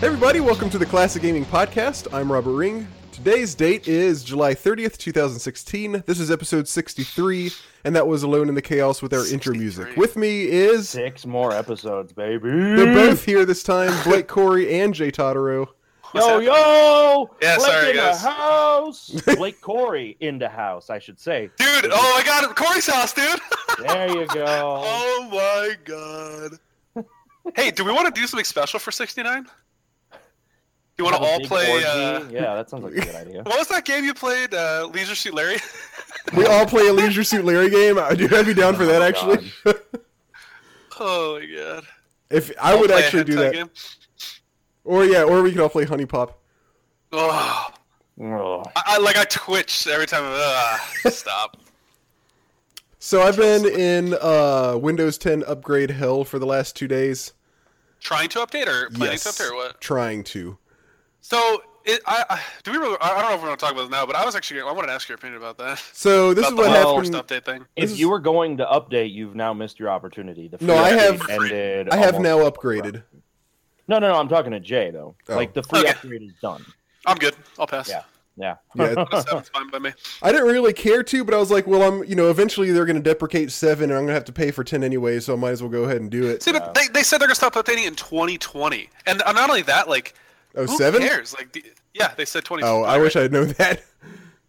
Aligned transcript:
Hey 0.00 0.06
everybody, 0.06 0.40
welcome 0.40 0.70
to 0.70 0.78
the 0.78 0.86
Classic 0.86 1.20
Gaming 1.20 1.44
Podcast. 1.44 2.12
I'm 2.14 2.32
Robert 2.32 2.52
Ring. 2.54 2.86
Today's 3.12 3.54
date 3.54 3.86
is 3.86 4.24
July 4.24 4.54
30th, 4.54 4.96
2016. 4.96 6.04
This 6.06 6.18
is 6.18 6.30
episode 6.30 6.66
63, 6.66 7.50
and 7.84 7.94
that 7.94 8.06
was 8.06 8.22
Alone 8.22 8.48
in 8.48 8.54
the 8.54 8.62
Chaos 8.62 9.02
with 9.02 9.12
our 9.12 9.26
intro 9.26 9.54
music. 9.54 9.94
With 9.98 10.16
me 10.16 10.44
is 10.48 10.88
Six 10.88 11.26
more 11.26 11.52
episodes, 11.52 12.14
baby. 12.14 12.48
they're 12.48 12.94
both 12.94 13.24
here 13.24 13.44
this 13.44 13.62
time, 13.62 13.92
Blake 14.04 14.26
Corey 14.26 14.80
and 14.80 14.94
Jay 14.94 15.10
Totaro. 15.10 15.66
What's 16.12 16.26
Yo, 16.26 16.40
happening? 16.40 16.46
yo! 16.48 17.30
Yeah, 17.42 17.56
Blake 17.58 17.70
sorry, 17.70 17.90
in 17.90 17.96
guys. 17.96 18.22
the 18.22 18.30
house. 18.30 19.10
Blake 19.36 19.60
Corey 19.60 20.16
in 20.20 20.38
the 20.38 20.48
house, 20.48 20.88
I 20.88 20.98
should 20.98 21.20
say. 21.20 21.50
Dude, 21.58 21.90
oh 21.92 22.14
my 22.16 22.22
god, 22.24 22.56
Corey's 22.56 22.86
house, 22.86 23.12
dude. 23.12 23.38
There 23.86 24.08
you 24.08 24.26
go. 24.28 24.44
oh 24.48 25.28
my 25.30 25.76
god. 25.84 27.04
hey, 27.54 27.70
do 27.70 27.84
we 27.84 27.92
want 27.92 28.12
to 28.12 28.18
do 28.18 28.26
something 28.26 28.44
special 28.46 28.80
for 28.80 28.90
69? 28.90 29.46
You 31.00 31.04
want 31.04 31.16
to 31.16 31.22
all 31.22 31.40
play? 31.40 31.82
Uh, 31.82 32.24
Yeah, 32.28 32.54
that 32.56 32.68
sounds 32.68 32.84
like 32.84 32.92
a 32.92 33.00
good 33.00 33.14
idea. 33.26 33.42
what 33.44 33.58
was 33.58 33.68
that 33.68 33.86
game 33.86 34.04
you 34.04 34.12
played? 34.12 34.52
Uh, 34.52 34.86
Leisure 34.92 35.14
Suit 35.14 35.32
Larry. 35.32 35.56
We 36.36 36.44
all 36.44 36.66
play 36.66 36.86
a 36.88 36.92
Leisure 36.92 37.24
Suit 37.24 37.46
Larry 37.46 37.70
game. 37.70 37.98
I 37.98 38.14
do 38.14 38.28
I'd 38.36 38.44
be 38.44 38.52
down 38.52 38.76
for 38.76 38.82
Oh 38.84 38.86
that 38.88 39.00
actually. 39.00 39.50
oh 41.00 41.38
my 41.40 41.46
god. 41.46 41.84
if 42.28 42.50
I 42.60 42.72
I'll 42.72 42.80
would 42.80 42.90
actually 42.90 43.24
do 43.24 43.36
that. 43.36 43.54
Game. 43.54 43.70
Or 44.84 45.06
yeah, 45.06 45.22
or 45.22 45.40
we 45.42 45.52
could 45.52 45.60
all 45.62 45.70
play 45.70 45.86
HuniePop. 45.86 46.34
Oh, 47.12 47.66
Ugh. 48.22 48.70
I, 48.76 48.82
I 48.86 48.98
like 48.98 49.16
I 49.16 49.24
twitch 49.24 49.86
every 49.86 50.06
time. 50.06 50.24
Uh, 50.26 51.10
stop. 51.10 51.56
So 52.98 53.22
I've 53.22 53.38
been 53.38 53.64
in 53.64 54.14
uh, 54.20 54.76
Windows 54.78 55.16
10 55.16 55.42
upgrade 55.46 55.92
hell 55.92 56.22
for 56.24 56.38
the 56.38 56.46
last 56.46 56.76
two 56.76 56.86
days. 56.86 57.32
Trying 58.00 58.28
to 58.30 58.40
update 58.40 58.66
or 58.66 58.90
planning 58.90 59.12
yes, 59.12 59.24
to 59.24 59.30
update 59.30 59.50
or 59.50 59.54
what? 59.56 59.80
trying 59.80 60.22
to. 60.24 60.58
So, 61.30 61.62
it, 61.84 62.00
I, 62.06 62.24
I 62.28 62.40
do 62.64 62.72
we 62.72 62.78
really? 62.78 62.96
I 63.00 63.10
I 63.12 63.20
don't 63.22 63.30
know 63.30 63.34
if 63.36 63.40
we're 63.40 63.46
going 63.46 63.56
to 63.58 63.64
talk 63.64 63.72
about 63.72 63.82
this 63.82 63.90
now, 63.90 64.04
but 64.04 64.16
I 64.16 64.24
was 64.24 64.34
actually 64.34 64.60
I 64.60 64.72
wanted 64.72 64.88
to 64.88 64.92
ask 64.92 65.08
your 65.08 65.16
opinion 65.16 65.40
about 65.40 65.56
that. 65.58 65.78
So 65.92 66.34
this 66.34 66.46
about 66.46 66.52
is 66.52 66.56
the 66.56 66.62
what 66.70 66.82
whole 66.82 66.96
happened. 66.96 67.14
first 67.14 67.26
update 67.26 67.44
thing. 67.44 67.64
If 67.76 67.90
This 67.90 67.98
you 67.98 68.10
were 68.10 68.18
going 68.18 68.56
to 68.58 68.66
update, 68.66 69.12
you've 69.12 69.34
now 69.34 69.52
missed 69.54 69.78
your 69.78 69.88
opportunity. 69.88 70.48
The 70.48 70.58
No, 70.64 70.76
I 70.76 70.90
have- 70.90 71.22
ended. 71.30 71.88
I 71.90 71.96
have 71.96 72.20
now 72.20 72.38
upgraded. 72.38 73.02
No, 73.88 73.98
no, 73.98 74.12
no. 74.12 74.18
I'm 74.18 74.28
talking 74.28 74.50
to 74.52 74.60
Jay 74.60 74.90
though. 74.90 75.14
Oh. 75.28 75.36
Like 75.36 75.54
the 75.54 75.62
free 75.62 75.80
Okay. 75.80 75.90
upgrade 75.90 76.22
is 76.22 76.32
done. 76.42 76.64
I'm 77.06 77.16
good. 77.16 77.34
I'll 77.58 77.66
pass. 77.66 77.88
Yeah. 77.88 78.02
Yeah. 78.36 78.56
Yeah, 78.76 79.04
Seven's 79.20 79.48
fine 79.50 79.70
by 79.70 79.78
me. 79.78 79.92
I 80.22 80.32
didn't 80.32 80.48
really 80.48 80.72
care 80.72 81.02
to, 81.02 81.24
but 81.24 81.34
I 81.34 81.38
was 81.38 81.50
like, 81.50 81.66
well, 81.66 81.82
I'm, 81.82 82.04
you 82.04 82.14
know, 82.14 82.30
eventually 82.30 82.70
they're 82.72 82.86
going 82.86 82.96
to 82.96 83.02
deprecate 83.02 83.50
seven, 83.52 83.84
and 83.90 83.92
I'm 83.92 83.98
going 84.04 84.08
to 84.08 84.14
have 84.14 84.24
to 84.26 84.32
pay 84.32 84.50
for 84.50 84.64
ten 84.64 84.82
anyway, 84.84 85.20
so 85.20 85.32
I 85.34 85.36
might 85.36 85.50
as 85.50 85.62
well 85.62 85.70
go 85.70 85.84
ahead 85.84 86.00
and 86.00 86.10
do 86.10 86.26
it. 86.26 86.42
See, 86.42 86.52
but 86.52 86.72
they, 86.74 86.88
they 86.88 87.02
said 87.02 87.20
they're 87.20 87.28
gonna 87.28 87.34
stop 87.34 87.54
updating 87.54 87.86
in 87.86 87.94
2020, 87.96 88.88
and 89.06 89.20
uh, 89.22 89.32
not 89.32 89.50
only 89.50 89.62
that, 89.62 89.88
like, 89.88 90.14
Oh, 90.54 90.66
who 90.66 90.76
seven? 90.76 91.02
cares? 91.02 91.34
Like, 91.34 91.52
the, 91.52 91.64
yeah, 91.94 92.12
they 92.16 92.24
said 92.24 92.44
20. 92.44 92.62
Oh, 92.64 92.82
I 92.82 92.98
wish 92.98 93.16
I 93.16 93.22
had 93.22 93.32
known 93.32 93.48
that. 93.58 93.82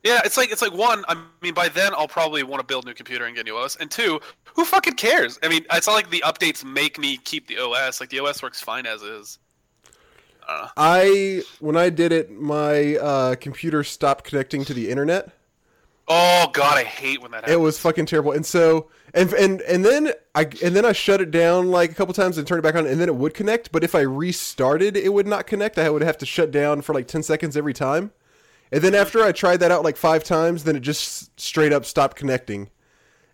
Yeah, 0.03 0.21
it's 0.25 0.35
like 0.35 0.51
it's 0.51 0.63
like 0.63 0.73
one. 0.73 1.05
I 1.07 1.15
mean, 1.41 1.53
by 1.53 1.69
then 1.69 1.93
I'll 1.93 2.07
probably 2.07 2.41
want 2.41 2.59
to 2.59 2.65
build 2.65 2.85
a 2.85 2.87
new 2.87 2.95
computer 2.95 3.25
and 3.25 3.35
get 3.35 3.41
a 3.41 3.51
new 3.51 3.55
OS. 3.55 3.75
And 3.75 3.91
two, 3.91 4.19
who 4.55 4.65
fucking 4.65 4.95
cares? 4.95 5.37
I 5.43 5.47
mean, 5.47 5.63
it's 5.71 5.85
not 5.85 5.93
like 5.93 6.09
the 6.09 6.23
updates 6.25 6.65
make 6.65 6.97
me 6.97 7.17
keep 7.17 7.45
the 7.45 7.59
OS. 7.59 7.99
Like 7.99 8.09
the 8.09 8.19
OS 8.19 8.41
works 8.41 8.59
fine 8.61 8.87
as 8.87 9.03
is. 9.03 9.37
I 10.77 11.43
when 11.59 11.77
I 11.77 11.89
did 11.89 12.11
it, 12.11 12.31
my 12.31 12.95
uh, 12.97 13.35
computer 13.35 13.83
stopped 13.83 14.25
connecting 14.25 14.65
to 14.65 14.73
the 14.73 14.89
internet. 14.89 15.29
Oh 16.13 16.49
god, 16.51 16.77
I 16.77 16.83
hate 16.83 17.21
when 17.21 17.31
that 17.31 17.37
happens. 17.41 17.53
It 17.53 17.59
was 17.61 17.79
fucking 17.79 18.05
terrible. 18.05 18.33
And 18.33 18.45
so 18.45 18.89
and 19.13 19.31
and 19.33 19.61
and 19.61 19.85
then 19.85 20.11
I 20.35 20.41
and 20.61 20.75
then 20.75 20.83
I 20.85 20.91
shut 20.91 21.21
it 21.21 21.31
down 21.31 21.71
like 21.71 21.91
a 21.91 21.93
couple 21.93 22.13
times 22.13 22.37
and 22.37 22.45
turned 22.45 22.59
it 22.59 22.63
back 22.63 22.75
on, 22.75 22.85
and 22.85 22.99
then 22.99 23.07
it 23.07 23.15
would 23.15 23.33
connect. 23.33 23.71
But 23.71 23.83
if 23.85 23.95
I 23.95 24.01
restarted, 24.01 24.97
it 24.97 25.13
would 25.13 25.27
not 25.27 25.47
connect. 25.47 25.77
I 25.77 25.89
would 25.89 26.01
have 26.01 26.17
to 26.17 26.25
shut 26.25 26.51
down 26.51 26.81
for 26.81 26.93
like 26.93 27.07
ten 27.07 27.23
seconds 27.23 27.55
every 27.55 27.73
time. 27.73 28.11
And 28.73 28.81
then 28.81 28.93
after 28.93 29.23
I 29.23 29.31
tried 29.31 29.57
that 29.61 29.71
out 29.71 29.83
like 29.83 29.95
five 29.97 30.23
times, 30.23 30.63
then 30.65 30.75
it 30.75 30.81
just 30.81 31.39
straight 31.39 31.71
up 31.73 31.85
stopped 31.85 32.17
connecting. 32.17 32.69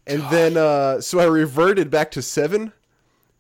And 0.06 0.22
then 0.30 0.56
uh, 0.58 1.02
so 1.02 1.20
I 1.20 1.26
reverted 1.26 1.90
back 1.90 2.12
to 2.12 2.22
seven, 2.22 2.74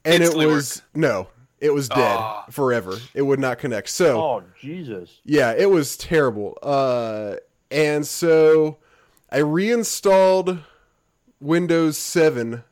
and 0.03 0.21
Instantly 0.23 0.45
it 0.45 0.49
was 0.49 0.81
no, 0.95 1.27
it 1.59 1.73
was 1.73 1.89
dead 1.89 2.17
Ah. 2.19 2.45
forever. 2.49 2.97
It 3.13 3.21
would 3.21 3.39
not 3.39 3.57
connect. 3.59 3.89
So 3.89 4.19
Oh 4.21 4.43
Jesus. 4.59 5.21
yeah, 5.25 5.53
it 5.57 5.69
was 5.69 5.95
terrible. 5.95 6.57
Uh, 6.63 7.35
and 7.71 8.05
so 8.05 8.77
I 9.29 9.39
reinstalled 9.39 10.59
Windows 11.39 11.97
7. 11.97 12.63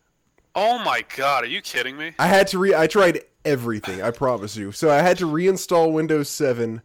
Oh 0.55 0.79
my 0.79 1.03
god, 1.15 1.43
are 1.43 1.47
you 1.47 1.61
kidding 1.61 1.97
me? 1.97 2.13
I 2.17 2.27
had 2.27 2.47
to 2.47 2.57
re 2.59 2.73
I 2.73 2.87
tried 2.87 3.21
everything, 3.43 4.01
I 4.01 4.11
promise 4.11 4.55
you. 4.55 4.71
So 4.71 4.89
I 4.89 5.01
had 5.01 5.17
to 5.17 5.25
reinstall 5.25 5.91
Windows 5.91 6.29
7. 6.29 6.81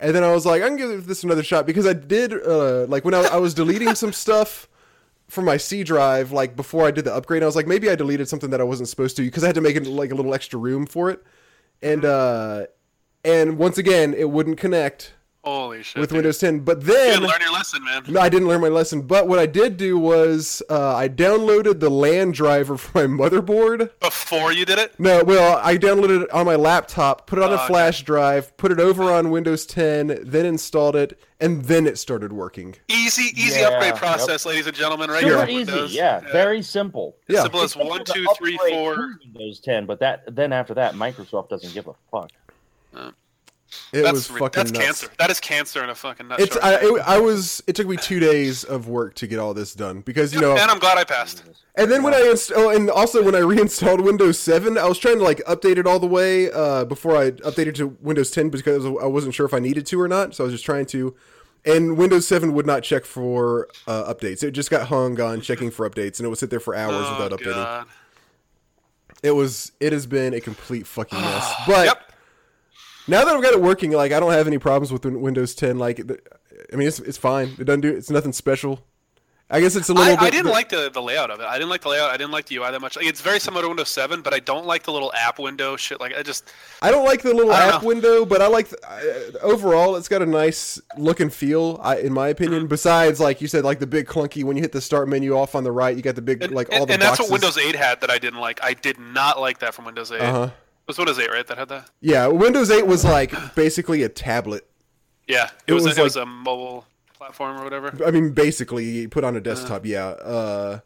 And 0.00 0.14
then 0.14 0.24
I 0.24 0.32
was 0.32 0.46
like, 0.46 0.62
I 0.62 0.68
can 0.68 0.76
give 0.76 1.06
this 1.06 1.22
another 1.22 1.42
shot 1.42 1.66
because 1.66 1.86
I 1.86 1.92
did 1.92 2.32
uh, 2.32 2.86
like 2.86 3.04
when 3.04 3.14
I, 3.14 3.24
I 3.24 3.36
was 3.36 3.52
deleting 3.52 3.94
some 3.94 4.12
stuff 4.24 4.68
from 5.28 5.44
my 5.44 5.58
C 5.58 5.84
drive 5.84 6.32
like 6.32 6.56
before 6.56 6.86
I 6.86 6.90
did 6.90 7.04
the 7.04 7.14
upgrade. 7.14 7.42
I 7.42 7.46
was 7.46 7.56
like, 7.56 7.66
maybe 7.66 7.90
I 7.90 7.94
deleted 7.94 8.28
something 8.28 8.50
that 8.50 8.60
I 8.60 8.64
wasn't 8.64 8.88
supposed 8.88 9.16
to 9.16 9.22
because 9.22 9.44
I 9.44 9.48
had 9.48 9.54
to 9.56 9.60
make 9.60 9.76
it 9.76 9.86
like 9.86 10.12
a 10.12 10.14
little 10.14 10.34
extra 10.34 10.58
room 10.58 10.86
for 10.86 11.10
it. 11.10 11.22
And 11.82 12.04
uh 12.06 12.66
and 13.22 13.58
once 13.58 13.76
again, 13.76 14.14
it 14.14 14.30
wouldn't 14.30 14.58
connect 14.58 15.12
Holy 15.44 15.82
shit. 15.82 16.00
with 16.00 16.10
dude. 16.10 16.16
Windows 16.16 16.38
10. 16.38 16.60
But 16.60 16.84
then 16.84 17.20
didn't 17.20 17.28
learn 17.28 17.40
your 17.40 17.52
lesson, 17.52 17.84
man. 17.84 18.02
No, 18.08 18.20
I 18.20 18.28
didn't 18.28 18.48
learn 18.48 18.60
my 18.60 18.68
lesson. 18.68 19.02
But 19.02 19.28
what 19.28 19.38
I 19.38 19.46
did 19.46 19.76
do 19.76 19.98
was 19.98 20.62
uh, 20.70 20.94
I 20.96 21.08
downloaded 21.08 21.80
the 21.80 21.90
LAN 21.90 22.32
driver 22.32 22.76
for 22.78 23.06
my 23.06 23.24
motherboard. 23.28 23.90
Before 24.00 24.52
you 24.52 24.64
did 24.64 24.78
it? 24.78 24.98
No, 24.98 25.22
well, 25.22 25.60
I 25.62 25.76
downloaded 25.76 26.22
it 26.22 26.30
on 26.30 26.46
my 26.46 26.56
laptop, 26.56 27.26
put 27.26 27.38
it 27.38 27.42
on 27.42 27.50
a 27.50 27.54
Oh, 27.54 27.58
okay. 27.58 27.66
flash 27.66 28.02
drive, 28.02 28.56
put 28.56 28.72
it 28.72 28.80
over 28.80 29.04
on 29.12 29.30
Windows 29.30 29.66
10, 29.66 30.18
then 30.24 30.46
installed 30.46 30.96
it, 30.96 31.18
and 31.40 31.64
then 31.66 31.86
it 31.86 31.98
started 31.98 32.32
working. 32.32 32.74
Easy, 32.88 33.30
easy 33.40 33.60
Yeah, 33.60 33.68
upgrade 33.68 33.90
yep. 33.92 33.96
process, 33.98 34.46
ladies 34.46 34.66
and 34.66 34.74
gentlemen. 34.74 35.10
Right 35.10 35.20
Super 35.20 35.32
here 35.34 35.42
on 35.42 35.50
easy. 35.50 35.56
Windows. 35.72 35.94
Yeah, 35.94 36.20
Very 36.32 36.62
simple. 36.62 37.16
Yeah. 37.28 37.42
Simple 37.42 37.60
as 37.60 37.72
Except 37.72 37.84
one, 37.90 37.98
for 37.98 38.04
the 38.04 38.12
two, 38.14 38.26
three, 38.38 38.54
upgrade 38.56 38.72
four. 38.72 38.94
to 38.96 39.14
Windows 39.34 39.60
10, 39.60 39.84
but 39.86 40.00
that 40.00 40.34
then 40.34 40.52
after 40.52 40.74
that, 40.74 40.94
Microsoft 40.94 41.50
doesn't 41.50 41.74
give 41.74 41.86
a 41.86 41.94
fuck. 42.10 42.30
It 43.92 44.02
That's 44.02 44.12
was 44.12 44.26
fucking 44.26 44.50
that's 44.52 44.72
nuts. 44.72 44.84
cancer. 44.84 45.08
That 45.18 45.30
is 45.30 45.38
cancer 45.40 45.84
in 45.84 45.90
a 45.90 45.94
fucking 45.94 46.28
nutshell. 46.28 46.46
It's 46.46 46.56
I, 46.56 46.74
it, 46.80 47.00
I 47.06 47.18
was 47.18 47.62
it 47.66 47.76
took 47.76 47.86
me 47.86 47.96
two 47.96 48.18
days 48.20 48.64
of 48.64 48.88
work 48.88 49.14
to 49.16 49.26
get 49.26 49.38
all 49.38 49.54
this 49.54 49.74
done 49.74 50.00
because 50.00 50.34
you 50.34 50.40
know 50.40 50.52
and 50.56 50.70
I'm 50.70 50.78
glad 50.78 50.98
I 50.98 51.04
passed. 51.04 51.44
And 51.76 51.90
then 51.90 52.02
when 52.02 52.14
I 52.14 52.20
inst- 52.30 52.52
oh, 52.54 52.70
and 52.70 52.88
also 52.90 53.22
when 53.22 53.34
I 53.34 53.38
reinstalled 53.40 54.00
Windows 54.00 54.38
7, 54.38 54.78
I 54.78 54.84
was 54.86 54.96
trying 54.98 55.18
to 55.18 55.24
like 55.24 55.38
update 55.38 55.76
it 55.76 55.86
all 55.88 55.98
the 55.98 56.06
way 56.06 56.50
uh, 56.52 56.84
before 56.84 57.16
I 57.16 57.32
updated 57.32 57.74
to 57.76 57.88
Windows 58.00 58.30
10 58.30 58.48
because 58.50 58.84
I 58.86 59.06
wasn't 59.06 59.34
sure 59.34 59.44
if 59.44 59.52
I 59.52 59.58
needed 59.58 59.84
to 59.86 60.00
or 60.00 60.06
not. 60.06 60.34
So 60.36 60.44
I 60.44 60.46
was 60.46 60.54
just 60.54 60.64
trying 60.64 60.86
to. 60.86 61.14
And 61.66 61.96
Windows 61.96 62.28
7 62.28 62.52
would 62.52 62.66
not 62.66 62.82
check 62.84 63.04
for 63.04 63.68
uh, 63.88 64.12
updates. 64.14 64.42
It 64.44 64.50
just 64.52 64.70
got 64.70 64.88
hung 64.88 65.18
on 65.20 65.40
checking 65.40 65.70
for 65.72 65.88
updates, 65.88 66.18
and 66.18 66.26
it 66.26 66.28
would 66.28 66.38
sit 66.38 66.50
there 66.50 66.60
for 66.60 66.74
hours 66.76 66.94
Oh, 67.08 67.22
without 67.22 67.40
updating. 67.40 67.54
God. 67.54 67.86
It 69.22 69.30
was. 69.30 69.72
It 69.80 69.92
has 69.92 70.06
been 70.06 70.34
a 70.34 70.40
complete 70.40 70.86
fucking 70.86 71.18
mess. 71.20 71.52
But 71.66 71.86
Yep. 71.86 72.03
Now 73.06 73.24
that 73.24 73.34
I've 73.34 73.42
got 73.42 73.52
it 73.52 73.60
working, 73.60 73.92
like 73.92 74.12
I 74.12 74.20
don't 74.20 74.32
have 74.32 74.46
any 74.46 74.58
problems 74.58 74.92
with 74.92 75.04
Windows 75.04 75.54
10. 75.54 75.78
Like, 75.78 76.00
I 76.72 76.76
mean, 76.76 76.88
it's 76.88 76.98
it's 77.00 77.18
fine. 77.18 77.54
It 77.58 77.64
doesn't 77.64 77.82
do. 77.82 77.94
It's 77.94 78.10
nothing 78.10 78.32
special. 78.32 78.84
I 79.50 79.60
guess 79.60 79.76
it's 79.76 79.90
a 79.90 79.92
little 79.92 80.14
I, 80.14 80.16
bit. 80.16 80.24
I 80.24 80.30
didn't 80.30 80.52
like 80.52 80.70
the, 80.70 80.90
the 80.92 81.02
layout 81.02 81.30
of 81.30 81.38
it. 81.38 81.44
I 81.44 81.54
didn't 81.54 81.68
like 81.68 81.82
the 81.82 81.90
layout. 81.90 82.10
I 82.10 82.16
didn't 82.16 82.32
like 82.32 82.46
the 82.46 82.56
UI 82.56 82.70
that 82.70 82.80
much. 82.80 82.96
Like, 82.96 83.04
it's 83.04 83.20
very 83.20 83.38
similar 83.38 83.62
to 83.62 83.68
Windows 83.68 83.90
7, 83.90 84.22
but 84.22 84.32
I 84.32 84.38
don't 84.38 84.64
like 84.66 84.84
the 84.84 84.92
little 84.92 85.12
app 85.12 85.38
window 85.38 85.76
shit. 85.76 86.00
Like 86.00 86.14
I 86.16 86.22
just 86.22 86.50
I 86.80 86.90
don't 86.90 87.04
like 87.04 87.20
the 87.20 87.34
little 87.34 87.52
app 87.52 87.82
know. 87.82 87.88
window, 87.88 88.24
but 88.24 88.40
I 88.40 88.46
like 88.46 88.68
the, 88.68 88.78
uh, 88.88 89.38
overall 89.46 89.96
it's 89.96 90.08
got 90.08 90.22
a 90.22 90.26
nice 90.26 90.80
look 90.96 91.20
and 91.20 91.32
feel, 91.32 91.78
I, 91.82 91.98
in 91.98 92.14
my 92.14 92.28
opinion. 92.28 92.60
Mm-hmm. 92.60 92.68
Besides, 92.68 93.20
like 93.20 93.42
you 93.42 93.48
said, 93.48 93.64
like 93.64 93.80
the 93.80 93.86
big 93.86 94.06
clunky 94.06 94.44
when 94.44 94.56
you 94.56 94.62
hit 94.62 94.72
the 94.72 94.80
start 94.80 95.08
menu 95.08 95.36
off 95.36 95.54
on 95.54 95.62
the 95.62 95.72
right, 95.72 95.94
you 95.94 96.02
got 96.02 96.14
the 96.14 96.22
big 96.22 96.42
and, 96.42 96.54
like 96.54 96.68
and, 96.70 96.80
all 96.80 96.86
the 96.86 96.94
and 96.94 97.02
that's 97.02 97.20
what 97.20 97.30
Windows 97.30 97.58
8 97.58 97.76
had 97.76 98.00
that 98.00 98.10
I 98.10 98.18
didn't 98.18 98.40
like. 98.40 98.58
I 98.64 98.72
did 98.72 98.98
not 98.98 99.38
like 99.38 99.58
that 99.58 99.74
from 99.74 99.84
Windows 99.84 100.10
8. 100.10 100.20
Uh 100.20 100.32
huh. 100.32 100.44
It 100.46 100.63
was 100.86 100.98
Windows 100.98 101.18
8, 101.18 101.30
right? 101.30 101.46
That 101.46 101.58
had 101.58 101.68
that. 101.68 101.90
Yeah, 102.00 102.26
Windows 102.26 102.70
8 102.70 102.86
was 102.86 103.04
like 103.04 103.32
basically 103.54 104.02
a 104.02 104.08
tablet. 104.08 104.66
Yeah, 105.26 105.44
it, 105.46 105.50
It 105.68 105.72
was, 105.72 105.84
was 105.84 105.96
a, 105.96 106.00
it 106.00 106.04
was 106.04 106.16
a 106.16 106.26
mobile 106.26 106.84
platform 107.14 107.58
or 107.58 107.64
whatever. 107.64 107.92
I 108.06 108.10
mean, 108.10 108.32
basically 108.32 108.84
you 108.84 109.08
put 109.08 109.24
on 109.24 109.34
a 109.34 109.38
Uh. 109.38 109.40
desktop. 109.40 109.86
Yeah. 109.86 110.06
Uh, 110.06 110.80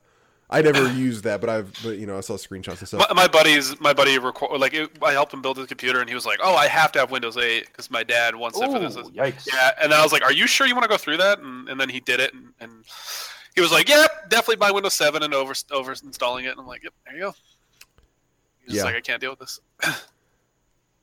I 0.51 0.63
never 0.63 0.91
used 0.93 1.25
that, 1.25 1.43
but 1.43 1.51
I've 1.51 1.71
but 1.83 1.99
you 1.99 2.07
know 2.07 2.17
I 2.17 2.21
saw 2.23 2.35
screenshots 2.39 2.79
and 2.79 2.89
stuff. 2.89 3.07
My, 3.11 3.15
my 3.25 3.29
buddy's 3.29 3.79
my 3.81 3.93
buddy 3.93 4.19
record 4.19 4.59
like 4.59 4.73
it, 4.73 4.91
I 5.03 5.13
helped 5.13 5.35
him 5.35 5.43
build 5.43 5.59
his 5.59 5.67
computer 5.67 6.01
and 6.01 6.09
he 6.09 6.15
was 6.15 6.25
like, 6.25 6.39
"Oh, 6.43 6.55
I 6.55 6.69
have 6.69 6.91
to 6.93 6.99
have 7.01 7.11
Windows 7.11 7.37
8 7.37 7.67
because 7.67 7.91
my 7.91 8.03
dad 8.03 8.35
wants 8.35 8.59
it 8.59 8.65
for 8.73 8.79
this." 8.79 8.97
Ooh, 8.97 9.11
yikes. 9.11 9.47
Yeah, 9.53 9.73
and 9.83 9.93
I 9.93 10.03
was 10.03 10.11
like, 10.11 10.23
"Are 10.23 10.33
you 10.33 10.47
sure 10.47 10.67
you 10.67 10.75
want 10.75 10.85
to 10.85 10.89
go 10.89 10.97
through 10.97 11.19
that?" 11.19 11.39
And, 11.41 11.69
and 11.69 11.79
then 11.79 11.91
he 11.91 12.01
did 12.01 12.19
it, 12.19 12.33
and, 12.33 12.55
and 12.61 12.73
he 13.55 13.61
was 13.61 13.71
like, 13.73 13.91
"Yep, 13.91 14.31
definitely 14.31 14.57
buy 14.57 14.71
Windows 14.71 14.95
7 14.95 15.23
and 15.23 15.35
over 15.35 15.53
over 15.71 15.93
installing 15.93 16.47
it." 16.47 16.53
And 16.53 16.61
I'm 16.61 16.67
like, 16.67 16.83
"Yep, 16.83 16.95
there 17.05 17.15
you 17.17 17.21
go." 17.21 17.35
Yeah. 18.77 18.85
like, 18.85 18.97
"I 18.97 19.01
can't 19.01 19.21
deal 19.21 19.31
with 19.31 19.39
this. 19.41 19.61
I 19.83 19.95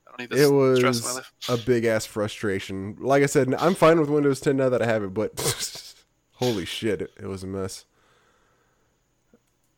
don't 0.06 0.20
need 0.20 0.30
this 0.30 0.48
it 0.48 0.76
stress 0.76 0.98
in 0.98 1.04
my 1.04 1.08
was 1.08 1.16
life." 1.16 1.32
a 1.48 1.56
big 1.56 1.84
ass 1.84 2.06
frustration. 2.06 2.96
Like 3.00 3.22
I 3.22 3.26
said, 3.26 3.54
I'm 3.54 3.74
fine 3.74 4.00
with 4.00 4.08
Windows 4.08 4.40
10 4.40 4.56
now 4.56 4.68
that 4.68 4.82
I 4.82 4.86
have 4.86 5.02
it, 5.02 5.14
but 5.14 5.94
holy 6.34 6.64
shit, 6.64 7.02
it, 7.02 7.12
it 7.20 7.26
was 7.26 7.42
a 7.42 7.46
mess. 7.46 7.84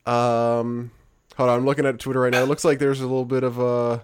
Um, 0.05 0.91
hold 1.35 1.49
on, 1.49 1.59
I'm 1.59 1.65
looking 1.65 1.85
at 1.85 1.99
Twitter 1.99 2.21
right 2.21 2.31
now. 2.31 2.41
It 2.41 2.47
looks 2.47 2.65
like 2.65 2.79
there's 2.79 3.01
a 3.01 3.07
little 3.07 3.25
bit 3.25 3.43
of 3.43 3.59
a 3.59 3.63
uh, 3.63 3.99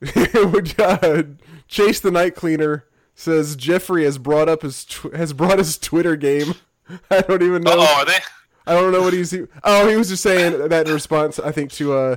Chase 1.68 2.00
the 2.00 2.10
night 2.10 2.34
cleaner 2.34 2.84
says 3.14 3.56
Jeffrey 3.56 4.04
has 4.04 4.18
brought 4.18 4.48
up 4.48 4.62
his 4.62 4.84
tw- 4.84 5.14
has 5.14 5.32
brought 5.32 5.58
his 5.58 5.78
Twitter 5.78 6.16
game. 6.16 6.54
I 7.10 7.20
don't 7.20 7.42
even 7.42 7.62
know. 7.62 7.74
Oh, 7.76 8.00
are 8.00 8.04
they? 8.04 8.18
I 8.66 8.74
don't 8.74 8.92
know 8.92 9.02
what 9.02 9.12
he's. 9.12 9.34
Oh, 9.62 9.88
he 9.88 9.96
was 9.96 10.08
just 10.08 10.22
saying 10.22 10.68
that 10.68 10.86
in 10.86 10.92
response, 10.92 11.38
I 11.38 11.52
think, 11.52 11.70
to 11.72 11.92
uh, 11.94 12.16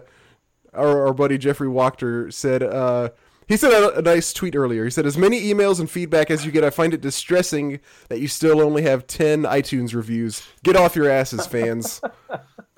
our, 0.78 1.08
our 1.08 1.14
buddy 1.14 1.38
Jeffrey 1.38 1.68
Wachter 1.68 2.32
said. 2.32 2.64
Uh, 2.64 3.10
he 3.48 3.56
said 3.56 3.72
a, 3.72 4.00
a 4.00 4.02
nice 4.02 4.34
tweet 4.34 4.56
earlier. 4.56 4.84
He 4.84 4.92
said, 4.92 5.06
"As 5.06 5.18
many 5.18 5.42
emails 5.42 5.80
and 5.80 5.90
feedback 5.90 6.30
as 6.30 6.46
you 6.46 6.52
get, 6.52 6.64
I 6.64 6.70
find 6.70 6.94
it 6.94 7.02
distressing 7.02 7.80
that 8.10 8.20
you 8.20 8.28
still 8.28 8.62
only 8.62 8.82
have 8.84 9.08
ten 9.08 9.44
iTunes 9.44 9.96
reviews. 9.96 10.44
Get 10.64 10.76
off 10.76 10.96
your 10.96 11.10
asses, 11.10 11.48
fans." 11.48 12.02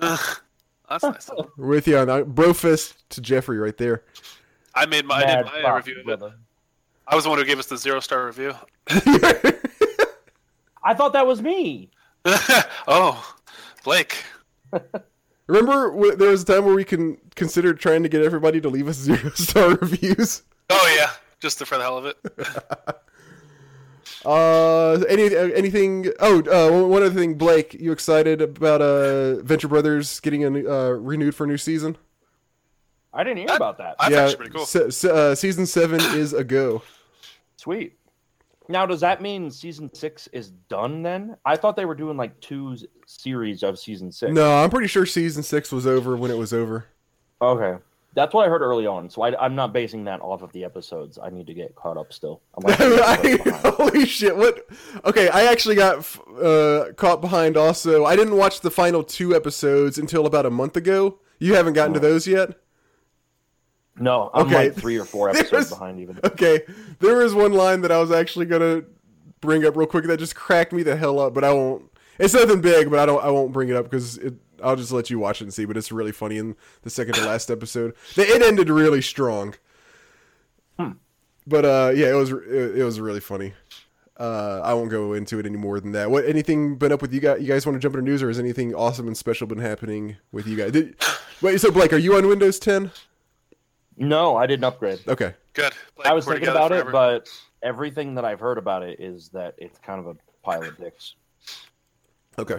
That's 0.90 1.04
nice. 1.04 1.30
We're 1.56 1.68
with 1.68 1.86
you 1.86 1.98
on 1.98 2.08
that. 2.08 2.26
Brofist 2.26 2.94
to 3.10 3.20
Jeffrey 3.20 3.58
right 3.58 3.76
there. 3.76 4.02
I 4.74 4.86
made 4.86 5.04
my, 5.04 5.22
I 5.22 5.42
did 5.42 5.62
my 5.62 5.76
review 5.76 6.02
of 6.06 6.22
it. 6.22 6.32
I 7.06 7.14
was 7.14 7.24
the 7.24 7.30
one 7.30 7.38
who 7.38 7.44
gave 7.44 7.58
us 7.58 7.66
the 7.66 7.76
zero 7.76 8.00
star 8.00 8.26
review. 8.26 8.54
I 10.82 10.94
thought 10.94 11.12
that 11.12 11.26
was 11.26 11.42
me. 11.42 11.90
oh, 12.88 13.36
Blake. 13.84 14.24
Remember, 15.50 16.14
there 16.16 16.30
was 16.30 16.42
a 16.42 16.46
time 16.46 16.64
where 16.64 16.74
we 16.74 16.84
can 16.84 17.18
consider 17.34 17.74
trying 17.74 18.02
to 18.02 18.08
get 18.08 18.22
everybody 18.22 18.60
to 18.60 18.68
leave 18.68 18.88
us 18.88 18.96
zero 19.08 19.30
star 19.30 19.70
reviews. 19.74 20.42
Oh 20.70 20.94
yeah, 20.96 21.10
just 21.40 21.58
for 21.58 21.76
the 21.76 21.82
hell 21.82 21.98
of 21.98 22.06
it. 22.06 22.16
Uh, 24.24 25.02
any 25.08 25.34
uh, 25.34 25.48
anything? 25.54 26.12
Oh, 26.20 26.40
uh, 26.40 26.70
one- 26.70 26.88
one 26.90 27.02
other 27.02 27.14
thing, 27.18 27.34
Blake, 27.36 27.72
you 27.72 27.90
excited 27.90 28.42
about 28.42 28.82
uh 28.82 29.36
Venture 29.42 29.68
Brothers 29.68 30.20
getting 30.20 30.44
a 30.44 30.50
new- 30.50 30.70
uh, 30.70 30.90
renewed 30.90 31.34
for 31.34 31.44
a 31.44 31.46
new 31.46 31.56
season? 31.56 31.96
I 33.14 33.24
didn't 33.24 33.38
hear 33.38 33.46
That- 33.46 33.56
about 33.56 33.78
that. 33.78 33.96
That's 33.98 34.14
actually 34.14 34.36
pretty 34.36 34.50
cool. 34.52 34.66
se- 34.66 34.90
se- 34.90 35.10
uh, 35.10 35.34
season 35.34 35.64
seven 35.64 36.00
is 36.18 36.34
a 36.34 36.44
go. 36.44 36.82
Sweet. 37.56 37.94
Now, 38.70 38.86
does 38.86 39.00
that 39.00 39.20
mean 39.20 39.50
season 39.50 39.92
six 39.92 40.28
is 40.28 40.50
done 40.68 41.02
then? 41.02 41.36
I 41.44 41.56
thought 41.56 41.74
they 41.74 41.84
were 41.84 41.94
doing 41.96 42.16
like 42.16 42.40
two 42.40 42.76
series 43.04 43.64
of 43.64 43.78
season 43.78 44.12
six. 44.12 44.32
No, 44.32 44.62
I'm 44.62 44.70
pretty 44.70 44.86
sure 44.86 45.04
season 45.04 45.42
six 45.42 45.72
was 45.72 45.86
over 45.86 46.16
when 46.16 46.30
it 46.30 46.38
was 46.38 46.52
over. 46.52 46.86
Okay. 47.42 47.76
That's 48.14 48.32
what 48.32 48.46
I 48.46 48.48
heard 48.48 48.62
early 48.62 48.86
on. 48.86 49.10
So 49.10 49.22
I, 49.22 49.44
am 49.44 49.56
not 49.56 49.72
basing 49.72 50.04
that 50.04 50.20
off 50.20 50.42
of 50.42 50.52
the 50.52 50.64
episodes. 50.64 51.18
I 51.20 51.30
need 51.30 51.48
to 51.48 51.54
get 51.54 51.74
caught 51.74 51.96
up 51.96 52.12
still. 52.12 52.42
I'm 52.54 52.62
like, 52.64 53.40
holy 53.64 54.06
shit! 54.06 54.36
What? 54.36 54.66
Okay, 55.04 55.28
I 55.28 55.44
actually 55.44 55.76
got 55.76 55.98
uh, 56.40 56.92
caught 56.96 57.20
behind. 57.20 57.56
Also, 57.56 58.04
I 58.04 58.16
didn't 58.16 58.36
watch 58.36 58.60
the 58.60 58.70
final 58.70 59.04
two 59.04 59.34
episodes 59.34 59.96
until 59.96 60.26
about 60.26 60.44
a 60.44 60.50
month 60.50 60.76
ago. 60.76 61.20
You 61.38 61.54
haven't 61.54 61.74
gotten 61.74 61.94
to 61.94 62.00
those 62.00 62.26
yet. 62.26 62.58
No, 64.00 64.30
I'm 64.34 64.46
Okay. 64.46 64.54
like 64.70 64.74
three 64.74 64.98
or 64.98 65.04
four 65.04 65.28
episodes 65.30 65.50
There's- 65.50 65.70
behind 65.70 66.00
even. 66.00 66.18
Okay, 66.24 66.62
there 66.98 67.16
was 67.18 67.34
one 67.34 67.52
line 67.52 67.82
that 67.82 67.92
I 67.92 67.98
was 68.00 68.10
actually 68.10 68.46
gonna 68.46 68.82
bring 69.40 69.64
up 69.64 69.76
real 69.76 69.86
quick 69.86 70.04
that 70.06 70.18
just 70.18 70.34
cracked 70.34 70.72
me 70.72 70.82
the 70.82 70.96
hell 70.96 71.18
up, 71.20 71.32
but 71.34 71.44
I 71.44 71.52
won't. 71.52 71.84
It's 72.18 72.34
nothing 72.34 72.60
big, 72.60 72.90
but 72.90 72.98
I 72.98 73.06
don't. 73.06 73.22
I 73.24 73.30
won't 73.30 73.52
bring 73.52 73.68
it 73.68 73.76
up 73.76 73.84
because 73.84 74.18
it. 74.18 74.34
I'll 74.62 74.76
just 74.76 74.92
let 74.92 75.08
you 75.08 75.18
watch 75.18 75.40
it 75.40 75.44
and 75.44 75.54
see. 75.54 75.64
But 75.64 75.76
it's 75.78 75.90
really 75.90 76.12
funny 76.12 76.36
in 76.36 76.54
the 76.82 76.90
second 76.90 77.14
to 77.14 77.24
last 77.24 77.50
episode. 77.50 77.94
It 78.16 78.42
ended 78.42 78.68
really 78.68 79.00
strong. 79.00 79.54
But 81.46 81.64
uh, 81.64 81.92
yeah, 81.94 82.10
it 82.10 82.14
was 82.14 82.30
it, 82.30 82.78
it 82.78 82.84
was 82.84 83.00
really 83.00 83.20
funny. 83.20 83.54
Uh, 84.18 84.60
I 84.62 84.74
won't 84.74 84.90
go 84.90 85.14
into 85.14 85.38
it 85.38 85.46
any 85.46 85.56
more 85.56 85.80
than 85.80 85.92
that. 85.92 86.10
What 86.10 86.26
anything 86.26 86.76
been 86.76 86.92
up 86.92 87.00
with 87.00 87.12
you 87.14 87.20
guys? 87.20 87.40
You 87.40 87.48
guys 87.48 87.64
want 87.64 87.76
to 87.76 87.80
jump 87.80 87.94
into 87.94 88.04
news, 88.08 88.22
or 88.22 88.28
has 88.28 88.38
anything 88.38 88.74
awesome 88.74 89.06
and 89.06 89.16
special 89.16 89.46
been 89.46 89.58
happening 89.58 90.16
with 90.30 90.46
you 90.46 90.56
guys? 90.58 90.72
Did, 90.72 90.96
wait, 91.40 91.58
so 91.60 91.70
Blake, 91.70 91.92
are 91.94 91.98
you 91.98 92.14
on 92.16 92.28
Windows 92.28 92.58
10? 92.58 92.90
No, 94.00 94.36
I 94.36 94.46
didn't 94.46 94.64
upgrade. 94.64 95.00
Okay, 95.06 95.34
Good. 95.52 95.72
Blake, 95.94 96.08
I 96.08 96.12
was 96.14 96.24
thinking 96.24 96.40
together 96.46 96.58
about 96.58 96.72
it, 96.72 96.90
but 96.90 97.28
everything 97.62 98.14
that 98.14 98.24
I've 98.24 98.40
heard 98.40 98.58
about 98.58 98.82
it 98.82 98.98
is 98.98 99.28
that 99.30 99.54
it's 99.58 99.78
kind 99.78 100.00
of 100.00 100.06
a 100.06 100.16
pile 100.42 100.62
of 100.64 100.76
dicks. 100.78 101.14
okay. 102.38 102.58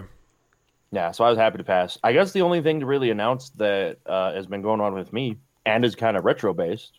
Yeah, 0.92 1.10
so 1.10 1.24
I 1.24 1.30
was 1.30 1.38
happy 1.38 1.56
to 1.58 1.64
pass. 1.64 1.98
I 2.04 2.12
guess 2.12 2.32
the 2.32 2.42
only 2.42 2.60
thing 2.62 2.80
to 2.80 2.86
really 2.86 3.10
announce 3.10 3.48
that 3.50 3.98
uh, 4.06 4.34
has 4.34 4.46
been 4.46 4.60
going 4.62 4.80
on 4.80 4.94
with 4.94 5.10
me 5.12 5.38
and 5.64 5.84
is 5.86 5.94
kind 5.94 6.16
of 6.18 6.24
retro 6.26 6.52
based 6.52 6.98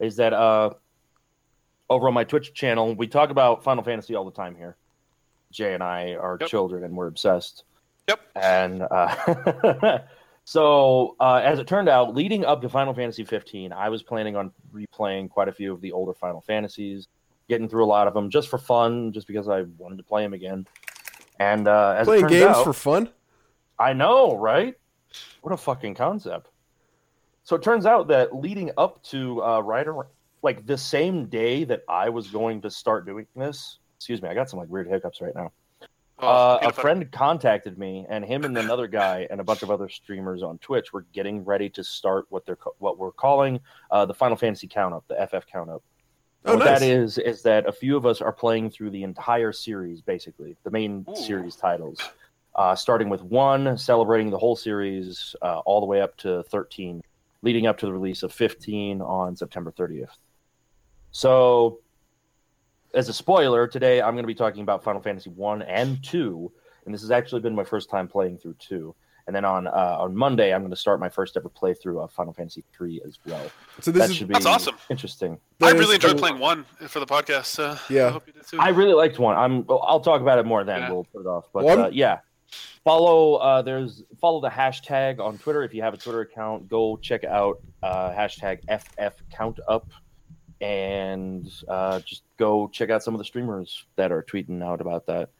is 0.00 0.16
that 0.16 0.32
uh, 0.32 0.70
over 1.90 2.08
on 2.08 2.14
my 2.14 2.24
Twitch 2.24 2.54
channel, 2.54 2.94
we 2.94 3.06
talk 3.06 3.28
about 3.30 3.62
Final 3.62 3.84
Fantasy 3.84 4.14
all 4.14 4.24
the 4.24 4.30
time 4.30 4.56
here. 4.56 4.76
Jay 5.52 5.74
and 5.74 5.82
I 5.82 6.14
are 6.14 6.38
Yep. 6.40 6.48
children 6.48 6.84
and 6.84 6.96
we're 6.96 7.06
obsessed. 7.06 7.64
Yep. 8.08 8.20
And 8.34 8.82
uh, 8.90 9.98
so, 10.48 11.16
uh, 11.18 11.40
as 11.42 11.58
it 11.58 11.66
turned 11.66 11.88
out, 11.88 12.14
leading 12.14 12.44
up 12.44 12.62
to 12.62 12.68
Final 12.68 12.94
Fantasy 12.94 13.24
15, 13.24 13.72
I 13.72 13.88
was 13.88 14.04
planning 14.04 14.36
on 14.36 14.52
replaying 14.72 15.28
quite 15.28 15.48
a 15.48 15.52
few 15.52 15.74
of 15.74 15.80
the 15.80 15.90
older 15.90 16.14
Final 16.14 16.40
Fantasies, 16.40 17.08
getting 17.48 17.68
through 17.68 17.84
a 17.84 17.86
lot 17.86 18.06
of 18.06 18.14
them 18.14 18.30
just 18.30 18.48
for 18.48 18.56
fun, 18.56 19.10
just 19.10 19.26
because 19.26 19.48
I 19.48 19.62
wanted 19.76 19.96
to 19.96 20.04
play 20.04 20.22
them 20.22 20.34
again. 20.34 20.64
And 21.40 21.66
uh, 21.66 21.96
as 21.98 22.06
Playing 22.06 22.28
games 22.28 22.44
out, 22.44 22.62
for 22.62 22.72
fun. 22.72 23.08
I 23.80 23.92
know, 23.92 24.36
right? 24.36 24.76
What 25.40 25.52
a 25.52 25.56
fucking 25.56 25.96
concept. 25.96 26.48
So 27.42 27.56
it 27.56 27.62
turns 27.64 27.84
out 27.84 28.06
that 28.06 28.32
leading 28.32 28.70
up 28.78 29.02
to 29.06 29.42
uh, 29.42 29.58
right 29.58 29.86
around, 29.88 30.10
like 30.42 30.64
the 30.64 30.78
same 30.78 31.26
day 31.26 31.64
that 31.64 31.82
I 31.88 32.08
was 32.08 32.28
going 32.28 32.62
to 32.62 32.70
start 32.70 33.04
doing 33.04 33.26
this, 33.34 33.80
excuse 33.96 34.22
me, 34.22 34.28
I 34.28 34.34
got 34.34 34.48
some 34.48 34.60
like 34.60 34.68
weird 34.68 34.86
hiccups 34.86 35.20
right 35.20 35.34
now. 35.34 35.50
Oh, 36.18 36.28
uh, 36.28 36.58
a 36.62 36.72
friend 36.72 37.10
contacted 37.12 37.76
me, 37.76 38.06
and 38.08 38.24
him 38.24 38.44
and 38.44 38.56
another 38.56 38.86
guy 38.86 39.26
and 39.30 39.38
a 39.38 39.44
bunch 39.44 39.62
of 39.62 39.70
other 39.70 39.88
streamers 39.88 40.42
on 40.42 40.56
Twitch 40.58 40.90
were 40.92 41.04
getting 41.12 41.44
ready 41.44 41.68
to 41.70 41.84
start 41.84 42.24
what 42.30 42.46
they're 42.46 42.58
what 42.78 42.98
we're 42.98 43.12
calling 43.12 43.60
uh, 43.90 44.06
the 44.06 44.14
Final 44.14 44.36
Fantasy 44.36 44.66
count 44.66 44.94
up, 44.94 45.04
the 45.08 45.26
FF 45.26 45.46
count 45.46 45.68
up. 45.68 45.82
Oh, 46.46 46.56
what 46.56 46.64
nice. 46.64 46.80
that 46.80 46.86
is 46.86 47.18
is 47.18 47.42
that 47.42 47.68
a 47.68 47.72
few 47.72 47.98
of 47.98 48.06
us 48.06 48.22
are 48.22 48.32
playing 48.32 48.70
through 48.70 48.90
the 48.90 49.02
entire 49.02 49.52
series, 49.52 50.00
basically 50.00 50.56
the 50.64 50.70
main 50.70 51.04
Ooh. 51.06 51.16
series 51.16 51.54
titles, 51.54 52.00
uh, 52.54 52.74
starting 52.74 53.10
with 53.10 53.22
one, 53.22 53.76
celebrating 53.76 54.30
the 54.30 54.38
whole 54.38 54.56
series 54.56 55.36
uh, 55.42 55.58
all 55.66 55.80
the 55.80 55.86
way 55.86 56.00
up 56.00 56.16
to 56.18 56.44
thirteen, 56.44 57.02
leading 57.42 57.66
up 57.66 57.76
to 57.78 57.86
the 57.86 57.92
release 57.92 58.22
of 58.22 58.32
fifteen 58.32 59.02
on 59.02 59.36
September 59.36 59.70
thirtieth. 59.70 60.16
So, 61.10 61.80
as 62.96 63.08
a 63.08 63.12
spoiler, 63.12 63.66
today 63.68 64.00
I'm 64.00 64.14
going 64.14 64.24
to 64.24 64.26
be 64.26 64.34
talking 64.34 64.62
about 64.62 64.82
Final 64.82 65.02
Fantasy 65.02 65.30
one 65.30 65.62
and 65.62 66.02
two, 66.02 66.50
and 66.84 66.94
this 66.94 67.02
has 67.02 67.10
actually 67.10 67.42
been 67.42 67.54
my 67.54 67.64
first 67.64 67.90
time 67.90 68.08
playing 68.08 68.38
through 68.38 68.56
two. 68.58 68.94
And 69.26 69.34
then 69.34 69.44
on 69.44 69.66
uh, 69.66 69.96
on 69.98 70.16
Monday, 70.16 70.54
I'm 70.54 70.62
going 70.62 70.70
to 70.70 70.76
start 70.76 71.00
my 71.00 71.08
first 71.08 71.36
ever 71.36 71.50
playthrough 71.50 72.02
of 72.02 72.12
Final 72.12 72.32
Fantasy 72.32 72.64
three 72.72 73.02
as 73.04 73.18
well. 73.26 73.50
So 73.80 73.90
this 73.90 74.02
that 74.02 74.10
is 74.10 74.16
should 74.16 74.28
be 74.28 74.34
That's 74.34 74.46
awesome. 74.46 74.76
interesting. 74.88 75.38
I 75.60 75.72
really 75.72 75.96
enjoyed 75.96 76.16
playing 76.16 76.38
one 76.38 76.64
for 76.86 77.00
the 77.00 77.06
podcast. 77.06 77.46
So 77.46 77.76
Yeah. 77.90 78.06
I 78.06 78.10
hope 78.10 78.26
you 78.28 78.32
did 78.32 78.46
too. 78.46 78.58
I 78.60 78.68
really 78.68 78.94
liked 78.94 79.18
one. 79.18 79.36
I'm. 79.36 79.66
I'll 79.68 80.00
talk 80.00 80.20
about 80.22 80.38
it 80.38 80.46
more 80.46 80.64
then. 80.64 80.80
Yeah. 80.80 80.90
We'll 80.92 81.04
put 81.04 81.20
it 81.22 81.26
off. 81.26 81.48
But 81.52 81.64
Well, 81.64 81.84
uh, 81.86 81.88
yeah, 81.88 82.20
follow. 82.84 83.34
Uh, 83.34 83.62
there's 83.62 84.04
follow 84.20 84.40
the 84.40 84.48
hashtag 84.48 85.18
on 85.18 85.38
Twitter 85.38 85.64
if 85.64 85.74
you 85.74 85.82
have 85.82 85.92
a 85.92 85.96
Twitter 85.96 86.20
account. 86.20 86.68
Go 86.68 86.96
check 86.96 87.24
out 87.24 87.60
uh, 87.82 88.12
hashtag 88.12 88.60
FF 88.80 89.22
Count 89.32 89.58
Up, 89.66 89.90
and 90.60 91.50
uh, 91.66 91.98
just 91.98 92.22
go 92.36 92.68
check 92.68 92.90
out 92.90 93.02
some 93.02 93.14
of 93.14 93.18
the 93.18 93.24
streamers 93.24 93.84
that 93.96 94.12
are 94.12 94.22
tweeting 94.22 94.62
out 94.62 94.80
about 94.80 95.06
that. 95.06 95.30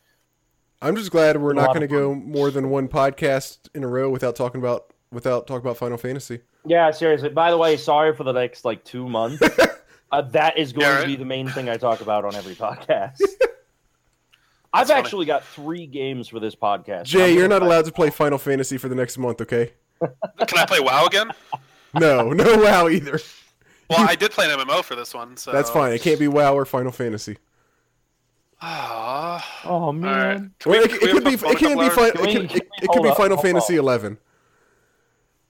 I'm 0.83 0.97
just 0.97 1.11
glad 1.11 1.41
we're 1.41 1.55
not 1.55 1.69
going 1.69 1.81
to 1.81 1.87
go 1.87 2.15
more 2.15 2.51
than 2.51 2.69
one 2.69 2.89
podcast 2.89 3.69
in 3.75 3.83
a 3.83 3.89
row 3.89 4.11
without 4.11 4.37
talking 4.37 4.61
about 4.61 4.93
without 5.11 5.47
talking 5.47 5.65
about 5.65 5.79
Final 5.79 5.97
Fantasy. 5.97 6.41
Yeah, 6.67 6.91
seriously. 6.91 7.29
By 7.31 7.51
the 7.51 7.57
way, 7.57 7.77
sorry 7.77 8.15
for 8.15 8.25
the 8.25 8.33
next 8.33 8.65
like 8.65 8.85
two 8.85 9.09
months. 9.09 9.43
uh, 10.13 10.23
that 10.23 10.59
is 10.59 10.73
going 10.73 10.87
Yeah, 10.87 11.01
to 11.01 11.07
be 11.07 11.17
the 11.17 11.25
main 11.25 11.49
thing 11.49 11.69
I 11.69 11.77
talk 11.77 12.01
about 12.01 12.25
on 12.25 12.35
every 12.35 12.55
podcast. 12.55 13.21
I've 14.73 14.89
funny. 14.89 14.99
actually 14.99 15.27
got 15.27 15.45
three 15.45 15.87
games 15.87 16.29
for 16.29 16.39
this 16.41 16.55
podcast. 16.55 17.05
Jay, 17.05 17.33
you're 17.33 17.49
not 17.49 17.63
allowed 17.63 17.87
to 17.87 17.93
play 17.93 18.11
Final 18.11 18.37
Fantasy 18.37 18.77
for 18.77 18.89
the 18.91 18.95
next 18.95 19.17
month, 19.17 19.41
okay? 19.41 19.73
Can 20.01 20.59
I 20.59 20.67
play 20.67 20.81
WoW 20.81 21.07
again? 21.07 21.31
No, 21.99 22.29
no 22.31 22.59
WoW 22.59 22.89
either. 22.91 23.19
Well, 23.89 24.09
I 24.09 24.15
did 24.17 24.31
play 24.33 24.51
an 24.51 24.59
MMO 24.59 24.83
for 24.83 24.95
this 24.97 25.15
one, 25.15 25.37
so 25.37 25.53
That's 25.53 25.71
fine. 25.71 25.93
It 25.93 26.03
can't 26.03 26.19
be 26.19 26.29
WoW 26.29 26.55
or 26.55 26.65
Final 26.65 26.93
Fantasy. 26.93 27.37
Ah. 28.61 29.61
Oh 29.65 29.93
man. 29.93 30.41
right. 30.41 30.51
Can 30.59 30.73
Well, 30.73 30.81
we- 30.81 30.85
it, 30.87 30.99
can 31.01 31.09
it 31.09 31.13
could 31.13 31.25
be 31.25 31.31
it 31.35 31.41
can 31.41 31.55
couple 31.57 31.75
be 31.77 31.81
hours? 31.83 31.95
fi- 31.95 32.11
Can 32.11 32.21
it 32.21 32.27
we- 32.27 32.33
can, 32.33 32.49
can 32.49 32.57
it, 32.57 32.69
it 32.83 32.89
could 32.89 33.03
be 33.03 33.09
up, 33.11 33.17
Final 33.17 33.37
Fantasy 33.37 33.75
up. 33.79 33.83
11. 33.83 34.19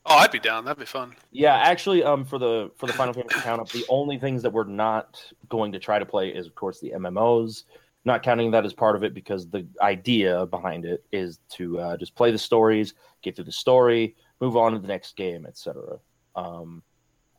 Oh, 0.09 0.15
I'd 0.17 0.31
be 0.31 0.39
down. 0.39 0.65
That'd 0.65 0.79
be 0.79 0.87
fun. 0.87 1.17
Yeah, 1.33 1.55
actually, 1.57 2.03
um, 2.05 2.25
for 2.25 2.39
the 2.39 2.71
for 2.77 2.87
the 2.87 2.93
Final 2.93 3.13
Fantasy 3.15 3.41
count 3.41 3.61
up, 3.61 3.69
the 3.71 3.85
only 3.89 4.19
things 4.19 4.43
that 4.43 4.53
we're 4.53 4.65
not 4.65 5.21
going 5.49 5.73
to 5.73 5.79
try 5.79 5.99
to 5.99 6.07
play 6.07 6.29
is, 6.29 6.47
of 6.47 6.55
course, 6.55 6.81
the 6.81 6.91
MMOs. 6.93 7.65
Not 8.05 8.23
counting 8.23 8.53
that 8.53 8.65
as 8.65 8.73
part 8.73 8.95
of 8.95 9.03
it 9.03 9.15
because 9.15 9.49
the 9.49 9.67
idea 9.83 10.47
behind 10.47 10.85
it 10.85 11.05
is 11.11 11.41
to 11.55 11.81
uh, 11.81 11.97
just 11.97 12.15
play 12.15 12.31
the 12.31 12.39
stories, 12.39 12.95
get 13.23 13.35
through 13.35 13.47
the 13.47 13.53
story, 13.53 14.15
move 14.41 14.57
on 14.57 14.73
to 14.75 14.79
the 14.79 14.87
next 14.87 15.17
game, 15.17 15.45
etc. 15.45 15.99
Um, 16.37 16.85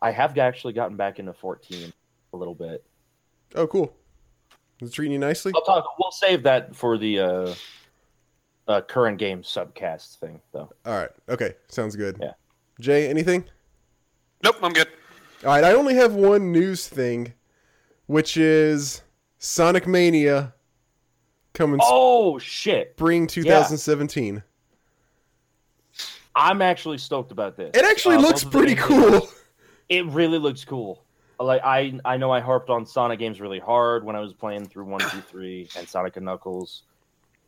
I 0.02 0.12
have 0.12 0.38
actually 0.38 0.74
gotten 0.74 0.96
back 0.98 1.20
into 1.20 1.34
14 1.34 1.92
a 2.34 2.38
little 2.38 2.56
bit. 2.56 2.84
Oh, 3.56 3.68
cool. 3.68 3.94
Is 4.82 4.90
it 4.90 4.94
treating 4.94 5.14
you 5.14 5.20
nicely? 5.20 5.52
I'll 5.56 5.62
talk. 5.64 5.86
We'll 5.98 6.12
save 6.12 6.44
that 6.44 6.76
for 6.76 6.98
the 6.98 7.20
uh, 7.20 7.54
uh, 8.68 8.82
current 8.82 9.18
game 9.18 9.42
subcast 9.42 10.18
thing, 10.18 10.40
though. 10.52 10.72
All 10.86 10.94
right. 11.00 11.10
Okay. 11.30 11.56
Sounds 11.68 11.96
good. 11.96 12.18
Yeah. 12.22 12.34
Jay, 12.80 13.08
anything? 13.10 13.44
Nope, 14.44 14.58
I'm 14.62 14.74
good. 14.74 14.88
All 15.44 15.50
right, 15.50 15.64
I 15.64 15.74
only 15.74 15.96
have 15.96 16.14
one 16.14 16.52
news 16.52 16.88
thing, 16.88 17.34
which 18.06 18.38
is 18.38 19.02
Sonic 19.40 19.88
Mania 19.88 20.54
coming 21.54 21.80
Oh 21.82 22.38
shit! 22.38 22.94
spring 22.96 23.26
2017. 23.26 24.44
I'm 26.36 26.62
actually 26.62 27.00
stoked 27.00 27.32
about 27.32 27.58
this. 27.58 27.72
It 27.74 27.84
actually 27.84 28.18
Uh, 28.18 28.22
looks 28.22 28.44
both 28.44 28.54
of 28.54 28.60
pretty 28.60 28.76
games- 28.76 28.88
cool. 28.88 29.30
It 29.90 30.06
really 30.08 30.38
looks 30.38 30.66
cool. 30.66 31.04
Like 31.40 31.62
I, 31.64 32.00
I 32.04 32.18
know 32.18 32.32
I 32.32 32.40
harped 32.40 32.70
on 32.70 32.86
Sonic 32.86 33.20
games 33.20 33.40
really 33.40 33.60
hard 33.60 34.04
when 34.04 34.16
I 34.16 34.20
was 34.20 34.34
playing 34.34 34.66
through 34.66 34.86
one, 34.86 35.02
two, 35.02 35.22
three, 35.22 35.70
and 35.78 35.88
Sonic 35.88 36.18
and 36.18 36.26
Knuckles, 36.26 36.84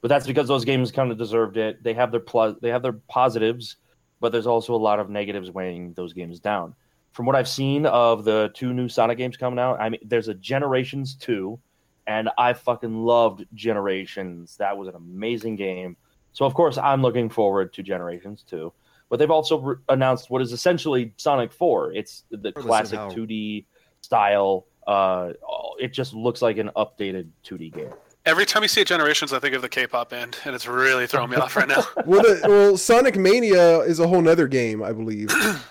but 0.02 0.10
that's 0.10 0.28
because 0.28 0.48
those 0.48 0.64
games 0.64 0.92
kind 0.92 1.12
of 1.12 1.18
deserved 1.18 1.58
it. 1.58 1.82
They 1.84 1.96
have 1.96 2.12
their 2.12 2.20
plus, 2.20 2.56
they 2.62 2.70
have 2.70 2.84
their 2.84 2.94
positives, 2.94 3.78
but 4.20 4.32
there's 4.32 4.46
also 4.46 4.76
a 4.76 4.78
lot 4.78 5.00
of 5.00 5.10
negatives 5.10 5.50
weighing 5.50 5.94
those 5.94 6.14
games 6.14 6.40
down. 6.40 6.76
From 7.14 7.26
what 7.26 7.36
I've 7.36 7.50
seen 7.50 7.88
of 7.88 8.24
the 8.24 8.52
two 8.54 8.74
new 8.74 8.88
Sonic 8.88 9.18
games 9.18 9.38
coming 9.38 9.58
out, 9.58 9.82
I 9.82 9.90
mean, 9.90 10.02
there's 10.06 10.28
a 10.28 10.36
Generations 10.36 11.16
two, 11.16 11.60
and 12.06 12.30
I 12.38 12.54
fucking 12.54 13.04
loved 13.04 13.46
Generations. 13.56 14.56
That 14.58 14.78
was 14.78 14.88
an 14.88 14.96
amazing 14.96 15.56
game. 15.56 15.98
So 16.34 16.46
of 16.46 16.54
course 16.54 16.78
I'm 16.78 17.02
looking 17.02 17.28
forward 17.28 17.74
to 17.74 17.82
Generations 17.82 18.46
two. 18.48 18.72
But 19.10 19.20
they've 19.20 19.32
also 19.32 19.60
re- 19.60 19.76
announced 19.90 20.30
what 20.30 20.42
is 20.42 20.54
essentially 20.54 21.14
Sonic 21.18 21.52
4. 21.52 21.94
It's 21.94 22.24
the 22.30 22.50
Or 22.56 22.62
classic 22.62 23.00
somehow. 23.00 23.16
2D 23.16 23.66
style. 24.02 24.68
Uh, 24.86 25.34
it 25.80 25.94
just 25.94 26.14
looks 26.14 26.42
like 26.42 26.58
an 26.58 26.70
updated 26.76 27.30
2D 27.44 27.74
game. 27.74 27.90
Every 28.26 28.46
time 28.46 28.62
you 28.62 28.68
see 28.68 28.84
Generations, 28.84 29.34
I 29.34 29.40
think 29.40 29.56
of 29.56 29.62
the 29.62 29.70
K-pop 29.70 30.10
band, 30.10 30.38
and 30.46 30.54
it's 30.54 30.68
really 30.68 31.08
throwing 31.08 31.32
me 31.32 31.38
off 31.38 31.56
right 31.56 31.68
now. 31.68 31.84
well, 32.06 32.22
the, 32.22 32.42
well, 32.48 32.78
Sonic 32.78 33.18
Mania 33.18 33.80
is 33.80 34.00
a 34.00 34.08
whole 34.08 34.22
nother 34.22 34.48
game, 34.48 34.84
I 34.84 34.94
believe. 34.94 35.30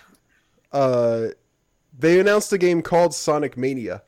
Uh, 0.70 1.28
they 1.98 2.20
announced 2.20 2.52
a 2.52 2.58
game 2.58 2.82
called 2.82 3.14
Sonic 3.14 3.56
Mania, 3.56 4.02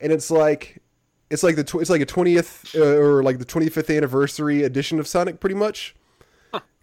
and 0.00 0.10
it's 0.12 0.30
like 0.30 0.82
it's 1.28 1.42
like 1.42 1.56
the 1.56 1.62
tw- 1.64 1.76
it's 1.76 1.90
like 1.90 2.00
a 2.00 2.06
twentieth 2.06 2.74
uh, 2.74 2.96
or 2.96 3.22
like 3.22 3.38
the 3.38 3.44
twenty 3.44 3.68
fifth 3.68 3.90
anniversary 3.90 4.62
edition 4.62 4.98
of 4.98 5.06
Sonic, 5.06 5.40
pretty 5.40 5.54
much. 5.56 5.94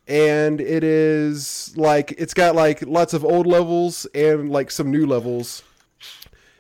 And 0.08 0.62
it 0.62 0.84
is 0.84 1.76
like 1.76 2.14
it's 2.18 2.34
got 2.34 2.56
like 2.56 2.82
lots 2.84 3.14
of 3.14 3.26
old 3.26 3.46
levels 3.46 4.06
and 4.16 4.50
like 4.50 4.72
some 4.72 4.90
new 4.90 5.06
levels, 5.06 5.64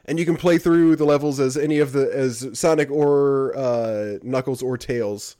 and 0.05 0.19
you 0.19 0.25
can 0.25 0.35
play 0.35 0.57
through 0.57 0.97
the 0.97 1.05
levels 1.05 1.39
as 1.39 1.55
any 1.55 1.79
of 1.79 1.93
the 1.93 2.11
as 2.13 2.49
Sonic 2.53 2.91
or 2.91 3.57
uh, 3.57 4.17
Knuckles 4.21 4.61
or 4.61 4.77
Tails 4.77 5.37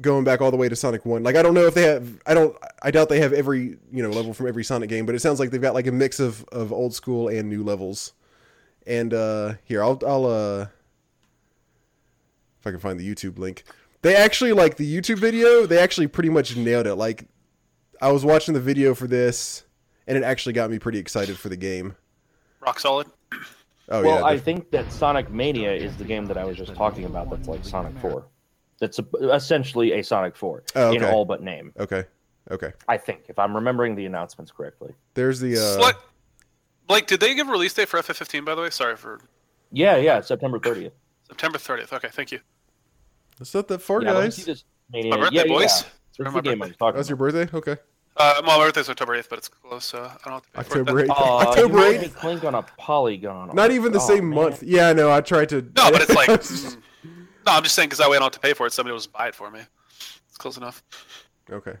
going 0.00 0.24
back 0.24 0.40
all 0.40 0.50
the 0.50 0.56
way 0.56 0.68
to 0.68 0.76
Sonic 0.76 1.04
One. 1.04 1.22
Like 1.22 1.36
I 1.36 1.42
don't 1.42 1.54
know 1.54 1.66
if 1.66 1.74
they 1.74 1.82
have. 1.82 2.20
I 2.26 2.34
don't. 2.34 2.56
I 2.82 2.90
doubt 2.90 3.08
they 3.08 3.20
have 3.20 3.32
every 3.32 3.76
you 3.92 4.02
know 4.02 4.10
level 4.10 4.34
from 4.34 4.46
every 4.46 4.64
Sonic 4.64 4.88
game, 4.88 5.06
but 5.06 5.14
it 5.14 5.20
sounds 5.20 5.38
like 5.38 5.50
they've 5.50 5.60
got 5.60 5.74
like 5.74 5.86
a 5.86 5.92
mix 5.92 6.20
of 6.20 6.44
of 6.44 6.72
old 6.72 6.94
school 6.94 7.28
and 7.28 7.48
new 7.48 7.62
levels. 7.62 8.12
And 8.86 9.14
uh 9.14 9.54
here, 9.64 9.82
I'll 9.82 10.00
I'll 10.06 10.26
uh 10.26 10.66
if 12.60 12.66
I 12.66 12.70
can 12.70 12.80
find 12.80 12.98
the 12.98 13.14
YouTube 13.14 13.38
link. 13.38 13.64
They 14.04 14.14
actually 14.14 14.52
like 14.52 14.76
the 14.76 14.84
YouTube 15.00 15.16
video. 15.18 15.64
They 15.64 15.78
actually 15.78 16.08
pretty 16.08 16.28
much 16.28 16.54
nailed 16.56 16.86
it. 16.86 16.96
Like 16.96 17.24
I 18.02 18.12
was 18.12 18.22
watching 18.22 18.52
the 18.52 18.60
video 18.60 18.94
for 18.94 19.06
this, 19.06 19.64
and 20.06 20.18
it 20.18 20.22
actually 20.22 20.52
got 20.52 20.70
me 20.70 20.78
pretty 20.78 20.98
excited 20.98 21.38
for 21.38 21.48
the 21.48 21.56
game. 21.56 21.96
Rock 22.60 22.78
solid. 22.80 23.06
Oh 23.88 24.02
well, 24.02 24.18
yeah, 24.18 24.24
I 24.24 24.38
think 24.38 24.70
that 24.72 24.92
Sonic 24.92 25.30
Mania 25.30 25.72
is 25.72 25.96
the 25.96 26.04
game 26.04 26.26
that 26.26 26.36
I 26.36 26.44
was 26.44 26.58
just 26.58 26.74
talking 26.74 27.06
about 27.06 27.30
that's 27.30 27.48
like 27.48 27.64
Sonic 27.64 27.96
4. 28.00 28.26
That's 28.78 28.98
a, 28.98 29.04
essentially 29.32 29.92
a 29.92 30.04
Sonic 30.04 30.36
4 30.36 30.64
Oh, 30.74 30.92
in 30.92 31.02
all 31.02 31.24
but 31.24 31.42
name. 31.42 31.72
okay, 31.80 32.04
okay. 32.50 32.72
I 32.88 32.98
think, 32.98 33.24
if 33.28 33.38
I'm 33.38 33.54
remembering 33.54 33.94
the 33.94 34.04
announcements 34.04 34.52
correctly. 34.52 34.92
There's 35.14 35.40
the 35.40 35.54
uh, 35.54 35.76
Slight- 35.76 35.94
Blake, 36.88 37.06
did 37.06 37.20
they 37.20 37.34
give 37.34 37.48
a 37.48 37.52
release 37.52 37.72
date 37.72 37.88
for 37.88 37.98
FF15, 38.00 38.44
by 38.44 38.54
the 38.54 38.60
way? 38.62 38.68
Sorry 38.70 38.96
for 38.96 39.20
Yeah, 39.72 39.96
yeah, 39.96 40.20
September 40.20 40.58
30th. 40.58 40.92
September 41.28 41.56
30th. 41.58 41.92
Okay, 41.94 42.08
thank 42.10 42.32
you. 42.32 42.40
It's 43.44 43.54
not 43.54 43.68
that 43.68 43.80
far, 43.82 44.02
yeah, 44.02 44.12
let 44.12 44.24
guys. 44.24 44.44
this 44.44 44.64
Mania. 44.90 45.10
My 45.10 45.16
birthday, 45.20 45.36
yeah, 45.36 45.42
yeah, 45.44 45.52
boys. 45.52 45.62
yeah. 45.82 45.88
It's 46.08 46.18
That's 46.18 46.34
my 46.34 46.40
the 46.40 46.48
game 46.48 46.62
I 46.62 46.66
birthday. 46.68 46.92
That's 46.96 47.08
your 47.10 47.16
birthday. 47.16 47.48
Okay, 47.52 47.76
Uh, 48.16 48.42
my 48.46 48.56
birthday's 48.58 48.88
October 48.88 49.16
8th, 49.18 49.28
but 49.28 49.38
it's 49.38 49.48
close, 49.48 49.84
so 49.84 49.98
I 50.04 50.16
don't 50.24 50.32
have 50.34 50.42
to 50.44 50.50
pay 50.50 50.62
for 50.62 50.78
it 50.78 50.80
October 50.80 51.00
eighth. 51.00 51.10
Oh, 51.16 51.40
you 51.42 51.48
October 51.48 51.78
eighth. 51.86 52.16
Clink 52.16 52.44
on 52.44 52.54
a 52.54 52.62
polygon. 52.62 53.50
Not 53.54 53.70
even 53.70 53.92
the 53.92 53.98
Oh, 54.00 54.06
same 54.06 54.28
man. 54.30 54.36
month. 54.44 54.62
Yeah, 54.62 54.92
no, 54.92 55.10
I 55.12 55.20
tried 55.20 55.48
to. 55.50 55.62
No, 55.76 55.90
but 55.92 56.02
it's 56.02 56.14
like. 56.14 56.28
mm, 56.30 56.76
no, 57.04 57.52
I'm 57.52 57.62
just 57.62 57.74
saying 57.74 57.88
because 57.88 57.98
that 57.98 58.08
way 58.08 58.16
I 58.16 58.20
don't 58.20 58.26
have 58.26 58.40
to 58.40 58.40
pay 58.40 58.54
for 58.54 58.66
it. 58.66 58.72
Somebody 58.72 58.92
will 58.92 58.98
just 59.00 59.12
buy 59.12 59.28
it 59.28 59.34
for 59.34 59.50
me. 59.50 59.60
It's 60.28 60.38
close 60.38 60.56
enough. 60.56 60.82
okay, 61.50 61.74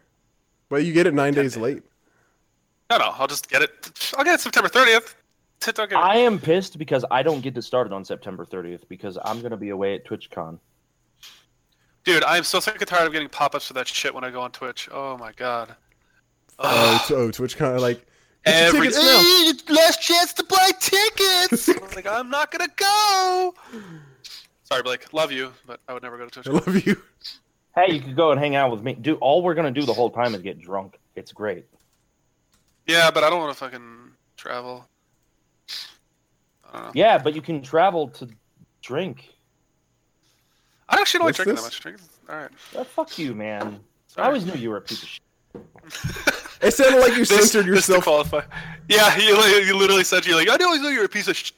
but 0.68 0.84
you 0.84 0.92
get 0.92 1.06
it 1.06 1.14
nine 1.14 1.34
days 1.34 1.56
late. 1.56 1.82
No, 2.90 2.98
no, 2.98 3.14
I'll 3.18 3.26
just 3.26 3.48
get 3.48 3.62
it. 3.62 4.12
I'll 4.18 4.24
get 4.24 4.34
it 4.34 4.40
September 4.40 4.68
30th. 4.68 5.14
T- 5.60 5.72
don't 5.72 5.88
get- 5.88 5.98
I 5.98 6.16
am 6.16 6.38
pissed 6.38 6.76
because 6.78 7.04
I 7.10 7.22
don't 7.22 7.40
get 7.40 7.54
to 7.54 7.62
start 7.62 7.86
it 7.86 7.92
on 7.94 8.04
September 8.04 8.44
30th 8.44 8.82
because 8.88 9.16
I'm 9.24 9.38
going 9.40 9.52
to 9.52 9.56
be 9.56 9.70
away 9.70 9.94
at 9.94 10.04
TwitchCon. 10.06 10.58
Dude, 12.04 12.22
I 12.24 12.36
am 12.36 12.44
so 12.44 12.60
sick 12.60 12.76
and 12.78 12.86
tired 12.86 13.06
of 13.06 13.12
getting 13.12 13.28
pop-ups 13.28 13.66
for 13.66 13.72
that 13.74 13.88
shit 13.88 14.14
when 14.14 14.24
I 14.24 14.30
go 14.30 14.40
on 14.42 14.50
Twitch. 14.52 14.88
Oh 14.92 15.16
my 15.16 15.32
god. 15.32 15.74
Oh, 16.58 17.00
Ugh. 17.00 17.08
t- 17.08 17.14
oh, 17.14 17.30
Twitch 17.30 17.56
kind 17.56 17.74
of 17.74 17.80
like 17.82 18.04
get 18.44 18.72
your 18.72 18.82
Every 18.82 18.88
tickets. 18.88 19.66
Hey, 19.68 19.74
last 19.74 20.02
chance 20.02 20.32
to 20.34 20.44
buy 20.44 20.70
tickets. 20.78 21.68
I 21.68 21.82
was 21.82 21.96
like, 21.96 22.06
I'm 22.06 22.28
not 22.30 22.50
gonna 22.50 22.68
go. 22.76 23.54
Sorry, 24.64 24.82
Blake. 24.82 25.12
Love 25.12 25.32
you, 25.32 25.52
but 25.66 25.80
I 25.88 25.94
would 25.94 26.02
never 26.02 26.18
go 26.18 26.26
to 26.26 26.30
Twitch. 26.30 26.48
I 26.48 26.50
love 26.50 26.86
you. 26.86 27.00
Hey, 27.74 27.92
you 27.92 28.00
could 28.00 28.16
go 28.16 28.30
and 28.30 28.40
hang 28.40 28.54
out 28.54 28.70
with 28.70 28.82
me. 28.82 28.94
Dude, 28.94 29.18
all 29.20 29.42
we're 29.42 29.54
going 29.54 29.72
to 29.72 29.80
do 29.80 29.84
the 29.84 29.92
whole 29.92 30.10
time 30.10 30.34
is 30.34 30.42
get 30.42 30.60
drunk. 30.60 30.98
It's 31.16 31.32
great. 31.32 31.66
Yeah, 32.86 33.10
but 33.10 33.24
I 33.24 33.30
don't 33.30 33.40
want 33.40 33.52
to 33.52 33.58
fucking 33.58 34.12
travel. 34.36 34.86
I 36.72 36.72
don't 36.78 36.86
know. 36.86 36.92
Yeah, 36.94 37.18
but 37.18 37.34
you 37.34 37.42
can 37.42 37.62
travel 37.62 38.08
to 38.10 38.28
drink. 38.80 39.33
I 40.88 41.00
actually 41.00 41.18
don't 41.18 41.26
like 41.26 41.38
What's 41.38 41.44
drinking 41.44 41.54
this? 41.56 41.62
that 41.64 41.66
much. 41.66 41.80
Drink. 41.80 42.00
All 42.28 42.36
right. 42.36 42.50
Well, 42.74 42.84
fuck 42.84 43.18
you, 43.18 43.34
man. 43.34 43.80
I 44.16 44.22
always 44.26 44.44
knew 44.44 44.54
you 44.54 44.70
were 44.70 44.76
a 44.76 44.80
piece 44.82 45.02
of 45.02 45.08
shit. 45.08 45.22
It 46.62 46.72
sounded 46.72 47.00
like 47.00 47.12
you 47.12 47.18
This- 47.24 47.28
censored 47.28 47.66
this 47.66 47.86
to 47.86 47.92
yourself. 47.92 48.04
qualify. 48.04 48.42
Yeah, 48.88 49.16
you, 49.18 49.34
you 49.64 49.76
literally 49.76 50.04
said 50.04 50.26
you're 50.26 50.36
like, 50.36 50.48
I 50.48 50.62
always 50.64 50.80
knew 50.82 50.88
you 50.90 50.98
were 51.00 51.04
a 51.06 51.08
piece 51.08 51.28
of. 51.28 51.36
Sh-. 51.36 51.52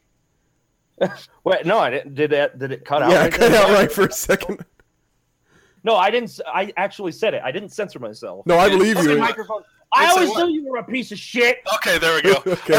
Wait, 1.44 1.66
no, 1.66 1.78
I 1.78 1.90
didn't. 1.90 2.14
Did 2.14 2.30
that? 2.30 2.58
Did 2.58 2.72
it 2.72 2.84
cut 2.84 3.02
out? 3.02 3.10
Yeah, 3.10 3.22
right 3.22 3.32
cut 3.32 3.52
out 3.52 3.70
right 3.70 3.90
for 3.92 4.06
a 4.06 4.12
second. 4.12 4.64
No, 5.84 5.94
I 5.96 6.10
didn't. 6.10 6.40
I 6.46 6.72
actually 6.76 7.12
said 7.12 7.34
it. 7.34 7.42
I 7.44 7.52
didn't 7.52 7.68
censor 7.70 7.98
myself. 7.98 8.44
No, 8.46 8.58
I 8.58 8.68
believe 8.68 8.96
you. 9.02 9.18
microphone. 9.18 9.62
I 9.96 10.06
always 10.10 10.28
what? 10.30 10.46
knew 10.46 10.54
you 10.54 10.70
were 10.70 10.78
a 10.78 10.84
piece 10.84 11.12
of 11.12 11.18
shit. 11.18 11.58
Okay, 11.76 11.98
there 11.98 12.14
we 12.14 12.22
go. 12.34 12.42
okay, 12.46 12.78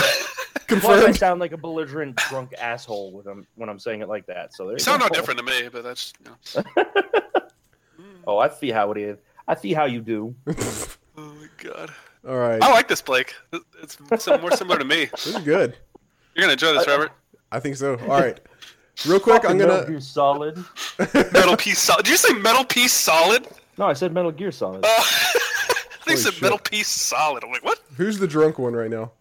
Plus, 0.68 1.04
I 1.04 1.12
sound 1.12 1.40
like 1.40 1.52
a 1.54 1.58
belligerent 1.58 2.16
drunk 2.30 2.54
asshole 2.60 3.12
when 3.12 3.28
I'm 3.28 3.48
when 3.56 3.70
I'm 3.70 3.80
saying 3.80 4.02
it 4.02 4.10
like 4.10 4.26
that. 4.28 4.54
So 4.54 4.64
there 4.64 4.72
You 4.74 4.76
you 4.76 4.80
sound 4.80 5.02
no 5.02 5.10
different 5.10 5.40
to 5.40 5.46
me, 5.46 5.70
but 5.72 5.84
that's. 5.84 6.14
You 6.24 6.32
know. 6.76 6.84
Oh, 8.30 8.38
I 8.40 8.50
see 8.50 8.70
how 8.72 8.92
it 8.92 8.98
is. 8.98 9.18
I 9.48 9.56
see 9.56 9.72
how 9.74 9.86
you 9.86 10.02
do. 10.02 10.36
Oh 10.48 10.54
my 11.18 11.48
god. 11.64 11.94
All 12.28 12.36
right, 12.36 12.62
I 12.62 12.70
like 12.72 12.90
this, 12.90 13.02
Blake. 13.02 13.34
It's 13.82 13.98
sim- 14.22 14.42
more 14.42 14.52
similar 14.52 14.78
to 14.78 14.84
me. 14.84 15.06
this 15.06 15.28
is 15.28 15.38
good. 15.38 15.78
You're 16.36 16.42
gonna 16.44 16.52
enjoy 16.54 16.74
this, 16.74 16.86
Robert. 16.86 17.12
I 17.54 17.62
think 17.62 17.78
so. 17.78 17.94
All 18.02 18.08
right, 18.20 18.38
real 19.08 19.22
quick, 19.22 19.46
I'm 19.46 19.58
gonna. 19.58 19.86
Gear 19.88 20.02
Solid. 20.02 20.62
Metal 21.14 21.56
Piece 21.56 21.80
Solid. 21.80 22.04
Did 22.04 22.12
you 22.12 22.18
say 22.18 22.34
Metal 22.34 22.66
Piece 22.66 22.92
Solid? 22.92 23.48
No, 23.78 23.86
I 23.86 23.94
said 23.94 24.12
Metal 24.14 24.32
Gear 24.34 24.52
Solid. 24.52 24.84
Uh, 24.86 25.04
I 26.08 26.16
think 26.16 26.20
you 26.20 26.24
Holy 26.24 26.24
said 26.24 26.34
shit. 26.34 26.42
Metal 26.42 26.58
Piece 26.60 26.88
Solid. 26.88 27.44
I'm 27.44 27.52
like, 27.52 27.64
what? 27.64 27.80
Who's 27.98 28.18
the 28.20 28.28
drunk 28.28 28.58
one 28.60 28.74
right 28.74 28.90
now? 28.90 29.12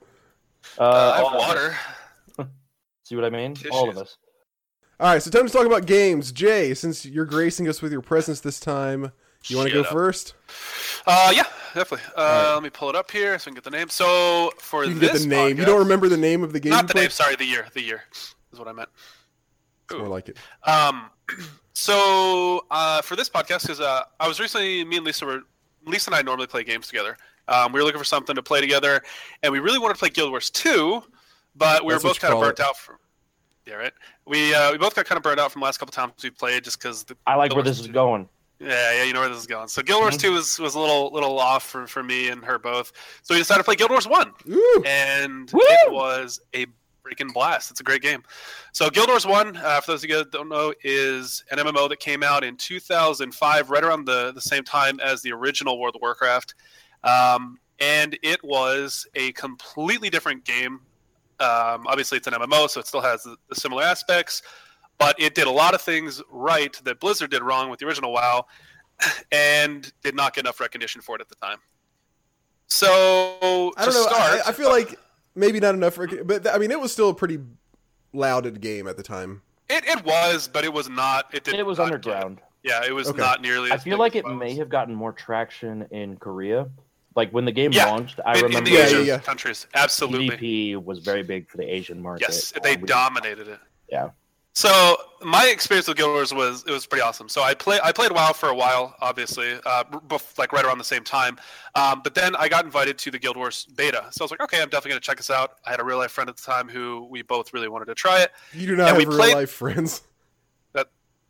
Uh, 0.78 0.82
Uh, 0.82 1.12
I 1.12 1.16
have 1.16 1.24
all 1.26 1.34
of 1.34 1.40
us. 1.40 1.48
water. 1.48 2.48
See 3.04 3.16
what 3.16 3.24
I 3.24 3.30
mean? 3.30 3.56
All 3.70 3.88
of 3.88 3.96
us. 3.98 4.16
All 4.98 5.12
right, 5.12 5.22
so 5.22 5.30
time 5.30 5.46
to 5.46 5.52
talk 5.52 5.66
about 5.66 5.84
games. 5.86 6.32
Jay, 6.32 6.72
since 6.74 7.04
you're 7.04 7.26
gracing 7.26 7.68
us 7.68 7.82
with 7.82 7.92
your 7.92 8.00
presence 8.00 8.40
this 8.40 8.58
time, 8.58 9.12
you 9.44 9.56
want 9.58 9.68
to 9.68 9.74
go 9.74 9.80
up. 9.82 9.86
first? 9.88 10.34
Uh, 11.06 11.32
yeah, 11.36 11.42
definitely. 11.74 12.00
Uh, 12.16 12.20
Alright. 12.20 12.54
Let 12.54 12.62
me 12.62 12.70
pull 12.70 12.88
it 12.88 12.96
up 12.96 13.10
here 13.10 13.38
so 13.38 13.42
I 13.42 13.44
can 13.44 13.54
get 13.54 13.64
the 13.64 13.70
name. 13.70 13.88
So 13.90 14.52
for 14.58 14.84
You 14.84 14.90
can 14.92 14.98
this 15.00 15.12
get 15.12 15.20
the 15.20 15.26
name. 15.28 15.58
You 15.58 15.66
don't 15.66 15.78
remember 15.80 16.08
the 16.08 16.16
name 16.16 16.42
of 16.42 16.52
the 16.54 16.60
game? 16.60 16.70
Not 16.70 16.88
the 16.88 16.94
played? 16.94 17.02
name. 17.02 17.10
Sorry, 17.10 17.36
the 17.36 17.44
year. 17.44 17.66
The 17.74 17.82
year 17.82 18.04
is 18.52 18.58
what 18.58 18.68
I 18.68 18.72
meant. 18.72 18.88
It's 19.84 19.98
more 19.98 20.08
like 20.08 20.30
it. 20.30 20.38
Um, 20.64 21.10
so 21.74 22.64
uh, 22.70 23.02
for 23.02 23.16
this 23.16 23.28
podcast, 23.28 23.62
because 23.62 23.80
uh, 23.80 24.02
I 24.18 24.26
was 24.26 24.40
recently, 24.40 24.82
me 24.84 24.96
and 24.96 25.04
Lisa 25.06 25.26
were, 25.26 25.42
Lisa 25.86 26.10
and 26.10 26.16
I 26.16 26.22
normally 26.22 26.46
play 26.46 26.64
games 26.64 26.86
together. 26.88 27.16
Um, 27.48 27.72
we 27.72 27.80
were 27.80 27.84
looking 27.84 27.98
for 28.00 28.04
something 28.04 28.34
to 28.34 28.42
play 28.42 28.60
together, 28.60 29.02
and 29.42 29.52
we 29.52 29.60
really 29.60 29.78
wanted 29.78 29.94
to 29.94 30.00
play 30.00 30.08
Guild 30.10 30.30
Wars 30.30 30.50
2, 30.50 31.02
but 31.54 31.84
we 31.84 31.92
That's 31.92 32.02
were 32.04 32.10
both 32.10 32.20
kind 32.20 32.34
of 32.34 32.40
burnt 32.40 32.58
it. 32.58 32.64
out 32.64 32.76
from. 32.76 32.96
Yeah, 33.66 33.74
right. 33.74 33.92
We 34.26 34.54
uh, 34.54 34.72
we 34.72 34.78
both 34.78 34.94
got 34.94 35.06
kind 35.06 35.16
of 35.16 35.22
burnt 35.22 35.40
out 35.40 35.50
from 35.52 35.60
the 35.60 35.64
last 35.64 35.78
couple 35.78 35.92
times 35.92 36.12
we 36.22 36.30
played, 36.30 36.64
just 36.64 36.78
because 36.80 37.04
I 37.26 37.34
like 37.36 37.50
Guild 37.50 37.58
where 37.58 37.64
Wars 37.64 37.78
this 37.78 37.86
is 37.86 37.92
going. 37.92 38.28
Yeah, 38.58 38.92
yeah, 38.94 39.02
you 39.04 39.12
know 39.12 39.20
where 39.20 39.28
this 39.28 39.38
is 39.38 39.46
going. 39.46 39.68
So 39.68 39.82
Guild 39.82 40.00
Wars 40.02 40.16
Mhm. 40.16 40.20
Two 40.20 40.32
was, 40.32 40.58
was 40.58 40.74
a 40.76 40.80
little 40.80 41.10
little 41.12 41.38
off 41.38 41.64
for, 41.64 41.86
for 41.86 42.02
me 42.02 42.28
and 42.28 42.44
her 42.44 42.58
both. 42.58 42.92
So 43.22 43.34
we 43.34 43.38
decided 43.40 43.60
to 43.60 43.64
play 43.64 43.74
Guild 43.76 43.90
Wars 43.90 44.06
One, 44.08 44.32
Ooh. 44.48 44.82
and 44.86 45.50
Woo! 45.52 45.60
it 45.62 45.92
was 45.92 46.40
a 46.54 46.66
freaking 47.06 47.32
blast. 47.32 47.70
It's 47.70 47.80
a 47.80 47.84
great 47.84 48.02
game. 48.02 48.22
So 48.72 48.90
Guild 48.90 49.08
Wars 49.08 49.26
One, 49.26 49.56
uh, 49.56 49.80
for 49.80 49.92
those 49.92 50.04
of 50.04 50.10
you 50.10 50.16
that 50.16 50.32
don't 50.32 50.48
know, 50.48 50.74
is 50.82 51.44
an 51.50 51.58
MMO 51.58 51.88
that 51.88 52.00
came 52.00 52.22
out 52.22 52.44
in 52.44 52.56
2005, 52.56 53.70
right 53.70 53.84
around 53.84 54.04
the 54.06 54.32
the 54.32 54.40
same 54.40 54.64
time 54.64 55.00
as 55.00 55.22
the 55.22 55.32
original 55.32 55.78
World 55.78 55.94
of 55.94 56.02
Warcraft, 56.02 56.54
um, 57.04 57.58
and 57.80 58.18
it 58.22 58.42
was 58.42 59.06
a 59.14 59.32
completely 59.32 60.10
different 60.10 60.44
game 60.44 60.80
Um, 61.38 61.86
obviously, 61.86 62.16
it's 62.16 62.26
an 62.26 62.32
MMO, 62.32 62.68
so 62.68 62.80
it 62.80 62.86
still 62.86 63.02
has 63.02 63.22
the, 63.22 63.36
the 63.50 63.54
similar 63.54 63.82
aspects, 63.82 64.40
but 64.96 65.20
it 65.20 65.34
did 65.34 65.46
a 65.46 65.50
lot 65.50 65.74
of 65.74 65.82
things 65.82 66.22
right 66.30 66.72
that 66.84 66.98
Blizzard 66.98 67.30
did 67.30 67.42
wrong 67.42 67.68
with 67.68 67.78
the 67.78 67.86
original 67.86 68.12
WoW, 68.12 68.46
and 69.32 69.92
did 70.02 70.14
not 70.14 70.34
get 70.34 70.44
enough 70.44 70.60
recognition 70.60 71.02
for 71.02 71.14
it 71.14 71.20
at 71.20 71.28
the 71.28 71.34
time. 71.34 71.58
So 72.68 73.72
I 73.76 73.84
don't 73.84 73.92
to 73.92 73.98
know. 74.00 74.06
Start, 74.06 74.40
I, 74.46 74.48
I 74.48 74.52
feel 74.52 74.70
like 74.70 74.98
maybe 75.36 75.60
not 75.60 75.74
enough, 75.74 75.94
for, 75.94 76.06
but 76.24 76.48
I 76.52 76.58
mean, 76.58 76.70
it 76.72 76.80
was 76.80 76.92
still 76.92 77.10
a 77.10 77.14
pretty 77.14 77.38
lauded 78.12 78.60
game 78.60 78.88
at 78.88 78.96
the 78.96 79.02
time. 79.02 79.42
it, 79.68 79.84
it 79.86 80.04
was, 80.04 80.48
but 80.48 80.64
it 80.64 80.72
was 80.72 80.88
not. 80.88 81.32
It 81.34 81.44
did. 81.44 81.54
It 81.54 81.66
was 81.66 81.78
not- 81.78 81.84
underground. 81.86 82.40
Yeah, 82.62 82.84
it 82.84 82.92
was 82.92 83.06
Okay. 83.08 83.18
not 83.18 83.42
nearly. 83.42 83.70
I 83.70 83.76
feel 83.78 83.96
like 83.96 84.16
it 84.16 84.24
WoW 84.24 84.34
may 84.34 84.56
have 84.56 84.68
gotten 84.68 84.92
more 84.92 85.12
traction 85.12 85.86
in 85.92 86.16
Korea. 86.16 86.68
Like 87.14 87.30
when 87.30 87.44
the 87.44 87.52
game 87.52 87.70
Yeah. 87.72 87.86
launched, 87.86 88.18
I 88.26 88.32
in, 88.32 88.38
in 88.38 88.44
remember 88.46 88.70
the 88.70 88.76
Yeah, 88.76 88.82
Asian 88.86 88.98
yeah, 89.00 89.04
yeah. 89.14 89.18
countries. 89.20 89.66
Absolutely. 89.72 90.30
PvP 90.74 90.84
was 90.84 90.98
very 90.98 91.22
big 91.22 91.48
for 91.48 91.58
the 91.58 91.64
Asian 91.64 92.02
market. 92.02 92.22
Yes, 92.28 92.52
they 92.64 92.76
we- 92.76 92.86
dominated 92.86 93.46
it. 93.48 93.60
Yeah. 93.88 94.10
So 94.56 94.96
my 95.20 95.48
experience 95.48 95.86
with 95.86 95.98
Guild 95.98 96.12
Wars 96.12 96.32
was 96.32 96.64
it 96.66 96.70
was 96.70 96.86
pretty 96.86 97.02
awesome. 97.02 97.28
So 97.28 97.42
I 97.42 97.52
play 97.52 97.78
I 97.84 97.92
played 97.92 98.10
WoW 98.10 98.32
for 98.32 98.48
a 98.48 98.54
while, 98.54 98.96
obviously, 99.02 99.52
uh, 99.66 99.84
bef- 100.08 100.38
like 100.38 100.50
right 100.54 100.64
around 100.64 100.78
the 100.78 100.84
same 100.84 101.04
time. 101.04 101.36
Um, 101.74 102.00
but 102.02 102.14
then 102.14 102.34
I 102.36 102.48
got 102.48 102.64
invited 102.64 102.96
to 103.00 103.10
the 103.10 103.18
Guild 103.18 103.36
Wars 103.36 103.66
beta, 103.76 104.06
so 104.12 104.22
I 104.22 104.24
was 104.24 104.30
like, 104.30 104.40
okay, 104.40 104.62
I'm 104.62 104.70
definitely 104.70 104.92
gonna 104.92 105.00
check 105.00 105.18
this 105.18 105.28
out. 105.28 105.56
I 105.66 105.72
had 105.72 105.80
a 105.80 105.84
real 105.84 105.98
life 105.98 106.10
friend 106.10 106.30
at 106.30 106.36
the 106.38 106.42
time 106.42 106.70
who 106.70 107.06
we 107.10 107.20
both 107.20 107.52
really 107.52 107.68
wanted 107.68 107.84
to 107.84 107.94
try 107.94 108.22
it. 108.22 108.30
You 108.54 108.66
do 108.66 108.76
not 108.76 108.88
And 108.88 108.96
have 108.96 108.96
we 108.96 109.04
real 109.04 109.18
played- 109.18 109.34
life 109.34 109.50
friends. 109.50 110.00
That, 110.72 110.86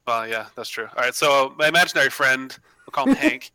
Well, 0.07 0.29
yeah, 0.29 0.47
that's 0.55 0.69
true. 0.69 0.87
All 0.97 1.03
right, 1.03 1.13
so 1.15 1.53
my 1.59 1.67
imaginary 1.67 2.11
friend, 2.11 2.57
we'll 2.87 2.93
call 2.93 3.07
him 3.09 3.17
Hank. 3.27 3.51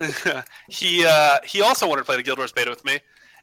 he 0.68 1.04
uh, 1.04 1.38
he 1.44 1.60
also 1.60 1.88
wanted 1.88 2.02
to 2.02 2.04
play 2.06 2.16
the 2.16 2.22
Guild 2.22 2.38
Wars 2.38 2.52
beta 2.52 2.70
with 2.70 2.84
me, 2.84 3.00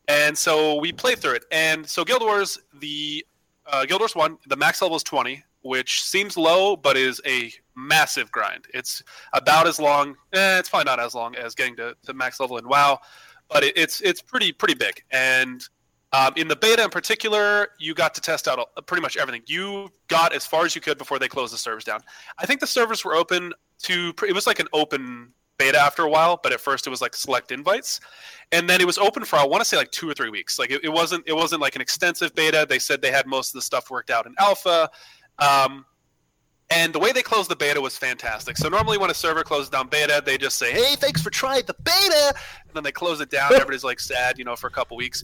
and 0.08 0.38
so 0.38 0.76
we 0.80 0.94
played 0.94 1.20
through 1.20 1.34
it. 1.34 1.44
And 1.52 1.86
so 1.86 2.06
Guild 2.06 2.22
Wars, 2.22 2.60
the 2.80 3.26
uh, 3.68 3.84
Guild 3.84 4.00
Wars 4.00 4.16
one, 4.16 4.38
the 4.48 4.56
max 4.56 4.82
level 4.82 4.96
is 4.96 5.04
twenty, 5.04 5.44
which 5.66 6.04
seems 6.04 6.38
low, 6.38 6.76
but 6.76 6.96
is 6.96 7.20
a 7.26 7.52
massive 7.76 8.32
grind. 8.32 8.66
It's 8.76 9.02
about 9.34 9.66
as 9.66 9.80
long. 9.80 10.16
Eh, 10.32 10.60
it's 10.60 10.70
probably 10.70 10.86
not 10.86 11.00
as 11.00 11.16
long 11.16 11.36
as 11.36 11.56
getting 11.56 11.76
to, 11.78 11.96
to 12.06 12.14
max 12.14 12.40
level 12.40 12.60
in 12.60 12.68
WoW, 12.68 13.00
but 13.50 13.64
it, 13.64 13.76
it's 13.76 14.00
it's 14.02 14.22
pretty 14.22 14.52
pretty 14.52 14.76
big. 14.76 15.02
And 15.10 15.68
um, 16.14 16.34
in 16.38 16.48
the 16.48 16.56
beta 16.56 16.84
in 16.84 16.92
particular, 16.92 17.70
you 17.80 17.96
got 17.96 18.14
to 18.14 18.22
test 18.22 18.48
out 18.48 18.60
pretty 18.86 19.02
much 19.02 19.18
everything. 19.18 19.42
You 19.48 19.90
got 20.08 20.34
as 20.34 20.46
far 20.46 20.66
as 20.66 20.76
you 20.76 20.82
could 20.82 21.00
before 21.00 21.18
they 21.18 21.28
closed 21.28 21.52
the 21.52 21.58
servers 21.58 21.84
down. 21.84 22.02
I 22.38 22.46
think 22.46 22.60
the 22.60 22.68
servers 22.68 23.04
were 23.04 23.16
open 23.16 23.52
to. 23.84 24.14
It 24.28 24.36
was 24.36 24.46
like 24.46 24.60
an 24.60 24.68
open 24.72 25.34
beta 25.58 25.80
after 25.80 26.04
a 26.04 26.10
while, 26.10 26.40
but 26.42 26.54
at 26.54 26.62
first 26.62 26.86
it 26.86 26.90
was 26.92 27.02
like 27.02 27.16
select 27.16 27.52
invites, 27.52 28.02
and 28.52 28.70
then 28.70 28.82
it 28.82 28.86
was 28.86 29.00
open 29.00 29.26
for 29.26 29.38
I 29.38 29.46
want 29.46 29.62
to 29.62 29.66
say 29.66 29.78
like 29.78 29.92
two 29.92 30.08
or 30.08 30.14
three 30.14 30.30
weeks. 30.30 30.60
Like 30.60 30.70
it, 30.70 30.84
it 30.84 30.90
wasn't 30.90 31.24
it 31.28 31.34
wasn't 31.34 31.62
like 31.62 31.76
an 31.76 31.82
extensive 31.82 32.36
beta. 32.36 32.68
They 32.70 32.80
said 32.80 33.02
they 33.02 33.12
had 33.12 33.26
most 33.26 33.50
of 33.50 33.54
the 33.54 33.64
stuff 33.64 33.90
worked 33.90 34.12
out 34.12 34.28
in 34.28 34.36
alpha. 34.38 34.92
Um, 35.40 35.86
and 36.72 36.94
the 36.94 37.00
way 37.00 37.12
they 37.12 37.22
closed 37.22 37.50
the 37.50 37.56
beta 37.56 37.80
was 37.80 37.98
fantastic. 37.98 38.58
So 38.58 38.70
normally 38.70 38.98
when 38.98 39.12
a 39.12 39.14
server 39.14 39.44
closes 39.44 39.70
down 39.70 39.88
beta, 39.88 40.22
they 40.26 40.38
just 40.38 40.58
say, 40.58 40.72
"Hey, 40.72 40.96
thanks 40.96 41.22
for 41.22 41.30
trying 41.30 41.64
the 41.66 41.76
beta," 41.84 42.34
and 42.66 42.74
then 42.74 42.84
they 42.84 42.92
close 42.92 43.22
it 43.22 43.30
down. 43.30 43.54
Everybody's 43.54 43.84
like 43.84 44.00
sad, 44.00 44.40
you 44.40 44.46
know, 44.46 44.56
for 44.56 44.68
a 44.68 44.72
couple 44.72 44.98
weeks. 44.98 45.24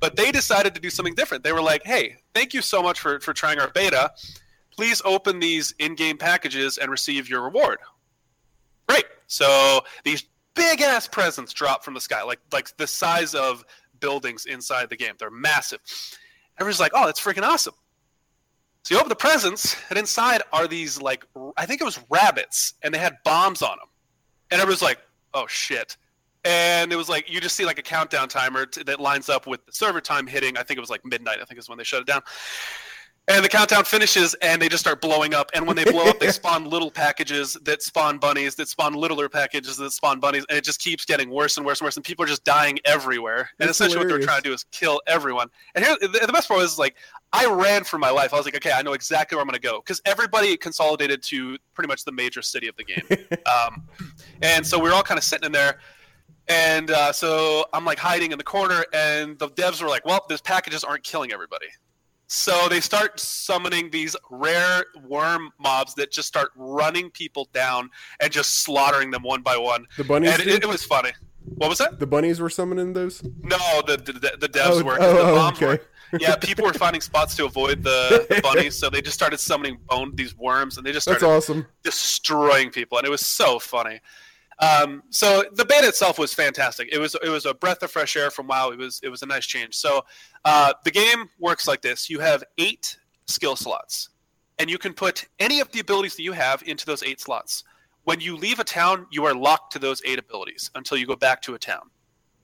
But 0.00 0.16
they 0.16 0.30
decided 0.30 0.74
to 0.74 0.80
do 0.80 0.90
something 0.90 1.14
different. 1.14 1.44
They 1.44 1.52
were 1.52 1.62
like, 1.62 1.82
"Hey, 1.84 2.16
thank 2.34 2.52
you 2.52 2.60
so 2.60 2.82
much 2.82 3.00
for 3.00 3.20
for 3.20 3.32
trying 3.32 3.58
our 3.58 3.68
beta. 3.68 4.12
Please 4.70 5.00
open 5.04 5.38
these 5.40 5.74
in-game 5.78 6.18
packages 6.18 6.76
and 6.76 6.90
receive 6.90 7.28
your 7.28 7.42
reward." 7.42 7.78
Great. 8.86 9.06
So 9.28 9.80
these 10.04 10.24
big 10.54 10.82
ass 10.82 11.08
presents 11.08 11.54
drop 11.54 11.84
from 11.84 11.94
the 11.94 12.00
sky, 12.00 12.22
like 12.22 12.40
like 12.52 12.76
the 12.76 12.86
size 12.86 13.34
of 13.34 13.64
buildings 13.98 14.44
inside 14.44 14.90
the 14.90 14.96
game. 14.96 15.14
They're 15.18 15.30
massive. 15.30 15.80
Everyone's 16.60 16.80
like, 16.80 16.92
"Oh, 16.94 17.06
that's 17.06 17.20
freaking 17.20 17.44
awesome." 17.44 17.74
So 18.84 18.94
you 18.94 18.98
open 18.98 19.08
the 19.08 19.16
presents, 19.16 19.76
and 19.90 19.98
inside 19.98 20.42
are 20.52 20.66
these 20.66 21.00
like 21.00 21.24
I 21.56 21.66
think 21.66 21.80
it 21.80 21.84
was 21.84 22.00
rabbits, 22.10 22.74
and 22.82 22.92
they 22.92 22.98
had 22.98 23.16
bombs 23.24 23.62
on 23.62 23.76
them, 23.78 23.88
and 24.50 24.60
everyone's 24.60 24.82
like, 24.82 24.98
"Oh 25.34 25.46
shit!" 25.46 25.96
And 26.44 26.92
it 26.92 26.96
was 26.96 27.08
like 27.08 27.30
you 27.30 27.40
just 27.40 27.54
see 27.54 27.64
like 27.64 27.78
a 27.78 27.82
countdown 27.82 28.28
timer 28.28 28.66
t- 28.66 28.82
that 28.82 28.98
lines 28.98 29.28
up 29.28 29.46
with 29.46 29.64
the 29.66 29.72
server 29.72 30.00
time 30.00 30.26
hitting. 30.26 30.56
I 30.56 30.64
think 30.64 30.78
it 30.78 30.80
was 30.80 30.90
like 30.90 31.04
midnight. 31.04 31.38
I 31.40 31.44
think 31.44 31.60
is 31.60 31.68
when 31.68 31.78
they 31.78 31.84
shut 31.84 32.00
it 32.00 32.06
down. 32.06 32.22
And 33.28 33.44
the 33.44 33.48
countdown 33.48 33.84
finishes, 33.84 34.34
and 34.42 34.60
they 34.60 34.68
just 34.68 34.82
start 34.82 35.00
blowing 35.00 35.32
up. 35.32 35.48
And 35.54 35.64
when 35.64 35.76
they 35.76 35.84
blow 35.84 36.06
up, 36.06 36.18
they 36.18 36.30
spawn 36.32 36.64
little 36.64 36.90
packages 36.90 37.56
that 37.62 37.80
spawn 37.80 38.18
bunnies, 38.18 38.56
that 38.56 38.68
spawn 38.68 38.94
littler 38.94 39.28
packages 39.28 39.76
that 39.76 39.92
spawn 39.92 40.18
bunnies, 40.18 40.44
and 40.48 40.58
it 40.58 40.64
just 40.64 40.80
keeps 40.80 41.04
getting 41.04 41.30
worse 41.30 41.56
and 41.56 41.64
worse 41.64 41.80
and 41.80 41.86
worse. 41.86 41.96
And 41.96 42.04
people 42.04 42.24
are 42.24 42.28
just 42.28 42.42
dying 42.42 42.80
everywhere. 42.84 43.50
And 43.60 43.68
That's 43.68 43.80
essentially, 43.80 43.98
what 43.98 44.08
they're 44.08 44.26
trying 44.26 44.42
to 44.42 44.48
do 44.48 44.52
is 44.52 44.64
kill 44.72 45.00
everyone. 45.06 45.48
And 45.76 45.84
here, 45.84 45.96
the, 46.00 46.08
the 46.08 46.32
best 46.32 46.48
part 46.48 46.60
was 46.60 46.80
like, 46.80 46.96
I 47.32 47.46
ran 47.46 47.84
for 47.84 47.96
my 47.96 48.10
life. 48.10 48.34
I 48.34 48.38
was 48.38 48.44
like, 48.44 48.56
okay, 48.56 48.72
I 48.72 48.82
know 48.82 48.92
exactly 48.92 49.36
where 49.36 49.42
I'm 49.42 49.46
going 49.46 49.60
to 49.60 49.60
go 49.60 49.80
because 49.80 50.02
everybody 50.04 50.56
consolidated 50.56 51.22
to 51.24 51.56
pretty 51.74 51.88
much 51.88 52.04
the 52.04 52.12
major 52.12 52.42
city 52.42 52.66
of 52.66 52.76
the 52.76 52.84
game. 52.84 53.04
um, 53.46 53.84
and 54.42 54.66
so 54.66 54.80
we 54.80 54.88
were 54.88 54.94
all 54.96 55.02
kind 55.04 55.16
of 55.16 55.24
sitting 55.24 55.46
in 55.46 55.52
there. 55.52 55.78
And 56.48 56.90
uh, 56.90 57.12
so 57.12 57.66
I'm 57.72 57.84
like 57.84 57.98
hiding 57.98 58.32
in 58.32 58.38
the 58.38 58.44
corner, 58.44 58.84
and 58.92 59.38
the 59.38 59.48
devs 59.50 59.80
were 59.80 59.88
like, 59.88 60.04
well, 60.04 60.26
these 60.28 60.40
packages 60.40 60.82
aren't 60.82 61.04
killing 61.04 61.32
everybody. 61.32 61.68
So 62.34 62.66
they 62.66 62.80
start 62.80 63.20
summoning 63.20 63.90
these 63.90 64.16
rare 64.30 64.86
worm 65.04 65.50
mobs 65.60 65.92
that 65.96 66.10
just 66.10 66.26
start 66.26 66.48
running 66.56 67.10
people 67.10 67.50
down 67.52 67.90
and 68.20 68.32
just 68.32 68.62
slaughtering 68.62 69.10
them 69.10 69.22
one 69.22 69.42
by 69.42 69.58
one. 69.58 69.86
The 69.98 70.04
bunnies. 70.04 70.30
And 70.32 70.40
it, 70.40 70.64
it 70.64 70.66
was 70.66 70.82
funny. 70.82 71.10
What 71.44 71.68
was 71.68 71.76
that? 71.76 71.98
the 71.98 72.06
bunnies 72.06 72.40
were 72.40 72.48
summoning 72.48 72.94
those. 72.94 73.22
No, 73.42 73.58
the 73.86 73.98
the, 73.98 74.38
the 74.40 74.48
devs 74.48 74.80
Oh, 74.80 74.82
were. 74.82 74.96
oh, 74.98 75.12
the 75.12 75.20
oh, 75.20 75.34
bombs 75.34 75.56
okay. 75.58 75.66
were. 75.66 76.18
Yeah, 76.18 76.36
people 76.40 76.64
were 76.64 76.72
finding 76.72 77.02
spots 77.02 77.36
to 77.36 77.44
avoid 77.44 77.82
the, 77.82 78.26
the 78.30 78.40
bunnies, 78.40 78.78
so 78.78 78.88
they 78.88 79.02
just 79.02 79.14
started 79.14 79.38
summoning 79.38 79.78
bone 79.90 80.12
these 80.14 80.34
worms, 80.34 80.78
and 80.78 80.86
they 80.86 80.92
just 80.92 81.06
That's 81.06 81.18
started 81.18 81.36
awesome. 81.36 81.66
destroying 81.82 82.70
people, 82.70 82.96
and 82.96 83.06
it 83.06 83.10
was 83.10 83.26
so 83.26 83.58
funny. 83.58 84.00
Um, 84.62 85.02
so 85.10 85.42
the 85.54 85.64
beta 85.64 85.88
itself 85.88 86.20
was 86.20 86.32
fantastic. 86.32 86.88
It 86.92 86.98
was 86.98 87.16
it 87.22 87.28
was 87.28 87.46
a 87.46 87.52
breath 87.54 87.82
of 87.82 87.90
fresh 87.90 88.16
air 88.16 88.30
from 88.30 88.46
WoW. 88.46 88.70
It 88.70 88.78
was 88.78 89.00
it 89.02 89.08
was 89.08 89.22
a 89.22 89.26
nice 89.26 89.44
change. 89.44 89.74
So 89.74 90.04
uh, 90.44 90.72
the 90.84 90.90
game 90.92 91.28
works 91.40 91.66
like 91.66 91.82
this: 91.82 92.08
you 92.08 92.20
have 92.20 92.44
eight 92.58 92.96
skill 93.26 93.56
slots, 93.56 94.10
and 94.60 94.70
you 94.70 94.78
can 94.78 94.94
put 94.94 95.26
any 95.40 95.58
of 95.58 95.70
the 95.72 95.80
abilities 95.80 96.14
that 96.14 96.22
you 96.22 96.30
have 96.30 96.62
into 96.62 96.86
those 96.86 97.02
eight 97.02 97.20
slots. 97.20 97.64
When 98.04 98.20
you 98.20 98.36
leave 98.36 98.60
a 98.60 98.64
town, 98.64 99.06
you 99.10 99.24
are 99.24 99.34
locked 99.34 99.72
to 99.72 99.80
those 99.80 100.00
eight 100.04 100.20
abilities 100.20 100.70
until 100.76 100.96
you 100.96 101.06
go 101.06 101.16
back 101.16 101.42
to 101.42 101.54
a 101.54 101.58
town. 101.58 101.90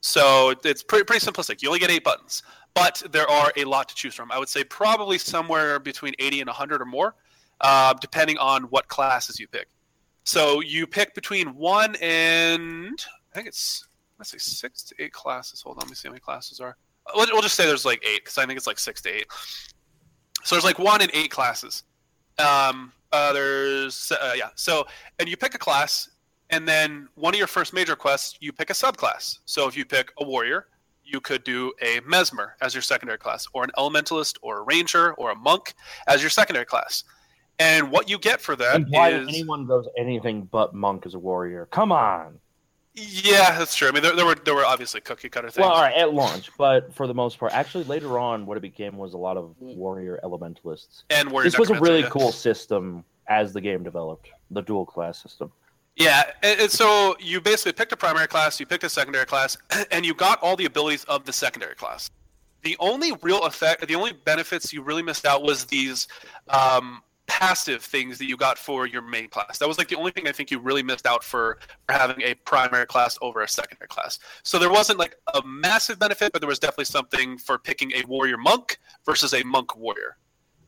So 0.01 0.55
it's 0.65 0.83
pretty, 0.83 1.05
pretty 1.05 1.25
simplistic. 1.25 1.63
You 1.63 1.69
only 1.69 1.81
get 1.81 1.91
eight 1.91 2.05
buttons, 2.05 2.43
but 2.75 3.03
there 3.11 3.29
are 3.29 3.53
a 3.57 3.65
lot 3.65 3.89
to 3.89 3.95
choose 3.95 4.15
from. 4.15 4.31
I 4.31 4.39
would 4.39 4.49
say 4.49 4.63
probably 4.63 5.19
somewhere 5.19 5.81
between 5.81 6.15
80 6.21 6.43
and 6.43 6.49
100 6.49 6.81
or 6.81 6.85
more, 6.85 7.17
uh, 7.61 7.95
depending 7.95 8.39
on 8.39 8.65
what 8.65 8.87
classes 8.87 9.41
you 9.41 9.49
pick. 9.49 9.67
So 10.29 10.61
you 10.61 10.87
pick 10.87 11.15
between 11.15 11.55
one 11.55 11.97
and 12.03 13.03
I 13.33 13.35
think 13.35 13.49
it's 13.49 13.89
let's 14.19 14.31
say 14.31 14.37
six 14.37 14.83
to 14.83 14.95
eight 14.99 15.15
classes. 15.15 15.63
Hold 15.63 15.79
on, 15.79 15.85
let 15.85 15.89
me 15.89 15.95
see 15.95 16.07
how 16.07 16.13
many 16.13 16.21
classes 16.21 16.61
are. 16.61 16.77
We'll, 17.15 17.29
we'll 17.33 17.41
just 17.41 17.55
say 17.55 17.65
there's 17.65 17.87
like 17.87 18.05
eight 18.07 18.25
because 18.25 18.37
I 18.37 18.45
think 18.45 18.59
it's 18.59 18.67
like 18.67 18.79
six 18.79 19.01
to 19.03 19.09
eight. 19.09 19.25
So 20.45 20.55
there's 20.55 20.65
like 20.67 20.79
one 20.79 21.01
in 21.01 21.09
eight 21.15 21.31
classes. 21.31 21.83
Um, 22.39 22.93
uh, 23.11 23.33
there's 23.33 24.13
uh, 24.13 24.35
yeah. 24.37 24.51
So 24.55 24.87
and 25.19 25.31
you 25.31 25.37
pick 25.39 25.55
a 25.55 25.59
class, 25.59 26.11
and 26.51 26.69
then 26.69 27.09
one 27.15 27.33
of 27.33 27.39
your 27.39 27.47
first 27.47 27.73
major 27.73 27.97
quests, 27.97 28.37
you 28.39 28.53
pick 28.53 28.69
a 28.69 28.75
subclass. 28.75 29.39
So 29.47 29.67
if 29.67 29.79
you 29.79 29.87
pick 29.87 30.13
a 30.21 30.27
warrior, 30.27 30.67
you 31.03 31.23
could 31.23 31.43
do 31.43 31.73
a 31.81 32.01
mesmer 32.07 32.55
as 32.61 32.75
your 32.75 32.83
secondary 32.83 33.19
class, 33.19 33.47
or 33.55 33.65
an 33.65 33.71
elementalist, 33.79 34.37
or 34.43 34.59
a 34.59 34.63
ranger, 34.65 35.15
or 35.15 35.31
a 35.31 35.35
monk 35.35 35.73
as 36.07 36.21
your 36.21 36.29
secondary 36.29 36.67
class. 36.67 37.03
And 37.59 37.91
what 37.91 38.09
you 38.09 38.19
get 38.19 38.41
for 38.41 38.55
that 38.57 38.77
And 38.77 38.87
why 38.89 39.11
is 39.11 39.29
anyone 39.29 39.67
goes 39.67 39.89
anything 39.97 40.43
but 40.43 40.75
monk 40.75 41.07
as 41.07 41.15
a 41.15 41.19
warrior? 41.19 41.67
Come 41.67 41.91
on. 41.91 42.39
yeah, 42.95 43.59
that's 43.59 43.75
true. 43.75 43.89
I 43.89 43.93
mean, 43.93 44.03
there, 44.03 44.15
there 44.15 44.27
were 44.27 44.35
there 44.35 44.55
were 44.55 44.65
obviously 44.65 45.01
cookie 45.01 45.29
cutter 45.29 45.51
things. 45.51 45.65
Well, 45.65 45.73
all 45.73 45.83
right, 45.83 45.97
at 45.97 46.15
launch, 46.15 46.51
but 46.59 46.93
for 46.95 47.07
the 47.07 47.15
most 47.15 47.39
part, 47.39 47.53
actually 47.53 47.85
later 47.85 48.19
on, 48.19 48.47
what 48.47 48.57
it 48.57 48.61
became 48.61 48.97
was 48.97 49.15
a 49.15 49.19
lot 49.19 49.37
of 49.37 49.55
warrior 49.61 50.21
elementalists. 50.25 51.05
and 51.11 51.31
warrior 51.31 51.45
This 51.51 51.59
was 51.59 51.71
a 51.71 51.79
really 51.79 52.01
yeah. 52.01 52.09
cool 52.09 52.33
system 52.33 53.05
as 53.29 53.53
the 53.53 53.61
game 53.61 53.83
developed, 53.85 54.31
the 54.51 54.63
dual 54.63 54.87
class 54.87 55.23
system. 55.23 55.53
Yeah, 55.97 56.31
and, 56.43 56.61
and 56.61 56.71
so 56.71 57.17
you 57.19 57.41
basically 57.41 57.73
picked 57.73 57.93
a 57.93 57.97
primary 57.97 58.29
class, 58.29 58.59
you 58.61 58.67
picked 58.67 58.85
a 58.85 58.89
secondary 58.89 59.27
class, 59.27 59.57
and 59.91 60.07
you 60.07 60.15
got 60.15 60.41
all 60.43 60.57
the 60.57 60.65
abilities 60.65 61.05
of 61.05 61.25
the 61.25 61.33
secondary 61.33 61.75
class. 61.75 62.11
The 62.63 62.77
only 62.81 63.13
real 63.23 63.45
effect, 63.45 63.87
the 63.87 63.95
only 63.95 64.13
benefits 64.13 64.73
you 64.73 64.83
really 64.83 65.03
missed 65.03 65.27
out 65.27 65.43
was 65.43 65.65
these 65.67 66.09
um, 66.49 67.03
passive 67.29 67.83
things 67.85 68.19
that 68.19 68.27
you 68.27 68.37
got 68.37 68.59
for 68.59 68.87
your 68.87 69.03
main 69.03 69.29
class. 69.29 69.59
That 69.59 69.69
was 69.69 69.79
like 69.79 69.89
the 69.89 69.97
only 69.97 70.11
thing 70.11 70.27
I 70.27 70.33
think 70.33 70.51
you 70.51 70.59
really 70.59 70.83
missed 70.83 71.07
out 71.07 71.23
for, 71.23 71.59
for 71.87 71.93
having 71.93 72.21
a 72.23 72.35
primary 72.35 72.87
class 72.87 73.17
over 73.23 73.43
a 73.43 73.49
secondary 73.49 73.87
class. 73.87 74.19
So 74.43 74.59
there 74.59 74.71
wasn't 74.71 74.99
like 74.99 75.15
a 75.35 75.43
massive 75.45 75.99
benefit, 75.99 76.33
but 76.33 76.41
there 76.41 76.49
was 76.49 76.59
definitely 76.59 76.87
something 76.87 77.39
for 77.39 77.59
picking 77.59 77.93
a 77.93 78.05
warrior 78.07 78.39
monk 78.39 78.79
versus 79.05 79.35
a 79.35 79.45
monk 79.45 79.77
warrior. 79.77 80.17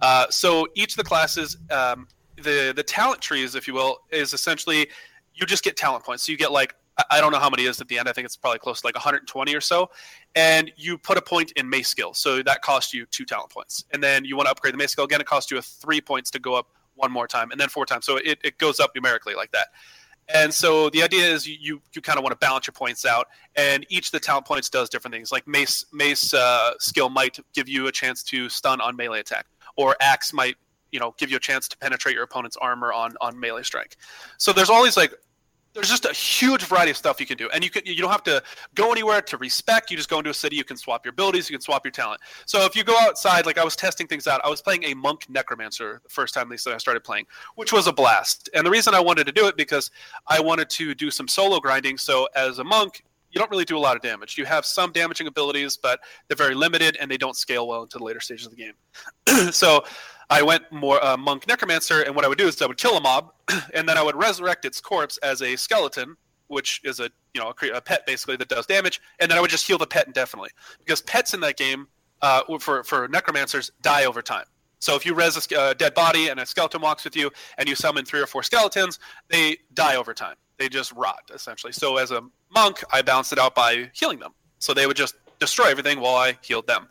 Uh, 0.00 0.26
so 0.30 0.66
each 0.74 0.92
of 0.92 0.96
the 0.98 1.04
classes, 1.04 1.56
um, 1.70 2.06
the 2.36 2.72
the 2.74 2.82
talent 2.82 3.20
trees, 3.20 3.54
if 3.54 3.66
you 3.66 3.74
will, 3.74 3.98
is 4.10 4.32
essentially 4.32 4.88
you 5.34 5.46
just 5.46 5.64
get 5.64 5.76
talent 5.76 6.04
points. 6.04 6.24
So 6.24 6.32
you 6.32 6.38
get 6.38 6.52
like 6.52 6.74
I- 7.10 7.20
don't 7.20 7.32
know 7.32 7.38
how 7.38 7.50
many 7.50 7.64
is 7.64 7.80
at 7.80 7.88
the 7.88 7.98
end. 7.98 8.08
I 8.08 8.12
think 8.12 8.26
it's 8.26 8.36
probably 8.36 8.58
close 8.58 8.80
to 8.80 8.86
like 8.86 8.94
120 8.94 9.54
or 9.54 9.60
so. 9.60 9.90
And 10.34 10.72
you 10.76 10.98
put 10.98 11.16
a 11.16 11.22
point 11.22 11.52
in 11.52 11.68
mace 11.68 11.88
skill, 11.88 12.14
so 12.14 12.42
that 12.42 12.62
costs 12.62 12.92
you 12.92 13.06
two 13.06 13.24
talent 13.24 13.50
points. 13.50 13.84
And 13.92 14.02
then 14.02 14.24
you 14.24 14.36
want 14.36 14.46
to 14.46 14.50
upgrade 14.50 14.74
the 14.74 14.78
mace 14.78 14.92
skill 14.92 15.04
again. 15.04 15.20
It 15.20 15.26
costs 15.26 15.50
you 15.50 15.58
a 15.58 15.62
three 15.62 16.00
points 16.00 16.30
to 16.32 16.38
go 16.38 16.54
up 16.54 16.68
one 16.94 17.10
more 17.10 17.26
time, 17.26 17.50
and 17.50 17.60
then 17.60 17.68
four 17.68 17.86
times. 17.86 18.04
So 18.04 18.16
it, 18.16 18.38
it 18.44 18.58
goes 18.58 18.80
up 18.80 18.90
numerically 18.94 19.34
like 19.34 19.52
that. 19.52 19.68
And 20.32 20.52
so 20.52 20.90
the 20.90 21.02
idea 21.02 21.26
is 21.26 21.46
you 21.46 21.56
you, 21.60 21.82
you 21.94 22.02
kind 22.02 22.18
of 22.18 22.22
want 22.22 22.32
to 22.32 22.38
balance 22.38 22.66
your 22.66 22.72
points 22.72 23.04
out, 23.04 23.28
and 23.56 23.84
each 23.88 24.06
of 24.06 24.12
the 24.12 24.20
talent 24.20 24.46
points 24.46 24.68
does 24.68 24.88
different 24.88 25.14
things. 25.14 25.32
Like 25.32 25.46
mace 25.46 25.86
mace 25.92 26.32
uh, 26.32 26.72
skill 26.78 27.08
might 27.08 27.38
give 27.52 27.68
you 27.68 27.88
a 27.88 27.92
chance 27.92 28.22
to 28.24 28.48
stun 28.48 28.80
on 28.80 28.96
melee 28.96 29.20
attack, 29.20 29.46
or 29.76 29.96
axe 30.00 30.32
might 30.32 30.56
you 30.92 31.00
know 31.00 31.14
give 31.18 31.30
you 31.30 31.36
a 31.36 31.40
chance 31.40 31.66
to 31.68 31.78
penetrate 31.78 32.14
your 32.14 32.24
opponent's 32.24 32.56
armor 32.56 32.92
on 32.92 33.14
on 33.20 33.38
melee 33.38 33.62
strike. 33.62 33.96
So 34.38 34.52
there's 34.52 34.70
all 34.70 34.84
these 34.84 34.96
like 34.96 35.14
there's 35.74 35.88
just 35.88 36.04
a 36.04 36.12
huge 36.12 36.64
variety 36.64 36.90
of 36.90 36.96
stuff 36.96 37.20
you 37.20 37.26
can 37.26 37.36
do, 37.36 37.48
and 37.50 37.62
you 37.62 37.70
can 37.70 37.82
you 37.84 37.96
don't 37.96 38.10
have 38.10 38.22
to 38.24 38.42
go 38.74 38.90
anywhere 38.90 39.22
to 39.22 39.36
respec 39.38 39.90
You 39.90 39.96
just 39.96 40.08
go 40.08 40.18
into 40.18 40.30
a 40.30 40.34
city. 40.34 40.56
You 40.56 40.64
can 40.64 40.76
swap 40.76 41.04
your 41.04 41.10
abilities. 41.10 41.48
You 41.48 41.56
can 41.56 41.62
swap 41.62 41.84
your 41.84 41.92
talent. 41.92 42.20
So 42.46 42.64
if 42.64 42.74
you 42.74 42.84
go 42.84 42.96
outside, 42.98 43.46
like 43.46 43.58
I 43.58 43.64
was 43.64 43.76
testing 43.76 44.06
things 44.06 44.26
out, 44.26 44.40
I 44.44 44.48
was 44.48 44.60
playing 44.60 44.84
a 44.84 44.94
monk 44.94 45.26
necromancer 45.28 46.00
the 46.02 46.08
first 46.08 46.34
time 46.34 46.50
said 46.56 46.72
I 46.72 46.78
started 46.78 47.04
playing, 47.04 47.26
which 47.54 47.72
was 47.72 47.86
a 47.86 47.92
blast. 47.92 48.50
And 48.54 48.66
the 48.66 48.70
reason 48.70 48.94
I 48.94 49.00
wanted 49.00 49.24
to 49.26 49.32
do 49.32 49.46
it 49.46 49.56
because 49.56 49.90
I 50.26 50.40
wanted 50.40 50.68
to 50.70 50.94
do 50.94 51.10
some 51.10 51.28
solo 51.28 51.60
grinding. 51.60 51.96
So 51.96 52.28
as 52.34 52.58
a 52.58 52.64
monk, 52.64 53.04
you 53.30 53.38
don't 53.38 53.50
really 53.50 53.64
do 53.64 53.78
a 53.78 53.80
lot 53.80 53.96
of 53.96 54.02
damage. 54.02 54.36
You 54.36 54.44
have 54.44 54.66
some 54.66 54.92
damaging 54.92 55.26
abilities, 55.26 55.76
but 55.76 56.00
they're 56.28 56.36
very 56.36 56.54
limited 56.54 56.96
and 57.00 57.10
they 57.10 57.16
don't 57.16 57.36
scale 57.36 57.68
well 57.68 57.82
into 57.82 57.98
the 57.98 58.04
later 58.04 58.20
stages 58.20 58.46
of 58.46 58.56
the 58.56 58.72
game. 59.26 59.52
so 59.52 59.84
I 60.30 60.42
went 60.42 60.70
more 60.70 61.04
uh, 61.04 61.16
monk 61.16 61.48
necromancer, 61.48 62.02
and 62.02 62.14
what 62.14 62.24
I 62.24 62.28
would 62.28 62.38
do 62.38 62.46
is 62.46 62.62
I 62.62 62.66
would 62.66 62.78
kill 62.78 62.96
a 62.96 63.00
mob, 63.00 63.32
and 63.74 63.88
then 63.88 63.98
I 63.98 64.02
would 64.02 64.14
resurrect 64.14 64.64
its 64.64 64.80
corpse 64.80 65.18
as 65.18 65.42
a 65.42 65.56
skeleton, 65.56 66.16
which 66.46 66.80
is 66.84 67.00
a 67.00 67.10
you 67.34 67.40
know 67.40 67.52
a, 67.74 67.80
pet 67.80 68.06
basically 68.06 68.36
that 68.36 68.48
does 68.48 68.64
damage, 68.64 69.00
and 69.18 69.28
then 69.28 69.36
I 69.36 69.40
would 69.40 69.50
just 69.50 69.66
heal 69.66 69.76
the 69.76 69.88
pet 69.88 70.06
indefinitely 70.06 70.50
because 70.78 71.00
pets 71.02 71.34
in 71.34 71.40
that 71.40 71.56
game 71.56 71.88
uh, 72.22 72.42
for 72.60 72.84
for 72.84 73.08
necromancers 73.08 73.72
die 73.82 74.04
over 74.04 74.22
time. 74.22 74.44
So 74.78 74.94
if 74.94 75.04
you 75.04 75.14
res 75.14 75.36
a 75.36 75.70
a 75.70 75.74
dead 75.74 75.94
body 75.94 76.28
and 76.28 76.38
a 76.38 76.46
skeleton 76.46 76.80
walks 76.80 77.02
with 77.02 77.16
you, 77.16 77.32
and 77.58 77.68
you 77.68 77.74
summon 77.74 78.04
three 78.04 78.20
or 78.20 78.26
four 78.26 78.44
skeletons, 78.44 79.00
they 79.28 79.58
die 79.74 79.96
over 79.96 80.14
time. 80.14 80.36
They 80.58 80.68
just 80.68 80.92
rot 80.92 81.28
essentially. 81.34 81.72
So 81.72 81.96
as 81.96 82.12
a 82.12 82.22
monk, 82.54 82.84
I 82.92 83.02
balanced 83.02 83.32
it 83.32 83.38
out 83.40 83.56
by 83.56 83.90
healing 83.94 84.20
them. 84.20 84.32
So 84.60 84.74
they 84.74 84.86
would 84.86 84.96
just 84.96 85.16
destroy 85.40 85.66
everything 85.70 86.00
while 86.00 86.16
I 86.16 86.38
healed 86.42 86.68
them 86.68 86.86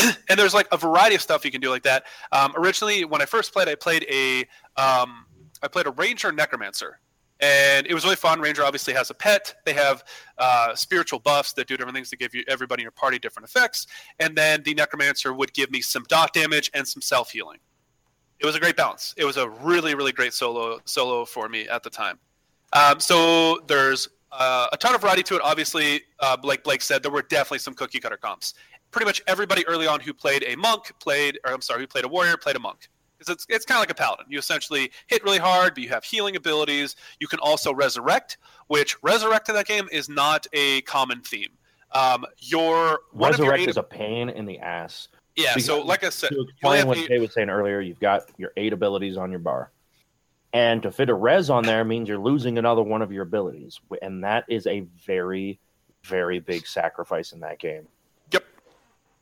and 0.28 0.38
there's 0.38 0.54
like 0.54 0.68
a 0.72 0.76
variety 0.76 1.14
of 1.14 1.22
stuff 1.22 1.44
you 1.44 1.50
can 1.50 1.60
do 1.60 1.70
like 1.70 1.82
that. 1.82 2.04
Um, 2.32 2.52
originally, 2.56 3.04
when 3.04 3.22
I 3.22 3.26
first 3.26 3.52
played, 3.52 3.68
I 3.68 3.74
played 3.74 4.06
a 4.10 4.40
um, 4.80 5.26
I 5.62 5.68
played 5.68 5.86
a 5.86 5.90
ranger 5.90 6.32
necromancer, 6.32 7.00
and 7.40 7.86
it 7.86 7.94
was 7.94 8.04
really 8.04 8.16
fun. 8.16 8.40
Ranger 8.40 8.64
obviously 8.64 8.94
has 8.94 9.10
a 9.10 9.14
pet. 9.14 9.54
They 9.64 9.74
have 9.74 10.04
uh, 10.38 10.74
spiritual 10.74 11.18
buffs 11.18 11.52
that 11.54 11.68
do 11.68 11.76
different 11.76 11.94
things 11.94 12.10
to 12.10 12.16
give 12.16 12.34
you 12.34 12.44
everybody 12.48 12.82
in 12.82 12.84
your 12.84 12.92
party 12.92 13.18
different 13.18 13.48
effects, 13.48 13.86
and 14.18 14.36
then 14.36 14.62
the 14.62 14.74
necromancer 14.74 15.32
would 15.32 15.52
give 15.52 15.70
me 15.70 15.80
some 15.80 16.04
dot 16.08 16.32
damage 16.32 16.70
and 16.74 16.86
some 16.86 17.02
self 17.02 17.30
healing. 17.30 17.58
It 18.38 18.46
was 18.46 18.56
a 18.56 18.60
great 18.60 18.76
balance. 18.76 19.14
It 19.16 19.24
was 19.24 19.36
a 19.36 19.48
really 19.48 19.94
really 19.94 20.12
great 20.12 20.34
solo 20.34 20.80
solo 20.84 21.24
for 21.24 21.48
me 21.48 21.68
at 21.68 21.82
the 21.82 21.90
time. 21.90 22.18
Um, 22.72 23.00
so 23.00 23.58
there's 23.66 24.08
uh, 24.32 24.68
a 24.72 24.76
ton 24.76 24.94
of 24.94 25.00
variety 25.00 25.24
to 25.24 25.34
it. 25.34 25.42
Obviously, 25.42 26.02
uh, 26.20 26.36
like 26.44 26.62
Blake 26.62 26.82
said, 26.82 27.02
there 27.02 27.10
were 27.10 27.22
definitely 27.22 27.58
some 27.58 27.74
cookie 27.74 27.98
cutter 27.98 28.16
comps 28.16 28.54
pretty 28.90 29.06
much 29.06 29.22
everybody 29.26 29.66
early 29.66 29.86
on 29.86 30.00
who 30.00 30.12
played 30.12 30.44
a 30.46 30.56
monk 30.56 30.92
played, 31.00 31.38
or 31.44 31.52
I'm 31.52 31.60
sorry, 31.60 31.80
who 31.80 31.86
played 31.86 32.04
a 32.04 32.08
warrior 32.08 32.36
played 32.36 32.56
a 32.56 32.60
monk. 32.60 32.88
Because 33.18 33.34
it's, 33.34 33.46
it's 33.50 33.64
kind 33.66 33.76
of 33.76 33.82
like 33.82 33.90
a 33.90 33.94
paladin. 33.94 34.24
You 34.30 34.38
essentially 34.38 34.90
hit 35.06 35.22
really 35.24 35.38
hard, 35.38 35.74
but 35.74 35.82
you 35.82 35.90
have 35.90 36.04
healing 36.04 36.36
abilities. 36.36 36.96
You 37.20 37.26
can 37.28 37.38
also 37.40 37.72
resurrect, 37.74 38.38
which 38.68 38.96
resurrect 39.02 39.48
in 39.50 39.54
that 39.56 39.66
game 39.66 39.88
is 39.92 40.08
not 40.08 40.46
a 40.54 40.80
common 40.82 41.20
theme. 41.20 41.50
Um, 41.92 42.24
your 42.38 43.00
Resurrect 43.12 43.60
your 43.60 43.68
is 43.68 43.76
a 43.76 43.82
pain 43.82 44.30
in 44.30 44.46
the 44.46 44.58
ass. 44.60 45.08
yeah. 45.36 45.56
So 45.58 45.82
like 45.82 46.02
I 46.04 46.08
said, 46.08 46.30
To 46.30 46.40
explain 46.42 46.86
what 46.86 46.96
eight- 46.96 47.08
Jay 47.08 47.18
was 47.18 47.34
saying 47.34 47.50
earlier, 47.50 47.80
you've 47.80 48.00
got 48.00 48.22
your 48.38 48.52
eight 48.56 48.72
abilities 48.72 49.16
on 49.18 49.30
your 49.30 49.40
bar. 49.40 49.70
And 50.52 50.82
to 50.82 50.90
fit 50.90 51.10
a 51.10 51.14
res 51.14 51.50
on 51.50 51.64
there 51.64 51.84
means 51.84 52.08
you're 52.08 52.18
losing 52.18 52.58
another 52.58 52.82
one 52.82 53.02
of 53.02 53.12
your 53.12 53.22
abilities. 53.24 53.80
And 54.02 54.24
that 54.24 54.44
is 54.48 54.66
a 54.66 54.80
very, 55.06 55.60
very 56.04 56.38
big 56.40 56.66
sacrifice 56.66 57.32
in 57.32 57.40
that 57.40 57.58
game. 57.58 57.86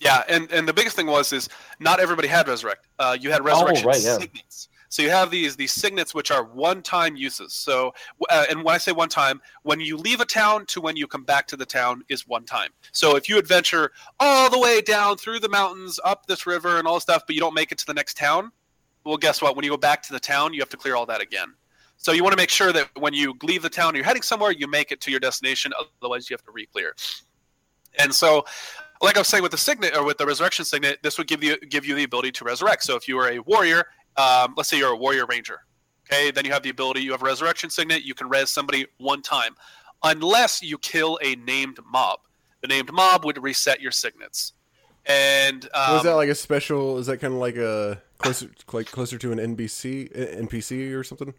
Yeah, 0.00 0.22
and 0.28 0.50
and 0.52 0.68
the 0.68 0.72
biggest 0.72 0.96
thing 0.96 1.06
was 1.06 1.32
is 1.32 1.48
not 1.80 1.98
everybody 2.00 2.28
had 2.28 2.46
resurrect. 2.46 2.86
Uh, 2.98 3.16
you 3.20 3.30
had 3.30 3.44
resurrection 3.44 3.86
right, 3.86 4.00
yeah. 4.00 4.18
signets. 4.18 4.68
So 4.90 5.02
you 5.02 5.10
have 5.10 5.30
these 5.30 5.56
these 5.56 5.72
signets 5.72 6.14
which 6.14 6.30
are 6.30 6.44
one-time 6.44 7.16
uses. 7.16 7.52
So 7.52 7.92
uh, 8.30 8.46
and 8.48 8.62
when 8.62 8.74
I 8.74 8.78
say 8.78 8.92
one 8.92 9.08
time, 9.08 9.40
when 9.62 9.80
you 9.80 9.96
leave 9.96 10.20
a 10.20 10.24
town 10.24 10.66
to 10.66 10.80
when 10.80 10.96
you 10.96 11.06
come 11.06 11.24
back 11.24 11.46
to 11.48 11.56
the 11.56 11.66
town 11.66 12.02
is 12.08 12.26
one 12.26 12.44
time. 12.44 12.70
So 12.92 13.16
if 13.16 13.28
you 13.28 13.38
adventure 13.38 13.92
all 14.20 14.48
the 14.48 14.58
way 14.58 14.80
down 14.80 15.16
through 15.16 15.40
the 15.40 15.48
mountains, 15.48 15.98
up 16.04 16.26
this 16.26 16.46
river, 16.46 16.78
and 16.78 16.86
all 16.86 16.94
this 16.94 17.02
stuff, 17.02 17.24
but 17.26 17.34
you 17.34 17.40
don't 17.40 17.54
make 17.54 17.72
it 17.72 17.78
to 17.78 17.86
the 17.86 17.94
next 17.94 18.16
town, 18.16 18.52
well, 19.04 19.16
guess 19.16 19.42
what? 19.42 19.56
When 19.56 19.64
you 19.64 19.70
go 19.70 19.76
back 19.76 20.02
to 20.04 20.12
the 20.12 20.20
town, 20.20 20.54
you 20.54 20.60
have 20.60 20.68
to 20.70 20.76
clear 20.76 20.94
all 20.94 21.06
that 21.06 21.20
again. 21.20 21.54
So 21.96 22.12
you 22.12 22.22
want 22.22 22.32
to 22.32 22.36
make 22.36 22.50
sure 22.50 22.72
that 22.72 22.88
when 22.98 23.12
you 23.12 23.34
leave 23.42 23.62
the 23.62 23.70
town, 23.70 23.94
you're 23.94 24.04
heading 24.04 24.22
somewhere, 24.22 24.52
you 24.52 24.68
make 24.68 24.92
it 24.92 25.00
to 25.00 25.10
your 25.10 25.18
destination. 25.18 25.72
Otherwise, 26.00 26.30
you 26.30 26.34
have 26.34 26.44
to 26.44 26.52
re-clear. 26.52 26.94
And 27.98 28.14
so, 28.14 28.44
like 29.00 29.16
I 29.16 29.20
was 29.20 29.28
saying 29.28 29.42
with 29.42 29.52
the 29.52 29.58
signet 29.58 29.96
or 29.96 30.04
with 30.04 30.18
the 30.18 30.26
resurrection 30.26 30.64
signet, 30.64 30.98
this 31.02 31.18
would 31.18 31.26
give 31.26 31.42
you 31.42 31.56
give 31.58 31.86
you 31.86 31.94
the 31.94 32.04
ability 32.04 32.32
to 32.32 32.44
resurrect. 32.44 32.82
So 32.84 32.96
if 32.96 33.08
you 33.08 33.16
were 33.16 33.28
a 33.28 33.38
warrior, 33.40 33.84
um, 34.16 34.54
let's 34.56 34.68
say 34.68 34.78
you're 34.78 34.92
a 34.92 34.96
warrior 34.96 35.26
ranger, 35.26 35.60
okay, 36.06 36.30
then 36.30 36.44
you 36.44 36.52
have 36.52 36.62
the 36.62 36.70
ability. 36.70 37.00
You 37.00 37.12
have 37.12 37.22
a 37.22 37.26
resurrection 37.26 37.70
signet. 37.70 38.02
You 38.02 38.14
can 38.14 38.28
res 38.28 38.50
somebody 38.50 38.86
one 38.98 39.22
time, 39.22 39.54
unless 40.02 40.62
you 40.62 40.78
kill 40.78 41.18
a 41.22 41.36
named 41.36 41.78
mob. 41.90 42.20
The 42.60 42.68
named 42.68 42.92
mob 42.92 43.24
would 43.24 43.40
reset 43.42 43.80
your 43.80 43.92
signets. 43.92 44.52
And 45.06 45.64
um, 45.72 45.94
was 45.94 46.02
that 46.02 46.14
like 46.14 46.28
a 46.28 46.34
special? 46.34 46.98
Is 46.98 47.06
that 47.06 47.18
kind 47.18 47.32
of 47.32 47.40
like 47.40 47.56
a 47.56 48.02
closer, 48.18 48.50
like 48.72 48.90
closer 48.90 49.16
to 49.18 49.32
an 49.32 49.38
NBC, 49.38 50.10
uh, 50.10 50.42
NPC 50.42 50.94
or 50.94 51.04
something? 51.04 51.32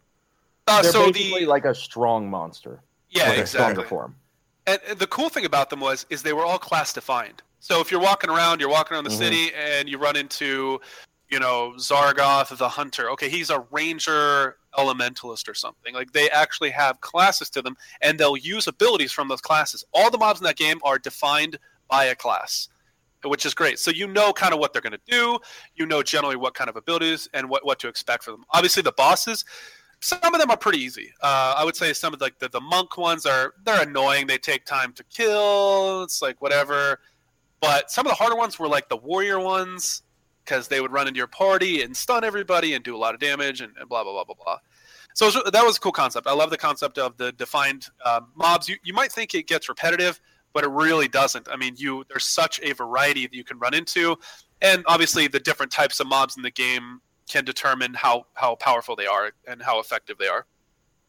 uh, 0.68 0.82
They're 0.82 0.92
so 0.92 1.12
basically 1.12 1.42
the 1.42 1.50
like 1.50 1.66
a 1.66 1.76
strong 1.76 2.30
monster. 2.30 2.82
yeah 3.10 3.30
like 3.30 3.38
a 3.38 3.42
exactly. 3.42 3.74
stronger 3.74 3.88
form. 3.88 4.16
And, 4.66 4.80
and 4.88 5.00
the 5.00 5.08
cool 5.08 5.30
thing 5.30 5.46
about 5.46 5.70
them 5.70 5.80
was 5.80 6.06
is 6.10 6.24
they 6.24 6.34
were 6.34 6.46
all 6.46 6.60
class 6.60 6.94
defined. 6.94 7.42
So 7.60 7.82
if 7.82 7.92
you're 7.92 8.00
walking 8.00 8.30
around, 8.30 8.60
you're 8.60 8.70
walking 8.70 8.96
around 8.96 9.04
the 9.04 9.10
Mhm. 9.10 9.18
city, 9.18 9.54
and 9.54 9.90
you 9.90 9.98
run 9.98 10.16
into, 10.16 10.80
you 11.30 11.40
know, 11.40 11.74
Zargoth 11.78 12.56
the 12.58 12.70
Hunter. 12.70 13.10
Okay, 13.12 13.30
he's 13.30 13.50
a 13.50 13.60
ranger 13.72 14.58
elementalist 14.78 15.48
or 15.48 15.54
something. 15.54 15.94
Like 15.94 16.14
they 16.14 16.30
actually 16.30 16.70
have 16.72 17.02
classes 17.02 17.50
to 17.52 17.62
them, 17.62 17.76
and 18.02 18.20
they'll 18.20 18.38
use 18.38 18.68
abilities 18.68 19.12
from 19.12 19.28
those 19.28 19.42
classes. 19.42 19.84
All 19.94 20.10
the 20.10 20.18
mobs 20.18 20.40
in 20.40 20.46
that 20.46 20.58
game 20.58 20.80
are 20.84 20.98
defined 20.98 21.58
by 21.88 22.06
a 22.06 22.16
class, 22.16 22.70
which 23.24 23.46
is 23.46 23.54
great. 23.54 23.80
So 23.80 23.92
you 23.92 24.08
know 24.08 24.32
kind 24.32 24.54
of 24.54 24.60
what 24.60 24.74
they're 24.74 24.82
going 24.82 24.94
to 24.94 25.02
do. 25.08 25.40
You 25.76 25.86
know 25.86 26.02
generally 26.04 26.36
what 26.36 26.54
kind 26.54 26.70
of 26.70 26.76
abilities 26.76 27.28
and 27.34 27.50
what 27.50 27.66
what 27.66 27.80
to 27.80 27.88
expect 27.88 28.24
from 28.24 28.36
them. 28.36 28.46
Obviously, 28.52 28.84
the 28.84 28.94
bosses 28.94 29.44
some 30.02 30.34
of 30.34 30.40
them 30.40 30.50
are 30.50 30.58
pretty 30.58 30.80
easy. 30.80 31.12
Uh, 31.22 31.56
I 31.58 31.66
would 31.66 31.76
say 31.76 31.92
some 31.94 32.14
of 32.14 32.22
like 32.22 32.40
the, 32.40 32.48
the 32.50 32.62
monk 32.62 32.98
ones 32.98 33.26
are 33.26 33.54
they're 33.66 33.82
annoying. 33.82 34.28
They 34.28 34.38
take 34.38 34.66
time 34.66 34.94
to 34.94 35.04
kill. 35.04 36.04
It's 36.04 36.22
like 36.22 36.42
whatever. 36.42 37.00
But 37.62 37.92
some 37.92 38.06
of 38.06 38.12
the 38.12 38.16
harder 38.16 38.36
ones 38.36 38.58
were 38.58 38.68
like 38.68 38.90
the 38.90 38.98
warrior 38.98 39.40
ones 39.40 40.04
because 40.46 40.68
they 40.68 40.82
would 40.82 40.92
run 40.92 41.08
into 41.08 41.18
your 41.18 41.28
party 41.28 41.82
and 41.84 41.96
stun 41.96 42.24
everybody 42.24 42.74
and 42.74 42.84
do 42.84 42.96
a 42.96 42.98
lot 42.98 43.14
of 43.14 43.20
damage 43.20 43.62
and, 43.62 43.74
and 43.80 43.88
blah 43.90 44.04
blah 44.04 44.14
blah 44.14 44.24
blah 44.24 44.36
blah. 44.44 44.58
So 45.14 45.26
was- 45.26 45.52
that 45.52 45.64
was 45.66 45.78
a 45.78 45.80
cool 45.80 45.92
concept. 45.92 46.28
I 46.28 46.34
love 46.34 46.50
the 46.50 46.58
concept 46.58 46.98
of 46.98 47.18
the 47.18 47.32
defined 47.34 47.88
um, 48.06 48.28
mobs. 48.36 48.70
You 48.70 48.78
you 48.84 48.94
might 48.94 49.12
think 49.12 49.34
it 49.36 49.48
gets 49.48 49.68
repetitive, 49.70 50.20
but 50.54 50.64
it 50.64 50.70
really 50.70 51.08
doesn't. 51.08 51.48
I 51.50 51.56
mean, 51.58 51.76
you 51.78 52.06
there's 52.10 52.26
such 52.26 52.60
a 52.62 52.74
variety 52.74 53.24
that 53.28 53.34
you 53.34 53.44
can 53.44 53.60
run 53.60 53.74
into, 53.74 54.16
and 54.62 54.84
obviously 54.88 55.28
the 55.28 55.40
different 55.40 55.72
types 55.72 56.00
of 56.00 56.08
mobs 56.08 56.38
in 56.38 56.44
the 56.44 56.52
game 56.52 57.02
can 57.28 57.46
determine 57.46 57.94
how 57.94 58.26
how 58.34 58.56
powerful 58.56 58.96
they 58.96 59.06
are 59.06 59.32
and 59.48 59.62
how 59.62 59.80
effective 59.80 60.18
they 60.18 60.28
are. 60.28 60.46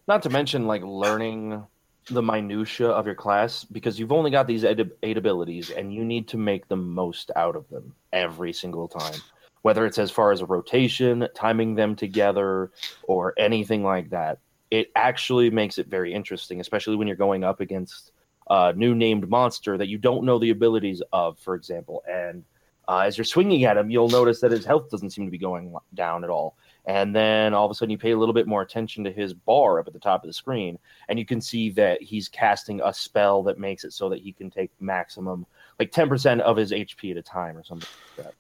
Not 0.09 0.23
to 0.25 0.31
mention 0.31 0.67
like 0.67 0.83
learning 0.83 1.65
the 2.07 2.23
minutia 2.23 2.89
of 2.89 3.07
your 3.07 3.15
class 3.15 3.65
because 3.65 3.99
you've 3.99 4.13
only 4.13 4.31
got 4.31 4.47
these 4.47 4.65
eight, 4.65 4.81
eight 5.03 5.17
abilities 5.17 5.71
and 5.71 5.95
you 5.95 6.05
need 6.05 6.29
to 6.29 6.37
make 6.37 6.69
the 6.69 6.77
most 6.77 7.31
out 7.37 7.57
of 7.57 7.69
them 7.69 7.95
every 8.13 8.53
single 8.53 8.89
time. 8.89 9.21
Whether 9.63 9.85
it's 9.85 9.99
as 9.99 10.11
far 10.11 10.33
as 10.33 10.41
a 10.41 10.47
rotation, 10.47 11.29
timing 11.35 11.75
them 11.75 11.95
together, 11.95 12.71
or 13.03 13.35
anything 13.37 13.85
like 13.85 14.11
that, 14.11 14.39
it 14.71 14.91
actually 14.97 15.51
makes 15.51 15.79
it 15.79 15.89
very 15.89 16.15
interesting, 16.15 16.61
especially 16.61 16.97
when 16.97 17.07
you're 17.07 17.17
going 17.17 17.45
up 17.45 17.61
against 17.61 18.13
a 18.49 18.73
new 18.73 18.95
named 18.95 19.29
monster 19.29 19.77
that 19.77 19.89
you 19.89 19.99
don't 19.99 20.25
know 20.25 20.39
the 20.39 20.51
abilities 20.51 21.03
of, 21.13 21.39
for 21.39 21.55
example. 21.55 22.03
And 22.09 22.45
uh, 22.89 23.01
as 23.01 23.19
you're 23.19 23.25
swinging 23.25 23.65
at 23.65 23.77
him, 23.77 23.91
you'll 23.91 24.09
notice 24.09 24.41
that 24.41 24.51
his 24.51 24.65
health 24.65 24.91
doesn't 24.91 25.11
seem 25.11 25.27
to 25.27 25.31
be 25.31 25.39
going 25.39 25.75
down 25.95 26.25
at 26.25 26.31
all. 26.31 26.57
And 26.87 27.15
then 27.15 27.55
all 27.55 27.65
of 27.67 27.71
a 27.71 27.75
sudden, 27.75 27.91
you 27.91 27.99
pay 27.99 28.13
a 28.13 28.19
little 28.19 28.33
bit 28.35 28.47
more 28.47 28.63
attention 28.63 29.05
to 29.05 29.13
his 29.13 29.35
bar 29.35 29.79
up 29.79 29.87
at 29.87 29.93
the 29.93 29.99
top 29.99 30.25
of 30.25 30.29
the 30.29 30.33
screen, 30.33 30.79
and 31.09 31.19
you 31.19 31.27
can 31.27 31.41
see 31.41 31.71
that 31.71 32.03
he's 32.03 32.29
casting 32.29 32.81
a 32.83 32.93
spell 32.93 33.43
that 33.45 33.59
makes 33.59 33.85
it 33.85 33.93
so 33.93 34.09
that 34.09 34.21
he 34.21 34.33
can 34.33 34.51
take 34.51 34.71
maximum, 34.81 35.47
like 35.79 35.93
10% 35.93 36.41
of 36.41 36.57
his 36.57 36.73
HP 36.73 37.11
at 37.11 37.17
a 37.17 37.23
time 37.23 37.57
or 37.57 37.63
something 37.65 37.87
like 38.17 38.27
that. 38.27 38.35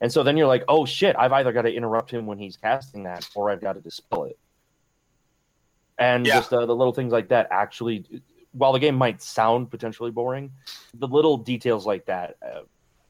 And 0.00 0.12
so 0.12 0.22
then 0.22 0.36
you're 0.36 0.46
like, 0.46 0.64
oh 0.68 0.86
shit, 0.86 1.16
I've 1.18 1.32
either 1.32 1.52
got 1.52 1.62
to 1.62 1.72
interrupt 1.74 2.10
him 2.10 2.26
when 2.26 2.38
he's 2.38 2.56
casting 2.56 3.04
that, 3.04 3.24
or 3.34 3.50
I've 3.50 3.60
got 3.60 3.72
to 3.72 3.80
dispel 3.80 4.24
it. 4.24 4.38
And 5.98 6.26
Yeah. 6.26 6.34
just 6.34 6.52
uh, 6.52 6.66
the 6.66 6.76
little 6.76 6.92
things 6.92 7.12
like 7.12 7.28
that 7.28 7.48
actually 7.50 8.22
while 8.52 8.72
the 8.72 8.78
game 8.78 8.94
might 8.94 9.22
sound 9.22 9.70
potentially 9.70 10.10
boring, 10.10 10.52
the 10.94 11.08
little 11.08 11.36
details 11.36 11.86
like 11.86 12.06
that, 12.06 12.36
uh, 12.42 12.62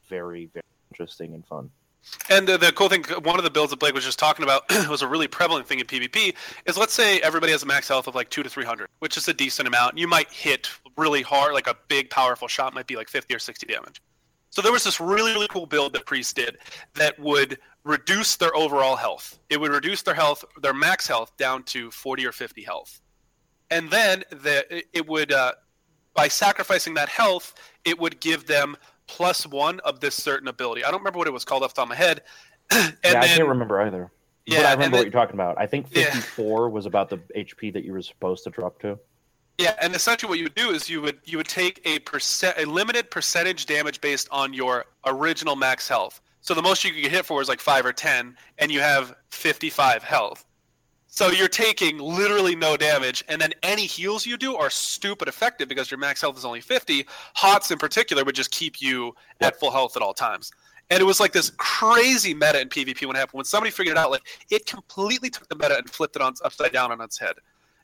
very 0.08 0.46
very 0.46 0.62
interesting 0.92 1.34
and 1.34 1.46
fun. 1.46 1.70
And 2.30 2.46
the, 2.46 2.58
the 2.58 2.72
cool 2.72 2.88
thing, 2.88 3.04
one 3.22 3.38
of 3.38 3.44
the 3.44 3.50
builds 3.50 3.70
that 3.70 3.80
Blake 3.80 3.94
was 3.94 4.04
just 4.04 4.18
talking 4.18 4.42
about 4.42 4.62
was 4.88 5.02
a 5.02 5.08
really 5.08 5.28
prevalent 5.28 5.66
thing 5.66 5.80
in 5.80 5.86
PvP. 5.86 6.34
Is 6.66 6.76
let's 6.76 6.94
say 6.94 7.20
everybody 7.20 7.52
has 7.52 7.62
a 7.62 7.66
max 7.66 7.88
health 7.88 8.06
of 8.06 8.14
like 8.14 8.30
two 8.30 8.42
to 8.42 8.48
three 8.48 8.64
hundred, 8.64 8.88
which 9.00 9.16
is 9.16 9.28
a 9.28 9.34
decent 9.34 9.68
amount. 9.68 9.98
You 9.98 10.08
might 10.08 10.30
hit 10.30 10.68
really 10.96 11.22
hard, 11.22 11.54
like 11.54 11.66
a 11.66 11.76
big 11.88 12.10
powerful 12.10 12.48
shot 12.48 12.74
might 12.74 12.86
be 12.86 12.96
like 12.96 13.08
fifty 13.08 13.34
or 13.34 13.38
sixty 13.38 13.66
damage. 13.66 14.00
So 14.50 14.62
there 14.62 14.72
was 14.72 14.84
this 14.84 15.00
really 15.00 15.32
really 15.32 15.48
cool 15.48 15.66
build 15.66 15.92
that 15.92 16.06
Priest 16.06 16.36
did 16.36 16.58
that 16.94 17.18
would 17.18 17.58
reduce 17.84 18.36
their 18.36 18.54
overall 18.54 18.96
health. 18.96 19.38
It 19.50 19.60
would 19.60 19.70
reduce 19.70 20.02
their 20.02 20.14
health, 20.14 20.44
their 20.60 20.74
max 20.74 21.06
health, 21.06 21.36
down 21.36 21.62
to 21.64 21.90
forty 21.90 22.26
or 22.26 22.32
fifty 22.32 22.62
health, 22.62 23.00
and 23.70 23.90
then 23.90 24.24
the 24.30 24.84
it 24.92 25.06
would 25.06 25.32
uh, 25.32 25.52
by 26.14 26.28
sacrificing 26.28 26.94
that 26.94 27.08
health, 27.08 27.54
it 27.84 27.98
would 27.98 28.18
give 28.20 28.46
them 28.46 28.76
plus 29.08 29.46
one 29.46 29.80
of 29.80 29.98
this 30.00 30.14
certain 30.14 30.46
ability. 30.46 30.84
I 30.84 30.90
don't 30.92 31.00
remember 31.00 31.18
what 31.18 31.26
it 31.26 31.32
was 31.32 31.44
called 31.44 31.64
off 31.64 31.74
the 31.74 31.80
top 31.82 31.86
of 31.86 31.88
my 31.90 31.96
head. 31.96 32.22
and 32.70 32.96
yeah, 33.02 33.12
then, 33.12 33.16
I 33.16 33.26
can't 33.26 33.48
remember 33.48 33.80
either. 33.80 34.12
Yeah, 34.46 34.58
but 34.58 34.66
I 34.66 34.72
remember 34.74 34.82
then- 34.96 35.00
what 35.06 35.12
you're 35.12 35.20
talking 35.20 35.34
about. 35.34 35.58
I 35.58 35.66
think 35.66 35.86
Yeah. 35.90 36.04
54 36.12 36.70
was 36.70 36.86
about 36.86 37.10
the 37.10 37.16
HP 37.36 37.72
that 37.72 37.84
you 37.84 37.92
were 37.92 38.02
supposed 38.02 38.44
to 38.44 38.50
drop 38.50 38.80
to. 38.82 38.98
Yeah, 39.58 39.74
and 39.82 39.92
essentially 39.96 40.28
what 40.30 40.38
you 40.38 40.44
would 40.44 40.54
do 40.54 40.70
is 40.70 40.88
you 40.88 41.02
would 41.02 41.18
you 41.24 41.36
would 41.36 41.48
take 41.48 41.80
a 41.84 41.98
percent 42.00 42.56
a 42.58 42.64
limited 42.64 43.10
percentage 43.10 43.66
damage 43.66 44.00
based 44.00 44.28
on 44.30 44.54
your 44.54 44.84
original 45.04 45.56
max 45.56 45.88
health. 45.88 46.20
So 46.42 46.54
the 46.54 46.62
most 46.62 46.84
you 46.84 46.92
could 46.92 47.02
get 47.02 47.10
hit 47.10 47.26
for 47.26 47.42
is 47.42 47.48
like 47.48 47.58
five 47.60 47.84
or 47.84 47.92
ten, 47.92 48.36
and 48.58 48.70
you 48.70 48.78
have 48.80 49.16
fifty 49.30 49.68
five 49.68 50.04
health. 50.04 50.44
So 51.10 51.30
you're 51.30 51.48
taking 51.48 51.98
literally 51.98 52.54
no 52.54 52.76
damage, 52.76 53.24
and 53.28 53.40
then 53.40 53.52
any 53.62 53.86
heals 53.86 54.26
you 54.26 54.36
do 54.36 54.56
are 54.56 54.68
stupid 54.70 55.26
effective 55.26 55.66
because 55.68 55.90
your 55.90 55.98
max 55.98 56.20
health 56.20 56.36
is 56.36 56.44
only 56.44 56.60
fifty. 56.60 57.06
Hots 57.34 57.70
in 57.70 57.78
particular 57.78 58.24
would 58.24 58.34
just 58.34 58.50
keep 58.50 58.80
you 58.80 59.14
at 59.40 59.58
full 59.58 59.70
health 59.70 59.96
at 59.96 60.02
all 60.02 60.12
times. 60.14 60.52
And 60.90 61.00
it 61.00 61.04
was 61.04 61.18
like 61.18 61.32
this 61.32 61.50
crazy 61.56 62.34
meta 62.34 62.60
in 62.60 62.68
PvP 62.68 63.06
when 63.06 63.16
it 63.16 63.18
happened. 63.18 63.38
When 63.38 63.44
somebody 63.46 63.70
figured 63.70 63.96
it 63.96 64.00
out, 64.00 64.10
like 64.10 64.26
it 64.50 64.66
completely 64.66 65.30
took 65.30 65.48
the 65.48 65.56
meta 65.56 65.76
and 65.78 65.88
flipped 65.88 66.14
it 66.16 66.22
on 66.22 66.34
upside 66.44 66.72
down 66.72 66.92
on 66.92 67.00
its 67.00 67.18
head. 67.18 67.34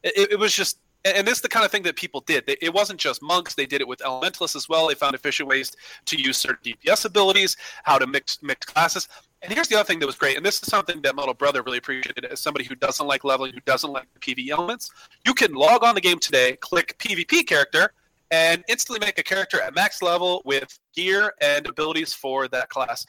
It, 0.03 0.33
it- 0.33 0.39
was 0.39 0.55
just 0.55 0.79
and 1.07 1.17
and 1.19 1.27
this 1.27 1.37
is 1.37 1.43
the 1.43 1.49
kind 1.49 1.65
of 1.65 1.71
thing 1.71 1.83
that 1.85 1.97
people 1.97 2.21
did. 2.21 2.45
It 2.47 2.73
wasn't 2.73 2.99
just 3.01 3.23
monks; 3.23 3.55
they 3.55 3.67
did 3.67 3.81
it 3.81 3.89
with 3.89 4.01
elementalists 4.01 4.57
as 4.57 4.69
well. 4.69 4.89
They 4.89 4.95
found 4.95 5.15
efficient 5.15 5.49
ways 5.49 5.75
to 6.07 6.21
use 6.21 6.37
certain 6.39 6.73
DPS 6.73 7.05
abilities, 7.05 7.57
how 7.85 7.99
to 7.99 8.07
mix 8.07 8.39
mix 8.43 8.65
classes. 8.67 9.09
And 9.45 9.53
here's 9.53 9.69
the 9.69 9.75
other 9.75 9.85
thing 9.85 9.99
that 9.99 10.07
was 10.07 10.17
great, 10.17 10.39
and 10.39 10.47
this 10.47 10.63
is 10.63 10.71
something 10.71 11.03
that 11.03 11.15
Metal 11.15 11.35
Brother 11.35 11.63
really 11.63 11.77
appreciated 11.77 12.25
as 12.25 12.41
somebody 12.41 12.65
who 12.65 12.75
doesn't 12.75 13.07
like 13.07 13.25
leveling, 13.25 13.53
who 13.53 13.61
doesn't 13.67 13.93
like 13.93 14.07
the 14.15 14.21
PvE 14.21 14.49
elements. 14.49 14.91
You 15.27 15.35
can 15.35 15.53
log 15.53 15.85
on 15.85 15.95
the 15.95 16.01
game 16.01 16.19
today, 16.19 16.57
click 16.63 16.97
PvP 16.99 17.47
character, 17.47 17.93
and 18.31 18.65
instantly 18.69 19.05
make 19.05 19.19
a 19.19 19.23
character 19.23 19.61
at 19.61 19.75
max 19.75 20.01
level 20.01 20.41
with 20.47 20.79
gear 20.95 21.35
and 21.43 21.67
abilities 21.67 22.15
for 22.15 22.49
that 22.49 22.71
class. 22.71 23.05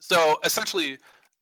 So 0.00 0.38
essentially, 0.44 0.98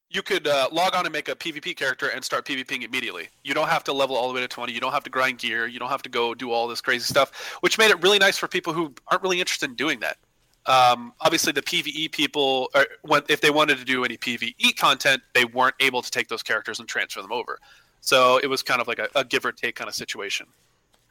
you 0.08 0.22
could 0.22 0.46
uh, 0.46 0.68
log 0.70 0.94
on 0.94 1.04
and 1.04 1.12
make 1.12 1.28
a 1.28 1.34
PvP 1.34 1.76
character 1.76 2.10
and 2.10 2.24
start 2.24 2.46
PvPing 2.46 2.84
immediately. 2.84 3.28
You 3.42 3.54
don't 3.54 3.68
have 3.68 3.82
to 3.84 3.92
level 3.92 4.14
all 4.14 4.28
the 4.28 4.34
way 4.34 4.40
to 4.40 4.46
20. 4.46 4.72
You 4.72 4.78
don't 4.78 4.92
have 4.92 5.02
to 5.02 5.10
grind 5.10 5.38
gear. 5.38 5.66
You 5.66 5.80
don't 5.80 5.88
have 5.88 6.02
to 6.02 6.08
go 6.08 6.32
do 6.32 6.52
all 6.52 6.68
this 6.68 6.80
crazy 6.80 7.04
stuff, 7.04 7.58
which 7.60 7.76
made 7.76 7.90
it 7.90 8.00
really 8.02 8.20
nice 8.20 8.38
for 8.38 8.46
people 8.46 8.72
who 8.72 8.94
aren't 9.08 9.24
really 9.24 9.40
interested 9.40 9.68
in 9.68 9.74
doing 9.74 9.98
that. 9.98 10.16
Um, 10.66 11.12
obviously, 11.20 11.52
the 11.52 11.62
PVE 11.62 12.12
people, 12.12 12.70
or 12.74 12.86
if 13.28 13.40
they 13.40 13.50
wanted 13.50 13.78
to 13.78 13.84
do 13.84 14.04
any 14.04 14.16
PVE 14.16 14.76
content, 14.76 15.22
they 15.34 15.44
weren't 15.44 15.76
able 15.80 16.02
to 16.02 16.10
take 16.10 16.28
those 16.28 16.42
characters 16.42 16.80
and 16.80 16.88
transfer 16.88 17.22
them 17.22 17.32
over. 17.32 17.58
So 18.00 18.38
it 18.38 18.48
was 18.48 18.62
kind 18.62 18.80
of 18.80 18.88
like 18.88 18.98
a, 18.98 19.08
a 19.14 19.24
give 19.24 19.44
or 19.44 19.52
take 19.52 19.76
kind 19.76 19.88
of 19.88 19.94
situation. 19.94 20.46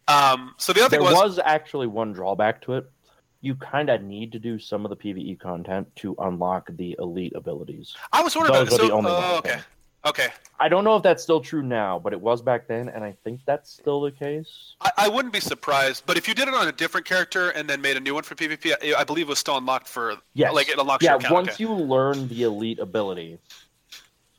Um, 0.08 0.54
so 0.58 0.72
the 0.74 0.82
other 0.82 0.90
There 0.90 1.00
thing 1.00 1.14
was, 1.14 1.38
was 1.38 1.40
actually 1.44 1.88
one 1.88 2.14
drawback 2.14 2.62
to 2.64 2.74
it. 2.74 2.90
You 3.42 3.56
kind 3.56 3.90
of 3.90 4.02
need 4.02 4.32
to 4.32 4.40
do 4.40 4.58
some 4.60 4.86
of 4.86 4.90
the 4.90 4.96
PvE 4.96 5.40
content 5.40 5.88
to 5.98 6.16
unlock 6.20 6.70
the 6.78 6.96
elite 7.00 7.34
abilities. 7.36 7.96
I 8.12 8.24
was 8.24 8.36
wondering 8.36 8.56
about 8.56 8.70
those 8.70 8.80
it. 8.80 8.84
are 8.84 8.84
So, 8.84 8.88
the 8.88 8.94
only 8.94 9.12
oh, 9.12 9.34
ones, 9.34 9.38
okay. 9.40 9.60
Okay. 10.06 10.28
I 10.60 10.70
don't 10.70 10.84
know 10.86 10.96
if 10.96 11.04
that's 11.04 11.22
still 11.22 11.42
true 11.42 11.62
now, 11.62 12.00
but 12.00 12.14
it 12.14 12.22
was 12.22 12.42
back 12.42 12.68
then, 12.68 12.88
and 12.88 13.04
I 13.04 13.16
think 13.24 13.42
that's 13.46 13.70
still 13.70 14.00
the 14.02 14.12
case. 14.12 14.76
I, 14.80 14.92
I 14.98 15.10
wouldn't 15.10 15.34
be 15.34 15.42
surprised, 15.42 16.04
but 16.06 16.16
if 16.18 16.28
you 16.28 16.34
did 16.34 16.48
it 16.48 16.54
on 16.54 16.68
a 16.68 16.72
different 16.72 17.06
character 17.06 17.50
and 17.50 17.70
then 17.70 17.82
made 17.82 17.98
a 17.98 18.00
new 18.00 18.14
one 18.14 18.24
for 18.24 18.36
PvP, 18.36 18.74
I, 18.96 19.02
I 19.02 19.04
believe 19.04 19.26
it 19.28 19.30
was 19.30 19.40
still 19.40 19.58
unlocked 19.58 19.88
for 19.90 20.16
Yes. 20.34 20.54
like 20.54 20.70
it 20.70 20.78
unlocks 20.80 21.04
yeah, 21.04 21.12
your 21.12 21.18
account. 21.20 21.34
once 21.34 21.48
okay. 21.50 21.64
you 21.64 21.74
learn 21.74 22.28
the 22.30 22.44
elite 22.44 22.80
ability, 22.80 23.38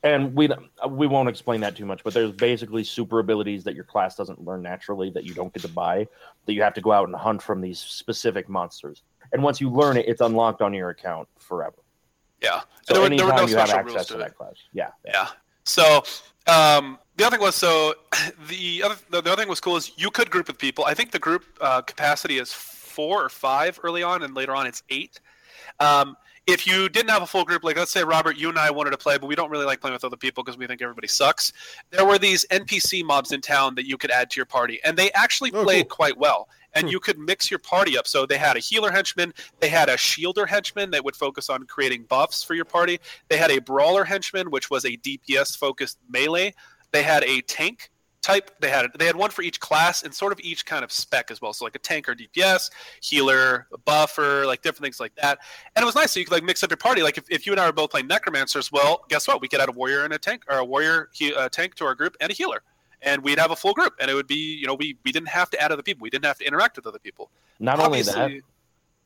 and 0.02 0.34
we 0.34 0.48
we 0.88 1.06
won't 1.06 1.28
explain 1.28 1.60
that 1.60 1.76
too 1.76 1.84
much, 1.84 2.02
but 2.02 2.14
there's 2.14 2.32
basically 2.32 2.82
super 2.84 3.18
abilities 3.18 3.64
that 3.64 3.74
your 3.74 3.84
class 3.84 4.16
doesn't 4.16 4.42
learn 4.42 4.62
naturally 4.62 5.10
that 5.10 5.24
you 5.24 5.34
don't 5.34 5.52
get 5.52 5.62
to 5.62 5.68
buy, 5.68 6.06
that 6.46 6.52
you 6.54 6.62
have 6.62 6.74
to 6.74 6.80
go 6.80 6.92
out 6.92 7.08
and 7.08 7.16
hunt 7.16 7.42
from 7.42 7.60
these 7.60 7.78
specific 7.78 8.48
monsters. 8.48 9.02
And 9.32 9.42
once 9.42 9.60
you 9.60 9.68
learn 9.68 9.96
it, 9.98 10.06
it's 10.08 10.20
unlocked 10.22 10.62
on 10.62 10.72
your 10.72 10.88
account 10.90 11.28
forever. 11.38 11.76
yeah. 12.40 12.60
So 12.84 12.94
There 12.94 13.02
were- 13.02 13.08
there 13.16 13.26
were 13.26 13.32
anytime 13.32 13.46
no 13.46 13.50
you 13.50 13.56
have 13.56 13.70
access 13.70 14.06
to 14.06 14.12
to 14.14 14.18
that 14.20 14.36
class, 14.36 14.54
yeah, 14.72 14.90
Yeah. 15.04 15.26
So 15.66 16.02
um, 16.46 16.98
the 17.16 17.26
other 17.26 17.36
thing 17.36 17.44
was 17.44 17.54
so 17.56 17.94
the 18.48 18.82
other 18.82 18.96
the, 19.10 19.20
the 19.20 19.32
other 19.32 19.42
thing 19.42 19.48
was 19.50 19.60
cool 19.60 19.76
is 19.76 19.92
you 19.96 20.10
could 20.10 20.30
group 20.30 20.46
with 20.48 20.58
people. 20.58 20.84
I 20.84 20.94
think 20.94 21.10
the 21.10 21.18
group 21.18 21.44
uh, 21.60 21.82
capacity 21.82 22.38
is 22.38 22.52
four 22.52 23.22
or 23.22 23.28
five 23.28 23.78
early 23.82 24.02
on, 24.02 24.22
and 24.22 24.34
later 24.34 24.54
on 24.54 24.66
it's 24.66 24.82
eight. 24.88 25.20
Um, 25.80 26.16
if 26.46 26.64
you 26.64 26.88
didn't 26.88 27.10
have 27.10 27.22
a 27.22 27.26
full 27.26 27.44
group, 27.44 27.64
like 27.64 27.76
let's 27.76 27.90
say 27.90 28.04
Robert, 28.04 28.36
you 28.36 28.48
and 28.48 28.56
I 28.58 28.70
wanted 28.70 28.90
to 28.92 28.96
play, 28.98 29.18
but 29.18 29.26
we 29.26 29.34
don't 29.34 29.50
really 29.50 29.66
like 29.66 29.80
playing 29.80 29.94
with 29.94 30.04
other 30.04 30.16
people 30.16 30.44
because 30.44 30.56
we 30.56 30.66
think 30.68 30.80
everybody 30.80 31.08
sucks. 31.08 31.52
There 31.90 32.06
were 32.06 32.18
these 32.18 32.46
NPC 32.52 33.04
mobs 33.04 33.32
in 33.32 33.40
town 33.40 33.74
that 33.74 33.84
you 33.86 33.98
could 33.98 34.12
add 34.12 34.30
to 34.30 34.36
your 34.36 34.46
party, 34.46 34.78
and 34.84 34.96
they 34.96 35.10
actually 35.12 35.50
Oh, 35.52 35.64
played 35.64 35.88
cool. 35.88 35.96
quite 35.96 36.16
well. 36.16 36.48
And 36.76 36.84
Hmm. 36.84 36.92
you 36.92 37.00
could 37.00 37.18
mix 37.18 37.50
your 37.50 37.58
party 37.58 37.98
up. 37.98 38.06
So 38.06 38.26
they 38.26 38.38
had 38.38 38.56
a 38.56 38.60
healer 38.60 38.92
henchman, 38.92 39.34
they 39.58 39.68
had 39.68 39.88
a 39.88 39.96
shielder 39.96 40.46
henchman 40.46 40.92
that 40.92 41.04
would 41.04 41.16
focus 41.16 41.50
on 41.50 41.66
creating 41.66 42.04
buffs 42.04 42.44
for 42.44 42.54
your 42.54 42.64
party. 42.66 43.00
They 43.28 43.36
had 43.36 43.50
a 43.50 43.58
brawler 43.58 44.04
henchman, 44.04 44.50
which 44.50 44.70
was 44.70 44.84
a 44.84 44.96
DPS 44.98 45.56
focused 45.56 45.98
melee. 46.08 46.54
They 46.92 47.02
had 47.02 47.24
a 47.24 47.40
tank 47.40 47.90
type. 48.22 48.50
They 48.60 48.68
had 48.70 48.86
they 48.98 49.06
had 49.06 49.14
one 49.16 49.30
for 49.30 49.42
each 49.42 49.60
class 49.60 50.02
and 50.02 50.12
sort 50.12 50.32
of 50.32 50.40
each 50.40 50.66
kind 50.66 50.84
of 50.84 50.90
spec 50.90 51.30
as 51.30 51.40
well. 51.40 51.52
So 51.52 51.64
like 51.64 51.76
a 51.76 51.78
tank 51.78 52.08
or 52.08 52.14
DPS, 52.14 52.70
healer, 53.00 53.68
a 53.72 53.78
buffer, 53.78 54.44
like 54.46 54.62
different 54.62 54.82
things 54.82 54.98
like 55.00 55.14
that. 55.16 55.38
And 55.74 55.82
it 55.82 55.86
was 55.86 55.94
nice. 55.94 56.12
So 56.12 56.20
you 56.20 56.26
could 56.26 56.32
like 56.32 56.42
mix 56.42 56.62
up 56.64 56.70
your 56.70 56.76
party. 56.76 57.02
Like 57.02 57.18
if, 57.18 57.24
if 57.30 57.46
you 57.46 57.52
and 57.52 57.60
I 57.60 57.66
were 57.66 57.72
both 57.72 57.90
playing 57.90 58.08
necromancers, 58.08 58.72
well, 58.72 59.04
guess 59.08 59.28
what? 59.28 59.40
We 59.40 59.48
could 59.48 59.60
add 59.60 59.68
a 59.68 59.72
warrior 59.72 60.04
and 60.04 60.12
a 60.12 60.18
tank 60.18 60.42
or 60.48 60.58
a 60.58 60.64
warrior 60.64 61.08
he, 61.12 61.32
uh, 61.34 61.48
tank 61.48 61.76
to 61.76 61.84
our 61.84 61.94
group 61.94 62.16
and 62.20 62.30
a 62.30 62.34
healer. 62.34 62.62
And 63.06 63.22
we'd 63.22 63.38
have 63.38 63.52
a 63.52 63.56
full 63.56 63.72
group, 63.72 63.94
and 64.00 64.10
it 64.10 64.14
would 64.14 64.26
be, 64.26 64.34
you 64.56 64.66
know, 64.66 64.74
we, 64.74 64.98
we 65.04 65.12
didn't 65.12 65.28
have 65.28 65.48
to 65.50 65.62
add 65.62 65.70
other 65.72 65.82
people. 65.82 66.02
We 66.02 66.10
didn't 66.10 66.24
have 66.26 66.38
to 66.38 66.46
interact 66.46 66.76
with 66.76 66.86
other 66.86 66.98
people. 66.98 67.30
Not 67.60 67.78
only 67.78 68.02
that, 68.02 68.32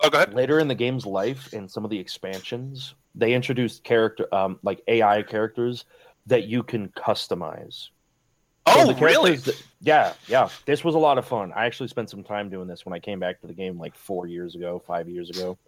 Oh, 0.03 0.09
go 0.09 0.17
ahead. 0.17 0.33
later 0.33 0.59
in 0.59 0.67
the 0.67 0.75
game's 0.75 1.05
life, 1.05 1.53
in 1.53 1.69
some 1.69 1.85
of 1.85 1.91
the 1.91 1.99
expansions, 1.99 2.95
they 3.15 3.35
introduced 3.35 3.85
character, 3.85 4.35
um, 4.35 4.59
like 4.63 4.81
AI 4.89 5.23
characters 5.23 5.85
that 6.27 6.45
you 6.45 6.63
can 6.63 6.89
customize. 6.89 7.91
Oh, 8.67 8.95
really? 8.95 9.37
that- 9.37 9.63
yeah, 9.83 10.15
yeah. 10.27 10.49
This 10.65 10.83
was 10.85 10.95
a 10.95 10.99
lot 10.99 11.19
of 11.19 11.27
fun. 11.27 11.53
I 11.55 11.67
actually 11.67 11.89
spent 11.89 12.09
some 12.09 12.23
time 12.25 12.49
doing 12.49 12.67
this 12.69 12.87
when 12.87 12.95
I 12.95 12.99
came 12.99 13.19
back 13.21 13.41
to 13.43 13.47
the 13.47 13.53
game 13.53 13.79
like 13.79 13.95
four 13.97 14.27
years 14.27 14.55
ago, 14.55 14.83
five 14.87 15.09
years 15.09 15.29
ago. 15.31 15.59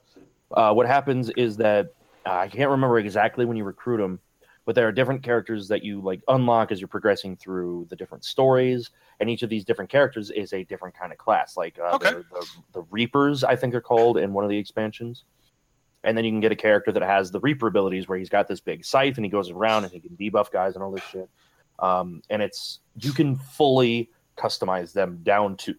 Uh, 0.50 0.72
what 0.72 0.86
happens 0.86 1.28
is 1.30 1.56
that 1.58 1.92
uh, 2.24 2.30
I 2.32 2.48
can't 2.48 2.70
remember 2.70 2.98
exactly 2.98 3.44
when 3.44 3.56
you 3.58 3.64
recruit 3.64 3.98
them, 3.98 4.20
but 4.64 4.74
there 4.74 4.86
are 4.86 4.92
different 4.92 5.22
characters 5.22 5.68
that 5.68 5.82
you 5.82 6.00
like 6.00 6.22
unlock 6.28 6.70
as 6.70 6.80
you're 6.80 6.88
progressing 6.88 7.36
through 7.36 7.86
the 7.90 7.96
different 7.96 8.24
stories, 8.24 8.90
and 9.20 9.28
each 9.28 9.42
of 9.42 9.50
these 9.50 9.64
different 9.64 9.90
characters 9.90 10.30
is 10.30 10.52
a 10.52 10.64
different 10.64 10.96
kind 10.96 11.12
of 11.12 11.18
class. 11.18 11.56
Like 11.56 11.78
uh, 11.78 11.94
Okay. 11.94 12.10
the, 12.10 12.46
the 12.72 12.82
Reapers, 12.90 13.44
I 13.44 13.56
think 13.56 13.72
they're 13.72 13.80
called 13.80 14.18
in 14.18 14.32
one 14.32 14.44
of 14.44 14.50
the 14.50 14.58
expansions. 14.58 15.24
And 16.04 16.16
then 16.18 16.24
you 16.24 16.32
can 16.32 16.40
get 16.40 16.50
a 16.50 16.56
character 16.56 16.90
that 16.90 17.02
has 17.02 17.30
the 17.30 17.38
Reaper 17.38 17.68
abilities, 17.68 18.08
where 18.08 18.18
he's 18.18 18.28
got 18.28 18.48
this 18.48 18.60
big 18.60 18.84
scythe 18.84 19.16
and 19.18 19.24
he 19.24 19.30
goes 19.30 19.50
around 19.50 19.84
and 19.84 19.92
he 19.92 20.00
can 20.00 20.16
debuff 20.16 20.50
guys 20.50 20.74
and 20.74 20.82
all 20.82 20.90
this 20.90 21.04
shit. 21.04 21.28
Um, 21.78 22.22
and 22.28 22.42
it's 22.42 22.80
you 23.00 23.12
can 23.12 23.36
fully 23.36 24.10
customize 24.36 24.92
them 24.92 25.20
down 25.22 25.56
to 25.58 25.74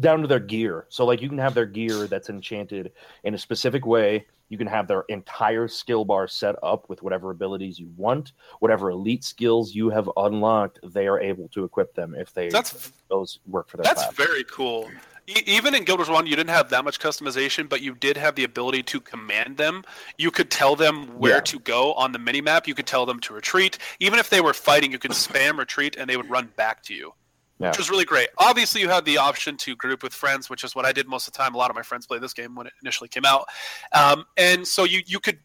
down 0.00 0.22
to 0.22 0.26
their 0.28 0.40
gear. 0.40 0.86
So 0.88 1.04
like 1.04 1.20
you 1.20 1.28
can 1.28 1.38
have 1.38 1.54
their 1.54 1.66
gear 1.66 2.06
that's 2.06 2.30
enchanted 2.30 2.92
in 3.24 3.34
a 3.34 3.38
specific 3.38 3.84
way. 3.84 4.26
You 4.48 4.58
can 4.58 4.66
have 4.66 4.88
their 4.88 5.02
entire 5.08 5.68
skill 5.68 6.04
bar 6.04 6.26
set 6.28 6.56
up 6.62 6.88
with 6.88 7.02
whatever 7.02 7.30
abilities 7.30 7.78
you 7.78 7.90
want, 7.96 8.32
whatever 8.60 8.90
elite 8.90 9.24
skills 9.24 9.74
you 9.74 9.90
have 9.90 10.08
unlocked. 10.16 10.78
They 10.82 11.06
are 11.06 11.20
able 11.20 11.48
to 11.48 11.64
equip 11.64 11.94
them 11.94 12.14
if 12.14 12.32
they 12.32 12.48
That's 12.48 12.92
those 13.10 13.40
work 13.46 13.68
for 13.68 13.76
their 13.76 13.84
That's 13.84 14.02
class. 14.04 14.14
very 14.14 14.44
cool. 14.44 14.88
E- 15.26 15.42
even 15.44 15.74
in 15.74 15.84
Guild 15.84 15.98
Wars 15.98 16.08
One, 16.08 16.26
you 16.26 16.34
didn't 16.36 16.48
have 16.50 16.70
that 16.70 16.84
much 16.84 16.98
customization, 17.00 17.68
but 17.68 17.82
you 17.82 17.94
did 17.94 18.16
have 18.16 18.34
the 18.34 18.44
ability 18.44 18.82
to 18.84 19.00
command 19.00 19.58
them. 19.58 19.84
You 20.16 20.30
could 20.30 20.50
tell 20.50 20.74
them 20.74 21.18
where 21.18 21.34
Yeah. 21.34 21.40
to 21.40 21.58
go 21.60 21.92
on 21.94 22.12
the 22.12 22.18
mini 22.18 22.40
map. 22.40 22.66
You 22.66 22.74
could 22.74 22.86
tell 22.86 23.04
them 23.04 23.20
to 23.20 23.34
retreat. 23.34 23.76
Even 24.00 24.18
if 24.18 24.30
they 24.30 24.40
were 24.40 24.54
fighting, 24.54 24.90
you 24.92 24.98
could 24.98 25.10
spam 25.26 25.58
retreat, 25.58 25.96
and 25.96 26.08
they 26.08 26.16
would 26.16 26.30
run 26.30 26.46
back 26.56 26.82
to 26.84 26.94
you, 26.94 27.12
Yeah. 27.60 27.70
which 27.70 27.78
was 27.78 27.90
really 27.90 28.04
great. 28.04 28.28
Obviously, 28.38 28.80
you 28.80 28.88
had 28.88 29.04
the 29.04 29.18
option 29.18 29.56
to 29.56 29.74
group 29.74 30.02
with 30.04 30.14
friends, 30.14 30.48
which 30.48 30.62
is 30.62 30.76
what 30.76 30.84
I 30.84 30.92
did 30.92 31.08
most 31.08 31.26
of 31.26 31.32
the 31.32 31.38
time. 31.38 31.54
A 31.54 31.58
lot 31.58 31.70
of 31.70 31.76
my 31.76 31.82
friends 31.82 32.06
played 32.06 32.22
this 32.22 32.32
game 32.32 32.54
when 32.54 32.68
it 32.68 32.72
initially 32.82 33.08
came 33.08 33.24
out, 33.24 33.46
um, 33.92 34.24
and 34.36 34.66
so 34.66 34.84
you 34.84 35.02
you 35.06 35.18
could 35.18 35.38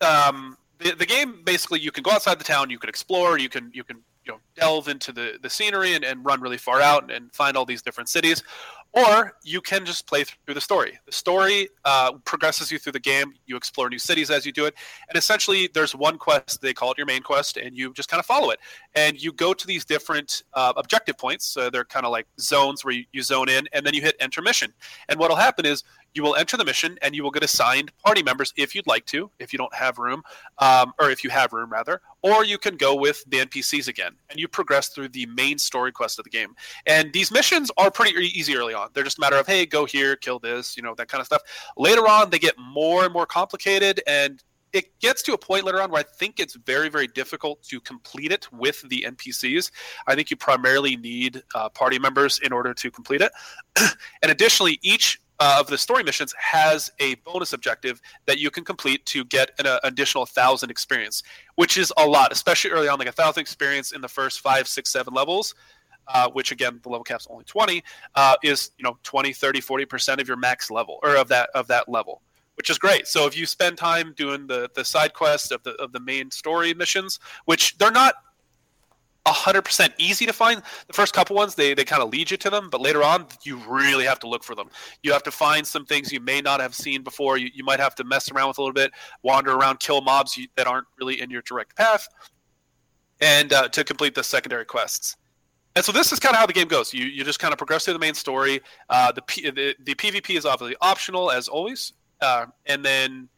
um, 0.00 0.56
the, 0.78 0.92
the 0.92 1.06
game 1.06 1.42
basically 1.44 1.80
you 1.80 1.92
can 1.92 2.02
go 2.02 2.10
outside 2.10 2.38
the 2.38 2.44
town, 2.44 2.70
you 2.70 2.78
can 2.78 2.88
explore, 2.88 3.38
you 3.38 3.48
can 3.48 3.70
you 3.74 3.84
can 3.84 4.02
you 4.24 4.32
know 4.32 4.38
delve 4.56 4.88
into 4.88 5.12
the 5.12 5.38
the 5.42 5.50
scenery 5.50 5.94
and, 5.94 6.04
and 6.04 6.24
run 6.24 6.40
really 6.40 6.58
far 6.58 6.80
out 6.80 7.02
and, 7.02 7.10
and 7.10 7.32
find 7.34 7.56
all 7.56 7.64
these 7.64 7.82
different 7.82 8.08
cities 8.08 8.42
or 8.92 9.34
you 9.42 9.60
can 9.60 9.86
just 9.86 10.06
play 10.06 10.24
through 10.24 10.54
the 10.54 10.60
story. 10.60 10.98
The 11.06 11.12
story 11.12 11.68
uh, 11.84 12.12
progresses 12.24 12.70
you 12.70 12.78
through 12.78 12.92
the 12.92 13.00
game. 13.00 13.34
You 13.46 13.56
explore 13.56 13.88
new 13.88 13.98
cities 13.98 14.30
as 14.30 14.44
you 14.44 14.52
do 14.52 14.66
it, 14.66 14.74
and 15.08 15.16
essentially, 15.16 15.68
there's 15.72 15.94
one 15.94 16.18
quest. 16.18 16.60
They 16.60 16.74
call 16.74 16.92
it 16.92 16.98
your 16.98 17.06
main 17.06 17.22
quest, 17.22 17.56
and 17.56 17.76
you 17.76 17.92
just 17.94 18.10
kind 18.10 18.20
of 18.20 18.26
follow 18.26 18.50
it. 18.50 18.58
And 18.94 19.20
you 19.22 19.32
go 19.32 19.54
to 19.54 19.66
these 19.66 19.84
different 19.84 20.42
uh, 20.52 20.74
objective 20.76 21.16
points. 21.16 21.46
So 21.46 21.70
they're 21.70 21.84
kind 21.84 22.04
of 22.04 22.12
like 22.12 22.26
zones 22.38 22.84
where 22.84 22.94
you, 22.94 23.04
you 23.12 23.22
zone 23.22 23.48
in, 23.48 23.66
and 23.72 23.86
then 23.86 23.94
you 23.94 24.02
hit 24.02 24.14
enter 24.20 24.42
mission. 24.42 24.72
And 25.08 25.18
what'll 25.18 25.36
happen 25.36 25.64
is 25.64 25.84
you 26.14 26.22
will 26.22 26.36
enter 26.36 26.56
the 26.56 26.64
mission 26.64 26.98
and 27.02 27.14
you 27.14 27.22
will 27.22 27.30
get 27.30 27.42
assigned 27.42 27.90
party 27.98 28.22
members 28.22 28.52
if 28.56 28.74
you'd 28.74 28.86
like 28.86 29.06
to, 29.06 29.30
if 29.38 29.52
you 29.52 29.58
don't 29.58 29.74
have 29.74 29.98
room, 29.98 30.22
um, 30.58 30.92
or 30.98 31.10
if 31.10 31.24
you 31.24 31.30
have 31.30 31.52
room 31.52 31.70
rather, 31.70 32.00
or 32.22 32.44
you 32.44 32.58
can 32.58 32.76
go 32.76 32.94
with 32.94 33.24
the 33.28 33.38
NPCs 33.38 33.88
again 33.88 34.12
and 34.30 34.38
you 34.38 34.48
progress 34.48 34.88
through 34.88 35.08
the 35.08 35.26
main 35.26 35.58
story 35.58 35.92
quest 35.92 36.18
of 36.18 36.24
the 36.24 36.30
game. 36.30 36.54
And 36.86 37.12
these 37.12 37.30
missions 37.30 37.70
are 37.76 37.90
pretty 37.90 38.12
easy 38.38 38.56
early 38.56 38.74
on. 38.74 38.90
They're 38.92 39.04
just 39.04 39.18
a 39.18 39.20
matter 39.20 39.36
of, 39.36 39.46
hey, 39.46 39.66
go 39.66 39.84
here, 39.84 40.16
kill 40.16 40.38
this, 40.38 40.76
you 40.76 40.82
know, 40.82 40.94
that 40.96 41.08
kind 41.08 41.20
of 41.20 41.26
stuff. 41.26 41.42
Later 41.76 42.06
on, 42.08 42.30
they 42.30 42.38
get 42.38 42.54
more 42.58 43.04
and 43.04 43.12
more 43.12 43.26
complicated 43.26 44.00
and 44.06 44.42
it 44.72 44.98
gets 45.00 45.22
to 45.22 45.34
a 45.34 45.38
point 45.38 45.64
later 45.64 45.82
on 45.82 45.90
where 45.90 46.00
I 46.00 46.04
think 46.04 46.40
it's 46.40 46.54
very, 46.54 46.88
very 46.88 47.06
difficult 47.06 47.62
to 47.64 47.80
complete 47.80 48.32
it 48.32 48.50
with 48.52 48.82
the 48.88 49.04
NPCs. 49.06 49.70
I 50.06 50.14
think 50.14 50.30
you 50.30 50.36
primarily 50.36 50.96
need 50.96 51.42
uh, 51.54 51.68
party 51.68 51.98
members 51.98 52.38
in 52.38 52.52
order 52.52 52.72
to 52.74 52.90
complete 52.90 53.20
it. 53.20 53.32
and 53.76 54.32
additionally, 54.32 54.78
each 54.82 55.20
uh, 55.40 55.56
of 55.58 55.66
the 55.66 55.78
story 55.78 56.02
missions 56.02 56.34
has 56.38 56.90
a 57.00 57.14
bonus 57.16 57.52
objective 57.52 58.00
that 58.26 58.38
you 58.38 58.50
can 58.50 58.64
complete 58.64 59.04
to 59.06 59.24
get 59.24 59.50
an 59.58 59.66
uh, 59.66 59.78
additional 59.84 60.26
thousand 60.26 60.70
experience, 60.70 61.22
which 61.56 61.76
is 61.76 61.92
a 61.98 62.06
lot, 62.06 62.32
especially 62.32 62.70
early 62.70 62.88
on, 62.88 62.98
like 62.98 63.08
a 63.08 63.12
thousand 63.12 63.40
experience 63.40 63.92
in 63.92 64.00
the 64.00 64.08
first 64.08 64.40
five, 64.40 64.68
six, 64.68 64.90
seven 64.90 65.14
levels. 65.14 65.54
Uh, 66.08 66.28
which 66.30 66.50
again 66.50 66.80
the 66.82 66.88
level 66.88 67.04
cap's 67.04 67.28
only 67.30 67.44
20 67.44 67.80
uh, 68.16 68.34
is 68.42 68.72
you 68.76 68.82
know 68.82 68.98
20 69.04 69.32
30 69.32 69.60
40% 69.60 70.20
of 70.20 70.26
your 70.26 70.36
max 70.36 70.68
level 70.68 70.98
or 71.04 71.14
of 71.14 71.28
that 71.28 71.48
of 71.54 71.68
that 71.68 71.88
level 71.88 72.22
which 72.56 72.70
is 72.70 72.76
great 72.76 73.06
so 73.06 73.24
if 73.24 73.36
you 73.38 73.46
spend 73.46 73.78
time 73.78 74.12
doing 74.16 74.48
the 74.48 74.68
the 74.74 74.84
side 74.84 75.14
quests 75.14 75.52
of 75.52 75.62
the 75.62 75.70
of 75.74 75.92
the 75.92 76.00
main 76.00 76.28
story 76.28 76.74
missions 76.74 77.20
which 77.44 77.78
they're 77.78 77.92
not 77.92 78.14
100% 79.26 79.92
easy 79.98 80.26
to 80.26 80.32
find. 80.32 80.62
The 80.86 80.92
first 80.92 81.14
couple 81.14 81.36
ones, 81.36 81.54
they, 81.54 81.74
they 81.74 81.84
kind 81.84 82.02
of 82.02 82.10
lead 82.10 82.30
you 82.30 82.36
to 82.38 82.50
them, 82.50 82.68
but 82.70 82.80
later 82.80 83.02
on, 83.02 83.26
you 83.44 83.56
really 83.68 84.04
have 84.04 84.18
to 84.20 84.28
look 84.28 84.42
for 84.42 84.54
them. 84.54 84.68
You 85.02 85.12
have 85.12 85.22
to 85.24 85.30
find 85.30 85.66
some 85.66 85.84
things 85.84 86.12
you 86.12 86.20
may 86.20 86.40
not 86.40 86.60
have 86.60 86.74
seen 86.74 87.02
before. 87.02 87.38
You, 87.38 87.48
you 87.54 87.64
might 87.64 87.80
have 87.80 87.94
to 87.96 88.04
mess 88.04 88.30
around 88.30 88.48
with 88.48 88.58
a 88.58 88.62
little 88.62 88.74
bit, 88.74 88.92
wander 89.22 89.52
around, 89.52 89.80
kill 89.80 90.00
mobs 90.00 90.36
you, 90.36 90.48
that 90.56 90.66
aren't 90.66 90.86
really 90.98 91.20
in 91.20 91.30
your 91.30 91.42
direct 91.42 91.76
path, 91.76 92.08
and 93.20 93.52
uh, 93.52 93.68
to 93.68 93.84
complete 93.84 94.14
the 94.14 94.24
secondary 94.24 94.64
quests. 94.64 95.16
And 95.74 95.84
so 95.84 95.92
this 95.92 96.12
is 96.12 96.18
kind 96.18 96.34
of 96.34 96.40
how 96.40 96.46
the 96.46 96.52
game 96.52 96.68
goes. 96.68 96.92
You, 96.92 97.06
you 97.06 97.24
just 97.24 97.38
kind 97.38 97.52
of 97.52 97.58
progress 97.58 97.84
through 97.84 97.94
the 97.94 98.00
main 98.00 98.14
story. 98.14 98.60
Uh, 98.90 99.12
the, 99.12 99.22
P, 99.22 99.48
the, 99.50 99.74
the 99.84 99.94
PvP 99.94 100.36
is 100.36 100.44
obviously 100.44 100.76
optional, 100.82 101.30
as 101.30 101.48
always. 101.48 101.94
Uh, 102.20 102.46
and 102.66 102.84
then 102.84 103.28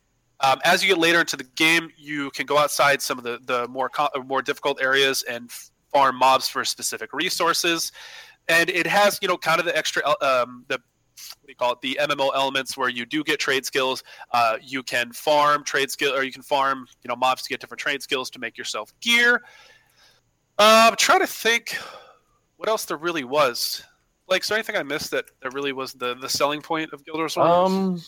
um, 0.40 0.60
as 0.64 0.82
you 0.82 0.88
get 0.88 0.98
later 0.98 1.20
into 1.20 1.36
the 1.36 1.44
game, 1.56 1.90
you 1.96 2.30
can 2.30 2.44
go 2.44 2.58
outside 2.58 3.00
some 3.00 3.18
of 3.18 3.24
the, 3.24 3.38
the 3.44 3.68
more 3.68 3.90
more 4.26 4.42
difficult 4.42 4.82
areas 4.82 5.22
and 5.22 5.50
farm 5.94 6.16
mobs 6.16 6.48
for 6.48 6.64
specific 6.64 7.12
resources, 7.12 7.92
and 8.48 8.68
it 8.68 8.86
has 8.86 9.18
you 9.22 9.28
know 9.28 9.38
kind 9.38 9.60
of 9.60 9.64
the 9.64 9.74
extra 9.76 10.02
um, 10.20 10.64
the 10.68 10.78
what 11.40 11.46
do 11.46 11.52
you 11.52 11.54
call 11.54 11.72
it 11.72 11.80
the 11.80 11.96
MMO 12.02 12.30
elements 12.34 12.76
where 12.76 12.88
you 12.88 13.06
do 13.06 13.22
get 13.22 13.38
trade 13.38 13.64
skills. 13.64 14.02
Uh, 14.32 14.56
you 14.60 14.82
can 14.82 15.12
farm 15.12 15.62
trade 15.64 15.90
skill 15.90 16.12
or 16.12 16.24
you 16.24 16.32
can 16.32 16.42
farm 16.42 16.86
you 17.02 17.08
know 17.08 17.16
mobs 17.16 17.42
to 17.44 17.48
get 17.48 17.60
different 17.60 17.80
trade 17.80 18.02
skills 18.02 18.28
to 18.30 18.38
make 18.40 18.58
yourself 18.58 18.92
gear. 19.00 19.42
Uh, 20.58 20.88
I'm 20.90 20.96
trying 20.96 21.20
to 21.20 21.26
think 21.26 21.76
what 22.56 22.68
else 22.68 22.84
there 22.84 22.96
really 22.96 23.24
was. 23.24 23.82
Like, 24.26 24.42
is 24.42 24.48
there 24.48 24.56
anything 24.56 24.76
I 24.76 24.82
missed 24.82 25.10
that, 25.10 25.26
that 25.42 25.52
really 25.52 25.72
was 25.72 25.92
the, 25.92 26.14
the 26.14 26.28
selling 26.28 26.62
point 26.62 26.92
of 26.94 27.04
Guild 27.04 27.18
Wars? 27.18 27.36
Um, 27.36 28.00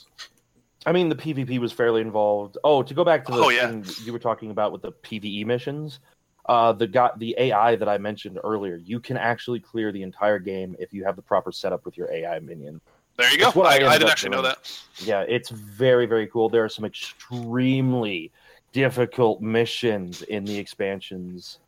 I 0.86 0.92
mean, 0.92 1.08
the 1.10 1.14
PvP 1.14 1.58
was 1.58 1.72
fairly 1.72 2.00
involved. 2.00 2.56
Oh, 2.64 2.82
to 2.82 2.94
go 2.94 3.04
back 3.04 3.26
to 3.26 3.32
the 3.32 3.38
Oh, 3.38 3.48
yeah. 3.50 3.68
thing 3.68 3.84
you 4.04 4.12
were 4.12 4.18
talking 4.18 4.50
about 4.50 4.72
with 4.72 4.80
the 4.80 4.92
PVE 4.92 5.44
missions, 5.44 6.00
uh, 6.48 6.72
the 6.72 6.86
got 6.86 7.18
the 7.18 7.34
AI 7.38 7.76
that 7.76 7.88
I 7.88 7.98
mentioned 7.98 8.38
earlier, 8.42 8.76
you 8.76 9.00
can 9.00 9.16
actually 9.16 9.60
clear 9.60 9.92
the 9.92 10.02
entire 10.02 10.38
game 10.38 10.76
if 10.78 10.92
you 10.92 11.04
have 11.04 11.16
the 11.16 11.22
proper 11.22 11.52
setup 11.52 11.84
with 11.84 11.96
your 11.96 12.10
AI 12.12 12.38
minion. 12.38 12.80
There 13.16 13.30
you 13.30 13.38
go. 13.38 13.44
That's 13.44 13.56
what 13.56 13.66
I 13.66 13.84
I, 13.84 13.90
I, 13.90 13.98
didn't 13.98 14.10
actually 14.10 14.30
know 14.30 14.42
that. 14.42 14.70
Yeah, 15.02 15.24
it's 15.26 15.50
very 15.50 16.06
very 16.06 16.26
cool. 16.28 16.48
There 16.48 16.64
are 16.64 16.68
some 16.68 16.84
extremely 16.84 18.30
difficult 18.72 19.40
missions 19.40 20.22
in 20.22 20.44
the 20.44 20.56
expansions. 20.56 21.58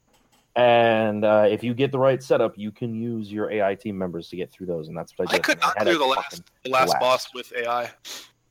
And 0.57 1.25
uh, 1.25 1.47
if 1.49 1.63
you 1.63 1.73
get 1.73 1.93
the 1.93 1.99
right 1.99 2.21
setup, 2.21 2.59
you 2.59 2.73
can 2.73 2.93
use 2.93 3.31
your 3.31 3.51
AI 3.51 3.77
team 3.77 3.97
members 3.97 4.29
to 4.31 4.37
get 4.37 4.51
through 4.51 4.67
those, 4.67 4.89
and 4.89 4.97
that's 4.97 5.13
what 5.17 5.29
I 5.29 5.33
did. 5.33 5.41
I 5.41 5.43
could 5.43 5.61
not 5.61 5.79
had 5.79 5.87
clear 5.87 5.99
the 5.99 6.05
last 6.05 6.43
the 6.65 6.71
last 6.71 6.87
blast. 6.87 7.01
boss 7.01 7.35
with 7.35 7.53
AI. 7.57 7.91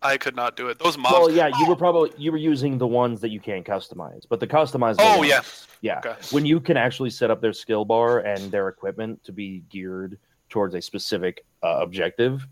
I 0.02 0.18
could 0.18 0.36
not 0.36 0.56
do 0.56 0.70
it. 0.70 0.80
Those 0.80 0.98
mobs. 0.98 1.14
Well, 1.14 1.32
yeah, 1.32 1.50
you 1.60 1.68
were 1.68 1.76
probably 1.76 2.12
you 2.18 2.32
were 2.32 2.38
using 2.38 2.78
the 2.78 2.88
ones 2.88 3.22
that 3.22 3.30
you 3.30 3.40
can't 3.40 3.66
customize, 3.66 4.26
but 4.30 4.40
the 4.40 4.48
customized. 4.48 4.98
Oh, 5.00 5.24
yeah. 5.24 5.42
yeah. 5.82 6.00
Okay. 6.00 6.16
When 6.32 6.46
you 6.46 6.60
can 6.60 6.78
actually 6.78 7.10
set 7.10 7.32
up 7.32 7.42
their 7.42 7.54
skill 7.54 7.84
bar 7.84 8.20
and 8.20 8.52
their 8.52 8.68
equipment 8.68 9.24
to 9.24 9.32
be 9.32 9.64
geared 9.70 10.20
towards 10.50 10.76
a 10.76 10.82
specific 10.82 11.46
uh, 11.64 11.80
objective, 11.82 12.48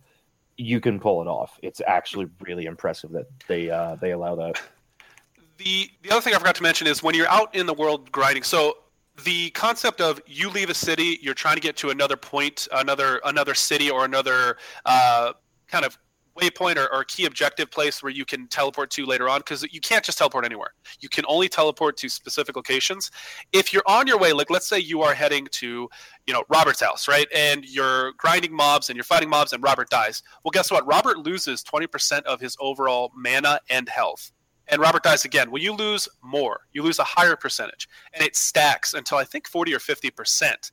you 0.57 0.79
can 0.79 0.99
pull 0.99 1.21
it 1.21 1.27
off. 1.27 1.59
It's 1.61 1.81
actually 1.85 2.27
really 2.41 2.65
impressive 2.65 3.11
that 3.11 3.27
they 3.47 3.69
uh, 3.69 3.95
they 3.95 4.11
allow 4.11 4.35
that. 4.35 4.61
the 5.57 5.89
the 6.01 6.11
other 6.11 6.21
thing 6.21 6.33
I 6.33 6.39
forgot 6.39 6.55
to 6.55 6.63
mention 6.63 6.87
is 6.87 7.03
when 7.03 7.15
you're 7.15 7.29
out 7.29 7.53
in 7.53 7.65
the 7.65 7.73
world 7.73 8.11
grinding. 8.11 8.43
So 8.43 8.77
the 9.23 9.49
concept 9.51 10.01
of 10.01 10.21
you 10.25 10.49
leave 10.49 10.69
a 10.69 10.73
city, 10.73 11.19
you're 11.21 11.33
trying 11.33 11.55
to 11.55 11.61
get 11.61 11.77
to 11.77 11.89
another 11.89 12.17
point, 12.17 12.67
another 12.73 13.21
another 13.23 13.53
city 13.53 13.89
or 13.89 14.05
another 14.05 14.57
uh, 14.85 15.33
kind 15.67 15.85
of 15.85 15.97
waypoint 16.39 16.77
or, 16.77 16.93
or 16.93 17.03
key 17.05 17.25
objective 17.25 17.71
place 17.71 18.03
where 18.03 18.11
you 18.11 18.25
can 18.25 18.47
teleport 18.47 18.89
to 18.91 19.05
later 19.05 19.29
on 19.29 19.39
because 19.39 19.63
you 19.71 19.79
can't 19.79 20.03
just 20.03 20.17
teleport 20.17 20.45
anywhere. 20.45 20.73
You 20.99 21.09
can 21.09 21.25
only 21.27 21.47
teleport 21.47 21.97
to 21.97 22.09
specific 22.09 22.55
locations. 22.55 23.11
If 23.53 23.73
you're 23.73 23.83
on 23.87 24.07
your 24.07 24.17
way, 24.17 24.33
like 24.33 24.49
let's 24.49 24.67
say 24.67 24.79
you 24.79 25.01
are 25.01 25.13
heading 25.13 25.47
to, 25.51 25.89
you 26.27 26.33
know, 26.33 26.43
Robert's 26.49 26.81
house, 26.81 27.07
right? 27.07 27.27
And 27.33 27.65
you're 27.65 28.13
grinding 28.13 28.53
mobs 28.53 28.89
and 28.89 28.97
you're 28.97 29.03
fighting 29.03 29.29
mobs 29.29 29.53
and 29.53 29.63
Robert 29.63 29.89
dies. 29.89 30.21
Well, 30.43 30.51
guess 30.51 30.71
what? 30.71 30.85
Robert 30.85 31.19
loses 31.19 31.63
20% 31.63 32.23
of 32.23 32.39
his 32.39 32.57
overall 32.59 33.11
mana 33.15 33.59
and 33.69 33.87
health 33.87 34.31
and 34.67 34.81
Robert 34.81 35.03
dies 35.03 35.25
again. 35.25 35.51
Well, 35.51 35.61
you 35.61 35.73
lose 35.73 36.07
more. 36.23 36.61
You 36.73 36.83
lose 36.83 36.99
a 36.99 37.03
higher 37.03 37.35
percentage, 37.35 37.87
and 38.13 38.23
it 38.23 38.35
stacks 38.35 38.93
until 38.93 39.17
I 39.17 39.23
think 39.23 39.47
forty 39.47 39.73
or 39.73 39.79
fifty 39.79 40.09
percent. 40.09 40.71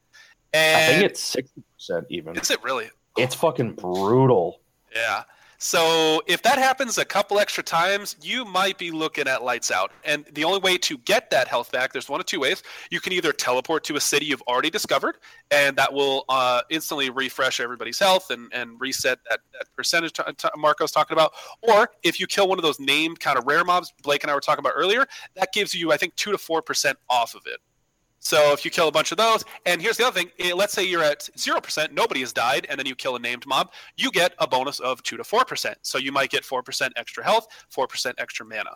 I 0.54 0.86
think 0.86 1.04
it's 1.04 1.22
sixty 1.22 1.62
percent 1.74 2.06
even. 2.08 2.36
is 2.36 2.50
it 2.50 2.62
really? 2.62 2.90
It's 3.16 3.34
fucking 3.34 3.74
brutal. 3.74 4.60
Yeah. 4.94 5.24
So 5.62 6.20
if 6.26 6.42
that 6.42 6.58
happens 6.58 6.98
a 6.98 7.04
couple 7.04 7.38
extra 7.38 7.62
times, 7.62 8.16
you 8.20 8.44
might 8.44 8.78
be 8.78 8.90
looking 8.90 9.28
at 9.28 9.44
lights 9.44 9.70
out. 9.70 9.92
And 10.04 10.24
the 10.32 10.42
only 10.42 10.58
way 10.58 10.76
to 10.78 10.98
get 10.98 11.30
that 11.30 11.46
health 11.46 11.70
back, 11.70 11.92
there's 11.92 12.08
one 12.08 12.18
of 12.18 12.26
two 12.26 12.40
ways. 12.40 12.64
You 12.90 12.98
can 12.98 13.12
either 13.12 13.32
teleport 13.32 13.84
to 13.84 13.94
a 13.94 14.00
city 14.00 14.26
you've 14.26 14.42
already 14.42 14.70
discovered, 14.70 15.18
and 15.52 15.76
that 15.76 15.92
will 15.92 16.24
uh, 16.28 16.62
instantly 16.68 17.10
refresh 17.10 17.60
everybody's 17.60 18.00
health 18.00 18.32
and, 18.32 18.52
and 18.52 18.80
reset 18.80 19.20
that, 19.30 19.38
that 19.52 19.68
percentage 19.76 20.14
t- 20.14 20.24
t- 20.36 20.48
Marco's 20.56 20.90
talking 20.90 21.14
about. 21.14 21.30
Or 21.62 21.90
if 22.02 22.18
you 22.18 22.26
kill 22.26 22.48
one 22.48 22.58
of 22.58 22.64
those 22.64 22.80
named 22.80 23.20
kind 23.20 23.38
of 23.38 23.46
rare 23.46 23.62
mobs 23.62 23.92
Blake 24.02 24.24
and 24.24 24.32
I 24.32 24.34
were 24.34 24.40
talking 24.40 24.64
about 24.64 24.72
earlier, 24.74 25.06
that 25.36 25.52
gives 25.52 25.74
you, 25.74 25.92
I 25.92 25.96
think, 25.96 26.16
2 26.16 26.32
to 26.32 26.38
4% 26.38 26.94
off 27.08 27.36
of 27.36 27.42
it. 27.46 27.60
So 28.24 28.52
if 28.52 28.64
you 28.64 28.70
kill 28.70 28.86
a 28.86 28.92
bunch 28.92 29.10
of 29.10 29.18
those, 29.18 29.44
and 29.66 29.82
here's 29.82 29.96
the 29.96 30.06
other 30.06 30.14
thing: 30.14 30.30
eh, 30.38 30.54
let's 30.54 30.72
say 30.72 30.84
you're 30.84 31.02
at 31.02 31.28
zero 31.36 31.60
percent, 31.60 31.92
nobody 31.92 32.20
has 32.20 32.32
died, 32.32 32.68
and 32.70 32.78
then 32.78 32.86
you 32.86 32.94
kill 32.94 33.16
a 33.16 33.18
named 33.18 33.44
mob, 33.48 33.72
you 33.96 34.12
get 34.12 34.32
a 34.38 34.46
bonus 34.46 34.78
of 34.78 35.02
two 35.02 35.16
to 35.16 35.24
four 35.24 35.44
percent. 35.44 35.76
So 35.82 35.98
you 35.98 36.12
might 36.12 36.30
get 36.30 36.44
four 36.44 36.62
percent 36.62 36.92
extra 36.96 37.24
health, 37.24 37.48
four 37.68 37.88
percent 37.88 38.14
extra 38.20 38.46
mana. 38.46 38.70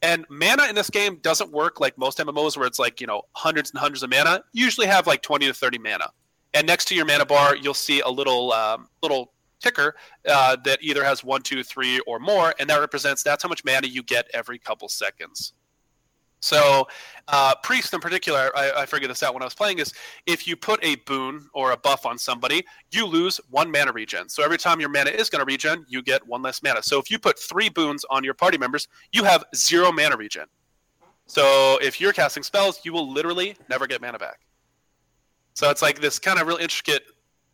And 0.00 0.24
mana 0.30 0.66
in 0.68 0.74
this 0.74 0.88
game 0.88 1.16
doesn't 1.16 1.52
work 1.52 1.78
like 1.78 1.98
most 1.98 2.16
MMOs 2.18 2.56
where 2.56 2.66
it's 2.66 2.78
like 2.78 2.98
you 2.98 3.06
know 3.06 3.22
hundreds 3.32 3.70
and 3.70 3.78
hundreds 3.78 4.02
of 4.02 4.08
mana. 4.08 4.42
You 4.54 4.64
usually 4.64 4.86
have 4.86 5.06
like 5.06 5.20
twenty 5.20 5.46
to 5.46 5.52
thirty 5.52 5.78
mana, 5.78 6.08
and 6.54 6.66
next 6.66 6.86
to 6.86 6.94
your 6.94 7.04
mana 7.04 7.26
bar, 7.26 7.54
you'll 7.54 7.74
see 7.74 8.00
a 8.00 8.08
little 8.08 8.54
um, 8.54 8.88
little 9.02 9.34
ticker 9.60 9.94
uh, 10.26 10.56
that 10.64 10.78
either 10.80 11.04
has 11.04 11.22
one, 11.22 11.42
two, 11.42 11.62
three, 11.62 12.00
or 12.06 12.18
more, 12.18 12.54
and 12.58 12.70
that 12.70 12.80
represents 12.80 13.22
that's 13.22 13.42
how 13.42 13.50
much 13.50 13.62
mana 13.62 13.88
you 13.88 14.02
get 14.02 14.26
every 14.32 14.58
couple 14.58 14.88
seconds. 14.88 15.52
So, 16.40 16.86
uh, 17.28 17.54
priest 17.62 17.92
in 17.92 18.00
particular, 18.00 18.52
I, 18.56 18.82
I 18.82 18.86
figured 18.86 19.10
this 19.10 19.22
out 19.22 19.34
when 19.34 19.42
I 19.42 19.46
was 19.46 19.54
playing. 19.54 19.78
Is 19.78 19.92
if 20.26 20.46
you 20.46 20.56
put 20.56 20.78
a 20.84 20.96
boon 21.06 21.48
or 21.54 21.72
a 21.72 21.76
buff 21.76 22.06
on 22.06 22.18
somebody, 22.18 22.64
you 22.92 23.06
lose 23.06 23.40
one 23.50 23.70
mana 23.70 23.92
regen. 23.92 24.28
So 24.28 24.44
every 24.44 24.58
time 24.58 24.78
your 24.78 24.90
mana 24.90 25.10
is 25.10 25.28
going 25.28 25.44
to 25.44 25.50
regen, 25.50 25.84
you 25.88 26.02
get 26.02 26.24
one 26.26 26.42
less 26.42 26.62
mana. 26.62 26.82
So 26.82 27.00
if 27.00 27.10
you 27.10 27.18
put 27.18 27.38
three 27.38 27.68
boons 27.68 28.04
on 28.10 28.22
your 28.22 28.34
party 28.34 28.58
members, 28.58 28.86
you 29.12 29.24
have 29.24 29.44
zero 29.54 29.90
mana 29.90 30.16
regen. 30.16 30.44
So 31.26 31.78
if 31.82 32.00
you're 32.00 32.12
casting 32.12 32.44
spells, 32.44 32.80
you 32.84 32.92
will 32.92 33.10
literally 33.10 33.56
never 33.68 33.86
get 33.88 34.00
mana 34.00 34.18
back. 34.18 34.40
So 35.54 35.70
it's 35.70 35.82
like 35.82 36.00
this 36.00 36.18
kind 36.18 36.38
of 36.38 36.46
real 36.46 36.58
intricate 36.58 37.02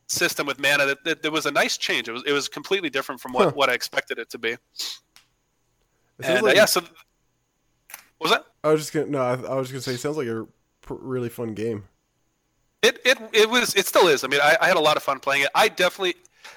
system 0.09 0.47
with 0.47 0.61
mana. 0.61 0.85
That, 0.85 1.05
that, 1.05 1.23
that 1.23 1.31
was 1.33 1.47
a 1.47 1.51
nice 1.51 1.79
change. 1.79 2.09
It 2.09 2.13
was 2.13 2.25
it 2.27 2.33
was 2.33 2.49
completely 2.49 2.91
different 2.91 3.21
from 3.21 3.33
what, 3.33 3.45
Huh. 3.45 3.53
what 3.55 3.71
I 3.71 3.75
expected 3.75 4.19
it 4.19 4.29
to 4.31 4.39
be. 4.39 4.51
It 4.51 4.59
sounds 6.21 6.39
And 6.41 6.49
uh, 6.49 6.53
yeah, 6.55 6.67
so 6.67 6.81
what 6.83 6.91
was 8.21 8.31
that? 8.33 8.45
I 8.65 8.71
was 8.71 8.81
just 8.81 8.93
gonna 8.93 9.07
no. 9.07 9.21
I, 9.21 9.35
I 9.35 9.55
was 9.55 9.71
gonna 9.71 9.83
say, 9.83 9.95
it 9.95 9.99
sounds 9.99 10.17
like 10.17 10.29
a 10.29 10.47
pr- 10.83 10.95
really 10.95 11.29
fun 11.29 11.55
game. 11.55 11.85
It 12.83 13.01
it 13.05 13.19
it 13.33 13.51
was 13.51 13.75
it 13.75 13.87
still 13.87 14.09
is. 14.09 14.25
I 14.25 14.29
mean, 14.29 14.41
I, 14.43 14.57
I 14.61 14.69
had 14.69 14.77
a 14.77 14.81
lot 14.81 14.97
of 14.97 15.03
fun 15.03 15.19
playing 15.21 15.43
it. 15.45 15.51
I 15.55 15.69
definitely. 15.69 16.15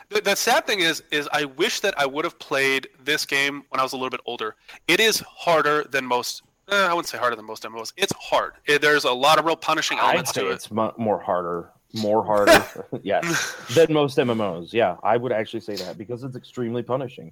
The, 0.10 0.22
the 0.22 0.36
sad 0.36 0.66
thing 0.68 0.80
is, 0.80 1.04
is 1.12 1.28
I 1.32 1.46
wish 1.46 1.80
that 1.82 1.98
I 2.00 2.06
would 2.06 2.26
have 2.26 2.38
played 2.40 2.88
this 3.04 3.26
game 3.26 3.64
when 3.70 3.80
I 3.80 3.84
was 3.84 3.94
a 3.94 3.96
little 3.96 4.10
bit 4.10 4.22
older. 4.26 4.56
It 4.88 5.00
is 5.00 5.20
harder 5.20 5.84
than 5.84 6.06
most. 6.06 6.42
Eh, 6.70 6.76
I 6.76 6.90
wouldn't 6.90 7.08
say 7.08 7.18
harder 7.18 7.36
than 7.36 7.46
most 7.46 7.64
MMOs. 7.64 7.94
It's 7.98 8.14
hard. 8.20 8.54
It, 8.66 8.82
there's 8.82 9.04
a 9.04 9.12
lot 9.12 9.38
of 9.38 9.46
real 9.46 9.56
punishing 9.56 10.00
I'd 10.00 10.04
elements 10.06 10.34
say 10.34 10.42
to 10.42 10.50
it. 10.50 10.54
it's 10.54 10.72
mu- 10.72 10.92
more 10.98 11.20
harder, 11.20 11.70
more 11.94 12.24
harder, 12.26 12.64
yes, 13.04 13.56
than 13.76 13.94
most 13.94 14.18
MMOs. 14.18 14.74
Yeah, 14.74 14.98
I 15.04 15.18
would 15.18 15.32
actually 15.32 15.60
say 15.60 15.76
that 15.76 15.98
because 15.98 16.24
it's 16.24 16.36
extremely 16.36 16.82
punishing. 16.82 17.32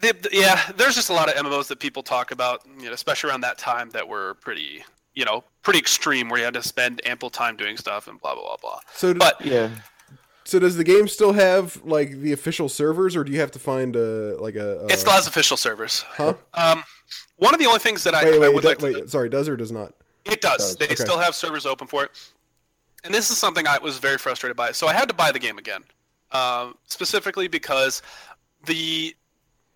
The- 0.00 0.12
the- 0.12 0.28
yeah, 0.32 0.70
there's 0.76 0.94
just 0.94 1.10
a 1.10 1.12
lot 1.12 1.28
of 1.28 1.34
MMOs 1.36 1.66
that 1.68 1.80
people 1.80 2.02
talk 2.02 2.30
about, 2.30 2.62
you 2.78 2.86
know, 2.86 2.92
especially 2.92 3.30
around 3.30 3.40
that 3.42 3.58
time, 3.58 3.90
that 3.90 4.06
were 4.06 4.34
pretty, 4.34 4.84
you 5.14 5.24
know, 5.24 5.42
pretty 5.62 5.78
extreme, 5.80 6.28
where 6.28 6.38
you 6.38 6.44
had 6.44 6.54
to 6.54 6.62
spend 6.62 7.00
ample 7.04 7.30
time 7.30 7.56
doing 7.56 7.76
stuff 7.76 8.06
and 8.08 8.20
blah 8.20 8.34
blah 8.34 8.44
blah 8.44 8.56
blah. 8.58 8.80
So, 8.94 9.12
But 9.14 9.44
Yeah, 9.44 9.70
so 10.44 10.58
does 10.60 10.76
the 10.76 10.84
game 10.84 11.08
still 11.08 11.32
have 11.32 11.80
like 11.84 12.12
the 12.20 12.32
official 12.32 12.68
servers, 12.68 13.16
or 13.16 13.24
do 13.24 13.32
you 13.32 13.40
have 13.40 13.50
to 13.52 13.58
find 13.58 13.96
a 13.96 14.36
like 14.40 14.54
a? 14.54 14.80
a 14.82 14.86
it 14.86 14.98
still 15.00 15.12
has 15.12 15.26
official 15.26 15.56
servers. 15.56 16.04
huh? 16.10 16.34
Um, 16.54 16.84
one 17.36 17.52
of 17.54 17.60
the 17.60 17.66
only 17.66 17.80
things 17.80 18.04
that 18.04 18.14
I, 18.14 18.24
Wait, 18.24 18.42
I 18.42 18.48
would 18.48 18.62
do- 18.62 18.68
like 18.68 18.78
to 18.78 18.84
wait. 18.84 19.10
Sorry, 19.10 19.28
does 19.28 19.48
or 19.48 19.56
does 19.56 19.72
not? 19.72 19.94
It 20.24 20.40
does. 20.40 20.58
does. 20.58 20.76
They 20.76 20.84
Okay. 20.86 20.94
still 20.94 21.18
have 21.18 21.34
servers 21.34 21.66
open 21.66 21.86
for 21.88 22.04
it. 22.04 22.10
And 23.04 23.14
this 23.14 23.30
is 23.30 23.38
something 23.38 23.66
I 23.66 23.78
was 23.78 23.98
very 23.98 24.18
frustrated 24.18 24.56
by. 24.56 24.72
So 24.72 24.86
I 24.88 24.92
had 24.92 25.08
to 25.08 25.14
buy 25.14 25.30
the 25.32 25.38
game 25.38 25.56
again, 25.56 25.84
um, 26.32 26.76
specifically 26.88 27.46
because 27.48 28.02
the 28.66 29.14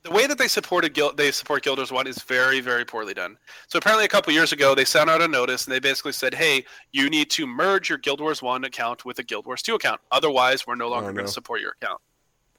the 0.04 0.10
way 0.10 0.26
that 0.26 0.38
they 0.38 0.48
supported 0.48 0.94
Guild, 0.94 1.16
they 1.16 1.30
support 1.30 1.62
Guild 1.62 1.78
Wars 1.78 1.92
One 1.92 2.06
is 2.06 2.22
very 2.22 2.60
very 2.60 2.84
poorly 2.84 3.14
done. 3.14 3.36
So 3.68 3.78
apparently 3.78 4.04
a 4.04 4.08
couple 4.08 4.32
years 4.32 4.52
ago 4.52 4.74
they 4.74 4.84
sent 4.84 5.08
out 5.08 5.22
a 5.22 5.28
notice 5.28 5.66
and 5.66 5.74
they 5.74 5.80
basically 5.80 6.12
said, 6.12 6.34
"Hey, 6.34 6.64
you 6.92 7.08
need 7.08 7.30
to 7.32 7.46
merge 7.46 7.88
your 7.88 7.98
Guild 7.98 8.20
Wars 8.20 8.42
One 8.42 8.64
account 8.64 9.04
with 9.04 9.18
a 9.18 9.22
Guild 9.22 9.46
Wars 9.46 9.62
Two 9.62 9.74
account. 9.74 10.00
Otherwise, 10.10 10.66
we're 10.66 10.74
no 10.74 10.86
oh, 10.86 10.90
longer 10.90 11.10
Oh, 11.10 11.12
going 11.12 11.26
to 11.26 11.32
support 11.32 11.60
your 11.60 11.76
account." 11.80 12.00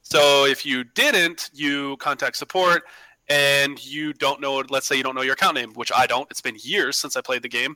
So 0.01 0.45
if 0.45 0.65
you 0.65 0.83
didn't, 0.83 1.49
you 1.53 1.97
contact 1.97 2.37
support 2.37 2.83
and 3.29 3.83
you 3.85 4.13
don't 4.13 4.41
know 4.41 4.63
let's 4.69 4.85
say 4.85 4.95
you 4.95 5.03
don't 5.03 5.15
know 5.15 5.21
your 5.21 5.33
account 5.33 5.55
name 5.55 5.71
which 5.75 5.91
i 5.95 6.05
don't 6.05 6.29
it's 6.29 6.41
been 6.41 6.57
years 6.59 6.97
since 6.97 7.15
i 7.15 7.21
played 7.21 7.41
the 7.41 7.47
game 7.47 7.75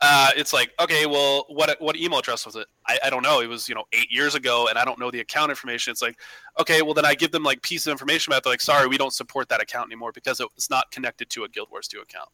uh, 0.00 0.30
it's 0.36 0.52
like 0.52 0.72
okay 0.80 1.06
well 1.06 1.44
what 1.48 1.80
what 1.80 1.96
email 1.96 2.20
address 2.20 2.46
was 2.46 2.54
it? 2.54 2.66
I, 2.86 2.98
I 3.04 3.10
don't 3.10 3.22
know. 3.22 3.40
It 3.40 3.48
was 3.48 3.68
you 3.68 3.74
know 3.74 3.84
eight 3.92 4.10
years 4.10 4.34
ago 4.34 4.68
and 4.68 4.78
i 4.78 4.84
don't 4.84 4.98
know 4.98 5.10
the 5.10 5.20
account 5.20 5.50
information. 5.50 5.90
It's 5.90 6.02
like 6.02 6.18
okay 6.60 6.82
well 6.82 6.94
then 6.94 7.04
i 7.04 7.14
give 7.14 7.32
them 7.32 7.42
like 7.42 7.62
piece 7.62 7.86
of 7.86 7.90
information 7.90 8.32
about 8.32 8.38
it. 8.38 8.44
they're 8.44 8.52
like 8.52 8.60
sorry 8.60 8.86
we 8.86 8.96
don't 8.96 9.12
support 9.12 9.48
that 9.48 9.60
account 9.60 9.88
anymore 9.88 10.12
because 10.12 10.40
it's 10.40 10.70
not 10.70 10.90
connected 10.92 11.28
to 11.30 11.44
a 11.44 11.48
guild 11.48 11.68
wars 11.70 11.88
2 11.88 11.98
account. 12.00 12.28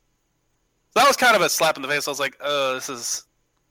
So 0.91 1.01
that 1.01 1.09
was 1.09 1.17
kind 1.17 1.35
of 1.35 1.43
a 1.43 1.49
slap 1.49 1.77
in 1.77 1.83
the 1.83 1.89
face. 1.89 2.07
I 2.07 2.11
was 2.11 2.21
like 2.21 2.37
oh 2.41 2.75
this 2.75 2.91
is 2.91 3.25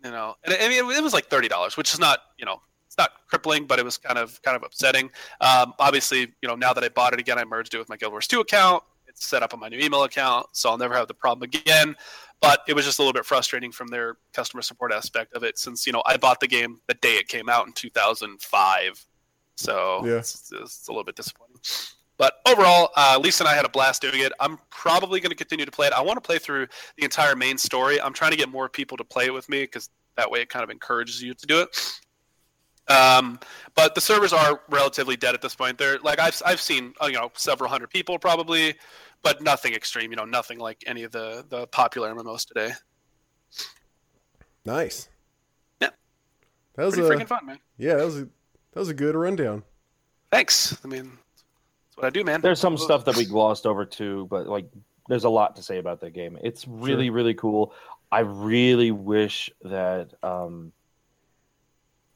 you 0.03 0.11
know 0.11 0.35
and 0.43 0.55
i 0.55 0.67
mean 0.67 0.89
it 0.91 1.03
was 1.03 1.13
like 1.13 1.29
$30 1.29 1.77
which 1.77 1.93
is 1.93 1.99
not 1.99 2.19
you 2.37 2.45
know 2.45 2.61
it's 2.87 2.97
not 2.97 3.11
crippling 3.27 3.65
but 3.65 3.79
it 3.79 3.85
was 3.85 3.97
kind 3.97 4.17
of 4.17 4.41
kind 4.41 4.57
of 4.57 4.63
upsetting. 4.63 5.11
Um, 5.39 5.73
obviously 5.77 6.21
you 6.41 6.47
know 6.47 6.55
now 6.55 6.73
that 6.73 6.83
i 6.83 6.89
bought 6.89 7.13
it 7.13 7.19
again 7.19 7.37
i 7.37 7.45
merged 7.45 7.75
it 7.75 7.77
with 7.77 7.89
my 7.89 7.97
guild 7.97 8.11
wars 8.11 8.27
2 8.27 8.39
account 8.39 8.83
it's 9.13 9.25
set 9.25 9.43
up 9.43 9.53
on 9.53 9.59
my 9.59 9.69
new 9.69 9.79
email 9.79 10.03
account 10.03 10.47
so 10.51 10.69
i'll 10.69 10.77
never 10.77 10.93
have 10.95 11.07
the 11.07 11.13
problem 11.13 11.43
again. 11.43 11.95
But 12.41 12.59
it 12.67 12.73
was 12.75 12.83
just 12.83 12.99
a 12.99 13.01
little 13.01 13.13
bit 13.13 13.25
frustrating 13.25 13.71
from 13.71 13.87
their 13.87 14.17
customer 14.33 14.61
support 14.61 14.91
aspect 14.91 15.33
of 15.33 15.43
it 15.43 15.57
since 15.57 15.87
you 15.87 15.93
know 15.93 16.03
i 16.05 16.17
bought 16.17 16.39
the 16.41 16.47
game 16.47 16.79
the 16.87 16.93
day 16.95 17.13
it 17.15 17.27
came 17.29 17.47
out 17.47 17.65
in 17.67 17.73
2005 17.73 19.05
so 19.55 20.01
Yeah. 20.05 20.17
it's, 20.17 20.51
it's 20.51 20.87
a 20.87 20.91
little 20.91 21.03
bit 21.03 21.15
disappointing. 21.15 21.55
But 22.17 22.33
overall 22.47 22.89
uh, 22.97 23.17
lisa 23.21 23.43
and 23.43 23.49
i 23.49 23.55
had 23.55 23.65
a 23.65 23.69
blast 23.69 24.01
doing 24.01 24.19
it. 24.19 24.31
I'm 24.39 24.57
probably 24.69 25.19
going 25.19 25.29
to 25.31 25.35
continue 25.35 25.65
to 25.65 25.71
play 25.71 25.87
it. 25.87 25.93
I 25.93 26.01
want 26.01 26.17
to 26.17 26.21
play 26.21 26.37
through 26.37 26.67
the 26.97 27.03
entire 27.03 27.35
main 27.35 27.57
story. 27.57 28.01
I'm 28.01 28.13
trying 28.13 28.31
to 28.31 28.37
get 28.37 28.49
more 28.49 28.67
people 28.69 28.97
to 28.97 29.03
play 29.03 29.25
it 29.25 29.33
with 29.33 29.47
me 29.49 29.61
because 29.63 29.89
that 30.17 30.29
way 30.29 30.41
it 30.41 30.49
kind 30.49 30.63
of 30.63 30.69
encourages 30.69 31.21
you 31.23 31.33
to 31.33 31.45
do 31.47 31.61
it. 31.61 31.69
Um, 32.87 33.39
but 33.75 33.95
the 33.95 34.01
servers 34.01 34.33
are 34.33 34.61
relatively 34.69 35.15
dead 35.15 35.33
at 35.33 35.41
this 35.41 35.55
point. 35.55 35.77
They're 35.77 35.99
like 35.99 36.19
I've 36.19 36.39
I've 36.45 36.59
seen 36.61 36.93
uh, 37.01 37.05
you 37.07 37.13
know 37.13 37.31
several 37.35 37.69
hundred 37.69 37.89
people 37.89 38.19
probably, 38.19 38.75
but 39.23 39.41
nothing 39.41 39.73
extreme. 39.73 40.11
You 40.11 40.17
know, 40.17 40.25
nothing 40.25 40.59
like 40.59 40.83
any 40.85 41.03
of 41.03 41.11
the 41.11 41.45
the 41.49 41.65
popular 41.67 42.13
MMOs 42.13 42.45
today. 42.45 42.71
Nice. 44.65 45.09
Yeah. 45.81 45.89
That 46.75 46.85
was 46.85 46.95
Pretty 46.95 47.07
a 47.07 47.17
freaking 47.17 47.27
fun, 47.27 47.45
man. 47.45 47.59
yeah. 47.77 47.95
That 47.95 48.05
was 48.05 48.17
a 48.19 48.23
that 48.25 48.79
was 48.79 48.89
a 48.89 48.93
good 48.93 49.15
rundown. 49.15 49.63
Thanks. 50.31 50.77
I 50.83 50.87
mean, 50.87 51.03
that's 51.05 51.97
what 51.97 52.05
I 52.05 52.09
do, 52.09 52.23
man. 52.23 52.41
there's 52.41 52.59
some 52.59 52.77
stuff 52.77 53.05
that 53.05 53.15
we 53.15 53.25
glossed 53.25 53.65
over 53.65 53.85
too, 53.85 54.27
but 54.29 54.47
like 54.47 54.65
there's 55.09 55.25
a 55.25 55.29
lot 55.29 55.55
to 55.57 55.63
say 55.63 55.77
about 55.79 55.99
that 56.01 56.11
game. 56.11 56.37
It's 56.41 56.67
really 56.67 57.09
really 57.09 57.33
cool. 57.33 57.73
I 58.11 58.19
really 58.19 58.91
wish 58.91 59.49
that 59.63 60.13
um, 60.23 60.71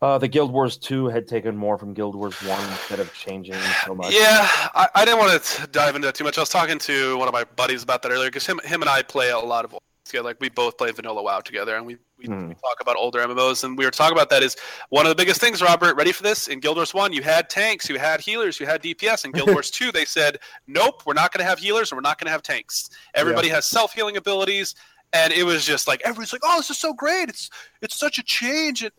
uh, 0.01 0.17
the 0.17 0.27
Guild 0.27 0.51
Wars 0.51 0.77
2 0.77 1.07
had 1.07 1.27
taken 1.27 1.55
more 1.57 1.77
from 1.77 1.93
Guild 1.93 2.15
Wars 2.15 2.35
1 2.43 2.71
instead 2.71 2.99
of 2.99 3.13
changing 3.13 3.55
so 3.85 3.95
much. 3.95 4.13
Yeah, 4.13 4.47
I, 4.75 4.87
I 4.95 5.05
didn't 5.05 5.19
want 5.19 5.41
to 5.41 5.67
dive 5.67 5.95
into 5.95 6.07
that 6.07 6.15
too 6.15 6.23
much. 6.23 6.37
I 6.37 6.41
was 6.41 6.49
talking 6.49 6.79
to 6.79 7.17
one 7.17 7.27
of 7.27 7.33
my 7.33 7.43
buddies 7.43 7.83
about 7.83 8.01
that 8.03 8.11
earlier 8.11 8.29
because 8.29 8.45
him, 8.45 8.59
him 8.63 8.81
and 8.81 8.89
I 8.89 9.01
play 9.01 9.31
a 9.31 9.39
lot 9.39 9.65
of 9.65 9.75
together. 10.07 10.23
Like 10.23 10.37
we 10.39 10.49
both 10.49 10.77
play 10.77 10.91
Vanilla 10.91 11.21
WoW 11.21 11.39
together, 11.41 11.75
and 11.75 11.85
we, 11.85 11.97
we, 12.17 12.25
Hmm. 12.25 12.47
we 12.49 12.53
talk 12.55 12.77
about 12.81 12.95
older 12.95 13.19
MMOs. 13.19 13.63
And 13.63 13.77
we 13.77 13.85
were 13.85 13.91
talking 13.91 14.15
about 14.17 14.29
that 14.29 14.43
is 14.43 14.55
one 14.89 15.05
of 15.05 15.09
the 15.09 15.15
biggest 15.15 15.39
things. 15.39 15.61
Robert, 15.61 15.95
ready 15.95 16.11
for 16.11 16.23
this? 16.23 16.47
In 16.47 16.59
Guild 16.59 16.77
Wars 16.77 16.93
One, 16.93 17.13
you 17.13 17.21
had 17.21 17.49
tanks, 17.49 17.89
you 17.89 17.97
had 17.99 18.21
healers, 18.21 18.59
you 18.59 18.65
had 18.65 18.81
DPS. 18.81 19.25
In 19.25 19.31
Guild 19.31 19.49
Wars 19.53 19.69
Two, 19.69 19.91
they 19.91 20.05
said, 20.05 20.39
nope, 20.67 21.03
we're 21.05 21.13
not 21.13 21.31
going 21.31 21.43
to 21.43 21.49
have 21.49 21.59
healers, 21.59 21.91
and 21.91 21.97
we're 21.97 22.01
not 22.07 22.19
going 22.19 22.27
to 22.27 22.31
have 22.31 22.41
tanks. 22.43 22.89
Everybody 23.13 23.49
has 23.49 23.65
self 23.65 23.93
healing 23.93 24.17
abilities, 24.17 24.75
and 25.13 25.31
it 25.33 25.43
was 25.43 25.65
just 25.65 25.87
like 25.87 26.01
everybody's 26.03 26.33
like, 26.33 26.41
oh, 26.43 26.57
this 26.57 26.69
is 26.69 26.77
so 26.77 26.93
great. 26.93 27.29
It's 27.29 27.49
it's 27.81 27.95
such 27.95 28.17
a 28.17 28.23
change. 28.23 28.83
It, 28.83 28.93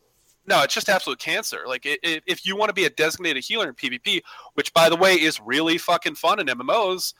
no, 0.49 0.63
it's 0.63 0.75
just 0.75 0.89
absolute 0.89 1.19
cancer. 1.19 1.61
Like, 1.67 1.87
it, 1.87 2.01
it, 2.03 2.23
if 2.27 2.45
you 2.47 2.57
want 2.57 2.71
to 2.71 2.73
be 2.73 2.85
a 2.87 2.91
designated 2.91 3.45
healer 3.45 3.69
in 3.69 3.75
PvP, 3.75 4.23
which 4.55 4.73
by 4.75 4.89
the 4.89 4.97
way 4.97 5.15
is 5.15 5.41
really 5.41 5.79
fucking 5.79 6.15
fun 6.17 6.41
in 6.41 6.47
MMOs, 6.47 7.15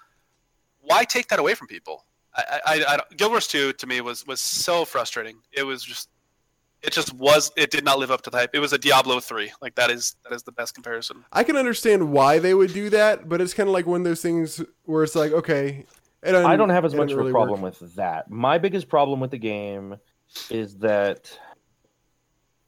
why 0.81 1.05
take 1.05 1.29
that 1.29 1.39
away 1.39 1.55
from 1.55 1.67
people? 1.69 2.05
I, 2.35 2.61
I, 2.67 2.73
I 2.89 2.97
don't- 2.97 3.17
Guild 3.17 3.33
Wars 3.33 3.47
Two 3.47 3.73
to 3.75 3.87
me 3.87 4.01
was 4.01 4.27
was 4.27 4.41
so 4.41 4.85
frustrating. 4.85 5.39
It 5.53 5.63
was 5.65 5.83
just, 5.85 6.09
it 6.83 6.93
just 6.93 7.13
was. 7.15 7.51
It 7.57 7.71
did 7.71 7.85
not 7.85 7.99
live 7.99 8.11
up 8.11 8.23
to 8.23 8.31
the 8.31 8.37
hype. 8.39 8.51
It 8.55 8.61
was 8.61 8.73
a 8.73 8.79
Diablo 8.79 9.19
Three. 9.21 9.51
Like 9.61 9.75
that 9.75 9.91
is 9.91 10.17
that 10.25 10.35
is 10.35 10.43
the 10.45 10.53
best 10.53 10.75
comparison. 10.75 11.25
I 11.33 11.43
can 11.45 11.57
understand 11.57 12.11
why 12.13 12.39
they 12.39 12.55
would 12.55 12.73
do 12.73 12.91
that, 12.91 13.29
but 13.29 13.41
it's 13.41 13.55
kind 13.55 13.69
of 13.69 13.73
like 13.73 13.87
one 13.87 14.01
of 14.03 14.05
those 14.05 14.23
things 14.23 14.63
where 14.85 15.03
it's 15.03 15.15
like, 15.17 15.33
okay, 15.33 15.85
it 16.23 16.35
I 16.35 16.57
don't 16.57 16.69
have 16.71 16.85
as 16.85 16.95
much 16.95 17.09
didn't 17.09 17.21
of 17.21 17.27
a 17.27 17.31
problem 17.31 17.63
work. 17.63 17.81
with 17.81 17.95
that. 17.97 18.31
My 18.31 18.59
biggest 18.59 18.89
problem 18.89 19.19
with 19.21 19.31
the 19.33 19.39
game 19.39 19.97
is 20.51 20.77
that 20.79 21.37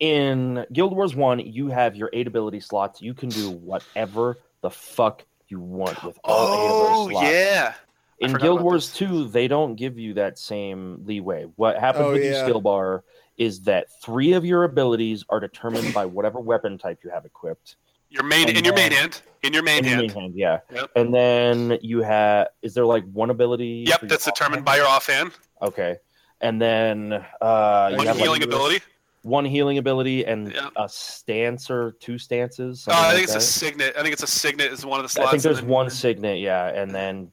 in 0.00 0.66
Guild 0.72 0.94
Wars 0.96 1.14
1, 1.14 1.40
you 1.40 1.68
have 1.68 1.94
your 1.94 2.10
eight 2.12 2.26
ability 2.26 2.60
slots. 2.60 3.00
You 3.02 3.14
can 3.14 3.28
do 3.28 3.50
whatever 3.50 4.38
the 4.62 4.70
fuck 4.70 5.24
you 5.48 5.60
want 5.60 6.02
with 6.02 6.18
all 6.24 6.54
eight 6.54 6.66
of 6.66 6.72
Oh 6.72 7.04
those 7.04 7.12
slots. 7.12 7.26
yeah, 7.28 7.74
In 8.18 8.32
Guild 8.34 8.60
Wars 8.62 8.88
this. 8.88 8.96
2, 8.98 9.28
they 9.28 9.46
don't 9.48 9.74
give 9.76 9.98
you 9.98 10.14
that 10.14 10.38
same 10.38 11.02
leeway. 11.04 11.44
What 11.56 11.78
happens 11.78 12.06
Oh, 12.06 12.12
with 12.12 12.22
yeah. 12.24 12.30
your 12.30 12.44
skill 12.44 12.60
bar 12.60 13.04
is 13.36 13.60
that 13.62 13.86
three 14.02 14.32
of 14.32 14.44
your 14.44 14.64
abilities 14.64 15.24
are 15.28 15.40
determined 15.40 15.92
by 15.94 16.06
whatever 16.06 16.40
weapon 16.40 16.76
type 16.78 17.00
you 17.04 17.10
have 17.10 17.24
equipped. 17.24 17.76
your 18.10 18.22
main 18.24 18.48
And 18.48 18.58
in 18.58 18.64
your 18.64 18.74
main 18.74 18.92
hand. 18.92 19.20
In 19.42 19.52
your 19.54 19.62
main 19.62 19.78
In 19.78 19.84
your 19.84 19.96
hand. 19.96 20.14
main 20.14 20.22
hand, 20.22 20.32
yeah. 20.36 20.58
Yep. 20.74 20.90
And 20.96 21.14
then 21.14 21.78
you 21.80 22.02
have 22.02 22.48
is 22.62 22.74
there 22.74 22.84
like 22.84 23.04
one 23.12 23.30
ability? 23.30 23.84
Yep, 23.88 24.00
that's 24.02 24.24
determined 24.26 24.62
offhand? 24.62 24.64
by 24.66 24.76
your 24.76 24.86
offhand. 24.86 25.32
Okay. 25.62 25.96
And 26.42 26.60
then 26.60 27.12
uh, 27.40 27.88
you 27.92 27.96
One 27.98 28.06
have 28.06 28.16
healing 28.18 28.40
like 28.40 28.44
ability. 28.48 28.80
One 29.22 29.44
healing 29.44 29.78
ability 29.78 30.24
and 30.24 30.52
Yeah. 30.52 30.70
a 30.76 30.88
stance 30.88 31.70
or 31.70 31.92
two 32.00 32.18
stances. 32.18 32.86
Uh, 32.88 32.92
I 32.92 33.06
like 33.08 33.14
think 33.16 33.24
it's 33.24 33.34
a 33.36 33.40
signet. 33.40 33.94
I 33.96 34.02
think 34.02 34.12
it's 34.12 34.22
a 34.22 34.26
signet 34.26 34.72
is 34.72 34.84
one 34.86 34.98
of 35.00 35.04
the 35.04 35.08
slots. 35.08 35.28
I 35.28 35.30
think 35.32 35.42
there's 35.42 35.62
one 35.62 35.90
signet, 35.90 36.38
yeah, 36.38 36.68
and 36.68 36.94
then 36.94 37.30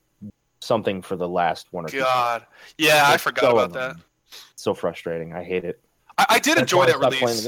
something 0.60 1.02
for 1.02 1.16
the 1.16 1.28
last 1.28 1.68
one 1.72 1.86
or 1.86 1.90
two. 1.90 2.00
God, 2.00 2.46
yeah, 2.78 3.04
I 3.08 3.18
forgot 3.18 3.42
so 3.42 3.52
about 3.52 3.74
that. 3.74 3.92
annoying. 3.92 4.04
So 4.56 4.74
frustrating. 4.74 5.34
I 5.34 5.44
hate 5.44 5.64
it. 5.64 5.80
I, 6.18 6.26
I 6.30 6.40
did 6.40 6.58
That's 6.58 6.62
enjoy 6.74 6.88
that 6.88 7.00
release. 7.00 7.48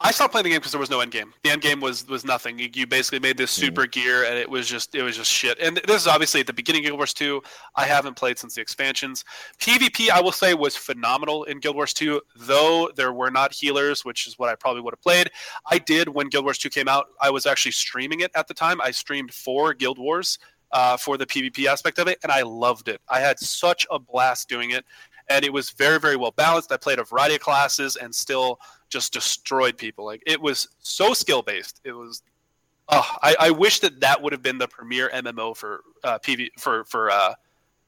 I 0.00 0.12
stopped 0.12 0.30
playing 0.30 0.44
the 0.44 0.50
game 0.50 0.58
because 0.60 0.70
there 0.70 0.80
was 0.80 0.90
no 0.90 1.00
end 1.00 1.10
game. 1.10 1.34
The 1.42 1.50
end 1.50 1.60
game 1.60 1.80
was 1.80 2.06
was 2.06 2.24
nothing. 2.24 2.56
You, 2.58 2.68
you 2.72 2.86
basically 2.86 3.18
made 3.18 3.36
this 3.36 3.52
Mhm. 3.52 3.60
super 3.60 3.86
gear, 3.86 4.24
and 4.24 4.38
it 4.38 4.48
was 4.48 4.68
just 4.68 4.94
it 4.94 5.02
was 5.02 5.16
just 5.16 5.30
shit. 5.30 5.58
And 5.58 5.78
this 5.88 6.02
is 6.02 6.06
obviously 6.06 6.38
at 6.40 6.46
the 6.46 6.52
beginning 6.52 6.82
of 6.82 6.90
Guild 6.90 6.98
Wars 6.98 7.12
2. 7.12 7.42
I 7.74 7.84
haven't 7.84 8.14
played 8.14 8.38
since 8.38 8.54
the 8.54 8.60
expansions. 8.60 9.24
PvP, 9.58 10.08
I 10.10 10.20
will 10.20 10.30
say, 10.32 10.54
was 10.54 10.76
phenomenal 10.76 11.42
in 11.44 11.58
Guild 11.58 11.74
Wars 11.74 11.92
2, 11.94 12.20
though 12.36 12.90
there 12.94 13.12
were 13.12 13.30
not 13.32 13.52
healers, 13.52 14.04
which 14.04 14.28
is 14.28 14.38
what 14.38 14.48
I 14.48 14.54
probably 14.54 14.82
would 14.82 14.94
have 14.94 15.02
played. 15.02 15.30
I 15.68 15.78
did 15.78 16.08
when 16.10 16.28
Guild 16.28 16.44
Wars 16.44 16.58
2 16.58 16.70
came 16.70 16.86
out. 16.86 17.06
I 17.20 17.30
was 17.30 17.44
actually 17.44 17.72
streaming 17.72 18.20
it 18.20 18.30
at 18.36 18.46
the 18.46 18.54
time. 18.54 18.80
I 18.80 18.92
streamed 18.92 19.34
for 19.34 19.74
Guild 19.74 19.98
Wars 19.98 20.38
uh, 20.70 20.98
for 20.98 21.16
the 21.16 21.24
PvP 21.26 21.64
aspect 21.66 21.98
of 21.98 22.08
it, 22.08 22.18
and 22.22 22.30
I 22.30 22.42
loved 22.42 22.88
it. 22.88 23.00
I 23.08 23.20
had 23.20 23.38
such 23.38 23.86
a 23.90 23.98
blast 23.98 24.50
doing 24.50 24.70
it, 24.70 24.84
and 25.30 25.44
it 25.44 25.52
was 25.52 25.70
very 25.70 25.98
very 25.98 26.16
well 26.16 26.32
balanced. 26.32 26.72
I 26.72 26.76
played 26.76 26.98
a 26.98 27.04
variety 27.04 27.36
of 27.36 27.40
classes 27.40 27.96
and 27.96 28.14
still 28.14 28.58
just 28.88 29.12
destroyed 29.12 29.76
people. 29.76 30.04
Like 30.04 30.22
it 30.26 30.40
was 30.40 30.68
so 30.80 31.14
skill 31.14 31.42
based. 31.42 31.80
It 31.84 31.92
was. 31.92 32.22
Oh, 32.90 33.16
I, 33.22 33.36
I 33.38 33.50
wish 33.50 33.80
that 33.80 34.00
that 34.00 34.22
would 34.22 34.32
have 34.32 34.42
been 34.42 34.56
the 34.56 34.68
premier 34.68 35.10
MMO 35.12 35.54
for 35.54 35.82
uh, 36.04 36.18
PV 36.20 36.48
for 36.58 36.84
for 36.84 37.10
uh, 37.10 37.34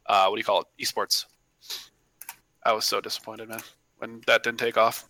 uh, 0.07 0.27
what 0.27 0.37
do 0.37 0.41
you 0.41 0.45
call 0.45 0.61
it 0.61 0.67
esports. 0.85 1.25
I 2.65 2.73
was 2.73 2.85
so 2.85 3.01
disappointed, 3.01 3.49
man, 3.49 3.61
when 3.99 4.21
that 4.27 4.43
didn't 4.43 4.59
take 4.59 4.77
off. 4.77 5.09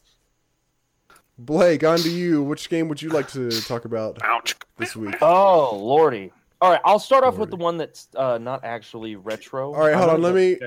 Blake, 1.38 1.82
on 1.82 1.98
to 1.98 2.10
you. 2.10 2.42
Which 2.42 2.68
game 2.68 2.88
would 2.88 3.00
you 3.00 3.08
like 3.08 3.28
to 3.28 3.50
talk 3.62 3.86
about 3.86 4.18
Ouch. 4.22 4.54
this 4.76 4.94
week? 4.94 5.16
Oh 5.22 5.76
lordy! 5.76 6.32
All 6.62 6.70
right, 6.70 6.80
I'll 6.84 6.98
start 6.98 7.24
off 7.24 7.38
with 7.38 7.48
the 7.50 7.56
one 7.56 7.78
that's 7.78 8.08
uh, 8.16 8.36
not 8.38 8.64
actually 8.64 9.16
retro. 9.16 9.72
All 9.74 9.80
right, 9.80 9.94
hold 9.94 10.10
on, 10.10 10.20
let 10.22 10.34
me- 10.34 10.58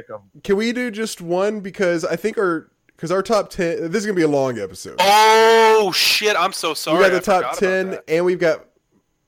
Can 0.43 0.55
we 0.57 0.71
do 0.73 0.89
just 0.89 1.21
one 1.21 1.59
because 1.59 2.03
I 2.03 2.15
think 2.15 2.37
our 2.37 2.71
because 2.87 3.11
our 3.11 3.21
top 3.21 3.49
ten. 3.49 3.91
This 3.91 4.01
is 4.01 4.05
gonna 4.05 4.15
be 4.15 4.23
a 4.23 4.27
long 4.27 4.57
episode. 4.59 4.95
Oh 4.99 5.91
shit! 5.93 6.35
I'm 6.35 6.53
so 6.53 6.73
sorry. 6.73 6.97
we 7.03 7.09
got 7.09 7.23
the 7.23 7.35
I 7.35 7.41
top 7.41 7.57
ten, 7.57 7.99
and 8.07 8.25
we've 8.25 8.39
got 8.39 8.65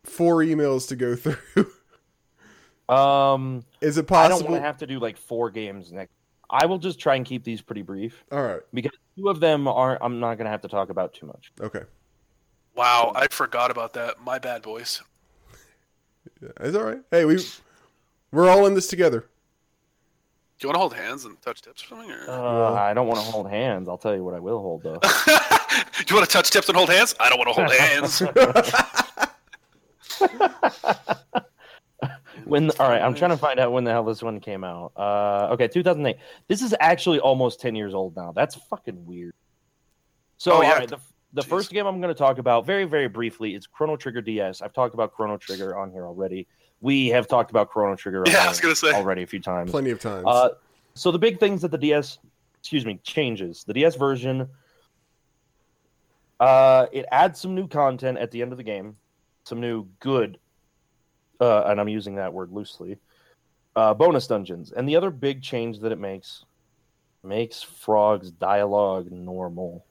four 0.04 0.38
emails 0.38 0.88
to 0.90 0.96
go 0.96 1.16
through. 1.16 1.68
Um, 2.88 3.64
is 3.82 3.98
it 3.98 4.08
possible? 4.08 4.36
I 4.36 4.40
don't 4.40 4.50
want 4.50 4.62
to 4.62 4.66
have 4.66 4.78
to 4.78 4.88
do 4.88 5.00
like 5.00 5.18
four 5.18 5.50
games 5.50 5.92
next. 5.92 6.12
I 6.50 6.68
will 6.68 6.78
just 6.78 7.00
try 7.00 7.16
and 7.16 7.26
keep 7.26 7.44
these 7.44 7.62
pretty 7.62 7.82
brief 7.82 8.24
All 8.32 8.42
right. 8.44 8.62
because 8.72 8.92
two 9.18 9.30
of 9.30 9.40
them 9.40 9.68
are 9.68 9.98
I'm 10.02 10.20
not 10.20 10.36
gonna 10.38 10.52
have 10.52 10.62
to 10.62 10.68
talk 10.68 10.90
about 10.90 11.14
too 11.14 11.26
much. 11.26 11.52
Okay. 11.60 11.82
Wow, 12.76 13.14
I 13.16 13.28
forgot 13.28 13.72
about 13.72 13.94
that. 13.94 14.22
My 14.22 14.38
bad, 14.38 14.62
boys. 14.62 15.02
Yeah, 16.46 16.68
it's 16.68 16.78
all 16.78 16.84
right. 16.84 17.02
Hey, 17.12 17.26
we 17.26 17.44
we're 18.32 18.50
all 18.50 18.66
in 18.68 18.74
this 18.76 18.88
together. 18.88 19.22
Do 19.22 20.68
you 20.68 20.70
want 20.70 20.76
to 20.76 20.80
hold 20.80 20.94
hands 20.94 21.26
and 21.26 21.42
touch 21.42 21.62
tips 21.62 21.84
or 21.84 21.88
something? 21.88 22.12
Or... 22.12 22.30
Uh, 22.30 22.74
I 22.74 22.94
don't 22.94 23.08
want 23.08 23.20
to 23.20 23.26
hold 23.26 23.50
hands. 23.50 23.90
I'll 23.90 23.98
tell 23.98 24.16
you 24.16 24.24
what 24.24 24.34
I 24.34 24.40
will 24.40 24.62
hold 24.62 24.84
though. 24.84 25.00
Do 25.00 25.10
you 26.08 26.16
want 26.16 26.28
to 26.28 26.32
touch 26.32 26.52
tips 26.52 26.70
and 26.70 26.78
hold 26.78 26.90
hands? 26.90 27.16
I 27.20 27.30
don't 27.30 27.40
want 27.40 27.50
to 27.50 27.54
hold 27.54 27.72
hands. 27.78 28.22
when 32.46 32.70
all 32.80 32.90
right, 32.90 33.02
I'm 33.02 33.16
trying 33.16 33.32
to 33.32 33.38
find 33.38 33.60
out 33.60 33.74
when 33.74 33.84
the 33.84 33.92
hell 33.92 34.04
this 34.06 34.22
one 34.22 34.40
came 34.40 34.64
out. 34.64 34.94
Uh, 34.96 35.50
okay, 35.52 35.68
2008. 35.68 36.16
This 36.48 36.62
is 36.62 36.76
actually 36.80 37.20
almost 37.20 37.60
10 37.60 37.76
years 37.76 37.94
old 37.94 38.16
now. 38.16 38.32
That's 38.32 38.56
fucking 38.56 39.06
weird. 39.06 39.34
So 40.38 40.54
Oh, 40.54 40.62
yeah. 40.62 40.70
all 40.70 40.80
right, 40.80 40.88
the 40.90 41.00
the 41.36 41.42
Jeez. 41.42 41.46
first 41.46 41.70
game 41.72 41.86
I'm 41.86 42.02
going 42.02 42.14
to 42.14 42.18
talk 42.18 42.40
about 42.40 42.66
very 42.66 42.86
very 42.86 43.08
briefly 43.08 43.54
is 43.54 43.68
Chrono 43.68 43.96
Trigger 43.98 44.22
DS. 44.22 44.62
I've 44.62 44.74
talked 44.74 44.94
about 44.96 45.14
Chrono 45.14 45.38
Trigger 45.38 45.78
on 45.78 45.92
here 45.92 46.06
already. 46.06 46.48
We 46.82 47.08
have 47.10 47.28
talked 47.28 47.52
about 47.52 47.70
Chrono 47.70 47.96
Trigger 47.96 48.22
on 48.22 48.32
Yeah, 48.32 48.46
I 48.46 48.50
was 48.50 48.60
gonna 48.60 48.76
say. 48.76 48.94
already 48.94 49.24
a 49.24 49.28
few 49.28 49.40
times. 49.40 49.70
Plenty 49.72 49.92
of 49.92 50.00
times. 50.00 50.26
Uh, 50.28 50.50
so 50.94 51.12
the 51.12 51.20
big 51.20 51.40
things 51.40 51.62
that 51.62 51.72
the 51.72 51.78
DS, 51.78 52.20
excuse 52.60 52.86
me, 52.86 53.00
changes. 53.04 53.64
The 53.66 53.74
DS 53.74 53.96
version, 53.96 54.48
uh, 56.40 56.88
it 56.92 57.06
adds 57.12 57.40
some 57.40 57.54
new 57.56 57.68
content 57.68 58.18
at 58.18 58.32
the 58.32 58.42
end 58.42 58.52
of 58.52 58.58
the 58.58 58.64
game, 58.64 58.96
some 59.44 59.60
new 59.60 59.88
good, 60.00 60.38
uh, 61.40 61.64
and 61.64 61.80
I'm 61.80 61.90
using 61.90 62.16
that 62.16 62.34
word 62.34 62.52
loosely, 62.52 62.98
uh, 63.76 63.94
bonus 63.94 64.28
dungeons. 64.28 64.72
And 64.72 64.88
the 64.88 64.96
other 64.96 65.12
big 65.12 65.42
change 65.42 65.80
that 65.80 65.92
it 65.92 66.00
makes 66.00 66.46
makes 67.24 67.62
Frog's 67.62 68.32
dialogue 68.32 69.12
normal, 69.12 69.86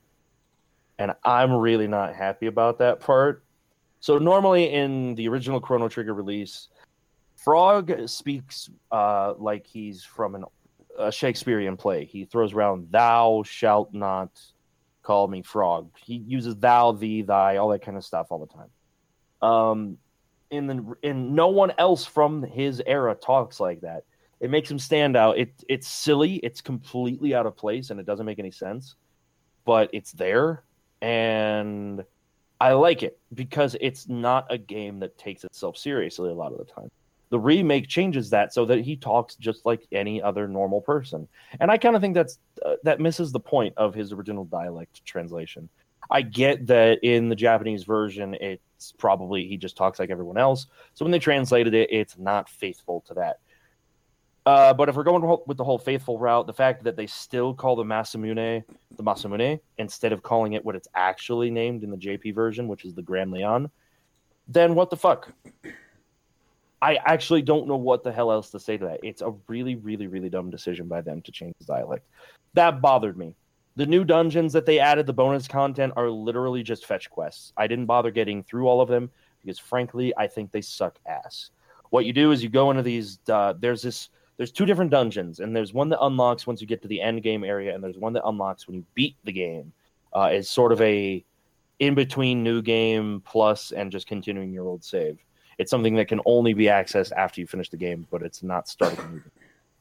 and 0.97 1.13
I'm 1.23 1.51
really 1.53 1.87
not 1.87 2.15
happy 2.15 2.47
about 2.47 2.79
that 2.79 2.99
part. 2.99 3.43
So 3.99 4.17
normally 4.17 4.71
in 4.71 5.15
the 5.15 5.27
original 5.27 5.59
Chrono 5.59 5.89
Trigger 5.89 6.13
release, 6.13 6.69
Frog 7.35 7.91
speaks 8.07 8.69
uh, 8.91 9.33
like 9.37 9.67
he's 9.67 10.03
from 10.03 10.35
an, 10.35 10.45
a 10.97 11.11
Shakespearean 11.11 11.77
play. 11.77 12.05
He 12.05 12.25
throws 12.25 12.53
around 12.53 12.91
"Thou 12.91 13.43
shalt 13.45 13.93
not 13.93 14.41
call 15.03 15.27
me 15.27 15.41
frog." 15.41 15.89
He 16.03 16.15
uses 16.15 16.55
"thou," 16.55 16.93
"thee," 16.93 17.21
"thy," 17.21 17.57
all 17.57 17.69
that 17.69 17.83
kind 17.83 17.97
of 17.97 18.05
stuff 18.05 18.27
all 18.29 18.39
the 18.39 18.47
time. 18.47 18.69
Um, 19.41 19.97
in 20.49 20.67
the 20.67 20.95
and 21.03 21.35
no 21.35 21.47
one 21.47 21.73
else 21.77 22.05
from 22.05 22.43
his 22.43 22.81
era 22.85 23.15
talks 23.15 23.59
like 23.59 23.81
that. 23.81 24.03
It 24.39 24.49
makes 24.49 24.69
him 24.69 24.79
stand 24.79 25.15
out. 25.15 25.37
It 25.37 25.63
it's 25.69 25.87
silly. 25.87 26.35
It's 26.37 26.61
completely 26.61 27.35
out 27.35 27.45
of 27.45 27.55
place, 27.55 27.89
and 27.89 27.99
it 27.99 28.05
doesn't 28.05 28.25
make 28.25 28.39
any 28.39 28.51
sense. 28.51 28.95
But 29.65 29.89
it's 29.93 30.11
there, 30.11 30.63
and 31.01 32.03
I 32.59 32.73
like 32.73 33.03
it 33.03 33.19
because 33.33 33.75
it's 33.81 34.07
not 34.07 34.47
a 34.49 34.57
game 34.57 34.99
that 34.99 35.17
takes 35.17 35.43
itself 35.43 35.77
seriously 35.77 36.29
a 36.29 36.33
lot 36.33 36.51
of 36.51 36.57
the 36.57 36.65
time. 36.65 36.89
The 37.29 37.39
remake 37.39 37.87
changes 37.87 38.29
that 38.29 38.53
so 38.53 38.65
that 38.65 38.79
he 38.79 38.95
talks 38.95 39.35
just 39.35 39.65
like 39.65 39.85
any 39.91 40.21
other 40.21 40.47
normal 40.47 40.79
person. 40.81 41.27
And 41.59 41.69
i 41.69 41.77
kind 41.77 41.95
of 41.95 42.01
think 42.01 42.13
that's 42.13 42.39
uh, 42.65 42.75
that 42.83 42.99
misses 42.99 43.31
the 43.31 43.39
point 43.39 43.73
of 43.77 43.93
his 43.93 44.13
original 44.13 44.45
dialect 44.45 45.03
translation. 45.05 45.69
I 46.09 46.21
get 46.21 46.67
that 46.67 46.99
in 47.03 47.29
the 47.29 47.35
japanese 47.35 47.83
version 47.83 48.35
it's 48.35 48.91
probably 48.97 49.47
he 49.47 49.57
just 49.57 49.75
talks 49.75 49.99
like 49.99 50.11
everyone 50.11 50.37
else. 50.37 50.67
So 50.93 51.03
when 51.03 51.11
they 51.11 51.19
translated 51.19 51.73
it 51.73 51.91
it's 51.91 52.17
not 52.17 52.47
faithful 52.47 53.03
to 53.07 53.15
that 53.15 53.39
uh, 54.45 54.73
but 54.73 54.89
if 54.89 54.95
we're 54.95 55.03
going 55.03 55.39
with 55.47 55.57
the 55.57 55.63
whole 55.63 55.79
faithful 55.79 56.19
route, 56.19 56.47
the 56.47 56.53
fact 56.53 56.83
that 56.83 56.95
they 56.95 57.07
still 57.07 57.53
call 57.53 57.75
the 57.75 57.83
Masamune 57.83 58.63
the 58.95 59.03
Masamune 59.03 59.59
instead 59.77 60.13
of 60.13 60.23
calling 60.23 60.53
it 60.53 60.63
what 60.63 60.75
it's 60.75 60.87
actually 60.95 61.49
named 61.49 61.83
in 61.83 61.91
the 61.91 61.97
JP 61.97 62.33
version, 62.33 62.67
which 62.67 62.85
is 62.85 62.93
the 62.93 63.01
Grand 63.01 63.31
Leon, 63.31 63.69
then 64.47 64.75
what 64.75 64.89
the 64.89 64.97
fuck? 64.97 65.31
I 66.81 66.95
actually 67.05 67.41
don't 67.41 67.67
know 67.67 67.77
what 67.77 68.03
the 68.03 68.11
hell 68.11 68.31
else 68.31 68.51
to 68.51 68.59
say 68.59 68.77
to 68.77 68.85
that. 68.85 68.99
It's 69.01 69.21
a 69.21 69.33
really, 69.47 69.75
really, 69.75 70.07
really 70.07 70.29
dumb 70.29 70.51
decision 70.51 70.87
by 70.87 71.01
them 71.01 71.21
to 71.23 71.31
change 71.31 71.55
the 71.59 71.65
dialect. 71.65 72.05
That 72.53 72.81
bothered 72.81 73.17
me. 73.17 73.35
The 73.75 73.85
new 73.85 74.03
dungeons 74.03 74.53
that 74.53 74.65
they 74.65 74.79
added, 74.79 75.05
the 75.05 75.13
bonus 75.13 75.47
content, 75.47 75.93
are 75.97 76.09
literally 76.09 76.63
just 76.63 76.85
fetch 76.85 77.09
quests. 77.09 77.51
I 77.57 77.67
didn't 77.67 77.87
bother 77.87 78.11
getting 78.11 78.43
through 78.43 78.67
all 78.67 78.81
of 78.81 78.87
them 78.87 79.09
because, 79.41 79.59
frankly, 79.59 80.13
I 80.15 80.27
think 80.27 80.51
they 80.51 80.61
suck 80.61 80.99
ass. 81.05 81.49
What 81.89 82.05
you 82.05 82.13
do 82.13 82.31
is 82.31 82.43
you 82.43 82.49
go 82.49 82.69
into 82.71 82.83
these. 82.83 83.19
Uh, 83.27 83.53
there's 83.57 83.81
this. 83.81 84.09
There's 84.37 84.51
two 84.51 84.65
different 84.65 84.91
dungeons, 84.91 85.39
and 85.39 85.55
there's 85.55 85.73
one 85.73 85.89
that 85.89 86.03
unlocks 86.03 86.45
once 86.45 86.59
you 86.59 86.67
get 86.67 86.81
to 86.81 86.87
the 86.87 87.01
end 87.01 87.23
game 87.23 87.43
area, 87.43 87.73
and 87.73 87.83
there's 87.83 87.97
one 87.97 88.13
that 88.13 88.27
unlocks 88.27 88.67
when 88.67 88.75
you 88.75 88.85
beat 88.93 89.15
the 89.23 89.31
game. 89.31 89.71
Uh, 90.13 90.29
it's 90.31 90.49
sort 90.49 90.71
of 90.71 90.81
a 90.81 91.23
in 91.79 91.95
between 91.95 92.43
new 92.43 92.61
game 92.61 93.21
plus 93.25 93.71
and 93.71 93.91
just 93.91 94.07
continuing 94.07 94.51
your 94.51 94.65
old 94.65 94.83
save. 94.83 95.19
It's 95.57 95.71
something 95.71 95.95
that 95.95 96.07
can 96.07 96.21
only 96.25 96.53
be 96.53 96.65
accessed 96.65 97.11
after 97.13 97.41
you 97.41 97.47
finish 97.47 97.69
the 97.69 97.77
game, 97.77 98.07
but 98.11 98.21
it's 98.21 98.43
not 98.43 98.67
starting. 98.67 99.23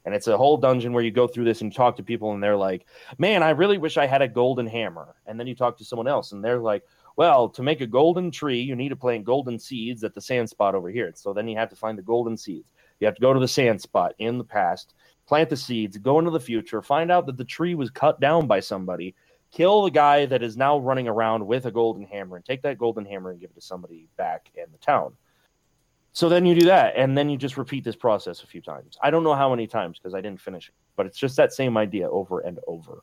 And 0.04 0.14
it's 0.14 0.26
a 0.26 0.36
whole 0.36 0.56
dungeon 0.56 0.92
where 0.92 1.02
you 1.02 1.10
go 1.10 1.26
through 1.26 1.44
this 1.44 1.62
and 1.62 1.74
talk 1.74 1.96
to 1.96 2.02
people, 2.02 2.32
and 2.32 2.42
they're 2.42 2.56
like, 2.56 2.86
"Man, 3.18 3.42
I 3.42 3.50
really 3.50 3.78
wish 3.78 3.96
I 3.96 4.06
had 4.06 4.22
a 4.22 4.28
golden 4.28 4.66
hammer." 4.66 5.14
And 5.26 5.40
then 5.40 5.46
you 5.46 5.54
talk 5.54 5.78
to 5.78 5.84
someone 5.84 6.08
else, 6.08 6.32
and 6.32 6.44
they're 6.44 6.60
like, 6.60 6.84
"Well, 7.16 7.48
to 7.50 7.62
make 7.62 7.80
a 7.80 7.86
golden 7.86 8.30
tree, 8.30 8.60
you 8.60 8.76
need 8.76 8.90
to 8.90 8.96
plant 8.96 9.24
golden 9.24 9.58
seeds 9.58 10.04
at 10.04 10.14
the 10.14 10.20
sand 10.20 10.50
spot 10.50 10.74
over 10.74 10.90
here." 10.90 11.10
So 11.14 11.32
then 11.32 11.48
you 11.48 11.56
have 11.56 11.70
to 11.70 11.76
find 11.76 11.96
the 11.96 12.02
golden 12.02 12.36
seeds. 12.36 12.68
You 13.00 13.06
have 13.06 13.16
to 13.16 13.20
go 13.20 13.32
to 13.32 13.40
the 13.40 13.48
sand 13.48 13.80
spot 13.80 14.14
in 14.18 14.38
the 14.38 14.44
past, 14.44 14.94
plant 15.26 15.50
the 15.50 15.56
seeds, 15.56 15.96
go 15.98 16.18
into 16.18 16.30
the 16.30 16.40
future, 16.40 16.82
find 16.82 17.10
out 17.10 17.26
that 17.26 17.36
the 17.36 17.44
tree 17.44 17.74
was 17.74 17.90
cut 17.90 18.20
down 18.20 18.46
by 18.46 18.60
somebody, 18.60 19.14
kill 19.50 19.82
the 19.82 19.90
guy 19.90 20.26
that 20.26 20.42
is 20.42 20.56
now 20.56 20.78
running 20.78 21.08
around 21.08 21.46
with 21.46 21.66
a 21.66 21.70
golden 21.70 22.04
hammer, 22.04 22.36
and 22.36 22.44
take 22.44 22.62
that 22.62 22.78
golden 22.78 23.04
hammer 23.04 23.30
and 23.30 23.40
give 23.40 23.50
it 23.50 23.54
to 23.54 23.60
somebody 23.60 24.08
back 24.16 24.50
in 24.54 24.64
the 24.72 24.78
town. 24.78 25.14
So 26.12 26.28
then 26.28 26.46
you 26.46 26.54
do 26.54 26.66
that, 26.66 26.94
and 26.96 27.18
then 27.18 27.28
you 27.28 27.36
just 27.36 27.56
repeat 27.56 27.82
this 27.82 27.96
process 27.96 28.42
a 28.42 28.46
few 28.46 28.60
times. 28.60 28.96
I 29.02 29.10
don't 29.10 29.24
know 29.24 29.34
how 29.34 29.50
many 29.50 29.66
times 29.66 29.98
because 29.98 30.14
I 30.14 30.20
didn't 30.20 30.40
finish 30.40 30.68
it, 30.68 30.74
but 30.96 31.06
it's 31.06 31.18
just 31.18 31.36
that 31.36 31.52
same 31.52 31.76
idea 31.76 32.08
over 32.08 32.40
and 32.40 32.60
over. 32.68 33.02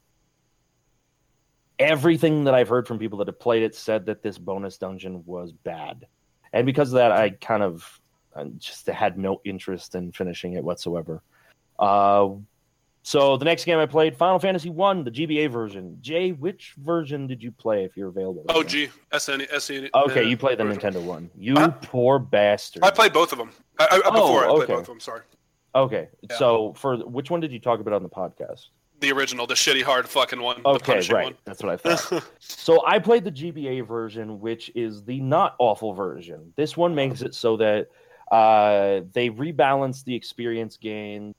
Everything 1.78 2.46
that 2.46 2.54
I've 2.54 2.70
heard 2.70 2.88
from 2.88 3.00
people 3.00 3.18
that 3.20 3.28
have 3.28 3.39
played 3.39 3.64
it 3.64 3.76
said 3.76 4.06
that 4.06 4.22
this 4.22 4.38
bonus 4.38 4.78
dungeon 4.78 5.24
was 5.26 5.52
bad, 5.52 6.08
and 6.54 6.66
because 6.66 6.89
of 6.89 6.96
that, 6.96 7.12
I 7.12 7.32
kind 7.32 7.64
of 7.64 8.01
I 8.36 8.43
just 8.57 8.88
had 8.88 9.17
no 9.17 9.41
interest 9.43 9.95
in 9.95 10.11
finishing 10.11 10.53
it 10.53 10.63
whatsoever. 10.63 11.21
Uh, 11.79 12.29
so 13.03 13.36
the 13.36 13.45
next 13.45 13.65
game 13.65 13.79
I 13.79 13.88
played, 13.88 14.15
Final 14.15 14.38
Fantasy 14.38 14.69
One, 14.69 15.03
the 15.03 15.09
GBA 15.11 15.49
version. 15.51 15.97
Jay, 16.01 16.32
which 16.34 16.75
version 16.77 17.25
did 17.25 17.41
you 17.41 17.51
play 17.51 17.84
if 17.84 17.97
you're 17.97 18.09
available? 18.09 18.45
now? 18.47 18.55
OG, 18.59 18.89
SN, 19.17 19.41
SN. 19.59 19.89
Okay, 19.95 20.23
you 20.23 20.38
played 20.38 20.59
the. 20.59 20.63
Nintendo 20.63 21.01
one. 21.01 21.29
You 21.36 21.55
poor 21.82 22.19
bastard. 22.19 22.84
I 22.84 22.91
played 22.91 23.11
both 23.11 23.32
of 23.32 23.39
them. 23.39 23.51
I, 23.79 23.86
I, 23.86 24.01
Oh, 24.05 24.11
before 24.11 24.43
I 24.45 24.55
played 24.55 24.67
both 24.67 24.79
of 24.82 24.86
them. 24.88 24.99
Sorry, 24.99 25.21
Okay, 25.73 26.09
so 26.38 26.73
for 26.73 26.97
which 26.97 27.32
one 27.32 27.39
did 27.39 27.51
you 27.51 27.59
talk 27.59 27.79
about 27.79 27.93
on 27.93 28.03
the 28.03 28.09
podcast? 28.09 28.67
the 29.01 29.11
original, 29.11 29.47
the 29.47 29.55
shitty 29.55 29.82
hard 29.82 30.07
fucking 30.07 30.39
one. 30.39 30.61
the 30.61 30.69
Okay, 30.69 31.01
right. 31.11 31.25
one. 31.25 31.36
That's 31.43 31.61
what 31.61 31.71
I 31.73 31.77
thought. 31.77 32.23
so 32.39 32.86
I 32.86 32.99
played 32.99 33.23
the 33.23 33.32
GBA 33.32 33.88
version, 33.88 34.39
which 34.39 34.71
is 34.75 35.03
the 35.03 35.19
not 35.19 35.55
awful 35.59 35.93
version. 35.93 36.53
This 36.55 36.77
one 36.77 36.93
makes 36.95 37.21
it 37.21 37.34
so 37.34 37.57
that 37.57 37.88
uh, 38.32 39.01
they 39.11 39.29
rebalance 39.29 40.03
the 40.03 40.15
experience 40.15 40.77
gain 40.77 41.36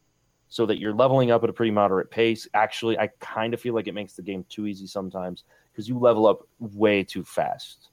so 0.49 0.66
that 0.66 0.78
you're 0.78 0.93
leveling 0.93 1.30
up 1.30 1.43
at 1.43 1.49
a 1.49 1.53
pretty 1.53 1.70
moderate 1.70 2.11
pace. 2.11 2.47
Actually, 2.53 2.99
I 2.99 3.09
kind 3.20 3.55
of 3.55 3.61
feel 3.61 3.74
like 3.74 3.88
it 3.88 3.95
makes 3.95 4.12
the 4.12 4.22
game 4.22 4.45
too 4.51 4.66
easy 4.66 4.86
sometimes 4.86 5.45
because 5.72 5.88
you 5.88 5.99
level 5.99 6.26
up 6.26 6.47
way 6.61 7.03
too 7.03 7.24
fast. 7.24 7.88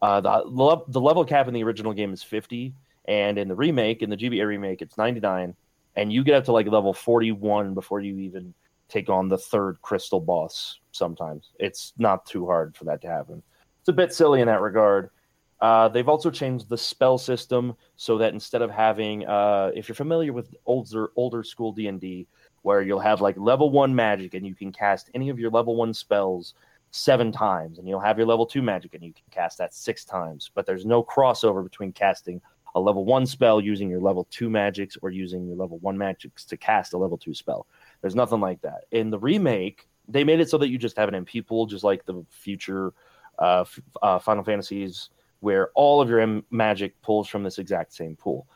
Uh, 0.00 0.22
the, 0.22 0.44
the 0.44 0.92
the 0.92 1.00
level 1.00 1.26
cap 1.26 1.46
in 1.46 1.52
the 1.52 1.62
original 1.62 1.92
game 1.92 2.14
is 2.14 2.22
50, 2.22 2.72
and 3.04 3.38
in 3.38 3.48
the 3.48 3.54
remake, 3.54 4.00
in 4.00 4.08
the 4.08 4.16
GBA 4.16 4.46
remake, 4.46 4.80
it's 4.80 4.96
99, 4.96 5.54
and 5.96 6.10
you 6.10 6.24
get 6.24 6.36
up 6.36 6.44
to 6.46 6.52
like 6.52 6.66
level 6.66 6.94
41 6.94 7.74
before 7.74 8.00
you 8.00 8.18
even 8.18 8.54
take 8.88 9.10
on 9.10 9.28
the 9.28 9.36
third 9.36 9.76
crystal 9.82 10.20
boss 10.20 10.78
sometimes. 10.92 11.50
It's 11.58 11.92
not 11.98 12.24
too 12.24 12.46
hard 12.46 12.74
for 12.74 12.84
that 12.84 13.02
to 13.02 13.08
happen. 13.08 13.42
It's 13.80 13.90
a 13.90 13.92
bit 13.92 14.14
silly 14.14 14.40
in 14.40 14.46
that 14.46 14.62
regard. 14.62 15.10
Uh, 15.60 15.88
they've 15.88 16.08
also 16.08 16.30
changed 16.30 16.68
the 16.68 16.78
spell 16.78 17.18
system 17.18 17.76
so 17.96 18.16
that 18.18 18.32
instead 18.32 18.62
of 18.62 18.70
having, 18.70 19.26
uh, 19.26 19.70
if 19.74 19.88
you're 19.88 19.94
familiar 19.94 20.32
with 20.32 20.54
older 20.66 21.10
older 21.16 21.42
school 21.42 21.72
D 21.72 21.86
and 21.86 22.00
D, 22.00 22.26
where 22.62 22.82
you'll 22.82 23.00
have 23.00 23.20
like 23.20 23.36
level 23.36 23.70
one 23.70 23.94
magic 23.94 24.34
and 24.34 24.46
you 24.46 24.54
can 24.54 24.72
cast 24.72 25.10
any 25.14 25.28
of 25.28 25.38
your 25.38 25.50
level 25.50 25.76
one 25.76 25.92
spells 25.92 26.54
seven 26.92 27.30
times, 27.30 27.78
and 27.78 27.86
you'll 27.86 28.00
have 28.00 28.18
your 28.18 28.26
level 28.26 28.46
two 28.46 28.62
magic, 28.62 28.94
and 28.94 29.04
you 29.04 29.12
can 29.12 29.24
cast 29.30 29.58
that 29.58 29.74
six 29.74 30.04
times. 30.04 30.50
But 30.54 30.66
there's 30.66 30.86
no 30.86 31.02
crossover 31.02 31.62
between 31.62 31.92
casting 31.92 32.40
a 32.74 32.80
level 32.80 33.04
one 33.04 33.26
spell 33.26 33.60
using 33.60 33.88
your 33.90 34.00
level 34.00 34.26
two 34.30 34.48
magics 34.48 34.96
or 35.02 35.10
using 35.10 35.46
your 35.46 35.56
level 35.56 35.78
one 35.78 35.98
magics 35.98 36.44
to 36.46 36.56
cast 36.56 36.92
a 36.92 36.98
level 36.98 37.18
two 37.18 37.34
spell. 37.34 37.66
There's 38.00 38.14
nothing 38.14 38.40
like 38.40 38.60
that. 38.62 38.84
In 38.92 39.10
the 39.10 39.18
remake, 39.18 39.88
they 40.08 40.24
made 40.24 40.40
it 40.40 40.48
so 40.48 40.58
that 40.58 40.68
you 40.68 40.78
just 40.78 40.96
have 40.96 41.08
an 41.12 41.24
MP 41.24 41.46
pool, 41.46 41.66
just 41.66 41.84
like 41.84 42.04
the 42.06 42.24
future 42.30 42.92
uh, 43.38 43.64
uh, 44.02 44.18
Final 44.18 44.44
Fantasies, 44.44 45.10
where 45.40 45.70
all 45.74 46.00
of 46.00 46.08
your 46.08 46.42
magic 46.50 47.00
pulls 47.02 47.28
from 47.28 47.42
this 47.42 47.58
exact 47.58 47.92
same 47.92 48.16
pool. 48.16 48.46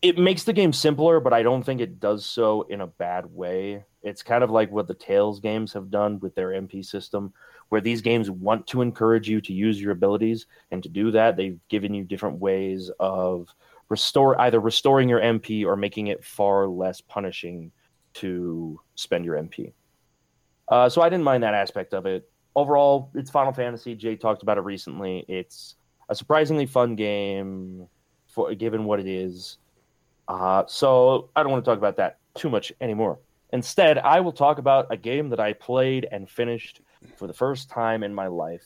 It 0.00 0.18
makes 0.18 0.44
the 0.44 0.52
game 0.52 0.72
simpler, 0.72 1.20
but 1.20 1.32
I 1.32 1.42
don't 1.42 1.62
think 1.62 1.80
it 1.80 2.00
does 2.00 2.26
so 2.26 2.62
in 2.62 2.80
a 2.80 2.86
bad 2.86 3.26
way. 3.26 3.84
It's 4.02 4.22
kind 4.22 4.42
of 4.42 4.50
like 4.50 4.70
what 4.70 4.88
the 4.88 4.94
Tales 4.94 5.38
games 5.38 5.72
have 5.72 5.90
done 5.90 6.18
with 6.20 6.34
their 6.34 6.48
MP 6.48 6.84
system, 6.84 7.32
where 7.68 7.80
these 7.80 8.02
games 8.02 8.30
want 8.30 8.66
to 8.68 8.82
encourage 8.82 9.28
you 9.28 9.40
to 9.40 9.52
use 9.52 9.80
your 9.80 9.92
abilities, 9.92 10.46
and 10.72 10.82
to 10.82 10.88
do 10.88 11.12
that, 11.12 11.36
they've 11.36 11.60
given 11.68 11.94
you 11.94 12.04
different 12.04 12.38
ways 12.38 12.90
of 12.98 13.48
restore 13.88 14.40
either 14.40 14.58
restoring 14.58 15.08
your 15.08 15.20
MP 15.20 15.64
or 15.64 15.76
making 15.76 16.08
it 16.08 16.24
far 16.24 16.66
less 16.66 17.00
punishing 17.00 17.70
to 18.14 18.80
spend 18.94 19.24
your 19.24 19.36
MP. 19.36 19.72
Uh, 20.68 20.88
so 20.88 21.02
I 21.02 21.08
didn't 21.08 21.24
mind 21.24 21.42
that 21.42 21.54
aspect 21.54 21.94
of 21.94 22.06
it. 22.06 22.28
Overall, 22.54 23.10
it's 23.14 23.30
Final 23.30 23.52
Fantasy. 23.52 23.94
Jay 23.94 24.16
talked 24.16 24.42
about 24.42 24.58
it 24.58 24.62
recently. 24.62 25.24
It's 25.28 25.76
a 26.08 26.14
surprisingly 26.14 26.66
fun 26.66 26.96
game, 26.96 27.88
for 28.32 28.54
given 28.54 28.84
what 28.84 28.98
it 28.98 29.06
is. 29.06 29.58
Uh, 30.26 30.64
so 30.66 31.28
I 31.36 31.42
don't 31.42 31.52
want 31.52 31.64
to 31.64 31.70
talk 31.70 31.78
about 31.78 31.96
that 31.96 32.18
too 32.34 32.48
much 32.48 32.72
anymore. 32.80 33.18
Instead, 33.52 33.98
I 33.98 34.20
will 34.20 34.32
talk 34.32 34.58
about 34.58 34.86
a 34.90 34.96
game 34.96 35.28
that 35.28 35.38
I 35.38 35.52
played 35.52 36.08
and 36.10 36.28
finished 36.28 36.80
for 37.16 37.26
the 37.26 37.34
first 37.34 37.68
time 37.68 38.02
in 38.02 38.14
my 38.14 38.26
life 38.26 38.64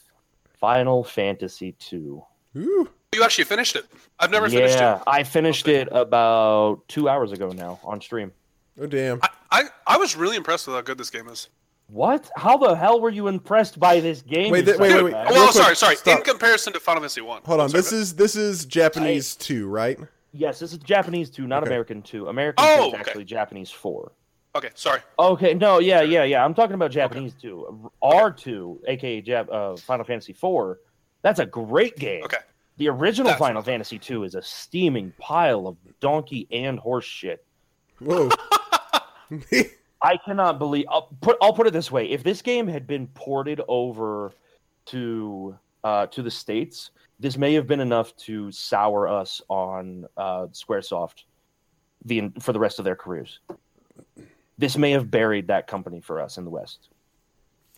Final 0.61 1.03
Fantasy 1.03 1.75
II. 1.93 2.21
Ooh. 2.57 2.89
You 3.15 3.23
actually 3.23 3.45
finished 3.45 3.77
it. 3.77 3.87
I've 4.21 4.31
never 4.31 4.49
finished 4.49 4.79
yeah, 4.79 4.97
it. 4.97 5.03
I 5.07 5.23
finished 5.23 5.69
it 5.69 5.89
about 5.91 6.87
two 6.89 7.09
hours 7.09 7.33
ago 7.33 7.49
now 7.51 7.81
on 7.83 8.01
stream. 8.01 8.33
Oh 8.81 8.87
damn. 8.87 9.21
I, 9.23 9.29
I, 9.51 9.65
I 9.87 9.97
was 9.97 10.17
really 10.17 10.37
impressed 10.37 10.67
with 10.67 10.77
how 10.77 10.83
good 10.83 10.99
this 10.99 11.11
game 11.11 11.29
is. 11.29 11.49
What? 11.89 12.31
How 12.37 12.57
the 12.57 12.75
hell 12.75 13.01
were 13.01 13.11
you 13.11 13.29
impressed 13.29 13.79
by 13.79 14.01
this 14.01 14.21
game? 14.23 14.51
Wait, 14.51 14.61
you 14.61 14.65
th- 14.73 14.79
wait, 14.79 14.91
son 14.91 15.05
wait, 15.05 15.13
wait. 15.13 15.15
bitch? 15.15 15.25
Real 15.31 15.35
well, 15.35 15.53
quick, 15.53 15.63
sorry, 15.63 15.77
sorry. 15.77 15.97
stop. 15.97 16.19
In 16.19 16.25
comparison 16.25 16.73
to 16.73 16.81
Final 16.81 17.01
Fantasy 17.03 17.21
One. 17.21 17.43
Hold 17.45 17.61
on. 17.61 17.69
Sorry, 17.69 17.81
This 17.81 17.93
is 17.93 18.15
this 18.17 18.35
is 18.37 18.65
Japanese 18.67 19.37
two, 19.37 19.69
right? 19.69 19.99
Yes, 20.33 20.59
this 20.59 20.73
is 20.73 20.79
Japanese 20.79 21.31
two, 21.31 21.47
not 21.47 21.63
Okay. 21.63 21.71
American 21.71 22.03
two. 22.03 22.27
American 22.29 22.65
Oh, 22.67 22.77
two 22.77 22.89
is 22.89 22.95
okay. 22.95 23.01
actually 23.01 23.25
Japanese 23.25 23.71
four. 23.71 24.13
Okay, 24.57 24.71
sorry. 24.75 25.01
Okay, 25.19 25.55
no, 25.55 25.79
yeah, 25.79 26.01
yeah, 26.03 26.25
yeah. 26.25 26.45
I'm 26.45 26.55
talking 26.55 26.75
about 26.75 26.91
Japanese 26.91 27.35
two. 27.41 27.91
R 28.03 28.33
two, 28.33 28.81
aka 28.89 29.23
Jap- 29.23 29.53
uh, 29.53 29.77
Final 29.77 30.05
Fantasy 30.05 30.33
four. 30.33 30.81
That's 31.23 31.39
a 31.41 31.47
great 31.47 31.97
game. 31.97 32.25
Okay. 32.25 32.39
The 32.79 32.89
original 32.89 33.29
That's 33.29 33.39
Final 33.39 33.63
Fantasy 33.63 33.99
two 33.99 34.25
is 34.25 34.35
a 34.35 34.43
steaming 34.43 35.13
pile 35.19 35.67
of 35.67 35.77
donkey 36.01 36.47
and 36.51 36.79
horse 36.79 37.05
shit. 37.07 37.45
Whoa. 38.01 38.29
I 40.07 40.17
cannot 40.17 40.61
believe. 40.61 40.87
I'll 40.89 41.09
put. 41.21 41.37
I'll 41.43 41.53
put 41.53 41.67
it 41.67 41.73
this 41.73 41.91
way: 41.91 42.09
if 42.11 42.23
this 42.23 42.41
game 42.41 42.69
had 42.69 42.87
been 42.87 43.09
ported 43.09 43.61
over 43.67 44.33
to 44.87 45.59
uh, 45.83 46.07
to 46.07 46.23
the 46.23 46.31
states, 46.31 46.93
this 47.19 47.37
may 47.37 47.55
have 47.55 47.67
been 47.67 47.81
enough 47.81 48.15
to 48.19 48.53
sour 48.53 49.09
us 49.09 49.43
on 49.49 50.07
uh, 50.17 50.47
SquareSoft 50.53 51.25
the 52.05 52.31
for 52.41 52.53
the 52.53 52.61
rest 52.61 52.79
of 52.79 52.85
their 52.85 52.95
careers. 52.95 53.41
This 54.59 54.79
may 54.79 54.93
have 54.93 55.11
buried 55.11 55.49
that 55.49 55.67
company 55.67 56.01
for 56.01 56.21
us 56.21 56.39
in 56.39 56.45
the 56.45 56.51
West. 56.51 56.89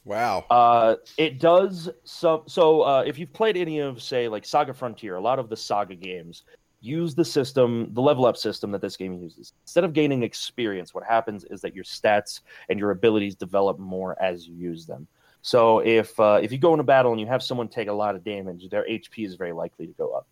wow. 0.05 0.45
Uh, 0.51 0.97
it 1.17 1.41
does 1.41 1.89
so. 2.05 2.45
So 2.47 2.83
uh, 2.83 3.05
if 3.07 3.19
you've 3.19 3.33
played 3.33 3.57
any 3.57 3.79
of, 3.81 4.03
say, 4.03 4.29
like 4.29 4.45
Saga 4.45 4.75
Frontier, 4.75 5.17
a 5.17 5.21
lot 5.21 5.39
of 5.39 5.49
the 5.49 5.57
Saga 5.57 5.95
games 5.95 6.43
use 6.81 7.15
the 7.15 7.25
system, 7.25 7.89
the 7.93 8.01
level 8.01 8.27
up 8.27 8.37
system 8.37 8.71
that 8.73 8.81
this 8.81 8.97
game 8.97 9.21
uses. 9.21 9.53
Instead 9.65 9.85
of 9.85 9.93
gaining 9.93 10.23
experience, 10.23 10.95
what 10.95 11.05
happens 11.05 11.45
is 11.45 11.61
that 11.63 11.75
your 11.75 11.85
stats 11.85 12.41
and 12.69 12.79
your 12.79 12.91
abilities 12.91 13.35
develop 13.35 13.79
more 13.79 14.21
as 14.23 14.47
you 14.47 14.55
use 14.55 14.87
them. 14.87 15.07
So 15.43 15.81
if 15.81 16.19
uh, 16.19 16.41
if 16.43 16.53
you 16.53 16.59
go 16.59 16.75
in 16.75 16.81
a 16.81 16.85
battle 16.85 17.13
and 17.13 17.21
you 17.21 17.27
have 17.27 17.43
someone 17.43 17.69
take 17.69 17.89
a 17.89 17.93
lot 17.93 18.15
of 18.15 18.25
damage, 18.25 18.69
their 18.71 18.85
HP 18.85 19.25
is 19.25 19.35
very 19.35 19.53
likely 19.53 19.87
to 19.87 19.93
go 19.93 20.13
up. 20.13 20.27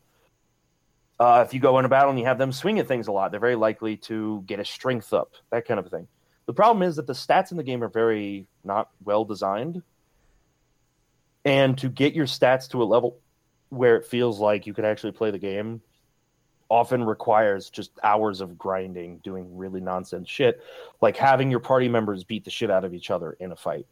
Uh, 1.19 1.45
if 1.47 1.55
you 1.55 1.61
go 1.61 1.79
in 1.79 1.85
a 1.85 1.89
battle 1.89 2.11
and 2.11 2.19
you 2.19 2.27
have 2.27 2.39
them 2.39 2.53
swing 2.53 2.79
at 2.79 2.87
things 2.87 3.09
a 3.09 3.13
lot, 3.13 3.31
they're 3.31 3.41
very 3.41 3.55
likely 3.55 3.97
to 3.97 4.43
get 4.47 4.61
a 4.61 4.65
strength 4.65 5.15
up, 5.15 5.33
that 5.51 5.67
kind 5.67 5.81
of 5.81 5.91
thing. 5.91 6.07
The 6.45 6.53
problem 6.53 6.83
is 6.83 6.97
that 6.97 7.07
the 7.07 7.15
stats 7.15 7.51
in 7.51 7.57
the 7.57 7.63
game 7.63 7.83
are 7.83 7.89
very 7.89 8.47
not 8.65 8.91
well 9.05 9.25
designed. 9.25 9.83
And 11.45 11.79
to 11.79 11.89
get 11.89 12.13
your 12.13 12.27
stats 12.27 12.69
to 12.71 12.83
a 12.83 12.85
level 12.85 13.19
where 13.71 13.97
it 13.97 14.05
feels 14.05 14.39
like 14.39 14.67
you 14.67 14.75
could 14.75 14.85
actually 14.85 15.13
play 15.13 15.31
the 15.31 15.39
game 15.39 15.81
often 16.69 17.05
requires 17.05 17.71
just 17.71 17.93
hours 18.03 18.41
of 18.41 18.59
grinding, 18.59 19.19
doing 19.19 19.57
really 19.57 19.81
nonsense 19.81 20.29
shit, 20.29 20.63
like 21.01 21.17
having 21.17 21.51
your 21.51 21.61
party 21.61 21.89
members 21.89 22.25
beat 22.25 22.45
the 22.45 22.51
shit 22.51 22.71
out 22.71 22.85
of 22.85 22.95
each 22.95 23.11
other 23.11 23.33
in 23.41 23.53
a 23.53 23.57
fight. 23.57 23.87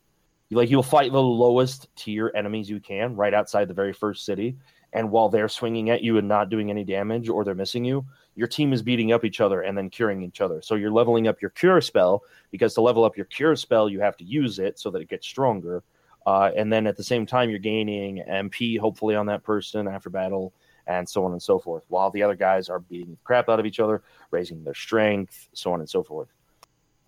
Like 0.51 0.71
you'll 0.71 0.83
fight 0.83 1.13
the 1.13 1.23
lowest 1.23 1.89
tier 1.97 2.31
enemies 2.35 2.71
you 2.71 2.81
can 2.81 3.17
right 3.17 3.35
outside 3.35 3.69
the 3.69 3.75
very 3.75 3.93
first 3.93 4.25
city, 4.25 4.57
and 4.93 5.11
while 5.11 5.29
they're 5.29 5.49
swinging 5.49 5.91
at 5.91 6.03
you 6.03 6.19
and 6.19 6.29
not 6.29 6.51
doing 6.51 6.71
any 6.71 6.85
damage 6.85 7.29
or 7.29 7.45
they're 7.45 7.55
missing 7.55 7.85
you, 7.85 8.07
your 8.37 8.47
team 8.47 8.73
is 8.73 8.83
beating 8.83 9.13
up 9.13 9.25
each 9.25 9.41
other 9.41 9.63
and 9.63 9.77
then 9.77 9.91
curing 9.91 10.23
each 10.23 10.41
other. 10.41 10.63
So 10.63 10.77
you're 10.77 10.91
leveling 10.91 11.27
up 11.27 11.43
your 11.43 11.51
cure 11.51 11.81
spell 11.81 12.23
because 12.53 12.75
to 12.75 12.81
level 12.81 13.05
up 13.05 13.17
your 13.17 13.27
cure 13.27 13.57
spell, 13.57 13.89
you 13.89 14.01
have 14.01 14.17
to 14.19 14.25
use 14.25 14.59
it 14.61 14.79
so 14.79 14.91
that 14.91 15.03
it 15.03 15.09
gets 15.09 15.27
stronger. 15.27 15.83
Uh, 16.27 16.51
and 16.57 16.73
then 16.73 16.87
at 16.87 16.97
the 16.97 17.05
same 17.05 17.27
time, 17.27 17.51
you're 17.51 17.59
gaining 17.59 18.23
MP, 18.29 18.79
hopefully, 18.79 19.15
on 19.15 19.27
that 19.27 19.43
person 19.43 19.87
after 19.87 20.11
battle, 20.11 20.55
and 20.87 21.09
so 21.09 21.25
on 21.25 21.33
and 21.33 21.43
so 21.43 21.59
forth, 21.59 21.85
while 21.89 22.11
the 22.11 22.23
other 22.23 22.35
guys 22.35 22.69
are 22.69 22.81
beating 22.81 23.13
the 23.13 23.19
crap 23.25 23.49
out 23.49 23.61
of 23.61 23.67
each 23.67 23.81
other, 23.81 24.03
raising 24.31 24.63
their 24.65 24.75
strength, 24.75 25.49
so 25.53 25.73
on 25.73 25.81
and 25.81 25.89
so 25.89 26.03
forth. 26.03 26.29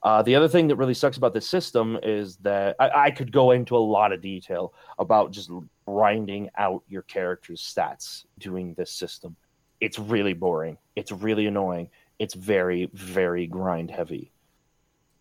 Uh, 0.03 0.22
the 0.22 0.35
other 0.35 0.47
thing 0.47 0.68
that 0.68 0.77
really 0.77 0.95
sucks 0.95 1.16
about 1.16 1.35
this 1.35 1.49
system 1.49 1.99
is 2.03 2.37
that 2.37 2.77
I, 2.79 3.07
I 3.07 3.11
could 3.11 3.33
go 3.33 3.51
into 3.51 3.77
a 3.77 3.79
lot 3.79 4.12
of 4.12 4.20
detail 4.20 4.72
about 4.99 5.33
just 5.33 5.51
grinding 5.87 6.49
out 6.57 6.85
your 6.89 7.03
character's 7.03 7.61
stats 7.61 8.24
doing 8.39 8.74
this 8.74 8.93
system. 8.93 9.35
It's 9.81 9.99
really 9.99 10.33
boring. 10.33 10.79
It's 10.95 11.11
really 11.11 11.47
annoying. 11.47 11.91
It's 12.18 12.35
very, 12.35 12.89
very 12.93 13.47
grind 13.47 13.91
heavy. 13.91 14.31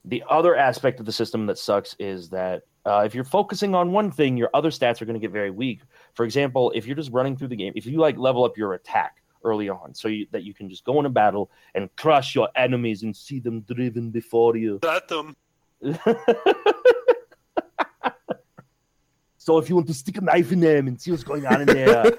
The 0.06 0.24
other 0.30 0.56
aspect 0.56 1.00
of 1.00 1.08
the 1.08 1.12
system 1.12 1.48
that 1.48 1.58
sucks 1.58 1.96
is 1.98 2.30
that 2.30 2.64
uh, 2.86 3.04
if 3.06 3.16
you're 3.16 3.24
focusing 3.24 3.74
on 3.74 3.92
one 3.92 4.12
thing, 4.12 4.38
your 4.38 4.50
other 4.54 4.70
stats 4.70 5.02
are 5.02 5.06
going 5.06 5.16
to 5.16 5.20
get 5.20 5.32
very 5.32 5.50
weak. 5.52 5.82
For 6.14 6.24
example, 6.24 6.72
if 6.76 6.86
you're 6.86 6.96
just 6.96 7.12
running 7.12 7.36
through 7.36 7.48
the 7.50 7.56
game, 7.56 7.74
if 7.76 7.86
you 7.86 7.98
like 8.00 8.18
level 8.18 8.44
up 8.44 8.58
your 8.58 8.74
attack 8.74 9.22
early 9.44 9.70
on, 9.70 9.94
so 9.96 10.08
you, 10.08 10.28
that 10.32 10.44
you 10.44 10.54
can 10.54 10.70
just 10.70 10.84
go 10.84 11.00
in 11.00 11.06
a 11.06 11.10
battle 11.10 11.50
and 11.74 11.90
crush 11.96 12.36
your 12.36 12.50
enemies 12.56 13.04
and 13.04 13.16
see 13.16 13.40
them 13.40 13.62
driven 13.62 14.12
before 14.12 14.56
you. 14.56 14.80
That 14.84 15.12
um, 15.12 15.36
so 19.38 19.58
if 19.58 19.70
you 19.70 19.76
want 19.76 19.88
to 19.88 19.94
stick 19.94 20.18
a 20.18 20.22
knife 20.22 20.52
in 20.52 20.60
them 20.60 20.88
and 20.88 21.00
see 21.00 21.12
what's 21.12 21.24
going 21.24 21.46
on 21.48 21.62
in 21.62 21.68
there, 21.68 22.18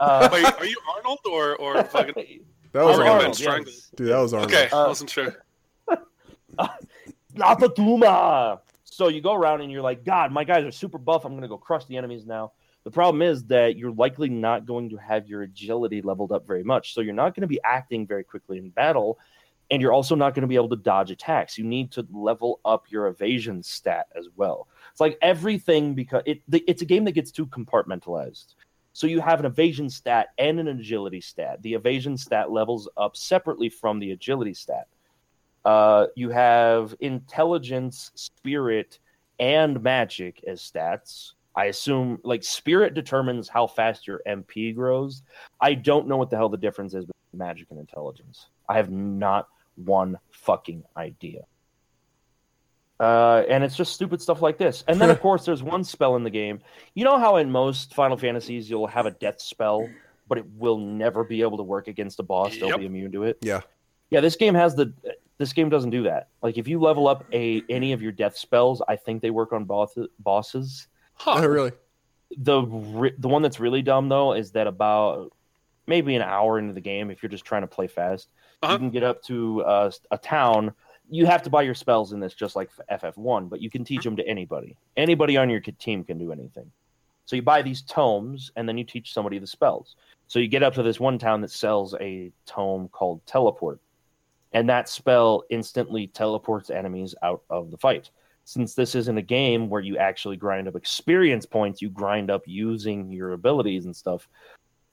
uh, 0.00 0.28
wait, 0.32 0.44
are 0.44 0.66
you 0.66 0.76
Arnold 0.96 1.20
or 1.30 1.56
or 1.56 1.82
fucking? 1.94 2.40
That 2.72 2.84
was 2.84 2.98
Arnold, 2.98 3.16
Arnold. 3.16 3.46
Arnold, 3.46 3.68
yes. 3.68 3.90
Dude, 3.96 4.08
that 4.08 4.18
was 4.18 4.34
Arnold. 4.34 4.52
Okay, 4.52 4.68
Uh, 4.70 4.84
I 4.84 4.88
wasn't 4.88 5.08
sure. 5.10 5.34
Natatuma. 7.34 8.60
So 8.96 9.08
you 9.08 9.20
go 9.20 9.34
around 9.34 9.60
and 9.60 9.70
you're 9.70 9.82
like, 9.82 10.06
God, 10.06 10.32
my 10.32 10.42
guys 10.42 10.64
are 10.64 10.70
super 10.70 10.96
buff. 10.96 11.26
I'm 11.26 11.32
going 11.32 11.42
to 11.42 11.48
go 11.48 11.58
crush 11.58 11.84
the 11.84 11.98
enemies 11.98 12.24
now. 12.24 12.52
The 12.84 12.90
problem 12.90 13.20
is 13.20 13.44
that 13.44 13.76
you're 13.76 13.92
likely 13.92 14.30
not 14.30 14.64
going 14.64 14.88
to 14.88 14.96
have 14.96 15.28
your 15.28 15.42
agility 15.42 16.00
leveled 16.00 16.32
up 16.32 16.46
very 16.46 16.64
much. 16.64 16.94
So 16.94 17.02
you're 17.02 17.12
not 17.12 17.34
going 17.34 17.42
to 17.42 17.46
be 17.46 17.60
acting 17.62 18.06
very 18.06 18.24
quickly 18.24 18.56
in 18.56 18.70
battle. 18.70 19.18
And 19.70 19.82
you're 19.82 19.92
also 19.92 20.14
not 20.14 20.34
going 20.34 20.44
to 20.44 20.48
be 20.48 20.54
able 20.54 20.70
to 20.70 20.76
dodge 20.76 21.10
attacks. 21.10 21.58
You 21.58 21.64
need 21.64 21.92
to 21.92 22.06
level 22.10 22.58
up 22.64 22.90
your 22.90 23.08
evasion 23.08 23.62
stat 23.62 24.06
as 24.16 24.28
well. 24.34 24.66
It's 24.92 25.00
like 25.00 25.18
everything 25.20 25.92
because 25.92 26.22
it, 26.24 26.40
it's 26.50 26.80
a 26.80 26.86
game 26.86 27.04
that 27.04 27.12
gets 27.12 27.30
too 27.30 27.44
compartmentalized. 27.44 28.54
So 28.94 29.06
you 29.06 29.20
have 29.20 29.40
an 29.40 29.46
evasion 29.46 29.90
stat 29.90 30.28
and 30.38 30.58
an 30.58 30.68
agility 30.68 31.20
stat. 31.20 31.60
The 31.60 31.74
evasion 31.74 32.16
stat 32.16 32.50
levels 32.50 32.88
up 32.96 33.14
separately 33.14 33.68
from 33.68 33.98
the 33.98 34.12
agility 34.12 34.54
stat. 34.54 34.88
Uh, 35.66 36.06
you 36.14 36.30
have 36.30 36.94
intelligence, 37.00 38.12
spirit, 38.14 39.00
and 39.40 39.82
magic 39.82 40.40
as 40.46 40.60
stats. 40.62 41.32
I 41.56 41.64
assume 41.66 42.20
like 42.22 42.44
spirit 42.44 42.94
determines 42.94 43.48
how 43.48 43.66
fast 43.66 44.06
your 44.06 44.22
MP 44.28 44.72
grows. 44.72 45.22
I 45.60 45.74
don't 45.74 46.06
know 46.06 46.16
what 46.16 46.30
the 46.30 46.36
hell 46.36 46.48
the 46.48 46.56
difference 46.56 46.94
is 46.94 47.04
between 47.04 47.38
magic 47.46 47.66
and 47.70 47.80
intelligence. 47.80 48.46
I 48.68 48.76
have 48.76 48.90
not 48.92 49.48
one 49.74 50.18
fucking 50.30 50.84
idea. 50.96 51.40
Uh, 53.00 53.42
and 53.48 53.64
it's 53.64 53.76
just 53.76 53.92
stupid 53.92 54.22
stuff 54.22 54.40
like 54.40 54.58
this. 54.58 54.84
And 54.86 55.00
then, 55.00 55.10
of 55.10 55.20
course, 55.26 55.44
there's 55.44 55.64
one 55.64 55.82
spell 55.82 56.14
in 56.14 56.22
the 56.22 56.30
game. 56.30 56.60
You 56.94 57.04
know 57.04 57.18
how 57.18 57.36
in 57.36 57.50
most 57.50 57.92
Final 57.92 58.16
Fantasies 58.16 58.70
you'll 58.70 58.86
have 58.86 59.06
a 59.06 59.10
death 59.10 59.40
spell, 59.40 59.88
but 60.28 60.38
it 60.38 60.44
will 60.56 60.78
never 60.78 61.24
be 61.24 61.42
able 61.42 61.56
to 61.56 61.64
work 61.64 61.88
against 61.88 62.20
a 62.20 62.22
boss. 62.22 62.56
They'll 62.56 62.68
Yep. 62.68 62.78
be 62.78 62.86
immune 62.86 63.12
to 63.12 63.24
it. 63.24 63.38
Yeah. 63.42 63.62
Yeah, 64.10 64.20
this 64.20 64.36
game 64.36 64.54
has 64.54 64.76
the 64.76 64.94
This 65.38 65.52
game 65.52 65.68
doesn't 65.68 65.90
do 65.90 66.04
that. 66.04 66.28
Like 66.42 66.56
if 66.58 66.66
you 66.66 66.80
level 66.80 67.08
up 67.08 67.24
a 67.32 67.62
any 67.68 67.92
of 67.92 68.00
your 68.02 68.12
death 68.12 68.36
spells, 68.36 68.80
I 68.88 68.96
think 68.96 69.20
they 69.22 69.30
work 69.30 69.52
on 69.52 69.64
boss, 69.64 69.96
bosses. 70.18 70.88
Oh, 71.26 71.44
really? 71.46 71.72
The 72.38 72.62
re- 72.62 73.14
the 73.18 73.28
one 73.28 73.42
that's 73.42 73.60
really 73.60 73.82
dumb 73.82 74.08
though 74.08 74.32
is 74.32 74.52
that 74.52 74.66
about 74.66 75.32
maybe 75.86 76.14
an 76.16 76.22
hour 76.22 76.58
into 76.58 76.72
the 76.72 76.80
game, 76.80 77.10
if 77.10 77.22
you're 77.22 77.30
just 77.30 77.44
trying 77.44 77.62
to 77.62 77.68
play 77.68 77.86
fast, 77.86 78.28
Uh-huh. 78.62 78.72
you 78.72 78.78
can 78.78 78.90
get 78.90 79.02
up 79.04 79.22
to 79.24 79.62
uh, 79.64 79.90
a 80.10 80.18
town. 80.18 80.72
You 81.08 81.26
have 81.26 81.42
to 81.44 81.50
buy 81.50 81.62
your 81.62 81.74
spells 81.76 82.12
in 82.12 82.18
this, 82.18 82.34
just 82.34 82.56
like 82.56 82.68
FF1, 82.90 83.48
but 83.48 83.60
you 83.62 83.70
can 83.70 83.84
teach 83.84 84.02
them 84.02 84.16
to 84.16 84.26
anybody. 84.26 84.76
Anybody 84.96 85.36
on 85.36 85.48
your 85.48 85.60
team 85.60 86.02
can 86.02 86.18
do 86.18 86.32
anything. 86.32 86.72
So 87.26 87.36
you 87.36 87.42
buy 87.42 87.62
these 87.62 87.82
tomes, 87.82 88.50
and 88.56 88.68
then 88.68 88.76
you 88.76 88.82
teach 88.84 89.12
somebody 89.14 89.38
the 89.38 89.46
spells. 89.46 89.94
So 90.26 90.40
you 90.40 90.48
get 90.48 90.64
up 90.64 90.74
to 90.74 90.82
this 90.82 90.98
one 90.98 91.18
town 91.18 91.40
that 91.42 91.52
sells 91.52 91.94
a 92.00 92.32
tome 92.46 92.88
called 92.88 93.24
Teleport, 93.26 93.78
and 94.56 94.70
that 94.70 94.88
spell 94.88 95.44
instantly 95.50 96.06
teleports 96.06 96.70
enemies 96.70 97.14
out 97.22 97.42
of 97.50 97.70
the 97.70 97.76
fight. 97.76 98.08
Since 98.44 98.72
this 98.72 98.94
isn't 98.94 99.18
a 99.18 99.22
game 99.22 99.68
where 99.68 99.82
you 99.82 99.98
actually 99.98 100.38
grind 100.38 100.66
up 100.66 100.74
experience 100.74 101.44
points, 101.44 101.82
you 101.82 101.90
grind 101.90 102.30
up 102.30 102.40
using 102.46 103.12
your 103.12 103.34
abilities 103.34 103.84
and 103.84 103.94
stuff. 103.94 104.26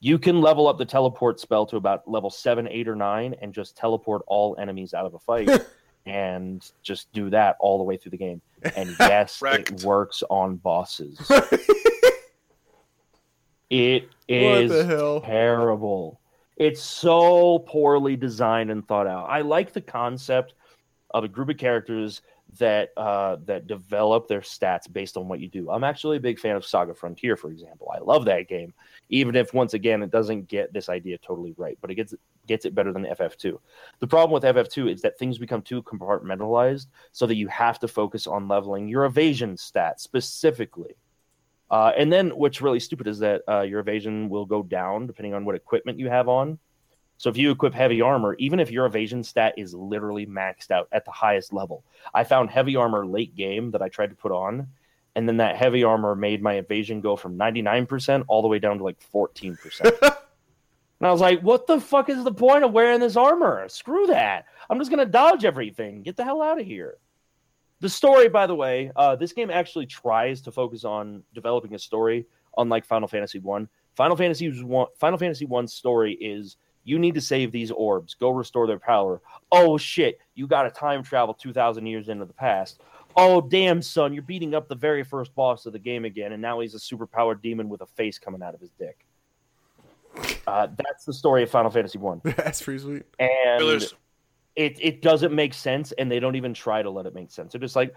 You 0.02 0.20
can 0.20 0.42
level 0.42 0.68
up 0.68 0.78
the 0.78 0.84
teleport 0.84 1.40
spell 1.40 1.66
to 1.68 1.78
about 1.78 2.06
level 2.06 2.30
seven, 2.30 2.68
eight, 2.68 2.90
or 2.90 2.96
nine, 2.98 3.36
and 3.42 3.54
just 3.54 3.78
teleport 3.78 4.24
all 4.28 4.58
enemies 4.60 4.94
out 4.94 5.06
of 5.06 5.14
a 5.14 5.20
fight, 5.20 5.50
and 6.06 6.70
just 6.82 7.10
do 7.14 7.30
that 7.30 7.56
all 7.62 7.78
the 7.78 7.86
way 7.86 7.96
through 7.96 8.12
the 8.12 8.18
game. 8.18 8.42
And 8.76 8.94
yes, 9.00 9.42
it 9.42 9.82
works 9.86 10.24
on 10.30 10.58
bosses. 10.58 11.18
It 13.70 14.10
is 14.28 14.72
terrible. 15.24 16.20
It's 16.58 16.82
so 16.82 17.60
poorly 17.60 18.16
designed 18.16 18.72
and 18.72 18.88
thought 18.88 19.08
out. 19.08 19.30
I 19.30 19.42
like 19.42 19.74
the 19.74 19.82
concept 19.82 20.54
of 21.12 21.24
a 21.24 21.28
group 21.28 21.50
of 21.50 21.58
characters 21.58 22.22
that 22.60 22.90
uh, 22.98 23.38
that 23.46 23.68
develop 23.68 24.28
their 24.28 24.42
stats 24.42 24.92
based 24.92 25.18
on 25.18 25.28
what 25.28 25.40
you 25.40 25.48
do. 25.48 25.72
I'm 25.72 25.84
actually 25.84 26.18
a 26.18 26.22
big 26.22 26.40
fan 26.40 26.56
of 26.56 26.66
Saga 26.66 26.94
Frontier, 26.94 27.36
for 27.36 27.50
example. 27.50 27.92
I 27.94 28.00
love 28.00 28.26
that 28.26 28.48
game, 28.48 28.74
even 29.10 29.36
if 29.36 29.54
once 29.54 29.74
again 29.74 30.04
it 30.04 30.12
doesn't 30.12 30.48
get 30.48 30.72
this 30.74 30.90
idea 30.90 31.18
totally 31.18 31.54
right, 31.58 31.78
but 31.82 31.90
it 31.90 31.96
gets 31.96 32.14
gets 32.46 32.66
it 32.66 32.76
better 32.76 32.92
than 32.92 33.06
FF2. 33.06 33.58
The 34.00 34.08
problem 34.08 34.32
with 34.32 34.44
FF2 34.44 34.92
is 34.92 35.02
that 35.02 35.18
things 35.18 35.38
become 35.38 35.62
too 35.62 35.82
compartmentalized, 35.84 36.88
so 37.12 37.26
that 37.26 37.36
you 37.36 37.48
have 37.48 37.80
to 37.80 37.88
focus 37.88 38.28
on 38.28 38.48
leveling 38.48 38.88
your 38.88 39.06
evasion 39.06 39.58
stat 39.58 40.00
specifically. 40.00 40.96
Uh, 41.74 41.92
and 41.98 42.14
then 42.14 42.30
what's 42.30 42.62
really 42.62 42.80
stupid 42.80 43.08
is 43.08 43.18
that 43.18 43.42
uh, 43.50 43.62
your 43.62 43.80
evasion 43.80 44.30
will 44.30 44.46
go 44.46 44.62
down 44.62 45.08
depending 45.08 45.34
on 45.34 45.44
what 45.44 45.56
equipment 45.56 45.98
you 45.98 46.08
have 46.08 46.30
on. 46.30 46.60
So 47.18 47.32
if 47.32 47.38
you 47.38 47.50
equip 47.50 47.74
heavy 47.74 48.00
armor, 48.00 48.36
even 48.36 48.60
if 48.60 48.70
your 48.70 48.86
evasion 48.86 49.24
stat 49.24 49.56
is 49.58 49.74
literally 49.74 50.28
maxed 50.28 50.70
out 50.70 50.88
at 50.92 51.04
the 51.04 51.10
highest 51.10 51.52
level, 51.52 51.84
I 52.14 52.26
found 52.26 52.52
heavy 52.52 52.76
armor 52.76 53.08
late 53.08 53.36
game 53.36 53.72
that 53.72 53.82
I 53.82 53.90
tried 53.90 54.12
to 54.12 54.16
put 54.16 54.32
on, 54.32 54.68
and 55.16 55.28
then 55.28 55.38
that 55.38 55.56
heavy 55.56 55.84
armor 55.84 56.16
made 56.16 56.44
my 56.44 56.58
evasion 56.58 57.02
go 57.02 57.16
from 57.16 57.40
99% 57.40 58.26
all 58.28 58.44
the 58.44 58.48
way 58.48 58.60
down 58.60 58.78
to 58.78 58.84
like 58.84 59.00
14%. 59.12 59.58
and 60.04 60.14
I 61.02 61.12
was 61.12 61.22
like, 61.22 61.42
what 61.42 61.66
the 61.66 61.82
fuck 61.82 62.08
is 62.08 62.24
the 62.24 62.32
point 62.32 62.64
of 62.64 62.72
wearing 62.72 63.00
this 63.00 63.16
armor? 63.16 63.68
Screw 63.68 64.06
that. 64.08 64.46
I'm 64.70 64.78
just 64.78 64.92
going 64.92 65.04
to 65.04 65.12
dodge 65.12 65.44
everything. 65.44 66.04
Get 66.04 66.18
the 66.18 66.24
hell 66.24 66.44
out 66.44 66.62
of 66.62 66.68
here. 66.68 67.00
The 67.84 67.90
story, 67.90 68.30
by 68.30 68.48
the 68.48 68.56
way, 68.56 68.94
uh, 68.96 69.18
this 69.18 69.34
game 69.34 69.50
actually 69.50 69.88
tries 69.88 70.40
to 70.44 70.54
focus 70.54 70.86
on 70.86 71.22
developing 71.34 71.76
a 71.76 71.80
story, 71.80 72.26
unlike 72.58 72.86
Final 72.86 73.10
Fantasy 73.10 73.40
One. 73.40 73.68
Final 73.98 74.16
Fantasy 74.16 74.64
one, 74.64 74.88
Final 74.98 75.20
Fantasy 75.20 75.44
One's 75.44 75.74
story 75.74 76.14
is 76.14 76.56
you 76.86 76.98
need 76.98 77.14
to 77.16 77.20
save 77.20 77.52
these 77.52 77.72
orbs, 77.72 78.14
go 78.14 78.30
restore 78.30 78.68
their 78.68 78.80
power. 78.80 79.22
Oh 79.52 79.78
shit, 79.78 80.20
you 80.34 80.48
got 80.48 80.64
to 80.64 80.70
time 80.70 81.04
travel 81.04 81.34
two 81.34 81.52
thousand 81.52 81.86
years 81.86 82.08
into 82.08 82.24
the 82.24 82.32
past. 82.32 82.80
Oh 83.18 83.42
damn, 83.42 83.82
son, 83.82 84.14
you're 84.14 84.24
beating 84.24 84.56
up 84.56 84.70
the 84.70 84.76
very 84.76 85.04
first 85.04 85.36
boss 85.36 85.66
of 85.66 85.74
the 85.74 85.80
game 85.80 86.06
again, 86.06 86.32
and 86.32 86.42
now 86.42 86.62
he's 86.62 86.76
a 86.76 86.80
superpowered 86.80 87.42
demon 87.42 87.68
with 87.68 87.82
a 87.82 87.86
face 87.86 88.18
coming 88.18 88.42
out 88.42 88.54
of 88.54 88.62
his 88.62 88.72
dick. 88.80 89.06
Uh, 90.48 90.68
that's 90.78 91.04
the 91.04 91.14
story 91.14 91.44
of 91.44 91.50
Final 91.50 91.70
Fantasy 91.70 91.98
One, 91.98 92.22
That's 92.38 92.62
pretty 92.62 92.80
sweet. 92.80 93.04
and 93.20 93.60
Spoilers. 93.60 93.94
It 94.56 94.78
it 94.82 95.02
doesn't 95.02 95.34
make 95.34 95.54
sense 95.54 95.92
and 95.94 96.12
they 96.12 96.20
don't 96.20 96.36
even 96.36 96.54
try 96.54 96.82
to 96.82 96.90
let 96.90 97.06
it 97.06 97.16
make 97.16 97.32
sense. 97.32 97.54
They're 97.54 97.62
just 97.62 97.76
like, 97.76 97.94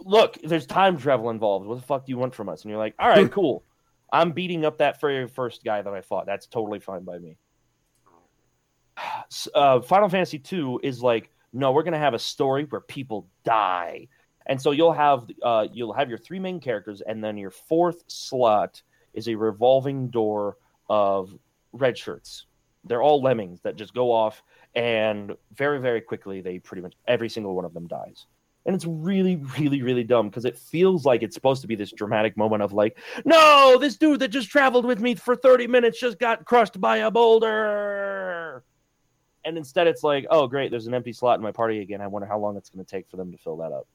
look, 0.00 0.38
there's 0.42 0.66
time 0.66 0.96
travel 0.96 1.30
involved. 1.30 1.66
What 1.66 1.76
the 1.76 1.86
fuck 1.86 2.06
do 2.06 2.10
you 2.10 2.18
want 2.18 2.34
from 2.34 2.48
us? 2.48 2.62
And 2.62 2.70
you're 2.70 2.78
like, 2.78 2.94
all 2.98 3.08
right, 3.08 3.30
cool. 3.32 3.64
I'm 4.12 4.32
beating 4.32 4.64
up 4.64 4.78
that 4.78 5.00
very 5.00 5.26
first 5.26 5.64
guy 5.64 5.82
that 5.82 5.92
I 5.92 6.00
fought. 6.00 6.26
That's 6.26 6.46
totally 6.46 6.78
fine 6.78 7.04
by 7.04 7.18
me. 7.18 7.36
Uh, 9.54 9.80
Final 9.80 10.08
Fantasy 10.08 10.40
II 10.52 10.78
is 10.82 11.02
like, 11.02 11.30
no, 11.52 11.72
we're 11.72 11.82
gonna 11.82 11.98
have 11.98 12.14
a 12.14 12.18
story 12.18 12.64
where 12.64 12.80
people 12.80 13.28
die, 13.44 14.08
and 14.46 14.60
so 14.60 14.70
you'll 14.70 14.92
have 14.92 15.26
uh, 15.42 15.66
you'll 15.72 15.92
have 15.92 16.08
your 16.08 16.18
three 16.18 16.38
main 16.38 16.60
characters, 16.60 17.02
and 17.02 17.22
then 17.22 17.36
your 17.36 17.50
fourth 17.50 18.04
slot 18.06 18.82
is 19.12 19.28
a 19.28 19.34
revolving 19.34 20.08
door 20.08 20.56
of 20.88 21.36
red 21.72 21.96
shirts. 21.98 22.46
They're 22.84 23.02
all 23.02 23.22
lemmings 23.22 23.60
that 23.62 23.76
just 23.76 23.94
go 23.94 24.12
off 24.12 24.42
and 24.76 25.34
very 25.54 25.80
very 25.80 26.02
quickly 26.02 26.42
they 26.42 26.58
pretty 26.58 26.82
much 26.82 26.92
every 27.08 27.30
single 27.30 27.56
one 27.56 27.64
of 27.64 27.74
them 27.74 27.88
dies. 27.88 28.26
And 28.66 28.74
it's 28.74 28.84
really 28.84 29.36
really 29.58 29.82
really 29.82 30.04
dumb 30.04 30.28
because 30.28 30.44
it 30.44 30.58
feels 30.58 31.04
like 31.04 31.22
it's 31.22 31.34
supposed 31.34 31.62
to 31.62 31.66
be 31.66 31.74
this 31.74 31.90
dramatic 31.90 32.36
moment 32.36 32.62
of 32.62 32.72
like 32.72 32.98
no 33.24 33.78
this 33.80 33.96
dude 33.96 34.20
that 34.20 34.28
just 34.28 34.50
traveled 34.50 34.84
with 34.84 35.00
me 35.00 35.14
for 35.14 35.34
30 35.34 35.66
minutes 35.66 35.98
just 35.98 36.18
got 36.18 36.44
crushed 36.44 36.80
by 36.80 36.98
a 36.98 37.10
boulder! 37.10 38.62
And 39.44 39.56
instead 39.56 39.86
it's 39.86 40.02
like 40.02 40.26
oh 40.30 40.46
great 40.46 40.70
there's 40.70 40.86
an 40.86 40.94
empty 40.94 41.12
slot 41.12 41.38
in 41.38 41.42
my 41.42 41.52
party 41.52 41.80
again. 41.80 42.02
I 42.02 42.06
wonder 42.06 42.28
how 42.28 42.38
long 42.38 42.56
it's 42.56 42.68
going 42.68 42.84
to 42.84 42.90
take 42.90 43.08
for 43.08 43.16
them 43.16 43.32
to 43.32 43.38
fill 43.38 43.56
that 43.58 43.72
up. 43.72 43.88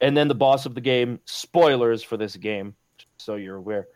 And 0.00 0.16
then 0.16 0.28
the 0.28 0.34
boss 0.34 0.66
of 0.66 0.74
the 0.74 0.80
game 0.80 1.20
spoilers 1.26 2.02
for 2.02 2.16
this 2.16 2.34
game 2.36 2.74
so 3.18 3.36
you're 3.36 3.56
aware 3.56 3.88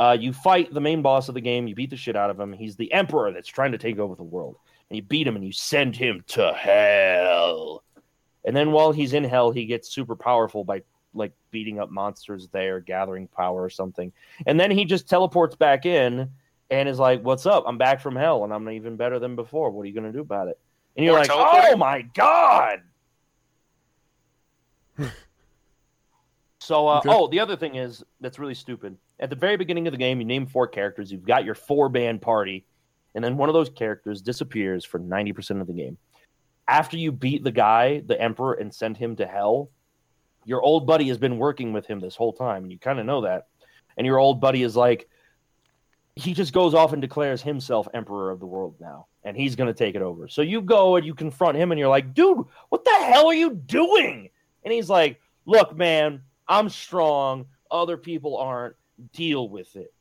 uh, 0.00 0.16
you 0.18 0.32
fight 0.32 0.72
the 0.72 0.80
main 0.80 1.02
boss 1.02 1.28
of 1.28 1.34
the 1.34 1.42
game. 1.42 1.68
You 1.68 1.74
beat 1.74 1.90
the 1.90 1.96
shit 1.96 2.16
out 2.16 2.30
of 2.30 2.40
him. 2.40 2.54
He's 2.54 2.74
the 2.74 2.90
emperor 2.90 3.32
that's 3.32 3.46
trying 3.46 3.72
to 3.72 3.78
take 3.78 3.98
over 3.98 4.14
the 4.14 4.22
world. 4.22 4.56
And 4.88 4.96
you 4.96 5.02
beat 5.02 5.26
him 5.26 5.36
and 5.36 5.44
you 5.44 5.52
send 5.52 5.94
him 5.94 6.24
to 6.28 6.54
hell. 6.54 7.84
And 8.46 8.56
then 8.56 8.72
while 8.72 8.92
he's 8.92 9.12
in 9.12 9.24
hell, 9.24 9.50
he 9.50 9.66
gets 9.66 9.90
super 9.90 10.16
powerful 10.16 10.64
by 10.64 10.80
like 11.12 11.32
beating 11.50 11.78
up 11.78 11.90
monsters 11.90 12.48
there, 12.50 12.80
gathering 12.80 13.26
power 13.28 13.62
or 13.62 13.68
something. 13.68 14.10
And 14.46 14.58
then 14.58 14.70
he 14.70 14.86
just 14.86 15.06
teleports 15.06 15.54
back 15.54 15.84
in 15.84 16.30
and 16.70 16.88
is 16.88 16.98
like, 16.98 17.20
"What's 17.22 17.44
up? 17.44 17.64
I'm 17.66 17.76
back 17.76 18.00
from 18.00 18.16
hell, 18.16 18.44
and 18.44 18.54
I'm 18.54 18.70
even 18.70 18.96
better 18.96 19.18
than 19.18 19.36
before. 19.36 19.70
What 19.70 19.82
are 19.82 19.86
you 19.86 19.94
gonna 19.94 20.12
do 20.12 20.20
about 20.20 20.48
it?" 20.48 20.58
And 20.96 21.04
you're 21.04 21.12
More 21.12 21.20
like, 21.20 21.28
teleporting? 21.28 21.74
"Oh 21.74 21.76
my 21.76 22.02
god!" 22.14 22.82
So, 26.60 26.86
uh, 26.86 26.98
Okay. 26.98 27.08
oh, 27.10 27.26
the 27.26 27.40
other 27.40 27.56
thing 27.56 27.76
is 27.76 28.04
that's 28.20 28.38
really 28.38 28.54
stupid. 28.54 28.96
At 29.18 29.30
the 29.30 29.36
very 29.36 29.56
beginning 29.56 29.86
of 29.86 29.92
the 29.92 29.98
game, 29.98 30.20
you 30.20 30.26
name 30.26 30.46
four 30.46 30.68
characters. 30.68 31.10
You've 31.10 31.24
got 31.24 31.44
your 31.44 31.54
four 31.54 31.88
band 31.88 32.20
party, 32.22 32.66
and 33.14 33.24
then 33.24 33.36
one 33.36 33.48
of 33.48 33.54
those 33.54 33.70
characters 33.70 34.20
disappears 34.22 34.84
for 34.84 34.98
ninety 34.98 35.32
percent 35.32 35.60
of 35.60 35.66
the 35.66 35.72
game. 35.72 35.96
After 36.68 36.96
you 36.96 37.12
beat 37.12 37.42
the 37.42 37.50
guy, 37.50 38.02
the 38.06 38.20
emperor, 38.20 38.54
and 38.54 38.72
send 38.72 38.96
him 38.96 39.16
to 39.16 39.26
hell, 39.26 39.70
your 40.44 40.60
old 40.62 40.86
buddy 40.86 41.08
has 41.08 41.18
been 41.18 41.38
working 41.38 41.72
with 41.72 41.86
him 41.86 41.98
this 41.98 42.14
whole 42.14 42.32
time, 42.32 42.62
and 42.62 42.70
you 42.70 42.78
kind 42.78 43.00
of 43.00 43.06
know 43.06 43.22
that. 43.22 43.48
And 43.96 44.06
your 44.06 44.18
old 44.18 44.40
buddy 44.40 44.62
is 44.62 44.76
like, 44.76 45.08
he 46.14 46.32
just 46.32 46.52
goes 46.52 46.74
off 46.74 46.92
and 46.92 47.02
declares 47.02 47.42
himself 47.42 47.88
emperor 47.92 48.30
of 48.30 48.38
the 48.38 48.46
world 48.46 48.76
now, 48.80 49.06
and 49.24 49.36
he's 49.36 49.56
going 49.56 49.66
to 49.66 49.74
take 49.74 49.94
it 49.94 50.02
over. 50.02 50.28
So 50.28 50.42
you 50.42 50.60
go 50.60 50.96
and 50.96 51.04
you 51.06 51.14
confront 51.14 51.56
him, 51.56 51.72
and 51.72 51.78
you're 51.78 51.88
like, 51.88 52.14
dude, 52.14 52.44
what 52.68 52.84
the 52.84 52.90
hell 52.90 53.26
are 53.26 53.34
you 53.34 53.54
doing? 53.54 54.28
And 54.62 54.72
he's 54.72 54.88
like, 54.90 55.20
look, 55.46 55.76
man, 55.76 56.22
I'm 56.50 56.68
strong. 56.68 57.46
Other 57.70 57.96
people 57.96 58.36
aren't. 58.36 58.76
Deal 59.14 59.48
with 59.48 59.76
it. 59.76 59.94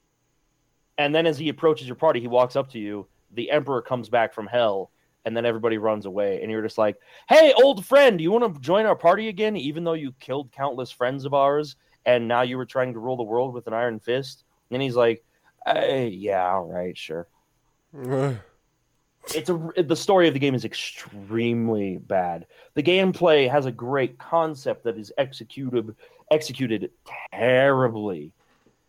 And 0.97 1.15
then 1.15 1.25
as 1.25 1.37
he 1.37 1.47
approaches 1.47 1.87
your 1.87 1.95
party, 1.95 2.19
he 2.19 2.27
walks 2.27 2.57
up 2.57 2.69
to 2.71 2.79
you. 2.79 3.07
The 3.35 3.49
emperor 3.51 3.81
comes 3.81 4.09
back 4.09 4.33
from 4.33 4.47
hell, 4.47 4.91
and 5.23 5.37
then 5.37 5.45
everybody 5.45 5.77
runs 5.77 6.05
away. 6.05 6.41
And 6.41 6.51
you're 6.51 6.61
just 6.61 6.77
like, 6.77 6.97
hey, 7.29 7.53
old 7.53 7.85
friend, 7.85 8.17
do 8.17 8.23
you 8.23 8.31
want 8.31 8.53
to 8.53 8.59
join 8.59 8.85
our 8.85 8.95
party 8.95 9.29
again, 9.29 9.55
even 9.55 9.85
though 9.85 9.93
you 9.93 10.11
killed 10.19 10.51
countless 10.51 10.91
friends 10.91 11.23
of 11.23 11.33
ours, 11.33 11.77
and 12.05 12.27
now 12.27 12.41
you 12.41 12.57
were 12.57 12.65
trying 12.65 12.91
to 12.91 12.99
rule 12.99 13.15
the 13.15 13.23
world 13.23 13.53
with 13.53 13.67
an 13.67 13.73
iron 13.73 13.99
fist? 13.99 14.43
And 14.71 14.81
he's 14.81 14.95
like, 14.95 15.23
hey, 15.65 16.09
yeah, 16.09 16.51
all 16.51 16.65
right, 16.65 16.97
sure 16.97 17.27
it's 19.35 19.49
a 19.49 19.83
the 19.83 19.95
story 19.95 20.27
of 20.27 20.33
the 20.33 20.39
game 20.39 20.55
is 20.55 20.65
extremely 20.65 21.97
bad. 21.97 22.45
The 22.75 22.83
gameplay 22.83 23.49
has 23.49 23.65
a 23.65 23.71
great 23.71 24.17
concept 24.17 24.83
that 24.83 24.97
is 24.97 25.11
executed 25.17 25.95
executed 26.31 26.91
terribly. 27.33 28.31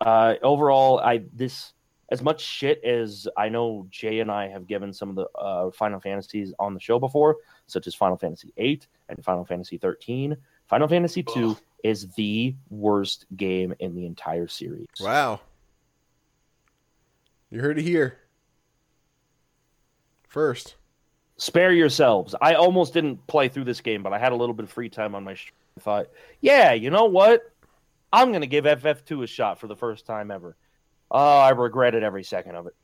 Uh, 0.00 0.34
overall, 0.42 0.98
I 1.00 1.24
this 1.32 1.72
as 2.10 2.22
much 2.22 2.40
shit 2.40 2.82
as 2.84 3.28
I 3.36 3.48
know 3.48 3.86
Jay 3.90 4.20
and 4.20 4.30
I 4.30 4.48
have 4.48 4.66
given 4.66 4.92
some 4.92 5.10
of 5.10 5.14
the 5.14 5.26
uh, 5.38 5.70
Final 5.70 6.00
Fantasies 6.00 6.52
on 6.58 6.74
the 6.74 6.80
show 6.80 6.98
before, 6.98 7.36
such 7.66 7.86
as 7.86 7.94
Final 7.94 8.16
Fantasy 8.16 8.52
VIII 8.56 8.82
and 9.08 9.24
Final 9.24 9.44
Fantasy 9.44 9.78
thirteen. 9.78 10.36
Final 10.66 10.88
Fantasy 10.88 11.22
two 11.22 11.50
Ugh. 11.50 11.60
is 11.84 12.08
the 12.14 12.54
worst 12.70 13.26
game 13.36 13.74
in 13.80 13.94
the 13.94 14.06
entire 14.06 14.48
series. 14.48 14.86
Wow. 15.00 15.40
You 17.50 17.60
heard 17.60 17.78
it 17.78 17.82
here. 17.82 18.18
First. 20.28 20.76
Spare 21.36 21.72
yourselves. 21.72 22.34
I 22.40 22.54
almost 22.54 22.92
didn't 22.92 23.26
play 23.26 23.48
through 23.48 23.64
this 23.64 23.80
game, 23.80 24.02
but 24.02 24.12
I 24.12 24.18
had 24.18 24.32
a 24.32 24.36
little 24.36 24.54
bit 24.54 24.64
of 24.64 24.70
free 24.70 24.88
time 24.88 25.14
on 25.14 25.24
my. 25.24 25.36
Sh- 25.76 25.78
I 25.78 25.80
thought, 25.82 26.06
yeah, 26.40 26.72
you 26.72 26.90
know 26.90 27.06
what? 27.06 27.42
I'm 28.12 28.32
gonna 28.32 28.46
give 28.46 28.64
FF2 28.64 29.24
a 29.24 29.26
shot 29.26 29.60
for 29.60 29.66
the 29.66 29.76
first 29.76 30.06
time 30.06 30.30
ever. 30.30 30.56
Oh, 31.10 31.38
I 31.38 31.50
regretted 31.50 32.02
every 32.02 32.24
second 32.24 32.54
of 32.56 32.66
it. 32.66 32.74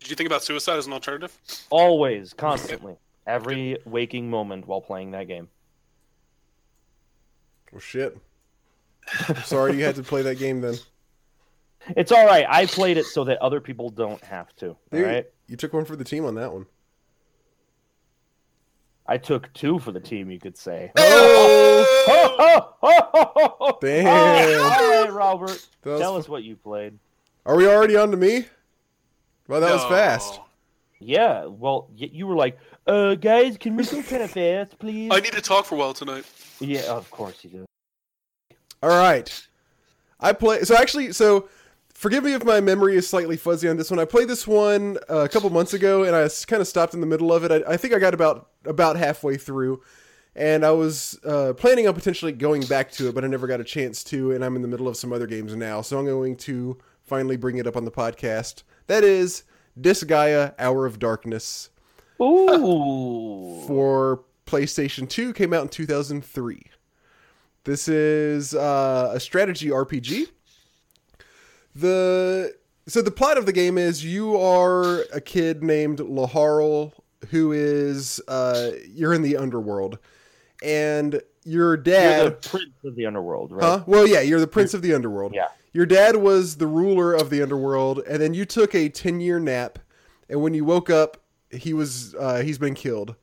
Did 0.00 0.10
you 0.10 0.16
think 0.16 0.26
about 0.26 0.42
suicide 0.42 0.78
as 0.78 0.86
an 0.86 0.92
alternative? 0.92 1.36
Always, 1.70 2.32
constantly, 2.32 2.96
every 3.26 3.78
waking 3.84 4.28
moment 4.28 4.66
while 4.66 4.80
playing 4.80 5.12
that 5.12 5.28
game. 5.28 5.48
Well, 7.70 7.80
shit. 7.80 8.16
Sorry 9.44 9.76
you 9.76 9.84
had 9.84 9.96
to 9.96 10.02
play 10.02 10.22
that 10.22 10.38
game 10.38 10.60
then. 10.60 10.74
It's 11.96 12.12
all 12.12 12.24
right. 12.24 12.46
I 12.48 12.66
played 12.66 12.96
it 12.96 13.06
so 13.06 13.24
that 13.24 13.38
other 13.38 13.60
people 13.60 13.90
don't 13.90 14.22
have 14.24 14.54
to. 14.56 14.68
All 14.68 14.78
Dude, 14.92 15.06
right. 15.06 15.26
You 15.48 15.56
took 15.56 15.72
one 15.72 15.84
for 15.84 15.96
the 15.96 16.04
team 16.04 16.24
on 16.24 16.34
that 16.36 16.52
one. 16.52 16.66
I 19.06 19.18
took 19.18 19.52
two 19.52 19.78
for 19.78 19.90
the 19.92 20.00
team, 20.00 20.30
you 20.30 20.38
could 20.38 20.56
say. 20.56 20.92
Oh! 20.96 22.78
Damn. 23.80 24.04
Damn. 24.04 24.62
All 24.62 25.02
right, 25.04 25.12
Robert. 25.12 25.66
That 25.82 25.98
Tell 25.98 26.12
fu- 26.14 26.18
us 26.20 26.28
what 26.28 26.44
you 26.44 26.56
played. 26.56 26.98
Are 27.44 27.56
we 27.56 27.66
already 27.66 27.96
on 27.96 28.10
to 28.12 28.16
me? 28.16 28.46
Well, 29.48 29.60
that 29.60 29.72
was 29.72 29.84
fast. 29.84 30.40
Yeah, 31.00 31.46
well, 31.46 31.88
y- 31.98 32.10
you 32.12 32.26
were 32.28 32.36
like, 32.36 32.56
uh, 32.86 33.16
guys, 33.16 33.56
can 33.58 33.74
we 33.76 33.84
go 33.84 34.02
kind 34.04 34.22
of 34.22 34.30
fast, 34.30 34.78
please? 34.78 35.10
I 35.12 35.18
need 35.20 35.32
to 35.32 35.40
talk 35.40 35.64
for 35.64 35.74
a 35.74 35.78
while 35.78 35.94
tonight. 35.94 36.24
Yeah, 36.60 36.82
of 36.84 37.10
course 37.10 37.42
you 37.42 37.50
do. 37.50 37.64
All 38.82 38.88
right. 38.90 39.46
I 40.20 40.32
play. 40.32 40.62
So 40.62 40.76
actually, 40.76 41.12
so 41.12 41.48
forgive 42.02 42.24
me 42.24 42.34
if 42.34 42.44
my 42.44 42.60
memory 42.60 42.96
is 42.96 43.08
slightly 43.08 43.36
fuzzy 43.36 43.68
on 43.68 43.76
this 43.76 43.88
one. 43.88 44.00
I 44.00 44.04
played 44.04 44.26
this 44.26 44.44
one 44.44 44.98
uh, 45.08 45.18
a 45.18 45.28
couple 45.28 45.48
months 45.50 45.72
ago, 45.72 46.02
and 46.02 46.16
I 46.16 46.28
kind 46.48 46.60
of 46.60 46.66
stopped 46.66 46.94
in 46.94 47.00
the 47.00 47.06
middle 47.06 47.32
of 47.32 47.44
it. 47.44 47.52
I, 47.52 47.74
I 47.74 47.76
think 47.76 47.94
I 47.94 48.00
got 48.00 48.12
about 48.12 48.48
about 48.64 48.96
halfway 48.96 49.36
through, 49.36 49.80
and 50.34 50.66
I 50.66 50.72
was 50.72 51.18
uh, 51.24 51.52
planning 51.52 51.86
on 51.86 51.94
potentially 51.94 52.32
going 52.32 52.62
back 52.66 52.90
to 52.92 53.08
it, 53.08 53.14
but 53.14 53.24
I 53.24 53.28
never 53.28 53.46
got 53.46 53.60
a 53.60 53.64
chance 53.64 54.02
to. 54.04 54.32
And 54.32 54.44
I'm 54.44 54.56
in 54.56 54.62
the 54.62 54.68
middle 54.68 54.88
of 54.88 54.96
some 54.96 55.12
other 55.12 55.28
games 55.28 55.54
now, 55.54 55.80
so 55.80 55.96
I'm 55.96 56.04
going 56.04 56.36
to 56.38 56.76
finally 57.04 57.36
bring 57.36 57.58
it 57.58 57.68
up 57.68 57.76
on 57.76 57.84
the 57.84 57.92
podcast. 57.92 58.64
That 58.88 59.04
is 59.04 59.44
Disgaea: 59.80 60.54
Hour 60.58 60.86
of 60.86 60.98
Darkness 60.98 61.70
Ooh. 62.20 63.62
for 63.68 64.24
PlayStation 64.44 65.08
2 65.08 65.32
came 65.34 65.52
out 65.54 65.62
in 65.62 65.68
2003. 65.68 66.62
This 67.62 67.86
is 67.86 68.56
uh, 68.56 69.12
a 69.14 69.20
strategy 69.20 69.68
RPG. 69.68 70.26
The 71.74 72.54
so 72.86 73.00
the 73.00 73.10
plot 73.10 73.38
of 73.38 73.46
the 73.46 73.52
game 73.52 73.78
is 73.78 74.04
you 74.04 74.36
are 74.36 75.02
a 75.12 75.20
kid 75.20 75.62
named 75.62 75.98
Laharl 75.98 76.92
who 77.30 77.52
is 77.52 78.20
uh, 78.28 78.72
you're 78.88 79.14
in 79.14 79.22
the 79.22 79.36
underworld, 79.36 79.98
and 80.62 81.20
your 81.44 81.74
You're 81.74 81.76
dad. 81.76 82.26
the 82.42 82.48
prince 82.48 82.74
of 82.84 82.94
the 82.96 83.06
underworld, 83.06 83.52
right? 83.52 83.64
Huh? 83.64 83.84
Well, 83.86 84.06
yeah, 84.06 84.20
you're 84.20 84.40
the 84.40 84.46
prince 84.46 84.74
of 84.74 84.82
the 84.82 84.94
underworld. 84.94 85.34
Yeah. 85.34 85.48
Your 85.72 85.86
dad 85.86 86.16
was 86.16 86.56
the 86.56 86.66
ruler 86.66 87.14
of 87.14 87.30
the 87.30 87.42
underworld, 87.42 88.00
and 88.06 88.20
then 88.20 88.34
you 88.34 88.44
took 88.44 88.74
a 88.74 88.88
ten 88.88 89.20
year 89.20 89.38
nap, 89.38 89.78
and 90.28 90.42
when 90.42 90.52
you 90.54 90.64
woke 90.64 90.90
up, 90.90 91.18
he 91.50 91.72
was 91.72 92.14
uh, 92.16 92.42
he's 92.42 92.58
been 92.58 92.74
killed, 92.74 93.14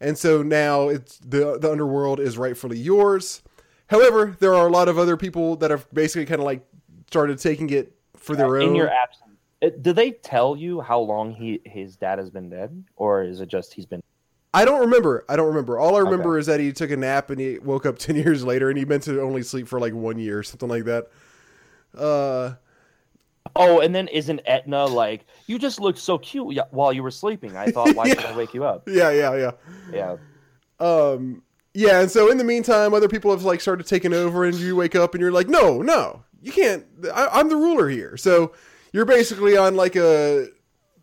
and 0.00 0.16
so 0.16 0.42
now 0.42 0.88
it's 0.88 1.18
the 1.18 1.58
the 1.58 1.70
underworld 1.70 2.20
is 2.20 2.38
rightfully 2.38 2.78
yours. 2.78 3.42
However, 3.88 4.36
there 4.38 4.54
are 4.54 4.66
a 4.66 4.70
lot 4.70 4.88
of 4.88 4.98
other 4.98 5.16
people 5.16 5.56
that 5.56 5.70
have 5.70 5.86
basically 5.92 6.26
kind 6.26 6.40
of 6.40 6.44
like 6.44 6.64
started 7.08 7.38
taking 7.38 7.70
it 7.70 7.95
for 8.26 8.36
their 8.36 8.56
In 8.56 8.70
own. 8.70 8.74
your 8.74 8.90
absence. 8.90 9.30
Uh, 9.62 9.70
Did 9.80 9.96
they 9.96 10.10
tell 10.10 10.56
you 10.56 10.80
how 10.80 11.00
long 11.00 11.32
he 11.32 11.60
his 11.64 11.96
dad 11.96 12.18
has 12.18 12.28
been 12.30 12.50
dead, 12.50 12.84
or 12.96 13.22
is 13.22 13.40
it 13.40 13.48
just 13.48 13.72
he's 13.72 13.86
been? 13.86 14.02
I 14.52 14.64
don't 14.64 14.80
remember. 14.80 15.24
I 15.28 15.36
don't 15.36 15.48
remember. 15.48 15.78
All 15.78 15.96
I 15.96 16.00
remember 16.00 16.38
is 16.38 16.46
that 16.46 16.60
he 16.60 16.72
took 16.72 16.90
a 16.90 16.96
nap 16.96 17.30
and 17.30 17.40
he 17.40 17.58
woke 17.58 17.86
up 17.86 17.98
ten 18.06 18.16
years 18.16 18.44
later, 18.44 18.68
and 18.68 18.78
he 18.78 18.84
meant 18.84 19.04
to 19.04 19.20
only 19.22 19.42
sleep 19.42 19.68
for 19.68 19.80
like 19.80 19.94
one 19.94 20.18
year, 20.18 20.38
or 20.38 20.42
something 20.42 20.68
like 20.68 20.84
that. 20.84 21.08
Uh, 21.96 22.54
Oh, 23.54 23.80
and 23.80 23.94
then 23.94 24.08
isn't 24.08 24.40
Etna 24.44 24.84
like 24.86 25.24
you 25.46 25.58
just 25.58 25.80
looked 25.80 25.98
so 26.00 26.18
cute 26.18 26.58
while 26.72 26.92
you 26.92 27.02
were 27.02 27.12
sleeping? 27.12 27.56
I 27.56 27.66
thought, 27.70 27.94
why 27.94 28.08
should 28.08 28.18
I 28.24 28.36
wake 28.36 28.52
you 28.52 28.64
up? 28.64 28.86
yeah, 28.88 29.10
yeah, 29.10 29.34
yeah. 29.36 29.50
Yeah. 29.90 30.16
um 30.84 31.42
yeah 31.72 32.00
and 32.00 32.10
so 32.10 32.30
in 32.30 32.36
the 32.38 32.44
meantime 32.44 32.92
other 32.92 33.08
people 33.08 33.30
have 33.30 33.44
like 33.44 33.60
started 33.60 33.86
taking 33.86 34.12
over 34.12 34.44
and 34.44 34.54
you 34.56 34.74
wake 34.76 34.94
up 34.94 35.14
and 35.14 35.20
you're 35.22 35.30
like 35.32 35.48
no 35.48 35.80
no 35.80 36.22
you 36.42 36.52
can't 36.52 36.84
I, 37.14 37.28
i'm 37.32 37.48
the 37.48 37.56
ruler 37.56 37.88
here. 37.88 38.16
So 38.16 38.52
you're 38.92 39.04
basically 39.04 39.56
on 39.56 39.76
like 39.76 39.96
a 39.96 40.48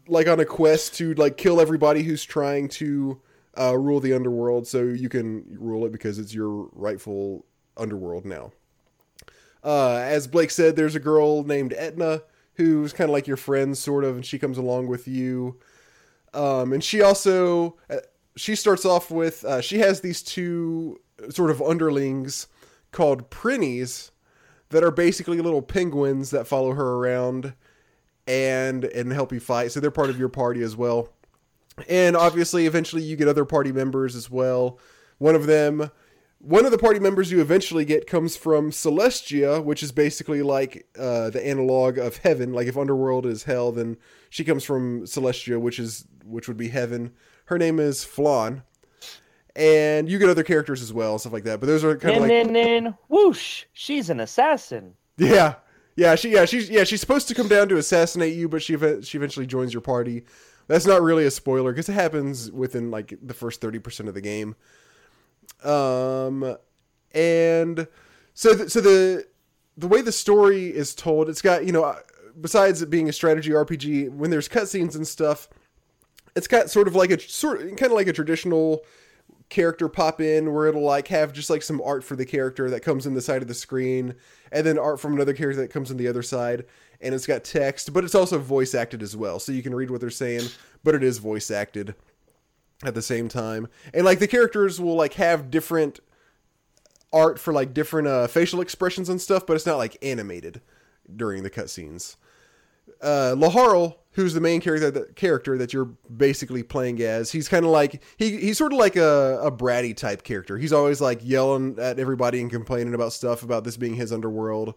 like 0.07 0.27
on 0.27 0.39
a 0.39 0.45
quest 0.45 0.95
to 0.95 1.13
like 1.13 1.37
kill 1.37 1.61
everybody 1.61 2.03
who's 2.03 2.23
trying 2.23 2.67
to 2.67 3.21
uh, 3.57 3.77
rule 3.77 3.99
the 3.99 4.13
underworld. 4.13 4.67
So 4.67 4.83
you 4.83 5.09
can 5.09 5.45
rule 5.59 5.85
it 5.85 5.91
because 5.91 6.17
it's 6.19 6.33
your 6.33 6.69
rightful 6.73 7.45
underworld 7.77 8.25
now. 8.25 8.51
Uh, 9.63 9.95
as 10.03 10.27
blake 10.27 10.51
said 10.51 10.75
there's 10.75 10.95
a 10.95 10.99
girl 10.99 11.43
named 11.43 11.73
etna 11.77 12.21
who's 12.55 12.91
kind 12.91 13.09
of 13.09 13.13
like 13.13 13.27
your 13.27 13.37
friend 13.37 13.77
sort 13.77 14.03
of 14.03 14.15
and 14.15 14.25
she 14.25 14.37
comes 14.37 14.57
along 14.57 14.87
with 14.87 15.07
you. 15.07 15.59
Um, 16.33 16.73
and 16.73 16.83
she 16.83 17.01
also 17.01 17.77
uh, 17.89 17.97
she 18.35 18.55
starts 18.55 18.85
off 18.85 19.11
with 19.11 19.45
uh, 19.45 19.61
she 19.61 19.79
has 19.79 20.01
these 20.01 20.23
two 20.23 20.99
sort 21.29 21.51
of 21.51 21.61
underlings 21.61 22.47
called 22.91 23.29
prinnies 23.29 24.11
that 24.73 24.83
are 24.83 24.91
basically 24.91 25.39
little 25.39 25.61
penguins 25.61 26.31
that 26.31 26.47
follow 26.47 26.73
her 26.73 26.95
around 26.95 27.53
and 28.27 28.83
and 28.85 29.11
help 29.11 29.31
you 29.31 29.39
fight. 29.39 29.71
So 29.71 29.79
they're 29.79 29.91
part 29.91 30.09
of 30.09 30.19
your 30.19 30.29
party 30.29 30.61
as 30.61 30.75
well. 30.75 31.09
And 31.87 32.15
obviously 32.15 32.65
eventually 32.65 33.03
you 33.03 33.15
get 33.15 33.27
other 33.27 33.45
party 33.45 33.71
members 33.71 34.15
as 34.15 34.29
well. 34.29 34.79
One 35.17 35.35
of 35.35 35.45
them 35.45 35.91
one 36.39 36.65
of 36.65 36.71
the 36.71 36.77
party 36.77 36.99
members 36.99 37.31
you 37.31 37.39
eventually 37.39 37.85
get 37.85 38.05
comes 38.05 38.35
from 38.35 38.69
celestia 38.71 39.63
which 39.63 39.81
is 39.81 39.93
basically 39.93 40.41
like 40.41 40.87
uh, 40.99 41.29
the 41.29 41.45
analog 41.45 41.97
of 41.97 42.17
heaven. 42.17 42.51
Like 42.51 42.67
if 42.67 42.77
underworld 42.77 43.25
is 43.25 43.43
hell 43.43 43.71
then 43.71 43.97
she 44.29 44.43
comes 44.43 44.63
from 44.63 45.03
celestia 45.03 45.59
which 45.59 45.79
is 45.79 46.05
which 46.25 46.47
would 46.47 46.57
be 46.57 46.69
heaven. 46.69 47.13
Her 47.45 47.57
name 47.57 47.79
is 47.79 48.03
Flonne 48.03 48.63
and 49.55 50.09
you 50.09 50.17
get 50.19 50.29
other 50.29 50.43
characters 50.43 50.81
as 50.81 50.91
well 50.91 51.17
stuff 51.19 51.31
like 51.33 51.43
that 51.43 51.59
but 51.59 51.67
those 51.67 51.83
are 51.83 51.95
kind 51.95 52.17
of 52.17 52.23
And 52.23 52.31
like 52.31 52.53
then, 52.53 52.53
then 52.83 52.97
whoosh, 53.07 53.65
she's 53.73 54.09
an 54.09 54.19
assassin. 54.19 54.95
yeah, 55.17 55.55
yeah, 55.95 56.15
she 56.15 56.31
yeah 56.31 56.45
she's 56.45 56.69
yeah 56.69 56.83
she's 56.83 56.99
supposed 57.01 57.27
to 57.27 57.35
come 57.35 57.47
down 57.47 57.69
to 57.69 57.77
assassinate 57.77 58.33
you, 58.35 58.49
but 58.49 58.63
she 58.63 58.75
she 59.03 59.17
eventually 59.17 59.45
joins 59.45 59.73
your 59.73 59.81
party. 59.81 60.25
That's 60.67 60.85
not 60.87 61.01
really 61.03 61.25
a 61.25 61.31
spoiler 61.31 61.71
because 61.71 61.87
it 61.89 61.93
happens 61.93 62.51
within 62.51 62.89
like 62.89 63.13
the 63.21 63.33
first 63.35 63.61
thirty 63.61 63.77
percent 63.79 64.09
of 64.09 64.15
the 64.15 64.21
game. 64.21 64.55
Um, 65.63 66.57
and 67.13 67.87
so 68.33 68.55
th- 68.55 68.69
so 68.69 68.81
the 68.81 69.27
the 69.77 69.87
way 69.87 70.01
the 70.01 70.11
story 70.11 70.67
is 70.67 70.95
told, 70.95 71.29
it's 71.29 71.41
got 71.41 71.65
you 71.65 71.71
know 71.71 71.83
uh, 71.83 71.99
besides 72.41 72.81
it 72.81 72.89
being 72.89 73.07
a 73.09 73.13
strategy 73.13 73.51
RPG, 73.51 74.09
when 74.11 74.31
there's 74.31 74.49
cutscenes 74.49 74.95
and 74.95 75.07
stuff, 75.07 75.47
it's 76.35 76.47
got 76.47 76.69
sort 76.71 76.87
of 76.87 76.95
like 76.95 77.11
a 77.11 77.19
sort 77.19 77.59
kind 77.77 77.83
of 77.83 77.91
like 77.91 78.07
a 78.07 78.13
traditional 78.13 78.83
character 79.53 79.87
pop 79.87 80.19
in 80.19 80.51
where 80.51 80.67
it'll 80.67 80.81
like 80.81 81.07
have 81.07 81.31
just 81.31 81.49
like 81.49 81.61
some 81.61 81.81
art 81.81 82.03
for 82.03 82.15
the 82.15 82.25
character 82.25 82.69
that 82.69 82.81
comes 82.81 83.05
in 83.05 83.13
the 83.13 83.21
side 83.21 83.41
of 83.41 83.47
the 83.47 83.53
screen 83.53 84.15
and 84.51 84.65
then 84.65 84.79
art 84.79 84.99
from 84.99 85.13
another 85.13 85.33
character 85.33 85.61
that 85.61 85.71
comes 85.71 85.91
in 85.91 85.97
the 85.97 86.07
other 86.07 86.23
side 86.23 86.65
and 87.01 87.13
it's 87.13 87.27
got 87.27 87.43
text 87.43 87.93
but 87.93 88.03
it's 88.03 88.15
also 88.15 88.39
voice 88.39 88.73
acted 88.73 89.03
as 89.03 89.15
well 89.15 89.39
so 89.39 89.51
you 89.51 89.61
can 89.63 89.75
read 89.75 89.91
what 89.91 90.01
they're 90.01 90.09
saying 90.09 90.41
but 90.83 90.95
it 90.95 91.03
is 91.03 91.19
voice 91.19 91.51
acted 91.51 91.95
at 92.83 92.95
the 92.95 93.01
same 93.01 93.27
time. 93.27 93.67
And 93.93 94.05
like 94.05 94.19
the 94.19 94.27
characters 94.27 94.79
will 94.79 94.95
like 94.95 95.13
have 95.13 95.49
different 95.49 95.99
art 97.11 97.39
for 97.39 97.53
like 97.53 97.73
different 97.73 98.07
uh, 98.07 98.27
facial 98.27 98.61
expressions 98.61 99.07
and 99.07 99.21
stuff 99.21 99.45
but 99.45 99.53
it's 99.53 99.65
not 99.65 99.77
like 99.77 99.97
animated 100.01 100.61
during 101.15 101.43
the 101.43 101.49
cutscenes. 101.49 102.15
Uh, 103.01 103.35
Laharl, 103.37 103.97
who's 104.13 104.33
the 104.33 104.41
main 104.41 104.61
character 104.61 104.91
that 104.91 105.15
character 105.15 105.57
that 105.57 105.73
you're 105.73 105.85
basically 106.15 106.63
playing 106.63 107.01
as, 107.01 107.31
he's 107.31 107.47
kind 107.47 107.65
of 107.65 107.71
like 107.71 108.03
he 108.17 108.37
he's 108.37 108.57
sort 108.57 108.73
of 108.73 108.79
like 108.79 108.95
a, 108.95 109.39
a 109.43 109.51
bratty 109.51 109.95
type 109.95 110.23
character. 110.23 110.57
He's 110.57 110.73
always 110.73 111.01
like 111.01 111.19
yelling 111.23 111.77
at 111.79 111.99
everybody 111.99 112.41
and 112.41 112.49
complaining 112.49 112.93
about 112.93 113.13
stuff 113.13 113.43
about 113.43 113.63
this 113.63 113.77
being 113.77 113.95
his 113.95 114.11
underworld 114.11 114.75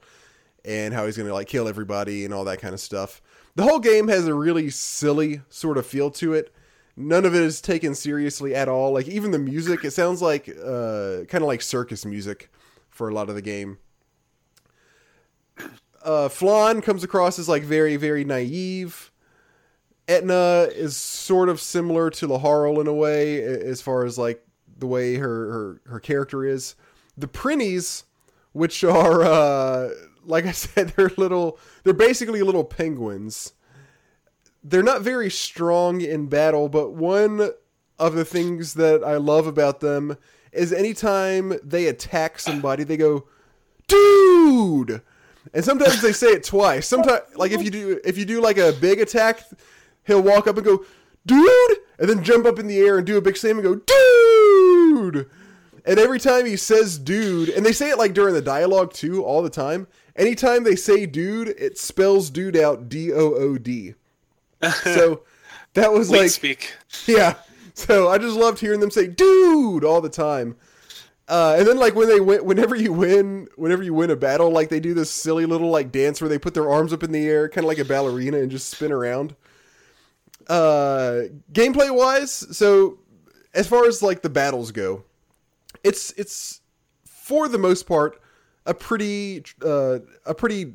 and 0.64 0.92
how 0.92 1.06
he's 1.06 1.16
gonna 1.16 1.32
like 1.32 1.48
kill 1.48 1.68
everybody 1.68 2.24
and 2.24 2.34
all 2.34 2.44
that 2.44 2.60
kind 2.60 2.74
of 2.74 2.80
stuff. 2.80 3.22
The 3.54 3.62
whole 3.62 3.78
game 3.78 4.08
has 4.08 4.26
a 4.26 4.34
really 4.34 4.70
silly 4.70 5.40
sort 5.48 5.78
of 5.78 5.86
feel 5.86 6.10
to 6.12 6.34
it. 6.34 6.52
None 6.96 7.24
of 7.26 7.34
it 7.34 7.42
is 7.42 7.60
taken 7.60 7.94
seriously 7.94 8.54
at 8.54 8.68
all. 8.68 8.92
Like 8.92 9.08
even 9.08 9.30
the 9.30 9.38
music, 9.38 9.84
it 9.84 9.92
sounds 9.92 10.22
like 10.22 10.48
uh, 10.48 11.24
kind 11.28 11.42
of 11.42 11.48
like 11.48 11.62
circus 11.62 12.04
music 12.04 12.50
for 12.88 13.08
a 13.08 13.14
lot 13.14 13.28
of 13.28 13.34
the 13.34 13.42
game 13.42 13.78
uh, 16.06 16.28
Flonne 16.28 16.80
comes 16.82 17.02
across 17.02 17.38
as 17.38 17.48
like 17.48 17.64
very, 17.64 17.96
very 17.96 18.24
naive. 18.24 19.10
Etna 20.08 20.68
is 20.72 20.96
sort 20.96 21.48
of 21.48 21.60
similar 21.60 22.10
to 22.10 22.28
Laharl 22.28 22.80
in 22.80 22.86
a 22.86 22.94
way, 22.94 23.42
as 23.42 23.82
far 23.82 24.04
as 24.04 24.16
like 24.18 24.46
the 24.78 24.86
way 24.86 25.16
her 25.16 25.52
her, 25.52 25.80
her 25.86 26.00
character 26.00 26.44
is. 26.44 26.74
The 27.16 27.26
Prinnies, 27.26 28.04
which 28.52 28.84
are 28.84 29.22
uh, 29.24 29.90
like 30.24 30.46
I 30.46 30.52
said, 30.52 30.88
they're 30.96 31.10
little. 31.16 31.58
They're 31.84 31.94
basically 31.94 32.42
little 32.42 32.64
penguins. 32.64 33.52
They're 34.62 34.82
not 34.82 35.02
very 35.02 35.30
strong 35.30 36.00
in 36.00 36.26
battle, 36.26 36.68
but 36.68 36.92
one 36.92 37.50
of 37.98 38.14
the 38.14 38.24
things 38.24 38.74
that 38.74 39.04
I 39.04 39.16
love 39.16 39.46
about 39.46 39.80
them 39.80 40.16
is 40.52 40.72
anytime 40.72 41.54
they 41.62 41.86
attack 41.86 42.38
somebody, 42.38 42.84
they 42.84 42.96
go, 42.96 43.26
"Dude!" 43.86 45.02
And 45.54 45.64
sometimes 45.64 46.02
they 46.02 46.12
say 46.12 46.28
it 46.28 46.44
twice. 46.44 46.86
Sometimes, 46.86 47.22
like 47.36 47.52
if 47.52 47.62
you 47.62 47.70
do 47.70 48.00
if 48.04 48.18
you 48.18 48.24
do 48.24 48.40
like 48.40 48.58
a 48.58 48.72
big 48.72 49.00
attack, 49.00 49.44
he'll 50.06 50.22
walk 50.22 50.46
up 50.46 50.56
and 50.56 50.64
go, 50.64 50.84
"Dude!" 51.24 51.76
and 51.98 52.08
then 52.08 52.22
jump 52.22 52.46
up 52.46 52.58
in 52.58 52.66
the 52.66 52.78
air 52.78 52.98
and 52.98 53.06
do 53.06 53.16
a 53.16 53.22
big 53.22 53.36
slam 53.36 53.58
and 53.58 53.64
go, 53.64 53.74
"Dude!" 53.76 55.28
And 55.84 55.98
every 55.98 56.18
time 56.18 56.46
he 56.46 56.56
says 56.56 56.98
"dude," 56.98 57.48
and 57.48 57.64
they 57.64 57.72
say 57.72 57.90
it 57.90 57.98
like 57.98 58.12
during 58.14 58.34
the 58.34 58.42
dialogue 58.42 58.92
too, 58.92 59.22
all 59.24 59.42
the 59.42 59.50
time. 59.50 59.86
Anytime 60.16 60.64
they 60.64 60.76
say 60.76 61.06
"dude," 61.06 61.48
it 61.48 61.78
spells 61.78 62.30
"dude" 62.30 62.56
out 62.56 62.88
D 62.88 63.12
O 63.12 63.34
O 63.34 63.58
D. 63.58 63.94
So 64.82 65.22
that 65.74 65.92
was 65.92 66.10
like 66.10 66.30
speak. 66.30 66.72
yeah. 67.06 67.34
So 67.74 68.08
I 68.08 68.18
just 68.18 68.36
loved 68.36 68.58
hearing 68.58 68.80
them 68.80 68.90
say 68.90 69.06
"dude" 69.06 69.84
all 69.84 70.00
the 70.00 70.08
time. 70.08 70.56
Uh, 71.28 71.56
and 71.58 71.66
then 71.66 71.76
like 71.76 71.94
when 71.94 72.08
they 72.08 72.20
win, 72.20 72.44
whenever 72.44 72.74
you 72.76 72.92
win, 72.92 73.48
whenever 73.56 73.82
you 73.82 73.92
win 73.92 74.10
a 74.10 74.16
battle, 74.16 74.50
like 74.50 74.68
they 74.68 74.80
do 74.80 74.94
this 74.94 75.10
silly 75.10 75.44
little 75.44 75.70
like 75.70 75.92
dance 75.92 76.20
where 76.20 76.28
they 76.28 76.38
put 76.38 76.54
their 76.54 76.70
arms 76.70 76.92
up 76.92 77.02
in 77.02 77.12
the 77.12 77.26
air, 77.26 77.48
kind 77.48 77.64
of 77.64 77.68
like 77.68 77.78
a 77.78 77.84
ballerina, 77.84 78.38
and 78.38 78.50
just 78.50 78.70
spin 78.70 78.92
around. 78.92 79.34
Uh, 80.48 81.22
gameplay 81.52 81.92
wise, 81.94 82.32
so 82.56 82.98
as 83.54 83.66
far 83.66 83.86
as 83.86 84.02
like 84.02 84.22
the 84.22 84.30
battles 84.30 84.70
go, 84.70 85.04
it's 85.82 86.12
it's 86.12 86.60
for 87.04 87.48
the 87.48 87.58
most 87.58 87.86
part 87.86 88.20
a 88.66 88.74
pretty 88.74 89.42
uh, 89.64 89.98
a 90.24 90.34
pretty 90.34 90.74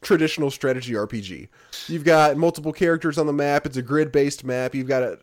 traditional 0.00 0.50
strategy 0.50 0.92
RPG. 0.92 1.48
You've 1.88 2.04
got 2.04 2.36
multiple 2.36 2.72
characters 2.72 3.18
on 3.18 3.26
the 3.26 3.32
map. 3.32 3.66
It's 3.66 3.76
a 3.76 3.82
grid 3.82 4.12
based 4.12 4.44
map. 4.44 4.74
You've 4.74 4.88
got 4.88 5.02
a 5.02 5.18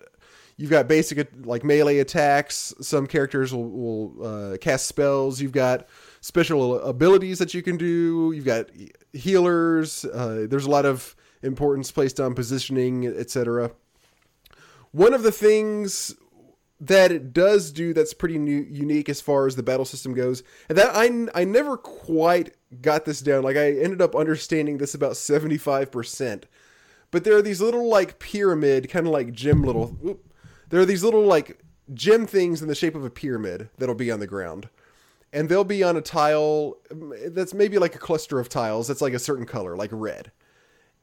you've 0.58 0.70
got 0.70 0.88
basic 0.88 1.30
like 1.46 1.64
melee 1.64 2.00
attacks. 2.00 2.74
Some 2.82 3.08
characters 3.08 3.54
will, 3.54 3.70
will 3.70 4.26
uh, 4.26 4.58
cast 4.58 4.88
spells. 4.88 5.42
You've 5.42 5.52
got 5.52 5.88
special 6.22 6.80
abilities 6.82 7.40
that 7.40 7.54
you 7.54 7.62
can 7.62 7.78
do. 7.78 8.32
You've 8.36 8.46
got 8.46 8.68
healers. 9.14 10.06
Uh, 10.06 10.48
there's 10.50 10.66
a 10.66 10.70
lot 10.70 10.86
of 10.86 11.16
importance 11.42 11.92
placed 11.92 12.20
on 12.20 12.34
positioning, 12.34 13.06
etc. 13.06 13.72
One 14.92 15.14
of 15.14 15.24
the 15.24 15.32
things 15.32 16.16
that 16.80 17.12
it 17.12 17.34
does 17.34 17.72
do 17.72 17.94
that's 17.94 18.14
pretty 18.14 18.38
new, 18.38 18.66
unique 18.70 19.10
as 19.10 19.20
far 19.20 19.48
as 19.48 19.56
the 19.56 19.64
battle 19.64 19.86
system 19.86 20.14
goes, 20.14 20.44
and 20.70 20.78
that 20.78 20.96
I, 20.96 21.28
I 21.40 21.44
never 21.44 21.78
quite 21.78 22.56
got 22.82 23.06
this 23.06 23.22
down. 23.22 23.44
Like 23.44 23.58
I 23.58 23.72
ended 23.74 24.02
up 24.02 24.16
understanding 24.16 24.78
this 24.78 24.94
about 24.94 25.18
seventy 25.18 25.58
five 25.58 25.92
percent. 25.92 26.46
But 27.10 27.24
there 27.24 27.38
are 27.38 27.42
these 27.42 27.62
little 27.62 27.88
like 27.88 28.20
pyramid, 28.20 28.90
kind 28.90 29.08
of 29.08 29.14
like 29.14 29.32
gem 29.32 29.64
little. 29.64 30.20
There 30.70 30.82
are 30.82 30.86
these 30.86 31.04
little 31.04 31.24
like 31.24 31.60
gem 31.94 32.28
things 32.28 32.62
in 32.62 32.68
the 32.68 32.76
shape 32.76 32.96
of 32.96 33.06
a 33.06 33.10
pyramid 33.10 33.70
that'll 33.78 33.96
be 33.96 34.12
on 34.12 34.20
the 34.20 34.28
ground, 34.28 34.70
and 35.32 35.48
they'll 35.48 35.64
be 35.64 35.84
on 35.84 35.96
a 35.96 36.02
tile 36.02 36.78
that's 36.92 37.54
maybe 37.54 37.80
like 37.80 37.96
a 37.96 38.00
cluster 38.00 38.40
of 38.40 38.50
tiles 38.50 38.88
that's 38.88 39.02
like 39.02 39.14
a 39.14 39.20
certain 39.20 39.46
color, 39.46 39.76
like 39.76 39.90
red, 39.94 40.32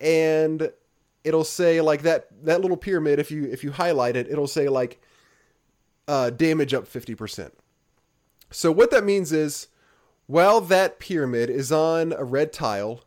and 0.01 0.71
it'll 1.25 1.45
say 1.45 1.81
like 1.81 2.03
that 2.03 2.29
that 2.45 2.61
little 2.61 2.77
pyramid. 2.77 3.19
If 3.19 3.31
you 3.31 3.45
if 3.45 3.65
you 3.65 3.73
highlight 3.73 4.17
it, 4.17 4.29
it'll 4.31 4.47
say 4.47 4.69
like 4.69 5.01
uh, 6.07 6.31
damage 6.31 6.75
up 6.75 6.85
50%. 6.85 7.51
So 8.51 8.71
what 8.71 8.91
that 8.91 9.05
means 9.05 9.33
is 9.33 9.69
while 10.27 10.61
that 10.61 10.99
pyramid 10.99 11.51
is 11.51 11.73
on 11.73 12.13
a 12.13 12.25
red 12.25 12.53
tile, 12.53 13.01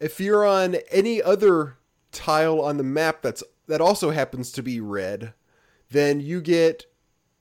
if 0.00 0.20
you're 0.20 0.46
on 0.46 0.76
any 0.90 1.22
other 1.22 1.76
tile 2.12 2.60
on 2.60 2.76
the 2.76 2.84
map 2.84 3.22
that's 3.22 3.42
that 3.66 3.80
also 3.80 4.10
happens 4.10 4.50
to 4.52 4.62
be 4.62 4.80
red, 4.80 5.34
then 5.90 6.20
you 6.20 6.40
get 6.40 6.86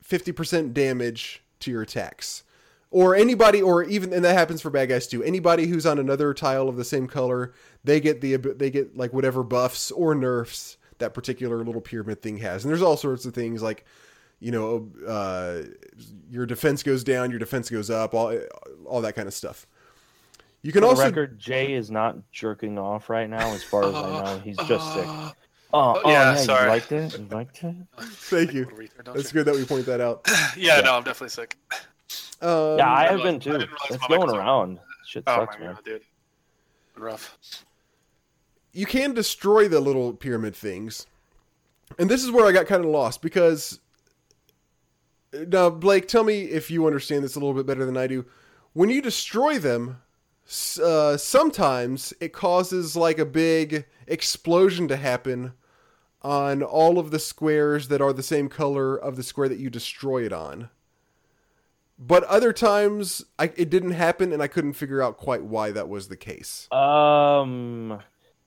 50% 0.04 0.74
damage 0.74 1.44
to 1.60 1.72
your 1.72 1.82
attacks. 1.82 2.44
Or 2.90 3.16
anybody 3.16 3.62
or 3.62 3.84
even 3.84 4.14
and 4.14 4.24
that 4.24 4.34
happens 4.38 4.62
for 4.62 4.70
bad 4.70 4.88
guys 4.90 5.08
too. 5.08 5.22
Anybody 5.24 5.68
who's 5.68 5.86
on 5.86 6.00
another 6.00 6.34
tile 6.34 6.70
of 6.70 6.78
the 6.78 6.86
same 6.86 7.06
color, 7.08 7.54
they 7.84 8.00
get 8.00 8.22
the 8.22 8.38
they 8.38 8.70
get 8.70 8.96
like 8.96 9.12
whatever 9.12 9.44
buffs 9.44 9.92
or 9.92 10.16
nerfs 10.16 10.78
that 11.00 11.14
particular 11.14 11.64
little 11.64 11.82
pyramid 11.82 12.22
thing 12.22 12.38
has. 12.38 12.64
And 12.64 12.72
there's 12.72 12.82
all 12.82 12.96
sorts 12.98 13.26
of 13.26 13.34
things 13.34 13.62
like 13.62 13.86
you 14.40 14.52
know, 14.52 14.90
uh, 15.08 15.64
your 16.30 16.46
defense 16.46 16.84
goes 16.84 17.04
down, 17.04 17.32
your 17.32 17.40
defense 17.40 17.70
goes 17.70 17.90
up, 17.90 18.14
all 18.14 18.38
all 18.86 19.02
that 19.02 19.16
kind 19.16 19.28
of 19.28 19.34
stuff. 19.34 19.68
You 20.62 20.72
can 20.72 20.82
For 20.82 20.90
also 20.90 21.04
the 21.04 21.08
record, 21.10 21.40
Jay 21.40 21.74
is 21.74 21.92
not 21.92 22.18
jerking 22.32 22.78
off 22.78 23.10
right 23.10 23.30
now. 23.30 23.50
As 23.54 23.64
far 23.64 23.84
as 23.84 23.96
I 23.96 24.02
know, 24.24 24.40
he's 24.40 24.58
just 24.58 24.94
sick. 24.94 25.08
Uh, 25.08 25.32
Oh, 25.74 26.02
oh, 26.06 26.10
yeah, 26.10 26.32
yeah, 26.32 26.36
sorry. 26.38 26.64
you 26.64 26.70
liked 26.70 26.92
it? 26.94 27.20
You 27.20 27.28
liked 27.30 27.62
it? 27.62 27.76
thank 28.00 28.54
you. 28.54 28.64
What 28.64 28.74
a 28.74 28.78
retard, 28.78 29.04
don't 29.04 29.18
That's 29.18 29.34
good 29.34 29.46
that 29.48 29.56
we 29.56 29.66
point 29.66 29.86
that 29.88 30.00
out. 30.00 30.22
Yeah, 30.56 30.78
Yeah. 30.78 30.80
no, 30.80 30.96
I'm 30.96 31.04
definitely 31.04 31.28
sick. 31.28 31.58
Um, 32.42 32.78
yeah, 32.78 32.92
I 32.92 33.04
have 33.08 33.16
realize- 33.24 33.44
been 33.46 33.60
too. 33.62 33.68
It's 33.90 34.08
going 34.08 34.30
around. 34.36 34.80
Shit 35.06 35.24
Oh 35.28 35.36
sucks, 35.38 35.56
my 35.58 35.66
man. 35.66 35.74
god, 35.76 35.84
dude. 35.86 36.02
Rough. 36.96 37.38
you 38.74 38.86
can 38.86 39.14
destroy 39.14 39.68
the 39.68 39.80
little 39.80 40.14
pyramid 40.14 40.56
things. 40.56 41.06
And 41.98 42.10
this 42.10 42.24
is 42.24 42.32
where 42.32 42.46
I 42.46 42.52
got 42.52 42.66
kind 42.68 42.84
of 42.84 42.90
lost 42.92 43.22
because 43.22 43.80
now 45.34 45.70
Blake, 45.70 46.08
tell 46.08 46.24
me 46.24 46.42
if 46.44 46.70
you 46.72 46.86
understand 46.88 47.24
this 47.24 47.36
a 47.36 47.40
little 47.40 47.54
bit 47.54 47.66
better 47.66 47.86
than 47.86 47.98
I 47.98 48.08
do. 48.08 48.26
When 48.74 48.90
you 48.90 49.02
destroy 49.02 49.58
them, 49.60 50.02
uh, 50.84 51.18
sometimes 51.18 52.14
it 52.20 52.34
causes 52.34 52.96
like 52.96 53.20
a 53.20 53.26
big 53.26 53.86
explosion 54.08 54.88
to 54.90 54.96
happen 54.98 55.54
on 56.22 56.62
all 56.64 57.00
of 57.00 57.12
the 57.12 57.20
squares 57.20 57.88
that 57.88 58.02
are 58.02 58.14
the 58.14 58.24
same 58.24 58.50
color 58.50 58.96
of 58.96 59.16
the 59.16 59.24
square 59.24 59.48
that 59.50 59.60
you 59.60 59.70
destroy 59.70 60.26
it 60.26 60.34
on. 60.34 60.70
But 62.00 62.24
other 62.26 62.54
times 62.54 63.26
I, 63.40 63.46
it 63.56 63.70
didn't 63.70 63.92
happen, 63.92 64.32
and 64.32 64.42
I 64.42 64.48
couldn't 64.48 64.74
figure 64.74 65.02
out 65.02 65.18
quite 65.18 65.44
why 65.44 65.72
that 65.72 65.90
was 65.90 66.08
the 66.08 66.18
case. 66.18 66.72
Um, 66.72 68.00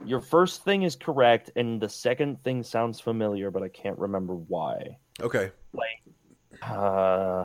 your 0.04 0.20
first 0.20 0.64
thing 0.64 0.82
is 0.82 0.94
correct, 0.94 1.50
and 1.56 1.80
the 1.80 1.88
second 1.88 2.42
thing 2.44 2.62
sounds 2.62 3.00
familiar, 3.00 3.50
but 3.50 3.62
I 3.62 3.68
can't 3.68 3.98
remember 3.98 4.34
why. 4.34 4.96
Okay. 5.20 5.50
Like 5.72 6.62
Uh, 6.62 7.44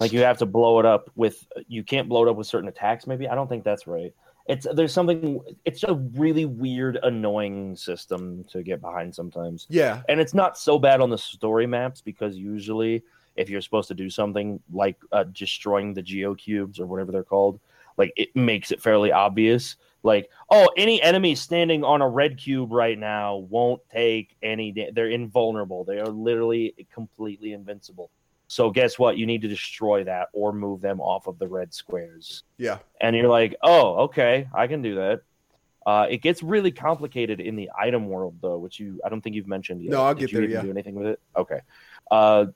like 0.00 0.12
you 0.12 0.20
have 0.20 0.38
to 0.38 0.46
blow 0.46 0.78
it 0.80 0.86
up 0.86 1.10
with 1.16 1.46
you 1.68 1.84
can't 1.84 2.08
blow 2.08 2.26
it 2.26 2.30
up 2.30 2.36
with 2.36 2.46
certain 2.46 2.68
attacks. 2.68 3.06
Maybe 3.06 3.28
I 3.28 3.34
don't 3.34 3.48
think 3.48 3.64
that's 3.64 3.86
right. 3.86 4.14
It's 4.46 4.66
there's 4.74 4.92
something. 4.92 5.40
It's 5.64 5.82
a 5.84 5.94
really 6.14 6.46
weird, 6.46 6.98
annoying 7.02 7.76
system 7.76 8.44
to 8.50 8.62
get 8.62 8.80
behind 8.80 9.14
sometimes. 9.14 9.66
Yeah. 9.68 10.02
and 10.08 10.18
it's 10.18 10.34
not 10.34 10.56
so 10.58 10.78
bad 10.78 11.00
on 11.00 11.10
the 11.10 11.18
story 11.18 11.66
maps 11.66 12.00
because 12.00 12.36
usually 12.36 13.02
if 13.36 13.48
you're 13.48 13.60
supposed 13.60 13.88
to 13.88 13.94
do 13.94 14.10
something 14.10 14.60
like 14.72 14.96
uh, 15.12 15.24
destroying 15.24 15.94
the 15.94 16.02
geo 16.02 16.34
cubes 16.34 16.78
or 16.80 16.86
whatever 16.86 17.12
they're 17.12 17.22
called 17.22 17.60
like 17.96 18.12
it 18.16 18.34
makes 18.34 18.70
it 18.70 18.80
fairly 18.82 19.12
obvious 19.12 19.76
like 20.02 20.30
oh 20.50 20.68
any 20.76 21.00
enemy 21.02 21.34
standing 21.34 21.84
on 21.84 22.00
a 22.02 22.08
red 22.08 22.38
cube 22.38 22.72
right 22.72 22.98
now 22.98 23.36
won't 23.36 23.80
take 23.90 24.36
any 24.42 24.72
da- 24.72 24.90
they're 24.92 25.10
invulnerable 25.10 25.84
they 25.84 25.98
are 25.98 26.08
literally 26.08 26.74
completely 26.92 27.52
invincible 27.52 28.10
so 28.46 28.68
guess 28.68 28.98
what 28.98 29.16
you 29.16 29.26
need 29.26 29.42
to 29.42 29.48
destroy 29.48 30.02
that 30.02 30.26
or 30.32 30.52
move 30.52 30.80
them 30.80 31.00
off 31.00 31.28
of 31.28 31.38
the 31.38 31.46
red 31.46 31.72
squares 31.72 32.42
Yeah. 32.58 32.78
and 33.00 33.14
you're 33.14 33.28
like, 33.28 33.54
oh, 33.62 34.06
okay, 34.06 34.48
I 34.52 34.66
can 34.66 34.82
do 34.82 34.96
that. 34.96 35.20
Uh, 35.86 36.06
it 36.10 36.20
gets 36.20 36.42
really 36.42 36.72
complicated 36.72 37.40
in 37.40 37.54
the 37.54 37.70
item 37.78 38.08
world, 38.08 38.34
though, 38.42 38.58
which 38.58 38.80
you 38.80 39.00
I 39.04 39.08
don't 39.08 39.20
think 39.20 39.36
you've 39.36 39.46
mentioned 39.46 39.82
yet. 39.82 39.92
No, 39.92 40.02
I'll 40.02 40.14
Did 40.14 40.20
get 40.22 40.32
you 40.32 40.40
there, 40.40 40.48
yeah. 40.50 40.62
Do 40.62 40.70
anything 40.70 40.96
with 40.96 41.06
it? 41.06 41.20
Okay. 41.36 41.60
Uh, 42.10 42.46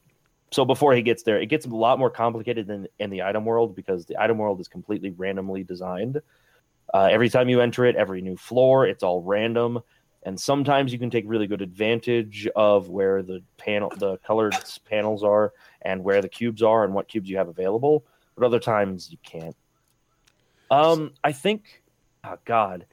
so 0.55 0.65
before 0.65 0.95
he 0.95 1.03
gets 1.03 1.25
there, 1.25 1.41
it 1.41 1.47
gets 1.47 1.67
a 1.67 1.69
lot 1.69 1.99
more 1.99 2.11
complicated 2.11 2.69
than 2.69 2.87
in 3.01 3.11
the 3.11 3.25
item 3.25 3.45
world 3.45 3.75
because 3.75 4.07
the 4.07 4.23
item 4.23 4.39
world 4.39 4.61
is 4.61 4.69
completely 4.69 5.11
randomly 5.11 5.65
designed. 5.65 6.21
Uh, 6.93 7.09
every 7.11 7.29
time 7.29 7.49
you 7.49 7.61
enter 7.61 7.85
it, 7.87 7.97
every 7.97 8.21
new 8.21 8.37
floor, 8.37 8.87
it's 8.87 9.03
all 9.03 9.21
random, 9.21 9.81
and 10.23 10.39
sometimes 10.39 10.93
you 10.93 10.99
can 11.01 11.11
take 11.11 11.25
really 11.27 11.49
good 11.49 11.61
advantage 11.61 12.47
of 12.55 12.89
where 12.89 13.21
the 13.21 13.43
panel, 13.57 13.93
the 13.99 14.17
colored 14.19 14.55
panels 14.89 15.25
are, 15.25 15.53
and 15.83 16.05
where 16.05 16.23
the 16.23 16.29
cubes 16.29 16.63
are, 16.63 16.85
and 16.85 16.95
what 16.95 17.09
cubes 17.09 17.29
you 17.29 17.37
have 17.37 17.49
available. 17.49 18.05
But 18.37 18.47
other 18.47 18.61
times 18.61 19.11
you 19.11 19.19
can't. 19.25 19.57
Um, 20.71 21.15
I 21.25 21.33
think, 21.33 21.83
oh 22.23 22.39
God, 22.45 22.87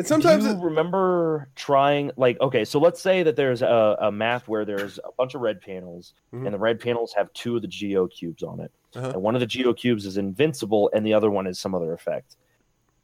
And 0.00 0.06
sometimes 0.08 0.44
do 0.44 0.50
you 0.50 0.56
it, 0.56 0.62
remember 0.64 1.48
trying 1.56 2.10
like 2.16 2.40
okay, 2.40 2.64
so 2.64 2.78
let's 2.80 3.00
say 3.00 3.22
that 3.22 3.36
there's 3.36 3.62
a, 3.62 3.96
a 4.00 4.10
map 4.10 4.48
where 4.48 4.64
there's 4.64 4.98
a 4.98 5.12
bunch 5.18 5.34
of 5.34 5.40
red 5.40 5.60
panels, 5.60 6.14
Mhm. 6.32 6.46
and 6.46 6.54
the 6.54 6.58
red 6.58 6.80
panels 6.80 7.12
have 7.16 7.32
two 7.32 7.56
of 7.56 7.62
the 7.62 7.68
geo 7.68 8.06
cubes 8.06 8.42
on 8.42 8.60
it, 8.60 8.72
Uh-huh. 8.96 9.10
and 9.10 9.22
one 9.22 9.34
of 9.34 9.40
the 9.40 9.46
geo 9.46 9.72
cubes 9.74 10.06
is 10.06 10.16
invincible, 10.16 10.90
and 10.94 11.04
the 11.06 11.12
other 11.14 11.30
one 11.30 11.46
is 11.46 11.58
some 11.58 11.74
other 11.74 11.92
effect. 11.92 12.36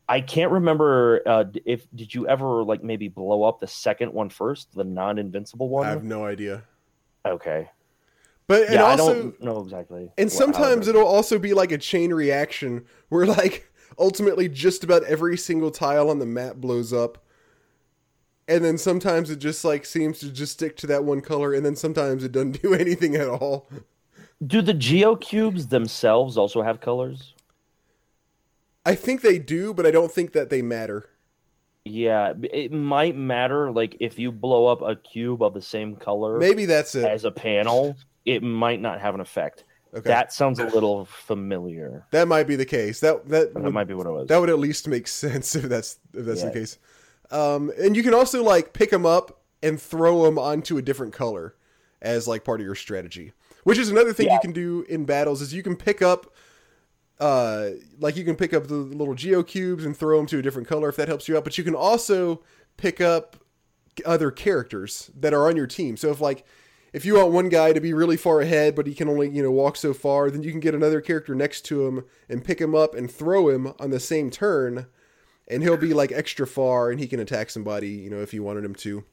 I 0.08 0.20
can't 0.20 0.52
remember 0.52 1.20
uh, 1.26 1.44
if 1.64 1.86
did 1.94 2.14
you 2.14 2.28
ever 2.28 2.62
like 2.64 2.82
maybe 2.82 3.08
blow 3.08 3.42
up 3.42 3.58
the 3.60 3.66
second 3.66 4.12
one 4.12 4.28
first, 4.30 4.72
the 4.74 4.84
non-invincible 4.84 5.68
one. 5.68 5.86
I 5.86 5.90
have 5.90 6.04
no 6.04 6.24
idea. 6.24 6.62
Okay, 7.26 7.68
But 8.46 8.62
and 8.66 8.74
yeah, 8.74 8.84
also, 8.84 9.10
I 9.10 9.14
don't 9.14 9.42
know 9.42 9.60
exactly. 9.60 10.10
and 10.16 10.30
sometimes 10.30 10.86
it'll 10.86 11.06
also 11.06 11.38
be 11.40 11.54
like 11.54 11.72
a 11.72 11.78
chain 11.78 12.12
reaction 12.14 12.84
where 13.08 13.26
like 13.26 13.68
ultimately 13.98 14.48
just 14.48 14.84
about 14.84 15.04
every 15.04 15.36
single 15.36 15.70
tile 15.70 16.10
on 16.10 16.18
the 16.18 16.26
map 16.26 16.56
blows 16.56 16.92
up. 16.92 17.18
and 18.48 18.64
then 18.64 18.78
sometimes 18.78 19.28
it 19.30 19.40
just 19.40 19.64
like 19.64 19.84
seems 19.84 20.20
to 20.20 20.30
just 20.30 20.52
stick 20.52 20.76
to 20.76 20.86
that 20.86 21.04
one 21.04 21.20
color, 21.20 21.52
and 21.52 21.64
then 21.66 21.74
sometimes 21.76 22.22
it 22.24 22.32
doesn't 22.32 22.62
do 22.62 22.74
anything 22.74 23.16
at 23.16 23.28
all. 23.28 23.68
Do 24.46 24.60
the 24.62 24.74
geocubes 24.74 25.70
themselves 25.70 26.36
also 26.36 26.62
have 26.62 26.80
colors? 26.80 27.34
I 28.84 28.94
think 28.94 29.20
they 29.22 29.38
do, 29.38 29.74
but 29.74 29.84
I 29.86 29.90
don't 29.90 30.12
think 30.12 30.32
that 30.32 30.48
they 30.50 30.62
matter. 30.62 31.08
Yeah, 31.84 32.34
it 32.52 32.72
might 32.72 33.16
matter. 33.16 33.70
Like 33.72 33.96
if 34.00 34.18
you 34.18 34.30
blow 34.30 34.66
up 34.66 34.82
a 34.82 34.94
cube 34.96 35.42
of 35.42 35.54
the 35.54 35.62
same 35.62 35.96
color 35.96 36.38
Maybe 36.38 36.66
that's 36.66 36.94
it. 36.94 37.04
as 37.04 37.24
a 37.24 37.30
panel, 37.30 37.96
it 38.24 38.42
might 38.42 38.80
not 38.80 39.00
have 39.00 39.14
an 39.14 39.20
effect. 39.20 39.64
Okay, 39.94 40.08
That 40.08 40.32
sounds 40.32 40.58
a 40.58 40.66
little 40.66 41.04
familiar. 41.06 42.04
that 42.10 42.28
might 42.28 42.46
be 42.46 42.56
the 42.56 42.64
case. 42.66 43.00
That 43.00 43.28
that 43.28 43.54
That 43.54 43.62
would, 43.62 43.72
might 43.72 43.86
be 43.88 43.94
what 43.94 44.06
it 44.06 44.10
was. 44.10 44.28
that 44.28 44.38
would 44.38 44.50
at 44.50 44.58
least 44.58 44.88
make 44.88 45.06
sense 45.24 45.54
if 45.54 45.64
that's 45.64 45.98
if 46.12 46.26
that's 46.26 46.42
the 46.42 46.50
case. 46.50 46.78
Um, 47.30 47.72
and 47.78 47.96
you 47.96 48.02
can 48.02 48.14
also 48.14 48.42
like 48.42 48.72
pick 48.72 48.90
them 48.90 49.06
up 49.06 49.40
and 49.62 49.80
throw 49.80 50.24
them 50.24 50.38
onto 50.38 50.76
a 50.76 50.82
different 50.82 51.12
color 51.12 51.54
as 52.02 52.28
like 52.28 52.44
part 52.44 52.60
of 52.60 52.66
your 52.66 52.74
strategy. 52.74 53.32
Which 53.64 53.78
is 53.78 53.88
another 53.90 54.12
thing 54.12 54.30
you 54.30 54.38
can 54.40 54.52
do 54.52 54.84
in 54.88 55.04
battles 55.06 55.40
is 55.40 55.52
you 55.54 55.62
can 55.62 55.76
pick 55.76 56.02
up 56.02 56.32
uh 57.18 57.70
like 57.98 58.16
you 58.16 58.24
can 58.24 58.36
pick 58.36 58.52
up 58.52 58.66
the 58.66 58.74
little 58.74 59.14
geo 59.14 59.42
cubes 59.42 59.86
and 59.86 59.96
throw 59.96 60.18
them 60.18 60.26
to 60.26 60.38
a 60.38 60.42
different 60.42 60.68
color 60.68 60.90
if 60.90 60.96
that 60.96 61.08
helps 61.08 61.26
you 61.26 61.34
out 61.36 61.44
but 61.44 61.56
you 61.56 61.64
can 61.64 61.74
also 61.74 62.42
pick 62.76 63.00
up 63.00 63.36
other 64.04 64.30
characters 64.30 65.10
that 65.18 65.32
are 65.32 65.48
on 65.48 65.56
your 65.56 65.66
team 65.66 65.96
so 65.96 66.10
if 66.10 66.20
like 66.20 66.44
if 66.96 67.04
you 67.04 67.16
want 67.16 67.30
one 67.30 67.50
guy 67.50 67.74
to 67.74 67.80
be 67.80 67.92
really 67.92 68.16
far 68.16 68.40
ahead 68.40 68.74
but 68.74 68.86
he 68.86 68.94
can 68.94 69.06
only 69.06 69.28
you 69.28 69.42
know 69.42 69.50
walk 69.50 69.76
so 69.76 69.92
far 69.92 70.30
then 70.30 70.42
you 70.42 70.50
can 70.50 70.60
get 70.60 70.74
another 70.74 71.02
character 71.02 71.34
next 71.34 71.60
to 71.60 71.86
him 71.86 72.04
and 72.26 72.42
pick 72.42 72.58
him 72.58 72.74
up 72.74 72.94
and 72.94 73.10
throw 73.10 73.50
him 73.50 73.74
on 73.78 73.90
the 73.90 74.00
same 74.00 74.30
turn 74.30 74.86
and 75.46 75.62
he'll 75.62 75.76
be 75.76 75.92
like 75.92 76.10
extra 76.10 76.46
far 76.46 76.90
and 76.90 76.98
he 76.98 77.06
can 77.06 77.20
attack 77.20 77.50
somebody 77.50 77.90
you 77.90 78.08
know 78.10 78.20
if 78.20 78.32
you 78.32 78.42
wanted 78.42 78.64
him 78.64 78.74
to. 78.74 79.04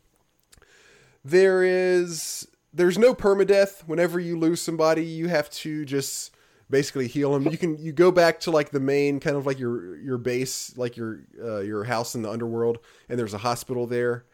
There 1.26 1.64
is 1.64 2.48
there's 2.74 2.98
no 2.98 3.14
permadeath. 3.14 3.82
Whenever 3.86 4.20
you 4.20 4.40
lose 4.40 4.62
somebody 4.62 5.04
you 5.04 5.28
have 5.28 5.50
to 5.52 5.86
just 5.86 6.34
basically 6.70 7.08
heal 7.08 7.34
them. 7.34 7.52
You 7.52 7.58
can 7.58 7.78
you 7.78 7.92
go 7.92 8.12
back 8.12 8.40
to 8.42 8.52
like 8.52 8.72
the 8.72 8.80
main 8.80 9.20
kind 9.20 9.36
of 9.36 9.46
like 9.46 9.60
your 9.60 9.98
your 9.98 10.18
base 10.18 10.76
like 10.78 10.96
your 10.96 11.20
uh, 11.44 11.60
your 11.60 11.84
house 11.84 12.16
in 12.16 12.22
the 12.22 12.32
underworld 12.32 12.80
and 13.10 13.20
there's 13.20 13.34
a 13.34 13.40
hospital 13.40 13.88
there 13.88 14.26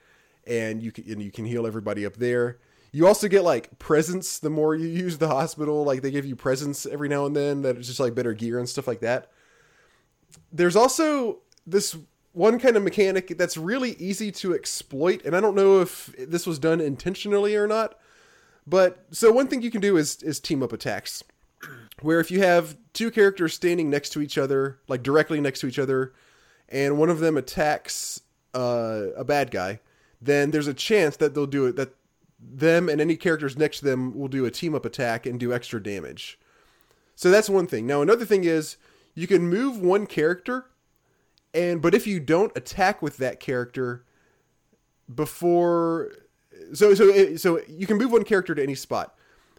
and 0.47 0.82
you 0.82 0.91
can 0.91 1.12
and 1.12 1.22
you 1.22 1.32
can 1.32 1.45
heal 1.45 1.66
everybody 1.68 2.06
up 2.06 2.16
there 2.18 2.60
you 2.92 3.08
also 3.08 3.28
get 3.28 3.44
like 3.44 3.78
presents 3.80 4.40
the 4.40 4.50
more 4.50 4.76
you 4.76 4.88
use 4.88 5.18
the 5.18 5.28
hospital. 5.28 5.84
Like 5.84 6.02
they 6.02 6.12
give 6.12 6.26
you 6.26 6.36
presents 6.36 6.86
every 6.86 7.10
now 7.10 7.26
and 7.26 7.36
then 7.36 7.62
that 7.62 7.78
is 7.78 7.88
just 7.88 8.00
like 8.00 8.16
better 8.16 8.34
gear 8.34 8.60
and 8.60 8.68
stuff 8.68 8.88
like 8.88 9.02
that. 9.02 9.32
There's 10.52 10.76
also 10.76 11.40
this 11.66 11.96
one 12.34 12.60
kind 12.60 12.78
of 12.78 12.84
mechanic 12.84 13.38
that's 13.38 13.58
really 13.58 13.92
easy 13.94 14.32
to 14.32 14.54
exploit 14.54 15.24
and 15.26 15.36
i 15.36 15.42
don't 15.42 15.56
know 15.56 15.82
if 15.82 16.14
this 16.18 16.46
was 16.46 16.60
done 16.60 16.80
intentionally 16.80 17.56
or 17.56 17.68
not 17.68 17.98
but 18.68 19.04
so 19.12 19.32
one 19.32 19.48
thing 19.48 19.62
you 19.62 19.72
can 19.72 19.82
do 19.82 19.98
is 19.98 20.22
is 20.22 20.40
team 20.40 20.62
up 20.62 20.72
attacks 20.72 21.24
where 22.02 22.20
if 22.20 22.30
you 22.30 22.40
have 22.40 22.78
two 22.94 23.10
characters 23.10 23.54
standing 23.54 23.90
next 23.90 24.12
to 24.12 24.22
each 24.22 24.38
other 24.38 24.80
like 24.88 25.04
directly 25.04 25.42
next 25.42 25.60
to 25.60 25.68
each 25.68 25.80
other 25.80 26.14
and 26.70 26.98
one 26.98 27.10
of 27.10 27.20
them 27.20 27.36
attacks 27.36 28.22
uh, 28.54 29.08
a 29.18 29.24
bad 29.24 29.52
guy 29.52 29.80
then 30.22 30.52
there's 30.52 30.68
a 30.68 30.74
chance 30.74 31.18
that 31.18 31.34
they'll 31.34 31.46
do 31.48 31.66
it 31.66 31.76
that 31.76 31.94
them 32.40 32.88
and 32.88 33.02
any 33.02 33.16
characters 33.16 33.58
next 33.58 33.80
to 33.80 33.86
them 33.86 34.18
will 34.18 34.28
do 34.28 34.46
a 34.46 34.52
team 34.52 34.74
up 34.74 34.86
attack 34.86 35.26
and 35.26 35.40
do 35.40 35.54
extra 35.54 35.82
damage. 35.82 36.40
So 37.16 37.30
that's 37.30 37.50
one 37.50 37.68
thing. 37.68 37.86
Now 37.86 38.02
another 38.02 38.26
thing 38.26 38.46
is 38.46 38.78
you 39.14 39.28
can 39.28 39.50
move 39.50 39.80
one 39.80 40.06
character 40.06 40.68
and 41.54 41.82
but 41.82 41.94
if 41.94 42.08
you 42.08 42.20
don't 42.20 42.56
attack 42.56 43.02
with 43.02 43.18
that 43.18 43.40
character 43.40 44.06
before 45.14 46.12
so 46.74 46.94
so 46.94 47.36
so 47.36 47.60
you 47.68 47.86
can 47.86 47.98
move 47.98 48.12
one 48.12 48.24
character 48.24 48.56
to 48.56 48.64
any 48.64 48.76
spot. 48.76 49.16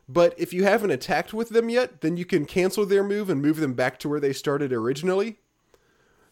But 0.09 0.35
if 0.39 0.53
you 0.53 0.65
haven't 0.65 0.91
attacked 0.91 1.35
with 1.35 1.51
them 1.51 1.69
yet 1.69 2.01
then 2.01 2.17
you 2.17 2.25
can 2.25 2.47
cancel 2.47 2.87
their 2.87 3.05
move 3.05 3.29
and 3.29 3.43
move 3.43 3.59
them 3.59 3.75
back 3.75 3.99
to 4.01 4.09
where 4.09 4.21
they 4.21 4.33
started 4.33 4.73
originally. 4.73 5.39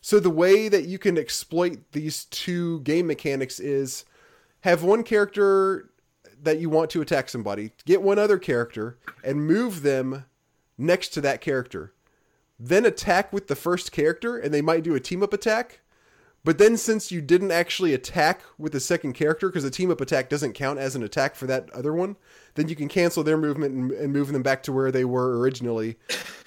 So 0.00 0.18
the 0.20 0.30
way 0.30 0.68
that 0.68 0.84
you 0.84 0.98
can 0.98 1.18
exploit 1.18 1.92
these 1.92 2.24
two 2.26 2.80
game 2.80 3.06
mechanics 3.06 3.60
is 3.60 4.04
have 4.60 4.82
one 4.82 5.02
character 5.02 5.90
that 6.42 6.58
you 6.58 6.70
want 6.70 6.90
to 6.90 7.00
attack 7.00 7.28
somebody 7.28 7.72
get 7.84 8.02
one 8.02 8.18
other 8.18 8.38
character 8.38 8.98
and 9.24 9.46
move 9.46 9.82
them 9.82 10.24
next 10.76 11.08
to 11.10 11.20
that 11.20 11.40
character. 11.40 11.92
Then 12.58 12.84
attack 12.84 13.32
with 13.32 13.48
the 13.48 13.56
first 13.56 13.92
character 13.92 14.36
and 14.36 14.52
they 14.52 14.62
might 14.62 14.84
do 14.84 14.94
a 14.94 15.00
team 15.00 15.22
up 15.22 15.32
attack. 15.32 15.80
But 16.44 16.58
then 16.58 16.76
since 16.76 17.10
you 17.12 17.20
didn't 17.20 17.50
actually 17.50 17.92
attack 17.92 18.42
with 18.56 18.72
the 18.72 18.80
second 18.80 19.12
character 19.12 19.48
because 19.48 19.64
the 19.64 19.70
team 19.70 19.90
up 19.90 20.00
attack 20.00 20.28
doesn't 20.28 20.54
count 20.54 20.78
as 20.78 20.94
an 20.94 21.02
attack 21.02 21.34
for 21.34 21.46
that 21.46 21.70
other 21.70 21.92
one 21.92 22.16
then 22.58 22.68
you 22.68 22.74
can 22.74 22.88
cancel 22.88 23.22
their 23.22 23.36
movement 23.36 23.72
and, 23.72 23.92
and 23.92 24.12
move 24.12 24.32
them 24.32 24.42
back 24.42 24.64
to 24.64 24.72
where 24.72 24.90
they 24.90 25.04
were 25.04 25.38
originally 25.38 25.96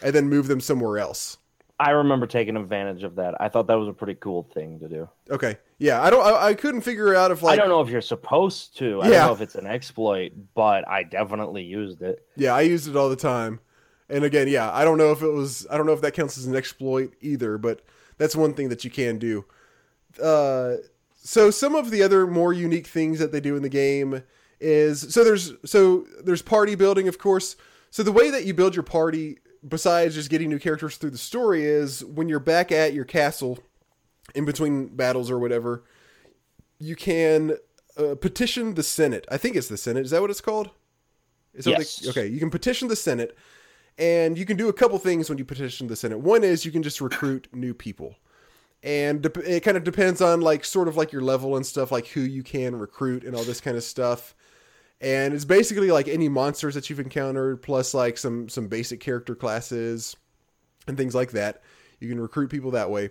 and 0.03 0.13
then 0.13 0.27
move 0.27 0.47
them 0.47 0.59
somewhere 0.59 0.97
else 0.97 1.37
I 1.81 1.89
remember 1.91 2.27
taking 2.27 2.55
advantage 2.57 3.03
of 3.03 3.15
that. 3.15 3.41
I 3.41 3.49
thought 3.49 3.67
that 3.67 3.79
was 3.79 3.87
a 3.89 3.93
pretty 3.93 4.15
cool 4.15 4.43
thing 4.53 4.79
to 4.79 4.87
do. 4.87 5.09
okay 5.29 5.57
yeah 5.79 5.99
i 6.01 6.09
don't 6.11 6.23
i, 6.25 6.49
I 6.49 6.53
couldn't 6.53 6.81
figure 6.81 7.15
out 7.15 7.31
if 7.31 7.41
like 7.41 7.53
I 7.53 7.55
don't 7.55 7.69
know 7.69 7.81
if 7.81 7.89
you're 7.89 8.01
supposed 8.01 8.77
to. 8.77 9.01
I 9.01 9.05
Yeah. 9.07 9.11
don't 9.19 9.27
know 9.27 9.33
if 9.33 9.41
it's 9.41 9.55
an 9.55 9.65
exploit, 9.67 10.31
but 10.53 10.87
I 10.87 11.03
definitely 11.03 11.63
used 11.63 12.01
it. 12.03 12.25
Yeah, 12.35 12.53
I 12.53 12.61
used 12.61 12.87
it 12.87 12.95
all 12.95 13.09
the 13.09 13.15
time. 13.15 13.59
And 14.09 14.23
again, 14.23 14.47
yeah, 14.47 14.69
I 14.71 14.83
don't 14.83 14.97
know 14.97 15.11
if 15.11 15.21
it 15.21 15.29
was 15.31 15.65
I 15.71 15.77
don't 15.77 15.85
know 15.87 15.93
if 15.93 16.01
that 16.01 16.13
counts 16.13 16.37
as 16.37 16.45
an 16.45 16.55
exploit 16.55 17.13
either, 17.21 17.57
but 17.57 17.81
that's 18.17 18.35
one 18.35 18.53
thing 18.53 18.69
that 18.69 18.83
you 18.83 18.91
can 18.91 19.17
do. 19.17 19.45
Uh 20.21 20.75
so 21.23 21.51
some 21.51 21.75
of 21.75 21.91
the 21.91 22.01
other 22.03 22.25
more 22.27 22.51
unique 22.53 22.87
things 22.87 23.19
that 23.19 23.31
they 23.31 23.39
do 23.39 23.55
in 23.55 23.61
the 23.63 23.69
game 23.69 24.23
is 24.59 25.13
so 25.13 25.23
there's 25.23 25.53
so 25.65 26.05
there's 26.23 26.41
party 26.41 26.75
building 26.75 27.07
of 27.07 27.17
course. 27.17 27.55
So 27.89 28.03
the 28.03 28.11
way 28.11 28.29
that 28.29 28.45
you 28.45 28.53
build 28.53 28.75
your 28.75 28.83
party 28.83 29.37
besides 29.67 30.15
just 30.15 30.29
getting 30.29 30.49
new 30.49 30.59
characters 30.59 30.97
through 30.97 31.11
the 31.11 31.17
story 31.17 31.63
is 31.65 32.03
when 32.05 32.27
you're 32.29 32.39
back 32.39 32.71
at 32.71 32.93
your 32.93 33.05
castle 33.05 33.59
in 34.35 34.45
between 34.45 34.87
battles 34.95 35.29
or 35.29 35.37
whatever, 35.39 35.83
you 36.79 36.95
can 36.95 37.57
uh, 37.97 38.15
petition 38.15 38.73
the 38.75 38.83
Senate. 38.83 39.25
I 39.29 39.37
think 39.37 39.55
it's 39.55 39.67
the 39.67 39.77
Senate. 39.77 40.05
Is 40.05 40.11
that 40.11 40.21
what 40.21 40.29
it's 40.31 40.41
called? 40.41 40.69
Is 41.53 41.65
that 41.65 41.71
Yes. 41.71 41.97
they- 41.97 42.09
okay, 42.09 42.27
you 42.27 42.39
can 42.39 42.49
petition 42.49 42.87
the 42.87 42.95
Senate, 42.95 43.37
and 43.97 44.37
you 44.37 44.45
can 44.45 44.57
do 44.57 44.69
a 44.69 44.73
couple 44.73 44.97
things 44.97 45.29
when 45.29 45.37
you 45.37 45.45
petition 45.45 45.87
the 45.87 45.95
Senate. 45.95 46.19
One 46.19 46.43
is 46.43 46.65
you 46.65 46.71
can 46.71 46.81
just 46.81 47.01
recruit 47.01 47.47
new 47.53 47.73
people, 47.73 48.15
and 48.81 49.21
dep- 49.21 49.37
it 49.39 49.59
kind 49.61 49.75
of 49.77 49.83
depends 49.83 50.21
on 50.21 50.39
like 50.41 50.63
sort 50.65 50.87
of 50.87 50.95
like 50.95 51.11
your 51.11 51.21
level 51.21 51.55
and 51.57 51.65
stuff, 51.65 51.91
like 51.91 52.07
who 52.07 52.21
you 52.21 52.41
can 52.41 52.75
recruit 52.77 53.23
and 53.25 53.35
all 53.35 53.43
this 53.43 53.59
kind 53.61 53.75
of 53.77 53.83
stuff. 53.83 54.33
And 55.01 55.33
it's 55.33 55.45
basically 55.45 55.89
like 55.89 56.07
any 56.07 56.29
monsters 56.29 56.75
that 56.75 56.89
you've 56.89 56.99
encountered, 56.99 57.61
plus 57.61 57.93
like 57.93 58.17
some 58.17 58.47
some 58.47 58.67
basic 58.67 58.99
character 58.99 59.35
classes 59.35 60.15
and 60.87 60.95
things 60.95 61.15
like 61.15 61.31
that. 61.31 61.61
You 61.99 62.07
can 62.07 62.19
recruit 62.19 62.49
people 62.49 62.71
that 62.71 62.91
way. 62.91 63.09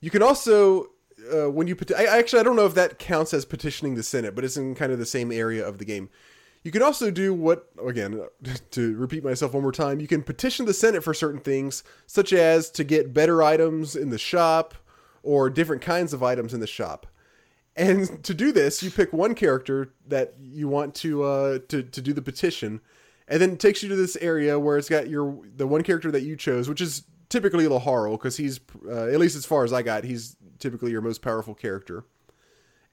You 0.00 0.10
can 0.10 0.22
also 0.22 0.90
uh, 1.32 1.50
when 1.50 1.66
you 1.66 1.74
peti- 1.74 1.94
I, 1.94 2.04
actually 2.04 2.40
I 2.40 2.42
don't 2.44 2.56
know 2.56 2.66
if 2.66 2.74
that 2.74 2.98
counts 2.98 3.34
as 3.34 3.44
petitioning 3.44 3.96
the 3.96 4.02
Senate, 4.02 4.34
but 4.34 4.44
it's 4.44 4.56
in 4.56 4.74
kind 4.74 4.92
of 4.92 4.98
the 4.98 5.06
same 5.06 5.32
area 5.32 5.66
of 5.66 5.78
the 5.78 5.84
game. 5.84 6.08
You 6.62 6.70
can 6.70 6.82
also 6.82 7.10
do 7.10 7.34
what 7.34 7.68
again 7.84 8.22
to 8.70 8.96
repeat 8.96 9.24
myself 9.24 9.54
one 9.54 9.62
more 9.62 9.72
time. 9.72 10.00
You 10.00 10.08
can 10.08 10.22
petition 10.22 10.66
the 10.66 10.74
Senate 10.74 11.02
for 11.02 11.14
certain 11.14 11.40
things, 11.40 11.82
such 12.06 12.32
as 12.32 12.70
to 12.72 12.84
get 12.84 13.12
better 13.12 13.42
items 13.42 13.96
in 13.96 14.10
the 14.10 14.18
shop 14.18 14.74
or 15.24 15.50
different 15.50 15.82
kinds 15.82 16.12
of 16.12 16.22
items 16.22 16.54
in 16.54 16.60
the 16.60 16.66
shop. 16.66 17.06
And 17.78 18.24
to 18.24 18.34
do 18.34 18.50
this, 18.50 18.82
you 18.82 18.90
pick 18.90 19.12
one 19.12 19.36
character 19.36 19.94
that 20.08 20.34
you 20.40 20.66
want 20.66 20.96
to 20.96 21.22
uh, 21.22 21.58
to 21.68 21.84
to 21.84 22.02
do 22.02 22.12
the 22.12 22.20
petition, 22.20 22.80
and 23.28 23.40
then 23.40 23.52
it 23.52 23.60
takes 23.60 23.84
you 23.84 23.88
to 23.88 23.94
this 23.94 24.16
area 24.16 24.58
where 24.58 24.76
it's 24.76 24.88
got 24.88 25.08
your 25.08 25.38
the 25.56 25.66
one 25.66 25.84
character 25.84 26.10
that 26.10 26.22
you 26.22 26.36
chose, 26.36 26.68
which 26.68 26.80
is 26.80 27.04
typically 27.28 27.66
Laharl, 27.66 28.12
because 28.12 28.36
he's 28.36 28.58
uh, 28.84 29.06
at 29.06 29.20
least 29.20 29.36
as 29.36 29.44
far 29.46 29.62
as 29.62 29.72
I 29.72 29.82
got, 29.82 30.02
he's 30.02 30.36
typically 30.58 30.90
your 30.90 31.02
most 31.02 31.22
powerful 31.22 31.54
character. 31.54 32.04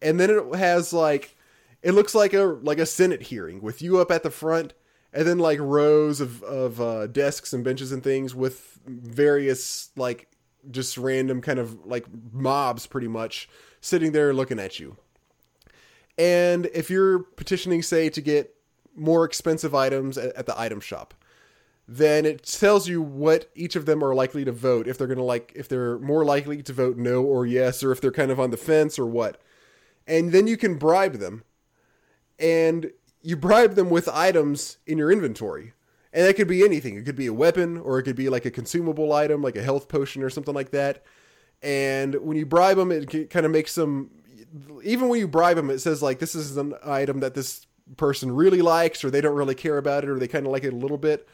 And 0.04 0.20
then 0.20 0.30
it 0.30 0.56
has 0.56 0.94
like 0.94 1.36
it 1.82 1.94
looks 1.94 2.14
like 2.14 2.36
a 2.36 2.44
like 2.44 2.78
a 2.78 2.86
Senate 2.86 3.24
hearing 3.24 3.62
with 3.62 3.82
you 3.82 4.00
up 4.00 4.12
at 4.12 4.22
the 4.22 4.30
front, 4.30 4.76
and 5.12 5.28
then 5.28 5.40
like 5.40 5.60
rows 5.60 6.22
of 6.22 6.44
of 6.44 6.80
uh, 6.80 7.08
desks 7.08 7.54
and 7.54 7.64
benches 7.64 7.92
and 7.92 8.04
things 8.04 8.36
with 8.36 8.80
various 8.86 9.90
like 9.96 10.28
just 10.70 10.96
random 10.98 11.42
kind 11.42 11.58
of 11.58 11.86
like 11.88 12.06
mobs, 12.32 12.86
pretty 12.86 13.08
much 13.08 13.50
sitting 13.86 14.12
there 14.12 14.34
looking 14.34 14.60
at 14.60 14.80
you. 14.80 14.98
And 16.18 16.66
if 16.68 16.90
you're 16.90 17.20
petitioning, 17.20 17.84
say, 17.84 18.10
to 18.10 18.22
get 18.22 18.56
more 18.96 19.26
expensive 19.26 19.76
items 19.76 20.18
at, 20.18 20.46
the 20.48 20.60
item 20.60 20.80
shop, 20.80 21.14
then 21.88 22.26
it 22.26 22.44
tells 22.44 22.88
you 22.88 23.02
what 23.02 23.50
each 23.54 23.76
of 23.76 23.86
them 23.86 24.04
are 24.04 24.16
likely 24.16 24.44
to 24.44 24.52
vote. 24.52 24.88
If 24.88 24.98
they're 24.98 25.08
gonna 25.08 25.24
like, 25.24 25.52
if 25.56 25.68
they're 25.68 26.00
more 26.00 26.26
likely 26.26 26.64
to 26.64 26.74
vote 26.74 26.98
no 26.98 27.22
or 27.22 27.46
yes, 27.46 27.84
or 27.84 27.92
if 27.92 28.02
they're 28.02 28.12
kind 28.12 28.32
of 28.32 28.40
on 28.40 28.50
the 28.50 28.58
fence 28.58 28.98
or 28.98 29.06
what. 29.06 29.40
And 30.08 30.32
then 30.32 30.48
you 30.48 30.58
can 30.58 30.78
bribe 30.78 31.16
them, 31.16 31.44
and 32.40 32.92
you 33.22 33.36
bribe 33.36 33.76
them 33.76 33.90
with 33.90 34.08
items 34.08 34.78
in 34.88 34.98
your 34.98 35.12
inventory. 35.12 35.74
And 36.12 36.26
that 36.26 36.36
could 36.38 36.48
be 36.48 36.64
anything. 36.64 36.96
It 36.96 37.06
could 37.06 37.16
be 37.16 37.28
a 37.28 37.34
weapon, 37.34 37.78
or 37.78 38.00
it 38.00 38.04
could 38.04 38.16
be 38.16 38.30
like 38.30 38.46
a 38.46 38.52
consumable 38.52 39.14
item, 39.14 39.42
like 39.42 39.58
a 39.58 39.64
health 39.64 39.90
potion 39.90 40.24
or 40.24 40.30
something 40.30 40.56
like 40.56 40.72
that. 40.72 41.04
And 41.66 42.16
when 42.22 42.38
you 42.38 42.46
bribe 42.46 42.78
them, 42.78 42.92
it 42.92 43.30
kind 43.32 43.46
of 43.46 43.52
makes 43.52 43.76
them 43.76 44.12
even 44.84 45.10
when 45.10 45.20
you 45.20 45.28
bribe 45.28 45.58
them, 45.58 45.70
it 45.70 45.80
says 45.80 46.02
like 46.02 46.20
this 46.20 46.36
is 46.36 46.56
an 46.58 46.76
item 46.86 47.20
that 47.20 47.34
this 47.34 47.66
person 47.98 48.32
really 48.32 48.62
likes, 48.62 49.04
or 49.04 49.12
they 49.12 49.22
don't 49.22 49.36
really 49.36 49.56
care 49.56 49.78
about 49.78 50.04
it, 50.04 50.10
or 50.10 50.20
they 50.20 50.28
kind 50.28 50.46
of 50.46 50.52
like 50.52 50.64
it 50.64 50.74
a 50.74 50.78
little 50.78 50.98
bit. 50.98 51.28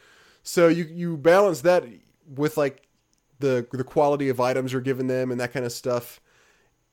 So 0.43 0.67
you 0.67 0.85
you 0.85 1.17
balance 1.17 1.61
that 1.61 1.83
with 2.27 2.57
like 2.57 2.87
the 3.39 3.67
the 3.71 3.83
quality 3.83 4.29
of 4.29 4.39
items 4.39 4.71
you're 4.71 4.81
giving 4.81 5.07
them 5.07 5.31
and 5.31 5.39
that 5.39 5.53
kind 5.53 5.65
of 5.65 5.71
stuff, 5.71 6.19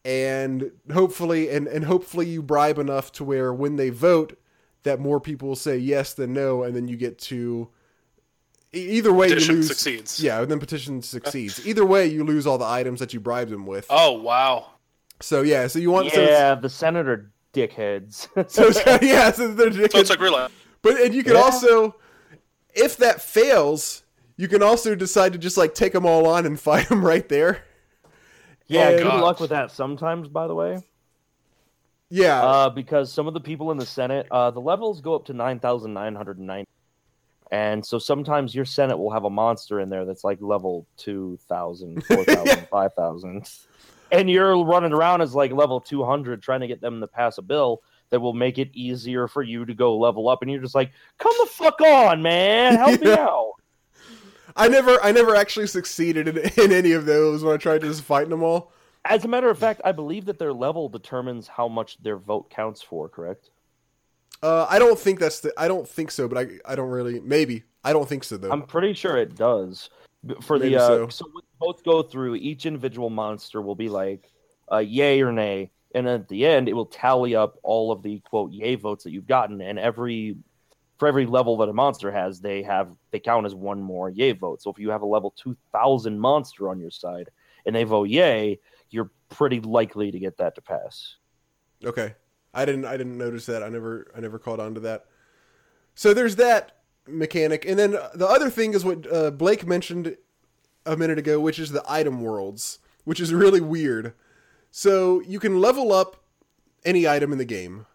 and 0.05 0.73
hopefully 0.93 1.49
and 1.49 1.67
and 1.67 1.85
hopefully 1.85 2.27
you 2.27 2.43
bribe 2.43 2.79
enough 2.79 3.13
to 3.13 3.25
where 3.25 3.55
when 3.55 3.77
they 3.77 3.91
vote, 3.91 4.39
that 4.83 5.01
more 5.01 5.21
people 5.21 5.49
will 5.49 5.57
say 5.57 5.79
yes 5.79 6.13
than 6.13 6.33
no, 6.33 6.63
and 6.65 6.75
then 6.77 6.89
you 6.89 6.97
get 6.97 7.19
to. 7.19 7.69
Either 8.73 9.13
way, 9.13 9.29
Petition 9.29 9.51
you 9.53 9.57
lose. 9.63 9.69
succeeds. 9.69 10.21
Yeah, 10.23 10.43
and 10.43 10.51
then 10.51 10.59
petition 10.61 11.01
succeeds. 11.15 11.67
Either 11.67 11.85
way, 11.87 12.07
you 12.07 12.23
lose 12.25 12.47
all 12.47 12.59
the 12.59 12.67
items 12.67 13.01
that 13.01 13.15
you 13.15 13.21
bribed 13.21 13.51
them 13.51 13.65
with. 13.67 13.87
Oh 13.91 14.13
wow. 14.13 14.67
So 15.21 15.43
yeah, 15.43 15.67
so 15.67 15.79
you 15.79 15.91
want 15.91 16.11
so 16.13 16.21
it's- 16.21 16.39
yeah, 16.39 16.55
the 16.55 16.69
senator 16.69 17.31
dickheads. 17.55 18.29
So, 18.51 18.71
so 18.71 18.99
yeah, 19.03 19.31
so 19.33 19.49
they're 19.55 19.73
So 19.89 19.99
it's 19.99 20.11
like 20.11 20.21
real 20.21 20.33
life. 20.33 20.53
but 20.83 21.01
and 21.01 21.15
you 21.15 21.25
can 21.25 21.33
Yeah. 21.35 21.41
also, 21.43 21.97
if 22.75 22.99
that 22.99 23.21
fails, 23.23 24.03
you 24.37 24.49
can 24.49 24.63
also 24.63 24.95
decide 24.95 25.33
to 25.33 25.39
just 25.39 25.57
like 25.57 25.75
take 25.75 25.93
them 25.95 26.05
all 26.07 26.27
on 26.27 26.45
and 26.47 26.61
fight 26.61 26.89
them 26.91 27.03
right 27.05 27.27
there. 27.29 27.65
yeah, 28.67 28.89
And- 28.91 28.99
good 28.99 29.05
God. 29.05 29.23
luck 29.23 29.41
with 29.41 29.51
that. 29.51 29.71
Sometimes, 29.71 30.29
by 30.29 30.47
the 30.47 30.55
way, 30.55 30.79
Yeah, 32.11 32.43
uh, 32.45 32.71
because 32.71 33.11
some 33.13 33.27
of 33.27 33.35
the 33.35 33.41
people 33.41 33.71
in 33.71 33.79
the 33.79 33.87
Senate, 33.87 34.27
uh, 34.31 34.51
the 34.51 34.61
levels 34.61 35.01
go 35.01 35.15
up 35.15 35.25
to 35.27 35.33
nine 35.33 35.59
thousand 35.59 35.95
nine 35.95 36.15
hundred 36.15 36.39
ninety, 36.39 36.69
and 37.51 37.85
so 37.85 37.99
sometimes 37.99 38.55
your 38.55 38.65
Senate 38.65 38.99
will 38.99 39.13
have 39.13 39.25
a 39.25 39.31
monster 39.31 39.81
in 39.81 39.89
there 39.89 40.05
that's 40.05 40.25
like 40.25 40.39
level 40.41 40.87
2,000, 40.99 42.05
4,000, 42.07 42.69
5,000. 42.69 43.49
and 44.13 44.31
you're 44.31 44.65
running 44.65 44.93
around 44.93 45.21
as 45.21 45.35
like 45.35 45.53
level 45.53 45.81
two 45.81 46.05
hundred 46.05 46.43
trying 46.43 46.61
to 46.61 46.67
get 46.67 46.81
them 46.81 47.01
to 47.01 47.07
pass 47.07 47.39
a 47.39 47.43
bill 47.43 47.83
that 48.11 48.21
will 48.21 48.33
make 48.33 48.59
it 48.59 48.71
easier 48.73 49.29
for 49.29 49.43
you 49.43 49.65
to 49.67 49.75
go 49.75 49.97
level 49.99 50.29
up, 50.29 50.41
and 50.43 50.51
you're 50.51 50.63
just 50.63 50.75
like, 50.75 50.91
come 51.19 51.33
the 51.41 51.47
fuck 51.47 51.81
on, 51.81 52.23
man, 52.23 52.75
help 52.77 53.01
me 53.01 53.13
out. 53.13 53.53
I 54.57 54.67
never, 54.69 55.01
I 55.03 55.13
never 55.13 55.37
actually 55.37 55.67
succeeded 55.67 56.27
in, 56.27 56.39
in 56.57 56.73
any 56.73 56.93
of 56.93 57.05
those 57.07 57.45
when 57.45 57.55
I 57.55 57.59
tried 57.59 57.83
just 57.83 58.03
fighting 58.03 58.31
them 58.31 58.43
all. 58.43 58.73
As 59.05 59.25
a 59.25 59.29
matter 59.29 59.49
of 59.49 59.59
fact, 59.59 59.81
I 59.85 59.93
believe 59.93 60.25
that 60.25 60.39
their 60.39 60.53
level 60.53 60.89
determines 60.89 61.47
how 61.47 61.69
much 61.69 62.03
their 62.03 62.17
vote 62.17 62.51
counts 62.51 62.83
for. 62.83 63.09
Correct? 63.09 63.51
Uh, 64.43 64.67
I 64.69 64.79
don't 64.79 64.99
think 64.99 65.19
that's 65.19 65.41
the, 65.41 65.53
I 65.57 65.69
don't 65.69 65.89
think 65.89 66.11
so, 66.11 66.29
but 66.29 66.39
I, 66.39 66.73
I 66.73 66.77
don't 66.77 66.91
really, 66.91 67.21
maybe 67.21 67.65
I 67.85 67.93
don't 67.93 68.09
think 68.09 68.25
so 68.25 68.37
though. 68.37 68.51
I'm 68.51 68.63
pretty 68.63 68.93
sure 68.93 69.17
it 69.17 69.35
does. 69.35 69.91
For 70.43 70.59
Maybe 70.59 70.75
the 70.75 70.83
uh, 70.83 70.87
so. 70.87 71.09
so. 71.09 71.27
both 71.61 71.85
go 71.85 72.03
through 72.03 72.35
each 72.37 72.67
individual 72.67 73.09
monster 73.09 73.63
will 73.63 73.77
be 73.77 73.89
like 73.89 74.31
uh, 74.71 74.79
yay 74.79 75.23
or 75.23 75.33
nay, 75.33 75.71
and 75.95 76.09
at 76.09 76.29
the 76.29 76.45
end 76.45 76.69
it 76.69 76.73
will 76.73 76.87
tally 76.87 77.37
up 77.37 77.59
all 77.63 77.93
of 77.93 78.03
the 78.03 78.21
quote 78.21 78.51
yay 78.53 78.75
votes 78.75 79.05
that 79.05 79.13
you've 79.13 79.29
gotten, 79.29 79.61
and 79.61 79.79
every 79.79 80.37
for 80.99 81.07
every 81.07 81.25
level 81.25 81.57
that 81.59 81.69
a 81.69 81.73
monster 81.73 82.11
has, 82.11 82.41
they 82.41 82.63
have 82.63 82.91
they 83.13 83.21
count 83.21 83.47
as 83.47 83.55
one 83.55 83.81
more 83.81 84.11
yay 84.11 84.33
vote. 84.33 84.61
So 84.61 84.71
if 84.71 84.79
you 84.79 84.91
have 84.91 85.03
a 85.03 85.07
level 85.07 85.33
two 85.37 85.57
thousand 85.73 86.19
monster 86.19 86.69
on 86.69 86.81
your 86.81 86.91
side 86.91 87.31
and 87.65 87.75
they 87.75 87.85
vote 87.85 88.09
yay, 88.09 88.59
you're 88.91 89.11
pretty 89.29 89.61
likely 89.61 90.11
to 90.11 90.19
get 90.19 90.37
that 90.39 90.57
to 90.57 90.61
pass. 90.61 91.17
Okay. 91.85 92.15
I 92.55 92.65
didn't 92.65 92.85
I 92.85 92.97
didn't 92.97 93.19
notice 93.19 93.47
that. 93.47 93.63
I 93.63 93.69
never 93.69 94.11
I 94.17 94.21
never 94.21 94.39
caught 94.39 94.61
on 94.61 94.75
to 94.75 94.81
that. 94.81 95.07
So 95.95 96.15
there's 96.15 96.37
that 96.37 96.77
mechanic. 97.07 97.65
And 97.67 97.79
then 97.79 97.93
the 98.15 98.27
other 98.27 98.51
thing 98.51 98.75
is 98.75 98.85
what 98.85 99.11
uh, 99.13 99.31
Blake 99.31 99.67
mentioned 99.67 100.17
a 100.87 100.97
minute 100.97 101.19
ago, 101.19 101.41
which 101.41 101.59
is 101.59 101.71
the 101.73 101.83
item 101.89 102.21
worlds, 102.23 102.79
which 103.05 103.21
is 103.21 103.33
really 103.35 103.61
weird. 103.61 104.13
So 104.71 105.21
you 105.23 105.41
can 105.41 105.61
level 105.61 105.93
up 105.93 106.17
any 106.85 107.09
item 107.09 107.33
in 107.33 107.39
the 107.39 107.45
game, 107.45 107.87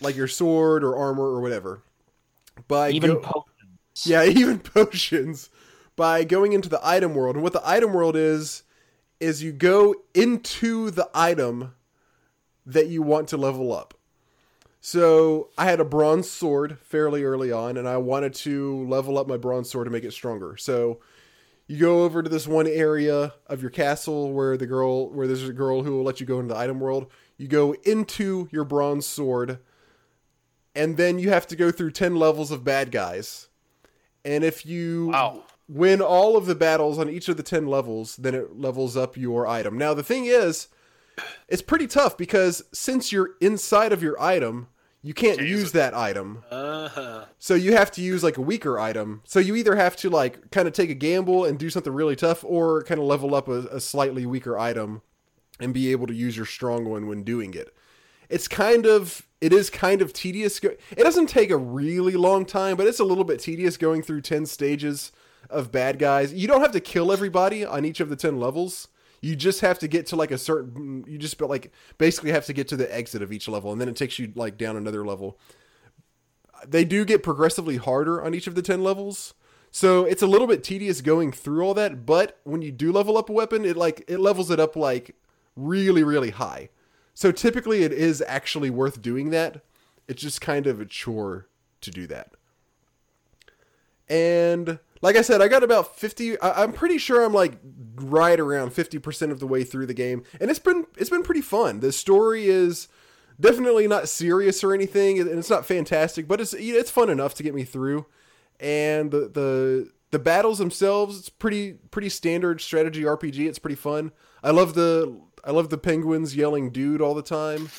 like 0.00 0.16
your 0.16 0.28
sword 0.28 0.82
or 0.82 0.96
armor 0.96 1.24
or 1.24 1.40
whatever. 1.40 1.82
By 2.66 2.90
Even 2.90 3.14
go- 3.14 3.20
potions. 3.20 4.04
yeah, 4.06 4.24
even 4.26 4.58
potions 4.58 5.50
by 5.96 6.24
going 6.24 6.52
into 6.52 6.68
the 6.68 6.80
item 6.82 7.14
world. 7.14 7.36
And 7.36 7.42
what 7.42 7.52
the 7.52 7.66
item 7.68 7.92
world 7.92 8.16
is 8.16 8.62
is 9.20 9.42
you 9.42 9.52
go 9.52 9.94
into 10.14 10.90
the 10.90 11.08
item 11.14 11.74
that 12.68 12.88
you 12.88 13.02
want 13.02 13.28
to 13.28 13.36
level 13.36 13.72
up. 13.72 13.94
So 14.80 15.48
I 15.58 15.64
had 15.64 15.80
a 15.80 15.84
bronze 15.84 16.30
sword 16.30 16.78
fairly 16.80 17.24
early 17.24 17.50
on, 17.50 17.76
and 17.76 17.88
I 17.88 17.96
wanted 17.96 18.34
to 18.34 18.86
level 18.86 19.18
up 19.18 19.26
my 19.26 19.36
bronze 19.36 19.70
sword 19.70 19.86
to 19.86 19.90
make 19.90 20.04
it 20.04 20.12
stronger. 20.12 20.56
So 20.56 21.00
you 21.66 21.78
go 21.78 22.04
over 22.04 22.22
to 22.22 22.28
this 22.28 22.46
one 22.46 22.66
area 22.66 23.34
of 23.46 23.60
your 23.60 23.70
castle 23.70 24.32
where 24.32 24.56
the 24.56 24.66
girl, 24.66 25.10
where 25.10 25.26
there's 25.26 25.48
a 25.48 25.52
girl 25.52 25.82
who 25.82 25.96
will 25.96 26.04
let 26.04 26.20
you 26.20 26.26
go 26.26 26.38
into 26.38 26.54
the 26.54 26.60
item 26.60 26.78
world. 26.78 27.10
You 27.36 27.48
go 27.48 27.72
into 27.84 28.48
your 28.52 28.64
bronze 28.64 29.06
sword, 29.06 29.58
and 30.74 30.96
then 30.96 31.18
you 31.18 31.30
have 31.30 31.46
to 31.48 31.56
go 31.56 31.70
through 31.70 31.90
ten 31.92 32.16
levels 32.16 32.50
of 32.50 32.64
bad 32.64 32.90
guys. 32.90 33.48
And 34.24 34.44
if 34.44 34.64
you 34.66 35.08
Wow. 35.08 35.42
win 35.68 36.00
all 36.00 36.36
of 36.36 36.46
the 36.46 36.54
battles 36.54 36.98
on 36.98 37.08
each 37.08 37.28
of 37.28 37.36
the 37.36 37.42
10 37.42 37.66
levels, 37.66 38.16
then 38.16 38.34
it 38.34 38.58
levels 38.58 38.96
up 38.96 39.16
your 39.16 39.46
item. 39.46 39.78
Now, 39.78 39.94
the 39.94 40.02
thing 40.02 40.26
is, 40.26 40.68
it's 41.48 41.62
pretty 41.62 41.86
tough 41.86 42.16
because 42.16 42.62
since 42.72 43.12
you're 43.12 43.30
inside 43.40 43.92
of 43.92 44.02
your 44.02 44.20
item, 44.20 44.68
you 45.02 45.14
can't 45.14 45.38
use 45.40 45.48
use 45.48 45.72
that 45.72 45.94
item. 45.94 46.44
Uh-huh. 46.50 47.24
So 47.38 47.54
you 47.54 47.72
have 47.76 47.90
to 47.92 48.02
use 48.02 48.24
like 48.24 48.36
a 48.36 48.42
weaker 48.42 48.78
item. 48.78 49.22
So 49.24 49.38
you 49.38 49.54
either 49.56 49.76
have 49.76 49.96
to 49.96 50.10
like 50.10 50.50
kind 50.50 50.66
of 50.66 50.74
take 50.74 50.90
a 50.90 50.94
gamble 50.94 51.44
and 51.44 51.58
do 51.58 51.70
something 51.70 51.92
really 51.92 52.16
tough 52.16 52.44
or 52.44 52.82
kind 52.82 53.00
of 53.00 53.06
level 53.06 53.34
up 53.34 53.48
a, 53.48 53.66
a 53.68 53.80
slightly 53.80 54.26
weaker 54.26 54.58
item 54.58 55.02
and 55.60 55.72
be 55.72 55.92
able 55.92 56.06
to 56.08 56.14
use 56.14 56.36
your 56.36 56.46
strong 56.46 56.84
one 56.88 57.06
when 57.06 57.22
doing 57.22 57.54
it. 57.54 57.74
It's 58.28 58.48
kind 58.48 58.86
of 58.86 59.26
it 59.40 59.52
is 59.52 59.70
kind 59.70 60.02
of 60.02 60.12
tedious. 60.12 60.58
It 60.58 60.80
doesn't 60.98 61.28
take 61.28 61.50
a 61.50 61.56
really 61.56 62.14
long 62.14 62.44
time, 62.44 62.76
but 62.76 62.86
it's 62.86 63.00
a 63.00 63.04
little 63.04 63.24
bit 63.24 63.40
tedious 63.40 63.76
going 63.76 64.02
through 64.02 64.22
10 64.22 64.46
stages 64.46 65.12
of 65.48 65.70
bad 65.70 65.98
guys. 65.98 66.34
You 66.34 66.48
don't 66.48 66.60
have 66.60 66.72
to 66.72 66.80
kill 66.80 67.12
everybody 67.12 67.64
on 67.64 67.84
each 67.84 68.00
of 68.00 68.08
the 68.08 68.16
10 68.16 68.38
levels. 68.38 68.88
You 69.20 69.34
just 69.34 69.60
have 69.60 69.78
to 69.80 69.88
get 69.88 70.06
to 70.06 70.16
like 70.16 70.30
a 70.30 70.38
certain 70.38 71.04
you 71.08 71.18
just 71.18 71.40
like 71.40 71.72
basically 71.98 72.30
have 72.32 72.46
to 72.46 72.52
get 72.52 72.68
to 72.68 72.76
the 72.76 72.94
exit 72.94 73.22
of 73.22 73.32
each 73.32 73.48
level 73.48 73.72
and 73.72 73.80
then 73.80 73.88
it 73.88 73.96
takes 73.96 74.18
you 74.18 74.32
like 74.36 74.56
down 74.56 74.76
another 74.76 75.04
level 75.04 75.38
they 76.66 76.84
do 76.84 77.04
get 77.04 77.22
progressively 77.22 77.76
harder 77.76 78.22
on 78.22 78.34
each 78.34 78.46
of 78.46 78.54
the 78.54 78.62
10 78.62 78.82
levels. 78.82 79.34
So 79.70 80.04
it's 80.04 80.22
a 80.22 80.26
little 80.26 80.46
bit 80.46 80.64
tedious 80.64 81.00
going 81.00 81.30
through 81.30 81.62
all 81.62 81.74
that, 81.74 82.06
but 82.06 82.38
when 82.44 82.62
you 82.62 82.72
do 82.72 82.90
level 82.90 83.18
up 83.18 83.28
a 83.28 83.32
weapon, 83.32 83.64
it 83.64 83.76
like 83.76 84.02
it 84.08 84.18
levels 84.18 84.50
it 84.50 84.58
up 84.58 84.76
like 84.76 85.14
really 85.56 86.02
really 86.02 86.30
high. 86.30 86.70
So 87.12 87.32
typically 87.32 87.82
it 87.82 87.92
is 87.92 88.22
actually 88.26 88.70
worth 88.70 89.02
doing 89.02 89.30
that. 89.30 89.62
It's 90.06 90.22
just 90.22 90.40
kind 90.40 90.66
of 90.66 90.80
a 90.80 90.86
chore 90.86 91.48
to 91.82 91.90
do 91.90 92.06
that. 92.06 92.32
And 94.08 94.78
like 95.00 95.16
I 95.16 95.22
said, 95.22 95.40
I 95.40 95.48
got 95.48 95.62
about 95.62 95.96
50 95.96 96.40
I, 96.40 96.62
I'm 96.62 96.72
pretty 96.72 96.98
sure 96.98 97.24
I'm 97.24 97.32
like 97.32 97.58
right 97.96 98.38
around 98.38 98.70
50% 98.70 99.30
of 99.30 99.40
the 99.40 99.46
way 99.46 99.64
through 99.64 99.86
the 99.86 99.94
game 99.94 100.22
and 100.40 100.50
it's 100.50 100.58
been 100.58 100.86
it's 100.96 101.10
been 101.10 101.22
pretty 101.22 101.40
fun. 101.40 101.80
The 101.80 101.92
story 101.92 102.46
is 102.46 102.88
definitely 103.40 103.86
not 103.86 104.08
serious 104.08 104.64
or 104.64 104.74
anything 104.74 105.18
and 105.20 105.30
it's 105.30 105.50
not 105.50 105.66
fantastic 105.66 106.26
but 106.26 106.40
it's 106.40 106.54
it's 106.54 106.90
fun 106.90 107.10
enough 107.10 107.34
to 107.34 107.42
get 107.42 107.54
me 107.54 107.64
through. 107.64 108.06
And 108.60 109.10
the 109.10 109.28
the 109.28 109.90
the 110.10 110.18
battles 110.18 110.58
themselves 110.58 111.18
it's 111.18 111.28
pretty 111.28 111.74
pretty 111.90 112.08
standard 112.08 112.60
strategy 112.60 113.02
rpg 113.02 113.46
it's 113.46 113.58
pretty 113.58 113.76
fun. 113.76 114.12
I 114.42 114.50
love 114.50 114.74
the 114.74 115.20
i 115.44 115.50
love 115.50 115.70
the 115.70 115.78
penguins 115.78 116.34
yelling 116.34 116.70
dude 116.70 117.00
all 117.00 117.14
the 117.14 117.22
time 117.22 117.70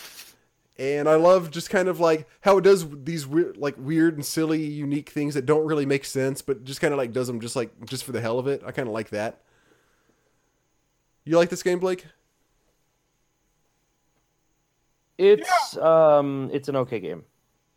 and 0.80 1.08
i 1.10 1.16
love 1.16 1.52
just 1.52 1.70
kind 1.70 1.88
of 1.88 2.00
like 2.00 2.28
how 2.42 2.58
it 2.58 2.64
does 2.64 2.88
these 3.04 3.28
weird 3.28 3.58
like 3.58 3.76
weird 3.78 4.16
and 4.16 4.26
silly 4.26 4.64
unique 4.64 5.10
things 5.10 5.36
that 5.36 5.46
don't 5.46 5.66
really 5.68 5.86
make 5.86 6.06
sense 6.06 6.42
but 6.42 6.64
just 6.64 6.82
kind 6.82 6.94
of 6.94 6.98
like 6.98 7.14
does 7.14 7.28
them 7.28 7.40
just 7.40 7.56
like 7.56 7.72
just 7.86 8.04
for 8.04 8.14
the 8.14 8.22
hell 8.22 8.40
of 8.40 8.48
it 8.48 8.64
i 8.66 8.72
kind 8.72 8.88
of 8.88 8.94
like 8.94 9.10
that 9.10 9.42
you 11.26 11.38
like 11.38 11.50
this 11.50 11.62
game 11.64 11.80
blake 11.80 12.06
It's 15.20 15.76
um, 15.78 16.50
it's 16.54 16.70
an 16.70 16.78
okay 16.78 17.02
game. 17.02 17.26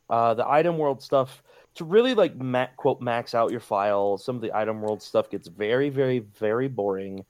Uh, 0.08 0.34
the 0.34 0.48
item 0.48 0.78
world 0.78 1.02
stuff 1.02 1.42
to 1.74 1.84
really 1.84 2.14
like 2.14 2.36
ma- 2.36 2.68
quote 2.76 3.00
max 3.00 3.34
out 3.34 3.50
your 3.50 3.60
file. 3.60 4.16
Some 4.16 4.36
of 4.36 4.42
the 4.42 4.56
item 4.56 4.80
world 4.80 5.02
stuff 5.02 5.28
gets 5.28 5.48
very, 5.48 5.90
very, 5.90 6.20
very 6.20 6.68
boring, 6.68 7.24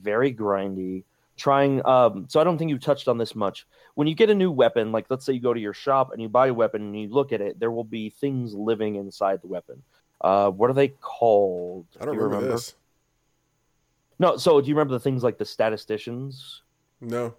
very 0.00 0.32
grindy. 0.32 1.04
Trying 1.38 1.86
um, 1.86 2.26
so 2.28 2.40
I 2.40 2.44
don't 2.44 2.58
think 2.58 2.70
you 2.70 2.78
touched 2.78 3.06
on 3.06 3.16
this 3.16 3.36
much. 3.36 3.66
When 3.94 4.08
you 4.08 4.14
get 4.14 4.28
a 4.28 4.34
new 4.34 4.50
weapon, 4.50 4.90
like 4.90 5.06
let's 5.08 5.24
say 5.24 5.32
you 5.32 5.40
go 5.40 5.54
to 5.54 5.60
your 5.60 5.72
shop 5.72 6.12
and 6.12 6.20
you 6.20 6.28
buy 6.28 6.48
a 6.48 6.54
weapon 6.54 6.82
and 6.82 7.00
you 7.00 7.08
look 7.08 7.32
at 7.32 7.40
it, 7.40 7.60
there 7.60 7.70
will 7.70 7.84
be 7.84 8.10
things 8.10 8.54
living 8.54 8.96
inside 8.96 9.40
the 9.40 9.46
weapon. 9.46 9.82
Uh, 10.20 10.50
what 10.50 10.68
are 10.68 10.74
they 10.74 10.88
called? 10.88 11.86
i 12.00 12.04
don't 12.04 12.14
Do 12.14 12.18
you 12.20 12.24
remember, 12.24 12.54
this 12.54 12.74
No, 14.18 14.36
so 14.36 14.60
do 14.60 14.68
you 14.68 14.74
remember 14.74 14.94
the 14.94 15.00
things 15.00 15.22
like 15.22 15.38
the 15.38 15.44
statisticians? 15.44 16.62
no 17.00 17.34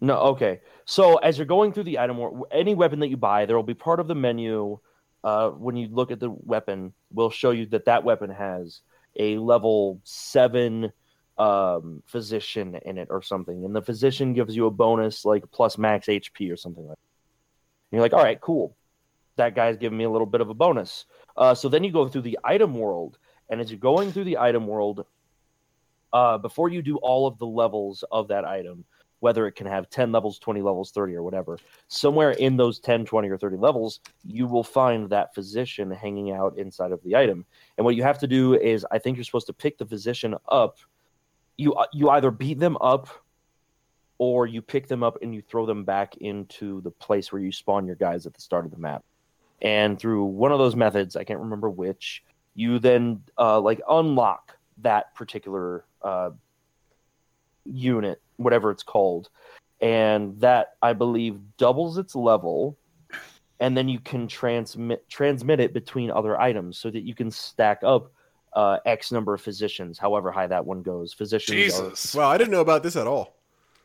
No, 0.00 0.18
okay. 0.32 0.60
So 0.84 1.18
as 1.18 1.38
you're 1.38 1.46
going 1.46 1.72
through 1.72 1.84
the 1.84 2.00
item, 2.00 2.16
war- 2.16 2.48
any 2.50 2.74
weapon 2.74 2.98
that 3.00 3.08
you 3.08 3.16
buy, 3.16 3.46
there 3.46 3.54
will 3.54 3.62
be 3.62 3.74
part 3.74 4.00
of 4.00 4.08
the 4.08 4.16
menu. 4.16 4.80
Uh, 5.22 5.50
when 5.50 5.76
you 5.76 5.88
look 5.88 6.10
at 6.10 6.18
the 6.18 6.30
weapon, 6.30 6.92
will 7.12 7.30
show 7.30 7.52
you 7.52 7.66
that 7.66 7.84
that 7.84 8.02
weapon 8.02 8.30
has 8.30 8.80
a 9.16 9.38
level 9.38 10.00
seven 10.04 10.92
um, 11.38 12.02
physician 12.06 12.78
in 12.84 12.98
it 12.98 13.08
or 13.10 13.22
something, 13.22 13.64
and 13.64 13.74
the 13.74 13.82
physician 13.82 14.32
gives 14.34 14.56
you 14.56 14.66
a 14.66 14.70
bonus 14.70 15.24
like 15.24 15.50
plus 15.50 15.78
max 15.78 16.06
HP 16.06 16.52
or 16.52 16.56
something 16.56 16.86
like. 16.86 16.96
that. 16.96 17.08
And 17.90 17.96
you're 17.96 18.02
like, 18.02 18.12
all 18.12 18.22
right, 18.22 18.40
cool. 18.40 18.76
That 19.36 19.54
guy's 19.54 19.76
giving 19.76 19.96
me 19.96 20.04
a 20.04 20.10
little 20.10 20.26
bit 20.26 20.40
of 20.40 20.50
a 20.50 20.54
bonus. 20.54 21.06
Uh, 21.36 21.54
so 21.54 21.68
then 21.68 21.84
you 21.84 21.92
go 21.92 22.08
through 22.08 22.22
the 22.22 22.38
item 22.44 22.74
world, 22.74 23.18
and 23.48 23.60
as 23.60 23.70
you're 23.70 23.78
going 23.78 24.12
through 24.12 24.24
the 24.24 24.38
item 24.38 24.66
world, 24.66 25.06
uh, 26.12 26.38
before 26.38 26.68
you 26.68 26.82
do 26.82 26.96
all 26.98 27.26
of 27.26 27.38
the 27.38 27.46
levels 27.46 28.04
of 28.10 28.28
that 28.28 28.44
item, 28.44 28.84
whether 29.20 29.46
it 29.46 29.52
can 29.52 29.66
have 29.66 29.90
10 29.90 30.12
levels, 30.12 30.38
20 30.38 30.62
levels, 30.62 30.90
30 30.92 31.14
or 31.14 31.22
whatever, 31.22 31.58
somewhere 31.88 32.30
in 32.30 32.56
those 32.56 32.78
10, 32.78 33.04
20 33.04 33.28
or 33.28 33.38
30 33.38 33.56
levels, 33.56 34.00
you 34.24 34.46
will 34.46 34.62
find 34.62 35.10
that 35.10 35.34
physician 35.34 35.90
hanging 35.90 36.30
out 36.30 36.56
inside 36.56 36.92
of 36.92 37.02
the 37.02 37.16
item. 37.16 37.44
And 37.76 37.84
what 37.84 37.96
you 37.96 38.02
have 38.02 38.18
to 38.20 38.26
do 38.26 38.54
is 38.54 38.86
I 38.90 38.98
think 38.98 39.16
you're 39.16 39.24
supposed 39.24 39.48
to 39.48 39.52
pick 39.52 39.78
the 39.78 39.86
physician 39.86 40.34
up. 40.48 40.78
You 41.58 41.76
you 41.92 42.08
either 42.08 42.30
beat 42.30 42.58
them 42.58 42.78
up 42.80 43.08
or 44.18 44.46
you 44.46 44.62
pick 44.62 44.88
them 44.88 45.02
up 45.02 45.18
and 45.22 45.34
you 45.34 45.42
throw 45.42 45.66
them 45.66 45.84
back 45.84 46.16
into 46.16 46.80
the 46.80 46.90
place 46.90 47.30
where 47.30 47.40
you 47.40 47.52
spawn 47.52 47.86
your 47.86 47.96
guys 47.96 48.26
at 48.26 48.34
the 48.34 48.40
start 48.40 48.64
of 48.64 48.70
the 48.70 48.78
map. 48.78 49.04
And 49.60 49.98
through 49.98 50.24
one 50.24 50.52
of 50.52 50.58
those 50.58 50.76
methods, 50.76 51.16
I 51.16 51.24
can't 51.24 51.40
remember 51.40 51.70
which, 51.70 52.22
you 52.54 52.78
then 52.78 53.22
uh, 53.38 53.60
like 53.60 53.80
unlock 53.88 54.56
that 54.78 55.14
particular 55.14 55.84
uh, 56.02 56.30
unit, 57.64 58.20
whatever 58.36 58.70
it's 58.70 58.82
called, 58.82 59.28
and 59.80 60.38
that 60.40 60.74
I 60.82 60.92
believe 60.92 61.38
doubles 61.56 61.98
its 61.98 62.14
level, 62.14 62.76
and 63.60 63.76
then 63.76 63.88
you 63.88 64.00
can 64.00 64.26
transmit 64.26 65.08
transmit 65.08 65.60
it 65.60 65.72
between 65.72 66.10
other 66.10 66.40
items 66.40 66.78
so 66.78 66.90
that 66.90 67.02
you 67.02 67.14
can 67.14 67.30
stack 67.30 67.80
up 67.82 68.12
uh, 68.58 68.78
X 68.84 69.12
number 69.12 69.32
of 69.34 69.40
physicians, 69.40 69.98
however 69.98 70.30
high 70.32 70.48
that 70.48 70.64
one 70.66 70.82
goes. 70.82 71.12
Physicians, 71.12 71.50
are- 71.54 71.90
Jesus. 71.90 72.14
Wow, 72.14 72.28
I 72.28 72.36
didn't 72.38 72.50
know 72.50 72.60
about 72.68 72.82
this 72.82 72.96
at 72.96 73.06
all. 73.06 73.26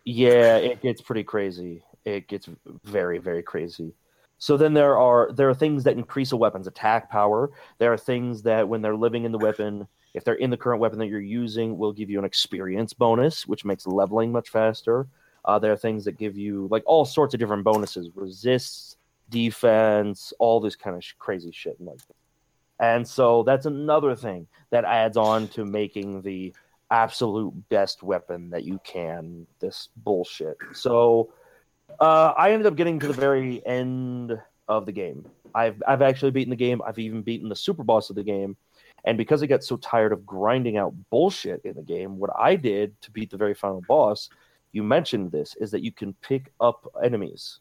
yeah, 0.05 0.57
it 0.57 0.81
gets 0.81 1.01
pretty 1.01 1.23
crazy. 1.23 1.83
It 2.05 2.27
gets 2.27 2.49
very, 2.83 3.19
very 3.19 3.43
crazy. 3.43 3.93
So 4.39 4.57
then 4.57 4.73
there 4.73 4.97
are 4.97 5.31
there 5.31 5.47
are 5.49 5.53
things 5.53 5.83
that 5.85 5.95
increase 5.97 6.31
a 6.33 6.37
weapon's 6.37 6.67
attack 6.67 7.09
power. 7.09 7.51
There 7.77 7.93
are 7.93 7.97
things 8.11 8.41
that 8.43 8.67
when 8.67 8.81
they're 8.81 8.95
living 9.05 9.23
in 9.25 9.31
the 9.31 9.37
weapon, 9.37 9.87
if 10.13 10.23
they're 10.25 10.41
in 10.45 10.49
the 10.49 10.57
current 10.57 10.81
weapon 10.81 10.99
that 10.99 11.07
you're 11.07 11.21
using, 11.43 11.77
will 11.77 11.93
give 11.93 12.09
you 12.09 12.19
an 12.19 12.25
experience 12.25 12.91
bonus, 12.93 13.47
which 13.47 13.63
makes 13.63 13.87
leveling 13.87 14.31
much 14.33 14.49
faster. 14.49 15.07
Uh, 15.45 15.59
there 15.59 15.71
are 15.71 15.77
things 15.77 16.03
that 16.05 16.17
give 16.17 16.35
you 16.37 16.67
like 16.71 16.83
all 16.85 17.05
sorts 17.05 17.33
of 17.33 17.39
different 17.39 17.63
bonuses, 17.63 18.09
resists, 18.15 18.97
defense, 19.29 20.33
all 20.39 20.59
this 20.59 20.75
kind 20.75 20.95
of 20.97 21.03
sh- 21.03 21.13
crazy 21.19 21.51
shit 21.51 21.77
and 21.79 21.87
like 21.87 21.99
that. 22.07 22.15
And 22.83 23.07
so 23.07 23.43
that's 23.43 23.65
another 23.65 24.13
thing 24.13 24.45
that 24.71 24.83
adds 24.83 25.15
on 25.15 25.47
to 25.49 25.63
making 25.63 26.21
the 26.21 26.53
absolute 26.91 27.53
best 27.69 28.03
weapon 28.03 28.49
that 28.49 28.65
you 28.65 28.77
can. 28.83 29.47
This 29.61 29.87
bullshit. 29.95 30.57
So 30.73 31.31
uh, 32.01 32.33
I 32.37 32.51
ended 32.51 32.67
up 32.67 32.75
getting 32.75 32.99
to 32.99 33.07
the 33.07 33.13
very 33.13 33.65
end 33.65 34.37
of 34.67 34.85
the 34.85 34.91
game. 34.91 35.25
I've 35.55 35.81
I've 35.87 36.01
actually 36.01 36.31
beaten 36.31 36.49
the 36.49 36.57
game. 36.57 36.81
I've 36.85 36.99
even 36.99 37.21
beaten 37.21 37.47
the 37.47 37.55
super 37.55 37.85
boss 37.85 38.09
of 38.09 38.17
the 38.17 38.23
game. 38.23 38.57
And 39.05 39.17
because 39.17 39.41
I 39.41 39.45
got 39.45 39.63
so 39.63 39.77
tired 39.77 40.11
of 40.11 40.25
grinding 40.25 40.75
out 40.75 40.93
bullshit 41.09 41.61
in 41.63 41.75
the 41.75 41.83
game, 41.83 42.17
what 42.17 42.31
I 42.37 42.57
did 42.57 42.99
to 43.03 43.11
beat 43.11 43.31
the 43.31 43.37
very 43.37 43.53
final 43.53 43.81
boss, 43.87 44.29
you 44.73 44.83
mentioned 44.83 45.31
this, 45.31 45.55
is 45.61 45.71
that 45.71 45.83
you 45.83 45.93
can 45.93 46.13
pick 46.15 46.51
up 46.59 46.85
enemies. 47.01 47.59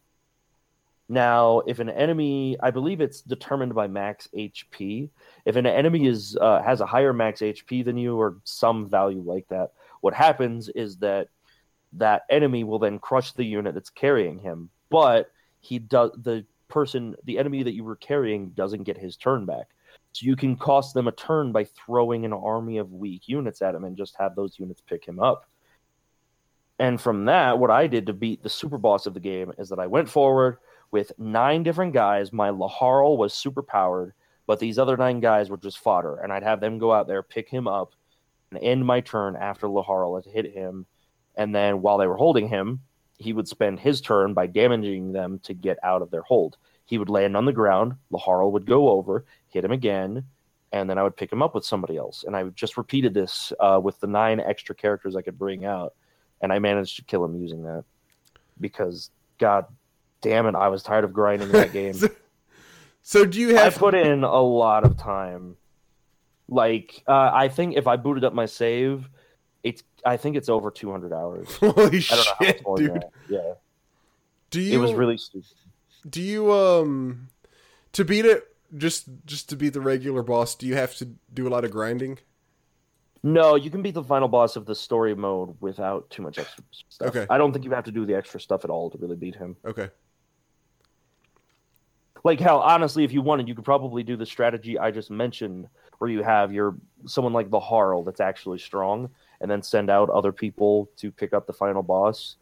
Now, 1.13 1.59
if 1.67 1.79
an 1.79 1.91
enemy, 1.91 2.57
I 2.63 2.71
believe 2.71 3.03
it's 3.03 3.21
determined 3.21 3.75
by 3.75 3.87
max 3.87 4.29
HP. 4.35 5.11
If 5.45 5.57
an 5.57 5.67
enemy 5.67 6.07
is 6.07 6.39
uh, 6.41 6.63
has 6.63 6.81
a 6.81 6.87
higher 6.87 7.13
max 7.13 7.43
HP 7.43 7.85
than 7.85 7.99
you, 7.99 8.17
or 8.17 8.39
some 8.45 8.89
value 8.89 9.21
like 9.21 9.47
that, 9.49 9.73
what 10.01 10.15
happens 10.15 10.71
is 10.71 10.97
that 10.99 11.29
that 11.93 12.23
enemy 12.31 12.65
will 12.65 12.79
then 12.79 12.99
crush 12.99 13.33
the 13.33 13.45
unit 13.45 13.75
that's 13.75 13.91
carrying 13.91 14.39
him. 14.39 14.71
But 14.89 15.31
he 15.61 15.79
does 15.79 16.13
the 16.17 16.47
person, 16.69 17.15
the 17.25 17.39
enemy 17.39 17.63
that 17.63 17.75
you 17.75 17.85
were 17.85 17.97
carrying, 17.97 18.49
doesn't 18.49 18.85
get 18.85 18.97
his 18.97 19.19
turn 19.19 19.45
back. 19.45 19.69
So 20.13 20.25
you 20.25 20.35
can 20.35 20.57
cost 20.57 20.95
them 20.95 21.09
a 21.09 21.13
turn 21.13 21.53
by 21.53 21.65
throwing 21.65 22.25
an 22.25 22.33
army 22.33 22.79
of 22.79 22.91
weak 22.91 23.29
units 23.29 23.61
at 23.61 23.75
him 23.75 23.85
and 23.85 23.99
just 23.99 24.17
have 24.19 24.35
those 24.35 24.59
units 24.59 24.81
pick 24.81 25.05
him 25.05 25.21
up. 25.21 25.47
And 26.79 26.99
from 26.99 27.27
that, 27.27 27.59
what 27.59 27.71
I 27.71 27.87
did 27.87 28.07
to 28.07 28.15
beat 28.15 28.43
the 28.43 28.49
super 28.49 28.79
boss 28.79 29.05
of 29.05 29.13
the 29.13 29.21
game 29.21 29.53
is 29.59 29.69
that 29.69 29.79
I 29.79 29.87
went 29.89 30.09
forward 30.09 30.57
with 30.93 31.11
nine 31.19 31.65
different 31.65 31.93
guys. 31.93 32.33
My 32.33 32.51
Laharl 32.51 33.17
was 33.17 33.35
super 33.35 33.63
powered, 33.63 34.13
but 34.47 34.61
these 34.61 34.79
other 34.79 34.97
nine 34.97 35.19
guys 35.19 35.51
were 35.51 35.57
just 35.57 35.79
fodder. 35.79 36.19
And 36.19 36.33
I'd 36.33 36.45
have 36.45 36.61
them 36.61 36.79
go 36.79 36.93
out 36.93 37.09
there, 37.09 37.23
pick 37.23 37.49
him 37.49 37.67
up, 37.67 37.95
and 38.53 38.63
end 38.63 38.87
my 38.87 39.01
turn 39.01 39.35
after 39.35 39.67
Laharl 39.67 40.23
had 40.23 40.33
hit 40.33 40.53
him. 40.53 40.87
And 41.35 41.55
then 41.55 41.83
while 41.83 41.99
they 41.99 42.07
were 42.07 42.17
holding 42.17 42.47
him, 42.47 42.81
he 43.19 43.33
would 43.33 43.49
spend 43.49 43.81
his 43.81 44.01
turn 44.01 44.35
by 44.35 44.47
damaging 44.47 45.13
them 45.13 45.41
to 45.41 45.55
get 45.55 45.79
out 45.83 46.03
of 46.03 46.11
their 46.11 46.23
hold. 46.23 46.59
He 46.85 46.99
would 46.99 47.09
land 47.09 47.37
on 47.37 47.47
the 47.47 47.53
ground. 47.53 47.95
Laharl 48.13 48.53
would 48.53 48.67
go 48.67 48.91
over, 48.91 49.25
hit 49.49 49.65
him 49.65 49.73
again, 49.73 50.25
and 50.73 50.91
then 50.91 50.99
I 50.99 51.03
would 51.03 51.17
pick 51.17 51.33
him 51.33 51.43
up 51.43 51.55
with 51.55 51.65
somebody 51.65 51.97
else. 51.97 52.25
And 52.25 52.37
I 52.37 52.45
just 52.51 52.77
repeated 52.77 53.15
this 53.15 53.53
uh, 53.61 53.81
with 53.83 53.99
the 54.01 54.07
nine 54.07 54.41
extra 54.41 54.75
characters 54.75 55.17
I 55.17 55.23
could 55.23 55.39
bring 55.39 55.65
out, 55.65 55.95
and 56.41 56.53
I 56.53 56.59
managed 56.59 56.97
to 56.97 57.05
kill 57.05 57.25
him 57.25 57.41
using 57.41 57.63
that 57.63 57.85
because 58.61 59.11
God 59.39 59.67
damn 60.23 60.47
it, 60.47 60.55
I 60.55 60.69
was 60.69 60.83
tired 60.83 61.05
of 61.05 61.13
grinding 61.13 61.51
that 61.53 61.73
game. 61.75 61.93
so, 61.93 62.09
so 63.03 63.25
do 63.27 63.39
you 63.39 63.55
have? 63.57 63.75
I 63.75 63.79
put 63.79 63.95
in 63.95 64.25
a 64.25 64.41
lot 64.41 64.85
of 64.85 64.97
time. 64.97 65.57
Like 66.49 67.03
uh, 67.07 67.31
I 67.33 67.49
think 67.49 67.77
if 67.77 67.87
I 67.87 67.97
booted 67.97 68.25
up 68.25 68.33
my 68.35 68.47
save, 68.47 69.09
it's 69.63 69.83
I 70.05 70.17
think 70.17 70.37
it's 70.37 70.49
over 70.49 70.71
200 70.71 71.13
hours. 71.13 71.49
Holy 71.57 71.75
I 71.77 71.81
don't 71.81 72.01
know 72.01 72.35
shit, 72.41 72.63
dude! 72.77 72.95
that. 72.95 73.11
Yeah, 73.29 73.53
Do 74.51 74.61
you? 74.61 74.75
it 74.79 74.83
was 74.83 74.93
really 74.93 75.19
stupid. 75.19 75.47
Do 76.09 76.21
you 76.21 76.53
um 76.53 77.29
to 77.93 78.05
beat 78.05 78.25
it? 78.25 78.49
Just 78.77 79.07
just 79.27 79.51
to 79.51 79.57
beat 79.57 79.75
the 79.75 79.81
regular 79.81 80.23
boss, 80.23 80.55
do 80.55 80.67
you 80.67 80.75
have 80.75 80.95
to 80.97 81.09
do 81.33 81.47
a 81.47 81.51
lot 81.51 81.65
of 81.65 81.71
grinding? 81.71 82.19
No, 83.23 83.55
you 83.55 83.71
can 83.71 83.83
beat 83.83 83.95
the 83.95 84.03
final 84.03 84.27
boss 84.29 84.57
of 84.57 84.67
the 84.67 84.75
story 84.75 85.15
mode 85.15 85.55
without 85.61 86.11
too 86.11 86.23
much 86.23 86.39
extra 86.39 86.65
stuff. 86.89 87.09
Okay. 87.09 87.27
I 87.31 87.39
don't 87.39 87.53
think 87.53 87.65
you 87.65 87.71
have 87.71 87.85
to 87.85 87.93
do 87.93 88.05
the 88.05 88.17
extra 88.17 88.41
stuff 88.41 88.65
at 88.65 88.71
all 88.71 88.91
to 88.91 88.99
really 88.99 89.15
beat 89.15 89.37
him. 89.37 89.57
Okay. 89.65 89.91
Like 92.25 92.39
hell, 92.39 92.61
honestly, 92.61 93.05
if 93.05 93.13
you 93.13 93.21
wanted, 93.21 93.49
you 93.49 93.55
could 93.55 93.65
probably 93.65 94.03
do 94.03 94.17
the 94.17 94.27
strategy 94.27 94.79
I 94.79 94.91
just 94.91 95.11
mentioned, 95.11 95.69
where 95.99 96.11
you 96.11 96.23
have 96.23 96.53
your 96.53 96.77
someone 97.07 97.33
like 97.33 97.51
Laharl 97.51 98.05
that's 98.05 98.21
actually 98.21 98.59
strong, 98.59 99.11
and 99.41 99.51
then 99.51 99.63
send 99.63 99.91
out 99.91 100.09
other 100.09 100.33
people 100.33 100.89
to 100.99 101.11
pick 101.11 101.33
up 101.33 101.47
the 101.47 101.53
final 101.53 101.83
boss, 101.83 102.37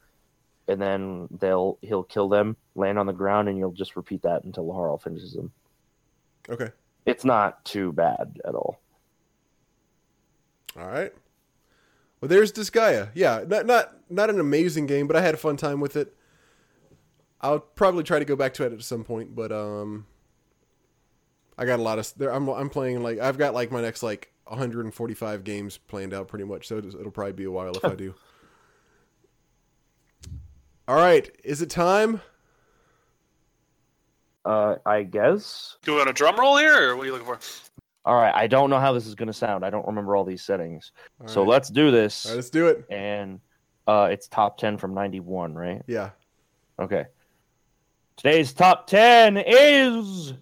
and 0.69 0.81
then 0.81 1.29
they'll 1.41 1.79
he'll 1.81 2.03
kill 2.03 2.29
them, 2.29 2.57
land 2.75 2.99
on 2.99 3.07
the 3.07 3.13
ground, 3.13 3.49
and 3.49 3.57
you'll 3.59 3.73
just 3.73 3.97
repeat 3.97 4.23
that 4.23 4.45
until 4.45 4.67
Laharl 4.67 5.01
finishes 5.01 5.33
them. 5.33 5.51
Okay. 6.49 6.69
It's 7.07 7.25
not 7.25 7.65
too 7.65 7.93
bad 7.93 8.39
at 8.47 8.55
all. 8.55 8.81
All 10.79 10.87
right. 10.87 11.13
Well, 12.21 12.29
there's 12.29 12.53
Disgaea. 12.53 13.11
Yeah, 13.15 13.45
not 13.47 13.67
not 13.67 13.97
not 14.11 14.31
an 14.31 14.41
amazing 14.41 14.87
game, 14.87 15.07
but 15.07 15.17
I 15.17 15.23
had 15.23 15.35
a 15.35 15.39
fun 15.39 15.57
time 15.57 15.81
with 15.81 15.97
it. 15.97 16.15
I'll 17.41 17.61
probably 17.61 18.05
try 18.05 18.19
to 18.19 18.25
go 18.25 18.37
back 18.37 18.55
to 18.55 18.65
it 18.65 18.73
at 18.73 18.83
some 18.83 19.05
point, 19.05 19.35
but 19.35 19.51
um, 19.51 20.07
I 21.57 21.65
got 21.65 21.79
a 21.79 21.83
lot 21.83 21.99
of. 21.99 22.13
There, 22.17 22.33
I'm 22.33 22.49
I'm 22.49 22.69
playing 22.69 23.03
like 23.03 23.19
I've 23.19 23.39
got 23.39 23.55
like 23.55 23.71
my 23.71 23.81
next 23.81 24.03
like 24.03 24.33
145 24.45 25.45
games 25.45 25.79
planned 25.79 26.13
out 26.13 26.29
pretty 26.29 26.45
much, 26.45 26.69
so 26.69 26.79
it'll, 26.79 26.99
it'll 26.99 27.11
probably 27.13 27.33
be 27.33 27.45
a 27.45 27.51
while 27.51 27.75
if 27.75 27.85
I 27.85 27.95
do. 27.95 28.15
All 30.89 30.97
right, 30.97 31.31
is 31.45 31.63
it 31.63 31.71
time? 31.71 32.21
Uh, 34.45 34.77
I 34.85 35.03
guess. 35.05 35.77
Do 35.83 35.93
we 35.93 35.99
want 35.99 36.11
a 36.11 36.13
drum 36.13 36.37
roll 36.37 36.57
here, 36.57 36.91
or 36.91 36.97
what 36.97 37.05
are 37.05 37.07
you 37.07 37.13
looking 37.13 37.27
for? 37.27 37.39
All 38.05 38.17
right, 38.17 38.35
I 38.35 38.47
don't 38.47 38.71
know 38.71 38.81
how 38.81 38.93
this 38.93 39.07
is 39.07 39.15
going 39.15 39.29
to 39.29 39.33
sound. 39.33 39.65
I 39.65 39.71
don't 39.71 39.87
remember 39.87 40.17
all 40.17 40.25
these 40.25 40.43
settings. 40.43 40.93
All 41.21 41.29
so 41.29 41.43
right. 41.43 41.51
let's 41.51 41.69
do 41.69 41.91
this. 41.91 42.27
All 42.27 42.33
right, 42.33 42.37
let's 42.37 42.51
do 42.51 42.69
it. 42.69 42.87
And 42.91 43.41
uh, 43.87 44.09
it's 44.11 44.27
top 44.27 44.57
10 44.57 44.79
from 44.79 44.95
91, 44.95 45.55
right? 45.55 45.83
Yeah. 45.87 46.11
Okay. 46.81 47.05
Today's 48.23 48.53
top 48.53 48.87
10 48.87 49.39
is 49.39 50.35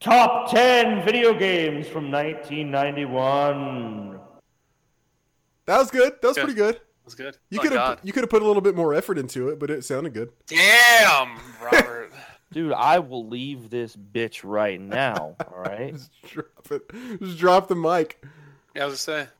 top 0.00 0.50
10 0.50 1.02
video 1.02 1.32
games 1.32 1.88
from 1.88 2.10
1991. 2.10 4.20
That 5.64 5.78
was 5.78 5.90
good. 5.90 6.12
That 6.20 6.28
was 6.28 6.36
Yeah. 6.36 6.44
pretty 6.44 6.58
good. 6.58 6.78
That's 7.04 7.14
good. 7.14 7.38
You 7.48 7.58
oh, 7.58 7.62
could 7.62 7.72
have 7.72 8.00
you 8.02 8.12
could 8.12 8.22
have 8.22 8.28
put 8.28 8.42
a 8.42 8.46
little 8.46 8.60
bit 8.60 8.76
more 8.76 8.92
effort 8.92 9.16
into 9.16 9.48
it, 9.48 9.58
but 9.58 9.70
it 9.70 9.82
sounded 9.82 10.12
good. 10.12 10.30
Damn, 10.46 11.38
Robert. 11.58 12.12
Dude, 12.52 12.74
I 12.74 12.98
will 12.98 13.26
leave 13.26 13.70
this 13.70 13.96
bitch 13.96 14.42
right 14.44 14.78
now. 14.78 15.36
All 15.50 15.62
right. 15.62 15.92
Just 15.94 16.10
drop 16.22 16.70
it. 16.70 16.82
Just 17.18 17.38
drop 17.38 17.68
the 17.68 17.76
mic. 17.76 18.22
yeah, 18.76 18.82
I 18.82 18.86
was 18.88 19.06
gonna 19.06 19.24
say. 19.24 19.30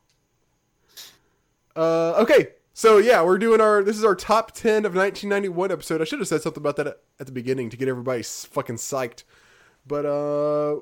Uh, 1.75 2.13
okay, 2.23 2.47
so 2.77 2.97
yeah, 2.97 3.23
we're 3.23 3.37
doing 3.37 3.61
our. 3.61 3.83
This 3.83 3.97
is 3.97 4.03
our 4.03 4.15
top 4.15 4.51
ten 4.51 4.85
of 4.85 4.93
1991 4.93 5.71
episode. 5.71 6.01
I 6.01 6.03
should 6.03 6.19
have 6.19 6.27
said 6.27 6.41
something 6.41 6.61
about 6.61 6.75
that 6.75 6.99
at, 7.19 7.25
the 7.25 7.31
beginning 7.31 7.69
to 7.69 7.77
get 7.77 7.87
everybody 7.87 8.21
fucking 8.21 8.75
psyched. 8.75 9.23
But 9.87 10.05
uh, 10.05 10.81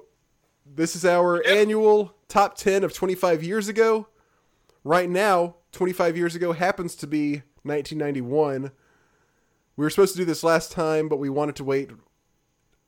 this 0.66 0.96
is 0.96 1.06
our 1.06 1.46
annual 1.46 2.16
top 2.28 2.58
ten 2.58 2.84
of 2.84 2.94
25 2.94 3.44
years 3.44 3.68
ago. 3.68 4.08
right 4.84 5.08
now, 5.08 5.56
25 5.72 6.18
years 6.18 6.36
ago, 6.36 6.52
happens 6.52 6.96
to 6.96 7.06
be 7.08 7.44
1991. 7.62 8.72
We 9.76 9.86
were 9.86 9.90
supposed 9.92 10.14
to 10.14 10.18
do 10.18 10.26
this 10.26 10.44
last 10.44 10.72
time, 10.72 11.08
but 11.10 11.18
we 11.18 11.30
wanted 11.30 11.56
to 11.58 11.64
wait 11.64 11.92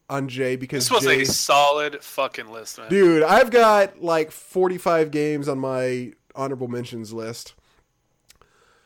on 0.10 0.27
Jay 0.27 0.56
because 0.56 0.88
This 0.88 0.91
was 0.91 1.03
Jay, 1.03 1.22
a 1.22 1.26
solid 1.26 2.03
fucking 2.03 2.48
list, 2.52 2.77
man. 2.80 2.90
dude, 2.90 3.23
I've 3.23 3.52
got 3.52 4.02
like 4.02 4.32
45 4.32 5.11
games 5.11 5.48
on 5.48 5.60
my 5.60 6.14
honorable 6.36 6.68
mentions 6.68 7.14
list. 7.14 7.53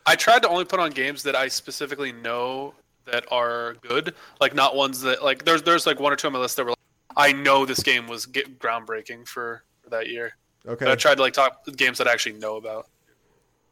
I 0.06 0.16
tried 0.16 0.42
to 0.44 0.50
only 0.50 0.66
put 0.66 0.80
on 0.80 0.92
games 0.92 1.24
that 1.24 1.36
I 1.36 1.48
specifically 1.48 2.12
know 2.12 2.74
that 3.06 3.26
are 3.32 3.76
good, 3.82 4.16
like 4.40 4.54
not 4.54 4.76
ones 4.76 5.02
that 5.02 5.24
like 5.24 5.46
there's 5.46 5.64
there's 5.64 5.86
like 5.86 6.00
one 6.00 6.14
or 6.14 6.16
two 6.16 6.28
on 6.28 6.34
my 6.34 6.40
list 6.40 6.58
that 6.58 6.64
were 6.64 6.72
like, 6.72 6.78
I 7.16 7.34
know 7.34 7.66
this 7.66 7.82
game 7.82 8.08
was 8.08 8.26
get 8.26 8.60
groundbreaking 8.60 9.28
for, 9.28 9.64
for 9.84 9.90
that 9.90 10.08
year. 10.08 10.34
Okay. 10.68 10.86
But 10.86 10.92
I 10.92 10.96
tried 10.96 11.16
to 11.16 11.22
like 11.22 11.34
talk 11.34 11.66
games 11.76 11.98
that 11.98 12.08
I 12.08 12.14
actually 12.14 12.38
know 12.38 12.58
about. 12.58 12.88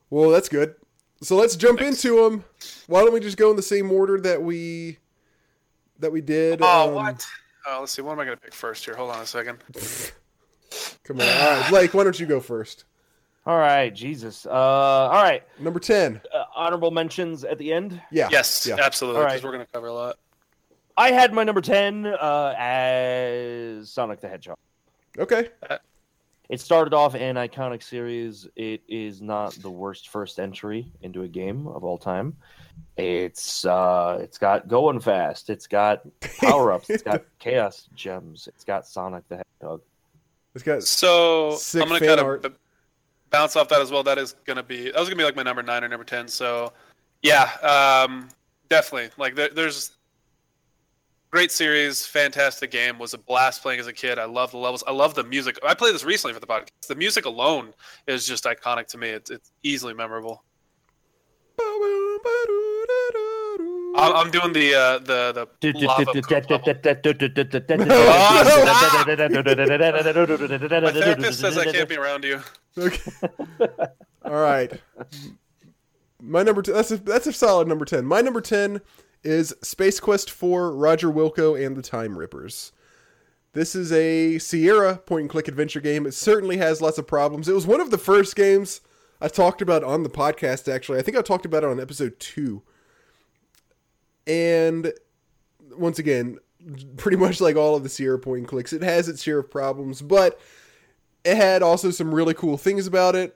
Well, 0.10 0.30
that's 0.30 0.50
good. 0.50 0.76
So 1.22 1.36
let's 1.36 1.56
jump 1.56 1.80
Thanks. 1.80 2.04
into 2.04 2.24
them. 2.24 2.44
Why 2.88 3.02
don't 3.02 3.14
we 3.14 3.20
just 3.20 3.38
go 3.38 3.50
in 3.50 3.56
the 3.56 3.62
same 3.62 3.92
order 3.92 4.20
that 4.22 4.42
we 4.42 4.98
that 6.00 6.12
we 6.12 6.22
did? 6.22 6.60
Oh 6.62 6.90
um, 6.90 6.96
what? 6.96 7.28
Oh, 7.68 7.80
let's 7.82 7.92
see. 7.92 8.02
What 8.02 8.14
am 8.14 8.20
I 8.20 8.26
gonna 8.26 8.38
pick 8.38 8.54
first 8.54 8.86
here? 8.86 8.96
Hold 8.96 9.12
on 9.12 9.22
a 9.22 9.26
second. 9.26 9.58
Come 11.04 11.22
on, 11.22 11.28
all 11.28 11.52
right, 11.52 11.70
Blake. 11.70 11.94
Why 11.94 12.04
don't 12.04 12.20
you 12.20 12.26
go 12.26 12.40
first? 12.40 12.86
All 13.48 13.58
right, 13.58 13.90
Jesus. 13.96 14.46
Uh, 14.46 14.50
all 14.52 15.24
right, 15.24 15.42
Number 15.58 15.80
ten. 15.80 16.20
uh, 16.34 16.44
honorable 16.54 16.92
mentions 16.92 17.46
at 17.46 17.58
the 17.58 17.72
end. 17.72 18.02
Yeah. 18.12 18.28
Yes, 18.30 18.68
Yeah. 18.68 18.76
absolutely. 18.82 19.22
Because 19.22 19.36
right. 19.36 19.44
we're 19.46 19.52
gonna 19.54 19.68
cover 19.72 19.88
a 19.88 19.94
lot. 19.94 20.18
I 20.98 21.12
had 21.12 21.32
my 21.34 21.46
number 21.46 21.62
ten 21.62 22.06
uh, 22.08 22.54
as 22.58 23.90
Sonic 23.90 24.20
the 24.20 24.28
Hedgehog. 24.28 24.58
Okay. 25.18 25.48
It 26.50 26.60
started 26.62 26.94
off 26.94 27.14
an 27.16 27.36
iconic 27.36 27.84
series. 27.84 28.48
It 28.58 28.82
is 28.88 29.22
not 29.22 29.54
the 29.56 29.70
worst 29.72 30.10
first 30.10 30.40
entry 30.40 30.92
into 31.02 31.24
a 31.24 31.28
game 31.28 31.68
of 31.68 31.84
all 31.86 31.98
time. 31.98 32.36
It's 32.98 33.64
uh, 33.66 34.18
it's 34.22 34.38
got 34.38 34.68
going 34.68 35.00
fast. 35.00 35.50
It's 35.50 35.68
got 35.68 36.02
power 36.42 36.74
ups. 36.74 36.90
it's 36.90 37.04
got 37.04 37.24
chaos 37.40 37.88
gems. 37.96 38.48
It's 38.48 38.64
got 38.66 38.86
Sonic 38.86 39.28
the 39.30 39.38
Hedgehog. 39.62 39.82
It's 40.54 40.64
got 40.66 40.84
So 40.84 41.56
Sick 41.56 41.82
I'm 41.82 41.88
gonna 41.88 42.00
fan 42.00 42.10
kind 42.10 42.20
art. 42.22 42.46
of 42.46 42.52
b- 42.54 42.58
bounce 43.30 43.56
off 43.56 43.70
that 43.70 43.82
as 43.82 43.92
well. 43.92 44.04
That 44.04 44.18
is 44.18 44.36
gonna 44.46 44.64
be 44.64 44.86
that 44.86 45.00
was 45.00 45.10
gonna 45.10 45.18
be 45.18 45.24
like 45.24 45.36
my 45.36 45.44
number 45.44 45.64
nine 45.64 45.84
or 45.84 45.88
number 45.88 46.04
ten. 46.04 46.28
So 46.28 46.74
yeah, 47.22 47.50
um, 48.06 48.30
definitely. 48.70 49.10
Like 49.18 49.36
there, 49.36 49.50
there's 49.50 49.92
great 51.32 51.52
series, 51.52 52.06
fantastic 52.06 52.72
game. 52.72 53.00
Was 53.00 53.14
a 53.14 53.18
blast 53.18 53.62
playing 53.62 53.80
as 53.80 53.88
a 53.88 53.94
kid. 53.94 54.20
I 54.20 54.26
love 54.26 54.52
the 54.52 54.58
levels. 54.58 54.84
I 54.88 54.92
love 54.92 55.16
the 55.16 55.24
music. 55.24 55.58
I 55.66 55.74
played 55.74 55.94
this 55.94 56.04
recently 56.04 56.34
for 56.34 56.40
the 56.40 56.48
podcast. 56.48 56.88
The 56.88 56.96
music 56.96 57.26
alone 57.26 57.74
is 58.08 58.28
just 58.28 58.44
iconic 58.46 58.88
to 58.88 58.98
me. 58.98 59.10
It's 59.10 59.32
it's 59.32 59.52
easily 59.64 59.94
memorable. 59.94 60.44
I'm, 64.00 64.14
I'm 64.16 64.32
doing 64.32 64.54
the 64.54 64.76
uh, 64.76 65.00
the 65.00 65.32
the 65.34 65.48
lava. 65.88 66.14
My 70.82 70.92
therapist 70.92 71.40
says 71.40 71.58
I 71.58 71.66
can't 71.66 71.90
be 71.90 71.98
around 71.98 72.24
you. 72.24 72.42
Okay. 72.78 73.12
All 74.24 74.34
right. 74.34 74.72
My 76.22 76.44
number 76.44 76.62
two. 76.62 76.74
That's 76.74 76.92
a 76.92 76.98
that's 76.98 77.28
a 77.28 77.34
solid 77.34 77.68
number 77.68 77.86
ten. 77.86 78.06
My 78.06 78.22
number 78.22 78.42
ten 78.42 78.82
is 79.24 79.54
Space 79.62 80.00
Quest 80.00 80.30
Four: 80.30 80.76
Roger 80.76 81.08
Wilco 81.08 81.64
and 81.64 81.76
the 81.76 81.82
Time 81.82 82.18
Rippers. 82.18 82.72
This 83.54 83.74
is 83.76 83.92
a 83.92 84.38
Sierra 84.38 84.98
point 84.98 85.22
and 85.22 85.30
click 85.30 85.48
adventure 85.48 85.82
game. 85.82 86.06
It 86.06 86.14
certainly 86.14 86.58
has 86.58 86.82
lots 86.82 86.98
of 86.98 87.08
problems. 87.08 87.50
It 87.50 87.56
was 87.56 87.66
one 87.66 87.82
of 87.82 87.90
the 87.90 87.98
first 87.98 88.36
games 88.36 88.82
I 89.20 89.30
talked 89.30 89.62
about 89.62 89.84
on 89.84 90.04
the 90.04 90.10
podcast. 90.10 90.72
Actually, 90.72 91.00
I 91.00 91.02
think 91.02 91.18
I 91.18 91.22
talked 91.22 91.46
about 91.46 91.64
it 91.64 91.70
on 91.70 91.80
episode 91.80 92.20
two. 92.20 92.62
And 94.28 94.94
once 95.76 95.98
again, 95.98 96.38
pretty 96.98 97.18
much 97.18 97.40
like 97.42 97.56
all 97.56 97.76
of 97.76 97.84
the 97.84 97.90
Sierra 97.90 98.20
point 98.20 98.40
and 98.40 98.48
clicks, 98.48 98.74
it 98.74 98.84
has 98.84 99.08
its 99.08 99.24
share 99.24 99.40
of 99.40 99.50
problems, 99.50 100.02
but 100.02 100.40
it 101.28 101.36
had 101.36 101.62
also 101.62 101.92
some 101.92 102.16
really 102.16 102.34
cool 102.34 102.58
things 102.58 102.88
about 102.88 103.14
it. 103.14 103.36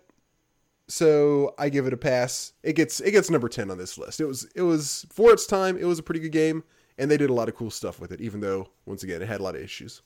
So 0.88 1.54
I 1.60 1.68
give 1.68 1.88
it 1.88 1.94
a 1.94 1.98
pass. 1.98 2.54
It 2.64 2.74
gets 2.74 3.02
it 3.02 3.12
gets 3.12 3.30
number 3.30 3.50
ten 3.50 3.70
on 3.70 3.78
this 3.78 3.98
list. 3.98 4.22
It 4.22 4.26
was 4.26 4.48
it 4.56 4.62
was 4.62 5.06
for 5.10 5.34
its 5.34 5.46
time. 5.46 5.78
It 5.78 5.84
was 5.84 6.00
a 6.00 6.04
pretty 6.04 6.22
good 6.22 6.32
game, 6.32 6.64
and 6.98 7.12
they 7.12 7.18
did 7.18 7.30
a 7.30 7.34
lot 7.34 7.50
of 7.50 7.56
cool 7.56 7.70
stuff 7.70 8.00
with 8.00 8.14
it. 8.14 8.22
Even 8.22 8.40
though 8.40 8.70
once 8.86 9.04
again 9.04 9.22
it 9.22 9.28
had 9.28 9.42
a 9.42 9.44
lot 9.44 9.56
of 9.56 9.62
issues. 9.62 10.02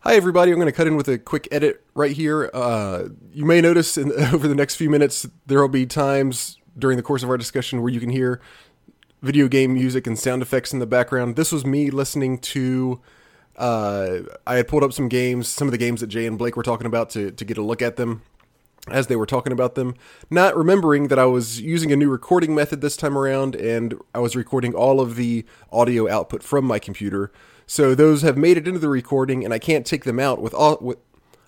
Hi 0.00 0.14
everybody. 0.14 0.52
I'm 0.52 0.58
going 0.58 0.66
to 0.66 0.72
cut 0.72 0.86
in 0.86 0.96
with 0.96 1.08
a 1.08 1.18
quick 1.18 1.48
edit 1.50 1.84
right 1.94 2.12
here. 2.12 2.48
Uh, 2.54 3.08
you 3.32 3.44
may 3.44 3.60
notice 3.60 3.98
in, 3.98 4.12
over 4.32 4.46
the 4.46 4.54
next 4.54 4.76
few 4.76 4.88
minutes 4.88 5.26
there 5.46 5.60
will 5.60 5.68
be 5.68 5.84
times 5.84 6.58
during 6.78 6.96
the 6.96 7.02
course 7.02 7.24
of 7.24 7.30
our 7.30 7.36
discussion 7.36 7.82
where 7.82 7.92
you 7.92 7.98
can 7.98 8.10
hear 8.10 8.40
video 9.20 9.48
game 9.48 9.74
music 9.74 10.06
and 10.06 10.16
sound 10.16 10.42
effects 10.42 10.72
in 10.72 10.78
the 10.78 10.86
background. 10.86 11.34
This 11.34 11.50
was 11.50 11.66
me 11.66 11.90
listening 11.90 12.38
to 12.38 13.00
uh, 13.56 14.20
I 14.46 14.56
had 14.56 14.68
pulled 14.68 14.84
up 14.84 14.92
some 14.92 15.08
games, 15.08 15.48
some 15.48 15.68
of 15.68 15.72
the 15.72 15.78
games 15.78 16.00
that 16.00 16.08
Jay 16.08 16.26
and 16.26 16.38
Blake 16.38 16.56
were 16.56 16.62
talking 16.62 16.86
about 16.86 17.10
to, 17.10 17.30
to 17.30 17.44
get 17.44 17.58
a 17.58 17.62
look 17.62 17.82
at 17.82 17.96
them 17.96 18.22
as 18.88 19.08
they 19.08 19.16
were 19.16 19.26
talking 19.26 19.52
about 19.52 19.74
them, 19.74 19.94
not 20.30 20.56
remembering 20.56 21.08
that 21.08 21.18
I 21.18 21.24
was 21.24 21.60
using 21.60 21.90
a 21.90 21.96
new 21.96 22.08
recording 22.08 22.54
method 22.54 22.80
this 22.80 22.96
time 22.96 23.18
around 23.18 23.56
and 23.56 23.94
I 24.14 24.20
was 24.20 24.36
recording 24.36 24.74
all 24.74 25.00
of 25.00 25.16
the 25.16 25.44
audio 25.72 26.08
output 26.08 26.42
from 26.42 26.64
my 26.64 26.78
computer. 26.78 27.32
So 27.66 27.94
those 27.94 28.22
have 28.22 28.36
made 28.36 28.56
it 28.56 28.68
into 28.68 28.78
the 28.78 28.88
recording 28.88 29.44
and 29.44 29.52
I 29.52 29.58
can't 29.58 29.84
take 29.84 30.04
them 30.04 30.20
out 30.20 30.40
with 30.40 30.54
all 30.54 30.78
with 30.80 30.98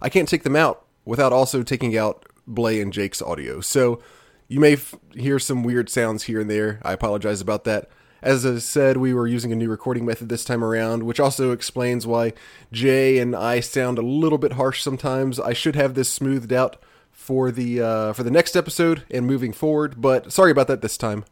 I 0.00 0.08
can't 0.08 0.28
take 0.28 0.42
them 0.42 0.56
out 0.56 0.84
without 1.04 1.32
also 1.32 1.62
taking 1.62 1.96
out 1.96 2.26
Blay 2.46 2.80
and 2.80 2.92
Jake's 2.92 3.22
audio. 3.22 3.60
So 3.60 4.00
you 4.48 4.58
may 4.58 4.74
f- 4.74 4.94
hear 5.14 5.38
some 5.38 5.62
weird 5.62 5.88
sounds 5.88 6.24
here 6.24 6.40
and 6.40 6.50
there. 6.50 6.80
I 6.82 6.92
apologize 6.92 7.40
about 7.40 7.64
that. 7.64 7.88
As 8.20 8.44
I 8.44 8.58
said, 8.58 8.96
we 8.96 9.14
were 9.14 9.28
using 9.28 9.52
a 9.52 9.56
new 9.56 9.70
recording 9.70 10.04
method 10.04 10.28
this 10.28 10.44
time 10.44 10.64
around, 10.64 11.04
which 11.04 11.20
also 11.20 11.52
explains 11.52 12.06
why 12.06 12.32
Jay 12.72 13.18
and 13.18 13.34
I 13.36 13.60
sound 13.60 13.96
a 13.96 14.02
little 14.02 14.38
bit 14.38 14.54
harsh 14.54 14.82
sometimes. 14.82 15.38
I 15.38 15.52
should 15.52 15.76
have 15.76 15.94
this 15.94 16.10
smoothed 16.10 16.52
out 16.52 16.76
for 17.12 17.52
the 17.52 17.80
uh, 17.80 18.12
for 18.12 18.24
the 18.24 18.30
next 18.30 18.56
episode 18.56 19.04
and 19.10 19.26
moving 19.26 19.52
forward, 19.52 20.00
but 20.00 20.32
sorry 20.32 20.50
about 20.50 20.66
that 20.66 20.82
this 20.82 20.96
time. 20.96 21.24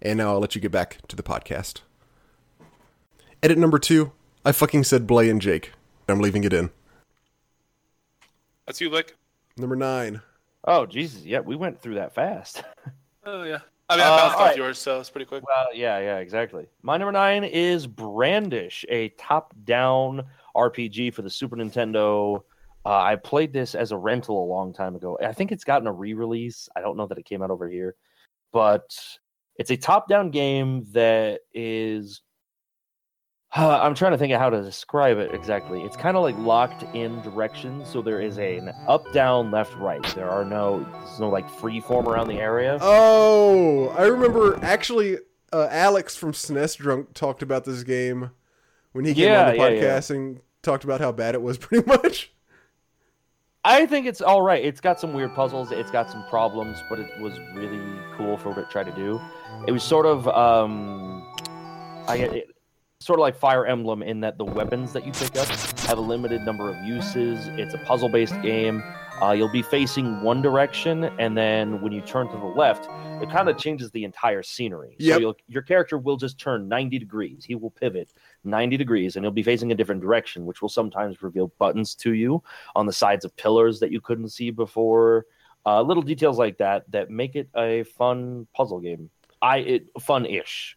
And 0.00 0.18
now 0.18 0.32
I'll 0.32 0.40
let 0.40 0.56
you 0.56 0.60
get 0.60 0.72
back 0.72 0.98
to 1.08 1.14
the 1.14 1.22
podcast. 1.22 1.80
Edit 3.40 3.58
number 3.58 3.78
two. 3.78 4.12
I 4.44 4.50
fucking 4.50 4.82
said 4.82 5.06
Blay 5.06 5.30
and 5.30 5.40
Jake. 5.40 5.72
I'm 6.08 6.20
leaving 6.20 6.42
it 6.42 6.52
in. 6.52 6.70
That's 8.66 8.80
you, 8.80 8.90
Lick. 8.90 9.16
Number 9.56 9.76
nine. 9.76 10.22
Oh 10.64 10.86
Jesus! 10.86 11.24
Yeah, 11.24 11.40
we 11.40 11.54
went 11.54 11.80
through 11.80 11.94
that 11.94 12.14
fast. 12.14 12.64
Oh 13.24 13.44
yeah. 13.44 13.60
I 13.92 13.96
mean, 13.96 14.06
I 14.06 14.08
Uh, 14.08 14.12
off 14.12 14.34
alright. 14.36 14.56
yours, 14.56 14.78
so 14.78 15.00
it's 15.00 15.10
pretty 15.10 15.26
quick. 15.26 15.44
Well, 15.46 15.68
yeah, 15.74 15.98
yeah, 15.98 16.18
exactly. 16.18 16.66
My 16.82 16.96
number 16.96 17.12
nine 17.12 17.44
is 17.44 17.86
Brandish, 17.86 18.84
a 18.88 19.10
top-down 19.10 20.24
RPG 20.56 21.10
for 21.14 21.22
the 21.22 21.30
Super 21.30 21.56
Nintendo. 21.56 22.42
Uh, 22.84 23.00
I 23.00 23.16
played 23.16 23.52
this 23.52 23.74
as 23.74 23.92
a 23.92 23.96
rental 23.96 24.42
a 24.42 24.46
long 24.46 24.72
time 24.72 24.96
ago. 24.96 25.18
I 25.22 25.32
think 25.32 25.52
it's 25.52 25.64
gotten 25.64 25.86
a 25.86 25.92
re-release. 25.92 26.68
I 26.74 26.80
don't 26.80 26.96
know 26.96 27.06
that 27.06 27.18
it 27.18 27.24
came 27.24 27.42
out 27.42 27.50
over 27.50 27.68
here, 27.68 27.94
but 28.52 28.96
it's 29.56 29.70
a 29.70 29.76
top-down 29.76 30.30
game 30.30 30.84
that 30.92 31.40
is. 31.54 32.22
Uh, 33.54 33.78
I'm 33.82 33.94
trying 33.94 34.12
to 34.12 34.18
think 34.18 34.32
of 34.32 34.40
how 34.40 34.48
to 34.48 34.62
describe 34.62 35.18
it 35.18 35.34
exactly. 35.34 35.82
It's 35.82 35.96
kind 35.96 36.16
of 36.16 36.22
like 36.22 36.36
locked 36.38 36.84
in 36.94 37.20
directions, 37.20 37.86
so 37.88 38.00
there 38.00 38.20
is 38.20 38.38
a, 38.38 38.56
an 38.56 38.72
up, 38.88 39.12
down, 39.12 39.50
left, 39.50 39.76
right. 39.76 40.02
There 40.14 40.30
are 40.30 40.44
no, 40.44 40.80
there's 41.04 41.20
no 41.20 41.28
like 41.28 41.50
free 41.50 41.80
form 41.80 42.08
around 42.08 42.28
the 42.28 42.40
area. 42.40 42.78
Oh, 42.80 43.88
I 43.90 44.04
remember 44.06 44.58
actually 44.62 45.18
uh, 45.52 45.68
Alex 45.70 46.16
from 46.16 46.32
SNES 46.32 46.78
Drunk 46.78 47.12
talked 47.12 47.42
about 47.42 47.64
this 47.64 47.82
game 47.82 48.30
when 48.92 49.04
he 49.04 49.12
came 49.12 49.24
Yeah, 49.24 49.48
on 49.48 49.50
the 49.52 49.56
yeah, 49.58 49.68
yeah. 49.68 49.82
podcast 49.98 50.10
and 50.10 50.40
talked 50.62 50.84
about 50.84 51.00
how 51.02 51.12
bad 51.12 51.34
it 51.34 51.42
was 51.42 51.58
pretty 51.58 51.86
much. 51.86 52.32
I 53.64 53.84
think 53.84 54.06
it's 54.06 54.22
all 54.22 54.40
right. 54.40 54.64
It's 54.64 54.80
got 54.80 54.98
some 54.98 55.12
weird 55.12 55.34
puzzles. 55.34 55.70
It's 55.70 55.90
got 55.90 56.10
some 56.10 56.24
problems, 56.30 56.82
but 56.88 56.98
it 56.98 57.20
was 57.20 57.38
really 57.54 57.78
cool 58.16 58.38
for 58.38 58.48
what 58.48 58.58
it 58.58 58.70
tried 58.70 58.86
to 58.86 58.92
do. 58.92 59.20
It 59.68 59.72
was 59.72 59.84
sort 59.84 60.06
of, 60.06 60.26
um, 60.28 61.22
I 62.08 62.16
it, 62.16 62.48
sort 63.04 63.18
of 63.18 63.22
like 63.22 63.36
Fire 63.36 63.66
Emblem 63.66 64.02
in 64.02 64.20
that 64.20 64.38
the 64.38 64.44
weapons 64.44 64.92
that 64.92 65.06
you 65.06 65.12
pick 65.12 65.36
up 65.36 65.48
have 65.80 65.98
a 65.98 66.00
limited 66.00 66.42
number 66.42 66.68
of 66.68 66.76
uses. 66.84 67.48
It's 67.58 67.74
a 67.74 67.78
puzzle-based 67.78 68.40
game. 68.42 68.82
Uh, 69.20 69.32
you'll 69.32 69.52
be 69.52 69.62
facing 69.62 70.20
one 70.22 70.42
direction, 70.42 71.04
and 71.18 71.36
then 71.36 71.80
when 71.80 71.92
you 71.92 72.00
turn 72.00 72.28
to 72.28 72.36
the 72.36 72.44
left, 72.44 72.88
it 73.22 73.30
kind 73.30 73.48
of 73.48 73.56
changes 73.56 73.90
the 73.92 74.04
entire 74.04 74.42
scenery. 74.42 74.96
Yep. 74.98 75.14
So 75.14 75.20
you'll, 75.20 75.36
your 75.46 75.62
character 75.62 75.96
will 75.98 76.16
just 76.16 76.38
turn 76.38 76.68
90 76.68 76.98
degrees. 76.98 77.44
He 77.44 77.54
will 77.54 77.70
pivot 77.70 78.12
90 78.44 78.76
degrees, 78.76 79.14
and 79.14 79.24
he'll 79.24 79.30
be 79.30 79.42
facing 79.42 79.70
a 79.70 79.74
different 79.74 80.00
direction, 80.00 80.44
which 80.44 80.60
will 80.60 80.68
sometimes 80.68 81.22
reveal 81.22 81.52
buttons 81.58 81.94
to 81.96 82.14
you 82.14 82.42
on 82.74 82.86
the 82.86 82.92
sides 82.92 83.24
of 83.24 83.36
pillars 83.36 83.78
that 83.80 83.92
you 83.92 84.00
couldn't 84.00 84.30
see 84.30 84.50
before. 84.50 85.26
Uh, 85.64 85.80
little 85.82 86.02
details 86.02 86.38
like 86.38 86.58
that 86.58 86.90
that 86.90 87.10
make 87.10 87.36
it 87.36 87.48
a 87.56 87.84
fun 87.84 88.46
puzzle 88.54 88.80
game. 88.80 89.08
I 89.40 89.58
it 89.58 89.86
fun-ish. 90.00 90.76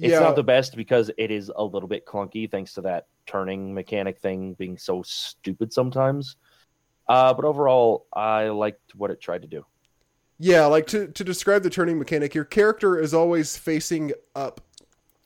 It's 0.00 0.12
yeah, 0.12 0.20
not 0.20 0.36
the 0.36 0.44
best 0.44 0.76
because 0.76 1.10
it 1.18 1.30
is 1.30 1.50
a 1.54 1.64
little 1.64 1.88
bit 1.88 2.06
clunky 2.06 2.50
thanks 2.50 2.74
to 2.74 2.82
that 2.82 3.06
turning 3.26 3.74
mechanic 3.74 4.18
thing 4.20 4.54
being 4.54 4.78
so 4.78 5.02
stupid 5.04 5.72
sometimes. 5.72 6.36
Uh, 7.08 7.34
but 7.34 7.44
overall, 7.44 8.06
I 8.12 8.48
liked 8.48 8.94
what 8.94 9.10
it 9.10 9.20
tried 9.20 9.42
to 9.42 9.48
do. 9.48 9.64
Yeah, 10.38 10.66
like 10.66 10.86
to 10.88 11.08
to 11.08 11.24
describe 11.24 11.62
the 11.64 11.70
turning 11.70 11.98
mechanic, 11.98 12.34
your 12.34 12.44
character 12.44 12.98
is 12.98 13.12
always 13.12 13.56
facing 13.56 14.12
up. 14.36 14.60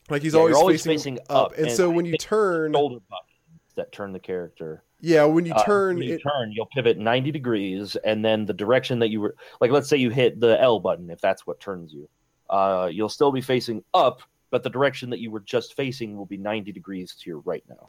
Like 0.08 0.22
he's 0.22 0.32
Yeah, 0.32 0.40
always, 0.40 0.56
always 0.56 0.82
facing, 0.82 1.16
facing 1.16 1.18
up. 1.28 1.52
And, 1.52 1.66
and 1.66 1.76
so 1.76 1.90
when 1.90 2.06
you 2.06 2.16
turn 2.16 2.72
Shoulder 2.72 3.00
buttons 3.10 3.28
that 3.76 3.92
turn 3.92 4.12
the 4.12 4.20
character. 4.20 4.84
Yeah, 5.00 5.24
when 5.24 5.44
you 5.44 5.52
Uh, 5.52 5.64
turn 5.64 5.96
when 5.96 6.04
you 6.06 6.14
it, 6.14 6.22
turn, 6.22 6.52
you'll 6.52 6.68
pivot 6.74 6.96
90 6.96 7.30
degrees, 7.32 7.96
and 7.96 8.24
then 8.24 8.46
the 8.46 8.54
direction 8.54 9.00
that 9.00 9.10
you 9.10 9.20
were 9.20 9.34
like, 9.60 9.70
let's 9.70 9.88
say 9.88 9.96
you 9.96 10.10
hit 10.10 10.38
the 10.40 10.60
L 10.60 10.78
button, 10.78 11.10
if 11.10 11.20
that's 11.20 11.46
what 11.46 11.58
turns 11.60 11.92
you, 11.92 12.08
uh, 12.48 12.88
you'll 12.92 13.08
still 13.08 13.32
be 13.32 13.40
facing 13.40 13.82
up, 13.94 14.22
but 14.52 14.62
the 14.62 14.70
direction 14.70 15.10
that 15.10 15.18
you 15.18 15.32
were 15.32 15.40
just 15.40 15.74
facing 15.74 16.16
will 16.16 16.26
be 16.26 16.36
90 16.36 16.70
degrees 16.70 17.16
to 17.16 17.28
your 17.28 17.40
right 17.40 17.64
now. 17.68 17.88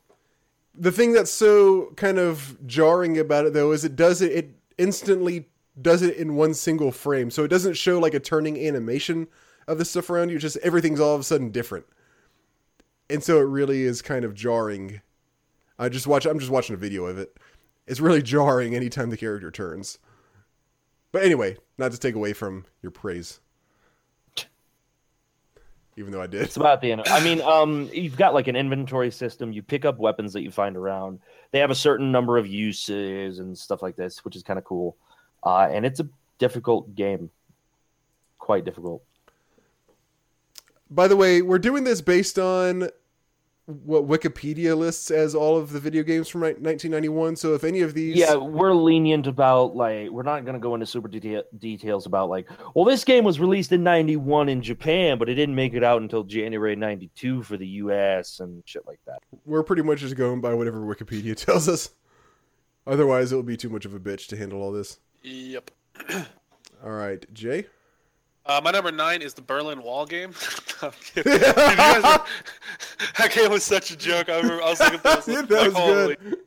the 0.74 0.92
thing 0.92 1.14
that's 1.14 1.32
so 1.32 1.94
kind 1.98 2.18
of 2.18 2.58
jarring 2.66 3.20
about 3.20 3.46
it 3.46 3.54
though 3.54 3.72
is 3.72 3.86
it 3.86 3.96
does 3.96 4.24
it 4.24 4.32
it 4.32 4.56
instantly 4.80 5.48
does 5.82 6.02
it 6.02 6.18
in 6.18 6.36
one 6.36 6.54
single 6.54 6.92
frame. 6.92 7.32
So 7.32 7.44
it 7.44 7.48
doesn't 7.48 7.76
show 7.76 8.00
like 8.00 8.14
a 8.14 8.20
turning 8.20 8.64
animation 8.66 9.28
of 9.68 9.78
the 9.78 9.86
stuff 9.86 10.10
around 10.10 10.30
you, 10.30 10.38
just 10.38 10.58
everything's 10.58 11.00
all 11.00 11.16
of 11.16 11.22
a 11.22 11.24
sudden 11.24 11.52
different. 11.52 11.86
And 13.10 13.24
so 13.24 13.40
it 13.40 13.44
really 13.44 13.84
is 13.84 14.02
kind 14.02 14.26
of 14.26 14.34
jarring. 14.34 15.02
I 15.80 15.90
just 15.90 16.08
watch 16.08 16.26
I'm 16.26 16.40
just 16.40 16.52
watching 16.52 16.74
a 16.76 16.78
video 16.78 17.06
of 17.06 17.18
it. 17.18 17.38
It's 17.88 18.00
really 18.00 18.22
jarring 18.22 18.76
anytime 18.76 19.10
the 19.10 19.18
character 19.18 19.52
turns. 19.52 20.00
But 21.12 21.24
anyway, 21.24 21.58
not 21.78 21.92
to 21.92 22.00
take 22.00 22.16
away 22.16 22.34
from 22.34 22.66
your 22.82 22.92
praise. 22.92 23.40
Even 25.96 26.12
though 26.12 26.22
I 26.22 26.28
did. 26.28 26.42
It's 26.42 26.58
about 26.58 26.82
the 26.82 26.92
end. 26.92 27.04
I 27.06 27.24
mean, 27.24 27.42
um, 27.42 27.90
you've 27.94 28.18
got 28.18 28.34
like 28.34 28.48
an 28.48 28.56
inventory 28.56 29.12
system. 29.12 29.54
You 29.54 29.62
pick 29.62 29.86
up 29.86 30.00
weapons 30.00 30.34
that 30.34 30.42
you 30.42 30.50
find 30.50 30.76
around. 30.76 31.20
They 31.52 31.60
have 31.60 31.70
a 31.70 31.76
certain 31.76 32.12
number 32.12 32.38
of 32.38 32.48
uses 32.48 33.40
and 33.40 33.56
stuff 33.58 33.84
like 33.84 33.96
this, 33.96 34.26
which 34.26 34.36
is 34.36 34.42
kind 34.42 34.58
of 34.58 34.66
cool. 34.66 34.98
Uh, 35.44 35.70
and 35.72 35.86
it's 35.86 36.00
a 36.00 36.08
difficult 36.40 36.96
game, 36.96 37.30
quite 38.40 38.66
difficult. 38.66 39.04
By 40.90 41.08
the 41.08 41.16
way, 41.16 41.42
we're 41.42 41.60
doing 41.60 41.84
this 41.84 42.02
based 42.02 42.40
on 42.40 42.90
what 43.66 44.06
Wikipedia 44.08 44.78
lists 44.78 45.10
as 45.10 45.34
all 45.34 45.58
of 45.58 45.72
the 45.72 45.80
video 45.80 46.04
games 46.04 46.28
from 46.28 46.42
1991. 46.42 47.38
So 47.38 47.54
if 47.54 47.64
any 47.64 47.80
of 47.82 47.94
these, 47.94 48.18
Yeah, 48.18 48.36
we're 48.36 48.74
lenient 48.74 49.26
about 49.26 49.76
like 49.76 50.10
we're 50.10 50.24
not 50.24 50.44
going 50.44 50.56
to 50.56 50.60
go 50.60 50.74
into 50.74 50.86
super 50.86 51.08
deta- 51.08 51.44
details 51.58 52.06
about 52.06 52.30
like, 52.30 52.50
well, 52.76 52.84
this 52.84 53.04
game 53.06 53.24
was 53.24 53.40
released 53.40 53.72
in 53.72 53.82
'91 53.84 54.50
in 54.50 54.62
Japan, 54.62 55.18
but 55.18 55.30
it 55.30 55.36
didn't 55.36 55.56
make 55.56 55.74
it 55.74 55.84
out 55.84 56.02
until 56.02 56.24
January 56.24 56.76
'92 56.76 57.44
for 57.44 57.56
the 57.56 57.68
U.S. 57.68 58.40
and 58.42 58.62
shit 58.66 58.86
like 58.86 59.00
that. 59.06 59.20
we're 59.46 59.64
pretty 59.64 59.82
much 59.84 60.00
just 60.00 60.16
going 60.16 60.42
by 60.42 60.54
whatever 60.54 60.80
Wikipedia 60.82 61.36
tells 61.46 61.70
us. 61.70 61.90
Otherwise, 62.86 63.32
it 63.32 63.36
will 63.36 63.44
be 63.44 63.56
too 63.56 63.70
much 63.70 63.86
of 63.86 63.94
a 63.94 64.00
bitch 64.00 64.28
to 64.28 64.36
handle 64.36 64.62
all 64.62 64.74
this. 64.74 65.00
Yep. 65.22 65.72
All 66.84 66.92
right, 66.92 67.26
Jay. 67.34 67.68
Uh, 68.46 68.60
my 68.64 68.72
number 68.72 68.92
nine 68.92 69.22
is 69.22 69.34
the 69.34 69.42
Berlin 69.42 69.82
Wall 69.84 70.06
game. 70.06 70.34
No. 70.82 70.92
Dude, 71.16 71.26
were- 71.26 71.32
that 73.18 73.32
game 73.34 73.50
was 73.52 73.64
such 73.64 73.92
a 73.92 73.96
joke. 73.96 74.28
I 74.28 74.38
remember 74.42 74.62
I 74.64 74.70
was 74.72 74.80
looking 74.82 74.96
at 74.96 75.04
this. 75.04 75.28
Like, 75.30 75.48
that 75.48 75.66
was 75.68 75.74
holy- 75.74 76.16
good. 76.18 76.38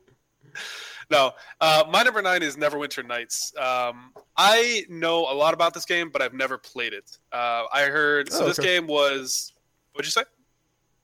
No, 1.09 1.31
uh, 1.61 1.85
my 1.89 2.03
number 2.03 2.21
nine 2.21 2.43
is 2.43 2.55
Neverwinter 2.57 3.03
Nights. 3.07 3.51
Um, 3.57 4.11
I 4.35 4.83
know 4.89 5.19
a 5.21 5.33
lot 5.33 5.53
about 5.55 5.73
this 5.73 5.85
game, 5.85 6.09
but 6.11 6.21
I've 6.21 6.33
never 6.33 6.57
played 6.57 6.93
it. 6.93 7.17
Uh, 7.31 7.63
I 7.73 7.83
heard 7.83 8.31
so. 8.31 8.43
Oh, 8.43 8.47
This 8.49 8.59
okay. 8.59 8.75
game 8.75 8.85
was. 8.87 9.53
What'd 9.93 10.05
you 10.05 10.11
say? 10.11 10.23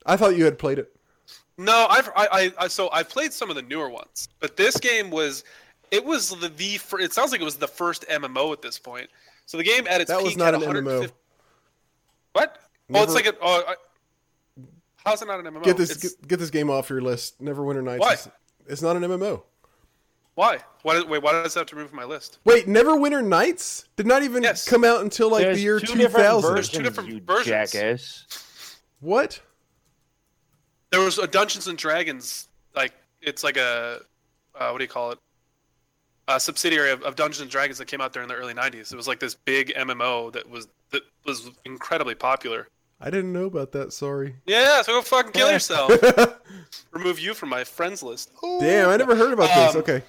I 0.05 0.15
thought 0.17 0.35
you 0.35 0.43
had 0.45 0.59
played 0.59 0.77
it. 0.77 0.93
No, 1.57 1.87
I've 1.89 2.09
I, 2.15 2.27
I, 2.31 2.51
I 2.59 2.67
so 2.67 2.89
I've 2.91 3.09
played 3.09 3.31
some 3.33 3.49
of 3.49 3.55
the 3.55 3.61
newer 3.61 3.89
ones, 3.89 4.27
but 4.39 4.57
this 4.57 4.77
game 4.77 5.09
was 5.09 5.43
it 5.91 6.03
was 6.03 6.29
the, 6.29 6.49
the 6.49 6.79
it 6.99 7.13
sounds 7.13 7.31
like 7.31 7.41
it 7.41 7.45
was 7.45 7.55
the 7.55 7.67
first 7.67 8.05
MMO 8.09 8.51
at 8.51 8.61
this 8.61 8.77
point. 8.77 9.09
So 9.45 9.57
the 9.57 9.63
game 9.63 9.87
at 9.87 10.01
its 10.01 10.09
That 10.09 10.23
was 10.23 10.37
not 10.37 10.53
had 10.53 10.55
an 10.55 10.61
MMO. 10.61 10.73
150 10.85 11.15
What? 12.33 12.59
Oh, 12.93 13.03
it's 13.03 13.13
like 13.13 13.25
a. 13.27 13.33
Oh, 13.41 13.63
I, 13.67 13.75
how's 15.05 15.21
it 15.21 15.27
not 15.27 15.39
an 15.39 15.53
MMO? 15.53 15.63
Get 15.63 15.77
this 15.77 15.95
get, 15.97 16.27
get 16.27 16.39
this 16.39 16.49
game 16.49 16.69
off 16.69 16.89
your 16.89 17.01
list. 17.01 17.41
Neverwinter 17.43 17.83
Nights. 17.83 17.99
Why? 18.01 18.13
Is, 18.13 18.29
it's 18.67 18.81
not 18.81 18.95
an 18.95 19.03
MMO. 19.03 19.43
why? 20.35 20.59
Why? 20.83 20.93
Does, 20.95 21.05
wait, 21.05 21.21
why 21.23 21.31
does 21.31 21.53
that 21.53 21.61
have 21.61 21.67
to 21.67 21.75
remove 21.75 21.89
from 21.89 21.97
my 21.97 22.05
list? 22.05 22.39
Wait, 22.45 22.67
Neverwinter 22.67 23.25
Nights 23.25 23.85
did 23.95 24.05
not 24.07 24.23
even 24.23 24.43
Yes. 24.43 24.67
come 24.67 24.83
out 24.83 25.01
until 25.01 25.29
like 25.29 25.43
There's 25.43 25.57
the 25.57 25.63
year 25.63 25.79
two 25.79 25.95
different 25.95 26.25
2000. 26.25 26.53
There's 26.53 26.69
two 26.69 26.77
versions, 26.77 26.89
different 26.89 27.09
you 27.09 27.21
versions. 27.21 27.71
Jackass. 27.71 28.25
What? 28.99 29.39
There 30.91 31.01
was 31.01 31.17
a 31.17 31.27
Dungeons 31.27 31.67
and 31.67 31.77
Dragons 31.77 32.47
like 32.75 32.93
it's 33.21 33.43
like 33.43 33.57
a 33.57 34.01
uh, 34.55 34.69
what 34.69 34.77
do 34.77 34.83
you 34.83 34.89
call 34.89 35.11
it? 35.11 35.19
A 36.29 36.39
subsidiary 36.39 36.91
of, 36.91 37.03
of 37.03 37.15
Dungeons 37.15 37.41
and 37.41 37.49
Dragons 37.51 37.77
that 37.79 37.85
came 37.85 37.99
out 37.99 38.13
during 38.13 38.29
the 38.29 38.35
early 38.35 38.53
'90s. 38.53 38.93
It 38.93 38.95
was 38.95 39.07
like 39.07 39.19
this 39.19 39.35
big 39.35 39.73
MMO 39.75 40.31
that 40.33 40.49
was 40.49 40.67
that 40.91 41.01
was 41.25 41.49
incredibly 41.65 42.15
popular. 42.15 42.67
I 43.01 43.09
didn't 43.09 43.33
know 43.33 43.45
about 43.45 43.73
that. 43.73 43.91
Sorry. 43.91 44.35
Yeah, 44.45 44.81
so 44.83 44.93
go 44.93 45.01
fucking 45.01 45.33
kill 45.33 45.51
yourself. 45.51 45.91
Remove 46.91 47.19
you 47.19 47.33
from 47.33 47.49
my 47.49 47.63
friends 47.65 48.01
list. 48.01 48.31
Damn, 48.61 48.89
I 48.89 48.95
never 48.97 49.15
heard 49.15 49.33
about 49.33 49.53
this. 49.53 49.75
Um, 49.75 49.81
Okay. 49.81 50.01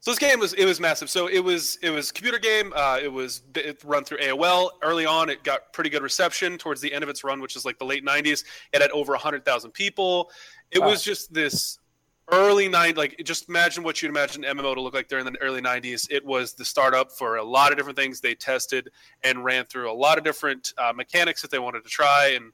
So 0.00 0.12
this 0.12 0.18
game 0.20 0.38
was 0.38 0.52
it 0.52 0.64
was 0.64 0.78
massive. 0.78 1.10
So 1.10 1.26
it 1.26 1.40
was 1.40 1.76
it 1.82 1.90
was 1.90 2.10
a 2.10 2.12
computer 2.12 2.38
game. 2.38 2.72
Uh, 2.76 3.00
it 3.02 3.12
was 3.12 3.42
it 3.56 3.82
run 3.84 4.04
through 4.04 4.18
AOL. 4.18 4.70
Early 4.82 5.06
on, 5.06 5.28
it 5.28 5.42
got 5.42 5.72
pretty 5.72 5.90
good 5.90 6.02
reception. 6.02 6.56
Towards 6.56 6.80
the 6.80 6.92
end 6.92 7.02
of 7.02 7.08
its 7.10 7.24
run, 7.24 7.40
which 7.40 7.56
is 7.56 7.64
like 7.64 7.78
the 7.78 7.84
late 7.84 8.04
'90s, 8.04 8.44
it 8.72 8.80
had 8.80 8.90
over 8.92 9.14
hundred 9.16 9.44
thousand 9.44 9.72
people. 9.72 10.30
It 10.70 10.78
Wow. 10.80 10.88
was 10.90 11.02
just 11.02 11.32
this 11.34 11.77
early 12.32 12.68
nine 12.68 12.94
like 12.94 13.20
just 13.24 13.48
imagine 13.48 13.82
what 13.82 14.02
you'd 14.02 14.10
imagine 14.10 14.42
MMO 14.42 14.74
to 14.74 14.80
look 14.80 14.94
like 14.94 15.08
during 15.08 15.24
the 15.24 15.36
early 15.40 15.60
'90s. 15.60 16.06
It 16.10 16.24
was 16.24 16.54
the 16.54 16.64
startup 16.64 17.12
for 17.12 17.36
a 17.36 17.44
lot 17.44 17.72
of 17.72 17.78
different 17.78 17.98
things. 17.98 18.20
They 18.20 18.34
tested 18.34 18.90
and 19.24 19.44
ran 19.44 19.64
through 19.66 19.90
a 19.90 19.94
lot 19.94 20.18
of 20.18 20.24
different 20.24 20.72
uh, 20.78 20.92
mechanics 20.94 21.42
that 21.42 21.50
they 21.50 21.58
wanted 21.58 21.84
to 21.84 21.90
try 21.90 22.32
and. 22.34 22.52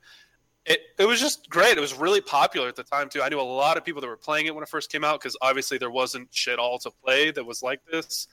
It, 0.66 0.80
it 0.98 1.04
was 1.04 1.20
just 1.20 1.50
great. 1.50 1.76
It 1.76 1.82
was 1.82 1.92
really 1.92 2.22
popular 2.22 2.68
at 2.68 2.76
the 2.76 2.84
time 2.84 3.10
too. 3.10 3.20
I 3.20 3.28
knew 3.28 3.38
a 3.38 3.42
lot 3.42 3.76
of 3.76 3.84
people 3.84 4.00
that 4.00 4.06
were 4.06 4.16
playing 4.16 4.46
it 4.46 4.54
when 4.54 4.62
it 4.62 4.68
first 4.70 4.90
came 4.90 5.04
out 5.04 5.20
because 5.20 5.36
obviously 5.42 5.76
there 5.76 5.90
wasn't 5.90 6.28
shit 6.30 6.58
all 6.58 6.78
to 6.78 6.90
play 6.90 7.30
that 7.32 7.44
was 7.44 7.62
like 7.62 7.80
this. 7.84 8.28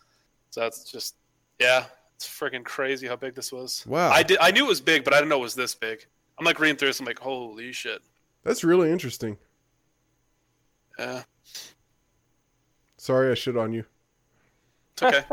So 0.52 0.62
that's 0.62 0.90
just 0.90 1.16
yeah, 1.60 1.84
it's 2.16 2.26
freaking 2.26 2.64
crazy 2.64 3.06
how 3.06 3.18
big 3.18 3.36
this 3.36 3.52
was. 3.52 3.84
Wow. 3.86 4.12
I 4.12 4.24
did 4.24 4.38
I 4.40 4.52
knew 4.52 4.64
it 4.64 4.70
was 4.70 4.80
big, 4.80 5.04
but 5.04 5.14
I 5.14 5.18
didn't 5.18 5.28
know 5.28 5.40
it 5.40 5.42
was 5.42 5.56
this 5.56 5.76
big. 5.76 6.06
I'm 6.40 6.46
like 6.46 6.60
reading 6.60 6.78
through 6.78 6.90
this. 6.90 7.00
I'm 7.00 7.06
like, 7.06 7.20
holy 7.20 7.74
shit. 7.74 8.02
That's 8.44 8.64
really 8.64 8.92
interesting. 8.92 9.38
Yeah, 10.98 11.24
Sorry 13.02 13.32
I 13.32 13.34
shit 13.34 13.58
on 13.58 13.74
you. 13.74 13.84
it's 14.94 15.02
okay. 15.02 15.26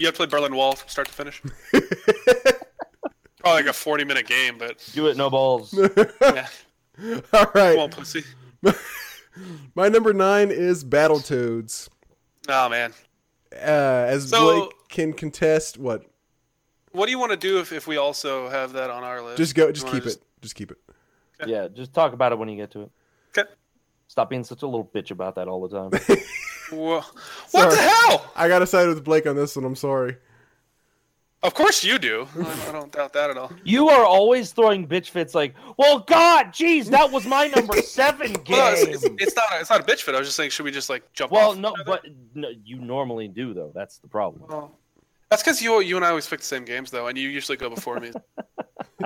You 0.00 0.06
have 0.06 0.14
to 0.14 0.16
play 0.16 0.26
Berlin 0.26 0.56
Wall 0.56 0.74
from 0.74 0.88
start 0.88 1.06
to 1.06 1.14
finish. 1.14 1.40
Probably 1.70 3.62
like 3.62 3.66
a 3.66 3.72
40 3.72 4.04
minute 4.04 4.26
game, 4.26 4.58
but 4.58 4.84
Do 4.92 5.06
it, 5.06 5.16
no 5.16 5.30
balls. 5.30 5.72
yeah, 6.20 6.48
All 7.32 7.46
right. 7.54 7.76
come 7.76 7.78
on, 7.78 7.90
pussy. 7.90 8.24
My 9.76 9.88
number 9.88 10.12
nine 10.12 10.50
is 10.50 10.84
Battletoads. 10.84 11.88
Oh 12.48 12.68
man, 12.68 12.92
Uh, 13.52 13.58
as 14.08 14.28
So- 14.28 14.62
Blake 14.66 14.72
can 14.88 15.12
contest, 15.12 15.78
what? 15.78 16.02
what 16.90 17.06
do 17.06 17.12
you 17.12 17.20
want 17.20 17.30
to 17.30 17.36
do 17.36 17.60
if, 17.60 17.70
if 17.72 17.86
we 17.86 17.98
also 17.98 18.48
have 18.48 18.72
that 18.72 18.90
on 18.90 19.04
our 19.04 19.22
list? 19.22 19.36
Just 19.38 19.54
go. 19.54 19.70
Just 19.70 19.86
wanna 19.86 20.00
keep 20.00 20.08
it. 20.10 20.22
Just 20.40 20.56
keep 20.56 20.72
it. 20.72 20.78
yeah, 21.46 21.68
just 21.68 21.94
talk 21.94 22.14
about 22.14 22.32
it 22.32 22.38
when 22.40 22.48
you 22.48 22.56
get 22.56 22.72
to 22.72 22.80
it. 22.82 22.90
Okay. 23.38 23.48
Stop 24.08 24.28
being 24.28 24.42
such 24.42 24.62
a 24.62 24.66
little 24.66 24.90
bitch 24.92 25.12
about 25.12 25.36
that 25.36 25.46
all 25.46 25.66
the 25.68 25.88
time. 25.88 26.18
Wha- 26.72 27.02
What 27.52 27.70
Sorry. 27.72 27.74
the 27.76 27.82
hell? 27.82 28.32
I 28.36 28.48
gotta 28.48 28.66
side 28.66 28.88
with 28.88 29.04
Blake 29.04 29.26
on 29.26 29.36
this 29.36 29.54
one. 29.56 29.64
I'm 29.64 29.76
sorry. 29.76 30.16
Of 31.44 31.54
course 31.54 31.82
you 31.82 31.98
do. 31.98 32.28
I 32.38 32.64
I 32.68 32.72
don't 32.72 32.92
doubt 32.92 33.12
that 33.14 33.30
at 33.30 33.36
all. 33.36 33.50
you 33.64 33.88
are 33.88 34.04
always 34.04 34.52
throwing 34.52 34.86
bitch 34.86 35.10
fits 35.10 35.34
like, 35.34 35.54
well, 35.76 35.98
God, 35.98 36.46
jeez, 36.52 36.86
that 36.90 37.10
was 37.10 37.26
my 37.26 37.48
number 37.48 37.82
seven 37.82 38.32
game. 38.32 38.56
Well, 38.56 38.72
it's, 38.74 39.04
it's, 39.04 39.14
it's 39.18 39.34
not. 39.36 39.44
It's 39.54 39.68
not 39.70 39.80
a 39.80 39.82
bitch 39.82 40.02
fit. 40.02 40.14
I 40.14 40.18
was 40.18 40.28
just 40.28 40.36
saying, 40.36 40.50
should 40.50 40.64
we 40.64 40.70
just 40.70 40.88
like 40.88 41.12
jump? 41.12 41.32
well, 41.32 41.50
off 41.50 41.58
no, 41.58 41.74
but 41.84 42.04
no, 42.34 42.48
you 42.64 42.76
normally 42.78 43.26
do 43.26 43.54
though. 43.54 43.72
That's 43.74 43.98
the 43.98 44.06
problem. 44.08 44.44
Well, 44.48 44.78
that's 45.32 45.42
because 45.42 45.62
you 45.62 45.80
you 45.80 45.96
and 45.96 46.04
I 46.04 46.10
always 46.10 46.26
pick 46.26 46.40
the 46.40 46.46
same 46.46 46.64
games 46.64 46.90
though, 46.90 47.06
and 47.06 47.16
you 47.18 47.28
usually 47.28 47.56
go 47.56 47.70
before 47.70 47.98
me. 47.98 48.12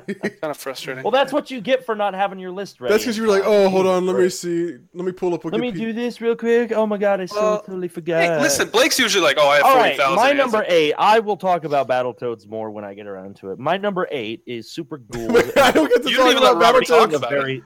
kind 0.07 0.35
of 0.43 0.57
frustrating. 0.57 1.03
Well, 1.03 1.11
that's 1.11 1.33
what 1.33 1.51
you 1.51 1.61
get 1.61 1.85
for 1.87 1.95
not 1.95 2.15
having 2.15 2.39
your 2.39 2.51
list 2.51 2.81
ready. 2.81 2.93
That's 2.93 3.05
because 3.05 3.17
you 3.17 3.25
were 3.25 3.29
like, 3.29 3.43
oh, 3.45 3.69
hold 3.69 3.87
on, 3.87 4.07
let 4.07 4.17
me 4.17 4.29
see, 4.29 4.77
let 4.95 5.05
me 5.05 5.13
pull 5.13 5.35
up. 5.35 5.45
A 5.45 5.51
game. 5.51 5.61
let 5.61 5.75
me 5.75 5.79
do 5.79 5.93
this 5.93 6.21
real 6.21 6.37
quick. 6.37 6.73
Oh 6.73 6.87
my 6.87 6.97
god, 6.99 7.21
I 7.21 7.27
so 7.27 7.37
Well, 7.41 7.61
totally 7.63 7.89
forgot. 7.89 8.23
hey, 8.23 8.41
listen, 8.41 8.69
Blake's 8.69 8.99
usually 8.99 9.25
like, 9.25 9.37
oh, 9.39 9.49
I 9.49 9.57
have 9.57 9.65
All 9.65 9.75
forty 9.77 9.99
right, 9.99 10.17
my 10.17 10.33
number 10.33 10.65
eight. 10.69 10.95
I 10.99 11.19
will 11.21 11.37
talk 11.37 11.65
about 11.65 11.89
Battletoads 11.89 12.47
more 12.47 12.71
when 12.71 12.85
I 12.85 12.95
get 12.95 13.07
around 13.07 13.37
to 13.37 13.51
it. 13.53 13.59
My 13.59 13.77
number 13.77 14.07
eight 14.11 14.43
is 14.47 14.71
Super 14.71 14.99
Ghoul. 15.11 15.31
I 15.57 15.71
don't 15.73 15.89
get 15.89 16.03
to 16.03 16.11
You 16.11 16.17
talk 16.17 16.25
don't 16.27 16.31
even 16.33 16.43
let 16.43 16.53
about 16.53 16.61
Robert 16.63 16.87
talk 16.87 17.11
Battletoads. 17.11 17.15
about 17.17 17.33
it. 17.33 17.37
very. 17.41 17.65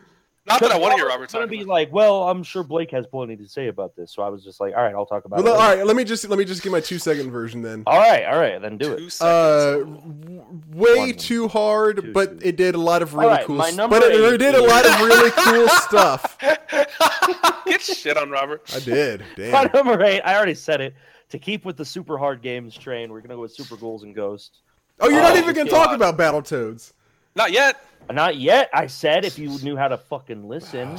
Not 0.51 0.60
that 0.60 0.72
I 0.72 0.78
want 0.78 0.93
to 0.93 0.97
hear 0.97 1.06
Robert's 1.06 1.32
Robert 1.35 1.44
talk 1.47 1.51
gonna 1.51 1.62
be 1.62 1.64
like, 1.64 1.93
well, 1.93 2.28
I'm 2.28 2.43
sure 2.43 2.62
Blake 2.62 2.90
has 2.90 3.06
plenty 3.06 3.36
to 3.36 3.48
say 3.48 3.68
about 3.68 3.97
this, 3.97 4.12
so 4.12 4.22
I 4.22 4.28
was 4.28 4.43
just 4.44 4.60
like, 4.60 4.74
all 4.77 4.82
right, 4.82 4.94
I'll 4.94 5.06
talk 5.06 5.24
about 5.24 5.43
Well, 5.43 5.55
it. 5.55 5.56
all 5.59 5.68
later. 5.68 5.78
right, 5.78 5.86
let 5.86 5.97
me 5.97 6.05
just 6.05 6.28
let 6.28 6.39
me 6.39 6.44
just 6.44 6.62
give 6.62 6.72
my 6.72 6.81
two 6.81 6.98
second 6.98 7.31
version 7.31 7.62
then. 7.62 7.85
all 7.86 7.98
right, 7.98 8.24
all 8.27 8.39
right, 8.39 8.60
then 8.60 8.77
do 8.78 8.97
Two 8.97 9.06
it. 9.06 9.20
Uh, 9.22 9.85
way 10.74 10.98
One. 10.98 11.14
too 11.14 11.48
hard, 11.48 12.02
Two, 12.02 12.12
but 12.12 12.40
two. 12.40 12.47
it 12.48 12.56
did 12.56 12.74
a 12.74 12.78
lot 12.78 13.02
of 13.02 13.14
really 13.14 13.27
right, 13.28 13.44
cool. 13.47 13.62
stuff. 13.62 13.90
but 13.90 14.02
it, 14.02 14.12
it 14.35 14.39
did 14.39 14.55
a 14.55 14.62
lot 14.62 14.85
of 14.86 15.01
really 15.06 15.31
cool 15.32 15.68
stuff. 15.68 16.36
Get 17.66 17.81
shit 17.82 18.16
on 18.16 18.31
Robert. 18.31 18.62
I 18.74 18.81
did. 18.81 19.22
My 19.52 19.70
number 19.72 20.02
eight, 20.05 20.20
I 20.22 20.36
already 20.36 20.55
said 20.55 20.81
it. 20.81 20.94
to 21.31 21.39
keep 21.39 21.64
with 21.64 21.77
the 21.77 21.85
super 21.85 22.18
hard 22.18 22.43
games 22.43 22.77
train, 22.77 23.12
we're 23.12 23.20
gonna 23.20 23.35
go 23.36 23.40
with 23.43 23.52
Super 23.55 23.77
Ghouls 23.77 24.02
and 24.02 24.14
Ghosts. 24.14 24.59
Oh, 25.01 25.09
you're 25.09 25.22
not 25.22 25.32
Oh, 25.32 25.39
even 25.39 25.55
going 25.55 25.66
to 25.66 25.70
God. 25.72 25.85
talk 25.86 25.97
about 25.97 26.18
Battletoads. 26.18 26.93
Not 27.35 27.52
yet. 27.52 27.82
Not 28.09 28.36
yet. 28.36 28.70
I 28.72 28.86
said 28.86 29.24
if 29.24 29.39
you 29.39 29.59
knew 29.60 29.77
how 29.77 29.89
to 29.89 29.98
fucking 29.98 30.48
listen. 30.48 30.98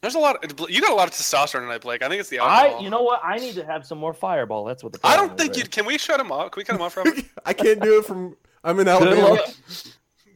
There's 0.00 0.14
a 0.14 0.18
lot. 0.18 0.44
Of, 0.44 0.70
you 0.70 0.80
got 0.80 0.92
a 0.92 0.94
lot 0.94 1.08
of 1.08 1.14
testosterone 1.14 1.60
tonight, 1.62 1.80
Blake. 1.80 2.02
I 2.02 2.08
think 2.08 2.20
it's 2.20 2.28
the 2.28 2.38
I, 2.38 2.78
you 2.78 2.90
know 2.90 3.02
what? 3.02 3.20
I 3.24 3.38
need 3.38 3.54
to 3.54 3.64
have 3.64 3.86
some 3.86 3.98
more 3.98 4.12
Fireball. 4.12 4.64
That's 4.64 4.84
what 4.84 4.92
the. 4.92 5.00
I 5.02 5.16
don't 5.16 5.36
think 5.36 5.56
you. 5.56 5.64
Can 5.64 5.86
we 5.86 5.98
shut 5.98 6.20
him 6.20 6.30
off? 6.30 6.52
Can 6.52 6.60
we 6.60 6.64
cut 6.64 6.76
him 6.76 6.82
off 6.82 6.92
from? 6.92 7.06
I 7.44 7.52
can't 7.52 7.80
do 7.80 7.98
it 7.98 8.04
from. 8.04 8.36
I'm 8.62 8.78
in 8.78 8.86
now. 8.86 8.98
Good 8.98 9.08
Alabama. 9.08 9.34
luck. 9.34 9.54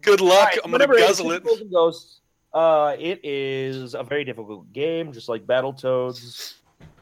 Good 0.03 0.21
luck. 0.21 0.39
Alright, 0.39 0.59
I'm 0.65 0.71
gonna 0.71 0.73
whatever 0.73 0.95
it 0.95 1.03
is, 1.03 1.07
guzzle 1.09 1.33
it. 1.33 1.47
Super 1.47 1.71
Ghosts. 1.71 2.21
Uh, 2.53 2.97
it 2.99 3.21
is 3.23 3.95
a 3.95 4.03
very 4.03 4.25
difficult 4.25 4.73
game, 4.73 5.13
just 5.13 5.29
like 5.29 5.47
Battletoads, 5.47 6.55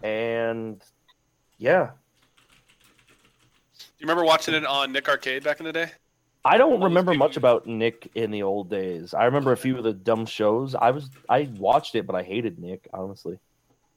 and 0.02 0.82
yeah, 1.56 1.90
Do 3.78 3.84
You 3.98 4.04
remember 4.06 4.24
watching 4.24 4.54
it 4.54 4.66
on 4.66 4.92
Nick 4.92 5.08
Arcade 5.08 5.42
back 5.44 5.58
in 5.60 5.64
the 5.64 5.72
day? 5.72 5.90
I 6.48 6.56
don't 6.56 6.82
remember 6.82 7.12
much 7.12 7.36
about 7.36 7.66
Nick 7.66 8.10
in 8.14 8.30
the 8.30 8.42
old 8.42 8.70
days. 8.70 9.12
I 9.12 9.24
remember 9.26 9.52
a 9.52 9.56
few 9.56 9.76
of 9.76 9.84
the 9.84 9.92
dumb 9.92 10.24
shows. 10.24 10.74
I 10.74 10.90
was 10.92 11.10
I 11.28 11.48
watched 11.58 11.94
it, 11.94 12.06
but 12.06 12.16
I 12.16 12.22
hated 12.22 12.58
Nick 12.58 12.88
honestly. 12.92 13.38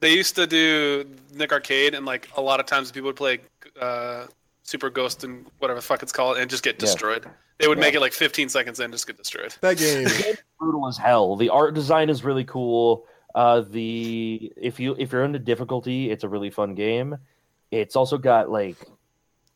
They 0.01 0.13
used 0.13 0.35
to 0.35 0.45
do 0.47 1.05
Nick 1.33 1.53
Arcade, 1.53 1.93
and 1.93 2.05
like 2.05 2.27
a 2.35 2.41
lot 2.41 2.59
of 2.59 2.65
times 2.65 2.91
people 2.91 3.07
would 3.07 3.15
play 3.15 3.39
uh, 3.79 4.25
Super 4.63 4.89
Ghost 4.89 5.23
and 5.23 5.45
whatever 5.59 5.79
the 5.79 5.85
fuck 5.85 6.03
it's 6.03 6.11
called, 6.11 6.37
and 6.37 6.49
just 6.49 6.63
get 6.63 6.75
Yeah. 6.75 6.79
destroyed. 6.87 7.25
They 7.59 7.67
would 7.67 7.77
Yeah. 7.77 7.85
make 7.85 7.93
it 7.93 8.01
like 8.01 8.11
15 8.13 8.49
seconds 8.49 8.79
and 8.81 8.91
just 8.91 9.07
get 9.07 9.15
destroyed. 9.15 9.55
That 9.61 9.77
game. 9.77 10.07
brutal 10.59 10.87
as 10.89 10.97
hell. 10.97 11.35
The 11.37 11.49
art 11.49 11.73
design 11.73 12.09
is 12.09 12.23
really 12.23 12.43
cool. 12.43 13.05
Uh, 13.33 13.61
the 13.61 14.51
if 14.57 14.79
you 14.79 14.95
if 14.99 15.11
you're 15.13 15.23
into 15.23 15.39
difficulty, 15.39 16.09
it's 16.11 16.23
a 16.25 16.29
really 16.29 16.49
fun 16.49 16.75
game. 16.75 17.17
It's 17.69 17.95
also 17.95 18.17
got 18.17 18.49
like, 18.49 18.75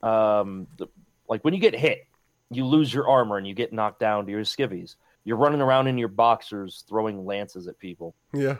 um, 0.01 0.67
the, 0.77 0.87
like 1.27 1.43
when 1.43 1.53
you 1.53 1.59
get 1.59 1.75
hit, 1.75 2.07
you 2.51 2.65
lose 2.65 2.93
your 2.93 3.07
armor 3.07 3.37
and 3.37 3.47
you 3.47 3.53
get 3.53 3.73
knocked 3.73 3.99
down 3.99 4.25
to 4.25 4.31
your 4.31 4.41
skivvies. 4.41 4.95
You're 5.23 5.37
running 5.37 5.61
around 5.61 5.87
in 5.87 5.97
your 5.97 6.07
boxers 6.07 6.83
throwing 6.87 7.25
lances 7.25 7.67
at 7.67 7.79
people. 7.79 8.15
Yeah. 8.33 8.57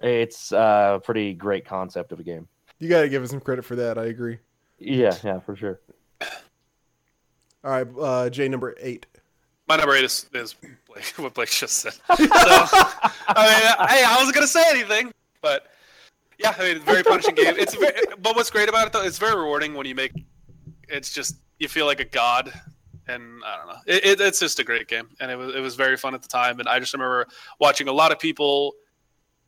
It's 0.00 0.52
uh, 0.52 0.94
a 0.96 1.00
pretty 1.00 1.34
great 1.34 1.64
concept 1.64 2.12
of 2.12 2.20
a 2.20 2.22
game. 2.22 2.46
You 2.78 2.88
got 2.88 3.02
to 3.02 3.08
give 3.08 3.22
us 3.22 3.30
some 3.30 3.40
credit 3.40 3.64
for 3.64 3.76
that. 3.76 3.98
I 3.98 4.06
agree. 4.06 4.38
Yeah, 4.78 5.16
yeah, 5.24 5.40
for 5.40 5.56
sure. 5.56 5.80
All 7.64 7.72
right, 7.72 7.86
uh, 8.00 8.30
J 8.30 8.48
number 8.48 8.76
eight. 8.80 9.06
My 9.66 9.76
number 9.76 9.94
eight 9.94 10.04
is, 10.04 10.26
is 10.32 10.54
Blake, 10.86 11.04
what 11.16 11.34
Blake 11.34 11.50
just 11.50 11.78
said. 11.78 11.94
So, 13.28 13.34
I 13.36 13.46
mean, 13.46 13.88
hey, 13.88 14.04
I 14.04 14.16
wasn't 14.16 14.34
gonna 14.34 14.46
say 14.46 14.64
anything, 14.70 15.12
but 15.42 15.66
yeah, 16.38 16.54
I 16.56 16.62
mean, 16.62 16.76
it's 16.76 16.82
a 16.82 16.84
very 16.84 17.02
punishing 17.02 17.34
game. 17.34 17.54
It's 17.58 17.74
very, 17.74 17.92
but 18.22 18.34
what's 18.36 18.50
great 18.50 18.70
about 18.70 18.86
it 18.86 18.92
though, 18.92 19.02
it's 19.02 19.18
very 19.18 19.36
rewarding 19.36 19.74
when 19.74 19.86
you 19.86 19.94
make. 19.94 20.12
It's 20.88 21.12
just 21.12 21.36
you 21.58 21.68
feel 21.68 21.84
like 21.84 22.00
a 22.00 22.06
god, 22.06 22.52
and 23.08 23.42
I 23.44 23.56
don't 23.56 23.66
know. 23.66 23.80
It, 23.86 24.04
it, 24.04 24.20
it's 24.20 24.38
just 24.38 24.58
a 24.58 24.64
great 24.64 24.88
game, 24.88 25.08
and 25.20 25.30
it 25.30 25.36
was 25.36 25.54
it 25.54 25.60
was 25.60 25.74
very 25.74 25.96
fun 25.96 26.14
at 26.14 26.22
the 26.22 26.28
time. 26.28 26.60
And 26.60 26.68
I 26.68 26.78
just 26.78 26.92
remember 26.92 27.26
watching 27.58 27.88
a 27.88 27.92
lot 27.92 28.12
of 28.12 28.18
people 28.18 28.74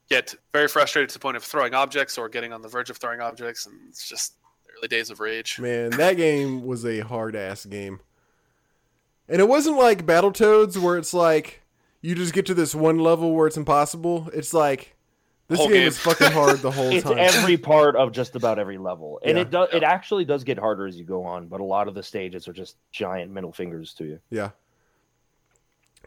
get 0.08 0.34
very 0.52 0.68
frustrated 0.68 1.08
to 1.10 1.14
the 1.14 1.20
point 1.20 1.36
of 1.36 1.44
throwing 1.44 1.74
objects 1.74 2.18
or 2.18 2.28
getting 2.28 2.52
on 2.52 2.62
the 2.62 2.68
verge 2.68 2.90
of 2.90 2.96
throwing 2.96 3.20
objects, 3.20 3.66
and 3.66 3.76
it's 3.88 4.08
just 4.08 4.34
early 4.76 4.88
days 4.88 5.10
of 5.10 5.20
rage. 5.20 5.58
Man, 5.58 5.90
that 5.90 6.16
game 6.16 6.66
was 6.66 6.84
a 6.84 7.00
hard 7.00 7.36
ass 7.36 7.64
game. 7.64 8.00
And 9.28 9.40
it 9.40 9.48
wasn't 9.48 9.78
like 9.78 10.06
Battletoads 10.06 10.76
where 10.76 10.98
it's 10.98 11.14
like 11.14 11.62
you 12.00 12.16
just 12.16 12.32
get 12.32 12.46
to 12.46 12.54
this 12.54 12.74
one 12.74 12.98
level 12.98 13.32
where 13.32 13.46
it's 13.46 13.56
impossible. 13.56 14.28
It's 14.34 14.52
like 14.52 14.96
this 15.51 15.59
Whole 15.59 15.66
game, 15.68 15.77
game. 15.78 15.89
is 15.89 15.98
fucking 15.98 16.31
hard 16.32 16.60
the 16.60 16.70
whole 16.70 16.89
It's 16.90 17.02
time. 17.05 17.18
It's 17.18 17.36
every 17.36 17.59
part 17.59 17.94
of 17.97 18.12
just 18.12 18.36
about 18.36 18.59
every 18.59 18.78
level, 18.78 19.20
and 19.22 19.36
Yeah. 19.36 19.43
it 19.43 19.51
does. 19.51 19.68
It 19.74 19.82
actually 19.82 20.24
does 20.24 20.44
get 20.44 20.59
harder 20.59 20.86
as 20.86 20.97
you 20.97 21.05
go 21.05 21.24
on, 21.24 21.48
but 21.48 21.60
a 21.60 21.64
lot 21.64 21.89
of 21.89 21.94
the 21.94 22.02
stages 22.02 22.48
are 22.48 22.52
just 22.55 22.77
giant 22.93 23.31
middle 23.32 23.52
fingers 23.52 23.93
to 23.94 24.05
you. 24.05 24.20
yeah. 24.31 24.51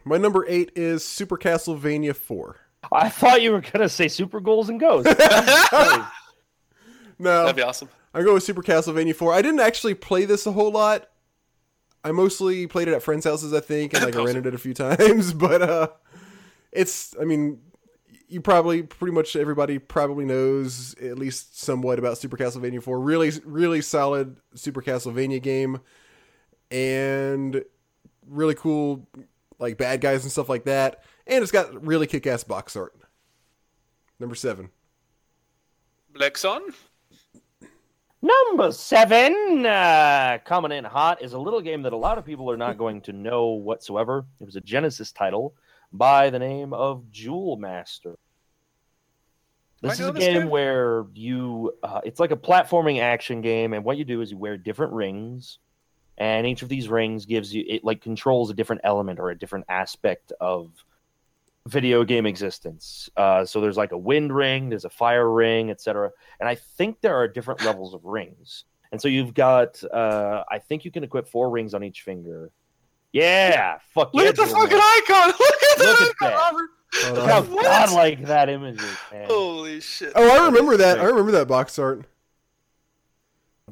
My 0.06 0.16
number 0.18 0.44
eight 0.48 0.72
is 0.76 1.02
Super 1.04 1.38
Castlevania 1.38 2.14
4. 2.16 2.56
I 2.92 3.08
thought 3.08 3.40
you 3.40 3.52
were 3.52 3.62
gonna 3.62 3.88
say 3.88 4.08
Super 4.08 4.40
Ghouls 4.40 4.68
and 4.68 4.80
Ghosts. 4.80 5.14
No, 7.18 7.42
That'd 7.42 7.56
be 7.56 7.62
awesome. 7.62 7.88
I 8.12 8.22
go 8.22 8.34
with 8.34 8.42
Super 8.42 8.62
Castlevania 8.62 9.14
4. 9.14 9.32
I 9.32 9.40
didn't 9.42 9.60
actually 9.60 9.94
play 9.94 10.24
this 10.24 10.46
a 10.46 10.52
whole 10.52 10.72
lot. 10.72 11.08
I 12.02 12.10
mostly 12.12 12.66
played 12.66 12.88
it 12.88 12.94
at 12.94 13.02
friends' 13.02 13.24
houses, 13.24 13.52
I 13.54 13.60
think, 13.60 13.94
and 13.94 14.04
like 14.04 14.16
I 14.16 14.22
rented 14.24 14.46
it 14.46 14.54
a 14.54 14.58
few 14.58 14.74
times. 14.74 15.32
But 15.32 15.62
uh, 15.62 15.88
it's, 16.72 17.14
I 17.20 17.24
mean, 17.24 17.60
you 18.28 18.40
probably, 18.40 18.82
pretty 18.82 19.14
much 19.14 19.36
everybody 19.36 19.78
probably 19.78 20.24
knows 20.24 20.94
at 20.94 21.18
least 21.18 21.60
somewhat 21.60 21.98
about 21.98 22.18
Super 22.18 22.36
Castlevania 22.36 22.82
4. 22.82 22.98
Really, 23.00 23.32
really 23.44 23.80
solid 23.80 24.36
Super 24.54 24.82
Castlevania 24.82 25.42
game, 25.42 25.80
and 26.70 27.64
really 28.26 28.54
cool, 28.54 29.06
like 29.58 29.78
bad 29.78 30.00
guys 30.00 30.22
and 30.22 30.32
stuff 30.32 30.48
like 30.48 30.64
that. 30.64 31.02
And 31.26 31.42
it's 31.42 31.52
got 31.52 31.86
really 31.86 32.06
kick-ass 32.06 32.44
box 32.44 32.76
art. 32.76 32.94
Number 34.18 34.34
seven. 34.34 34.70
Blake's 36.12 36.44
on. 36.44 36.62
Number 38.22 38.72
seven, 38.72 39.66
uh, 39.66 40.38
coming 40.46 40.72
in 40.72 40.84
hot, 40.84 41.22
is 41.22 41.34
a 41.34 41.38
little 41.38 41.60
game 41.60 41.82
that 41.82 41.92
a 41.92 41.96
lot 41.96 42.16
of 42.16 42.24
people 42.24 42.50
are 42.50 42.56
not 42.56 42.78
going 42.78 43.02
to 43.02 43.12
know 43.12 43.48
whatsoever. 43.48 44.24
It 44.40 44.44
was 44.44 44.56
a 44.56 44.62
Genesis 44.62 45.12
title 45.12 45.54
by 45.94 46.28
the 46.28 46.38
name 46.38 46.74
of 46.74 47.10
Jewel 47.12 47.56
Master. 47.56 48.16
This 49.80 50.00
is 50.00 50.08
a 50.08 50.12
game 50.12 50.40
game? 50.40 50.50
where 50.50 51.06
you, 51.14 51.72
uh, 51.82 52.00
it's 52.04 52.18
like 52.18 52.30
a 52.30 52.36
platforming 52.36 53.00
action 53.00 53.40
game, 53.40 53.72
and 53.74 53.84
what 53.84 53.96
you 53.96 54.04
do 54.04 54.20
is 54.20 54.30
you 54.30 54.36
wear 54.36 54.56
different 54.56 54.92
rings, 54.92 55.58
and 56.18 56.46
each 56.46 56.62
of 56.62 56.68
these 56.68 56.88
rings 56.88 57.26
gives 57.26 57.54
you, 57.54 57.64
it 57.68 57.84
like 57.84 58.00
controls 58.00 58.50
a 58.50 58.54
different 58.54 58.80
element 58.84 59.20
or 59.20 59.30
a 59.30 59.38
different 59.38 59.66
aspect 59.68 60.32
of 60.40 60.70
video 61.66 62.02
game 62.02 62.26
existence. 62.26 63.08
Uh, 63.16 63.44
so 63.44 63.60
there's 63.60 63.76
like 63.76 63.92
a 63.92 63.98
wind 63.98 64.34
ring, 64.34 64.70
there's 64.70 64.84
a 64.84 64.90
fire 64.90 65.30
ring, 65.30 65.70
etc. 65.70 66.10
And 66.40 66.48
I 66.48 66.56
think 66.56 67.00
there 67.00 67.14
are 67.14 67.28
different 67.28 67.64
levels 67.64 67.94
of 67.94 68.04
rings. 68.04 68.64
And 68.90 69.00
so 69.00 69.08
you've 69.08 69.34
got, 69.34 69.82
uh, 69.92 70.44
I 70.50 70.58
think 70.58 70.84
you 70.84 70.90
can 70.90 71.04
equip 71.04 71.26
four 71.26 71.50
rings 71.50 71.74
on 71.74 71.82
each 71.82 72.02
finger. 72.02 72.50
Yeah, 73.14 73.78
fuck 73.94 74.12
Look 74.12 74.24
yeah, 74.24 74.30
at 74.30 74.36
the 74.36 74.44
Jewel 74.44 74.56
fucking 74.56 74.76
Man. 74.76 74.80
icon. 74.82 75.28
Look 75.38 75.62
at 75.62 75.78
Look 75.78 75.98
that, 75.98 76.08
at 76.10 76.14
that. 76.20 76.34
Robert. 76.34 76.70
Look 77.14 77.30
how 77.30 77.42
What? 77.42 77.64
godlike 77.64 78.22
that 78.26 78.48
image 78.48 78.80
is, 78.82 78.96
man. 79.12 79.26
Holy 79.26 79.80
shit. 79.80 80.12
Oh, 80.16 80.28
I 80.42 80.46
remember 80.46 80.76
that. 80.76 80.98
I 80.98 81.04
remember 81.04 81.30
that 81.32 81.46
box 81.46 81.78
art. 81.78 82.06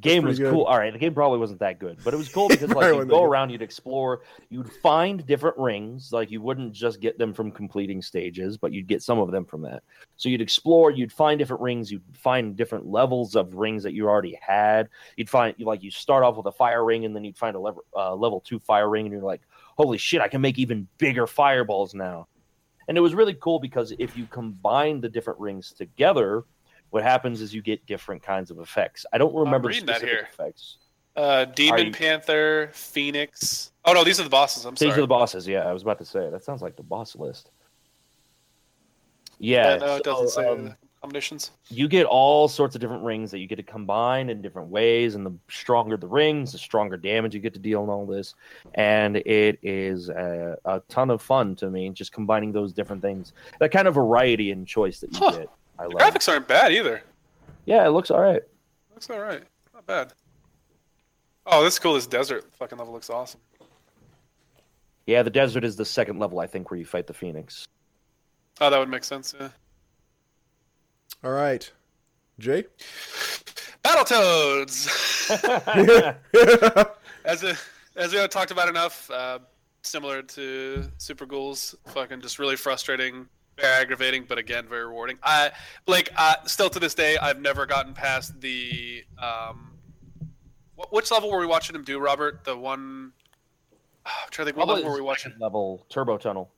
Game 0.01 0.24
was 0.24 0.39
good. 0.39 0.51
cool. 0.51 0.64
All 0.64 0.78
right, 0.78 0.93
the 0.93 0.98
game 0.98 1.14
probably 1.14 1.39
wasn't 1.39 1.60
that 1.60 1.78
good, 1.78 1.98
but 2.02 2.14
it 2.14 2.16
was 2.16 2.28
cool 2.28 2.48
because 2.48 2.70
like 2.70 2.94
you'd 2.94 3.09
go 3.09 3.23
around, 3.23 3.51
you'd 3.51 3.62
explore, 3.62 4.23
you'd 4.48 4.73
find 4.82 5.24
different 5.27 5.56
rings. 5.59 6.12
Like 6.12 6.31
you 6.31 6.40
wouldn't 6.40 6.73
just 6.73 7.01
get 7.01 7.19
them 7.19 7.35
from 7.35 7.51
completing 7.51 8.01
stages, 8.01 8.56
but 8.56 8.73
you'd 8.73 8.86
get 8.86 9.02
some 9.02 9.19
of 9.19 9.31
them 9.31 9.44
from 9.44 9.62
that. 9.62 9.82
So 10.16 10.28
you'd 10.28 10.40
explore, 10.40 10.90
you'd 10.90 11.12
find 11.12 11.39
different 11.39 11.62
rings, 11.62 11.90
you'd 11.90 12.02
find 12.14 12.56
different 12.56 12.86
levels 12.86 13.36
of 13.36 13.55
rings 13.55 13.82
that 13.82 13.93
you 13.93 14.09
already 14.09 14.39
had. 14.40 14.89
You'd 15.16 15.31
find 15.31 15.55
like 15.59 15.82
you 15.82 15.90
start 15.90 16.24
off 16.24 16.36
with 16.36 16.47
a 16.47 16.52
fire 16.52 16.85
ring, 16.85 17.05
and 17.05 17.14
then 17.14 17.24
you'd 17.24 17.39
find 17.39 17.56
a 17.56 17.60
level 17.60 17.85
uh, 17.94 18.14
level 18.14 18.40
two 18.40 18.59
fire 18.59 18.89
ring, 18.89 19.06
and 19.06 19.12
you're 19.12 19.23
like, 19.23 19.43
holy 19.77 19.98
shit, 19.98 20.20
I 20.20 20.28
can 20.28 20.40
make 20.40 20.59
even 20.59 20.89
bigger 20.98 21.27
fireballs 21.27 21.94
now. 21.94 22.28
And 22.89 22.98
it 22.98 23.01
was 23.01 23.14
really 23.14 23.35
cool 23.35 23.60
because 23.60 23.93
if 23.98 24.16
you 24.16 24.27
combine 24.27 25.01
the 25.01 25.09
different 25.09 25.39
rings 25.39 25.73
together, 25.73 26.44
what 26.93 27.02
happens 27.02 27.40
is 27.40 27.52
you 27.52 27.60
get 27.62 27.85
different 27.86 28.23
kinds 28.23 28.51
of 28.51 28.59
effects. 28.60 29.05
I 29.12 29.19
don't 29.19 29.35
remember 29.35 29.69
the 29.69 29.74
reading 29.74 29.86
that 29.86 29.97
specific 29.97 30.19
here. 30.19 30.28
effects. 30.32 30.77
Uh, 31.16 31.44
Demon 31.47 31.86
you- 31.86 31.93
Panther, 31.93 32.70
Phoenix. 32.73 33.73
Oh 33.85 33.93
no, 33.93 34.05
these 34.05 34.20
are 34.20 34.24
the 34.24 34.31
bosses. 34.31 34.64
I'm 34.64 34.74
These 34.74 34.81
sorry. 34.90 34.93
are 34.93 35.01
the 35.02 35.06
bosses. 35.09 35.47
Yeah, 35.48 35.69
I 35.69 35.73
was 35.73 35.82
about 35.82 35.98
to 35.98 36.05
say 36.05 36.31
that 36.31 36.44
sounds 36.44 36.62
like 36.62 36.77
the 36.77 36.82
boss 36.82 37.16
list. 37.16 37.51
Yeah, 39.39 39.73
yeah, 39.73 39.77
no, 39.78 39.97
it 39.97 40.05
doesn't 40.05 40.28
say 40.31 40.47
um, 40.47 40.64
the 40.66 40.77
combinations. 41.01 41.51
you 41.69 41.89
get 41.89 42.06
all 42.06 42.47
sorts 42.47 42.74
of 42.77 42.81
different 42.81 43.02
rings 43.02 43.31
that 43.32 43.40
you 43.40 43.47
get 43.48 43.56
to 43.56 43.62
combine 43.64 44.31
in 44.31 44.40
different 44.40 44.69
ways, 44.69 45.14
and 45.16 45.27
the 45.27 45.32
stronger 45.51 45.97
the 45.97 46.06
rings, 46.06 46.52
the 46.52 46.59
stronger 46.59 46.97
damage 46.97 47.35
you 47.35 47.40
get 47.40 47.52
to 47.55 47.59
deal 47.59 47.81
and 47.82 47.90
all 47.90 48.06
this. 48.06 48.35
And 48.74 49.16
it 49.16 49.59
is 49.62 50.09
a, 50.10 50.56
a 50.64 50.81
ton 50.89 51.10
of 51.10 51.20
fun 51.23 51.56
to 51.56 51.70
me, 51.70 51.89
just 51.90 52.12
combining 52.12 52.52
those 52.52 52.73
different 52.73 53.02
things. 53.02 53.32
That 53.59 53.73
kind 53.73 53.89
of 53.89 53.94
variety 53.94 54.52
and 54.52 54.66
choice 54.66 55.01
that 55.01 55.12
you 55.12 55.19
Huh. 55.19 55.31
get. 55.39 55.48
I 55.82 55.88
The 55.88 55.94
love. 55.96 56.14
graphics 56.14 56.28
aren't 56.28 56.46
bad 56.48 56.72
either. 56.72 57.02
Yeah, 57.66 57.84
it 57.86 57.90
looks 57.90 58.10
all 58.10 58.20
right. 58.20 58.42
Looks 58.92 59.10
all 59.10 59.18
right. 59.20 59.42
Not 59.74 59.86
bad. 59.86 60.12
Oh, 61.46 61.64
this 61.64 61.74
is 61.74 61.78
cool. 61.80 61.94
This 61.94 62.06
desert 62.06 62.44
fucking 62.54 62.78
level 62.78 62.92
looks 62.94 63.10
awesome. 63.10 63.40
Yeah, 65.06 65.22
the 65.24 65.30
desert 65.30 65.64
is 65.64 65.74
the 65.76 65.84
second 65.84 66.18
level, 66.20 66.38
I 66.38 66.46
think, 66.46 66.70
where 66.70 66.78
you 66.78 66.86
fight 66.86 67.09
the 67.09 67.14
phoenix. 67.14 67.66
Oh, 68.60 68.70
that 68.70 68.78
would 68.78 68.88
make 68.88 69.02
sense. 69.02 69.34
Yeah. 69.38 69.48
All 71.24 71.32
right, 71.32 71.68
Jay. 72.38 72.64
Battletoads. 73.84 74.86
as 77.24 77.42
a, 77.42 77.56
as 77.96 78.12
we 78.12 78.18
have 78.18 78.30
talked 78.30 78.52
about 78.52 78.68
enough, 78.68 79.10
uh, 79.10 79.40
similar 79.82 80.22
to 80.22 80.84
Super 80.98 81.26
Ghouls, 81.26 81.74
fucking 81.88 82.20
just 82.20 82.38
really 82.38 82.54
frustrating, 82.56 83.26
very 83.62 83.74
aggravating, 83.80 84.24
but 84.28 84.39
again 84.39 84.66
very 84.68 84.84
rewarding. 84.84 85.18
I 85.22 85.52
Blake, 85.86 86.10
uh, 86.16 86.36
still 86.44 86.70
to 86.70 86.78
this 86.78 86.94
day, 86.94 87.16
I've 87.18 87.40
never 87.40 87.66
gotten 87.66 87.94
past 87.94 88.40
the 88.40 89.05
um, 89.18 89.72
Wh- 90.76 90.93
Which 90.93 91.10
level 91.10 91.30
were 91.30 91.40
we 91.40 91.47
watching 91.47 91.74
him 91.74 91.84
do, 91.84 91.98
Robert? 91.98 92.44
The 92.44 92.56
one. 92.56 93.12
I'm 94.06 94.12
trying 94.30 94.47
to 94.47 94.52
think. 94.52 94.56
What 94.56 94.66
Probably 94.66 94.82
level 94.82 94.90
were 94.90 94.97
we 94.97 95.06
watching? 95.06 95.32
Level 95.40 95.86
Turbo 95.89 96.18
Tunnel. 96.18 96.51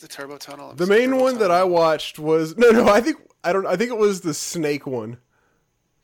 The 0.00 0.08
turbo 0.08 0.38
tunnel. 0.38 0.72
The 0.74 0.86
main 0.86 1.10
Turbo 1.10 1.22
one 1.22 1.38
that. 1.38 1.50
I 1.50 1.64
watched 1.64 2.18
was 2.18 2.56
no, 2.56 2.70
no. 2.70 2.88
I 2.88 3.00
think 3.00 3.18
I 3.44 3.52
don't. 3.52 3.66
I 3.66 3.76
think 3.76 3.90
it 3.90 3.98
was 3.98 4.22
the 4.22 4.32
snake 4.32 4.86
one. 4.86 5.18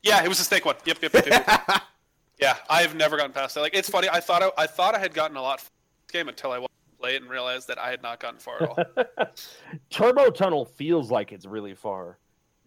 Yeah, 0.02 0.22
it 0.22 0.28
was 0.28 0.38
the 0.38 0.44
snake 0.44 0.66
one. 0.66 0.74
Yep, 0.84 0.98
yep, 1.02 1.14
yep. 1.14 1.26
yep, 1.26 1.47
yep. 1.48 1.82
yeah, 2.40 2.56
I've 2.68 2.94
never 2.94 3.16
gotten 3.16 3.32
past 3.32 3.55
that. 3.55 3.62
Like, 3.62 3.74
it's 3.74 3.88
funny. 3.88 4.09
I 4.10 4.20
thought 4.20 4.43
I, 4.43 4.51
I 4.59 4.66
thought 4.66 4.94
I 4.94 4.98
had 4.98 5.14
gotten 5.14 5.36
a 5.36 5.43
lot 5.43 5.60
from 5.60 5.70
this 6.06 6.12
game 6.12 6.28
until 6.28 6.52
I 6.52 6.59
watched 6.59 6.72
it 6.72 6.76
play 6.98 7.14
it 7.16 7.23
and 7.23 7.31
realized 7.31 7.68
that 7.68 7.78
I 7.78 7.90
had 7.90 8.02
not 8.02 8.20
gotten 8.20 8.39
far 8.40 8.62
at 8.62 8.68
all. 8.68 9.27
Turbo 9.90 10.31
Tunnel 10.31 10.64
feels 10.64 11.10
like 11.10 11.32
it's 11.32 11.47
really 11.47 11.74
far. 11.74 12.18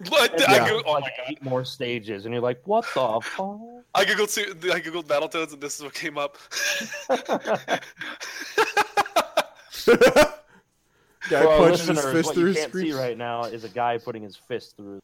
But 0.09 0.33
And 0.33 0.43
I 0.45 0.55
Yeah. 0.57 0.67
go, 0.69 0.81
oh 0.85 0.93
my 0.93 1.01
god! 1.01 1.11
eight 1.27 1.43
more 1.43 1.65
stages, 1.65 2.25
and 2.25 2.33
you're 2.33 2.41
like, 2.41 2.61
what 2.65 2.85
the 2.93 3.19
fuck? 3.23 3.55
I 3.95 4.05
googled 4.05 4.29
su- 4.29 4.55
I 4.71 4.79
googled 4.79 5.05
Battletoads 5.07 5.51
and 5.53 5.61
this 5.61 5.77
is 5.77 5.83
what 5.83 5.93
came 5.93 6.17
up. 6.17 6.37
Guy 11.29 11.43
For 11.43 11.57
punches 11.57 11.87
his 11.87 12.01
fist 12.05 12.25
what 12.27 12.33
through 12.35 12.43
you 12.43 12.47
his 12.49 12.57
can't 12.57 12.73
see 12.73 12.91
right 12.93 13.17
now 13.17 13.43
is 13.43 13.63
a 13.63 13.69
guy 13.69 13.97
putting 13.97 14.23
his 14.23 14.35
fist 14.35 14.75
through. 14.77 14.99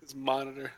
His 0.00 0.14
monitor, 0.16 0.72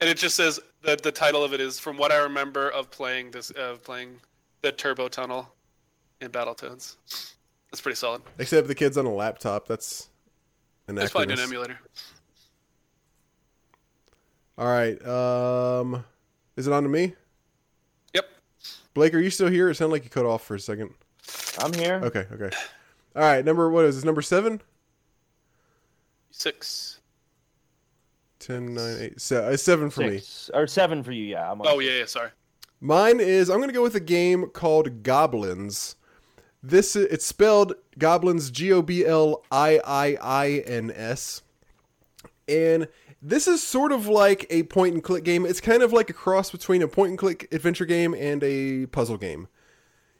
and 0.00 0.08
it 0.08 0.16
just 0.16 0.36
says 0.36 0.60
the 0.82 0.96
the 1.02 1.10
title 1.12 1.42
of 1.42 1.52
it 1.52 1.60
is 1.60 1.78
from 1.80 1.96
what 1.98 2.12
I 2.12 2.18
remember 2.18 2.68
of 2.70 2.90
playing 2.90 3.32
this 3.32 3.50
of 3.50 3.82
playing 3.82 4.20
the 4.62 4.70
Turbo 4.70 5.08
Tunnel 5.08 5.52
in 6.22 6.30
Battletoads. 6.30 6.96
That's 7.70 7.80
pretty 7.80 7.96
solid. 7.96 8.22
Except 8.38 8.68
the 8.68 8.74
kid's 8.74 8.98
on 8.98 9.06
a 9.06 9.12
laptop. 9.12 9.66
That's 9.66 10.08
an 10.88 10.96
Let's 10.96 11.12
find 11.12 11.30
an 11.30 11.38
emulator. 11.38 11.78
All 14.58 14.66
right. 14.66 15.04
Um, 15.06 16.04
is 16.56 16.66
it 16.66 16.72
on 16.72 16.82
to 16.82 16.88
me? 16.88 17.14
Yep. 18.14 18.28
Blake, 18.94 19.14
are 19.14 19.20
you 19.20 19.30
still 19.30 19.48
here? 19.48 19.70
It 19.70 19.76
sounded 19.76 19.92
like 19.92 20.04
you 20.04 20.10
cut 20.10 20.26
off 20.26 20.44
for 20.44 20.54
a 20.54 20.60
second. 20.60 20.90
I'm 21.58 21.72
here. 21.72 22.00
Okay. 22.04 22.26
Okay. 22.32 22.50
All 23.16 23.22
right. 23.22 23.44
Number 23.44 23.70
what 23.70 23.84
is 23.86 23.96
this? 23.96 24.04
Number 24.04 24.22
seven? 24.22 24.60
Six. 26.30 27.00
10, 28.40 28.74
9, 28.74 28.96
8, 29.00 29.20
se- 29.20 29.36
uh, 29.36 29.56
seven 29.56 29.88
for 29.88 30.00
me. 30.00 30.20
Or 30.52 30.66
seven 30.66 31.02
for 31.04 31.12
you. 31.12 31.24
Yeah. 31.24 31.50
I'm 31.50 31.60
on 31.60 31.66
Oh 31.68 31.78
yeah, 31.78 31.98
yeah. 31.98 32.06
Sorry. 32.06 32.30
Mine 32.80 33.20
is 33.20 33.48
I'm 33.48 33.60
gonna 33.60 33.72
go 33.72 33.82
with 33.82 33.94
a 33.94 34.00
game 34.00 34.48
called 34.48 35.04
Goblins. 35.04 35.94
This 36.62 36.94
it's 36.94 37.26
spelled 37.26 37.74
Goblins 37.98 38.50
G 38.50 38.72
O 38.72 38.82
B 38.82 39.04
L 39.04 39.42
I 39.50 39.80
I 39.84 40.16
I 40.20 40.62
N 40.66 40.92
S, 40.94 41.42
and 42.48 42.88
this 43.20 43.48
is 43.48 43.62
sort 43.62 43.92
of 43.92 44.06
like 44.06 44.46
a 44.50 44.64
point 44.64 44.94
and 44.94 45.02
click 45.02 45.24
game. 45.24 45.44
It's 45.44 45.60
kind 45.60 45.82
of 45.82 45.92
like 45.92 46.10
a 46.10 46.12
cross 46.14 46.50
between 46.50 46.82
a 46.82 46.88
point 46.88 47.10
and 47.10 47.18
click 47.18 47.48
adventure 47.52 47.84
game 47.84 48.14
and 48.14 48.42
a 48.44 48.86
puzzle 48.86 49.16
game. 49.16 49.48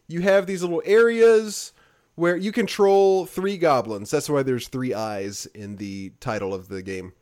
You 0.09 0.23
have 0.23 0.47
these 0.47 0.62
little 0.62 0.82
areas 0.85 1.73
where 2.14 2.36
you 2.36 2.52
control 2.52 3.27
three 3.27 3.56
goblins. 3.56 4.10
That's 4.10 4.28
why 4.28 4.43
there's 4.43 4.69
three 4.69 4.94
eyes 4.94 5.47
in 5.55 5.77
the 5.77 6.12
title 6.20 6.52
of 6.52 6.69
the 6.69 6.82
game. 6.82 7.12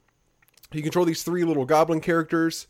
You 0.73 0.83
control 0.83 1.05
these 1.05 1.23
three 1.23 1.45
little 1.45 1.65
goblin 1.65 2.01
characters 2.01 2.67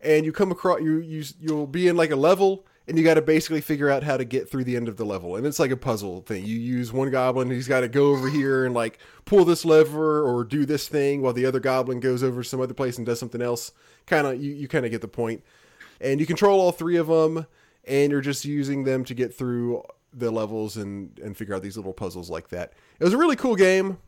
and 0.00 0.24
you 0.24 0.32
come 0.32 0.50
across 0.50 0.80
you 0.80 0.98
you 0.98 1.24
you'll 1.40 1.66
be 1.66 1.88
in 1.88 1.96
like 1.96 2.10
a 2.10 2.16
level 2.16 2.66
and 2.90 2.98
you 2.98 3.04
got 3.04 3.14
to 3.14 3.22
basically 3.22 3.60
figure 3.60 3.88
out 3.88 4.02
how 4.02 4.16
to 4.16 4.24
get 4.24 4.50
through 4.50 4.64
the 4.64 4.74
end 4.74 4.88
of 4.88 4.96
the 4.96 5.04
level. 5.04 5.36
And 5.36 5.46
it's 5.46 5.60
like 5.60 5.70
a 5.70 5.76
puzzle 5.76 6.22
thing. 6.22 6.44
You 6.44 6.58
use 6.58 6.92
one 6.92 7.08
goblin 7.08 7.48
he's 7.48 7.68
got 7.68 7.80
to 7.80 7.88
go 7.88 8.08
over 8.08 8.28
here 8.28 8.66
and 8.66 8.74
like 8.74 8.98
pull 9.24 9.44
this 9.44 9.64
lever 9.64 10.24
or 10.28 10.42
do 10.42 10.66
this 10.66 10.88
thing 10.88 11.22
while 11.22 11.32
the 11.32 11.46
other 11.46 11.60
goblin 11.60 12.00
goes 12.00 12.24
over 12.24 12.42
some 12.42 12.60
other 12.60 12.74
place 12.74 12.98
and 12.98 13.06
does 13.06 13.20
something 13.20 13.40
else. 13.40 13.70
Kind 14.06 14.26
of 14.26 14.42
you, 14.42 14.52
you 14.52 14.66
kind 14.66 14.84
of 14.84 14.90
get 14.90 15.02
the 15.02 15.08
point. 15.08 15.44
and 16.00 16.18
you 16.18 16.26
control 16.26 16.60
all 16.60 16.72
three 16.72 16.96
of 16.96 17.06
them 17.06 17.46
and 17.84 18.10
you're 18.10 18.20
just 18.20 18.44
using 18.44 18.82
them 18.82 19.04
to 19.04 19.14
get 19.14 19.32
through 19.32 19.84
the 20.12 20.32
levels 20.32 20.76
and 20.76 21.16
and 21.20 21.36
figure 21.36 21.54
out 21.54 21.62
these 21.62 21.76
little 21.76 21.92
puzzles 21.92 22.28
like 22.28 22.48
that. 22.48 22.72
It 22.98 23.04
was 23.04 23.12
a 23.12 23.18
really 23.18 23.36
cool 23.36 23.54
game. 23.54 23.98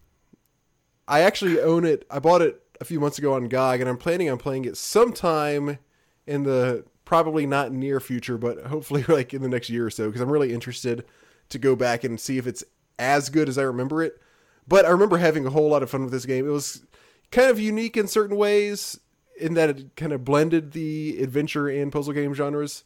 I 1.07 1.21
actually 1.21 1.61
own 1.61 1.85
it. 1.85 2.05
I 2.11 2.19
bought 2.19 2.43
it 2.43 2.61
a 2.81 2.85
few 2.85 2.99
months 2.99 3.19
ago 3.19 3.35
on 3.35 3.49
GOG, 3.49 3.81
and 3.81 3.89
I'm 3.89 3.97
planning 3.97 4.29
on 4.29 4.39
playing 4.39 4.65
it 4.65 4.77
sometime 4.77 5.79
in 6.27 6.43
the 6.43 6.85
probably 7.13 7.45
not 7.45 7.71
near 7.71 8.01
future, 8.01 8.39
but 8.39 8.65
hopefully 8.65 9.05
like 9.09 9.35
in 9.35 9.43
the 9.43 9.49
next 9.49 9.69
year 9.69 9.85
or 9.85 9.91
so, 9.91 10.07
because 10.07 10.23
I'm 10.23 10.33
really 10.33 10.55
interested 10.55 11.05
to 11.51 11.59
go 11.59 11.77
back 11.77 12.05
and 12.05 12.19
see 12.19 12.39
if 12.39 12.47
it's 12.47 12.65
as 12.99 13.29
good 13.29 13.51
as 13.51 13.59
I 13.59 13.65
remember 13.65 14.03
it. 14.03 14.19
But 14.67 14.87
I 14.87 14.89
remember 14.89 15.19
having 15.19 15.45
a 15.45 15.51
whole 15.51 15.69
lot 15.69 15.83
of 15.83 15.91
fun 15.91 16.05
with 16.05 16.11
this 16.11 16.25
game. 16.25 16.47
It 16.47 16.53
was 16.53 16.87
kind 17.31 17.51
of 17.51 17.61
unique 17.61 17.99
in 17.99 18.09
certain 18.09 18.39
ways, 18.39 18.99
in 19.39 19.53
that 19.55 19.69
it 19.69 19.95
kind 19.95 20.15
of 20.15 20.25
blended 20.25 20.73
the 20.73 21.19
adventure 21.23 21.69
and 21.69 21.93
puzzle 21.93 22.15
game 22.15 22.33
genres, 22.33 22.83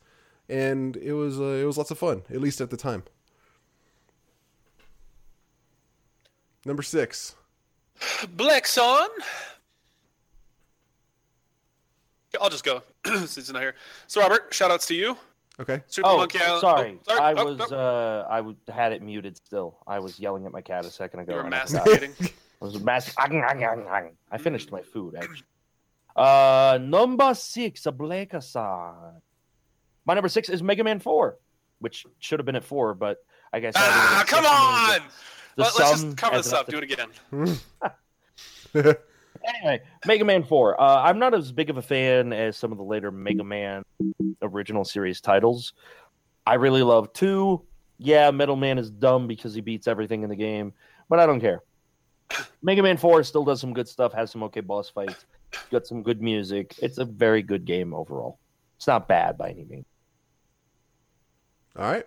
and 0.48 0.96
it 0.96 1.12
was 1.12 1.38
uh, 1.38 1.44
it 1.44 1.64
was 1.64 1.78
lots 1.78 1.92
of 1.92 1.98
fun, 1.98 2.22
at 2.28 2.40
least 2.40 2.60
at 2.60 2.70
the 2.70 2.76
time. 2.76 3.04
Number 6.64 6.82
six. 6.82 7.36
Sun. 8.64 9.08
I'll 12.40 12.50
just 12.50 12.64
go 12.64 12.82
since 13.06 13.34
he's 13.36 13.52
not 13.52 13.62
here. 13.62 13.74
So 14.06 14.20
Robert, 14.20 14.52
shout 14.52 14.70
outs 14.70 14.86
to 14.86 14.94
you. 14.94 15.16
Okay. 15.58 15.82
Super 15.86 16.08
Oh, 16.08 16.16
Monkey 16.18 16.38
Island. 16.38 16.60
sorry. 16.60 16.98
Oh, 17.08 17.18
I 17.18 17.32
Oh, 17.34 17.44
was 17.54 17.70
no. 17.70 17.76
uh, 17.78 18.26
I 18.30 18.36
w- 18.38 18.56
had 18.68 18.92
it 18.92 19.02
muted 19.02 19.36
still. 19.38 19.78
I 19.86 19.98
was 20.00 20.20
yelling 20.20 20.44
at 20.44 20.52
my 20.52 20.60
cat 20.60 20.84
a 20.84 20.90
second 20.90 21.20
ago. 21.20 21.32
you 21.32 21.36
were 21.38 21.44
and 21.46 21.54
I 21.54 21.58
masticating. 21.58 22.12
I 22.20 22.64
was 22.64 22.78
mas- 22.80 23.14
I 23.18 24.38
finished 24.38 24.70
my 24.70 24.82
food 24.82 25.14
actually. 25.16 25.42
Uh, 26.14 26.78
number 26.82 27.34
six, 27.34 27.84
a 27.86 27.92
Blake-a-san. 27.92 29.20
My 30.06 30.14
number 30.14 30.28
six 30.28 30.48
is 30.48 30.62
Mega 30.62 30.82
Man 30.84 30.98
Four, 31.00 31.38
which 31.80 32.06
should 32.18 32.38
have 32.38 32.46
been 32.46 32.56
at 32.56 32.64
four, 32.64 32.94
but 32.94 33.18
I 33.52 33.60
guess. 33.60 33.74
ah, 33.76 34.20
at 34.22 34.26
come 34.26 34.44
on! 34.46 35.00
that 35.00 35.02
The 35.56 35.62
Let, 35.62 35.68
us 35.68 35.74
sum 36.00 36.10
just 36.10 36.16
cover 36.16 36.36
this 36.38 36.52
up 36.52 36.60
up. 36.60 36.66
Do 36.68 36.78
it 36.78 36.84
again. 36.84 37.08
Anyway, 39.47 39.81
Mega 40.06 40.24
Man 40.24 40.43
4. 40.43 40.81
Uh, 40.81 41.02
I'm 41.02 41.18
not 41.18 41.35
as 41.35 41.52
big 41.52 41.70
of 41.70 41.77
a 41.77 41.82
fan 41.82 42.32
as 42.32 42.56
some 42.56 42.73
of 42.73 42.78
the 42.78 42.85
later 42.85 43.10
Mega 43.10 43.44
Man 43.44 43.85
original 44.43 44.85
series 44.85 45.20
titles. 45.20 45.73
I 46.47 46.55
really 46.55 46.82
love 46.82 47.12
2. 47.12 47.62
Yeah, 47.98 48.31
Metal 48.31 48.56
Man 48.56 48.78
is 48.78 48.90
dumb 48.90 49.27
because 49.27 49.55
he 49.55 49.60
beats 49.60 49.86
everything 49.86 50.23
in 50.23 50.28
the 50.28 50.36
game, 50.36 50.73
but 51.09 51.18
I 51.18 51.27
don't 51.27 51.40
care. 51.40 51.62
Mega 52.62 52.82
Man 52.82 52.97
4 52.97 53.23
still 53.23 53.44
does 53.44 53.60
some 53.60 53.73
good 53.73 53.89
stuff, 53.89 54.12
has 54.12 54.31
some 54.31 54.43
okay 54.44 54.60
boss 54.60 54.90
fights, 54.90 55.27
got 55.70 55.86
some 55.86 56.02
good 56.02 56.20
music. 56.20 56.74
It's 56.82 56.98
a 56.98 57.05
very 57.05 57.43
good 57.43 57.64
game 57.64 57.94
overall. 57.94 58.39
It's 58.77 58.86
not 58.86 59.09
bad 59.09 59.39
by 59.39 59.51
any 59.51 59.64
means. 59.64 59.86
All 61.78 61.90
right. 61.90 62.06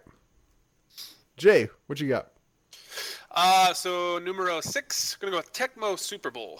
Jay, 1.37 1.69
what 1.87 1.99
you 1.99 2.09
got? 2.09 2.31
Uh, 3.31 3.73
so 3.73 4.19
numero 4.19 4.59
six, 4.61 5.15
gonna 5.15 5.31
go 5.31 5.37
with 5.37 5.53
Tecmo 5.53 5.97
Super 5.97 6.31
Bowl. 6.31 6.59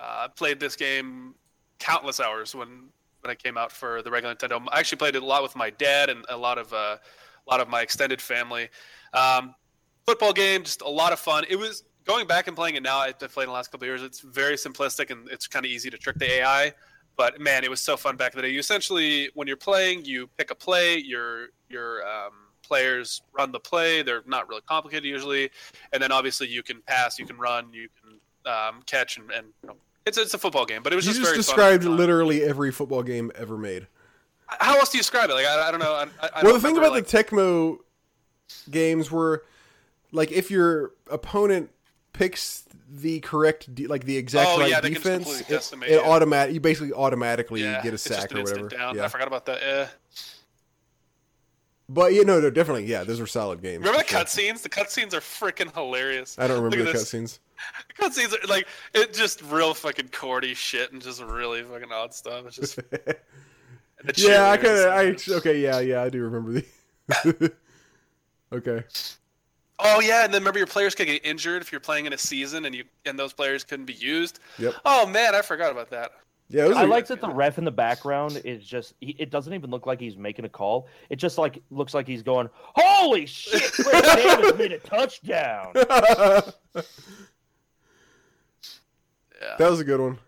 Uh, 0.00 0.26
I 0.26 0.28
played 0.28 0.60
this 0.60 0.76
game 0.76 1.34
countless 1.78 2.20
hours 2.20 2.54
when 2.54 2.90
when 3.20 3.32
it 3.32 3.42
came 3.42 3.58
out 3.58 3.72
for 3.72 4.02
the 4.02 4.10
regular 4.10 4.34
Nintendo. 4.34 4.64
I 4.70 4.78
actually 4.78 4.98
played 4.98 5.16
it 5.16 5.22
a 5.22 5.26
lot 5.26 5.42
with 5.42 5.56
my 5.56 5.70
dad 5.70 6.08
and 6.08 6.24
a 6.28 6.36
lot 6.36 6.58
of 6.58 6.72
uh, 6.72 6.96
a 6.96 7.50
lot 7.50 7.60
of 7.60 7.68
my 7.68 7.82
extended 7.82 8.20
family. 8.20 8.68
Um, 9.12 9.54
football 10.06 10.32
game, 10.32 10.62
just 10.62 10.82
a 10.82 10.88
lot 10.88 11.12
of 11.12 11.18
fun. 11.18 11.44
It 11.48 11.56
was 11.56 11.84
going 12.04 12.26
back 12.26 12.46
and 12.46 12.56
playing 12.56 12.76
it 12.76 12.82
now. 12.82 12.98
I've 12.98 13.18
played 13.18 13.44
in 13.44 13.48
the 13.48 13.54
last 13.54 13.70
couple 13.70 13.84
of 13.84 13.88
years. 13.88 14.02
It's 14.02 14.20
very 14.20 14.54
simplistic 14.54 15.10
and 15.10 15.28
it's 15.30 15.46
kind 15.46 15.64
of 15.64 15.70
easy 15.70 15.90
to 15.90 15.98
trick 15.98 16.16
the 16.18 16.30
AI. 16.40 16.72
But 17.16 17.40
man, 17.40 17.64
it 17.64 17.70
was 17.70 17.80
so 17.80 17.96
fun 17.96 18.16
back 18.16 18.32
in 18.32 18.38
the 18.38 18.42
day. 18.42 18.52
You 18.52 18.60
essentially, 18.60 19.28
when 19.34 19.48
you're 19.48 19.56
playing, 19.56 20.04
you 20.04 20.28
pick 20.38 20.50
a 20.50 20.54
play. 20.54 20.98
Your 20.98 21.48
your 21.68 22.06
um, 22.06 22.32
players 22.62 23.22
run 23.32 23.50
the 23.50 23.58
play. 23.58 24.02
They're 24.02 24.22
not 24.26 24.48
really 24.48 24.62
complicated 24.66 25.04
usually, 25.04 25.50
and 25.92 26.02
then 26.02 26.12
obviously 26.12 26.46
you 26.46 26.62
can 26.62 26.80
pass, 26.82 27.18
you 27.18 27.26
can 27.26 27.36
run, 27.36 27.72
you 27.72 27.88
can 28.00 28.52
um, 28.52 28.82
catch, 28.86 29.16
and, 29.16 29.30
and 29.32 29.48
you 29.62 29.68
know, 29.68 29.76
it's 30.08 30.18
it's 30.18 30.34
a 30.34 30.38
football 30.38 30.66
game. 30.66 30.82
But 30.82 30.92
it 30.92 30.96
was 30.96 31.06
You 31.06 31.12
just, 31.12 31.20
just 31.20 31.30
very 31.54 31.78
described 31.78 31.84
literally 31.84 32.42
every 32.42 32.72
football 32.72 33.02
game 33.02 33.30
ever 33.34 33.56
made. 33.56 33.86
How 34.46 34.78
else 34.78 34.90
do 34.90 34.98
you 34.98 35.02
describe 35.02 35.30
it? 35.30 35.34
Like 35.34 35.46
I, 35.46 35.68
I 35.68 35.70
don't 35.70 35.80
know. 35.80 35.92
I, 35.92 36.28
I 36.34 36.42
well, 36.42 36.54
the 36.54 36.60
thing 36.60 36.76
about 36.76 36.92
like, 36.92 37.06
the 37.06 37.24
Tecmo 37.24 37.78
games 38.70 39.10
were, 39.10 39.44
like, 40.10 40.32
if 40.32 40.50
your 40.50 40.92
opponent 41.10 41.70
picks 42.14 42.64
the 42.90 43.20
correct, 43.20 43.74
de- 43.74 43.86
like 43.86 44.04
the 44.04 44.16
exact 44.16 44.48
Oh, 44.50 44.60
right 44.60 44.70
yeah, 44.70 44.80
they 44.80 44.90
can 44.90 45.02
just 45.02 45.26
defense, 45.26 45.72
it, 45.72 45.82
it 45.82 45.90
you. 45.90 46.00
automatic. 46.00 46.54
You 46.54 46.60
basically 46.60 46.94
automatically 46.94 47.62
yeah, 47.62 47.82
get 47.82 47.92
a 47.92 47.98
sack 47.98 48.34
or 48.34 48.42
whatever. 48.42 48.68
Down. 48.68 48.96
Yeah. 48.96 49.04
I 49.04 49.08
forgot 49.08 49.28
about 49.28 49.44
that. 49.46 49.60
Yeah. 49.60 49.88
But 51.88 52.12
yeah, 52.12 52.22
no, 52.22 52.38
no, 52.38 52.50
definitely, 52.50 52.84
yeah, 52.84 53.02
those 53.02 53.18
were 53.18 53.26
solid 53.26 53.62
games. 53.62 53.78
Remember 53.78 54.02
the 54.02 54.06
sure. 54.06 54.20
cutscenes? 54.20 54.60
The 54.60 54.68
cutscenes 54.68 55.14
are 55.14 55.20
freaking 55.20 55.72
hilarious. 55.74 56.38
I 56.38 56.46
don't 56.46 56.62
remember 56.62 56.84
the 56.84 56.98
cutscenes. 56.98 57.38
The 57.96 58.02
cutscenes 58.02 58.32
are 58.32 58.46
like 58.46 58.68
it 58.94 59.14
just 59.14 59.42
real 59.42 59.72
fucking 59.72 60.08
cordy 60.08 60.52
shit 60.52 60.92
and 60.92 61.00
just 61.00 61.22
really 61.22 61.62
fucking 61.62 61.90
odd 61.90 62.12
stuff. 62.12 62.46
It's 62.46 62.56
just 62.56 62.78
yeah, 64.16 64.50
I 64.50 64.56
kind 64.58 64.78
of, 64.78 65.32
I 65.32 65.36
okay, 65.36 65.60
yeah, 65.60 65.80
yeah, 65.80 66.02
I 66.02 66.10
do 66.10 66.22
remember 66.22 66.60
the. 66.60 67.52
okay. 68.52 68.84
Oh 69.78 70.00
yeah, 70.00 70.24
and 70.24 70.34
then 70.34 70.42
remember 70.42 70.58
your 70.58 70.66
players 70.66 70.94
could 70.94 71.06
get 71.06 71.24
injured 71.24 71.62
if 71.62 71.72
you're 71.72 71.80
playing 71.80 72.04
in 72.04 72.12
a 72.12 72.18
season 72.18 72.66
and 72.66 72.74
you 72.74 72.84
and 73.06 73.18
those 73.18 73.32
players 73.32 73.64
couldn't 73.64 73.86
be 73.86 73.94
used. 73.94 74.40
Yep. 74.58 74.74
Oh 74.84 75.06
man, 75.06 75.34
I 75.34 75.40
forgot 75.40 75.72
about 75.72 75.88
that. 75.90 76.10
Yeah, 76.50 76.64
it 76.64 76.68
was 76.68 76.76
I 76.78 76.84
a- 76.84 76.86
like 76.86 77.06
that 77.08 77.20
the 77.20 77.28
ref 77.28 77.58
in 77.58 77.64
the 77.64 77.70
background 77.70 78.40
is 78.44 78.64
just. 78.64 78.94
He, 79.00 79.10
it 79.18 79.30
doesn't 79.30 79.52
even 79.52 79.70
look 79.70 79.84
like 79.86 80.00
he's 80.00 80.16
making 80.16 80.44
a 80.46 80.48
call. 80.48 80.88
It 81.10 81.16
just 81.16 81.36
like 81.36 81.62
looks 81.70 81.92
like 81.92 82.06
he's 82.06 82.22
going, 82.22 82.48
"Holy 82.74 83.26
shit! 83.26 83.70
Chris 83.72 84.14
Davis 84.16 84.56
made 84.56 84.72
a 84.72 84.78
touchdown." 84.78 85.72
that 85.74 86.54
was 89.58 89.80
a 89.80 89.84
good 89.84 90.00
one. 90.00 90.18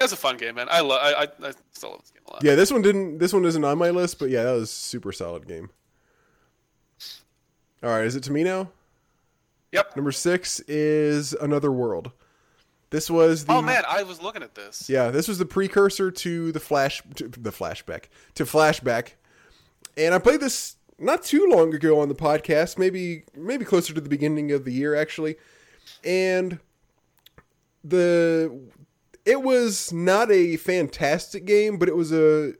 it's 0.00 0.12
a 0.12 0.16
fun 0.16 0.36
game, 0.36 0.56
man. 0.56 0.66
I 0.70 0.80
love. 0.80 1.00
I, 1.02 1.12
I, 1.12 1.48
I 1.48 1.52
still 1.72 1.90
love 1.90 2.00
this 2.00 2.10
game 2.10 2.22
a 2.26 2.32
lot. 2.32 2.44
Yeah, 2.44 2.54
this 2.54 2.72
one 2.72 2.82
didn't. 2.82 3.18
This 3.18 3.32
one 3.32 3.44
isn't 3.44 3.64
on 3.64 3.78
my 3.78 3.90
list, 3.90 4.18
but 4.18 4.30
yeah, 4.30 4.42
that 4.44 4.52
was 4.52 4.64
a 4.64 4.66
super 4.66 5.12
solid 5.12 5.46
game. 5.46 5.70
All 7.82 7.90
right, 7.90 8.04
is 8.04 8.16
it 8.16 8.22
to 8.24 8.32
me 8.32 8.44
now? 8.44 8.68
Yep. 9.72 9.96
Number 9.96 10.12
six 10.12 10.60
is 10.68 11.32
Another 11.34 11.72
World. 11.72 12.12
This 12.92 13.10
was 13.10 13.46
the 13.46 13.54
Oh 13.54 13.62
man, 13.62 13.82
I 13.88 14.04
was 14.04 14.22
looking 14.22 14.42
at 14.42 14.54
this. 14.54 14.88
yeah, 14.88 15.10
this 15.10 15.26
was 15.26 15.38
the 15.38 15.46
precursor 15.46 16.10
to 16.12 16.52
the 16.52 16.60
flash 16.60 17.02
to 17.16 17.26
the 17.26 17.50
flashback 17.50 18.04
to 18.36 18.44
flashback, 18.44 19.14
and 19.96 20.14
I 20.14 20.18
played 20.18 20.40
this 20.40 20.76
not 20.98 21.24
too 21.24 21.48
long 21.50 21.74
ago 21.74 21.98
on 22.00 22.08
the 22.08 22.14
podcast, 22.14 22.78
maybe 22.78 23.24
maybe 23.34 23.64
closer 23.64 23.92
to 23.94 24.00
the 24.00 24.08
beginning 24.08 24.52
of 24.52 24.64
the 24.64 24.72
year 24.72 24.94
actually, 24.94 25.36
and 26.04 26.60
the 27.82 28.60
it 29.24 29.42
was 29.42 29.92
not 29.92 30.30
a 30.30 30.56
fantastic 30.56 31.44
game, 31.44 31.78
but 31.78 31.88
it 31.88 31.96
was 31.96 32.12
a 32.12 32.54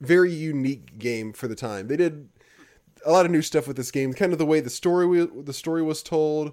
very 0.00 0.32
unique 0.32 0.98
game 0.98 1.32
for 1.32 1.48
the 1.48 1.54
time. 1.54 1.86
They 1.86 1.96
did 1.96 2.28
a 3.04 3.12
lot 3.12 3.24
of 3.26 3.30
new 3.30 3.42
stuff 3.42 3.66
with 3.66 3.76
this 3.76 3.90
game, 3.90 4.12
kind 4.12 4.32
of 4.32 4.38
the 4.38 4.46
way 4.46 4.60
the 4.60 4.70
story 4.70 5.24
the 5.24 5.52
story 5.52 5.82
was 5.82 6.02
told, 6.02 6.52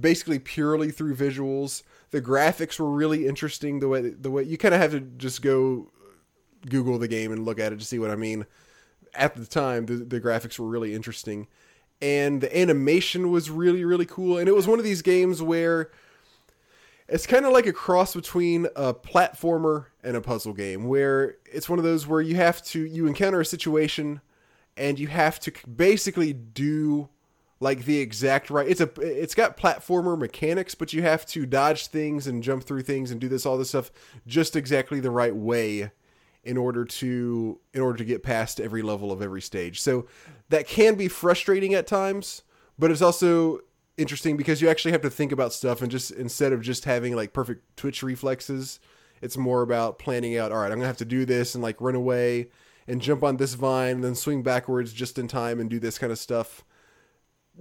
basically 0.00 0.38
purely 0.38 0.90
through 0.90 1.14
visuals. 1.14 1.82
The 2.10 2.22
graphics 2.22 2.78
were 2.78 2.90
really 2.90 3.26
interesting. 3.26 3.80
The 3.80 3.88
way 3.88 4.10
the 4.10 4.30
way 4.30 4.42
you 4.42 4.58
kind 4.58 4.74
of 4.74 4.80
have 4.80 4.92
to 4.92 5.00
just 5.00 5.42
go 5.42 5.90
Google 6.68 6.98
the 6.98 7.08
game 7.08 7.32
and 7.32 7.44
look 7.44 7.58
at 7.58 7.72
it 7.72 7.78
to 7.78 7.84
see 7.84 7.98
what 7.98 8.10
I 8.10 8.16
mean. 8.16 8.46
At 9.14 9.34
the 9.34 9.46
time, 9.46 9.86
the, 9.86 9.96
the 9.96 10.20
graphics 10.20 10.58
were 10.58 10.68
really 10.68 10.94
interesting, 10.94 11.48
and 12.00 12.40
the 12.40 12.58
animation 12.58 13.30
was 13.30 13.50
really 13.50 13.84
really 13.84 14.06
cool. 14.06 14.38
And 14.38 14.48
it 14.48 14.54
was 14.54 14.66
one 14.66 14.78
of 14.78 14.84
these 14.84 15.02
games 15.02 15.42
where 15.42 15.90
it's 17.08 17.26
kind 17.26 17.46
of 17.46 17.52
like 17.52 17.66
a 17.66 17.72
cross 17.72 18.14
between 18.14 18.66
a 18.76 18.92
platformer 18.92 19.86
and 20.02 20.16
a 20.16 20.20
puzzle 20.20 20.52
game, 20.52 20.84
where 20.88 21.36
it's 21.46 21.68
one 21.68 21.78
of 21.78 21.84
those 21.84 22.06
where 22.06 22.20
you 22.20 22.36
have 22.36 22.62
to 22.64 22.84
you 22.84 23.06
encounter 23.06 23.40
a 23.40 23.44
situation 23.44 24.20
and 24.76 24.98
you 24.98 25.08
have 25.08 25.40
to 25.40 25.52
basically 25.68 26.32
do 26.32 27.08
like 27.60 27.84
the 27.84 27.98
exact 27.98 28.50
right 28.50 28.68
it's 28.68 28.80
a 28.80 28.90
it's 29.00 29.34
got 29.34 29.56
platformer 29.56 30.16
mechanics 30.16 30.74
but 30.74 30.92
you 30.92 31.02
have 31.02 31.26
to 31.26 31.44
dodge 31.44 31.88
things 31.88 32.26
and 32.26 32.42
jump 32.42 32.62
through 32.62 32.82
things 32.82 33.10
and 33.10 33.20
do 33.20 33.28
this 33.28 33.44
all 33.44 33.58
this 33.58 33.70
stuff 33.70 33.90
just 34.26 34.54
exactly 34.54 35.00
the 35.00 35.10
right 35.10 35.34
way 35.34 35.90
in 36.44 36.56
order 36.56 36.84
to 36.84 37.60
in 37.74 37.80
order 37.80 37.98
to 37.98 38.04
get 38.04 38.22
past 38.22 38.60
every 38.60 38.80
level 38.80 39.12
of 39.12 39.20
every 39.20 39.42
stage. 39.42 39.80
So 39.80 40.06
that 40.48 40.66
can 40.66 40.94
be 40.94 41.08
frustrating 41.08 41.74
at 41.74 41.86
times 41.86 42.42
but 42.78 42.90
it's 42.90 43.02
also 43.02 43.60
interesting 43.96 44.36
because 44.36 44.62
you 44.62 44.68
actually 44.68 44.92
have 44.92 45.02
to 45.02 45.10
think 45.10 45.32
about 45.32 45.52
stuff 45.52 45.82
and 45.82 45.90
just 45.90 46.10
instead 46.12 46.52
of 46.52 46.62
just 46.62 46.84
having 46.84 47.14
like 47.16 47.32
perfect 47.32 47.76
twitch 47.76 48.02
reflexes 48.02 48.78
it's 49.20 49.36
more 49.36 49.62
about 49.62 49.98
planning 49.98 50.38
out 50.38 50.52
all 50.52 50.58
right 50.58 50.70
i'm 50.70 50.78
gonna 50.78 50.86
have 50.86 50.96
to 50.96 51.04
do 51.04 51.24
this 51.24 51.54
and 51.54 51.62
like 51.62 51.80
run 51.80 51.96
away 51.96 52.48
and 52.86 53.02
jump 53.02 53.24
on 53.24 53.36
this 53.36 53.54
vine 53.54 53.96
and 53.96 54.04
then 54.04 54.14
swing 54.14 54.42
backwards 54.42 54.92
just 54.92 55.18
in 55.18 55.26
time 55.26 55.58
and 55.58 55.68
do 55.68 55.80
this 55.80 55.98
kind 55.98 56.12
of 56.12 56.18
stuff 56.18 56.64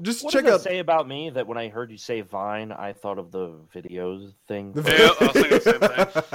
just 0.02 0.24
What 0.24 0.34
check 0.34 0.46
does 0.46 0.56
out 0.56 0.62
say 0.62 0.80
about 0.80 1.08
me 1.08 1.30
that 1.32 1.48
when 1.48 1.58
I 1.58 1.70
heard 1.70 1.92
you 1.92 1.98
say 1.98 2.22
Vine, 2.22 2.72
I 2.72 2.94
thought 2.94 3.18
of 3.18 3.32
the 3.32 3.56
videos 3.74 4.34
thing? 4.48 4.72
The- 4.74 4.82
Yeah, 4.84 5.10
I 5.20 5.24
was 5.24 5.32
thinking 5.34 5.52
the 5.52 5.62
same 5.62 5.80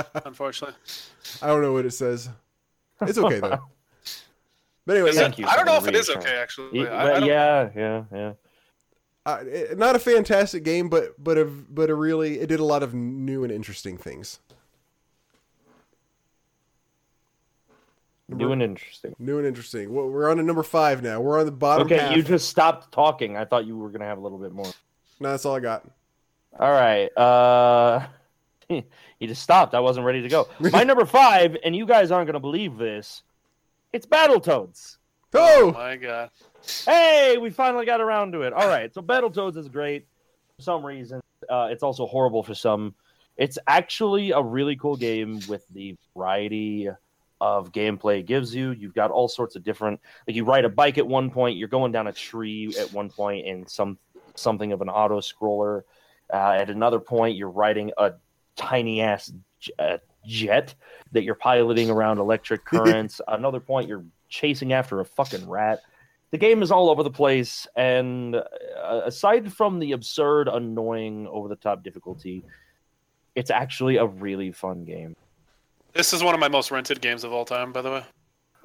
thing. 0.04 0.22
Unfortunately, 0.26 0.76
I 1.40 1.46
don't 1.46 1.62
know 1.62 1.72
what 1.72 1.86
it 1.86 1.92
says. 1.92 2.28
It's 3.02 3.18
okay 3.18 3.40
though. 3.40 3.58
But 4.84 4.96
anyway, 4.96 5.12
yeah, 5.14 5.20
Thank 5.20 5.38
you 5.38 5.46
I 5.46 5.54
don't 5.54 5.66
know 5.66 5.76
if 5.76 5.86
it 5.86 5.94
is 5.94 6.10
okay. 6.10 6.34
Actually, 6.38 6.80
Yeah, 6.82 6.88
I, 6.90 7.10
I 7.10 7.18
yeah, 7.24 7.70
yeah, 7.76 8.04
yeah. 8.12 8.32
uh, 9.24 9.38
it- 9.46 9.78
not 9.78 9.94
a 9.94 10.00
fantastic 10.00 10.64
game, 10.64 10.88
but 10.88 11.14
but 11.22 11.38
a 11.38 11.44
but 11.44 11.88
a 11.88 11.94
really 11.94 12.40
it 12.40 12.48
did 12.48 12.58
a 12.58 12.64
lot 12.64 12.82
of 12.82 12.92
new 12.92 13.44
and 13.44 13.52
interesting 13.52 13.96
things. 13.96 14.40
New 18.36 18.52
and 18.52 18.62
interesting. 18.62 19.14
New 19.18 19.38
and 19.38 19.46
interesting. 19.46 19.92
Well, 19.92 20.08
we're 20.08 20.30
on 20.30 20.36
to 20.38 20.42
number 20.42 20.62
five 20.62 21.02
now. 21.02 21.20
We're 21.20 21.38
on 21.40 21.46
the 21.46 21.52
bottom 21.52 21.86
Okay, 21.86 21.98
half. 21.98 22.16
you 22.16 22.22
just 22.22 22.48
stopped 22.48 22.92
talking. 22.92 23.36
I 23.36 23.44
thought 23.44 23.66
you 23.66 23.76
were 23.76 23.90
gonna 23.90 24.04
have 24.06 24.18
a 24.18 24.20
little 24.20 24.38
bit 24.38 24.52
more. 24.52 24.66
No, 25.20 25.30
that's 25.30 25.44
all 25.44 25.54
I 25.56 25.60
got. 25.60 25.84
All 26.58 26.70
right. 26.70 27.06
Uh 27.16 28.06
he 28.68 29.26
just 29.26 29.42
stopped. 29.42 29.74
I 29.74 29.80
wasn't 29.80 30.06
ready 30.06 30.22
to 30.22 30.28
go. 30.28 30.48
My 30.60 30.82
number 30.84 31.04
five, 31.04 31.56
and 31.64 31.74
you 31.76 31.86
guys 31.86 32.10
aren't 32.10 32.26
gonna 32.26 32.40
believe 32.40 32.78
this. 32.78 33.22
It's 33.92 34.06
Battletoads. 34.06 34.96
Oh 35.34 35.68
Oh, 35.68 35.72
my 35.72 35.96
god. 35.96 36.30
Hey, 36.86 37.36
we 37.40 37.50
finally 37.50 37.86
got 37.86 38.00
around 38.00 38.32
to 38.32 38.42
it. 38.42 38.52
All 38.52 38.68
right, 38.68 38.92
so 38.94 39.02
Battletoads 39.02 39.56
is 39.56 39.68
great 39.68 40.06
for 40.56 40.62
some 40.62 40.84
reason. 40.86 41.20
Uh, 41.48 41.68
it's 41.70 41.82
also 41.82 42.06
horrible 42.06 42.42
for 42.42 42.54
some. 42.54 42.94
It's 43.36 43.58
actually 43.66 44.30
a 44.32 44.40
really 44.42 44.76
cool 44.76 44.96
game 44.96 45.40
with 45.48 45.66
the 45.70 45.96
variety 46.16 46.88
of 47.42 47.72
gameplay 47.72 48.24
gives 48.24 48.54
you. 48.54 48.70
You've 48.70 48.94
got 48.94 49.10
all 49.10 49.26
sorts 49.26 49.56
of 49.56 49.64
different. 49.64 50.00
Like 50.28 50.36
you 50.36 50.44
ride 50.44 50.64
a 50.64 50.68
bike 50.68 50.96
at 50.96 51.06
one 51.06 51.28
point, 51.28 51.58
you're 51.58 51.66
going 51.66 51.90
down 51.90 52.06
a 52.06 52.12
tree 52.12 52.72
at 52.78 52.92
one 52.92 53.10
point 53.10 53.44
in 53.46 53.66
some 53.66 53.98
something 54.36 54.70
of 54.70 54.80
an 54.80 54.88
auto 54.88 55.18
scroller. 55.18 55.82
Uh, 56.32 56.52
at 56.52 56.70
another 56.70 57.00
point, 57.00 57.36
you're 57.36 57.50
riding 57.50 57.90
a 57.98 58.12
tiny 58.54 59.00
ass 59.00 59.32
j- 59.58 59.98
jet 60.24 60.74
that 61.10 61.24
you're 61.24 61.34
piloting 61.34 61.90
around 61.90 62.18
electric 62.18 62.64
currents. 62.72 63.20
another 63.26 63.58
point, 63.58 63.88
you're 63.88 64.04
chasing 64.28 64.72
after 64.72 65.00
a 65.00 65.04
fucking 65.04 65.48
rat 65.48 65.82
the 66.30 66.38
game 66.38 66.62
is 66.62 66.70
all 66.70 66.88
over 66.88 67.02
the 67.02 67.10
place 67.10 67.66
and 67.76 68.34
uh, 68.34 69.02
aside 69.04 69.52
from 69.52 69.78
the 69.78 69.92
absurd 69.92 70.48
annoying 70.48 71.26
over 71.26 71.46
the 71.46 71.56
top 71.56 71.82
difficulty 71.82 72.42
it's 73.34 73.50
actually 73.50 73.96
a 73.96 74.06
really 74.06 74.50
fun 74.50 74.84
game 74.84 75.14
This 75.92 76.12
is 76.12 76.22
one 76.22 76.34
of 76.34 76.40
my 76.40 76.48
most 76.48 76.70
rented 76.70 77.00
games 77.00 77.24
of 77.24 77.32
all 77.32 77.44
time, 77.44 77.72
by 77.72 77.82
the 77.82 77.90
way. 77.90 78.04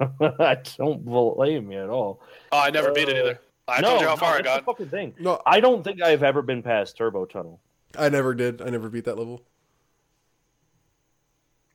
i 0.38 0.56
don't 0.76 1.04
blame 1.04 1.72
you 1.72 1.82
at 1.82 1.88
all 1.90 2.20
Oh, 2.52 2.60
I 2.60 2.70
never 2.70 2.92
beat 2.92 3.08
it 3.08 3.16
Uh, 3.16 3.20
either. 3.20 3.40
I 3.66 3.80
no, 3.80 3.88
told 3.88 4.00
you 4.02 4.06
how 4.06 4.14
no, 4.14 4.20
far 4.20 4.36
I 4.36 4.42
got. 4.42 4.60
the 4.60 4.64
fucking 4.64 4.88
thing 4.90 5.12
no, 5.18 5.42
i 5.44 5.58
don't 5.58 5.82
think 5.82 6.00
i've 6.00 6.22
ever 6.22 6.40
been 6.40 6.62
past 6.62 6.96
turbo 6.96 7.24
tunnel 7.24 7.58
I 7.98 8.08
never 8.08 8.32
did. 8.32 8.62
I 8.62 8.68
never 8.70 8.88
beat 8.90 9.06
that 9.06 9.18
level. 9.18 9.42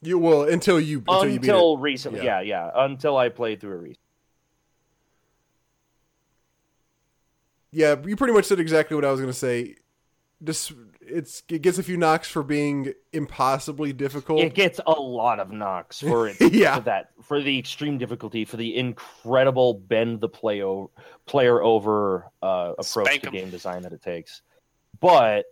You 0.02 0.20
will 0.20 0.44
until 0.44 0.80
you 0.80 1.00
until, 1.00 1.26
you 1.28 1.40
beat 1.40 1.48
it. 1.50 1.52
until 1.52 1.78
recently 1.78 2.20
Yeah. 2.24 2.40
yeah. 2.40 2.66
yeah 2.68 2.86
until 2.86 3.18
i 3.18 3.28
played 3.28 3.60
through 3.60 3.72
it 3.74 3.82
recently 3.82 4.00
Yeah, 7.72 7.96
you 8.06 8.16
pretty 8.16 8.34
much 8.34 8.46
said 8.46 8.60
exactly 8.60 8.94
what 8.96 9.04
I 9.04 9.10
was 9.12 9.20
going 9.20 9.32
to 9.34 9.38
say. 9.38 9.76
Just 10.44 10.74
it's 11.14 11.44
it 11.50 11.62
gets 11.62 11.78
a 11.78 11.84
few 11.84 11.96
knocks 11.98 12.28
for 12.30 12.44
being 12.44 12.94
impossibly 13.14 13.94
difficult. 13.94 14.42
it 14.42 14.54
gets 14.54 14.80
a 14.86 14.92
lot 14.92 15.40
of 15.40 15.52
knocks 15.52 16.00
for 16.02 16.28
it 16.30 16.38
Yeah. 16.54 16.76
for 16.76 16.82
that 16.82 17.10
for 17.24 17.42
the 17.42 17.58
extreme 17.58 17.98
difficulty 17.98 18.46
for 18.46 18.58
the 18.58 18.76
incredible 18.76 19.76
bend 19.76 20.20
the 20.22 20.30
play 20.30 20.64
o- 20.64 20.90
player 21.26 21.62
over 21.62 22.26
uh, 22.42 22.74
approach 22.78 23.08
Spank 23.08 23.22
to 23.22 23.28
'em. 23.28 23.34
game 23.34 23.50
design 23.50 23.84
that 23.84 23.94
it 23.94 24.02
takes 24.02 24.42
but 25.00 25.46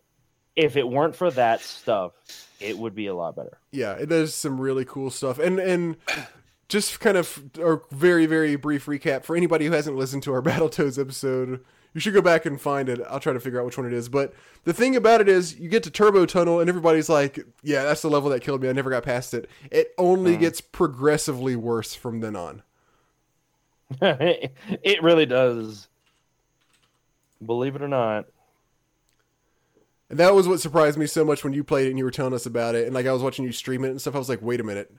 if 0.55 0.75
it 0.75 0.87
weren't 0.87 1.15
for 1.15 1.31
that 1.31 1.61
stuff 1.61 2.11
it 2.59 2.77
would 2.77 2.93
be 2.93 3.07
a 3.07 3.13
lot 3.15 3.35
better 3.35 3.57
yeah, 3.71 3.93
it 3.93 4.07
does 4.09 4.35
some 4.35 4.59
really 4.59 4.83
cool 4.83 5.09
stuff. 5.09 5.39
And 5.39 5.57
and 5.59 5.95
just 6.67 6.99
kind 6.99 7.15
of 7.17 7.41
a 7.59 7.77
very 7.91 8.25
very 8.25 8.55
brief 8.55 8.85
recap 8.85 9.23
for 9.23 9.35
anybody 9.35 9.65
who 9.65 9.71
hasn't 9.71 9.95
listened 9.97 10.23
to 10.23 10.33
our 10.33 10.41
Battletoads 10.49 10.99
episode. 10.99 11.63
You 11.93 11.99
should 11.99 12.13
go 12.13 12.21
back 12.21 12.45
and 12.45 12.59
find 12.59 12.87
it. 12.87 13.01
I'll 13.09 13.19
try 13.19 13.33
to 13.33 13.39
figure 13.39 13.59
out 13.59 13.65
which 13.65 13.77
one 13.77 13.85
it 13.85 13.91
is. 13.93 14.07
But 14.07 14.33
the 14.63 14.71
thing 14.73 14.95
about 14.95 15.19
it 15.19 15.27
is, 15.27 15.59
you 15.59 15.67
get 15.67 15.83
to 15.83 15.91
Turbo 15.91 16.25
Tunnel, 16.25 16.59
and 16.61 16.69
everybody's 16.69 17.09
like, 17.09 17.39
"Yeah, 17.63 17.83
that's 17.83 18.01
the 18.01 18.09
level 18.09 18.29
that 18.29 18.41
killed 18.41 18.61
me. 18.61 18.69
I 18.69 18.71
never 18.73 18.89
got 18.89 19.03
past 19.03 19.33
it." 19.33 19.49
It 19.69 19.93
only 19.97 20.37
Mhm. 20.37 20.39
gets 20.39 20.61
progressively 20.61 21.55
worse 21.57 21.93
from 21.93 22.21
then 22.21 22.35
on. 22.37 22.61
it 24.01 25.03
really 25.03 25.25
does 25.25 25.89
believe 27.45 27.75
it 27.75 27.81
or 27.81 27.87
not 27.89 28.25
And 30.09 30.17
that 30.19 30.33
was 30.35 30.47
what 30.47 30.59
surprised 30.61 30.97
me 30.97 31.07
so 31.07 31.25
much 31.25 31.43
when 31.43 31.51
you 31.53 31.63
played 31.63 31.87
it 31.87 31.89
and 31.89 31.97
you 31.97 32.03
were 32.05 32.11
telling 32.11 32.33
us 32.33 32.45
about 32.45 32.75
it. 32.75 32.85
And 32.85 32.93
like 32.93 33.05
I 33.05 33.11
was 33.13 33.21
watching 33.23 33.43
you 33.45 33.51
stream 33.51 33.83
it 33.83 33.89
and 33.89 33.99
stuff. 33.99 34.15
I 34.15 34.17
was 34.19 34.29
like, 34.29 34.41
wait 34.41 34.59
a 34.59 34.63
minute. 34.63 34.93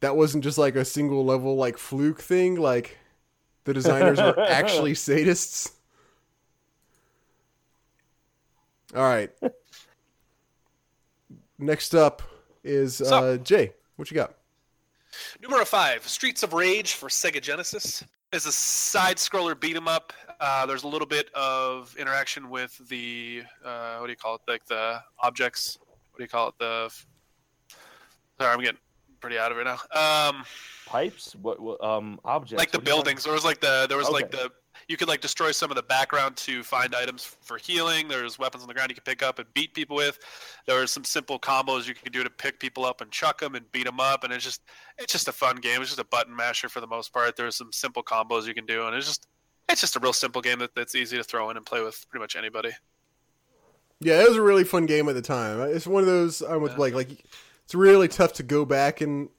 That 0.00 0.16
wasn't 0.16 0.44
just 0.44 0.58
like 0.58 0.76
a 0.76 0.84
single 0.84 1.24
level 1.24 1.56
like 1.56 1.78
fluke 1.78 2.20
thing. 2.20 2.56
Like 2.56 2.98
the 3.64 3.72
designers 3.74 4.18
were 4.18 4.38
actually 4.48 4.92
sadists. 4.94 5.72
All 8.94 9.02
right. 9.02 9.30
Next 11.58 11.94
up 11.94 12.22
is 12.62 13.00
What's 13.00 13.12
up? 13.12 13.22
uh, 13.24 13.36
Jay. 13.38 13.72
What 13.96 14.10
you 14.10 14.14
got? 14.14 14.34
Numero 15.40 15.64
five, 15.64 16.06
Streets 16.06 16.42
of 16.42 16.52
Rage 16.52 16.92
for 16.92 17.08
Sega 17.08 17.40
Genesis. 17.40 18.04
is 18.32 18.44
a 18.44 18.52
side 18.52 19.16
scroller 19.16 19.58
beat 19.58 19.76
'em 19.76 19.88
up. 19.88 20.12
Uh, 20.40 20.66
there's 20.66 20.82
a 20.82 20.88
little 20.88 21.06
bit 21.06 21.30
of 21.34 21.94
interaction 21.98 22.50
with 22.50 22.76
the 22.88 23.42
uh, 23.64 23.96
what 23.96 24.06
do 24.06 24.12
you 24.12 24.16
call 24.16 24.34
it? 24.34 24.42
Like 24.46 24.66
the 24.66 25.00
objects. 25.20 25.78
What 26.10 26.18
do 26.18 26.24
you 26.24 26.28
call 26.28 26.48
it? 26.48 26.54
The 26.58 26.90
sorry, 28.38 28.52
I'm 28.52 28.60
getting 28.60 28.78
pretty 29.20 29.38
out 29.38 29.50
of 29.52 29.58
it 29.58 29.64
now. 29.64 30.28
Um, 30.28 30.44
Pipes? 30.86 31.34
What? 31.36 31.58
what 31.60 31.82
um, 31.82 32.20
objects? 32.24 32.58
like 32.60 32.70
the 32.70 32.78
What 32.78 32.84
do 32.84 32.90
you 32.90 32.94
buildings. 32.96 33.24
There 33.24 33.32
was 33.32 33.44
like 33.44 33.60
the 33.60 33.86
there 33.88 33.96
was 33.98 34.10
like 34.10 34.30
the 34.30 34.50
you 34.88 34.96
could 34.96 35.08
like 35.08 35.20
destroy 35.20 35.50
some 35.52 35.70
of 35.70 35.76
the 35.76 35.82
background 35.82 36.36
to 36.36 36.62
find 36.62 36.94
items 36.94 37.24
for 37.24 37.58
healing. 37.58 38.08
There's 38.08 38.38
weapons 38.38 38.62
on 38.62 38.68
the 38.68 38.74
ground 38.74 38.90
you 38.90 38.94
could 38.94 39.04
pick 39.04 39.22
up 39.22 39.38
and 39.38 39.52
beat 39.52 39.74
people 39.74 39.96
with. 39.96 40.18
There 40.66 40.80
are 40.80 40.86
some 40.86 41.04
simple 41.04 41.38
combos 41.38 41.88
you 41.88 41.94
could 41.94 42.12
do 42.12 42.22
to 42.22 42.30
pick 42.30 42.60
people 42.60 42.84
up 42.84 43.00
and 43.00 43.10
chuck 43.10 43.40
them 43.40 43.54
and 43.54 43.70
beat 43.72 43.84
them 43.86 43.98
up. 43.98 44.22
And 44.24 44.32
it's 44.32 44.44
just 44.44 44.62
it's 44.98 45.12
just 45.12 45.28
a 45.28 45.32
fun 45.32 45.56
game. 45.56 45.80
It's 45.80 45.90
just 45.90 46.00
a 46.00 46.04
button 46.04 46.34
masher 46.34 46.68
for 46.68 46.80
the 46.80 46.86
most 46.86 47.12
part. 47.12 47.36
There's 47.36 47.56
some 47.56 47.72
simple 47.72 48.02
combos 48.02 48.46
you 48.46 48.54
can 48.54 48.66
do, 48.66 48.86
and 48.86 48.94
it's 48.94 49.06
just 49.06 49.26
it's 49.68 49.80
just 49.80 49.96
a 49.96 50.00
real 50.00 50.12
simple 50.12 50.40
game 50.40 50.60
that, 50.60 50.74
that's 50.74 50.94
easy 50.94 51.16
to 51.16 51.24
throw 51.24 51.50
in 51.50 51.56
and 51.56 51.66
play 51.66 51.82
with 51.82 52.06
pretty 52.08 52.22
much 52.22 52.36
anybody. 52.36 52.70
Yeah, 54.00 54.22
it 54.22 54.28
was 54.28 54.36
a 54.36 54.42
really 54.42 54.64
fun 54.64 54.86
game 54.86 55.08
at 55.08 55.14
the 55.14 55.22
time. 55.22 55.60
It's 55.60 55.86
one 55.86 56.02
of 56.02 56.06
those 56.06 56.42
I'm 56.42 56.62
with 56.62 56.72
Yeah. 56.72 56.76
Blake. 56.76 56.94
Like, 56.94 57.10
it's 57.64 57.74
really 57.74 58.08
tough 58.08 58.34
to 58.34 58.42
go 58.42 58.64
back 58.64 59.00
and 59.00 59.30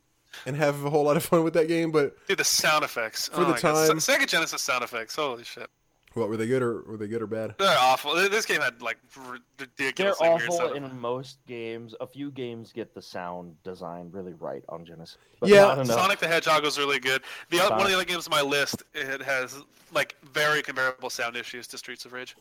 and 0.45 0.55
have 0.55 0.83
a 0.85 0.89
whole 0.89 1.03
lot 1.03 1.17
of 1.17 1.23
fun 1.23 1.43
with 1.43 1.53
that 1.53 1.67
game. 1.67 1.91
But 1.91 2.15
Dude, 2.27 2.37
the 2.39 2.43
sound 2.43 2.83
effects 2.83 3.27
For 3.29 3.41
oh 3.41 3.43
the 3.45 3.49
my 3.51 3.59
God. 3.59 3.87
time- 3.87 3.99
Se- 3.99 4.17
Sega 4.17 4.27
Genesis 4.27 4.61
sound 4.61 4.83
effects. 4.83 5.15
Holy 5.15 5.43
shit, 5.43 5.69
what 6.13 6.29
were 6.29 6.37
they 6.37 6.47
good 6.47 6.61
or 6.63 6.81
were 6.83 6.97
they 6.97 7.07
good 7.07 7.21
or 7.21 7.27
bad? 7.27 7.55
they're 7.59 7.77
awful. 7.79 8.15
This 8.15 8.45
game 8.45 8.61
had 8.61 8.81
like 8.81 8.97
r- 9.17 9.37
They're 9.57 9.67
ridiculously 9.77 10.27
weird 10.29 10.41
awful 10.49 10.57
sound. 10.57 10.75
in 10.75 10.99
most 10.99 11.37
games. 11.47 11.93
A 12.01 12.07
few 12.07 12.31
games 12.31 12.71
get 12.73 12.93
the 12.95 13.01
sound 13.01 13.55
design 13.63 14.09
really 14.11 14.33
right 14.33 14.63
on 14.69 14.85
Genesis. 14.85 15.17
But 15.39 15.49
Yeah, 15.49 15.75
not. 15.75 15.87
Sonic 15.87 16.19
the 16.19 16.27
Hedgehog 16.27 16.63
was 16.63 16.77
really 16.79 16.99
good. 16.99 17.21
The 17.49 17.59
other, 17.61 17.71
one 17.75 17.81
of 17.83 17.87
the 17.89 17.93
other 17.95 18.05
games 18.05 18.27
on 18.27 18.31
my 18.31 18.41
list 18.41 18.83
it 18.95 19.21
has 19.21 19.55
like 19.93 20.15
very 20.33 20.61
comparable 20.63 21.09
sound 21.09 21.35
issues 21.35 21.67
to 21.67 21.77
Streets 21.77 22.05
of 22.05 22.13
Rage. 22.13 22.35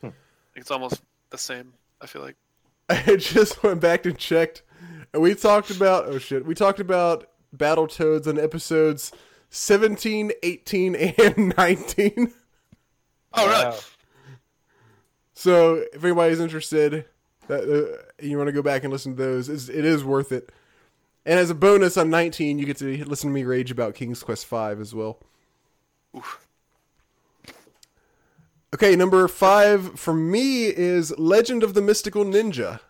Hmm. 0.00 0.08
It's 0.56 0.70
almost 0.70 1.02
the 1.30 1.38
same. 1.38 1.72
I 2.00 2.06
feel 2.06 2.22
like. 2.22 2.36
I 2.90 3.16
just 3.16 3.62
went 3.62 3.80
back 3.80 4.04
and 4.06 4.18
checked, 4.18 4.62
and 5.12 5.22
we 5.22 5.34
talked 5.34 5.70
about 5.70 6.06
oh 6.06 6.18
shit, 6.18 6.44
we 6.44 6.54
talked 6.54 6.80
about 6.80 7.28
Battletoads 7.56 8.26
on 8.26 8.38
episodes 8.38 9.12
17, 9.50 10.32
18, 10.42 10.94
and 10.96 11.56
19. 11.56 12.32
Oh 13.34 13.46
really? 13.46 13.64
Wow. 13.64 13.78
So 15.34 15.84
if 15.92 16.02
anybody's 16.04 16.40
interested, 16.40 17.04
that 17.48 17.64
uh, 17.64 18.02
you 18.24 18.36
want 18.36 18.48
to 18.48 18.52
go 18.52 18.62
back 18.62 18.84
and 18.84 18.92
listen 18.92 19.16
to 19.16 19.22
those, 19.22 19.48
it's, 19.48 19.68
it 19.68 19.84
is 19.84 20.04
worth 20.04 20.32
it. 20.32 20.50
And 21.26 21.38
as 21.38 21.50
a 21.50 21.54
bonus 21.54 21.96
on 21.96 22.10
19, 22.10 22.58
you 22.58 22.66
get 22.66 22.76
to 22.78 23.04
listen 23.04 23.30
to 23.30 23.34
me 23.34 23.44
rage 23.44 23.70
about 23.70 23.94
King's 23.94 24.22
Quest 24.22 24.46
V 24.46 24.56
as 24.56 24.94
well. 24.94 25.18
Oof. 26.16 26.46
Okay, 28.74 28.96
number 28.96 29.26
five 29.28 29.98
for 29.98 30.12
me 30.12 30.66
is 30.66 31.16
Legend 31.18 31.62
of 31.62 31.74
the 31.74 31.80
Mystical 31.80 32.24
Ninja. 32.24 32.80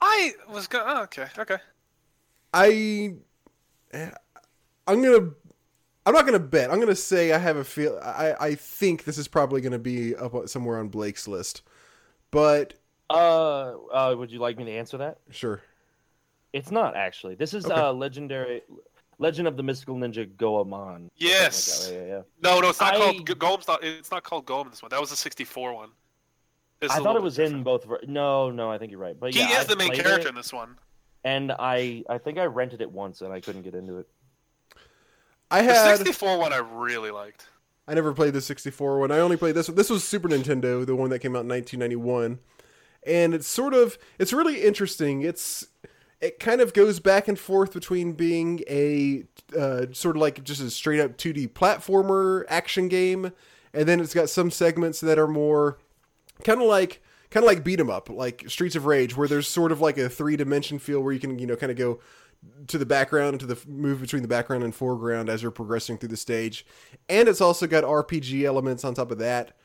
I 0.00 0.32
was 0.48 0.66
going. 0.66 0.84
Oh, 0.86 1.02
okay. 1.02 1.26
Okay. 1.38 1.58
I, 2.52 3.14
I'm 3.94 5.02
gonna, 5.02 5.30
I'm 6.06 6.14
not 6.14 6.24
gonna 6.26 6.38
bet. 6.38 6.70
I'm 6.70 6.80
gonna 6.80 6.94
say 6.94 7.32
I 7.32 7.38
have 7.38 7.56
a 7.56 7.64
feel. 7.64 7.98
I 8.02 8.34
I 8.40 8.54
think 8.54 9.04
this 9.04 9.18
is 9.18 9.28
probably 9.28 9.60
gonna 9.60 9.78
be 9.78 10.16
up 10.16 10.34
somewhere 10.48 10.78
on 10.78 10.88
Blake's 10.88 11.28
list, 11.28 11.62
but 12.30 12.74
Uh, 13.08 13.72
uh, 13.92 14.14
would 14.16 14.30
you 14.32 14.38
like 14.38 14.56
me 14.58 14.64
to 14.64 14.72
answer 14.72 14.98
that? 14.98 15.18
sure. 15.30 15.62
It's 16.52 16.70
not 16.72 16.96
actually. 16.96 17.36
This 17.36 17.54
is 17.54 17.64
Okay. 17.66 17.74
uh 17.74 17.92
legendary, 17.92 18.62
Legend 19.18 19.46
of 19.46 19.56
the 19.56 19.62
Mystical 19.62 19.94
Ninja 19.94 20.28
Goemon. 20.36 21.10
Yes. 21.16 21.84
Like 21.86 21.94
that. 21.94 22.00
Yeah, 22.00 22.06
yeah. 22.16 22.22
No, 22.42 22.60
no, 22.60 22.70
it's 22.70 22.80
not 22.80 22.94
I- 22.94 22.98
called 22.98 23.26
Go- 23.26 23.34
Goem's. 23.34 23.68
Not, 23.68 23.84
it's 23.84 24.10
not 24.10 24.24
called 24.24 24.46
Goem. 24.46 24.70
This 24.70 24.82
one. 24.82 24.88
That 24.90 25.00
was 25.00 25.12
a 25.12 25.16
'64 25.16 25.74
one. 25.74 25.90
This 26.80 26.90
is 26.92 26.96
I 26.96 27.00
a 27.00 27.02
thought 27.04 27.16
it 27.16 27.22
was 27.22 27.36
different. 27.36 27.56
in 27.56 27.62
both. 27.62 27.84
ver- 27.84 28.00
No, 28.06 28.50
no, 28.50 28.70
I 28.70 28.78
think 28.78 28.90
you're 28.90 29.00
right. 29.00 29.18
But 29.18 29.34
He 29.34 29.40
yeah, 29.40 29.60
is 29.60 29.64
I 29.66 29.68
the 29.68 29.76
main 29.76 29.92
character 29.92 30.28
it, 30.28 30.30
in 30.30 30.34
this 30.34 30.52
one. 30.52 30.76
and 31.24 31.52
I, 31.52 32.04
I 32.08 32.18
think 32.18 32.38
I 32.38 32.44
rented 32.46 32.80
it 32.80 32.90
once 32.90 33.20
and 33.20 33.32
I 33.32 33.40
couldn't 33.40 33.62
get 33.62 33.74
into 33.74 33.98
it. 33.98 34.08
I 35.50 35.62
The 35.62 35.72
had. 35.72 35.96
64 35.98 36.38
one 36.38 36.52
I 36.52 36.58
really 36.58 37.10
liked. 37.10 37.46
I 37.88 37.94
never 37.94 38.12
played 38.12 38.34
the 38.34 38.40
64 38.40 38.98
one. 39.00 39.10
I 39.10 39.18
only 39.18 39.36
played 39.36 39.54
this 39.56 39.68
one. 39.68 39.76
This 39.76 39.90
was 39.90 40.04
Super 40.04 40.28
Nintendo, 40.28 40.86
the 40.86 40.94
one 40.94 41.10
that 41.10 41.18
came 41.18 41.34
out 41.34 41.40
in 41.42 41.48
1991. 41.48 42.38
And 43.04 43.34
it's 43.34 43.48
sort 43.48 43.74
of 43.74 43.98
it's 44.18 44.32
really 44.32 44.62
interesting. 44.62 45.22
It's 45.22 45.66
it 46.20 46.38
kind 46.38 46.60
of 46.60 46.72
goes 46.74 47.00
back 47.00 47.28
and 47.28 47.38
forth 47.38 47.72
between 47.72 48.12
being 48.12 48.62
a 48.68 49.24
uh, 49.58 49.86
sort 49.92 50.16
of 50.16 50.20
like 50.22 50.44
just 50.44 50.60
a 50.60 50.70
straight 50.70 51.00
up 51.00 51.16
2D 51.16 51.48
platformer 51.48 52.44
action 52.48 52.88
game, 52.88 53.32
and 53.72 53.88
then 53.88 54.00
it's 54.00 54.12
got 54.14 54.28
some 54.28 54.50
segments 54.50 55.00
that 55.00 55.18
are 55.18 55.26
more 55.26 55.78
kind 56.44 56.60
of 56.60 56.66
like 56.66 57.02
kind 57.30 57.44
of 57.44 57.48
like 57.48 57.64
beat 57.64 57.80
'em 57.80 57.90
up, 57.90 58.10
like 58.10 58.44
Streets 58.48 58.76
of 58.76 58.86
Rage, 58.86 59.16
where 59.16 59.28
there's 59.28 59.48
sort 59.48 59.72
of 59.72 59.80
like 59.80 59.98
a 59.98 60.08
three 60.08 60.36
dimension 60.36 60.78
feel 60.78 61.00
where 61.00 61.12
you 61.12 61.20
can 61.20 61.38
you 61.38 61.46
know 61.46 61.56
kind 61.56 61.70
of 61.70 61.78
go 61.78 62.00
to 62.68 62.78
the 62.78 62.86
background 62.86 63.40
to 63.40 63.46
the 63.46 63.58
move 63.66 64.00
between 64.00 64.22
the 64.22 64.28
background 64.28 64.64
and 64.64 64.74
foreground 64.74 65.28
as 65.28 65.42
you're 65.42 65.50
progressing 65.50 65.98
through 65.98 66.08
the 66.08 66.16
stage. 66.16 66.64
And 67.08 67.28
it's 67.28 67.40
also 67.40 67.66
got 67.66 67.84
RPG 67.84 68.44
elements 68.44 68.84
on 68.84 68.94
top 68.94 69.10
of 69.10 69.18
that. 69.18 69.56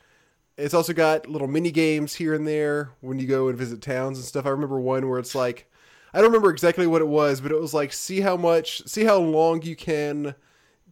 It's 0.58 0.74
also 0.74 0.92
got 0.92 1.28
little 1.28 1.48
mini 1.48 1.70
games 1.70 2.14
here 2.14 2.34
and 2.34 2.46
there 2.46 2.90
when 3.00 3.18
you 3.18 3.26
go 3.26 3.48
and 3.48 3.58
visit 3.58 3.80
towns 3.82 4.18
and 4.18 4.26
stuff. 4.26 4.46
I 4.46 4.50
remember 4.50 4.80
one 4.80 5.08
where 5.08 5.18
it's 5.18 5.34
like 5.34 5.70
I 6.12 6.18
don't 6.18 6.28
remember 6.28 6.50
exactly 6.50 6.86
what 6.86 7.02
it 7.02 7.08
was, 7.08 7.40
but 7.40 7.52
it 7.52 7.60
was 7.60 7.74
like 7.74 7.92
see 7.92 8.20
how 8.20 8.36
much 8.36 8.86
see 8.86 9.04
how 9.04 9.18
long 9.18 9.62
you 9.62 9.76
can 9.76 10.34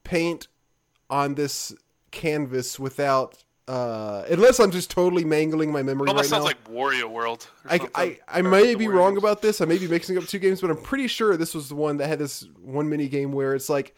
paint 0.02 0.48
on 1.08 1.34
this 1.34 1.74
canvas 2.10 2.78
without 2.78 3.43
uh 3.66 4.24
unless 4.28 4.60
I'm 4.60 4.70
just 4.70 4.90
totally 4.90 5.24
mangling 5.24 5.72
my 5.72 5.82
memory 5.82 6.08
almost 6.08 6.30
right 6.30 6.30
sounds 6.30 6.42
now. 6.42 6.46
like 6.46 6.64
Wario 6.64 7.10
World. 7.10 7.48
or 7.64 7.72
I, 7.72 7.78
something. 7.78 7.94
I, 7.94 8.18
I 8.28 8.42
may 8.42 8.74
be 8.74 8.86
Wario 8.86 8.94
wrong 8.94 9.16
about 9.16 9.40
this. 9.40 9.60
I 9.60 9.64
may 9.64 9.78
be 9.78 9.88
mixing 9.88 10.18
up 10.18 10.24
two 10.24 10.38
games, 10.38 10.60
but 10.60 10.70
I'm 10.70 10.82
pretty 10.82 11.08
sure 11.08 11.36
this 11.36 11.54
was 11.54 11.68
the 11.70 11.74
one 11.74 11.96
that 11.96 12.08
had 12.08 12.18
this 12.18 12.46
one 12.62 12.88
mini 12.88 13.08
game 13.08 13.32
where 13.32 13.54
it's 13.54 13.68
like 13.70 13.96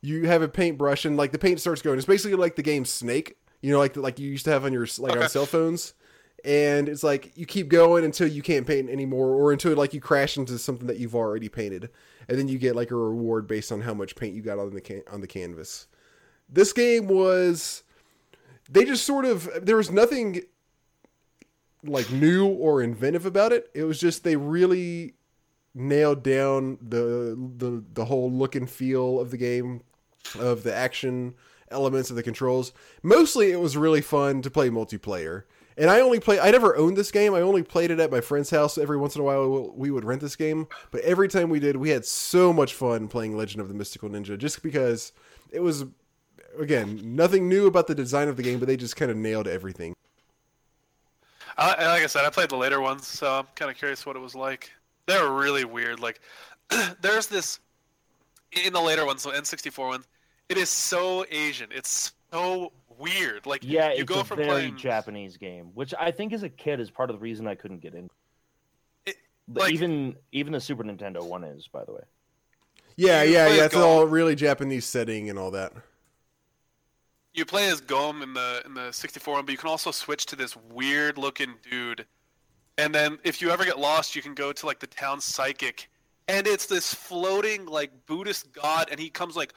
you 0.00 0.26
have 0.26 0.42
a 0.42 0.48
paintbrush 0.48 1.04
and 1.04 1.16
like 1.16 1.30
the 1.32 1.38
paint 1.38 1.60
starts 1.60 1.82
going. 1.82 1.98
It's 1.98 2.06
basically 2.06 2.36
like 2.36 2.56
the 2.56 2.62
game 2.62 2.84
Snake, 2.84 3.36
you 3.60 3.70
know, 3.70 3.78
like 3.78 3.96
like 3.96 4.18
you 4.18 4.30
used 4.30 4.46
to 4.46 4.50
have 4.50 4.64
on 4.64 4.72
your 4.72 4.86
like 4.98 5.16
on 5.16 5.28
cell 5.28 5.46
phones. 5.46 5.94
And 6.44 6.88
it's 6.88 7.04
like 7.04 7.36
you 7.36 7.46
keep 7.46 7.68
going 7.68 8.04
until 8.04 8.26
you 8.26 8.42
can't 8.42 8.66
paint 8.66 8.90
anymore, 8.90 9.28
or 9.28 9.52
until 9.52 9.76
like 9.76 9.94
you 9.94 10.00
crash 10.00 10.36
into 10.36 10.58
something 10.58 10.88
that 10.88 10.98
you've 10.98 11.14
already 11.14 11.48
painted, 11.48 11.88
and 12.28 12.36
then 12.36 12.48
you 12.48 12.58
get 12.58 12.74
like 12.74 12.90
a 12.90 12.96
reward 12.96 13.46
based 13.46 13.70
on 13.70 13.82
how 13.82 13.94
much 13.94 14.16
paint 14.16 14.34
you 14.34 14.42
got 14.42 14.58
on 14.58 14.74
the 14.74 14.80
can- 14.80 15.04
on 15.08 15.20
the 15.20 15.28
canvas. 15.28 15.86
This 16.48 16.72
game 16.72 17.06
was 17.06 17.84
they 18.70 18.84
just 18.84 19.04
sort 19.04 19.24
of 19.24 19.48
there 19.60 19.76
was 19.76 19.90
nothing 19.90 20.42
like 21.84 22.10
new 22.10 22.46
or 22.46 22.82
inventive 22.82 23.26
about 23.26 23.52
it. 23.52 23.70
It 23.74 23.84
was 23.84 24.00
just 24.00 24.24
they 24.24 24.36
really 24.36 25.14
nailed 25.74 26.22
down 26.22 26.78
the 26.80 27.36
the 27.56 27.84
the 27.92 28.04
whole 28.04 28.30
look 28.30 28.54
and 28.54 28.68
feel 28.68 29.20
of 29.20 29.30
the 29.30 29.36
game, 29.36 29.82
of 30.38 30.62
the 30.62 30.74
action 30.74 31.34
elements 31.70 32.10
of 32.10 32.16
the 32.16 32.22
controls. 32.22 32.72
Mostly, 33.02 33.50
it 33.50 33.60
was 33.60 33.76
really 33.76 34.02
fun 34.02 34.42
to 34.42 34.50
play 34.50 34.68
multiplayer. 34.68 35.44
And 35.76 35.88
I 35.88 36.00
only 36.00 36.20
play. 36.20 36.38
I 36.38 36.50
never 36.50 36.76
owned 36.76 36.98
this 36.98 37.10
game. 37.10 37.34
I 37.34 37.40
only 37.40 37.62
played 37.62 37.90
it 37.90 37.98
at 37.98 38.10
my 38.10 38.20
friend's 38.20 38.50
house. 38.50 38.76
Every 38.76 38.98
once 38.98 39.14
in 39.14 39.22
a 39.22 39.24
while, 39.24 39.72
we 39.74 39.90
would 39.90 40.04
rent 40.04 40.20
this 40.20 40.36
game. 40.36 40.68
But 40.90 41.00
every 41.00 41.28
time 41.28 41.48
we 41.48 41.60
did, 41.60 41.76
we 41.76 41.88
had 41.88 42.04
so 42.04 42.52
much 42.52 42.74
fun 42.74 43.08
playing 43.08 43.36
Legend 43.36 43.62
of 43.62 43.68
the 43.68 43.74
Mystical 43.74 44.10
Ninja, 44.10 44.36
just 44.36 44.62
because 44.62 45.12
it 45.50 45.60
was, 45.60 45.86
again, 46.58 47.00
nothing 47.16 47.48
new 47.48 47.66
about 47.66 47.86
the 47.86 47.94
design 47.94 48.28
of 48.28 48.36
the 48.36 48.42
game, 48.42 48.58
but 48.58 48.68
they 48.68 48.76
just 48.76 48.96
kind 48.96 49.10
of 49.10 49.16
nailed 49.16 49.48
everything. 49.48 49.94
I, 51.58 51.86
like 51.88 52.02
I 52.02 52.06
said, 52.06 52.24
I 52.24 52.30
played 52.30 52.48
the 52.48 52.56
later 52.56 52.80
ones, 52.80 53.06
so 53.06 53.30
I'm 53.40 53.46
kind 53.54 53.70
of 53.70 53.76
curious 53.76 54.06
what 54.06 54.16
it 54.16 54.20
was 54.20 54.34
like. 54.34 54.70
They 55.06 55.20
were 55.20 55.32
really 55.32 55.64
weird. 55.64 56.00
Like, 56.00 56.20
there's 57.00 57.26
this 57.26 57.60
in 58.52 58.72
the 58.72 58.80
later 58.80 59.04
ones, 59.04 59.22
so 59.22 59.30
N64 59.30 59.78
one. 59.88 60.04
It 60.48 60.56
is 60.56 60.70
so 60.70 61.24
Asian. 61.30 61.68
It's 61.70 62.12
so 62.32 62.72
weird. 62.98 63.44
Like, 63.46 63.62
Yeah, 63.64 63.88
you 63.92 64.02
it's 64.02 64.04
go 64.04 64.20
a 64.20 64.24
from 64.24 64.38
very 64.38 64.48
playing. 64.48 64.76
Japanese 64.76 65.36
game, 65.36 65.70
which 65.74 65.92
I 65.98 66.10
think 66.10 66.32
as 66.32 66.42
a 66.42 66.48
kid 66.48 66.80
is 66.80 66.90
part 66.90 67.10
of 67.10 67.16
the 67.16 67.20
reason 67.20 67.46
I 67.46 67.54
couldn't 67.54 67.80
get 67.80 67.94
in. 67.94 68.08
It- 69.06 69.16
like- 69.48 69.72
even 69.72 70.16
even 70.32 70.52
the 70.54 70.60
Super 70.60 70.84
Nintendo 70.84 71.22
one 71.22 71.44
is, 71.44 71.68
by 71.68 71.84
the 71.84 71.92
way. 71.92 72.02
Yeah, 72.96 73.22
yeah, 73.22 73.48
yeah. 73.48 73.64
It's 73.64 73.74
Gold. 73.74 73.84
all 73.84 74.04
really 74.06 74.34
Japanese 74.34 74.84
setting 74.84 75.30
and 75.30 75.38
all 75.38 75.50
that. 75.52 75.72
You 77.34 77.44
play 77.44 77.68
as 77.68 77.80
Gom 77.80 78.22
in 78.22 78.34
the 78.34 78.62
in 78.64 78.74
the 78.74 78.92
64 78.92 79.34
one, 79.34 79.44
but 79.44 79.52
you 79.52 79.58
can 79.58 79.68
also 79.68 79.90
switch 79.90 80.26
to 80.26 80.36
this 80.36 80.56
weird 80.56 81.18
looking 81.18 81.54
dude. 81.68 82.06
And 82.78 82.94
then 82.94 83.18
if 83.24 83.40
you 83.42 83.50
ever 83.50 83.64
get 83.64 83.78
lost, 83.78 84.16
you 84.16 84.22
can 84.22 84.34
go 84.34 84.52
to 84.52 84.66
like 84.66 84.80
the 84.80 84.86
town 84.86 85.20
psychic, 85.20 85.90
and 86.28 86.46
it's 86.46 86.66
this 86.66 86.92
floating 86.94 87.66
like 87.66 87.90
Buddhist 88.06 88.52
god, 88.52 88.88
and 88.90 88.98
he 88.98 89.10
comes 89.10 89.36
like 89.36 89.52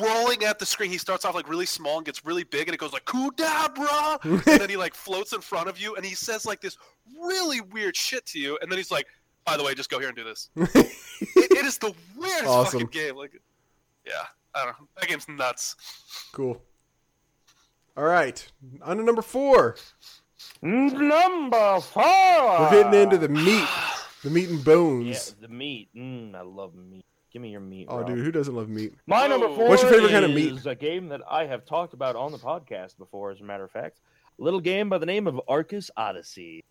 rolling 0.00 0.42
at 0.44 0.58
the 0.58 0.66
screen. 0.66 0.90
He 0.90 0.98
starts 0.98 1.24
off 1.24 1.34
like 1.34 1.48
really 1.48 1.66
small 1.66 1.98
and 1.98 2.06
gets 2.06 2.24
really 2.24 2.44
big, 2.44 2.68
and 2.68 2.74
it 2.74 2.78
goes 2.78 2.92
like 2.92 3.04
Kudabra, 3.04 4.18
and 4.24 4.60
then 4.60 4.68
he 4.68 4.76
like 4.76 4.94
floats 4.94 5.32
in 5.32 5.40
front 5.40 5.68
of 5.68 5.78
you, 5.80 5.94
and 5.96 6.04
he 6.04 6.14
says 6.14 6.46
like 6.46 6.60
this 6.60 6.76
really 7.20 7.60
weird 7.60 7.96
shit 7.96 8.26
to 8.26 8.38
you, 8.40 8.58
and 8.60 8.70
then 8.70 8.76
he's 8.76 8.90
like, 8.90 9.06
"By 9.44 9.56
the 9.56 9.62
way, 9.64 9.74
just 9.74 9.90
go 9.90 9.98
here 9.98 10.08
and 10.08 10.16
do 10.16 10.24
this." 10.24 10.50
it, 10.56 10.86
it 11.36 11.64
is 11.66 11.78
the 11.78 11.92
weirdest 12.16 12.46
Awesome. 12.46 12.80
fucking 12.80 13.00
game. 13.00 13.16
Like, 13.16 13.40
yeah, 14.06 14.12
I 14.54 14.64
don't 14.64 14.80
know. 14.80 14.88
That 14.98 15.08
game's 15.08 15.28
nuts. 15.28 15.76
Cool. 16.32 16.60
All 17.98 18.04
right, 18.04 18.46
on 18.82 18.98
to 18.98 19.02
number 19.02 19.22
four. 19.22 19.74
Number 20.62 21.80
four. 21.80 22.04
We're 22.04 22.70
getting 22.70 23.00
into 23.00 23.18
the 23.18 23.28
meat, 23.28 23.68
the 24.22 24.30
meat 24.30 24.48
and 24.50 24.64
bones. 24.64 25.34
yeah, 25.40 25.48
the 25.48 25.52
meat. 25.52 25.88
Mm, 25.96 26.32
I 26.36 26.42
love 26.42 26.76
meat. 26.76 27.04
Give 27.32 27.42
me 27.42 27.50
your 27.50 27.60
meat. 27.60 27.88
Oh, 27.90 27.98
Rob. 27.98 28.06
dude, 28.06 28.24
who 28.24 28.30
doesn't 28.30 28.54
love 28.54 28.68
meat? 28.68 28.94
My 29.08 29.26
number 29.26 29.48
four 29.48 29.68
What's 29.68 29.82
your 29.82 29.90
favorite 29.90 30.12
kind 30.12 30.24
of 30.24 30.30
meat? 30.30 30.52
is 30.52 30.66
a 30.66 30.76
game 30.76 31.08
that 31.08 31.22
I 31.28 31.46
have 31.46 31.64
talked 31.64 31.92
about 31.92 32.14
on 32.14 32.30
the 32.30 32.38
podcast 32.38 32.96
before, 32.98 33.32
as 33.32 33.40
a 33.40 33.44
matter 33.44 33.64
of 33.64 33.72
fact. 33.72 33.98
A 34.38 34.44
little 34.44 34.60
game 34.60 34.88
by 34.88 34.98
the 34.98 35.06
name 35.06 35.26
of 35.26 35.40
Arcus 35.48 35.90
Odyssey. 35.96 36.64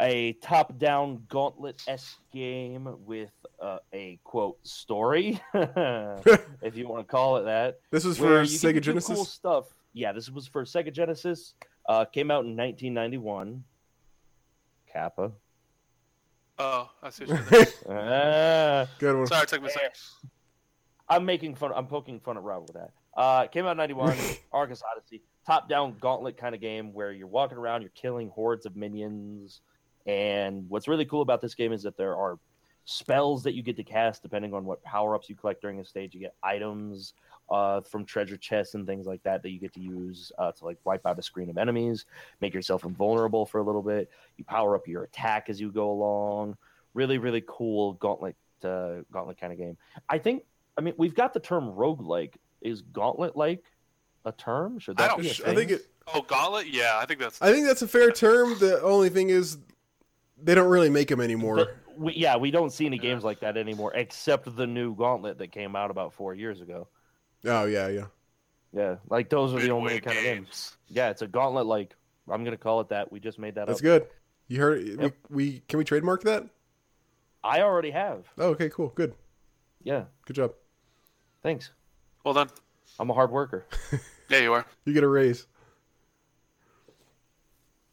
A 0.00 0.34
top 0.34 0.78
down 0.78 1.24
gauntlet 1.28 1.82
esque 1.88 2.18
game 2.32 2.96
with 3.06 3.32
uh, 3.62 3.78
a 3.94 4.18
quote 4.24 4.58
story, 4.66 5.40
if 5.54 6.76
you 6.76 6.86
want 6.86 7.06
to 7.06 7.10
call 7.10 7.38
it 7.38 7.44
that. 7.44 7.80
This 7.90 8.04
was 8.04 8.18
for 8.18 8.42
you 8.42 8.48
get 8.48 8.60
to 8.60 8.66
Sega 8.66 8.80
Genesis. 8.82 9.16
Cool 9.16 9.24
stuff. 9.24 9.64
Yeah, 9.94 10.12
this 10.12 10.28
was 10.28 10.46
for 10.46 10.64
Sega 10.64 10.92
Genesis. 10.92 11.54
Uh, 11.88 12.04
came 12.04 12.30
out 12.30 12.44
in 12.44 12.56
1991. 12.56 13.64
Kappa. 14.92 15.32
Oh, 16.58 16.90
I 17.02 17.10
see 17.10 17.24
what 17.24 17.50
you're 17.50 17.64
doing. 17.64 17.66
Ah. 17.90 18.86
Good 18.98 19.16
one. 19.16 19.26
Sorry, 19.26 19.42
it 19.42 19.48
took 19.48 19.62
me 19.62 19.68
a 19.68 19.70
second. 19.70 19.90
I'm 21.08 21.24
making 21.24 21.54
fun. 21.54 21.72
I'm 21.74 21.86
poking 21.86 22.20
fun 22.20 22.36
at 22.36 22.42
Rob 22.42 22.62
with 22.62 22.74
that. 22.74 22.90
Uh, 23.16 23.46
came 23.46 23.64
out 23.66 23.72
in 23.72 23.76
'91. 23.78 24.16
Arcus 24.52 24.82
Odyssey, 24.90 25.22
top-down 25.46 25.96
gauntlet 26.00 26.36
kind 26.36 26.54
of 26.54 26.60
game 26.60 26.92
where 26.92 27.12
you're 27.12 27.26
walking 27.26 27.56
around, 27.58 27.82
you're 27.82 27.90
killing 27.94 28.28
hordes 28.28 28.66
of 28.66 28.76
minions. 28.76 29.60
And 30.06 30.68
what's 30.68 30.88
really 30.88 31.04
cool 31.04 31.22
about 31.22 31.40
this 31.40 31.54
game 31.54 31.72
is 31.72 31.82
that 31.82 31.96
there 31.96 32.16
are 32.16 32.38
spells 32.84 33.42
that 33.42 33.54
you 33.54 33.62
get 33.62 33.76
to 33.76 33.82
cast 33.84 34.22
depending 34.22 34.54
on 34.54 34.64
what 34.64 34.82
power-ups 34.84 35.28
you 35.28 35.34
collect 35.34 35.60
during 35.60 35.80
a 35.80 35.84
stage. 35.84 36.14
You 36.14 36.20
get 36.20 36.34
items 36.42 37.14
uh, 37.50 37.80
from 37.80 38.04
treasure 38.04 38.36
chests 38.36 38.74
and 38.74 38.86
things 38.86 39.06
like 39.06 39.22
that 39.24 39.42
that 39.42 39.50
you 39.50 39.58
get 39.58 39.72
to 39.74 39.80
use 39.80 40.30
uh, 40.38 40.52
to 40.52 40.64
like 40.64 40.78
wipe 40.84 41.04
out 41.06 41.18
a 41.18 41.22
screen 41.22 41.50
of 41.50 41.58
enemies, 41.58 42.04
make 42.40 42.54
yourself 42.54 42.84
invulnerable 42.84 43.44
for 43.46 43.58
a 43.58 43.62
little 43.62 43.82
bit. 43.82 44.10
You 44.36 44.44
power 44.44 44.74
up 44.76 44.86
your 44.86 45.04
attack 45.04 45.48
as 45.48 45.60
you 45.60 45.70
go 45.72 45.90
along. 45.90 46.56
Really, 46.94 47.18
really 47.18 47.42
cool 47.46 47.94
gauntlet, 47.94 48.36
uh, 48.64 49.02
gauntlet 49.12 49.38
kind 49.40 49.52
of 49.52 49.58
game. 49.58 49.76
I 50.08 50.18
think 50.18 50.44
I 50.78 50.82
mean, 50.82 50.94
we've 50.96 51.14
got 51.14 51.34
the 51.34 51.40
term 51.40 51.72
roguelike. 51.72 52.34
Is 52.62 52.82
gauntlet 52.82 53.36
like 53.36 53.62
a 54.24 54.32
term? 54.32 54.78
Should 54.78 54.96
that 54.96 55.04
I 55.04 55.06
that 55.08 55.22
don't- 55.22 55.22
be 55.22 55.42
a 55.44 55.50
I 55.50 55.54
think 55.54 55.70
it. 55.72 55.86
Oh, 56.14 56.22
Gauntlet? 56.22 56.68
Yeah, 56.68 56.98
I 57.00 57.04
think 57.04 57.18
that's. 57.18 57.42
I 57.42 57.52
think 57.52 57.66
that's 57.66 57.82
a 57.82 57.88
fair 57.88 58.10
term. 58.12 58.56
The 58.60 58.80
only 58.82 59.08
thing 59.08 59.30
is, 59.30 59.58
they 60.42 60.54
don't 60.54 60.68
really 60.68 60.90
make 60.90 61.08
them 61.08 61.20
anymore. 61.20 61.56
But 61.56 61.76
we, 61.96 62.14
yeah, 62.14 62.36
we 62.36 62.50
don't 62.50 62.70
see 62.70 62.86
any 62.86 62.98
games 62.98 63.24
like 63.24 63.40
that 63.40 63.56
anymore, 63.56 63.92
except 63.94 64.54
the 64.56 64.66
new 64.66 64.94
Gauntlet 64.94 65.38
that 65.38 65.52
came 65.52 65.74
out 65.76 65.90
about 65.90 66.12
four 66.12 66.34
years 66.34 66.60
ago. 66.60 66.88
Oh 67.44 67.64
yeah, 67.64 67.88
yeah. 67.88 68.06
Yeah, 68.72 68.96
like 69.08 69.30
those 69.30 69.52
are 69.52 69.56
the 69.56 69.62
Midway 69.68 69.76
only 69.76 70.00
kind 70.00 70.18
of 70.18 70.24
games. 70.24 70.76
Yeah, 70.88 71.10
it's 71.10 71.22
a 71.22 71.26
Gauntlet. 71.26 71.66
Like 71.66 71.94
I'm 72.28 72.44
gonna 72.44 72.56
call 72.56 72.80
it 72.80 72.88
that. 72.90 73.10
We 73.10 73.20
just 73.20 73.38
made 73.38 73.54
that 73.54 73.62
up. 73.62 73.68
That's 73.68 73.80
up. 73.80 73.84
good. 73.84 74.06
You 74.48 74.60
heard? 74.60 74.80
it. 74.82 75.00
Yep. 75.00 75.14
We, 75.30 75.36
we 75.44 75.62
can 75.68 75.78
we 75.78 75.84
trademark 75.84 76.22
that? 76.24 76.44
I 77.42 77.62
already 77.62 77.90
have. 77.92 78.26
Oh, 78.38 78.48
okay, 78.50 78.68
cool, 78.68 78.88
good, 78.88 79.14
Yeah, 79.84 80.04
good 80.26 80.34
job. 80.34 80.52
thanks. 81.42 81.70
Well 82.24 82.34
done. 82.34 82.50
I'm 82.98 83.08
a 83.10 83.14
hard 83.14 83.30
worker. 83.30 83.64
Yeah, 84.28 84.40
you 84.40 84.52
are. 84.54 84.66
You 84.84 84.92
get 84.92 85.04
a 85.04 85.08
raise, 85.08 85.46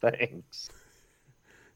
Thanks. 0.00 0.68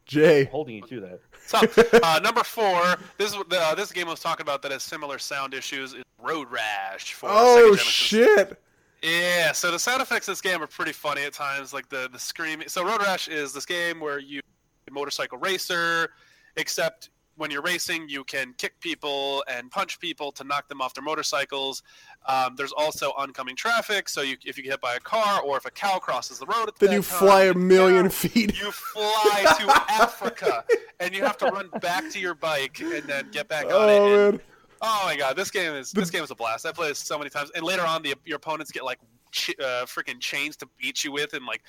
Jay. 0.09 0.45
Holding 0.45 0.77
you 0.77 0.83
to 0.83 1.01
that. 1.01 1.21
So, 1.47 2.01
uh, 2.03 2.19
number 2.19 2.43
four. 2.43 2.97
This 3.19 3.33
is 3.33 3.39
uh, 3.53 3.75
this 3.77 3.93
game 3.93 4.09
I 4.09 4.11
was 4.11 4.21
talking 4.21 4.43
about 4.43 4.63
that 4.63 4.73
has 4.73 4.83
similar 4.83 5.19
sound 5.19 5.55
issues. 5.55 5.93
Is 5.93 6.03
Road 6.21 6.51
Rash 6.51 7.13
for 7.13 7.29
Oh 7.31 7.77
Sega 7.77 7.79
shit! 7.79 8.63
Yeah, 9.03 9.53
so 9.53 9.71
the 9.71 9.79
sound 9.79 10.03
effects 10.03 10.27
in 10.27 10.33
this 10.33 10.41
game 10.41 10.61
are 10.61 10.67
pretty 10.67 10.93
funny 10.93 11.23
at 11.23 11.33
times, 11.33 11.73
like 11.73 11.89
the 11.89 12.09
the 12.11 12.19
screaming. 12.19 12.69
So 12.69 12.85
Road 12.85 13.03
Rash 13.03 13.29
is 13.29 13.53
this 13.53 13.67
game 13.67 14.01
where 14.01 14.19
you 14.19 14.41
a 14.89 14.93
motorcycle 14.93 15.39
racer, 15.39 16.09
except 16.57 17.11
when 17.39 17.51
you're 17.51 17.63
racing, 17.63 18.09
you 18.09 18.25
can 18.25 18.53
kick 18.59 18.79
people 18.81 19.43
and 19.49 19.71
punch 19.71 19.99
people 20.01 20.31
to 20.33 20.45
knock 20.45 20.69
them 20.69 20.81
off 20.83 20.93
their 20.93 21.03
motorcycles. 21.05 21.83
Um, 22.27 22.55
there's 22.57 22.73
also 22.73 23.13
oncoming 23.17 23.57
traffic, 23.57 24.09
so 24.09 24.21
you, 24.23 24.37
if 24.45 24.59
you 24.59 24.65
get 24.65 24.73
hit 24.73 24.81
by 24.81 24.95
a 24.97 25.01
car 25.01 25.41
or 25.41 25.57
if 25.57 25.65
a 25.65 25.71
cow 25.71 25.99
crosses 25.99 26.39
the 26.39 26.47
road, 26.47 26.69
at 26.69 26.77
Then 26.77 26.91
that 26.91 26.97
you 26.97 27.03
time, 27.03 27.19
fly 27.19 27.43
a 27.45 27.55
million 27.55 28.05
yeah, 28.05 28.11
feet. 28.11 28.61
You 28.61 28.71
fly 28.73 29.57
to 29.59 29.83
Africa, 29.93 30.65
and 31.01 31.15
you 31.15 31.23
have 31.23 31.39
to 31.39 31.47
run 31.47 31.71
back 31.81 32.11
to 32.11 32.19
your 32.19 32.35
bike 32.35 32.79
and 32.81 33.05
then 33.05 33.29
get 33.31 33.49
back 33.49 33.67
on 33.67 33.71
it. 33.71 33.75
Oh 33.99 34.29
and- 34.31 34.41
Oh 34.81 35.03
my 35.07 35.17
god, 35.17 35.35
this 35.35 35.51
game 35.51 35.73
is 35.75 35.91
this 35.91 36.09
game 36.09 36.23
is 36.23 36.31
a 36.31 36.37
blast. 36.37 36.65
I 36.65 36.71
played 36.71 36.93
it 36.93 36.97
so 36.97 37.19
many 37.19 37.31
times, 37.31 37.51
and 37.57 37.65
later 37.65 37.83
on, 37.85 38.03
the 38.03 38.15
your 38.25 38.37
opponents 38.37 38.71
get 38.71 38.85
like 38.85 39.01
ch- 39.33 39.55
uh, 39.59 39.85
freaking 39.87 40.21
chains 40.21 40.57
to 40.59 40.69
beat 40.77 41.03
you 41.05 41.11
with, 41.13 41.33
and 41.35 41.45
like, 41.47 41.63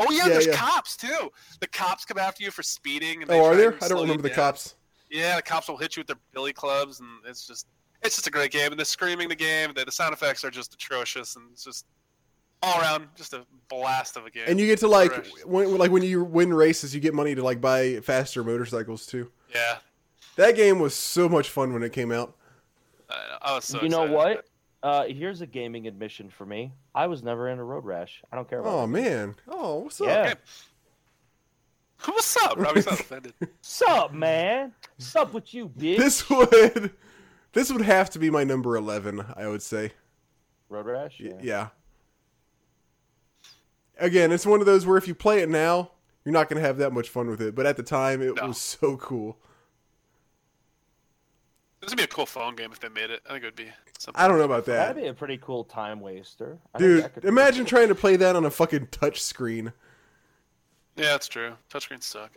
oh 0.00 0.10
yeah, 0.10 0.24
Yeah, 0.24 0.28
there's 0.30 0.46
yeah. 0.48 0.56
cops 0.56 0.96
too. 0.96 1.30
The 1.60 1.68
cops 1.68 2.04
come 2.04 2.18
after 2.18 2.42
you 2.42 2.50
for 2.50 2.62
speeding. 2.64 3.22
And 3.22 3.30
they 3.30 3.38
oh 3.40 3.44
are 3.44 3.56
there? 3.56 3.76
I 3.82 3.88
don't 3.88 4.00
remember 4.00 4.22
the 4.24 4.30
cops. 4.30 4.74
Yeah, 5.10 5.36
the 5.36 5.42
cops 5.42 5.68
will 5.68 5.76
hit 5.76 5.96
you 5.96 6.00
with 6.00 6.08
their 6.08 6.18
billy 6.32 6.52
clubs, 6.52 7.00
and 7.00 7.08
it's 7.26 7.46
just 7.46 7.66
it's 8.02 8.16
just 8.16 8.26
a 8.26 8.30
great 8.30 8.50
game. 8.50 8.70
And 8.72 8.80
the 8.80 8.84
screaming, 8.84 9.28
the 9.28 9.34
game, 9.36 9.72
the, 9.74 9.84
the 9.84 9.92
sound 9.92 10.12
effects 10.12 10.44
are 10.44 10.50
just 10.50 10.74
atrocious, 10.74 11.36
and 11.36 11.46
it's 11.52 11.64
just 11.64 11.86
all 12.62 12.80
around 12.80 13.08
just 13.14 13.32
a 13.34 13.44
blast 13.68 14.16
of 14.16 14.26
a 14.26 14.30
game. 14.30 14.44
And 14.48 14.58
you 14.58 14.66
get 14.66 14.78
to 14.80 14.88
like 14.88 15.10
Correct. 15.10 15.46
when 15.46 15.76
like 15.78 15.90
when 15.90 16.02
you 16.02 16.24
win 16.24 16.52
races, 16.52 16.94
you 16.94 17.00
get 17.00 17.14
money 17.14 17.34
to 17.34 17.42
like 17.42 17.60
buy 17.60 18.00
faster 18.00 18.42
motorcycles 18.42 19.06
too. 19.06 19.30
yeah, 19.54 19.76
That 20.36 20.56
game 20.56 20.78
was 20.78 20.94
so 20.94 21.28
much 21.28 21.48
fun 21.50 21.72
when 21.72 21.82
it 21.82 21.92
came 21.92 22.10
out. 22.12 22.34
I, 23.08 23.38
I 23.42 23.54
was 23.54 23.64
so. 23.64 23.82
you 23.82 23.88
know 23.88 24.04
what? 24.04 24.46
Uh, 24.82 25.04
here's 25.04 25.40
a 25.40 25.46
gaming 25.46 25.86
admission 25.86 26.28
for 26.28 26.46
me. 26.46 26.72
I 26.94 27.06
was 27.06 27.22
never 27.22 27.48
in 27.48 27.58
a 27.58 27.64
road 27.64 27.84
rash. 27.84 28.22
I 28.30 28.36
don't 28.36 28.48
care 28.48 28.60
about. 28.60 28.72
Oh 28.72 28.80
that. 28.82 28.88
man. 28.88 29.34
Oh, 29.48 29.76
what's 29.80 30.00
up? 30.00 30.08
Okay. 30.08 30.34
What's 32.04 32.36
up? 32.44 32.58
Robbie's 32.58 32.86
not 32.90 33.00
offended. 33.00 33.34
Sup, 33.62 34.12
man? 34.12 34.72
Sup 34.98 35.32
with 35.32 35.52
you, 35.54 35.68
bitch? 35.68 35.96
This 35.98 36.28
would 36.30 36.92
this 37.52 37.72
would 37.72 37.82
have 37.82 38.10
to 38.10 38.18
be 38.18 38.30
my 38.30 38.44
number 38.44 38.76
eleven. 38.76 39.24
I 39.36 39.48
would 39.48 39.62
say. 39.62 39.92
Road 40.68 40.86
rash. 40.86 41.20
Y- 41.22 41.32
Yeah. 41.42 41.68
Again, 43.98 44.30
it's 44.30 44.44
one 44.44 44.60
of 44.60 44.66
those 44.66 44.84
where 44.84 44.98
if 44.98 45.08
you 45.08 45.14
play 45.14 45.40
it 45.40 45.48
now, 45.48 45.90
you're 46.24 46.32
not 46.34 46.50
going 46.50 46.60
to 46.60 46.66
have 46.66 46.76
that 46.78 46.92
much 46.92 47.08
fun 47.08 47.28
with 47.30 47.40
it. 47.40 47.54
But 47.54 47.64
at 47.64 47.78
the 47.78 47.82
time, 47.82 48.20
it 48.20 48.34
No. 48.36 48.48
was 48.48 48.60
so 48.60 48.98
cool. 48.98 49.38
This 51.80 51.90
would 51.92 51.96
be 51.96 52.04
a 52.04 52.08
cool 52.08 52.26
phone 52.26 52.56
game 52.56 52.72
if 52.72 52.80
they 52.80 52.90
made 52.90 53.10
it. 53.10 53.22
I 53.26 53.32
think 53.32 53.44
it 53.44 53.46
would 53.46 53.56
be 53.56 53.68
something. 53.98 54.20
I 54.22 54.28
don't 54.28 54.36
know 54.38 54.44
about 54.44 54.66
that. 54.66 54.88
That'd 54.88 55.02
be 55.02 55.08
a 55.08 55.14
pretty 55.14 55.38
cool 55.38 55.64
time 55.64 56.00
waster. 56.00 56.58
I 56.74 56.78
dude. 56.78 57.04
that 57.04 57.24
Imagine 57.24 57.64
trying 57.64 57.88
to 57.88 57.94
play 57.94 58.16
that 58.16 58.36
on 58.36 58.44
a 58.44 58.50
fucking 58.50 58.88
touch 58.88 59.22
screen. 59.22 59.72
Yeah, 60.96 61.10
that's 61.10 61.28
true. 61.28 61.52
Touchscreens 61.70 62.04
suck. 62.04 62.32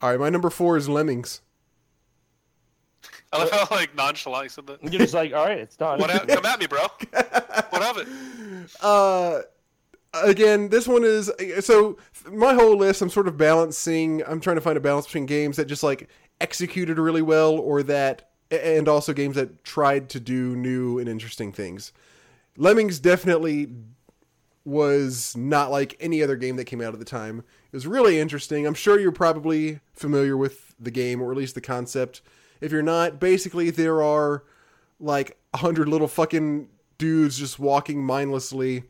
All 0.00 0.10
right, 0.10 0.20
my 0.20 0.30
number 0.30 0.48
four 0.48 0.76
is 0.76 0.88
Lemmings. 0.88 1.40
I 3.32 3.38
love 3.38 3.50
how 3.50 3.66
like 3.70 3.94
nonchalant 3.94 4.44
you 4.44 4.48
said 4.48 4.66
that. 4.68 4.82
You're 4.82 5.00
just 5.00 5.14
like, 5.14 5.34
all 5.34 5.44
right, 5.44 5.58
it's 5.58 5.76
done. 5.76 5.98
What? 5.98 6.10
hap- 6.10 6.28
come 6.28 6.46
at 6.46 6.58
me, 6.60 6.66
bro. 6.66 6.86
What 7.10 7.82
of 7.82 7.98
it? 7.98 8.08
Uh, 8.82 9.40
again, 10.12 10.68
this 10.68 10.86
one 10.86 11.02
is 11.02 11.32
so 11.60 11.96
my 12.30 12.52
whole 12.52 12.76
list. 12.76 13.00
I'm 13.00 13.08
sort 13.08 13.28
of 13.28 13.38
balancing. 13.38 14.22
I'm 14.26 14.40
trying 14.40 14.56
to 14.56 14.60
find 14.60 14.76
a 14.76 14.80
balance 14.80 15.06
between 15.06 15.24
games 15.24 15.56
that 15.56 15.66
just 15.66 15.82
like 15.82 16.08
executed 16.40 16.98
really 16.98 17.22
well, 17.22 17.58
or 17.58 17.82
that, 17.84 18.28
and 18.50 18.86
also 18.88 19.14
games 19.14 19.36
that 19.36 19.64
tried 19.64 20.10
to 20.10 20.20
do 20.20 20.54
new 20.54 20.98
and 20.98 21.08
interesting 21.08 21.50
things. 21.50 21.92
Lemmings 22.58 23.00
definitely 23.00 23.68
was 24.64 25.36
not 25.36 25.70
like 25.70 25.96
any 26.00 26.22
other 26.22 26.36
game 26.36 26.56
that 26.56 26.64
came 26.64 26.80
out 26.80 26.92
at 26.92 26.98
the 26.98 27.04
time. 27.04 27.38
It 27.38 27.76
was 27.76 27.86
really 27.86 28.18
interesting. 28.18 28.66
I'm 28.66 28.74
sure 28.74 28.98
you're 28.98 29.12
probably 29.12 29.80
familiar 29.94 30.36
with 30.36 30.74
the 30.78 30.90
game, 30.90 31.22
or 31.22 31.30
at 31.30 31.36
least 31.36 31.54
the 31.54 31.60
concept. 31.60 32.20
If 32.60 32.72
you're 32.72 32.82
not, 32.82 33.18
basically 33.20 33.70
there 33.70 34.02
are 34.02 34.44
like 35.00 35.38
a 35.54 35.58
hundred 35.58 35.88
little 35.88 36.08
fucking 36.08 36.68
dudes 36.98 37.38
just 37.38 37.58
walking 37.58 38.04
mindlessly, 38.04 38.84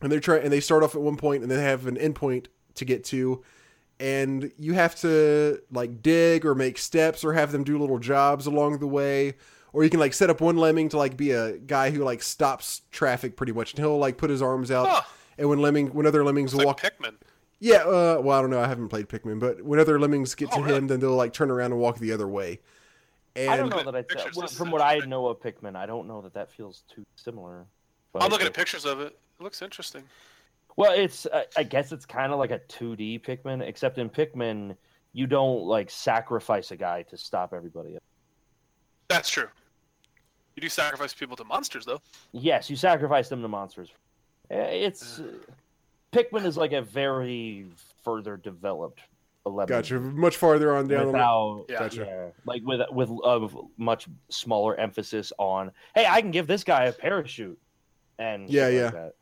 and 0.00 0.10
they're 0.10 0.20
trying 0.20 0.42
and 0.42 0.52
they 0.52 0.60
start 0.60 0.82
off 0.82 0.94
at 0.94 1.00
one 1.00 1.16
point 1.16 1.42
and 1.42 1.50
they 1.50 1.62
have 1.62 1.86
an 1.86 1.96
endpoint 1.96 2.46
to 2.74 2.84
get 2.84 3.04
to, 3.04 3.42
and 3.98 4.52
you 4.58 4.74
have 4.74 4.94
to 4.96 5.60
like 5.70 6.02
dig 6.02 6.44
or 6.44 6.54
make 6.54 6.78
steps 6.78 7.24
or 7.24 7.32
have 7.32 7.52
them 7.52 7.64
do 7.64 7.78
little 7.78 7.98
jobs 7.98 8.46
along 8.46 8.78
the 8.78 8.86
way. 8.86 9.34
Or 9.76 9.84
you 9.84 9.90
can 9.90 10.00
like 10.00 10.14
set 10.14 10.30
up 10.30 10.40
one 10.40 10.56
lemming 10.56 10.88
to 10.88 10.96
like 10.96 11.18
be 11.18 11.32
a 11.32 11.58
guy 11.58 11.90
who 11.90 12.02
like 12.02 12.22
stops 12.22 12.80
traffic 12.92 13.36
pretty 13.36 13.52
much, 13.52 13.74
and 13.74 13.78
he'll 13.78 13.98
like 13.98 14.16
put 14.16 14.30
his 14.30 14.40
arms 14.40 14.70
out. 14.70 14.88
Huh. 14.88 15.02
And 15.36 15.50
when 15.50 15.58
lemming, 15.60 15.88
when 15.88 16.06
other 16.06 16.24
lemmings 16.24 16.54
It's 16.54 16.58
like 16.58 16.66
walk, 16.66 16.80
Pikmin. 16.80 17.12
yeah, 17.60 17.80
uh, 17.82 18.18
well, 18.22 18.38
I 18.38 18.40
don't 18.40 18.48
know. 18.48 18.58
I 18.60 18.66
haven't 18.68 18.88
played 18.88 19.06
Pikmin, 19.06 19.38
but 19.38 19.60
when 19.62 19.78
other 19.78 20.00
lemmings 20.00 20.34
get 20.34 20.48
Oh, 20.52 20.56
to 20.56 20.62
really? 20.62 20.78
him, 20.78 20.86
then 20.86 21.00
they'll 21.00 21.10
like 21.14 21.34
turn 21.34 21.50
around 21.50 21.72
and 21.72 21.80
walk 21.82 21.98
the 21.98 22.10
other 22.10 22.26
way. 22.26 22.58
And 23.34 23.50
I 23.50 23.58
don't 23.58 23.68
know 23.68 23.82
that 23.82 23.94
I. 23.94 24.00
Pictures, 24.00 24.34
well, 24.34 24.46
from 24.46 24.70
what 24.70 24.80
I 24.80 24.96
know 25.00 25.26
of 25.26 25.40
Pikmin, 25.40 25.76
I 25.76 25.84
don't 25.84 26.08
know 26.08 26.22
that 26.22 26.32
that 26.32 26.50
feels 26.50 26.84
too 26.88 27.04
similar. 27.16 27.66
I'm 28.18 28.30
looking 28.30 28.46
at 28.46 28.54
pictures 28.54 28.86
of 28.86 29.00
it. 29.00 29.18
It 29.38 29.42
looks 29.42 29.60
interesting. 29.60 30.04
Well, 30.76 30.92
it's. 30.92 31.26
I 31.34 31.44
I 31.58 31.62
guess 31.64 31.92
it's 31.92 32.06
kind 32.06 32.32
of 32.32 32.38
like 32.38 32.50
a 32.50 32.60
2D 32.60 33.22
Pikmin, 33.22 33.60
except 33.60 33.98
in 33.98 34.08
Pikmin, 34.08 34.74
you 35.12 35.26
don't 35.26 35.64
like 35.64 35.90
sacrifice 35.90 36.70
a 36.70 36.76
guy 36.76 37.02
to 37.02 37.18
stop 37.18 37.52
everybody. 37.52 37.98
That's 39.08 39.28
true. 39.28 39.48
You 40.56 40.62
do 40.62 40.68
sacrifice 40.70 41.12
people 41.12 41.36
to 41.36 41.44
monsters, 41.44 41.84
though. 41.84 42.00
Yes, 42.32 42.70
you 42.70 42.76
sacrifice 42.76 43.28
them 43.28 43.42
to 43.42 43.48
monsters. 43.48 43.90
Eh, 44.50 44.56
It's 44.86 45.20
Pikmin 46.12 46.46
is 46.46 46.56
like 46.56 46.72
a 46.72 46.80
very 46.80 47.66
further 48.02 48.38
developed 48.38 49.00
a 49.44 49.50
lemon. 49.50 49.68
Gotcha. 49.68 50.00
Much 50.00 50.36
farther 50.38 50.74
on 50.74 50.88
down. 50.88 51.00
the 51.00 51.06
Without, 51.08 51.66
Yeah. 51.68 51.78
Gotcha. 51.80 52.04
yeah, 52.06 52.26
like 52.46 52.62
with 52.64 52.80
with 52.90 53.10
a 53.10 53.48
much 53.76 54.06
smaller 54.30 54.74
emphasis 54.80 55.30
on, 55.38 55.70
hey, 55.94 56.06
I 56.08 56.22
can 56.22 56.30
give 56.30 56.46
this 56.46 56.64
guy 56.64 56.86
a 56.86 56.92
parachute, 56.92 57.58
and 58.18 58.48
Yeah, 58.48 58.68
yeah. 58.68 58.84
like 58.84 58.92
that. 58.94 59.14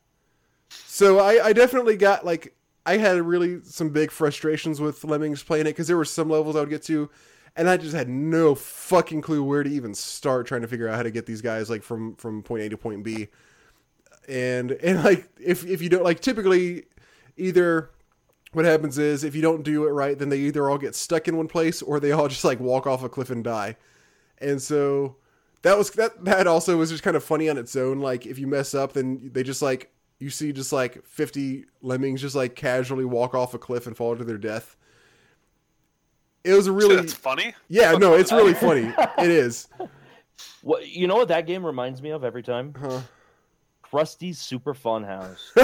So 0.71 1.19
I, 1.19 1.47
I 1.47 1.53
definitely 1.53 1.97
got 1.97 2.25
like 2.25 2.55
I 2.87 2.97
had 2.97 3.21
really 3.23 3.61
some 3.65 3.89
big 3.91 4.13
frustrations 4.13 4.81
with 4.81 5.03
Lemmings 5.03 5.43
playing 5.43 5.67
it 5.67 5.71
because 5.71 5.89
there 5.89 5.97
were 5.97 6.05
some 6.05 6.31
levels 6.31 6.55
I 6.55 6.61
would 6.61 6.71
get 6.71 6.83
to, 6.85 7.11
and 7.57 7.69
I 7.69 7.77
just 7.77 7.95
had 7.95 8.09
no 8.09 8.55
fucking 8.55 9.21
clue 9.21 9.43
where 9.43 9.63
to 9.63 9.71
even 9.71 9.95
start 9.95 10.47
trying 10.47 10.63
to 10.63 10.69
figure 10.69 10.89
out 10.89 10.97
how 10.97 11.03
to 11.03 11.11
get 11.11 11.27
these 11.27 11.41
guys 11.41 11.71
like 11.71 11.83
from 11.83 12.17
from 12.17 12.43
point 12.43 12.63
A 12.63 12.69
to 12.71 12.77
point 12.77 13.05
B. 13.05 13.29
And 14.29 14.73
and 14.73 15.05
like 15.05 15.29
if 15.41 15.65
if 15.67 15.81
you 15.81 15.89
don't 15.89 16.05
like 16.05 16.21
typically 16.21 16.85
either 17.37 17.91
what 18.53 18.65
happens 18.65 18.99
is 18.99 19.25
if 19.25 19.35
you 19.35 19.43
don't 19.43 19.65
do 19.65 19.85
it 19.87 19.91
right 19.91 20.17
then 20.17 20.29
they 20.29 20.39
either 20.39 20.71
all 20.71 20.79
get 20.79 20.95
stuck 20.95 21.27
in 21.27 21.37
one 21.37 21.49
place 21.49 21.83
or 21.83 21.99
they 22.01 22.13
all 22.13 22.29
just 22.35 22.45
like 22.45 22.61
walk 22.61 22.87
off 22.87 23.05
a 23.05 23.09
cliff 23.09 23.31
and 23.31 23.45
die. 23.45 23.77
And 24.39 24.61
so 24.61 25.17
that 25.63 25.79
was 25.79 25.91
that 25.93 26.25
that 26.25 26.47
also 26.47 26.77
was 26.77 26.91
just 26.91 27.03
kind 27.03 27.17
of 27.17 27.23
funny 27.23 27.49
on 27.49 27.57
its 27.57 27.77
own 27.77 28.01
like 28.01 28.27
if 28.27 28.39
you 28.39 28.47
mess 28.47 28.75
up 28.75 28.93
then 28.93 29.31
they 29.33 29.43
just 29.43 29.63
like 29.63 29.91
you 30.19 30.31
see 30.31 30.53
just 30.53 30.73
like 30.73 31.05
50 31.07 31.65
lemmings 31.83 32.21
just 32.21 32.35
like 32.35 32.55
casually 32.55 33.05
walk 33.05 33.35
off 33.35 33.55
a 33.55 33.59
cliff 33.59 33.87
and 33.87 33.97
fall 33.97 34.17
to 34.17 34.25
their 34.25 34.39
death. 34.39 34.77
It 36.45 36.53
was 36.55 36.67
a 36.67 36.73
really 36.73 36.97
That's 36.97 37.15
funny. 37.15 37.55
yeah, 37.69 37.93
no, 37.93 38.15
it's 38.15 38.31
really 38.33 38.55
funny. 38.55 38.93
It 39.19 39.31
is. 39.31 39.69
What 40.63 40.89
you 40.89 41.07
know 41.07 41.17
what 41.17 41.29
that 41.29 41.47
game 41.47 41.65
reminds 41.65 42.01
me 42.03 42.11
of 42.11 42.25
every 42.25 42.43
time? 42.43 42.75
Huh. 42.79 43.01
Krusty's 43.83 44.39
Super 44.39 44.75
Fun 44.75 45.05
House. 45.05 45.53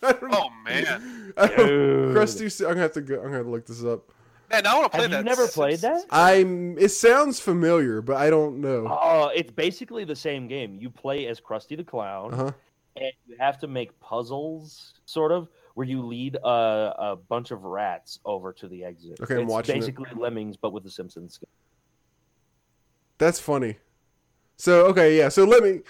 Oh 0.00 0.48
man, 0.64 1.32
I. 1.36 1.48
Krusty, 1.48 2.60
I'm 2.62 2.68
gonna 2.68 2.80
have 2.80 2.92
to 2.92 3.00
go. 3.02 3.16
I'm 3.16 3.22
gonna 3.24 3.36
have 3.38 3.44
to 3.46 3.50
look 3.50 3.66
this 3.66 3.84
up. 3.84 4.08
man, 4.50 4.66
I 4.66 4.74
want 4.74 4.84
to 4.92 4.96
play 4.96 5.02
Have 5.02 5.10
that. 5.10 5.18
you 5.18 5.24
never 5.24 5.46
played 5.48 5.80
that? 5.80 6.04
I'm. 6.10 6.78
It 6.78 6.90
sounds 6.90 7.40
familiar, 7.40 8.00
but 8.00 8.16
I 8.16 8.30
don't 8.30 8.60
know. 8.62 8.86
Oh, 8.88 9.30
it's 9.34 9.50
basically 9.50 10.04
the 10.04 10.16
same 10.16 10.46
game. 10.48 10.76
You 10.80 10.88
play 10.88 11.26
as 11.26 11.40
Krusty 11.40 11.76
the 11.76 11.84
Clown, 11.84 12.32
Uh 12.32 12.36
huh. 12.36 12.52
and 12.96 13.12
you 13.26 13.36
have 13.40 13.58
to 13.58 13.66
make 13.66 13.98
puzzles, 14.00 14.94
sort 15.04 15.32
of, 15.32 15.48
where 15.78 15.86
you 15.86 16.04
lead 16.04 16.34
a, 16.34 16.48
a 16.48 17.16
bunch 17.28 17.52
of 17.52 17.62
rats 17.62 18.18
over 18.24 18.52
to 18.52 18.66
the 18.66 18.82
exit. 18.82 19.16
Okay, 19.22 19.36
I'm 19.36 19.42
it's 19.42 19.50
watching 19.52 19.76
it. 19.76 19.80
basically 19.82 20.10
Lemmings, 20.16 20.56
but 20.56 20.72
with 20.72 20.82
the 20.82 20.90
Simpsons. 20.90 21.38
That's 23.18 23.38
funny. 23.38 23.76
So 24.56 24.86
okay, 24.86 25.16
yeah. 25.16 25.28
So 25.28 25.44
let 25.44 25.62
me. 25.62 25.82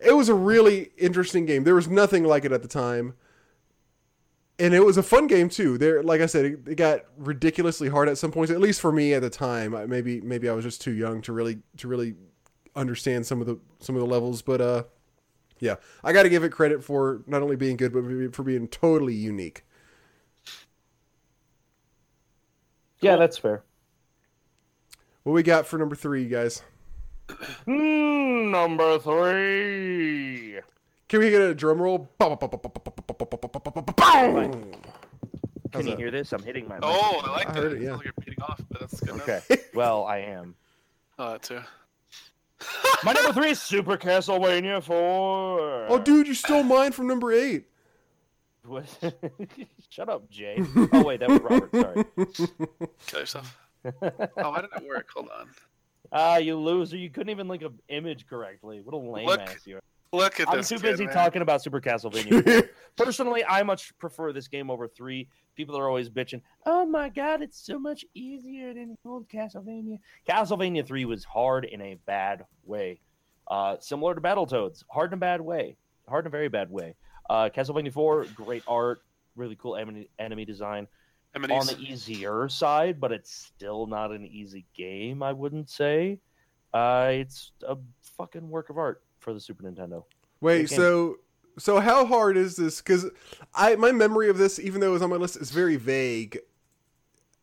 It 0.00 0.16
was 0.16 0.28
a 0.28 0.34
really 0.34 0.90
interesting 0.98 1.46
game. 1.46 1.62
There 1.62 1.76
was 1.76 1.86
nothing 1.86 2.24
like 2.24 2.44
it 2.44 2.50
at 2.50 2.62
the 2.62 2.68
time, 2.68 3.14
and 4.58 4.74
it 4.74 4.84
was 4.84 4.96
a 4.96 5.04
fun 5.04 5.28
game 5.28 5.48
too. 5.48 5.78
There, 5.78 6.02
like 6.02 6.20
I 6.20 6.26
said, 6.26 6.44
it, 6.44 6.58
it 6.66 6.74
got 6.74 7.02
ridiculously 7.16 7.88
hard 7.88 8.08
at 8.08 8.18
some 8.18 8.32
points. 8.32 8.50
At 8.50 8.58
least 8.58 8.80
for 8.80 8.90
me 8.90 9.14
at 9.14 9.22
the 9.22 9.30
time. 9.30 9.70
Maybe 9.88 10.20
maybe 10.20 10.48
I 10.48 10.52
was 10.52 10.64
just 10.64 10.80
too 10.80 10.94
young 10.94 11.22
to 11.22 11.32
really 11.32 11.60
to 11.76 11.86
really 11.86 12.16
understand 12.74 13.24
some 13.24 13.40
of 13.40 13.46
the 13.46 13.60
some 13.78 13.94
of 13.94 14.00
the 14.00 14.08
levels. 14.08 14.42
But 14.42 14.60
uh, 14.60 14.82
yeah, 15.60 15.76
I 16.04 16.12
got 16.12 16.24
to 16.24 16.28
give 16.28 16.44
it 16.44 16.50
credit 16.50 16.82
for 16.84 17.22
not 17.26 17.42
only 17.42 17.56
being 17.56 17.76
good, 17.76 17.92
but 17.92 18.34
for 18.34 18.42
being 18.42 18.68
totally 18.68 19.14
unique. 19.14 19.64
Yeah, 23.00 23.16
that's 23.16 23.38
fair. 23.38 23.62
What 25.22 25.32
we 25.32 25.42
got 25.42 25.66
for 25.66 25.78
number 25.78 25.94
three, 25.94 26.22
you 26.22 26.28
guys? 26.28 26.62
Hmm, 27.64 28.50
number 28.50 28.98
three. 28.98 30.58
Can 31.08 31.20
we 31.20 31.30
get 31.30 31.40
a 31.40 31.54
drum 31.54 31.80
roll? 31.80 32.08
Can 32.18 32.38
How's 35.72 35.84
you 35.84 35.90
that? 35.90 35.98
hear 35.98 36.10
this? 36.10 36.32
I'm 36.32 36.42
hitting 36.42 36.66
my. 36.66 36.78
Oh, 36.82 37.20
I 37.24 37.30
like 37.30 37.48
I 37.50 37.52
that. 37.52 37.62
heard 37.62 37.72
it, 37.74 37.82
yeah. 37.82 37.88
Sounds 37.88 37.98
like 37.98 38.04
you're 38.06 38.14
repeating 38.16 38.42
off, 38.42 38.60
but 38.70 38.80
that's 38.80 39.00
good. 39.00 39.20
Okay. 39.20 39.40
Well, 39.74 40.04
I 40.04 40.18
am. 40.18 40.54
Oh, 41.18 41.32
that 41.32 41.42
too. 41.42 41.60
My 43.04 43.12
number 43.12 43.32
three 43.32 43.50
is 43.50 43.60
Super 43.60 43.96
Castlevania 43.96 44.82
Four. 44.82 45.86
Oh, 45.88 46.00
dude, 46.02 46.26
you 46.26 46.34
stole 46.34 46.62
mine 46.62 46.92
from 46.92 47.06
number 47.06 47.32
eight. 47.32 47.66
What? 48.64 48.86
Shut 49.88 50.08
up, 50.08 50.28
Jay. 50.28 50.62
Oh 50.92 51.04
wait, 51.04 51.20
that 51.20 51.28
was 51.28 51.40
Robert. 51.40 51.70
Sorry. 51.74 52.04
Kill 53.06 53.20
yourself. 53.20 53.56
Oh, 54.02 54.52
how 54.52 54.60
did 54.60 54.70
it 54.76 54.86
work? 54.86 55.08
Hold 55.14 55.30
on. 55.38 55.48
Ah, 56.12 56.36
you 56.36 56.56
loser! 56.56 56.96
You 56.96 57.08
couldn't 57.10 57.30
even 57.30 57.48
link 57.48 57.62
an 57.62 57.78
image 57.88 58.26
correctly. 58.26 58.80
What 58.82 58.92
a 58.94 58.98
lame 58.98 59.24
Look 59.26 59.40
ass 59.40 59.66
you 59.66 59.76
are. 59.76 59.80
Look 60.12 60.40
at 60.40 60.48
I'm 60.48 60.58
this. 60.58 60.68
too 60.68 60.76
kid, 60.76 60.82
busy 60.82 61.04
man. 61.04 61.14
talking 61.14 61.42
about 61.42 61.62
Super 61.62 61.80
Castlevania. 61.80 62.44
4. 62.44 62.70
Personally, 62.96 63.44
I 63.44 63.62
much 63.62 63.96
prefer 63.98 64.32
this 64.32 64.48
game 64.48 64.70
over 64.70 64.88
three. 64.88 65.28
People 65.54 65.76
are 65.76 65.86
always 65.88 66.08
bitching. 66.08 66.40
Oh 66.66 66.86
my 66.86 67.08
god, 67.10 67.42
it's 67.42 67.58
so 67.58 67.78
much 67.78 68.04
easier 68.14 68.72
than 68.72 68.96
old 69.04 69.28
Castlevania. 69.28 69.98
Castlevania 70.28 70.86
three 70.86 71.04
was 71.04 71.24
hard 71.24 71.64
in 71.66 71.80
a 71.82 71.96
bad 72.06 72.44
way, 72.64 73.00
uh, 73.48 73.76
similar 73.80 74.14
to 74.14 74.20
Battletoads. 74.20 74.84
Hard 74.90 75.10
in 75.10 75.18
a 75.18 75.20
bad 75.20 75.40
way. 75.40 75.76
Hard 76.08 76.24
in 76.24 76.28
a 76.28 76.30
very 76.30 76.48
bad 76.48 76.70
way. 76.70 76.94
Uh, 77.28 77.50
Castlevania 77.54 77.92
four, 77.92 78.24
great 78.34 78.62
art, 78.66 79.00
really 79.36 79.56
cool 79.56 79.76
enemy, 79.76 80.08
enemy 80.18 80.44
design. 80.44 80.86
On 81.34 81.66
the 81.66 81.76
easier 81.78 82.48
side, 82.48 82.98
but 82.98 83.12
it's 83.12 83.30
still 83.30 83.86
not 83.86 84.10
an 84.10 84.26
easy 84.26 84.64
game. 84.74 85.22
I 85.22 85.32
wouldn't 85.32 85.68
say. 85.68 86.20
Uh, 86.72 87.10
it's 87.12 87.52
a 87.66 87.76
fucking 88.16 88.48
work 88.48 88.70
of 88.70 88.78
art 88.78 89.02
for 89.18 89.34
the 89.34 89.40
Super 89.40 89.64
Nintendo. 89.64 90.04
Wait, 90.40 90.68
so 90.68 91.16
so 91.58 91.80
how 91.80 92.06
hard 92.06 92.36
is 92.36 92.56
this? 92.56 92.80
Because 92.80 93.06
I 93.54 93.76
my 93.76 93.92
memory 93.92 94.28
of 94.28 94.38
this, 94.38 94.58
even 94.58 94.80
though 94.80 94.88
it 94.88 94.92
was 94.92 95.02
on 95.02 95.10
my 95.10 95.16
list, 95.16 95.36
is 95.36 95.50
very 95.50 95.76
vague. 95.76 96.38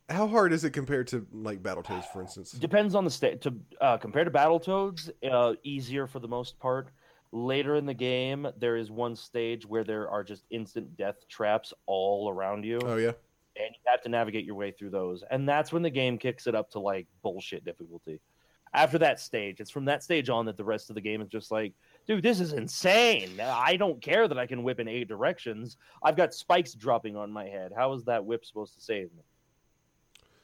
How 0.08 0.28
hard 0.28 0.52
is 0.52 0.64
it 0.64 0.70
compared 0.70 1.08
to 1.08 1.26
like 1.32 1.62
Battletoads, 1.62 2.04
for 2.12 2.22
instance? 2.22 2.52
Depends 2.52 2.94
on 2.94 3.04
the 3.04 3.10
state. 3.10 3.40
To 3.42 3.54
uh, 3.80 3.96
compared 3.98 4.26
to 4.26 4.30
Battletoads, 4.30 5.10
uh, 5.30 5.54
easier 5.62 6.06
for 6.06 6.20
the 6.20 6.28
most 6.28 6.58
part. 6.58 6.88
Later 7.32 7.74
in 7.74 7.84
the 7.84 7.94
game, 7.94 8.46
there 8.56 8.76
is 8.76 8.90
one 8.90 9.16
stage 9.16 9.66
where 9.66 9.82
there 9.82 10.08
are 10.08 10.22
just 10.22 10.44
instant 10.50 10.96
death 10.96 11.26
traps 11.28 11.74
all 11.86 12.30
around 12.30 12.64
you, 12.64 12.78
Oh 12.84 12.96
yeah, 12.96 13.12
and 13.56 13.74
you 13.74 13.80
have 13.86 14.00
to 14.02 14.08
navigate 14.08 14.44
your 14.44 14.54
way 14.54 14.70
through 14.70 14.90
those. 14.90 15.24
And 15.30 15.48
that's 15.48 15.72
when 15.72 15.82
the 15.82 15.90
game 15.90 16.18
kicks 16.18 16.46
it 16.46 16.54
up 16.54 16.70
to 16.70 16.78
like 16.78 17.08
bullshit 17.22 17.64
difficulty. 17.64 18.20
After 18.76 18.98
that 18.98 19.18
stage, 19.18 19.58
it's 19.60 19.70
from 19.70 19.86
that 19.86 20.02
stage 20.02 20.28
on 20.28 20.44
that 20.46 20.58
the 20.58 20.64
rest 20.64 20.90
of 20.90 20.94
the 20.94 21.00
game 21.00 21.22
is 21.22 21.28
just 21.28 21.50
like, 21.50 21.72
dude, 22.06 22.22
this 22.22 22.40
is 22.40 22.52
insane. 22.52 23.40
I 23.40 23.76
don't 23.76 24.02
care 24.02 24.28
that 24.28 24.38
I 24.38 24.46
can 24.46 24.62
whip 24.62 24.78
in 24.78 24.86
eight 24.86 25.08
directions. 25.08 25.78
I've 26.02 26.16
got 26.16 26.34
spikes 26.34 26.74
dropping 26.74 27.16
on 27.16 27.32
my 27.32 27.46
head. 27.46 27.72
How 27.74 27.94
is 27.94 28.04
that 28.04 28.24
whip 28.24 28.44
supposed 28.44 28.74
to 28.74 28.80
save 28.82 29.12
me? 29.14 29.22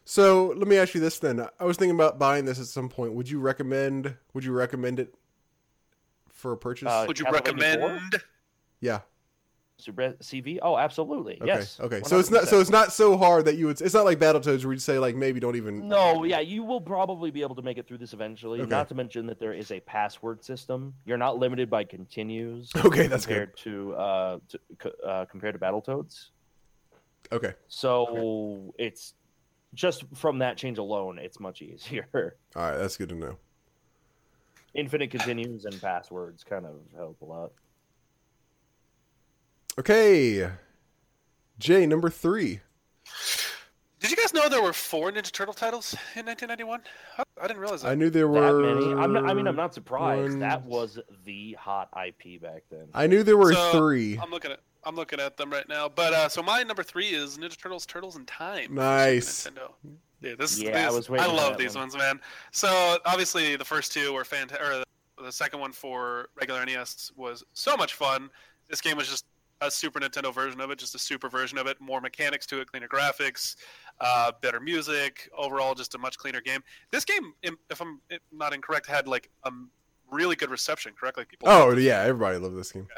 So 0.04 0.54
let 0.56 0.66
me 0.66 0.78
ask 0.78 0.94
you 0.94 1.00
this 1.00 1.18
then. 1.18 1.46
I 1.60 1.64
was 1.64 1.76
thinking 1.76 1.94
about 1.94 2.18
buying 2.18 2.46
this 2.46 2.59
at 2.59 2.66
some 2.66 2.88
point. 2.88 3.12
Would 3.12 3.28
you 3.28 3.38
recommend? 3.38 4.16
Would 4.32 4.44
you 4.44 4.52
recommend 4.52 4.98
it 4.98 5.14
for 6.30 6.52
a 6.52 6.56
purchase? 6.56 6.88
Uh, 6.88 7.04
Would 7.06 7.18
you 7.18 7.26
Castlevania 7.26 7.78
four? 7.78 7.88
recommend? 7.90 8.22
yeah. 8.80 9.00
CV? 9.90 10.59
Oh, 10.62 10.76
absolutely. 10.76 11.34
Okay. 11.36 11.46
Yes. 11.46 11.78
Okay. 11.80 12.02
So 12.04 12.18
it's 12.18 12.30
not. 12.30 12.48
So 12.48 12.60
it's 12.60 12.70
not 12.70 12.92
so 12.92 13.16
hard 13.16 13.44
that 13.46 13.56
you 13.56 13.66
would. 13.66 13.80
It's 13.80 13.94
not 13.94 14.04
like 14.04 14.18
Battletoads 14.18 14.64
where 14.64 14.72
you'd 14.72 14.82
say 14.82 14.98
like 14.98 15.16
maybe 15.16 15.40
don't 15.40 15.56
even. 15.56 15.88
No, 15.88 16.24
yeah, 16.24 16.40
you 16.40 16.62
will 16.62 16.80
probably 16.80 17.30
be 17.30 17.42
able 17.42 17.54
to 17.56 17.62
make 17.62 17.78
it 17.78 17.86
through 17.86 17.98
this 17.98 18.12
eventually. 18.12 18.60
Okay. 18.60 18.68
Not 18.68 18.88
to 18.88 18.94
mention 18.94 19.26
that 19.26 19.40
there 19.40 19.52
is 19.52 19.70
a 19.70 19.80
password 19.80 20.44
system. 20.44 20.94
You're 21.04 21.18
not 21.18 21.38
limited 21.38 21.70
by 21.70 21.84
continues. 21.84 22.70
Okay, 22.92 23.06
that's 23.06 23.24
good. 23.24 23.54
compared 23.54 23.56
to 23.59 23.94
uh, 23.94 24.38
to, 24.48 24.92
uh 25.06 25.24
compared 25.26 25.54
to 25.54 25.60
Battletoads. 25.60 26.30
Okay. 27.30 27.54
So 27.68 28.74
it's 28.78 29.14
just 29.74 30.04
from 30.14 30.38
that 30.40 30.56
change 30.56 30.78
alone, 30.78 31.18
it's 31.18 31.40
much 31.40 31.62
easier. 31.62 32.06
All 32.56 32.62
right. 32.62 32.76
That's 32.76 32.96
good 32.96 33.09
to 33.10 33.14
know. 33.14 33.36
Infinite 34.74 35.10
continues 35.10 35.64
and 35.64 35.80
passwords 35.80 36.44
kind 36.44 36.66
of 36.66 36.76
help 36.96 37.20
a 37.20 37.24
lot. 37.24 37.52
Okay. 39.78 40.51
Jay, 41.59 41.86
number 41.86 42.11
three. 42.11 42.61
Did 44.01 44.11
you 44.11 44.16
guys 44.16 44.35
know 44.35 44.49
there 44.49 44.62
were 44.62 44.73
four 44.73 45.12
Ninja 45.12 45.31
Turtle 45.31 45.55
titles 45.55 45.93
in 46.16 46.27
1991? 46.27 46.81
I, 47.19 47.23
I 47.40 47.47
didn't 47.47 47.61
realize 47.61 47.82
that. 47.82 47.89
I 47.90 47.94
knew 47.94 48.11
there 48.11 48.27
That 48.27 48.32
were. 48.53 48.74
many. 48.74 48.93
I'm 49.01 49.12
not, 49.12 49.27
I 49.31 49.32
mean, 49.35 49.47
I'm 49.47 49.55
not 49.57 49.73
surprised. 49.74 50.31
one- 50.32 50.39
That 50.40 50.65
was 50.65 50.99
the 51.24 51.53
hot 51.53 51.89
IP 52.07 52.43
back 52.43 52.65
then. 52.70 52.89
I 52.94 53.07
knew 53.07 53.23
there 53.23 53.36
were 53.36 53.53
So, 53.55 53.73
three. 53.73 54.19
I'm 54.19 54.31
looking 54.31 54.51
at 54.51 54.61
I'm 54.85 54.97
looking 54.97 55.20
at 55.20 55.36
them 55.36 55.51
right 55.51 55.69
now. 55.69 55.89
But 55.89 56.12
uh, 56.12 56.28
so 56.28 56.43
my 56.43 56.65
number 56.65 56.82
three 56.82 57.11
is 57.11 57.39
Ninja 57.39 57.57
Turtles: 57.57 57.86
Turtles 57.86 58.16
in 58.16 58.27
Time. 58.27 58.74
Nice. 58.74 59.47
Nintendo. 59.47 59.70
Yeah, 60.20 60.35
this 60.36 60.59
Yeah, 60.61 60.77
I 60.77 60.89
these- 60.89 60.97
was 60.97 61.09
waiting 61.11 61.28
for 61.28 61.32
love 61.35 61.57
these 61.57 61.77
one. 61.77 61.82
ones, 61.85 61.97
man. 61.97 62.20
So 62.51 62.99
obviously 63.07 63.55
the 63.55 63.65
first 63.65 63.93
two 63.93 64.12
were 64.12 64.24
fantastic. 64.24 64.66
Or 64.66 64.78
the, 64.78 64.85
the 65.23 65.31
second 65.32 65.61
one 65.61 65.70
for 65.70 66.28
regular 66.35 66.65
NES 66.66 67.12
was 67.16 67.44
so 67.53 67.77
much 67.77 67.94
fun. 67.94 68.28
This 68.69 68.81
game 68.81 68.97
was 68.97 69.09
just 69.09 69.24
a 69.62 69.70
Super 69.70 70.01
Nintendo 70.01 70.34
version 70.34 70.60
of 70.60 70.70
it, 70.70 70.78
just 70.78 70.94
a 70.94 70.98
super 70.98 71.28
version 71.28 71.56
of 71.56 71.66
it. 71.66 71.80
More 71.80 72.01
mechanics 72.01 72.47
to 72.47 72.60
it, 72.60 72.70
cleaner 72.70 72.89
graphics, 72.89 73.56
uh, 74.01 74.32
better 74.43 74.60
music. 74.60 75.30
Overall, 75.36 75.74
just 75.74 75.94
a 75.94 75.98
much 75.98 76.18
cleaner 76.18 76.40
game. 76.40 76.62
This 76.90 77.05
game, 77.05 77.32
if 77.43 77.80
I'm 77.80 78.01
not 78.32 78.52
incorrect, 78.52 78.86
had 78.86 79.06
like 79.06 79.30
a 79.44 79.52
really 80.10 80.36
good 80.36 80.51
reception. 80.51 80.93
Correct? 80.98 81.16
Like 81.16 81.28
people. 81.28 81.48
Oh 81.48 81.72
yeah, 81.72 82.01
everybody 82.02 82.39
loved 82.39 82.56
this 82.56 82.72
game. 82.72 82.89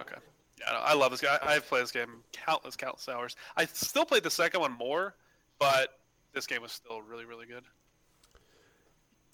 Okay. 0.00 0.16
Yeah, 0.58 0.78
I 0.78 0.94
love 0.94 1.10
this 1.10 1.20
guy. 1.20 1.38
I've 1.42 1.66
played 1.66 1.84
this 1.84 1.92
game 1.92 2.22
countless, 2.32 2.76
countless 2.76 3.08
hours. 3.08 3.36
I 3.56 3.64
still 3.66 4.04
played 4.04 4.24
the 4.24 4.30
second 4.30 4.60
one 4.60 4.72
more, 4.72 5.14
but 5.58 6.00
this 6.34 6.46
game 6.46 6.62
was 6.62 6.72
still 6.72 7.00
really, 7.00 7.24
really 7.24 7.46
good. 7.46 7.64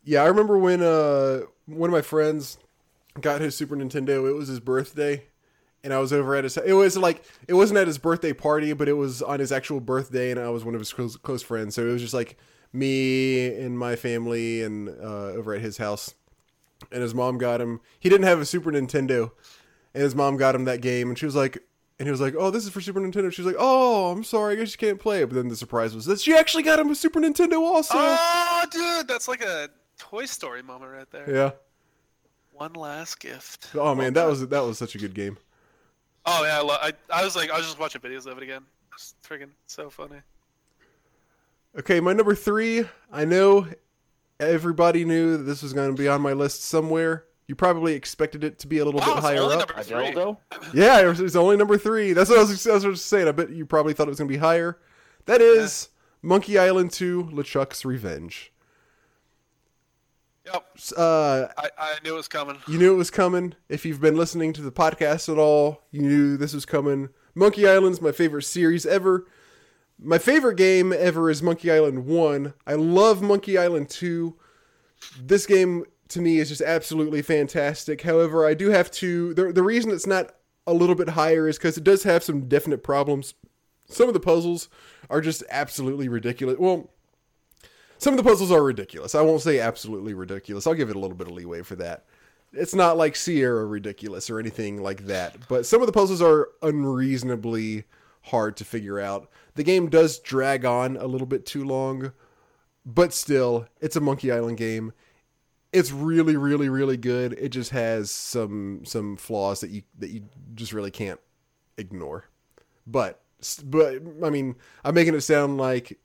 Yeah, 0.04 0.22
I 0.22 0.26
remember 0.26 0.56
when 0.56 0.82
uh 0.82 1.40
one 1.66 1.90
of 1.90 1.92
my 1.92 2.02
friends 2.02 2.58
got 3.20 3.40
his 3.40 3.56
Super 3.56 3.74
Nintendo. 3.74 4.28
It 4.28 4.34
was 4.34 4.48
his 4.48 4.60
birthday, 4.60 5.24
and 5.86 5.94
I 5.94 6.00
was 6.00 6.12
over 6.12 6.34
at 6.34 6.42
his. 6.42 6.56
It 6.56 6.72
was 6.72 6.98
like 6.98 7.22
it 7.46 7.54
wasn't 7.54 7.78
at 7.78 7.86
his 7.86 7.96
birthday 7.96 8.32
party, 8.32 8.72
but 8.72 8.88
it 8.88 8.94
was 8.94 9.22
on 9.22 9.38
his 9.38 9.52
actual 9.52 9.78
birthday, 9.80 10.32
and 10.32 10.40
I 10.40 10.48
was 10.48 10.64
one 10.64 10.74
of 10.74 10.80
his 10.80 10.92
close, 10.92 11.16
close 11.16 11.44
friends. 11.44 11.76
So 11.76 11.86
it 11.86 11.92
was 11.92 12.02
just 12.02 12.12
like 12.12 12.36
me 12.72 13.54
and 13.54 13.78
my 13.78 13.94
family, 13.94 14.64
and 14.64 14.88
uh, 14.88 15.28
over 15.28 15.54
at 15.54 15.62
his 15.62 15.78
house. 15.78 16.12
And 16.90 17.02
his 17.02 17.14
mom 17.14 17.38
got 17.38 17.60
him. 17.60 17.80
He 18.00 18.08
didn't 18.08 18.26
have 18.26 18.40
a 18.40 18.44
Super 18.44 18.72
Nintendo, 18.72 19.30
and 19.94 20.02
his 20.02 20.14
mom 20.16 20.36
got 20.36 20.56
him 20.56 20.64
that 20.64 20.80
game, 20.82 21.08
and 21.08 21.16
she 21.18 21.24
was 21.24 21.36
like. 21.36 21.58
And 21.98 22.06
he 22.06 22.10
was 22.10 22.20
like, 22.20 22.34
"Oh, 22.36 22.50
this 22.50 22.64
is 22.64 22.70
for 22.70 22.82
Super 22.82 23.00
Nintendo." 23.00 23.32
She's 23.32 23.46
like, 23.46 23.56
"Oh, 23.58 24.10
I'm 24.10 24.22
sorry, 24.22 24.52
I 24.52 24.56
guess 24.56 24.72
you 24.72 24.76
can't 24.76 25.00
play 25.00 25.22
it." 25.22 25.30
But 25.30 25.36
then 25.36 25.48
the 25.48 25.56
surprise 25.56 25.94
was 25.94 26.04
that 26.04 26.20
she 26.20 26.34
actually 26.36 26.62
got 26.62 26.78
him 26.78 26.90
a 26.90 26.94
Super 26.94 27.20
Nintendo 27.20 27.58
also. 27.60 27.94
Oh, 27.96 28.64
dude, 28.70 29.08
that's 29.08 29.28
like 29.28 29.40
a 29.42 29.70
Toy 29.96 30.26
Story 30.26 30.62
moment 30.62 30.92
right 30.92 31.10
there. 31.10 31.24
yeah. 31.34 31.50
One 32.52 32.74
last 32.74 33.18
gift. 33.18 33.68
Oh 33.74 33.94
man, 33.94 34.12
that 34.12 34.26
was 34.26 34.46
that 34.46 34.60
was 34.60 34.76
such 34.76 34.94
a 34.94 34.98
good 34.98 35.14
game. 35.14 35.38
Oh 36.26 36.44
yeah, 36.44 36.58
I, 36.58 36.62
lo- 36.62 36.76
I, 36.80 36.92
I 37.12 37.24
was 37.24 37.36
like, 37.36 37.50
I 37.50 37.56
was 37.56 37.66
just 37.66 37.78
watching 37.78 38.00
videos 38.00 38.26
of 38.26 38.36
it 38.36 38.42
again. 38.42 38.62
It's 38.94 39.14
freaking 39.26 39.50
so 39.66 39.88
funny. 39.90 40.16
Okay, 41.78 42.00
my 42.00 42.12
number 42.12 42.34
three. 42.34 42.84
I 43.12 43.24
know 43.24 43.66
everybody 44.40 45.04
knew 45.04 45.36
that 45.36 45.44
this 45.44 45.62
was 45.62 45.72
going 45.72 45.94
to 45.94 46.00
be 46.02 46.08
on 46.08 46.20
my 46.20 46.32
list 46.32 46.64
somewhere. 46.64 47.24
You 47.48 47.54
probably 47.54 47.94
expected 47.94 48.42
it 48.42 48.58
to 48.60 48.66
be 48.66 48.78
a 48.78 48.84
little 48.84 49.00
Wow, 49.00 49.06
bit 49.06 49.16
it's 49.18 49.26
higher 49.26 49.38
only 49.40 49.54
up. 49.56 49.68
number 49.68 49.82
three. 49.82 50.36
Yeah, 50.80 51.10
it's 51.10 51.20
it 51.20 51.36
only 51.36 51.56
number 51.56 51.78
three. 51.78 52.12
That's 52.12 52.28
what 52.28 52.38
I 52.38 52.42
was, 52.42 52.66
I 52.66 52.74
was 52.74 52.82
just 52.82 53.06
saying. 53.06 53.28
I 53.28 53.32
bet 53.32 53.50
you 53.50 53.64
probably 53.66 53.92
thought 53.92 54.08
it 54.08 54.10
was 54.10 54.18
going 54.18 54.28
to 54.28 54.34
be 54.34 54.38
higher. 54.40 54.78
That 55.26 55.40
is 55.40 55.90
Monkey 56.22 56.58
Island 56.58 56.90
2 56.92 57.30
LeChuck's 57.32 57.84
Revenge. 57.84 58.52
Yep, 60.47 60.64
Uh, 60.97 61.48
I, 61.59 61.70
I 61.77 61.94
knew 62.05 62.14
it 62.14 62.16
was 62.16 62.28
coming. 62.28 62.59
you 62.68 62.78
knew 62.78 62.93
it 62.93 62.97
was 62.97 63.10
coming. 63.10 63.55
If 63.68 63.85
you've 63.85 64.01
been 64.01 64.16
listening 64.16 64.52
to 64.55 64.62
the 64.62 64.70
podcast 64.73 65.28
at 65.31 65.39
all, 65.39 65.82
you 65.90 66.02
knew 66.02 66.36
this 66.36 66.55
was 66.55 66.64
coming. 66.64 67.09
Monkey 67.35 67.66
Island's 67.68 68.01
my 68.01 68.12
favorite 68.12 68.44
series 68.44 68.86
ever. 68.86 69.27
My 69.98 70.18
favorite 70.18 70.56
game 70.56 70.93
ever 70.93 71.31
is 71.31 71.43
Monkey 71.43 71.70
Island 71.70 72.06
1. 72.06 72.55
I 72.66 72.74
love 72.74 73.23
Monkey 73.23 73.59
Island 73.59 73.89
2. 73.90 74.36
This 75.20 75.47
game 75.47 75.85
to 76.09 76.20
me 76.20 76.39
is 76.39 76.48
just 76.48 76.62
absolutely 76.62 77.23
fantastic. 77.23 78.02
However, 78.02 78.47
I 78.47 78.55
do 78.55 78.70
have 78.70 78.90
to 78.93 79.35
the 79.35 79.52
the 79.52 79.62
reason 79.62 79.90
it's 79.90 80.06
not 80.06 80.35
a 80.66 80.73
little 80.73 80.94
bit 80.94 81.10
higher 81.10 81.48
is 81.48 81.59
cuz 81.59 81.77
it 81.77 81.85
does 81.85 82.05
have 82.05 82.23
some 82.23 82.47
definite 82.48 82.82
problems. 82.85 83.35
Some 83.89 84.09
of 84.09 84.14
the 84.14 84.20
puzzles 84.20 84.68
are 85.10 85.20
just 85.20 85.43
absolutely 85.51 86.09
ridiculous. 86.09 86.56
Well, 86.59 86.90
some 87.98 88.12
of 88.14 88.18
the 88.18 88.28
puzzles 88.28 88.51
are 88.51 88.62
ridiculous. 88.62 89.14
I 89.14 89.23
won't 89.23 89.43
say 89.43 89.60
absolutely 89.60 90.14
ridiculous. 90.14 90.66
I'll 90.66 90.74
give 90.74 90.90
it 90.90 90.97
a 90.97 90.98
little 90.98 91.16
bit 91.16 91.28
of 91.28 91.35
leeway 91.35 91.62
for 91.62 91.77
that. 91.77 92.05
It's 92.52 92.74
not 92.74 92.97
like 92.97 93.16
Sierra 93.16 93.66
ridiculous 93.66 94.31
or 94.31 94.39
anything 94.39 94.82
like 94.82 95.06
that, 95.06 95.48
but 95.48 95.66
some 95.66 95.81
of 95.81 95.86
the 95.86 95.93
puzzles 95.93 96.23
are 96.23 96.48
unreasonably 96.62 97.85
hard 98.23 98.56
to 98.56 98.64
figure 98.64 99.01
out. 99.01 99.28
The 99.55 99.62
game 99.62 99.89
does 99.89 100.18
drag 100.18 100.64
on 100.64 100.97
a 100.97 101.06
little 101.06 101.27
bit 101.27 101.47
too 101.47 101.64
long, 101.64 102.12
but 102.85 103.12
still, 103.12 103.66
it's 103.81 103.97
a 103.97 104.01
Monkey 104.01 104.31
Island 104.31 104.59
game. 104.59 104.93
It's 105.73 105.93
really, 105.93 106.36
really, 106.36 106.68
really 106.68 106.97
good. 106.97 107.35
It 107.35 107.51
just 107.51 107.70
has 107.70 108.10
some 108.10 108.82
some 108.85 109.16
flaws 109.16 109.60
that 109.60 109.70
you 109.70 109.82
that 109.98 110.10
you 110.10 110.23
just 110.55 110.73
really 110.73 110.90
can't 110.90 111.20
ignore. 111.77 112.24
But 112.86 113.20
but 113.64 113.97
I 114.24 114.31
mean, 114.31 114.56
I'm 114.85 114.94
making 114.94 115.14
it 115.14 115.20
sound 115.20 115.59
like 115.59 115.98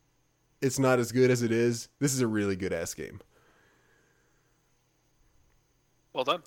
it's 0.62 0.80
not 0.80 1.00
as 1.00 1.12
good 1.12 1.32
as 1.32 1.42
it 1.42 1.52
is. 1.52 1.90
This 2.00 2.14
is 2.14 2.22
a 2.22 2.28
really 2.28 2.56
good 2.56 2.74
ass 2.74 2.94
game. 2.94 3.20
Well 6.14 6.24
done. 6.26 6.42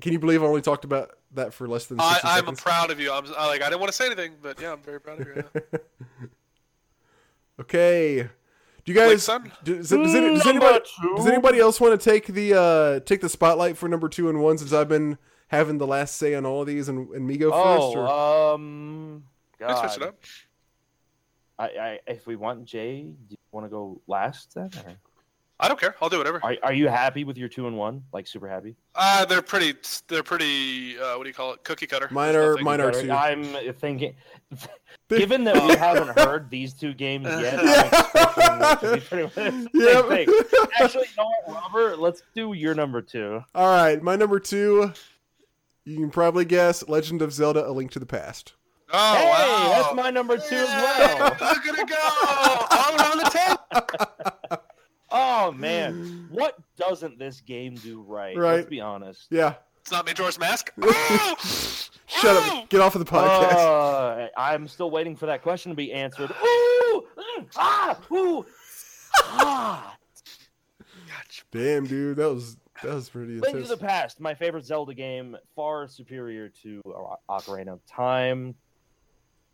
Can 0.00 0.12
you 0.12 0.18
believe 0.18 0.42
I 0.42 0.46
only 0.46 0.60
talked 0.60 0.84
about 0.84 1.12
that 1.34 1.54
for 1.54 1.66
less 1.66 1.86
than 1.86 1.98
I, 1.98 2.12
60 2.12 2.28
I'm 2.28 2.36
seconds? 2.40 2.60
proud 2.60 2.90
of 2.90 3.00
you. 3.00 3.10
I'm 3.10 3.24
I, 3.38 3.46
like 3.46 3.62
I 3.62 3.66
didn't 3.70 3.80
want 3.80 3.90
to 3.90 3.96
say 3.96 4.06
anything, 4.06 4.32
but 4.42 4.60
yeah, 4.60 4.72
I'm 4.72 4.82
very 4.82 5.00
proud 5.00 5.20
of 5.20 5.26
you. 5.26 5.34
Right 5.34 5.64
now. 5.72 5.78
okay. 7.60 8.28
Do 8.84 8.92
you 8.92 8.98
Wait, 8.98 9.10
guys 9.10 9.22
son. 9.22 9.50
does, 9.64 9.88
does, 9.88 9.92
any- 10.14 10.34
does 10.34 10.46
anybody 10.46 10.84
does 11.16 11.26
anybody 11.26 11.58
else 11.58 11.80
want 11.80 11.98
to 11.98 12.10
take 12.10 12.26
the 12.26 12.54
uh 12.58 13.00
take 13.00 13.20
the 13.20 13.28
spotlight 13.28 13.76
for 13.78 13.88
number 13.88 14.08
2 14.08 14.28
and 14.28 14.42
1 14.42 14.58
since 14.58 14.72
I've 14.72 14.88
been 14.88 15.16
having 15.48 15.78
the 15.78 15.86
last 15.86 16.16
say 16.16 16.34
on 16.34 16.44
all 16.44 16.60
of 16.62 16.66
these 16.66 16.88
and, 16.88 17.08
and 17.10 17.26
me 17.26 17.36
go 17.38 17.50
first 17.50 17.96
or 17.96 18.06
Oh, 18.08 18.54
um, 18.56 19.24
Let's 19.60 19.80
switch 19.80 20.02
it 20.02 20.08
up. 20.08 20.18
I, 21.58 21.64
I, 21.64 21.98
if 22.06 22.26
we 22.26 22.36
want 22.36 22.64
Jay, 22.64 23.02
do 23.02 23.30
you 23.30 23.36
want 23.52 23.66
to 23.66 23.70
go 23.70 24.00
last 24.06 24.54
then? 24.54 24.70
or- 24.86 24.94
I 25.60 25.68
don't 25.68 25.78
care. 25.78 25.94
I'll 26.02 26.08
do 26.08 26.18
whatever. 26.18 26.40
Are, 26.42 26.56
are 26.64 26.72
you 26.72 26.88
happy 26.88 27.22
with 27.22 27.38
your 27.38 27.48
two 27.48 27.68
and 27.68 27.76
one? 27.78 28.02
Like 28.12 28.26
super 28.26 28.48
happy? 28.48 28.74
Uh, 28.96 29.24
they're 29.26 29.42
pretty. 29.42 29.74
They're 30.08 30.24
pretty. 30.24 30.98
Uh, 30.98 31.16
what 31.16 31.22
do 31.22 31.28
you 31.28 31.34
call 31.34 31.52
it? 31.52 31.62
Cookie 31.62 31.86
cutter. 31.86 32.08
Mine 32.10 32.32
There's 32.32 32.44
are- 32.44 32.50
nothing- 32.54 32.64
mine 32.64 32.80
are- 32.80 32.90
Better- 32.90 33.02
too. 33.06 33.12
I'm 33.12 33.74
thinking, 33.74 34.14
given 35.08 35.44
that 35.44 35.54
we 35.64 35.76
haven't 35.76 36.18
heard 36.18 36.50
these 36.50 36.72
two 36.72 36.94
games 36.94 37.26
yet, 37.26 37.60
I'm 37.60 37.86
expecting 37.94 38.60
it 38.60 38.80
to 38.80 38.94
be 38.94 39.00
pretty 39.30 39.70
Yep. 39.78 40.28
Actually, 40.80 41.04
you 41.04 41.22
know 41.22 41.30
what, 41.44 41.54
Robert? 41.54 42.00
Let's 42.00 42.24
do 42.34 42.54
your 42.54 42.74
number 42.74 43.00
two. 43.00 43.44
All 43.54 43.68
right, 43.72 44.02
my 44.02 44.16
number 44.16 44.40
2 44.40 44.92
you 45.84 45.96
can 45.96 46.10
probably 46.10 46.44
guess 46.44 46.88
Legend 46.88 47.22
of 47.22 47.32
Zelda: 47.32 47.68
A 47.68 47.70
Link 47.70 47.90
to 47.92 47.98
the 48.00 48.06
Past. 48.06 48.54
Oh 48.94 49.14
hey, 49.16 49.24
wow. 49.28 49.82
that's 49.82 49.94
my 49.94 50.10
number 50.10 50.36
two 50.36 50.54
as 50.54 50.68
Yeah, 50.68 51.14
well. 51.18 51.28
Look 51.30 51.66
at 51.66 51.78
it 51.78 51.88
go! 51.88 51.96
All 52.70 52.96
around 52.96 53.18
the 53.18 53.30
tape. 53.30 54.60
Oh 55.14 55.52
man, 55.52 56.26
what 56.30 56.56
doesn't 56.78 57.18
this 57.18 57.42
game 57.42 57.74
do 57.74 58.00
right? 58.00 58.34
Right. 58.34 58.54
Let's 58.56 58.68
be 58.70 58.80
honest. 58.80 59.26
Yeah. 59.30 59.54
It's 59.82 59.90
not 59.90 60.06
Majora's 60.06 60.38
Mask. 60.38 60.72
Shut 62.06 62.36
up. 62.36 62.68
Get 62.70 62.80
off 62.80 62.94
of 62.94 63.04
the 63.04 63.10
podcast. 63.10 63.56
Uh, 63.56 64.28
I'm 64.38 64.66
still 64.68 64.90
waiting 64.90 65.14
for 65.16 65.26
that 65.26 65.42
question 65.42 65.70
to 65.70 65.76
be 65.76 65.92
answered. 65.92 66.30
Ooh, 66.30 67.02
mm, 67.18 67.46
ah, 67.58 67.98
ooh, 68.10 68.46
ah. 69.18 69.96
Gotcha. 71.08 71.42
Damn, 71.50 71.86
dude, 71.86 72.16
that 72.16 72.32
was 72.32 72.56
that 72.82 72.94
was 72.94 73.10
pretty 73.10 73.32
Link 73.34 73.44
to 73.44 73.50
intense. 73.50 73.68
the 73.68 73.76
Past, 73.76 74.18
my 74.18 74.32
favorite 74.34 74.64
Zelda 74.64 74.94
game, 74.94 75.36
far 75.54 75.88
superior 75.88 76.48
to 76.62 76.80
O- 76.86 77.16
Ocarina 77.28 77.74
of 77.74 77.84
Time. 77.86 78.54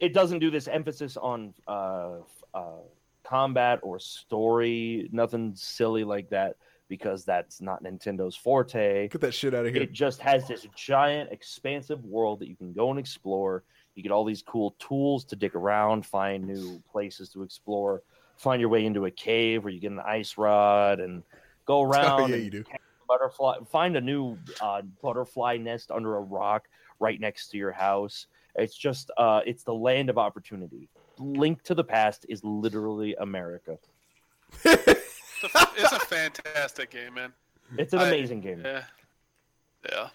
It 0.01 0.15
doesn't 0.15 0.39
do 0.39 0.51
this 0.51 0.69
emphasis 0.69 1.17
on 1.17 1.55
uh, 1.67 2.19
uh, 2.55 2.83
combat 3.25 3.81
or 3.83 3.99
story, 3.99 5.09
nothing 5.13 5.53
silly 5.55 6.05
like 6.05 6.31
that, 6.31 6.57
because 6.89 7.25
that's 7.25 7.61
not 7.61 7.83
Nintendo's 7.83 8.37
forte. 8.37 9.09
Get 9.09 9.21
that 9.21 9.35
shit 9.35 9.55
out 9.55 9.67
of 9.67 9.75
here. 9.75 9.83
It 9.83 9.93
just 9.93 10.21
has 10.21 10.49
this 10.49 10.67
giant, 10.75 11.31
expansive 11.33 12.05
world 12.05 12.41
that 12.41 12.49
you 12.49 12.57
can 12.57 12.73
go 12.73 12.91
and 12.91 12.99
explore. 12.99 13.65
You 13.95 14.03
get 14.03 14.13
all 14.13 14.25
these 14.25 14.43
cool 14.43 14.77
tools 14.79 15.25
to 15.27 15.37
dig 15.37 15.55
around, 15.57 16.07
find 16.07 16.47
new 16.47 16.81
places 16.91 17.29
to 17.31 17.43
explore, 17.43 18.03
find 18.37 18.61
your 18.61 18.71
way 18.71 18.87
into 18.87 19.07
a 19.07 19.11
cave 19.11 19.65
where 19.65 19.73
you 19.73 19.81
get 19.81 19.91
an 19.91 20.01
ice 20.01 20.39
rod 20.39 21.01
and 21.01 21.23
go 21.67 21.83
around. 21.83 22.21
Oh, 22.23 22.27
yeah, 22.27 22.37
you 22.37 22.51
do. 22.51 22.65
butterfly 23.09 23.57
find 23.71 23.97
a 23.97 24.01
new 24.01 24.39
uh, 24.61 24.83
butterfly 25.03 25.57
nest 25.57 25.91
under 25.91 26.17
a 26.17 26.21
rock 26.21 26.69
right 27.01 27.19
next 27.21 27.49
to 27.49 27.57
your 27.57 27.73
house 27.73 28.27
it's 28.57 28.77
just 28.77 29.11
uh 29.17 29.41
it's 29.47 29.63
the 29.65 29.75
land 29.75 30.09
of 30.11 30.19
opportunity 30.19 30.89
link 31.19 31.63
to 31.63 31.75
the 31.75 31.85
past 31.85 32.27
is 32.29 32.43
literally 32.45 33.15
america 33.17 33.79
It's 34.65 35.55
a, 35.55 35.67
it's 35.77 35.93
a 35.93 36.01
fantastic 36.01 36.91
game, 36.91 37.15
man. 37.15 37.33
it's 37.77 37.93
an 37.93 38.01
I- 38.01 38.09
amazing 38.09 38.41
game 38.41 38.63
Yeah. 38.65 38.83
Yeah. 39.89 40.09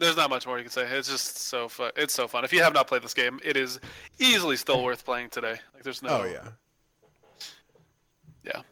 There's 0.00 0.16
not 0.16 0.30
much 0.30 0.46
more 0.46 0.56
you 0.56 0.64
can 0.64 0.72
say. 0.72 0.86
It's 0.86 1.10
just 1.10 1.36
so 1.36 1.68
fun. 1.68 1.90
It's 1.94 2.14
so 2.14 2.26
fun. 2.26 2.42
If 2.42 2.54
you 2.54 2.62
have 2.62 2.72
not 2.72 2.86
played 2.88 3.02
this 3.02 3.12
game, 3.12 3.38
it 3.44 3.54
is 3.56 3.78
easily 4.18 4.56
still 4.56 4.82
worth 4.82 5.04
playing 5.04 5.28
today. 5.28 5.56
Like 5.74 5.82
there's 5.82 6.02
no. 6.02 6.08
Oh 6.08 6.24
yeah. 6.24 6.48
Yeah. 8.44 8.62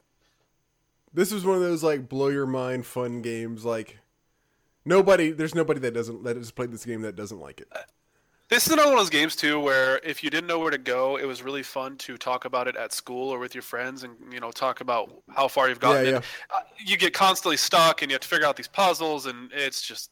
This 1.12 1.31
was 1.31 1.44
one 1.44 1.56
of 1.56 1.62
those 1.62 1.82
like 1.82 2.09
blow 2.09 2.28
your 2.28 2.47
mind 2.47 2.86
fun 2.86 3.20
games. 3.20 3.62
Like 3.64 3.98
nobody, 4.85 5.31
there's 5.33 5.55
nobody 5.55 5.81
that 5.81 5.95
doesn't 5.95 6.25
that 6.25 6.37
has 6.37 6.51
played 6.51 6.73
this 6.73 6.85
game 6.85 7.03
that 7.03 7.17
doesn't 7.17 7.41
like 7.41 7.61
it. 7.61 7.69
This 8.49 8.67
is 8.67 8.73
another 8.73 8.91
one 8.91 8.99
of 8.99 9.05
those 9.05 9.11
games 9.11 9.35
too, 9.35 9.59
where 9.59 9.99
if 10.05 10.23
you 10.23 10.29
didn't 10.29 10.47
know 10.47 10.59
where 10.59 10.71
to 10.71 10.79
go, 10.79 11.17
it 11.17 11.25
was 11.25 11.43
really 11.43 11.63
fun 11.63 11.97
to 11.99 12.19
talk 12.19 12.45
about 12.45 12.69
it 12.69 12.77
at 12.77 12.93
school 12.93 13.31
or 13.31 13.39
with 13.39 13.55
your 13.55 13.63
friends, 13.63 14.03
and 14.03 14.15
you 14.31 14.41
know 14.41 14.51
talk 14.51 14.81
about 14.81 15.11
how 15.31 15.49
far 15.49 15.69
you've 15.69 15.81
gotten. 15.81 16.05
Yeah, 16.05 16.17
And, 16.17 16.25
uh, 16.55 16.61
you 16.85 16.99
get 16.99 17.15
constantly 17.15 17.57
stuck, 17.57 18.03
and 18.03 18.11
you 18.11 18.15
have 18.15 18.21
to 18.21 18.29
figure 18.29 18.47
out 18.47 18.57
these 18.57 18.69
puzzles, 18.69 19.25
and 19.27 19.51
it's 19.53 19.81
just, 19.81 20.11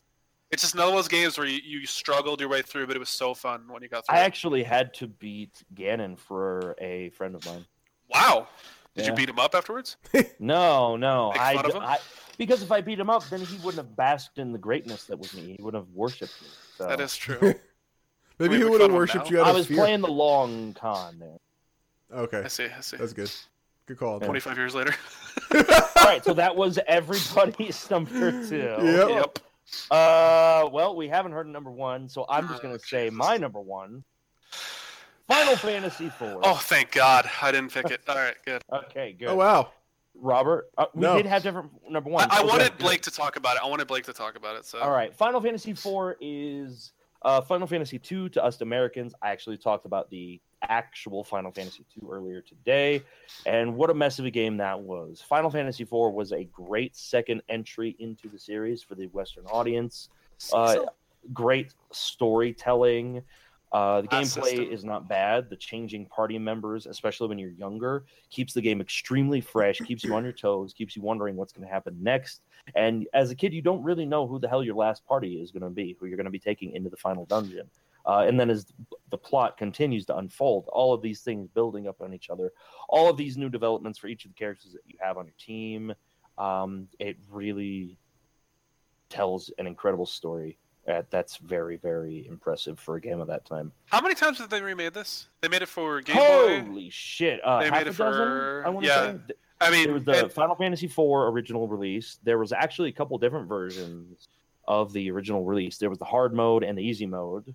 it's 0.50 0.62
just 0.62 0.74
another 0.74 0.90
one 0.92 0.98
of 0.98 1.04
those 1.04 1.08
games 1.08 1.36
where 1.36 1.46
you, 1.46 1.60
you 1.62 1.86
struggled 1.86 2.40
your 2.40 2.48
way 2.48 2.62
through, 2.62 2.86
but 2.86 2.96
it 2.96 2.98
was 2.98 3.10
so 3.10 3.34
fun 3.34 3.64
when 3.68 3.82
you 3.82 3.88
got 3.88 4.06
through. 4.06 4.16
i 4.16 4.20
actually 4.20 4.62
had 4.62 4.94
to 4.94 5.06
beat 5.06 5.62
ganon 5.74 6.18
for 6.18 6.74
a 6.80 7.10
friend 7.10 7.34
of 7.34 7.44
mine 7.44 7.66
Wow. 8.12 8.48
Did 8.96 9.06
you 9.06 9.12
beat 9.14 9.28
him 9.28 9.38
up 9.38 9.54
afterwards? 9.54 9.96
no 10.38 10.96
no 10.96 11.30
Make 11.32 11.40
I, 11.40 11.54
fun 11.54 11.66
of 11.66 11.74
him? 11.74 11.82
I 11.82 11.98
because 12.38 12.62
if 12.62 12.72
i 12.72 12.80
beat 12.80 12.98
him 12.98 13.10
up 13.10 13.22
then 13.28 13.40
he 13.40 13.56
wouldn't 13.58 13.76
have 13.76 13.94
basked 13.96 14.38
in 14.38 14.52
the 14.52 14.58
greatness 14.58 15.04
that 15.04 15.18
was 15.18 15.32
me 15.34 15.56
he 15.56 15.62
wouldn't 15.62 15.84
have 15.84 15.94
worshipped 15.94 16.40
me 16.42 16.48
so 16.76 16.86
That 16.86 17.00
is 17.00 17.16
true. 17.16 17.54
Maybe 18.38 18.56
he 18.56 18.64
would 18.64 18.80
have 18.80 18.92
worshipped 18.92 19.30
you 19.30 19.40
out 19.40 19.46
i 19.46 19.50
of 19.50 19.56
was 19.56 19.66
fear. 19.66 19.76
playing 19.76 20.00
the 20.00 20.08
long 20.10 20.72
con 20.74 21.18
there 21.18 21.36
Okay, 22.12 22.38
I 22.44 22.48
see. 22.48 22.64
I 22.76 22.80
see. 22.80 22.96
that's 22.96 23.12
good. 23.12 23.30
Good 23.86 23.98
call. 23.98 24.14
Antoine. 24.14 24.30
25 24.30 24.56
years 24.58 24.74
later. 24.74 24.92
All 25.54 26.04
right, 26.04 26.24
so 26.24 26.34
that 26.34 26.56
was 26.56 26.76
everybody's 26.88 27.88
number 27.88 28.32
two. 28.48 28.56
Yep. 28.56 29.08
Yep. 29.10 29.38
Uh, 29.92 30.68
well, 30.72 30.96
we 30.96 31.06
haven't 31.06 31.30
heard 31.30 31.46
number 31.46 31.70
one, 31.70 32.08
so 32.08 32.26
I'm 32.28 32.48
just 32.48 32.62
gonna 32.62 32.74
Oh, 32.74 32.78
say 32.78 33.04
Jesus. 33.06 33.16
my 33.16 33.36
number 33.36 33.60
one. 33.60 34.02
Final 35.30 35.56
Fantasy 35.56 36.06
IV. 36.06 36.38
Oh, 36.42 36.60
thank 36.62 36.90
God. 36.92 37.30
I 37.40 37.52
didn't 37.52 37.72
pick 37.72 37.86
it. 37.90 38.00
All 38.08 38.16
right, 38.16 38.34
good. 38.44 38.62
okay, 38.72 39.12
good. 39.18 39.28
Oh 39.28 39.36
wow. 39.36 39.70
Robert, 40.16 40.70
uh, 40.76 40.86
we 40.92 41.02
No. 41.02 41.16
did 41.16 41.24
have 41.26 41.42
different 41.42 41.70
number 41.88 42.10
one. 42.10 42.28
I 42.30 42.38
so 42.38 42.46
wanted 42.46 42.72
good. 42.72 42.78
Blake 42.78 43.02
to 43.02 43.10
talk 43.10 43.36
about 43.36 43.56
it. 43.56 43.62
I 43.62 43.68
wanted 43.68 43.86
Blake 43.86 44.04
to 44.04 44.12
talk 44.12 44.36
about 44.36 44.56
it. 44.56 44.66
So 44.66 44.80
All 44.80 44.90
right, 44.90 45.14
Final 45.16 45.40
Fantasy 45.40 45.70
IV 45.70 46.16
is 46.20 46.92
uh, 47.22 47.40
Final 47.42 47.66
Fantasy 47.66 48.00
II 48.10 48.28
to 48.30 48.44
us 48.44 48.60
Americans. 48.60 49.14
I 49.22 49.30
actually 49.30 49.56
talked 49.56 49.86
about 49.86 50.10
the 50.10 50.40
actual 50.62 51.22
Final 51.24 51.52
Fantasy 51.52 51.86
II 51.96 52.08
earlier 52.10 52.40
today, 52.42 53.02
and 53.46 53.76
what 53.76 53.88
a 53.88 53.94
mess 53.94 54.18
of 54.18 54.24
a 54.26 54.30
game 54.30 54.56
that 54.58 54.78
was. 54.80 55.22
Final 55.26 55.48
Fantasy 55.48 55.84
IV 55.84 55.90
was 55.92 56.32
a 56.32 56.44
great 56.44 56.94
second 56.96 57.40
entry 57.48 57.96
into 57.98 58.28
the 58.28 58.38
series 58.38 58.82
for 58.82 58.96
the 58.96 59.06
Western 59.06 59.46
audience. 59.46 60.08
Uh, 60.52 60.80
great 61.32 61.72
storytelling. 61.92 63.22
Uh, 63.72 64.00
the 64.00 64.08
gameplay 64.08 64.68
is 64.68 64.84
not 64.84 65.08
bad. 65.08 65.48
The 65.48 65.56
changing 65.56 66.06
party 66.06 66.38
members, 66.38 66.86
especially 66.86 67.28
when 67.28 67.38
you're 67.38 67.50
younger, 67.50 68.04
keeps 68.28 68.52
the 68.52 68.60
game 68.60 68.80
extremely 68.80 69.40
fresh, 69.40 69.78
keeps 69.78 70.02
you 70.02 70.12
on 70.14 70.24
your 70.24 70.32
toes, 70.32 70.72
keeps 70.72 70.96
you 70.96 71.02
wondering 71.02 71.36
what's 71.36 71.52
going 71.52 71.66
to 71.66 71.72
happen 71.72 71.96
next. 72.00 72.42
And 72.74 73.06
as 73.14 73.30
a 73.30 73.34
kid, 73.34 73.52
you 73.52 73.62
don't 73.62 73.82
really 73.82 74.06
know 74.06 74.26
who 74.26 74.40
the 74.40 74.48
hell 74.48 74.64
your 74.64 74.74
last 74.74 75.06
party 75.06 75.40
is 75.40 75.52
going 75.52 75.62
to 75.62 75.70
be, 75.70 75.96
who 75.98 76.06
you're 76.06 76.16
going 76.16 76.24
to 76.24 76.30
be 76.30 76.38
taking 76.38 76.72
into 76.74 76.90
the 76.90 76.96
final 76.96 77.26
dungeon. 77.26 77.70
Uh, 78.06 78.24
and 78.26 78.40
then 78.40 78.50
as 78.50 78.66
the 79.10 79.18
plot 79.18 79.56
continues 79.56 80.06
to 80.06 80.16
unfold, 80.16 80.66
all 80.72 80.92
of 80.92 81.02
these 81.02 81.20
things 81.20 81.48
building 81.48 81.86
up 81.86 82.00
on 82.00 82.14
each 82.14 82.30
other, 82.30 82.52
all 82.88 83.08
of 83.08 83.16
these 83.16 83.36
new 83.36 83.48
developments 83.48 83.98
for 83.98 84.08
each 84.08 84.24
of 84.24 84.30
the 84.30 84.36
characters 84.36 84.72
that 84.72 84.82
you 84.86 84.96
have 85.00 85.16
on 85.16 85.26
your 85.26 85.34
team, 85.38 85.92
um, 86.38 86.88
it 86.98 87.18
really 87.30 87.98
tells 89.10 89.50
an 89.58 89.66
incredible 89.66 90.06
story. 90.06 90.58
Uh, 90.88 91.02
that's 91.10 91.36
very, 91.36 91.76
very 91.76 92.26
impressive 92.28 92.78
for 92.78 92.96
a 92.96 93.00
game 93.00 93.20
of 93.20 93.26
that 93.28 93.44
time. 93.44 93.70
How 93.86 94.00
many 94.00 94.14
times 94.14 94.38
have 94.38 94.48
they 94.48 94.62
remade 94.62 94.94
this? 94.94 95.28
They 95.42 95.48
made 95.48 95.62
it 95.62 95.68
for 95.68 96.00
Game 96.00 96.16
Boy. 96.16 96.62
Holy 96.62 96.90
shit! 96.90 97.40
Uh, 97.44 97.60
They 97.60 97.70
made 97.70 97.86
it 97.86 97.96
dozen, 97.96 97.96
for- 98.26 98.62
I 98.66 98.70
want 98.70 98.84
to 98.86 98.88
yeah. 98.90 99.12
say. 99.12 99.34
I 99.60 99.70
mean, 99.70 99.84
There 99.84 99.94
was 99.94 100.04
the 100.04 100.22
and- 100.24 100.32
Final 100.32 100.56
Fantasy 100.56 100.86
IV 100.86 100.98
original 100.98 101.68
release. 101.68 102.18
There 102.24 102.38
was 102.38 102.50
actually 102.52 102.88
a 102.88 102.92
couple 102.92 103.18
different 103.18 103.46
versions 103.46 104.28
of 104.66 104.92
the 104.94 105.10
original 105.10 105.44
release. 105.44 105.76
There 105.76 105.90
was 105.90 105.98
the 105.98 106.06
hard 106.06 106.32
mode 106.32 106.64
and 106.64 106.78
the 106.78 106.82
easy 106.82 107.06
mode. 107.06 107.54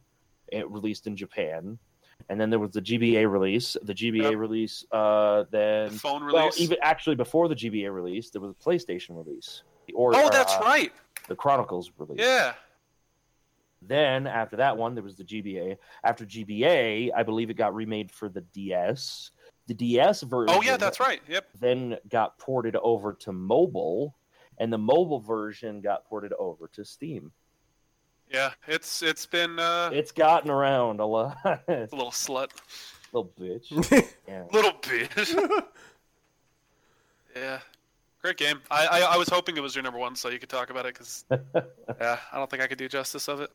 It 0.52 0.70
released 0.70 1.08
in 1.08 1.18
Japan, 1.18 1.80
and 2.30 2.40
then 2.40 2.52
there 2.52 2.60
was 2.60 2.72
the 2.72 2.82
GBA 2.82 3.26
release. 3.30 3.76
The 3.82 3.94
GBA 3.96 4.32
Yep. 4.32 4.36
release. 4.36 4.86
Uh, 4.92 5.46
the 5.50 5.90
then 5.90 5.90
phone 5.98 6.32
well, 6.32 6.52
even 6.58 6.78
actually 6.84 7.16
before 7.16 7.48
the 7.48 7.56
GBA 7.56 7.92
release, 7.92 8.30
there 8.30 8.42
was 8.42 8.52
a 8.52 8.64
PlayStation 8.64 9.18
release. 9.18 9.64
Or, 9.96 10.16
oh, 10.16 10.30
that's 10.32 10.54
uh, 10.54 10.60
right. 10.64 10.92
The 11.28 11.36
Chronicles 11.36 11.92
release. 11.98 12.20
Yeah. 12.20 12.54
Then 13.88 14.28
after 14.28 14.56
that 14.58 14.78
one, 14.78 14.96
there 14.96 15.04
was 15.04 15.16
the 15.16 15.24
GBA. 15.24 15.78
After 16.04 16.26
GBA, 16.26 17.12
I 17.16 17.24
believe 17.24 17.50
it 17.50 17.56
got 17.56 17.76
remade 17.76 18.12
for 18.12 18.30
the 18.30 18.42
DS. 18.42 19.32
The 19.68 19.74
DS 19.74 20.22
version. 20.22 20.56
Oh, 20.56 20.62
yeah, 20.62 20.78
that's 20.78 21.00
right. 21.00 21.22
Yep. 21.28 21.48
Then 21.60 21.98
got 22.10 22.38
ported 22.38 22.76
over 22.76 23.14
to 23.14 23.32
mobile, 23.32 24.16
and 24.60 24.72
the 24.72 24.78
mobile 24.78 25.20
version 25.20 25.82
got 25.82 26.06
ported 26.06 26.34
over 26.34 26.68
to 26.74 26.86
Steam. 26.86 27.32
Yeah, 28.32 28.52
it's 28.68 29.04
it's 29.04 29.26
been 29.26 29.60
uh, 29.60 29.92
It's 29.94 30.12
gotten 30.12 30.50
around 30.50 31.00
a 31.00 31.06
lot, 31.06 31.38
a 31.46 31.60
little 31.92 32.12
slut, 32.12 32.50
little 33.14 33.32
bitch. 33.40 33.72
Yeah. 34.28 34.44
little 34.52 34.72
bitch. 34.74 35.36
yeah, 37.36 37.60
great 38.22 38.38
game. 38.38 38.62
I, 38.72 38.88
I 38.88 39.00
I 39.14 39.18
was 39.18 39.30
hoping 39.30 39.58
it 39.58 39.62
was 39.62 39.76
your 39.76 39.84
number 39.84 40.00
one, 40.00 40.16
so 40.16 40.30
you 40.30 40.40
could 40.40 40.50
talk 40.50 40.72
about 40.72 40.88
it 40.88 40.96
because 40.96 41.26
yeah, 42.02 42.18
I 42.32 42.38
don't 42.38 42.50
think 42.50 42.64
I 42.64 42.68
could 42.68 42.80
do 42.80 42.88
justice 42.88 43.28
of 43.28 43.42
it. 43.42 43.52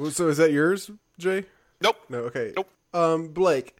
Well, 0.00 0.10
so 0.10 0.28
is 0.28 0.38
that 0.38 0.50
yours, 0.50 0.90
Jay? 1.18 1.44
Nope. 1.82 1.96
No. 2.08 2.20
Okay. 2.20 2.54
Nope. 2.56 2.70
Um, 2.94 3.28
Blake. 3.28 3.76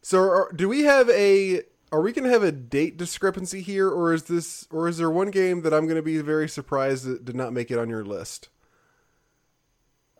So, 0.00 0.20
are, 0.20 0.50
do 0.56 0.70
we 0.70 0.84
have 0.84 1.10
a? 1.10 1.60
Are 1.92 2.00
we 2.00 2.12
gonna 2.12 2.30
have 2.30 2.42
a 2.42 2.50
date 2.50 2.96
discrepancy 2.96 3.60
here, 3.60 3.90
or 3.90 4.14
is 4.14 4.22
this, 4.22 4.66
or 4.70 4.88
is 4.88 4.96
there 4.96 5.10
one 5.10 5.30
game 5.30 5.60
that 5.60 5.74
I'm 5.74 5.86
gonna 5.86 6.00
be 6.00 6.18
very 6.22 6.48
surprised 6.48 7.04
that 7.04 7.26
did 7.26 7.36
not 7.36 7.52
make 7.52 7.70
it 7.70 7.78
on 7.78 7.90
your 7.90 8.06
list? 8.06 8.48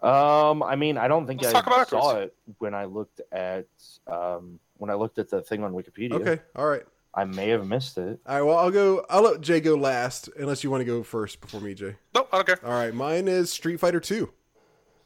Um, 0.03 0.63
I 0.63 0.77
mean, 0.77 0.99
I 0.99 1.09
don't 1.09 1.27
think 1.27 1.41
Let's 1.41 1.55
I 1.55 1.61
talk 1.63 1.67
about 1.69 1.89
saw 1.89 2.13
Chris. 2.13 2.27
it 2.27 2.35
when 2.59 2.75
I 2.75 2.85
looked 2.85 3.23
at 3.33 3.67
um 4.07 4.61
when 4.77 4.91
I 4.91 4.95
looked 4.95 5.19
at 5.19 5.31
the 5.31 5.41
thing 5.41 5.65
on 5.65 5.73
Wikipedia. 5.73 6.13
Okay. 6.21 6.43
All 6.55 6.67
right. 6.67 6.83
I 7.15 7.25
may 7.25 7.49
have 7.49 7.67
missed 7.67 7.97
it. 7.97 8.21
All 8.27 8.37
right. 8.37 8.43
Well, 8.43 8.59
I'll 8.59 8.71
go. 8.71 9.07
I'll 9.09 9.23
let 9.23 9.41
Jay 9.41 9.61
go 9.61 9.75
last, 9.75 10.29
unless 10.39 10.63
you 10.63 10.71
want 10.71 10.83
to 10.83 10.85
go 10.85 11.03
first 11.03 11.41
before 11.41 11.63
me, 11.63 11.73
Jay. 11.73 11.97
Nope, 12.15 12.29
I 12.31 12.37
don't 12.37 12.47
care. 12.47 12.61
All 12.63 12.73
right. 12.73 12.93
Mine 12.93 13.27
is 13.27 13.51
Street 13.51 13.81
Fighter 13.81 14.01
Two. 14.01 14.31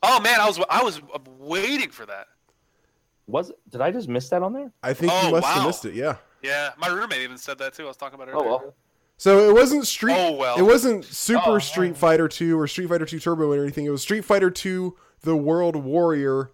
Oh 0.02 0.20
man, 0.20 0.40
I 0.40 0.46
was 0.46 0.60
I 0.70 0.82
was 0.82 1.00
waiting 1.38 1.90
for 1.90 2.06
that. 2.06 2.26
Was 3.26 3.52
did 3.70 3.80
I 3.80 3.90
just 3.90 4.08
miss 4.08 4.28
that 4.30 4.42
on 4.42 4.52
there? 4.52 4.72
I 4.82 4.92
think 4.94 5.12
Oh, 5.12 5.26
you 5.26 5.32
must 5.32 5.46
have 5.46 5.66
missed 5.66 5.84
it. 5.84 5.94
Yeah. 5.94 6.16
Yeah, 6.42 6.70
my 6.78 6.86
roommate 6.88 7.20
even 7.20 7.36
said 7.36 7.58
that 7.58 7.74
too. 7.74 7.84
I 7.84 7.88
was 7.88 7.96
talking 7.96 8.14
about 8.14 8.28
it. 8.28 8.34
Oh 8.36 8.44
well. 8.44 8.74
So 9.16 9.48
it 9.50 9.52
wasn't 9.52 9.84
Street. 9.86 10.14
Oh, 10.16 10.32
well. 10.36 10.56
It 10.56 10.62
wasn't 10.62 11.04
Super 11.04 11.56
Oh, 11.56 11.58
Street. 11.58 11.96
Fighter 11.96 12.28
Two 12.28 12.58
or 12.58 12.68
Street 12.68 12.88
Fighter 12.88 13.04
Two 13.04 13.18
Turbo 13.18 13.50
or 13.52 13.60
anything. 13.62 13.84
It 13.84 13.90
was 13.90 14.02
Street 14.02 14.24
Fighter 14.24 14.50
Two: 14.50 14.96
The 15.22 15.34
World 15.36 15.74
Warrior, 15.74 16.52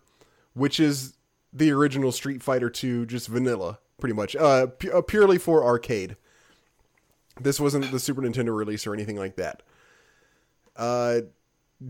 which 0.54 0.80
is 0.80 1.12
the 1.52 1.70
original 1.72 2.10
Street 2.10 2.42
Fighter 2.42 2.70
Two, 2.70 3.04
just 3.04 3.28
vanilla, 3.28 3.78
pretty 4.00 4.14
much, 4.14 4.34
uh, 4.34 4.68
pu- 4.68 4.90
uh, 4.92 5.02
purely 5.02 5.36
for 5.36 5.62
arcade. 5.62 6.16
This 7.38 7.60
wasn't 7.60 7.90
the 7.92 7.98
Super 8.00 8.22
Nintendo 8.22 8.56
release 8.56 8.86
or 8.86 8.94
anything 8.94 9.16
like 9.16 9.36
that. 9.36 9.62
Uh, 10.76 11.20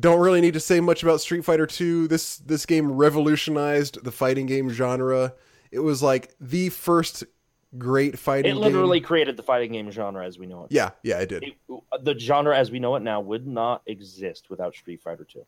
don't 0.00 0.20
really 0.20 0.40
need 0.40 0.54
to 0.54 0.60
say 0.60 0.80
much 0.80 1.02
about 1.02 1.20
Street 1.20 1.44
Fighter 1.44 1.66
Two. 1.66 2.08
This 2.08 2.38
this 2.38 2.66
game 2.66 2.90
revolutionized 2.92 4.02
the 4.04 4.12
fighting 4.12 4.46
game 4.46 4.70
genre. 4.70 5.34
It 5.70 5.80
was 5.80 6.02
like 6.02 6.34
the 6.40 6.68
first 6.70 7.24
great 7.78 8.18
fighting. 8.18 8.52
It 8.52 8.54
game. 8.54 8.62
literally 8.62 9.00
created 9.00 9.36
the 9.36 9.42
fighting 9.42 9.72
game 9.72 9.90
genre 9.90 10.24
as 10.24 10.38
we 10.38 10.46
know 10.46 10.64
it. 10.64 10.68
Yeah, 10.72 10.90
yeah, 11.02 11.18
it 11.20 11.28
did. 11.28 11.42
It- 11.44 11.56
the 12.02 12.18
genre 12.18 12.56
as 12.56 12.70
we 12.70 12.78
know 12.78 12.94
it 12.96 13.00
now 13.02 13.20
would 13.20 13.46
not 13.46 13.82
exist 13.86 14.50
without 14.50 14.74
Street 14.74 15.00
Fighter 15.02 15.24
2. 15.24 15.44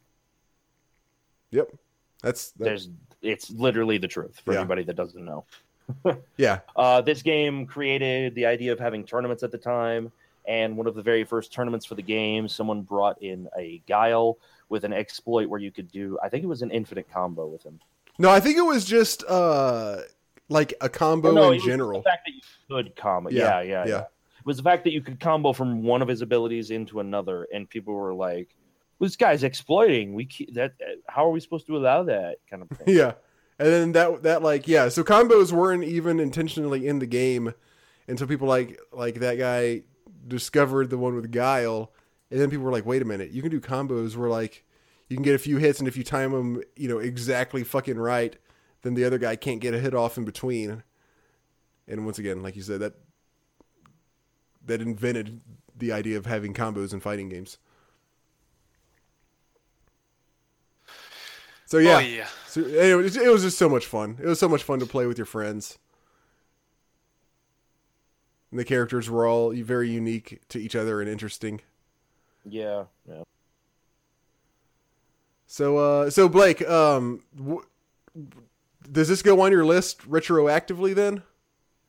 Yep. 1.51 1.73
That's 2.23 2.51
that, 2.53 2.65
There's 2.65 2.89
it's 3.23 3.51
literally 3.51 3.99
the 3.99 4.09
truth 4.09 4.41
for 4.45 4.53
Yeah. 4.53 4.61
anybody 4.61 4.83
that 4.85 4.95
doesn't 4.97 5.25
know. 5.25 5.45
yeah. 6.37 6.61
Uh, 6.75 7.01
this 7.01 7.23
game 7.23 7.67
created 7.67 8.35
the 8.35 8.47
idea 8.47 8.73
of 8.73 8.79
having 8.79 9.05
tournaments 9.05 9.43
at 9.43 9.51
the 9.53 9.59
time, 9.59 10.11
and 10.47 10.77
one 10.77 10.87
of 10.87 10.95
the 10.95 11.03
very 11.03 11.25
first 11.25 11.53
tournaments 11.53 11.87
for 11.87 11.95
the 11.95 12.03
game, 12.03 12.49
someone 12.49 12.83
brought 12.83 13.21
in 13.23 13.49
a 13.57 13.83
guile 13.87 14.39
with 14.69 14.85
an 14.85 14.93
exploit 14.93 15.49
where 15.49 15.61
you 15.61 15.71
could 15.71 15.91
do, 15.91 16.19
I 16.23 16.29
think 16.29 16.45
it 16.45 16.49
was 16.49 16.63
an 16.63 16.71
infinite 16.71 17.11
combo 17.11 17.47
with 17.47 17.63
him. 17.63 17.81
No, 18.19 18.31
I 18.31 18.41
think 18.41 18.57
it 18.57 18.65
was 18.65 18.85
just 18.85 19.25
uh 19.29 19.99
like 20.49 20.75
a 20.81 20.89
combo 20.89 21.33
no, 21.33 21.53
in 21.53 21.61
general. 21.61 22.01
The 22.01 22.11
fact 22.11 22.27
that 22.27 22.33
you 22.33 22.41
could 22.85 22.97
combo, 22.97 23.31
Yeah, 23.31 23.61
yeah, 23.61 23.61
yeah, 23.61 23.63
yeah, 23.63 23.87
yeah. 23.87 24.01
It 24.01 24.47
was 24.47 24.57
the 24.57 24.63
fact 24.63 24.85
that 24.85 24.93
you 24.93 25.03
could 25.03 25.21
combo 25.21 25.53
from 25.53 25.83
one 25.83 26.03
of 26.03 26.09
his 26.09 26.23
abilities 26.23 26.71
into 26.71 27.01
another, 27.01 27.49
and 27.53 27.69
people 27.69 27.95
were 27.95 28.15
like, 28.15 28.55
"This 29.01 29.17
guy's 29.17 29.43
exploiting. 29.43 30.15
We 30.15 30.29
that. 30.53 30.75
How 31.09 31.27
are 31.27 31.31
we 31.31 31.41
supposed 31.41 31.67
to 31.67 31.77
allow 31.77 32.05
that 32.05 32.37
kind 32.49 32.63
of 32.63 32.69
thing?" 32.79 32.97
Yeah. 32.97 33.15
And 33.59 33.69
then 33.69 33.93
that 33.93 34.23
that 34.23 34.43
like 34.43 34.69
yeah, 34.69 34.89
so 34.89 35.03
combos 35.03 35.51
weren't 35.51 35.85
even 35.85 36.21
intentionally 36.21 36.87
in 36.87 37.01
the 37.01 37.07
game 37.07 37.55
until 38.07 38.27
people 38.27 38.47
like 38.47 38.79
like 38.93 39.17
that 39.17 39.39
guy 39.39 39.83
discovered 40.27 40.91
the 40.91 40.99
one 40.99 41.15
with 41.15 41.31
guile 41.31 41.93
and 42.31 42.41
then 42.41 42.51
people 42.51 42.65
were 42.65 42.73
like, 42.73 42.87
"Wait 42.87 43.03
a 43.03 43.05
minute, 43.05 43.31
you 43.31 43.41
can 43.43 43.51
do 43.51 43.61
combos 43.61 44.17
where 44.17 44.29
like 44.29 44.65
you 45.09 45.17
can 45.17 45.23
get 45.23 45.35
a 45.35 45.39
few 45.39 45.59
hits 45.59 45.79
and 45.79 45.87
if 45.87 45.97
you 45.97 46.03
time 46.05 46.33
them, 46.33 46.63
you 46.75 46.89
know, 46.89 46.99
exactly 46.99 47.63
fucking 47.63 47.99
right, 47.99 48.37
then 48.83 48.95
the 48.95 49.05
other 49.05 49.19
guy 49.19 49.37
can't 49.37 49.61
get 49.61 49.75
a 49.75 49.79
hit 49.79 49.95
off 49.95 50.19
in 50.19 50.25
between." 50.25 50.83
And 51.89 52.05
once 52.05 52.19
again, 52.19 52.43
like 52.43 52.57
you 52.57 52.63
said, 52.63 52.81
that 52.81 52.95
that 54.65 54.81
invented 54.83 55.41
the 55.77 55.93
idea 55.93 56.17
of 56.19 56.27
having 56.27 56.53
combos 56.53 56.93
in 56.93 56.99
fighting 57.01 57.29
games. 57.29 57.59
So 61.67 61.79
yeah, 61.79 61.97
Oh, 61.97 61.99
yeah. 62.01 62.29
so, 62.47 62.63
anyway, 62.65 62.89
it 62.89 62.95
was- 62.97 63.17
it 63.17 63.33
was 63.33 63.43
just 63.43 63.59
so 63.59 63.69
much 63.69 63.87
fun. 63.87 64.19
It 64.21 64.27
was 64.27 64.39
so 64.39 64.49
much 64.49 64.63
fun 64.63 64.79
to 64.81 64.87
play 64.87 65.07
with 65.07 65.19
your 65.19 65.27
friends. 65.27 65.79
And 68.51 68.61
the 68.61 68.65
characters 68.65 69.11
were 69.11 69.27
all 69.27 69.53
very 69.53 69.91
unique 69.91 70.41
to 70.51 70.59
each 70.59 70.77
other 70.77 71.01
and 71.01 71.11
interesting. 71.11 71.61
yeah, 72.45 72.85
yeah. 73.09 73.23
So, 75.47 75.77
uh, 75.79 76.11
so 76.11 76.29
Blake, 76.29 76.67
um, 76.69 77.23
w- 77.37 77.65
does 78.91 79.09
this 79.09 79.23
go 79.23 79.41
on 79.41 79.53
your 79.53 79.65
list 79.65 80.09
retroactively 80.09 80.95
then? 80.95 81.23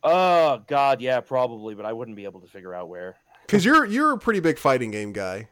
Oh 0.04 0.62
God, 0.68 1.02
yeah, 1.02 1.20
probably, 1.22 1.74
but 1.76 1.86
I 1.86 1.94
wouldn't 1.94 2.16
be 2.16 2.24
able 2.26 2.40
to 2.42 2.48
figure 2.48 2.74
out 2.74 2.88
where. 2.88 3.16
Because 3.46 3.66
you're 3.66 3.86
you're 3.86 4.14
a 4.14 4.18
pretty 4.18 4.40
big 4.40 4.58
fighting 4.60 4.92
game 4.92 5.12
guy. 5.12 5.50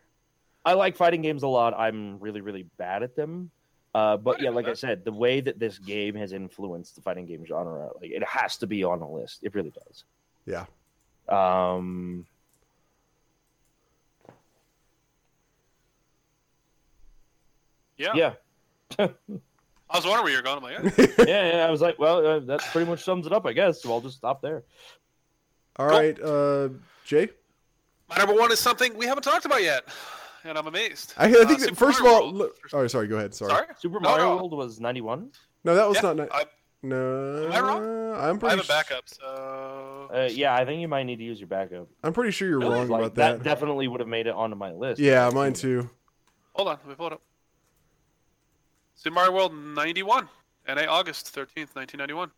I 0.64 0.74
like 0.74 0.96
fighting 0.96 1.22
games 1.22 1.44
a 1.44 1.48
lot. 1.48 1.74
I'm 1.78 2.20
really, 2.20 2.42
really 2.42 2.64
bad 2.78 3.04
at 3.04 3.16
them. 3.16 3.52
Uh, 3.94 4.18
but 4.18 4.42
yeah, 4.42 4.50
like 4.50 4.68
I 4.68 4.74
said, 4.74 5.06
the 5.06 5.12
way 5.12 5.40
that 5.40 5.58
this 5.60 5.80
game 5.80 6.16
has 6.16 6.34
influenced 6.34 6.96
the 6.96 7.02
fighting 7.02 7.26
game 7.26 7.46
genre, 7.46 7.90
like 8.02 8.12
it 8.12 8.24
has 8.24 8.58
to 8.58 8.68
be 8.68 8.84
on 8.84 9.02
a 9.02 9.10
list. 9.10 9.40
It 9.44 9.56
really 9.56 9.72
does. 9.72 10.04
Yeah. 10.46 10.66
Um, 11.30 12.26
Yeah. 17.98 18.14
yeah, 18.14 18.34
I 19.00 19.08
was 19.94 20.06
wondering 20.06 20.24
where 20.26 20.34
you're 20.34 20.42
going. 20.42 20.58
I'm 20.58 20.64
like, 20.64 21.00
eh. 21.00 21.26
yeah, 21.26 21.54
yeah. 21.58 21.66
I 21.66 21.72
was 21.72 21.80
like, 21.80 21.98
well, 21.98 22.26
uh, 22.26 22.40
that 22.42 22.60
pretty 22.74 22.90
much 22.90 23.04
sums 23.06 23.26
it 23.26 23.32
up, 23.32 23.46
I 23.46 23.54
guess. 23.54 23.82
So 23.82 23.92
I'll 23.94 24.02
just 24.02 24.18
stop 24.18 24.42
there. 24.42 24.64
All 25.78 25.86
right, 25.88 26.20
uh, 26.22 26.70
Jay. 27.06 27.30
my 28.10 28.18
number 28.18 28.34
one 28.34 28.52
is 28.52 28.60
something 28.60 28.98
we 28.98 29.06
haven't 29.06 29.24
talked 29.24 29.46
about 29.46 29.64
yet, 29.64 29.86
and 30.44 30.58
I'm 30.58 30.68
amazed. 30.68 31.14
I, 31.18 31.28
I 31.28 31.30
Uh, 31.32 31.46
think 31.48 31.60
that, 31.62 31.70
Super 31.70 31.76
first 31.76 32.00
of 32.02 32.06
all, 32.06 32.34
look, 32.34 32.58
oh, 32.74 32.86
sorry. 32.88 33.08
Go 33.08 33.16
ahead. 33.16 33.34
Sorry. 33.34 33.52
Sorry. 33.52 33.68
Super 33.80 34.02
No, 34.02 34.10
Mario 34.10 34.26
no. 34.32 34.36
World 34.36 34.52
was 34.54 34.82
ninety 34.82 35.02
one. 35.02 35.32
No, 35.64 35.74
that 35.76 35.88
was 35.88 35.96
Yeah, 36.04 36.14
not. 36.14 36.34
I, 36.34 36.46
no, 36.84 37.46
Am 37.48 37.52
I 37.52 37.60
wrong? 37.60 37.92
I'm 38.16 38.46
I 38.46 38.50
have 38.52 38.60
a 38.60 38.68
backup, 38.68 39.04
so 39.10 40.10
Uh, 40.14 40.30
yeah, 40.32 40.56
I 40.56 40.64
think 40.66 40.80
you 40.82 40.88
might 40.88 41.04
need 41.04 41.18
to 41.18 41.24
use 41.24 41.40
your 41.40 41.48
backup. 41.48 41.88
I'm 42.04 42.14
pretty 42.14 42.32
sure 42.32 42.48
you're 42.48 42.60
Really? 42.60 42.72
wrong 42.76 42.88
Like 42.88 43.00
about 43.02 43.16
that 43.16 43.38
that. 43.40 43.44
definitely 43.44 43.88
would 43.88 44.00
have 44.00 44.08
made 44.10 44.28
it 44.28 44.34
onto 44.34 44.56
my 44.56 44.72
list. 44.72 45.00
yeah, 45.02 45.30
mine 45.34 45.54
too. 45.54 45.90
hold 46.54 46.68
on. 46.70 46.78
Let 46.84 46.88
me 46.88 46.96
pull 46.96 47.08
it 47.08 47.14
up. 47.14 47.22
Super 48.96 49.16
Mario 49.16 49.32
World 49.34 49.54
91, 49.54 50.30
NA 50.68 50.86
August 50.88 51.36
13th, 51.36 51.76
1991. 51.76 52.30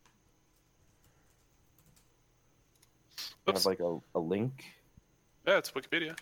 I 3.20 3.52
have 3.52 3.56
Oops. 3.56 3.66
like 3.66 3.80
a, 3.80 4.00
a 4.16 4.20
link. 4.20 4.66
Yeah, 5.48 5.58
it's 5.60 5.72
Wikipedia. 5.72 6.18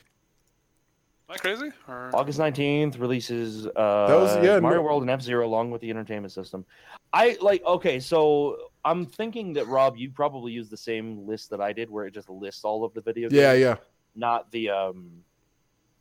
Am 1.27 1.33
I 1.33 1.37
crazy? 1.37 1.71
Or... 1.87 2.11
August 2.13 2.37
nineteenth 2.37 2.97
releases 2.97 3.65
uh, 3.67 4.07
That 4.07 4.15
was- 4.15 4.35
yeah, 4.43 4.59
Mario 4.59 4.79
no- 4.79 4.83
World 4.83 5.01
and 5.03 5.09
F 5.11 5.21
Zero 5.21 5.45
along 5.45 5.71
with 5.71 5.81
the 5.81 5.89
entertainment 5.89 6.31
system. 6.31 6.65
I 7.13 7.37
like 7.41 7.63
okay, 7.65 7.99
so 7.99 8.57
I'm 8.83 9.05
thinking 9.05 9.53
that 9.53 9.67
Rob, 9.67 9.97
you 9.97 10.11
probably 10.11 10.51
use 10.51 10.69
the 10.69 10.77
same 10.77 11.25
list 11.25 11.49
that 11.49 11.61
I 11.61 11.73
did, 11.73 11.89
where 11.89 12.05
it 12.05 12.13
just 12.13 12.29
lists 12.29 12.63
all 12.63 12.83
of 12.83 12.93
the 12.93 13.01
video 13.01 13.29
games, 13.29 13.41
Yeah, 13.41 13.53
yeah. 13.53 13.75
not 14.15 14.51
the 14.51 14.69
um, 14.69 15.23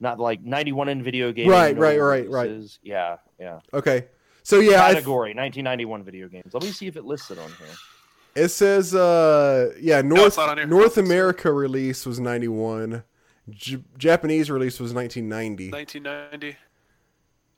not 0.00 0.20
like 0.20 0.42
91 0.42 0.88
in 0.90 1.02
video 1.02 1.32
games. 1.32 1.48
Right, 1.48 1.76
right, 1.76 1.98
right, 2.00 2.28
right. 2.28 2.78
Yeah, 2.82 3.16
yeah. 3.38 3.60
Okay. 3.72 4.06
So 4.42 4.58
yeah, 4.58 4.82
I 4.84 4.88
th- 4.88 4.96
Category 4.96 5.30
1991 5.30 6.02
video 6.04 6.28
games. 6.28 6.52
Let 6.52 6.62
me 6.64 6.70
see 6.70 6.86
if 6.86 6.96
it 6.96 7.04
lists 7.04 7.30
it 7.30 7.38
on 7.38 7.48
here. 7.58 8.44
it 8.44 8.48
says 8.48 8.94
uh 8.94 9.72
yeah 9.80 10.02
North 10.02 10.26
it's 10.26 10.36
not 10.36 10.50
on 10.50 10.58
here. 10.58 10.66
North 10.66 10.98
America 10.98 11.50
release 11.50 12.04
was 12.04 12.20
91. 12.20 13.02
J- 13.50 13.84
Japanese 13.98 14.50
release 14.50 14.80
was 14.80 14.94
1990. 14.94 15.70
1990. 15.70 16.56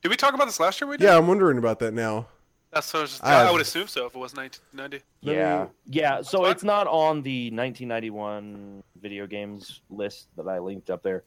Did 0.03 0.09
we 0.09 0.17
talk 0.17 0.35
about 0.35 0.47
this 0.47 0.61
last 0.61 0.81
year? 0.81 0.89
We 0.89 0.97
did. 0.97 1.05
Yeah, 1.05 1.17
I'm 1.17 1.27
wondering 1.27 1.59
about 1.59 1.79
that 1.81 1.95
now. 1.95 2.29
That's 2.73 2.87
so. 2.87 3.03
Just, 3.03 3.25
I 3.25 3.49
I, 3.49 3.51
would 3.51 3.61
assume 3.61 3.87
so 3.87 4.07
if 4.07 4.15
it 4.15 4.19
was 4.19 4.35
1990. 4.35 5.05
Yeah, 5.21 5.65
me- 5.65 5.71
yeah. 5.87 6.23
So 6.23 6.47
it's 6.47 6.65
not 6.65 6.87
on 6.87 7.23
the 7.23 7.51
1991 7.51 8.83
video 9.01 9.27
games 9.27 9.81
list 9.89 10.29
that 10.37 10.49
I 10.49 10.59
linked 10.59 10.91
up 10.91 11.03
there. 11.03 11.25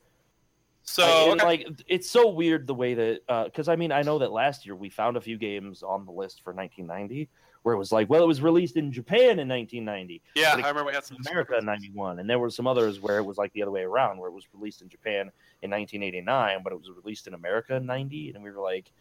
So 0.84 1.03
I- 1.03 1.31
okay. 1.31 1.45
like 1.45 1.68
it's 1.88 2.10
so 2.10 2.30
weird 2.30 2.68
the 2.68 2.76
way 2.76 2.94
that 2.94 3.22
uh, 3.30 3.44
because 3.45 3.68
I 3.68 3.76
mean 3.76 3.91
I 3.91 4.02
know 4.02 4.19
that 4.19 4.31
last 4.31 4.65
year 4.65 4.76
we 4.76 4.90
found 4.90 5.18
a 5.18 5.22
few 5.22 5.38
games 5.38 5.81
on 5.81 6.06
the 6.06 6.11
list 6.11 6.41
for 6.44 6.53
1990 6.53 7.30
where 7.64 7.76
it 7.76 7.77
was 7.77 7.91
like 7.91 8.10
well 8.10 8.23
it 8.23 8.27
was 8.27 8.41
released 8.41 8.77
in 8.77 8.91
Japan 8.91 9.38
in 9.40 9.48
1990, 9.49 10.22
yeah, 10.36 10.53
I 10.53 10.56
remember 10.57 10.86
we 10.86 10.94
had 10.94 11.03
some 11.03 11.18
America 11.27 11.57
in 11.57 11.65
91, 11.65 12.19
and 12.19 12.30
there 12.30 12.40
were 12.40 12.49
some 12.49 12.68
others 12.68 12.99
where 12.99 13.18
it 13.18 13.23
was 13.26 13.38
like 13.38 13.52
the 13.53 13.61
other 13.61 13.72
way 13.72 13.81
around 13.84 14.18
where 14.18 14.30
it 14.30 14.34
was 14.34 14.45
released 14.53 14.81
in 14.81 14.90
Japan 14.90 15.31
in 15.61 15.69
1989 15.72 16.60
but 16.64 16.72
it 16.73 16.77
was 16.77 16.90
released 16.90 17.27
in 17.27 17.34
America 17.34 17.76
in 17.76 17.86
90, 17.86 18.31
and 18.36 18.44
we 18.44 18.49
were 18.52 18.61
like, 18.61 18.91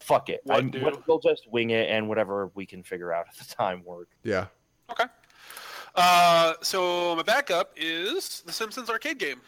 fuck 0.00 0.28
it, 0.28 0.40
What 0.44 0.58
I'm, 0.58 0.70
what- 0.82 1.06
we'll 1.08 1.18
just 1.18 1.50
wing 1.50 1.70
it 1.70 1.88
and 1.90 2.08
whatever 2.08 2.50
we 2.54 2.66
can 2.66 2.82
figure 2.82 3.12
out 3.12 3.26
at 3.28 3.36
the 3.36 3.54
time 3.54 3.82
work. 3.84 4.08
Yeah. 4.22 4.46
Okay. 4.90 5.04
Uh, 5.94 6.54
so 6.62 7.16
my 7.16 7.22
backup 7.22 7.72
is 7.76 8.42
the 8.46 8.52
Simpsons 8.52 8.90
arcade 8.90 9.18
game. 9.18 9.40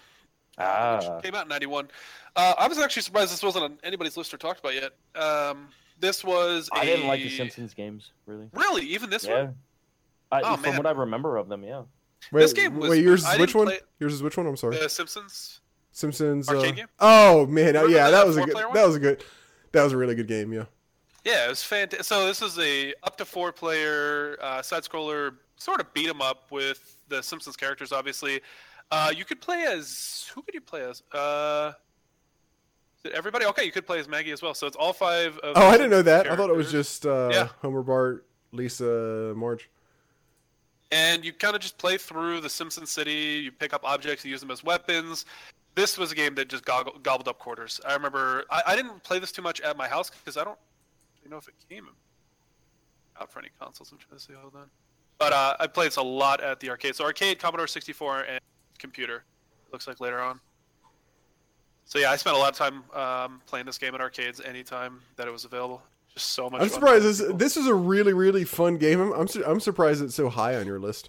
uh, 0.57 0.63
Ah. 0.63 1.15
which 1.17 1.25
came 1.25 1.35
out 1.37 1.43
in 1.45 1.49
'91. 1.49 1.89
Uh, 2.35 2.55
I 2.59 2.67
was 2.67 2.79
actually 2.79 3.03
surprised 3.03 3.33
this 3.33 3.43
wasn't 3.45 3.65
on 3.65 3.79
anybody's 3.85 4.17
list 4.17 4.33
or 4.35 4.39
talked 4.39 4.59
about 4.61 4.75
yet. 4.75 4.93
Um, 5.15 5.69
this 6.01 6.25
was. 6.25 6.69
I 6.73 6.85
didn't 6.85 7.07
like 7.07 7.21
the 7.23 7.31
Simpsons 7.31 7.75
games 7.75 8.13
really. 8.27 8.49
Really, 8.53 8.83
even 8.87 9.11
this 9.11 9.25
yeah. 9.25 9.43
one. 9.45 9.55
I, 10.31 10.41
Oh, 10.43 10.55
from 10.57 10.63
man. 10.63 10.77
what 10.77 10.87
I 10.87 10.91
remember 10.91 11.37
of 11.39 11.49
them, 11.49 11.63
yeah. 11.63 11.83
Wait, 12.33 12.41
This 12.43 12.53
game 12.53 12.77
was- 12.77 12.91
wait, 12.91 13.03
yours 13.03 13.25
I 13.25 13.35
is 13.35 13.39
which 13.41 13.55
one? 13.55 13.67
play 13.67 13.77
it- 13.77 13.87
Yours 14.01 14.13
is 14.13 14.23
which 14.23 14.37
one? 14.37 14.47
I'm 14.47 14.57
sorry. 14.57 14.77
The 14.79 14.89
Simpsons. 14.89 15.61
Simpsons. 15.93 16.49
arcade 16.49 16.73
uh, 16.73 16.77
game? 16.77 16.87
Oh 17.01 17.47
man, 17.47 17.67
Remember 17.67 17.89
yeah, 17.91 18.11
that 18.11 18.19
that 18.19 18.27
was 18.27 18.37
a 18.37 18.41
good. 18.41 18.53
four-player 18.53 18.67
one? 18.69 18.75
That 18.77 18.87
was 18.87 18.97
a 18.97 19.01
good. 19.01 19.25
That 19.73 19.83
was 19.85 19.93
a 19.93 19.97
really 19.97 20.15
good 20.15 20.29
game. 20.29 20.53
Yeah. 20.53 20.65
Yeah, 21.25 21.47
it 21.47 21.49
was 21.51 21.63
fantastic. 21.63 22.05
So 22.05 22.27
this 22.27 22.41
is 22.43 22.59
a 22.59 22.95
up 23.03 23.17
to 23.19 23.25
four 23.25 23.53
player 23.53 24.37
uh, 24.41 24.63
side 24.63 24.83
scroller 24.83 25.37
sort 25.57 25.81
of 25.81 25.93
beat 25.95 26.09
'em 26.09 26.21
up 26.23 26.51
with 26.51 26.97
the 27.09 27.23
Simpsons 27.23 27.57
characters. 27.57 27.91
Obviously, 27.93 28.41
uh, 28.91 29.13
you 29.15 29.25
could 29.25 29.41
play 29.41 29.65
as 29.65 30.31
who 30.35 30.43
could 30.43 30.55
you 30.55 30.61
play 30.61 30.83
as? 30.83 31.03
Uh, 31.13 31.73
is 31.73 31.75
it 31.75 31.88
everybody? 33.13 33.47
Okay, 33.47 33.65
you 33.65 33.73
could 33.73 33.87
play 33.87 33.99
as 33.99 34.09
Maggie 34.09 34.33
as 34.33 34.43
well. 34.43 34.55
So 34.55 34.67
it's 34.67 34.77
all 34.77 34.93
five. 34.93 35.37
Of 35.39 35.57
Oh, 35.57 35.67
I 35.67 35.73
didn't 35.73 35.91
know 35.91 36.03
that. 36.03 36.31
I 36.31 36.37
thought 36.37 36.51
it 36.51 36.57
was 36.57 36.71
just 36.71 37.07
uh, 37.07 37.31
Yeah. 37.33 37.49
Homer, 37.63 37.83
Bart, 37.83 38.27
Lisa, 38.53 39.33
Marge. 39.37 39.69
and 40.91 41.25
you 41.25 41.33
kind 41.33 41.55
of 41.55 41.61
just 41.63 41.79
play 41.79 41.97
through 41.99 42.41
the 42.41 42.51
Simpson 42.51 42.87
city. 42.87 43.41
You 43.45 43.53
pick 43.53 43.73
up 43.73 43.83
objects, 43.85 44.25
you 44.25 44.31
use 44.31 44.41
them 44.41 44.51
as 44.51 44.65
weapons. 44.65 45.25
This 45.75 45.97
was 45.97 46.11
a 46.11 46.15
game 46.15 46.35
that 46.35 46.49
just 46.49 46.65
goggled, 46.65 47.03
gobbled 47.05 47.29
up 47.29 47.39
quarters. 47.39 47.81
I 47.87 47.95
remember 47.95 48.45
I, 48.51 48.63
I 48.69 48.77
didn't 48.77 49.03
play 49.05 49.19
this 49.19 49.31
too 49.33 49.43
much 49.43 49.61
at 49.61 49.77
my 49.77 49.87
house 49.87 50.11
because 50.11 50.37
I 50.37 50.45
don't 50.45 50.59
really 51.21 51.31
know 51.31 51.37
if 51.37 51.47
it 51.47 51.55
came 51.69 51.87
out 53.21 53.31
for 53.31 53.39
any 53.39 53.51
consoles. 53.61 53.93
I'm 53.93 53.99
trying 53.99 54.19
to 54.19 54.25
see. 54.25 54.33
Hold 54.41 54.55
on. 54.57 54.69
But 55.19 55.33
uh, 55.33 55.57
I 55.61 55.67
played 55.67 55.89
this 55.89 55.97
a 55.97 56.03
lot 56.03 56.41
at 56.41 56.61
the 56.61 56.71
arcade. 56.71 56.95
So 56.97 57.05
arcade, 57.05 57.39
Commodore 57.39 57.67
64, 57.67 58.21
and 58.23 58.41
computer. 58.79 59.25
Looks 59.73 59.87
like 59.89 60.01
later 60.01 60.21
on. 60.21 60.41
So 61.89 61.99
yeah, 61.99 62.11
I 62.13 62.17
spent 62.17 62.37
a 62.37 62.39
lot 62.39 62.51
of 62.51 62.57
time 62.57 62.85
um, 62.95 63.41
playing 63.47 63.65
this 63.65 63.79
game 63.79 63.95
at 63.95 64.01
arcades 64.03 64.43
anytime 64.43 65.01
that 65.17 65.27
it 65.27 65.31
was 65.31 65.47
available. 65.47 65.83
Just 66.13 66.29
so 66.33 66.51
much. 66.51 66.61
I'm 66.61 66.69
fun 66.69 66.75
surprised. 66.81 67.05
This 67.05 67.23
this 67.35 67.57
is 67.57 67.67
a 67.67 67.75
really 67.75 68.13
really 68.13 68.45
fun 68.45 68.77
game. 68.77 69.01
I'm 69.01 69.13
I'm, 69.13 69.27
su- 69.27 69.43
I'm 69.47 69.59
surprised 69.59 70.03
it's 70.03 70.15
so 70.15 70.29
high 70.29 70.57
on 70.57 70.67
your 70.67 70.79
list. 70.79 71.09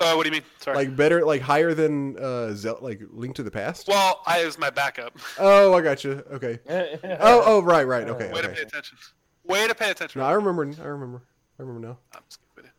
Uh, 0.00 0.14
what 0.14 0.24
do 0.24 0.28
you 0.28 0.32
mean? 0.32 0.42
Sorry. 0.58 0.76
Like 0.76 0.96
better, 0.96 1.24
like 1.24 1.40
higher 1.40 1.74
than 1.74 2.18
uh, 2.18 2.52
Zel- 2.54 2.80
like 2.82 3.00
Link 3.12 3.36
to 3.36 3.44
the 3.44 3.52
Past. 3.52 3.86
well, 3.86 4.20
I 4.26 4.44
was 4.44 4.58
my 4.58 4.68
backup. 4.68 5.16
Oh, 5.38 5.72
I 5.72 5.80
got 5.80 6.02
you. 6.02 6.24
Okay. 6.32 6.58
Oh, 7.20 7.42
oh, 7.46 7.62
right, 7.62 7.86
right. 7.86 8.08
Okay, 8.08 8.32
Way 8.32 8.42
to 8.42 8.48
pay 8.48 8.62
attention. 8.62 8.98
Way 9.44 9.68
to 9.68 9.74
pay 9.76 9.90
attention. 9.92 10.20
No, 10.20 10.26
I 10.26 10.32
remember. 10.32 10.64
I 10.82 10.86
remember. 10.86 11.22
I 11.58 11.62
remember 11.62 11.86
now. 11.86 11.98
I'm 12.14 12.22
just 12.28 12.40
kidding 12.40 12.50
with 12.56 12.64
you. 12.66 12.70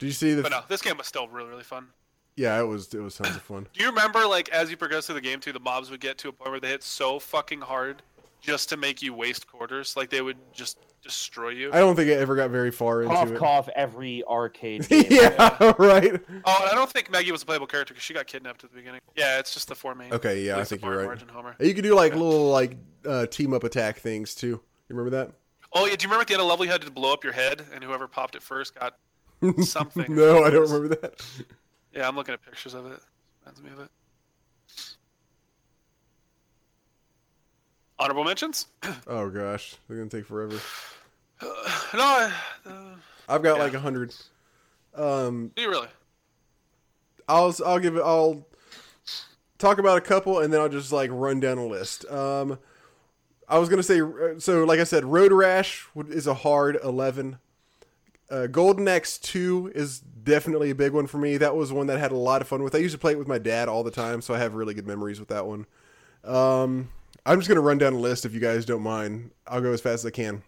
Did 0.00 0.06
you 0.06 0.12
see 0.12 0.34
the? 0.34 0.42
But 0.42 0.50
no, 0.50 0.60
this 0.68 0.82
game 0.82 0.98
was 0.98 1.06
still 1.06 1.28
really, 1.28 1.48
really 1.48 1.62
fun. 1.62 1.86
Yeah, 2.38 2.60
it 2.60 2.64
was. 2.64 2.94
It 2.94 3.00
was 3.00 3.16
tons 3.16 3.34
of 3.34 3.42
fun. 3.42 3.66
Do 3.74 3.82
you 3.82 3.90
remember, 3.90 4.24
like, 4.26 4.48
as 4.50 4.70
you 4.70 4.76
progress 4.76 5.06
through 5.06 5.16
the 5.16 5.20
game, 5.20 5.40
too, 5.40 5.52
the 5.52 5.58
mobs 5.60 5.90
would 5.90 6.00
get 6.00 6.18
to 6.18 6.28
a 6.28 6.32
point 6.32 6.50
where 6.50 6.60
they 6.60 6.68
hit 6.68 6.84
so 6.84 7.18
fucking 7.18 7.60
hard 7.60 8.02
just 8.40 8.68
to 8.68 8.76
make 8.76 9.02
you 9.02 9.12
waste 9.12 9.46
quarters? 9.48 9.96
Like, 9.96 10.08
they 10.08 10.22
would 10.22 10.36
just 10.52 10.78
destroy 11.02 11.48
you. 11.50 11.70
I 11.72 11.80
don't 11.80 11.96
think 11.96 12.08
it 12.08 12.18
ever 12.18 12.36
got 12.36 12.50
very 12.50 12.70
far 12.70 13.02
into 13.02 13.14
cough, 13.14 13.30
it. 13.30 13.38
cough, 13.38 13.68
every 13.74 14.22
arcade 14.24 14.88
game. 14.88 15.04
yeah, 15.10 15.72
right. 15.78 16.12
Oh, 16.44 16.58
and 16.62 16.70
I 16.70 16.74
don't 16.74 16.90
think 16.90 17.10
Maggie 17.10 17.32
was 17.32 17.42
a 17.42 17.46
playable 17.46 17.66
character 17.66 17.92
because 17.94 18.04
she 18.04 18.14
got 18.14 18.26
kidnapped 18.28 18.62
at 18.62 18.70
the 18.70 18.76
beginning. 18.76 19.00
Yeah, 19.16 19.38
it's 19.40 19.52
just 19.52 19.66
the 19.68 19.74
four 19.74 19.96
main. 19.96 20.12
Okay, 20.12 20.42
yeah, 20.44 20.58
I 20.58 20.64
think 20.64 20.82
you're 20.82 20.90
Bart, 20.92 20.98
right. 21.00 21.06
Marge, 21.06 21.22
and 21.22 21.30
Homer. 21.32 21.56
You 21.58 21.74
could 21.74 21.82
do 21.84 21.94
like 21.96 22.12
little 22.14 22.48
like 22.50 22.76
uh, 23.04 23.26
team 23.26 23.52
up 23.52 23.64
attack 23.64 23.98
things 23.98 24.34
too. 24.36 24.46
You 24.48 24.60
remember 24.96 25.10
that? 25.16 25.32
Oh, 25.72 25.86
yeah, 25.86 25.96
do 25.96 26.04
you 26.04 26.08
remember 26.08 26.22
at 26.22 26.28
the 26.28 26.34
end 26.34 26.42
of 26.42 26.48
level 26.48 26.64
you 26.64 26.70
had 26.70 26.82
to 26.82 26.90
blow 26.90 27.12
up 27.12 27.24
your 27.24 27.32
head, 27.32 27.64
and 27.74 27.82
whoever 27.82 28.06
popped 28.08 28.34
it 28.36 28.42
first 28.42 28.78
got 28.78 28.96
something? 29.64 30.06
no, 30.14 30.44
I 30.44 30.50
don't 30.50 30.70
remember 30.70 30.88
that. 30.96 31.20
Yeah, 31.94 32.06
I'm 32.08 32.16
looking 32.16 32.34
at 32.34 32.44
pictures 32.44 32.74
of 32.74 32.86
it. 32.86 33.00
Reminds 33.44 33.62
me 33.62 33.70
of 33.70 33.80
it. 33.80 33.90
Honorable 37.98 38.24
mentions? 38.24 38.66
Oh 39.06 39.28
gosh, 39.30 39.74
they're 39.88 39.96
gonna 39.96 40.08
take 40.08 40.26
forever. 40.26 40.54
no, 41.42 41.48
I- 41.94 42.32
uh, 42.66 42.70
I've 43.28 43.42
got 43.42 43.56
Yeah. 43.56 43.62
like 43.64 43.74
a 43.74 43.80
hundred. 43.80 44.14
Um, 44.94 45.50
do 45.54 45.62
you 45.62 45.68
really? 45.70 45.88
I'll 47.28 47.54
I'll 47.66 47.78
give 47.78 47.96
it. 47.96 48.02
I'll 48.04 48.46
talk 49.58 49.78
about 49.78 49.98
a 49.98 50.00
couple, 50.00 50.38
and 50.40 50.52
then 50.52 50.60
I'll 50.60 50.68
just 50.68 50.92
like 50.92 51.10
run 51.12 51.40
down 51.40 51.58
a 51.58 51.66
list. 51.66 52.04
Um, 52.10 52.58
I 53.48 53.58
was 53.58 53.68
gonna 53.68 53.82
say 53.82 54.00
uh, 54.00 54.38
so. 54.38 54.64
Like 54.64 54.80
I 54.80 54.84
said, 54.84 55.04
Road 55.04 55.32
Rash 55.32 55.86
is 56.08 56.26
a 56.26 56.34
hard 56.34 56.78
eleven. 56.82 57.38
Uh, 58.30 58.46
Golden 58.46 58.86
Axe 58.88 59.18
Two 59.18 59.72
is 59.74 60.00
definitely 60.00 60.70
a 60.70 60.74
big 60.74 60.92
one 60.92 61.06
for 61.06 61.18
me. 61.18 61.36
That 61.38 61.56
was 61.56 61.72
one 61.72 61.86
that 61.86 61.96
I 61.96 62.00
had 62.00 62.12
a 62.12 62.16
lot 62.16 62.42
of 62.42 62.48
fun 62.48 62.62
with. 62.62 62.74
I 62.74 62.78
used 62.78 62.92
to 62.94 62.98
play 62.98 63.12
it 63.12 63.18
with 63.18 63.28
my 63.28 63.38
dad 63.38 63.68
all 63.68 63.82
the 63.82 63.90
time, 63.90 64.20
so 64.20 64.34
I 64.34 64.38
have 64.38 64.54
really 64.54 64.74
good 64.74 64.86
memories 64.86 65.18
with 65.18 65.28
that 65.30 65.46
one. 65.46 65.66
Um, 66.24 66.90
I'm 67.24 67.38
just 67.38 67.48
gonna 67.48 67.60
run 67.62 67.78
down 67.78 67.94
a 67.94 67.98
list 67.98 68.26
if 68.26 68.34
you 68.34 68.40
guys 68.40 68.64
don't 68.66 68.82
mind. 68.82 69.30
I'll 69.46 69.60
go 69.62 69.72
as 69.72 69.80
fast 69.80 70.04
as 70.04 70.06
I 70.06 70.10
can. 70.10 70.42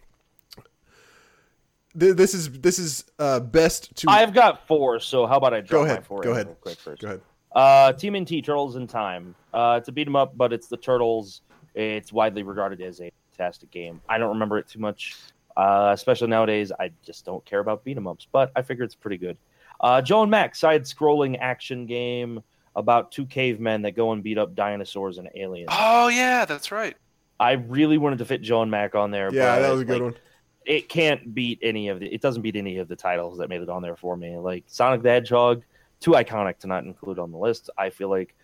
Th- 1.99 2.15
This 2.15 2.33
is 2.33 2.51
this 2.59 2.79
is 2.79 3.03
uh, 3.19 3.39
best 3.39 3.95
to 3.97 4.09
I've 4.09 4.33
got 4.33 4.67
four, 4.67 4.99
so 4.99 5.25
how 5.25 5.37
about 5.37 5.53
I 5.53 5.61
drop 5.61 5.81
Go 5.81 5.85
ahead, 5.85 5.97
my 5.97 6.03
four 6.03 6.21
go 6.21 6.31
ahead. 6.31 6.47
real 6.47 6.55
quick 6.55 6.77
first? 6.79 7.01
go 7.01 7.07
ahead. 7.07 7.21
Uh, 7.53 7.91
TMNT 7.93 8.45
Turtles 8.45 8.75
in 8.77 8.87
Time. 8.87 9.35
Uh, 9.53 9.75
it's 9.79 9.89
a 9.89 9.91
beat 9.91 10.07
'em 10.07 10.15
up, 10.15 10.37
but 10.37 10.53
it's 10.53 10.67
the 10.67 10.77
Turtles. 10.77 11.41
It's 11.75 12.13
widely 12.13 12.43
regarded 12.43 12.79
as 12.81 13.01
a 13.01 13.11
fantastic 13.31 13.71
game. 13.71 14.01
I 14.07 14.17
don't 14.17 14.29
remember 14.29 14.57
it 14.57 14.67
too 14.69 14.79
much, 14.79 15.15
uh, 15.61 15.91
especially 15.93 16.27
nowadays. 16.27 16.71
I 16.71 16.91
just 17.05 17.23
don't 17.23 17.45
care 17.45 17.59
about 17.59 17.83
beat 17.83 17.97
'em 17.97 18.07
ups, 18.07 18.27
but 18.31 18.51
I 18.55 18.63
figure 18.63 18.83
it's 18.83 18.95
pretty 18.95 19.17
good. 19.17 19.37
Uh, 19.79 20.01
Joe 20.01 20.23
and 20.23 20.31
Mac 20.31 20.55
side 20.55 20.83
scrolling 20.83 21.37
action 21.39 21.85
game 21.85 22.41
about 22.75 23.11
two 23.11 23.25
cavemen 23.25 23.83
that 23.83 23.95
go 23.95 24.11
and 24.11 24.23
beat 24.23 24.37
up 24.37 24.55
dinosaurs 24.55 25.17
and 25.19 25.29
aliens. 25.35 25.69
Oh 25.71 26.07
yeah, 26.07 26.45
that's 26.45 26.71
right. 26.71 26.97
I 27.39 27.53
really 27.53 27.97
wanted 27.97 28.19
to 28.19 28.25
fit 28.25 28.41
Joe 28.41 28.61
and 28.63 28.71
Mac 28.71 28.95
on 28.95 29.11
there. 29.11 29.33
Yeah, 29.33 29.55
but, 29.55 29.61
that 29.61 29.71
was 29.71 29.81
a 29.81 29.85
good 29.85 30.01
like, 30.01 30.13
one. 30.13 30.21
It 30.65 30.89
can't 30.89 31.33
beat 31.33 31.59
any 31.61 31.89
of 31.89 31.99
the. 31.99 32.11
It 32.11 32.21
doesn't 32.21 32.41
beat 32.41 32.55
any 32.55 32.77
of 32.77 32.87
the 32.87 32.95
titles 32.95 33.37
that 33.37 33.49
made 33.49 33.61
it 33.61 33.69
on 33.69 33.83
there 33.83 33.95
for 33.95 34.17
me. 34.17 34.37
Like 34.37 34.63
Sonic 34.67 35.03
the 35.03 35.09
Hedgehog, 35.09 35.63
too 35.99 36.11
iconic 36.11 36.57
to 36.59 36.67
not 36.67 36.85
include 36.85 37.19
on 37.19 37.31
the 37.31 37.37
list. 37.37 37.69
I 37.77 37.91
feel 37.91 38.09
like, 38.09 38.35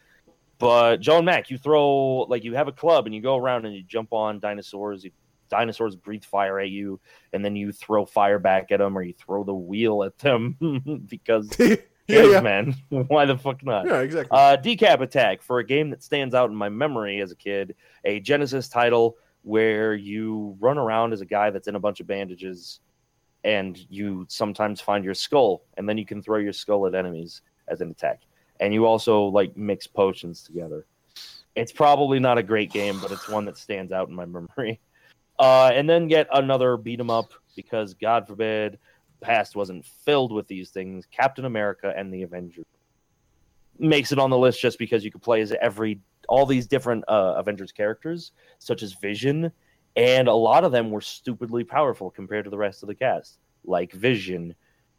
but 0.59 0.97
Joe 0.97 1.17
and 1.17 1.25
Mac, 1.25 1.49
you 1.49 1.57
throw 1.57 2.25
like 2.29 2.43
you 2.43 2.53
have 2.55 2.67
a 2.67 2.71
club 2.71 3.05
and 3.07 3.15
you 3.15 3.21
go 3.21 3.37
around 3.37 3.65
and 3.65 3.75
you 3.75 3.83
jump 3.83 4.13
on 4.13 4.39
dinosaurs. 4.39 5.03
You, 5.03 5.11
dinosaurs 5.49 5.95
breathe 5.95 6.23
fire 6.23 6.59
at 6.59 6.69
you, 6.69 6.99
and 7.33 7.43
then 7.43 7.55
you 7.55 7.71
throw 7.71 8.05
fire 8.05 8.39
back 8.39 8.71
at 8.71 8.79
them, 8.79 8.97
or 8.97 9.01
you 9.01 9.13
throw 9.13 9.43
the 9.43 9.53
wheel 9.53 10.03
at 10.03 10.17
them 10.19 10.57
because 11.07 11.49
yeah, 11.59 11.75
yeah, 12.07 12.21
cavemen. 12.21 12.75
Why 13.07 13.25
the 13.25 13.37
fuck 13.37 13.63
not? 13.63 13.85
yeah, 13.85 13.99
exactly. 13.99 14.37
Uh, 14.37 14.57
Decap 14.57 15.01
Attack 15.01 15.41
for 15.41 15.59
a 15.59 15.65
game 15.65 15.89
that 15.89 16.03
stands 16.03 16.33
out 16.33 16.49
in 16.49 16.55
my 16.55 16.69
memory 16.69 17.21
as 17.21 17.31
a 17.31 17.35
kid, 17.35 17.75
a 18.05 18.19
Genesis 18.19 18.69
title 18.69 19.17
where 19.43 19.93
you 19.95 20.57
run 20.59 20.77
around 20.77 21.13
as 21.13 21.21
a 21.21 21.25
guy 21.25 21.49
that's 21.49 21.67
in 21.67 21.75
a 21.75 21.79
bunch 21.79 21.99
of 21.99 22.07
bandages, 22.07 22.79
and 23.43 23.79
you 23.89 24.25
sometimes 24.29 24.81
find 24.81 25.05
your 25.05 25.13
skull, 25.13 25.63
and 25.77 25.87
then 25.87 25.97
you 25.97 26.05
can 26.05 26.21
throw 26.21 26.37
your 26.37 26.53
skull 26.53 26.85
at 26.85 26.95
enemies 26.95 27.41
as 27.67 27.81
an 27.81 27.89
attack, 27.89 28.21
and 28.59 28.73
you 28.73 28.85
also 28.85 29.23
like 29.25 29.55
mix 29.55 29.87
potions 29.87 30.43
together. 30.43 30.85
It's 31.55 31.71
probably 31.71 32.19
not 32.19 32.37
a 32.37 32.43
great 32.43 32.71
game, 32.71 32.99
but 33.01 33.11
it's 33.11 33.27
one 33.27 33.45
that 33.45 33.57
stands 33.57 33.91
out 33.91 34.09
in 34.09 34.15
my 34.15 34.25
memory. 34.25 34.79
Uh, 35.39 35.69
and 35.73 35.87
then 35.89 36.07
get 36.07 36.27
another 36.33 36.77
beat 36.77 36.99
'em 36.99 37.09
up 37.09 37.31
because 37.55 37.93
God 37.93 38.27
forbid 38.27 38.79
past 39.21 39.55
wasn't 39.55 39.85
filled 39.85 40.31
with 40.31 40.47
these 40.47 40.69
things. 40.71 41.05
Captain 41.05 41.45
America 41.45 41.93
and 41.95 42.13
the 42.13 42.23
Avengers 42.23 42.65
makes 43.79 44.11
it 44.11 44.19
on 44.19 44.29
the 44.31 44.37
list 44.37 44.59
just 44.59 44.79
because 44.79 45.03
you 45.05 45.11
could 45.11 45.21
play 45.21 45.41
as 45.41 45.51
every 45.61 45.99
all 46.29 46.45
these 46.45 46.67
different 46.67 47.03
uh, 47.07 47.35
Avengers 47.37 47.71
characters, 47.71 48.31
such 48.59 48.83
as 48.83 48.93
Vision, 48.93 49.51
and 49.95 50.27
a 50.27 50.33
lot 50.33 50.63
of 50.63 50.71
them 50.71 50.91
were 50.91 51.01
stupidly 51.01 51.63
powerful 51.63 52.09
compared 52.11 52.43
to 52.43 52.49
the 52.49 52.57
rest 52.57 52.83
of 52.83 52.87
the 52.87 52.95
cast, 52.95 53.37
like 53.63 53.91
Vision. 53.93 54.53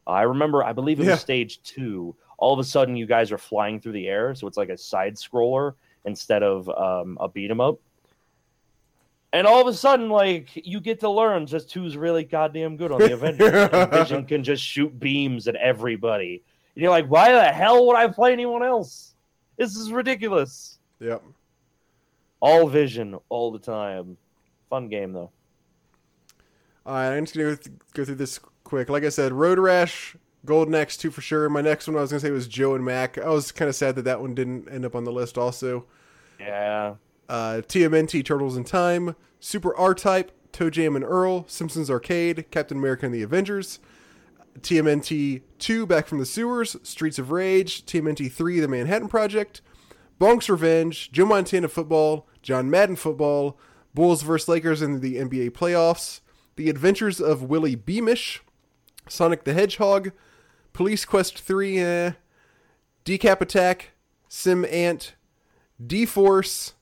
I 0.06 0.23
remember, 0.23 0.65
I 0.65 0.73
believe 0.73 1.01
it 1.01 1.05
Yeah. 1.05 1.10
was 1.12 1.20
stage 1.20 1.60
two. 1.62 2.16
All 2.39 2.52
of 2.55 2.60
a 2.60 2.65
sudden, 2.65 2.97
you 2.97 3.05
guys 3.06 3.31
are 3.32 3.39
flying 3.39 3.78
through 3.81 3.93
the 3.93 4.09
air, 4.09 4.35
so 4.35 4.47
it's 4.47 4.56
like 4.56 4.70
a 4.70 4.78
side 4.78 5.16
scroller 5.16 5.74
instead 6.05 6.43
of 6.43 6.69
um, 6.70 7.19
a 7.20 7.28
beat 7.28 7.51
'em 7.51 7.60
up. 7.60 7.78
And 9.32 9.46
all 9.46 9.60
of 9.60 9.66
a 9.66 9.74
sudden, 9.74 10.09
like 10.09 10.48
you 10.55 10.80
get 10.80 11.00
to 11.00 11.10
learn 11.10 11.46
just 11.46 11.72
who's 11.72 11.96
really 11.96 12.24
goddamn 12.24 12.76
good 12.76 12.90
on 12.92 12.98
the 13.00 13.12
Avengers. 13.12 13.68
Vision 13.90 14.24
can 14.24 14.42
just 14.42 14.62
shoot 14.62 14.98
beams 14.98 15.46
at 15.48 15.55
everybody. 15.56 16.42
And 16.74 16.82
you're 16.82 16.90
like, 16.90 17.06
why 17.09 17.32
the 17.32 17.44
hell 17.44 17.86
would 17.86 17.96
I 17.96 18.09
play 18.09 18.32
anyone 18.32 18.62
else? 18.62 19.14
This 19.59 19.76
is 19.76 19.92
ridiculous. 19.92 20.78
Yep. 21.00 21.22
All 22.40 22.68
Vision, 22.68 23.18
all 23.28 23.50
the 23.52 23.59
time. 23.59 24.16
Fun 24.70 24.88
game 24.88 25.12
though. 25.12 25.30
All 26.86 26.94
right, 26.94 27.14
I'm 27.16 27.24
just 27.26 27.36
gonna 27.36 27.50
go, 27.50 27.55
th- 27.56 27.76
go 27.92 28.05
through 28.06 28.14
this 28.14 28.40
quick. 28.64 28.88
Like 28.88 29.05
I 29.05 29.10
said, 29.10 29.32
Road 29.32 29.59
Rash, 29.59 30.16
Golden 30.46 30.74
Axe 30.74 30.96
two 30.96 31.10
for 31.10 31.20
sure. 31.20 31.48
My 31.50 31.60
next 31.60 31.86
one 31.86 31.96
I 31.96 32.00
was 32.00 32.10
gonna 32.10 32.20
say 32.20 32.30
was 32.30 32.48
Joe 32.48 32.74
and 32.74 32.84
Mac. 32.84 33.18
I 33.18 33.28
was 33.28 33.52
kind 33.52 33.68
of 33.68 33.74
sad 33.74 33.94
that 33.96 34.02
that 34.02 34.20
one 34.22 34.34
didn't 34.34 34.68
end 34.70 34.86
up 34.86 34.94
on 34.94 35.05
the 35.05 35.12
list. 35.12 35.36
Also, 35.36 35.84
Yeah. 36.40 36.94
Uh, 37.28 37.62
TMNT 37.66 38.24
Turtles 38.24 38.56
in 38.56 38.64
Time, 38.64 39.14
Super 39.40 39.76
R 39.76 39.94
Type, 39.94 40.32
ToeJam 40.52 40.96
and 40.96 41.05
Earl, 41.05 41.46
Simpsons 41.46 41.90
Arcade, 41.90 42.46
Captain 42.50 42.78
America 42.78 43.06
and 43.06 43.14
the 43.14 43.22
Avengers, 43.22 43.78
TMNT 44.60 45.42
2 45.59 45.86
Back 45.86 46.06
from 46.06 46.18
the 46.18 46.26
Sewers, 46.26 46.76
Streets 46.82 47.18
of 47.18 47.30
Rage, 47.30 47.84
TMNT 47.86 48.31
3 48.32 48.60
The 48.60 48.68
Manhattan 48.68 49.08
Project, 49.08 49.60
Bonk's 50.20 50.48
Revenge, 50.48 51.12
Joe 51.12 51.26
Montana 51.26 51.68
Football, 51.68 52.26
John 52.42 52.70
Madden 52.70 52.97
Football, 52.97 53.58
Bulls 53.94 54.23
vs. 54.23 54.48
Lakers 54.48 54.82
in 54.82 55.00
the 55.00 55.16
NBA 55.16 55.50
Playoffs, 55.50 56.20
The 56.57 56.68
Adventures 56.68 57.20
of 57.20 57.42
Willy 57.42 57.74
Beamish, 57.74 58.42
Sonic 59.08 59.44
the 59.44 59.55
Hedgehog, 59.55 60.12
Police 60.73 61.05
Quest 61.05 61.39
3, 61.39 61.78
eh, 61.78 62.12
Decap 63.05 63.40
Attack, 63.40 63.92
SimAnt, 64.28 65.12
D 65.84 66.05
Force, 66.05 66.74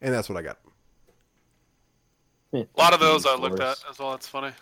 and 0.00 0.14
that's 0.14 0.28
what 0.28 0.38
I 0.38 0.42
got. 0.42 0.58
A 2.52 2.66
lot 2.76 2.94
of 2.94 3.00
those 3.00 3.26
I 3.26 3.34
looked 3.34 3.60
at 3.60 3.76
as 3.90 3.98
well. 3.98 4.12
That's 4.12 4.28
funny. 4.28 4.52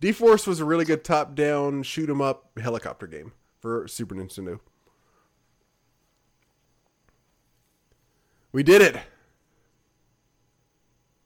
D 0.00 0.12
Force 0.12 0.46
was 0.46 0.60
a 0.60 0.64
really 0.64 0.84
good 0.84 1.02
top 1.04 1.34
down 1.34 1.82
shoot 1.82 2.10
'em 2.10 2.20
up 2.20 2.50
helicopter 2.58 3.06
game 3.06 3.32
for 3.60 3.88
Super 3.88 4.14
Nintendo. 4.14 4.60
We 8.52 8.62
did 8.62 8.82
it. 8.82 8.96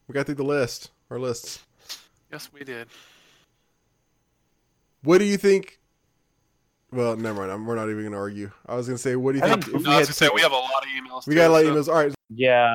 We 0.06 0.12
got 0.12 0.26
through 0.26 0.36
the 0.36 0.44
list, 0.44 0.90
our 1.10 1.18
lists. 1.18 1.60
Yes, 2.30 2.52
we 2.52 2.62
did. 2.62 2.88
What 5.02 5.18
do 5.18 5.24
you 5.24 5.36
think? 5.36 5.79
Well, 6.92 7.16
never 7.16 7.38
mind. 7.40 7.52
I'm, 7.52 7.66
we're 7.66 7.76
not 7.76 7.84
even 7.88 8.00
going 8.02 8.12
to 8.12 8.18
argue. 8.18 8.50
I 8.66 8.74
was 8.74 8.86
going 8.86 8.96
to 8.96 9.02
say, 9.02 9.14
what 9.16 9.32
do 9.32 9.38
you 9.38 9.44
I 9.44 9.50
think? 9.50 9.64
think- 9.64 9.76
if 9.76 9.82
No, 9.84 9.90
I 9.92 9.98
was 9.98 10.08
had 10.08 10.18
gonna 10.18 10.30
say 10.30 10.34
we 10.34 10.40
have 10.42 10.52
a 10.52 10.56
lot 10.56 10.82
of 10.82 10.88
emails. 10.88 11.26
we 11.26 11.34
too, 11.34 11.38
got 11.40 11.50
a 11.50 11.52
lot 11.52 11.64
of 11.64 11.72
emails. 11.72 11.88
All 11.88 11.94
right, 11.94 12.14
Yeah. 12.28 12.74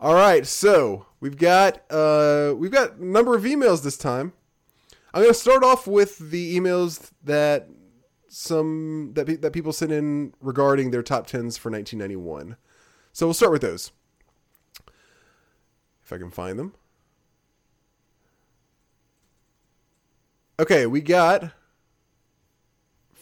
All 0.00 0.14
right, 0.14 0.46
so 0.46 1.06
we've 1.18 1.36
got 1.36 1.82
uh, 1.90 2.54
we've 2.56 2.70
got 2.70 2.98
a 2.98 3.04
number 3.04 3.34
of 3.34 3.42
emails 3.42 3.82
this 3.82 3.96
time. 3.96 4.32
I'm 5.12 5.22
going 5.22 5.32
to 5.34 5.38
start 5.40 5.64
off 5.64 5.88
with 5.88 6.18
the 6.30 6.56
emails 6.56 7.10
that 7.24 7.68
some 8.28 9.12
that 9.14 9.26
pe- 9.26 9.36
that 9.36 9.52
people 9.52 9.72
sent 9.72 9.90
in 9.90 10.34
regarding 10.40 10.90
their 10.92 11.02
top 11.02 11.26
tens 11.26 11.56
for 11.56 11.68
1991. 11.70 12.56
So 13.12 13.26
we'll 13.26 13.34
start 13.34 13.50
with 13.50 13.62
those, 13.62 13.90
if 16.04 16.12
I 16.12 16.18
can 16.18 16.30
find 16.30 16.58
them. 16.58 16.74
Okay, 20.60 20.86
we 20.86 21.00
got 21.00 21.52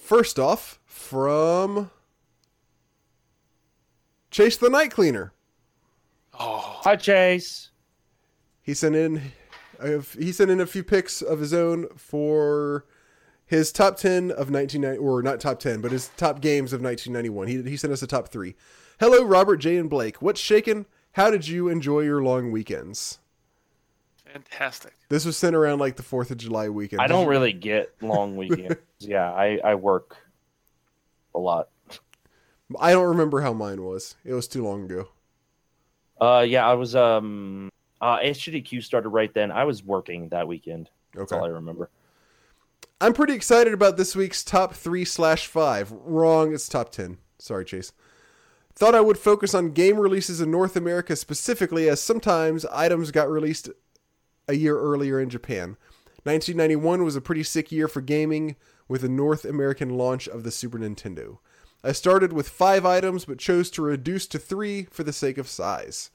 first 0.07 0.39
off 0.39 0.79
from 0.87 1.91
Chase 4.31 4.57
the 4.57 4.71
Night 4.71 4.93
Cleaner. 4.93 5.33
Oh, 6.39 6.79
Hi, 6.85 6.95
Chase. 6.95 7.71
He 8.63 8.73
sent 8.73 8.95
in 8.95 9.33
he 10.19 10.33
sent 10.33 10.51
in 10.51 10.61
a 10.61 10.67
few 10.67 10.83
picks 10.83 11.21
of 11.21 11.41
his 11.41 11.53
own 11.53 11.89
for 11.97 12.87
his 13.45 13.71
top 13.71 13.97
10 13.99 14.31
of 14.31 14.51
1990 14.51 14.99
or 14.99 15.23
not 15.23 15.39
top 15.39 15.59
10 15.59 15.83
but 15.83 15.93
his 15.93 16.09
top 16.17 16.41
games 16.41 16.73
of 16.73 16.81
1991 16.81 17.49
he, 17.49 17.71
he 17.71 17.77
sent 17.77 17.93
us 17.93 18.03
a 18.03 18.07
top 18.07 18.29
three. 18.29 18.55
Hello 18.99 19.23
robert 19.23 19.59
jay 19.59 19.77
and 19.77 19.91
blake. 19.91 20.23
What's 20.23 20.41
shaking? 20.41 20.87
How 21.13 21.31
did 21.31 21.47
you 21.47 21.69
enjoy 21.69 22.01
your 22.01 22.23
long 22.23 22.51
weekends 22.51 23.19
fantastic. 24.45 24.93
this 25.09 25.25
was 25.25 25.37
sent 25.37 25.55
around 25.57 25.79
like 25.79 25.97
the 25.97 26.03
4th 26.03 26.31
of 26.31 26.37
july 26.39 26.69
weekend 26.69 27.01
I 27.01 27.07
don't 27.07 27.27
really 27.27 27.53
get 27.53 27.95
long 28.03 28.37
weekends. 28.43 28.77
yeah, 28.99 29.33
I, 29.33 29.59
I 29.65 29.75
work 29.75 30.17
a 31.35 31.39
lot. 31.39 31.69
i 32.81 32.93
don't 32.93 33.09
remember 33.09 33.41
how 33.41 33.53
mine 33.53 33.83
was 33.83 34.17
it 34.25 34.33
was 34.33 34.49
too 34.49 34.65
long 34.65 34.85
ago 34.85 35.09
Uh, 36.21 36.45
yeah, 36.49 36.67
I 36.67 36.73
was 36.73 36.97
um, 36.97 37.71
uh, 38.01 38.19
HDQ 38.19 38.83
started 38.83 39.11
right 39.11 39.33
then. 39.35 39.53
I 39.53 39.65
was 39.65 39.85
working 39.85 40.31
that 40.31 40.49
weekend. 40.49 40.89
That's 41.13 41.31
okay 41.33 41.39
all 41.39 41.45
I 41.45 41.49
remember. 41.51 41.91
i'm 43.01 43.13
pretty 43.13 43.35
excited 43.35 43.73
about 43.75 43.97
this 43.99 44.17
week's 44.17 44.43
top 44.43 44.73
three 44.75 45.05
slash 45.05 45.47
five 45.47 45.93
wrong 45.93 46.55
it's 46.55 46.69
top 46.69 46.91
10 46.91 47.19
sorry 47.39 47.65
chase 47.65 47.93
Thought 48.79 48.95
I 48.95 49.01
would 49.01 49.17
focus 49.17 49.55
on 49.55 49.71
game 49.73 49.99
releases 49.99 50.43
in 50.43 50.51
North 50.51 50.77
America 50.77 51.17
specifically, 51.17 51.89
as 51.89 51.99
sometimes 51.99 52.67
items 52.67 53.11
got 53.11 53.31
released 53.31 53.71
a 54.49 54.55
year 54.55 54.79
earlier 54.79 55.21
in 55.21 55.31
Japan. 55.31 55.77
1991 56.25 57.05
was 57.05 57.17
a 57.17 57.21
pretty 57.21 57.43
sick 57.43 57.71
year 57.71 57.89
for 57.89 58.01
gaming 58.01 58.57
with 58.89 59.03
the 59.03 59.09
North 59.09 59.45
American 59.45 59.91
launch 59.91 60.27
of 60.29 60.43
the 60.43 60.51
Super 60.51 60.79
Nintendo. 60.79 61.39
I 61.85 61.93
started 61.93 62.33
with 62.33 62.49
five 62.49 62.85
items 62.85 63.25
but 63.25 63.39
chose 63.39 63.71
to 63.71 63.83
reduce 63.83 64.27
to 64.29 64.39
three 64.39 64.85
for 64.91 65.05
the 65.05 65.13
sake 65.13 65.39
of 65.39 65.49
size. 65.49 66.11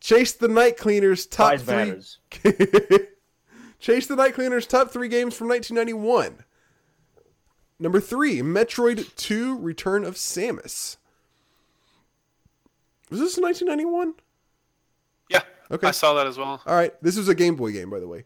Chase 0.00 0.32
the 0.32 0.48
Night 0.48 0.78
Cleaners 0.78 1.26
top 1.26 1.58
Size 1.58 2.18
three. 2.30 2.50
Chase 3.78 4.06
the 4.06 4.16
Night 4.16 4.34
Cleaners 4.34 4.66
top 4.66 4.90
three 4.90 5.08
games 5.08 5.36
from 5.36 5.48
1991. 5.48 6.44
Number 7.78 8.00
three, 8.00 8.40
Metroid 8.40 9.14
2 9.16 9.58
Return 9.58 10.04
of 10.04 10.14
Samus. 10.14 10.96
Was 13.10 13.20
this 13.20 13.38
1991? 13.38 14.14
Yeah. 15.70 15.76
Okay. 15.76 15.88
I 15.88 15.92
saw 15.92 16.14
that 16.14 16.26
as 16.26 16.36
well. 16.36 16.60
All 16.66 16.76
right. 16.76 16.92
This 17.02 17.16
was 17.16 17.28
a 17.28 17.34
Game 17.34 17.56
Boy 17.56 17.72
game, 17.72 17.90
by 17.90 18.00
the 18.00 18.08
way. 18.08 18.24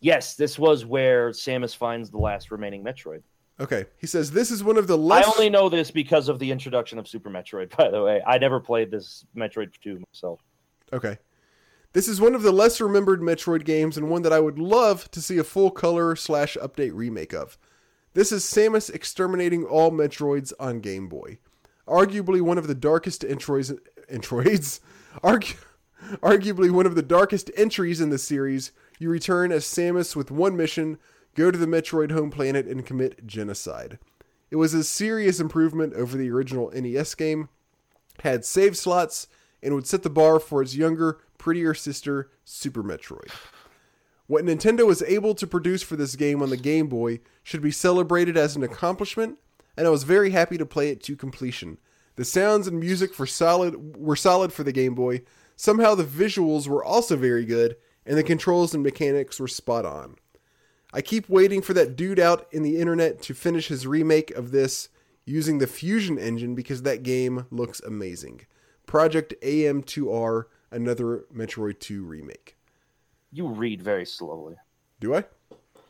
Yes, 0.00 0.34
this 0.34 0.58
was 0.58 0.84
where 0.84 1.30
Samus 1.30 1.74
finds 1.74 2.10
the 2.10 2.18
last 2.18 2.50
remaining 2.50 2.84
Metroid. 2.84 3.22
Okay. 3.58 3.86
He 3.98 4.06
says 4.06 4.30
this 4.30 4.50
is 4.50 4.62
one 4.62 4.76
of 4.76 4.86
the 4.86 4.98
less. 4.98 5.26
I 5.26 5.30
only 5.30 5.48
know 5.48 5.68
this 5.68 5.90
because 5.90 6.28
of 6.28 6.38
the 6.38 6.50
introduction 6.50 6.98
of 6.98 7.08
Super 7.08 7.30
Metroid. 7.30 7.74
By 7.76 7.90
the 7.90 8.02
way, 8.02 8.22
I 8.26 8.38
never 8.38 8.60
played 8.60 8.90
this 8.90 9.24
Metroid 9.34 9.72
2 9.82 10.02
myself. 10.12 10.40
Okay. 10.92 11.18
This 11.94 12.08
is 12.08 12.20
one 12.20 12.34
of 12.34 12.42
the 12.42 12.52
less 12.52 12.78
remembered 12.78 13.22
Metroid 13.22 13.64
games 13.64 13.96
and 13.96 14.10
one 14.10 14.20
that 14.22 14.32
I 14.32 14.40
would 14.40 14.58
love 14.58 15.10
to 15.12 15.22
see 15.22 15.38
a 15.38 15.44
full 15.44 15.70
color 15.70 16.14
slash 16.14 16.58
update 16.60 16.90
remake 16.92 17.32
of. 17.32 17.56
This 18.12 18.32
is 18.32 18.44
Samus 18.44 18.92
exterminating 18.94 19.64
all 19.64 19.90
Metroids 19.90 20.52
on 20.60 20.80
Game 20.80 21.08
Boy. 21.08 21.38
Arguably 21.88 22.42
one 22.42 22.58
of 22.58 22.66
the 22.66 22.74
darkest 22.74 23.24
entries, 23.24 23.72
entries 24.10 24.80
argu- 25.24 25.56
arguably 26.22 26.70
one 26.70 26.86
of 26.86 26.94
the 26.94 27.02
darkest 27.02 27.50
entries 27.56 28.00
in 28.00 28.10
the 28.10 28.18
series, 28.18 28.72
you 28.98 29.10
return 29.10 29.52
as 29.52 29.64
Samus 29.64 30.16
with 30.16 30.30
one 30.30 30.56
mission 30.56 30.98
go 31.34 31.50
to 31.50 31.58
the 31.58 31.66
Metroid 31.66 32.10
home 32.10 32.30
planet 32.30 32.66
and 32.66 32.86
commit 32.86 33.26
genocide. 33.26 33.98
It 34.50 34.56
was 34.56 34.74
a 34.74 34.84
serious 34.84 35.38
improvement 35.38 35.94
over 35.94 36.16
the 36.16 36.30
original 36.30 36.70
NES 36.74 37.14
game, 37.14 37.48
had 38.22 38.44
save 38.44 38.76
slots, 38.76 39.28
and 39.62 39.74
would 39.74 39.86
set 39.86 40.02
the 40.02 40.10
bar 40.10 40.38
for 40.38 40.62
its 40.62 40.76
younger, 40.76 41.18
prettier 41.38 41.74
sister, 41.74 42.30
Super 42.44 42.82
Metroid. 42.82 43.30
What 44.26 44.44
Nintendo 44.44 44.86
was 44.86 45.02
able 45.02 45.34
to 45.34 45.46
produce 45.46 45.82
for 45.82 45.96
this 45.96 46.16
game 46.16 46.42
on 46.42 46.50
the 46.50 46.56
Game 46.56 46.88
Boy 46.88 47.20
should 47.42 47.62
be 47.62 47.70
celebrated 47.70 48.36
as 48.36 48.56
an 48.56 48.62
accomplishment, 48.62 49.38
and 49.76 49.86
I 49.86 49.90
was 49.90 50.04
very 50.04 50.30
happy 50.30 50.58
to 50.58 50.66
play 50.66 50.90
it 50.90 51.02
to 51.04 51.16
completion. 51.16 51.78
The 52.16 52.24
sounds 52.24 52.66
and 52.66 52.80
music 52.80 53.14
for 53.14 53.26
solid 53.26 53.96
were 53.96 54.16
solid 54.16 54.52
for 54.52 54.64
the 54.64 54.72
Game 54.72 54.94
Boy. 54.94 55.22
Somehow 55.56 55.94
the 55.94 56.04
visuals 56.04 56.68
were 56.68 56.84
also 56.84 57.16
very 57.16 57.44
good, 57.44 57.76
and 58.04 58.16
the 58.16 58.22
controls 58.22 58.74
and 58.74 58.82
mechanics 58.82 59.40
were 59.40 59.48
spot 59.48 59.84
on. 59.84 60.16
I 60.92 61.00
keep 61.00 61.28
waiting 61.28 61.62
for 61.62 61.72
that 61.74 61.96
dude 61.96 62.20
out 62.20 62.46
in 62.52 62.62
the 62.62 62.78
internet 62.78 63.20
to 63.22 63.34
finish 63.34 63.68
his 63.68 63.86
remake 63.86 64.30
of 64.30 64.50
this 64.50 64.90
using 65.24 65.58
the 65.58 65.66
Fusion 65.66 66.18
engine 66.18 66.54
because 66.54 66.82
that 66.82 67.02
game 67.02 67.46
looks 67.50 67.80
amazing. 67.80 68.42
Project 68.86 69.34
AM2R, 69.42 70.44
another 70.70 71.24
Metroid 71.34 71.80
2 71.80 72.04
remake. 72.04 72.56
You 73.32 73.48
read 73.48 73.82
very 73.82 74.06
slowly. 74.06 74.56
Do 75.00 75.14
I? 75.14 75.24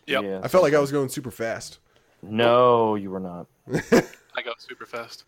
Yep. 0.06 0.22
Yeah. 0.24 0.40
I 0.42 0.48
felt 0.48 0.62
like 0.64 0.74
I 0.74 0.78
was 0.78 0.90
going 0.90 1.08
super 1.08 1.30
fast. 1.30 1.78
No, 2.22 2.94
you 2.94 3.10
were 3.10 3.20
not. 3.20 3.46
I 3.92 4.42
go 4.42 4.52
super 4.58 4.86
fast. 4.86 5.24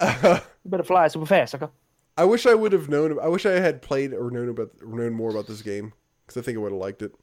You 0.00 0.40
better 0.66 0.82
fly 0.82 1.06
super 1.08 1.26
fast, 1.26 1.52
sucker. 1.52 1.70
I 2.16 2.24
wish 2.24 2.44
I 2.46 2.54
would 2.54 2.72
have 2.72 2.88
known. 2.88 3.18
I 3.18 3.28
wish 3.28 3.46
I 3.46 3.52
had 3.52 3.80
played 3.82 4.12
or 4.12 4.30
known 4.30 4.48
about 4.48 4.70
or 4.82 4.88
known 4.98 5.12
more 5.14 5.30
about 5.30 5.46
this 5.46 5.62
game 5.62 5.92
because 6.26 6.40
I 6.40 6.44
think 6.44 6.58
I 6.58 6.60
would 6.60 6.72
have 6.72 6.80
liked 6.80 7.02
it. 7.02 7.14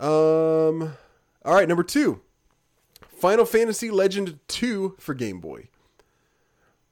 Um, 0.00 0.94
all 1.44 1.54
right, 1.54 1.68
number 1.68 1.84
two, 1.84 2.20
Final 3.06 3.44
Fantasy 3.44 3.90
Legend 3.90 4.38
Two 4.48 4.96
for 4.98 5.14
Game 5.14 5.38
Boy. 5.40 5.68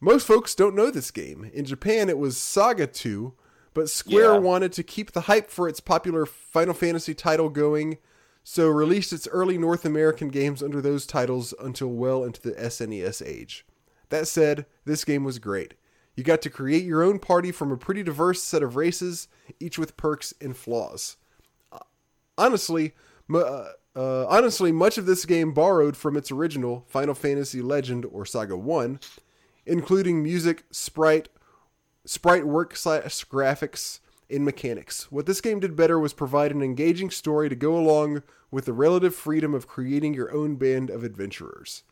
Most 0.00 0.26
folks 0.26 0.54
don't 0.54 0.76
know 0.76 0.90
this 0.90 1.10
game. 1.10 1.50
In 1.52 1.64
Japan, 1.64 2.08
it 2.08 2.18
was 2.18 2.36
Saga 2.36 2.86
Two, 2.86 3.34
but 3.74 3.90
Square 3.90 4.34
Yeah. 4.34 4.38
wanted 4.38 4.72
to 4.74 4.82
keep 4.82 5.12
the 5.12 5.22
hype 5.22 5.50
for 5.50 5.68
its 5.68 5.80
popular 5.80 6.24
Final 6.24 6.74
Fantasy 6.74 7.14
title 7.14 7.48
going, 7.48 7.98
so 8.44 8.68
released 8.68 9.12
its 9.12 9.26
early 9.28 9.58
North 9.58 9.84
American 9.84 10.28
games 10.28 10.62
under 10.62 10.80
those 10.80 11.04
titles 11.06 11.52
until 11.60 11.88
well 11.88 12.22
into 12.24 12.40
the 12.40 12.52
SNES 12.52 13.20
age. 13.20 13.66
That 14.10 14.28
said, 14.28 14.66
this 14.84 15.04
game 15.04 15.24
was 15.24 15.38
great. 15.38 15.74
You 16.14 16.24
got 16.24 16.42
to 16.42 16.50
create 16.50 16.84
your 16.84 17.02
own 17.02 17.18
party 17.18 17.50
from 17.50 17.72
a 17.72 17.76
pretty 17.76 18.02
diverse 18.02 18.42
set 18.42 18.62
of 18.62 18.76
races, 18.76 19.28
each 19.58 19.78
with 19.78 19.96
perks 19.96 20.34
and 20.40 20.56
flaws. 20.56 21.16
Uh, 21.72 21.78
Honestly, 22.36 22.92
uh, 23.32 23.68
uh, 23.96 24.26
honestly, 24.26 24.72
much 24.72 24.98
of 24.98 25.06
this 25.06 25.24
game 25.24 25.52
borrowed 25.52 25.96
from 25.96 26.16
its 26.16 26.30
original 26.30 26.84
Final 26.88 27.14
Fantasy 27.14 27.62
Legend 27.62 28.04
or 28.04 28.24
Saga 28.24 28.56
1, 28.56 29.00
including 29.66 30.22
music, 30.22 30.64
sprite, 30.70 31.28
sprite 32.04 32.46
work 32.46 32.76
slash 32.76 33.24
graphics, 33.24 34.00
and 34.30 34.44
mechanics. 34.44 35.10
What 35.10 35.26
this 35.26 35.40
game 35.40 35.60
did 35.60 35.74
better 35.76 35.98
was 35.98 36.12
provide 36.12 36.52
an 36.52 36.62
engaging 36.62 37.10
story 37.10 37.48
to 37.48 37.56
go 37.56 37.76
along 37.76 38.22
with 38.50 38.64
the 38.64 38.72
relative 38.72 39.14
freedom 39.14 39.54
of 39.54 39.66
creating 39.66 40.14
your 40.14 40.32
own 40.32 40.56
band 40.56 40.88
of 40.90 41.04
adventurers. 41.04 41.82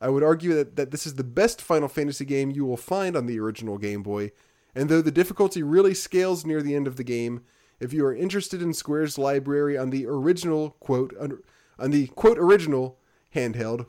I 0.00 0.08
would 0.08 0.22
argue 0.22 0.54
that, 0.54 0.76
that 0.76 0.90
this 0.90 1.06
is 1.06 1.14
the 1.14 1.24
best 1.24 1.60
Final 1.60 1.88
Fantasy 1.88 2.24
game 2.24 2.50
you 2.50 2.64
will 2.64 2.76
find 2.76 3.16
on 3.16 3.26
the 3.26 3.38
original 3.38 3.78
Game 3.78 4.02
Boy, 4.02 4.32
and 4.74 4.88
though 4.88 5.02
the 5.02 5.10
difficulty 5.10 5.62
really 5.62 5.94
scales 5.94 6.46
near 6.46 6.62
the 6.62 6.74
end 6.74 6.86
of 6.86 6.96
the 6.96 7.04
game, 7.04 7.42
if 7.80 7.92
you 7.92 8.04
are 8.04 8.14
interested 8.14 8.62
in 8.62 8.72
Square's 8.72 9.18
library 9.18 9.76
on 9.76 9.90
the 9.90 10.06
original 10.06 10.76
quote 10.80 11.14
on, 11.18 11.90
the 11.90 12.08
quote 12.08 12.38
original 12.38 12.98
handheld, 13.34 13.86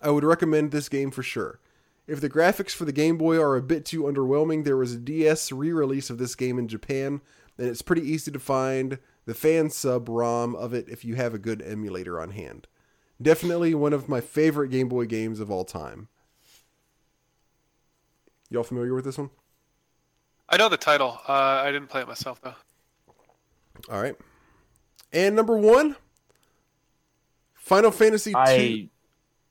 I 0.00 0.10
would 0.10 0.24
recommend 0.24 0.70
this 0.70 0.88
game 0.88 1.10
for 1.10 1.22
sure. 1.22 1.60
If 2.06 2.20
the 2.20 2.30
graphics 2.30 2.70
for 2.70 2.84
the 2.84 2.92
Game 2.92 3.18
Boy 3.18 3.38
are 3.38 3.56
a 3.56 3.62
bit 3.62 3.84
too 3.84 4.04
underwhelming, 4.04 4.64
there 4.64 4.76
was 4.76 4.94
a 4.94 4.98
DS 4.98 5.52
re-release 5.52 6.08
of 6.08 6.18
this 6.18 6.34
game 6.34 6.58
in 6.58 6.68
Japan, 6.68 7.20
and 7.58 7.66
it's 7.66 7.82
pretty 7.82 8.02
easy 8.02 8.30
to 8.30 8.38
find 8.38 8.98
the 9.26 9.34
fan 9.34 9.68
sub 9.68 10.08
ROM 10.08 10.54
of 10.54 10.72
it 10.72 10.88
if 10.88 11.04
you 11.04 11.16
have 11.16 11.34
a 11.34 11.38
good 11.38 11.60
emulator 11.60 12.18
on 12.18 12.30
hand. 12.30 12.66
Definitely 13.20 13.74
one 13.74 13.92
of 13.92 14.08
my 14.08 14.20
favorite 14.20 14.68
Game 14.68 14.88
Boy 14.88 15.06
games 15.06 15.40
of 15.40 15.50
all 15.50 15.64
time. 15.64 16.08
Y'all 18.50 18.62
familiar 18.62 18.94
with 18.94 19.04
this 19.04 19.18
one? 19.18 19.30
I 20.48 20.56
know 20.56 20.68
the 20.68 20.76
title. 20.76 21.20
Uh, 21.28 21.32
I 21.32 21.70
didn't 21.70 21.88
play 21.88 22.00
it 22.00 22.08
myself 22.08 22.40
though. 22.40 22.54
All 23.90 24.00
right. 24.00 24.16
And 25.12 25.36
number 25.36 25.56
one, 25.56 25.96
Final 27.54 27.90
Fantasy 27.90 28.32
two. 28.32 28.38
I, 28.38 28.88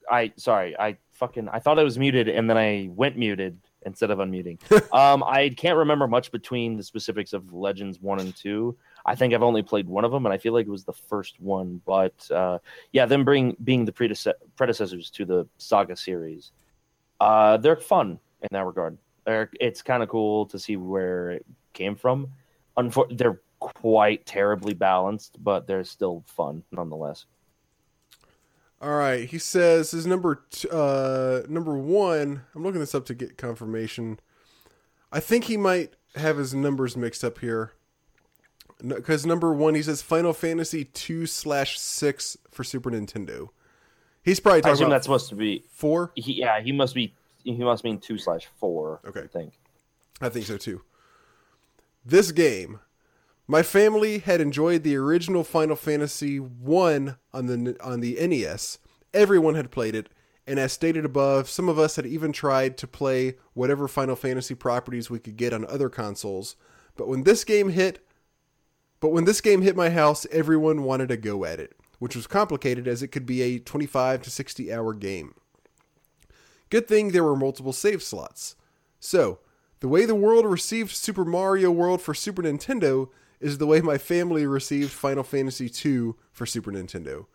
I, 0.10 0.34
sorry, 0.38 0.76
I 0.78 0.98
fucking, 1.14 1.50
I 1.50 1.60
thought 1.60 1.78
I 1.78 1.84
was 1.84 2.00
muted 2.00 2.28
and 2.28 2.50
then 2.50 2.58
I 2.58 2.90
went 2.92 3.18
muted 3.18 3.60
instead 3.86 4.10
of 4.12 4.20
unmuting. 4.20 4.60
um, 4.94 5.24
I 5.24 5.50
can't 5.50 5.78
remember 5.78 6.08
much 6.08 6.32
between 6.32 6.78
the 6.78 6.84
specifics 6.84 7.34
of 7.34 7.54
Legends 7.54 8.00
one 8.00 8.20
and 8.20 8.36
two. 8.36 8.78
I 9.08 9.16
think 9.16 9.34
I've 9.34 9.42
only 9.42 9.64
played 9.64 9.88
one 9.88 10.04
of 10.04 10.12
them, 10.12 10.26
and 10.26 10.34
I 10.34 10.38
feel 10.38 10.54
like 10.54 10.68
it 10.68 10.72
was 10.72 10.84
the 10.84 10.94
first 10.94 11.40
one. 11.40 11.82
But 11.86 12.30
uh, 12.30 12.60
yeah, 12.92 13.06
them 13.06 13.24
bring 13.24 13.56
being 13.64 13.86
the 13.86 13.94
predece- 13.94 14.34
predecessors 14.58 15.10
to 15.12 15.26
the 15.26 15.48
Saga 15.58 15.96
series, 15.96 16.52
uh, 17.22 17.56
they're 17.58 17.78
fun 17.78 18.20
in 18.42 18.48
that 18.52 18.66
regard. 18.66 18.98
They're, 19.26 19.50
it's 19.60 19.82
kind 19.82 20.04
of 20.04 20.10
cool 20.10 20.46
to 20.48 20.60
see 20.60 20.76
where 20.76 21.32
it 21.32 21.46
came 21.74 21.96
from. 21.96 22.28
Unfor- 22.78 23.18
they're 23.18 23.42
quite 23.60 24.26
terribly 24.26 24.74
balanced, 24.74 25.42
but 25.42 25.68
they're 25.68 25.86
still 25.86 26.24
fun 26.28 26.64
nonetheless. 26.72 27.26
All 28.80 28.96
right, 28.96 29.28
he 29.28 29.40
says 29.40 29.90
his 29.90 30.06
number 30.06 30.44
t- 30.52 30.68
uh 30.72 31.42
number 31.50 31.76
1, 31.76 32.42
I'm 32.54 32.64
looking 32.64 32.80
this 32.80 32.94
up 32.94 33.06
to 33.08 33.16
get 33.16 33.38
confirmation. 33.38 34.20
I 35.12 35.20
think 35.20 35.46
he 35.46 35.58
might 35.58 35.94
have 36.16 36.38
his 36.38 36.54
numbers 36.54 36.96
mixed 36.96 37.24
up 37.24 37.40
here. 37.40 37.74
Cuz 39.04 39.26
number 39.26 39.54
1 39.54 39.76
he 39.76 39.82
says 39.82 40.02
Final 40.02 40.34
Fantasy 40.34 40.86
2 40.86 41.26
slash 41.26 41.80
6 41.80 42.38
for 42.52 42.64
Super 42.64 42.92
Nintendo. 42.92 43.50
He's 44.24 44.40
probably 44.40 44.60
I 44.60 44.62
talking 44.62 44.74
assume 44.74 44.88
about 44.88 44.96
that's 44.96 45.06
supposed 45.06 45.30
to 45.30 45.36
be 45.36 45.64
4. 45.70 46.12
He, 46.16 46.34
yeah, 46.34 46.60
he 46.60 46.72
must 46.72 46.94
be. 46.94 47.14
He 47.44 47.54
must 47.56 47.86
mean 47.86 47.98
two 47.98 48.18
slash 48.18 48.46
four. 48.60 49.00
Okay. 49.08 49.22
I 49.22 49.28
think. 49.28 49.54
I 50.20 50.28
think 50.28 50.46
so 50.46 50.58
too. 50.58 50.82
This 52.06 52.34
game, 52.34 52.82
my 53.48 53.64
family 53.64 54.20
had 54.20 54.42
enjoyed 54.42 54.84
the 54.84 54.98
original 54.98 55.46
Final 55.46 55.78
Fantasy 55.78 56.40
1 56.40 57.16
on 57.34 57.46
the 57.46 57.78
on 57.82 58.02
the 58.02 58.18
NES. 58.20 58.80
Everyone 59.14 59.56
had 59.56 59.72
played 59.72 59.96
it, 59.96 60.10
and 60.46 60.60
as 60.60 60.74
stated 60.74 61.06
above, 61.06 61.50
some 61.50 61.70
of 61.70 61.80
us 61.80 61.96
had 61.96 62.06
even 62.06 62.34
tried 62.34 62.78
to 62.80 62.88
play 62.88 63.36
whatever 63.54 63.88
Final 63.88 64.18
Fantasy 64.18 64.56
properties 64.56 65.10
we 65.10 65.20
could 65.20 65.38
get 65.38 65.54
on 65.54 65.66
other 65.66 65.88
consoles. 65.88 66.58
But 66.98 67.08
when 67.08 67.24
this 67.24 67.46
game 67.46 67.70
hit, 67.70 68.06
but 69.00 69.10
when 69.10 69.26
this 69.26 69.42
game 69.42 69.62
hit 69.62 69.76
my 69.76 69.90
house, 69.90 70.26
everyone 70.32 70.84
wanted 70.84 71.10
to 71.10 71.18
go 71.18 71.46
at 71.46 71.60
it, 71.60 71.76
which 72.00 72.16
was 72.16 72.28
complicated 72.28 72.88
as 72.88 73.04
it 73.04 73.10
could 73.10 73.26
be 73.26 73.42
a 73.42 73.60
25 73.60 74.24
to 74.24 74.32
60 74.32 74.74
hour 74.74 74.94
game. 74.94 75.36
Good 76.70 76.88
thing 76.88 77.12
there 77.12 77.24
were 77.24 77.36
multiple 77.36 77.74
save 77.74 78.04
slots. 78.04 78.56
So, 79.00 79.40
the 79.80 79.88
way 79.88 80.06
the 80.06 80.16
world 80.16 80.46
received 80.46 80.92
Super 80.92 81.24
Mario 81.24 81.70
World 81.70 82.02
for 82.02 82.14
Super 82.14 82.42
Nintendo 82.42 83.10
is 83.40 83.58
the 83.58 83.68
way 83.68 83.80
my 83.80 83.98
family 83.98 84.48
received 84.48 84.92
Final 84.92 85.24
Fantasy 85.24 85.72
II 85.86 86.14
for 86.32 86.46
Super 86.46 86.72
Nintendo. 86.72 87.28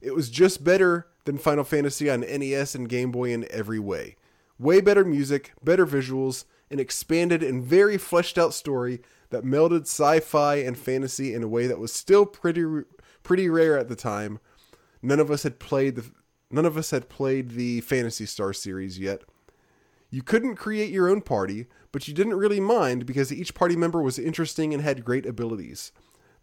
It 0.00 0.14
was 0.14 0.28
just 0.28 0.62
better 0.62 1.08
than 1.24 1.38
Final 1.38 1.64
Fantasy 1.64 2.10
on 2.10 2.20
NES 2.20 2.74
and 2.74 2.88
Game 2.88 3.10
Boy 3.10 3.32
in 3.32 3.46
every 3.50 3.78
way. 3.78 4.16
Way 4.58 4.80
better 4.80 5.04
music, 5.04 5.52
better 5.64 5.86
visuals, 5.86 6.44
an 6.70 6.78
expanded 6.78 7.42
and 7.42 7.64
very 7.64 7.96
fleshed 7.96 8.36
out 8.36 8.52
story 8.52 9.00
that 9.30 9.44
melded 9.44 9.82
sci-fi 9.82 10.56
and 10.56 10.78
fantasy 10.78 11.34
in 11.34 11.42
a 11.42 11.48
way 11.48 11.66
that 11.66 11.78
was 11.78 11.92
still 11.92 12.26
pretty 12.26 12.64
pretty 13.22 13.48
rare 13.48 13.76
at 13.76 13.88
the 13.88 13.96
time. 13.96 14.38
None 15.02 15.20
of 15.20 15.30
us 15.30 15.42
had 15.42 15.58
played 15.58 15.96
the 15.96 16.10
none 16.50 16.66
of 16.66 16.76
us 16.76 16.90
had 16.90 17.08
played 17.08 17.50
the 17.50 17.80
Phantasy 17.80 18.26
Star 18.26 18.52
series 18.52 18.98
yet. 18.98 19.22
You 20.10 20.22
couldn't 20.22 20.56
create 20.56 20.90
your 20.90 21.08
own 21.08 21.20
party, 21.20 21.66
but 21.92 22.06
you 22.06 22.14
didn't 22.14 22.34
really 22.34 22.60
mind 22.60 23.06
because 23.06 23.32
each 23.32 23.54
party 23.54 23.76
member 23.76 24.00
was 24.00 24.18
interesting 24.18 24.72
and 24.72 24.82
had 24.82 25.04
great 25.04 25.26
abilities. 25.26 25.92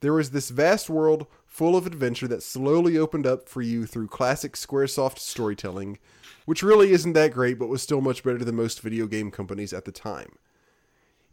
There 0.01 0.13
was 0.13 0.31
this 0.31 0.49
vast 0.49 0.89
world 0.89 1.27
full 1.45 1.77
of 1.77 1.87
adventure 1.87 2.27
that 2.27 2.43
slowly 2.43 2.97
opened 2.97 3.25
up 3.25 3.47
for 3.47 3.61
you 3.61 3.85
through 3.85 4.07
classic 4.09 4.53
Squaresoft 4.53 5.17
storytelling, 5.17 5.97
which 6.45 6.61
really 6.61 6.91
isn't 6.91 7.13
that 7.13 7.31
great 7.31 7.57
but 7.57 7.69
was 7.69 7.81
still 7.81 8.01
much 8.01 8.21
better 8.21 8.43
than 8.43 8.55
most 8.55 8.81
video 8.81 9.07
game 9.07 9.31
companies 9.31 9.71
at 9.71 9.85
the 9.85 9.93
time. 9.93 10.33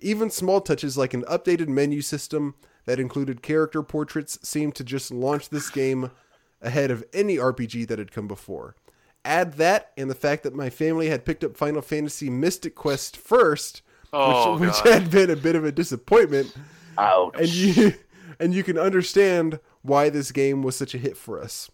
Even 0.02 0.30
small 0.30 0.60
touches 0.60 0.96
like 0.96 1.14
an 1.14 1.22
updated 1.24 1.68
menu 1.68 2.00
system 2.02 2.54
that 2.86 3.00
included 3.00 3.42
character 3.42 3.82
portraits 3.82 4.38
seemed 4.42 4.74
to 4.76 4.84
just 4.84 5.10
launch 5.10 5.48
this 5.50 5.70
game 5.70 6.10
ahead 6.62 6.90
of 6.90 7.04
any 7.12 7.36
RPG 7.36 7.86
that 7.88 7.98
had 7.98 8.12
come 8.12 8.26
before. 8.28 8.74
Add 9.24 9.54
that 9.54 9.92
and 9.96 10.08
the 10.10 10.14
fact 10.14 10.42
that 10.44 10.54
my 10.54 10.70
family 10.70 11.08
had 11.08 11.24
picked 11.24 11.44
up 11.44 11.56
Final 11.56 11.82
Fantasy 11.82 12.30
Mystic 12.30 12.74
Quest 12.74 13.16
first, 13.16 13.82
Oh, 14.12 14.54
which, 14.58 14.70
which 14.70 14.80
had 14.80 15.10
been 15.10 15.30
a 15.30 15.36
bit 15.36 15.54
of 15.56 15.64
a 15.64 15.70
disappointment, 15.72 16.54
Ouch. 16.98 17.34
and 17.38 17.48
you 17.48 17.94
and 18.40 18.54
you 18.54 18.62
can 18.64 18.78
understand 18.78 19.60
why 19.82 20.08
this 20.08 20.32
game 20.32 20.62
was 20.62 20.74
such 20.76 20.94
a 20.94 20.98
hit 20.98 21.16
for 21.16 21.40
us. 21.40 21.70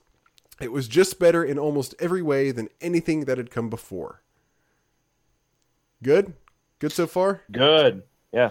It 0.61 0.73
was 0.73 0.89
just 0.89 1.19
better 1.19 1.45
in 1.45 1.59
almost 1.59 1.95
every 1.99 2.23
way 2.23 2.51
than 2.51 2.69
anything 2.81 3.25
that 3.27 3.39
had 3.39 3.51
come 3.51 3.71
before. 3.71 4.23
Good? 6.03 6.35
Good 6.79 6.93
so 6.93 7.07
far? 7.07 7.43
Good. 7.51 8.03
Yeah. 8.37 8.51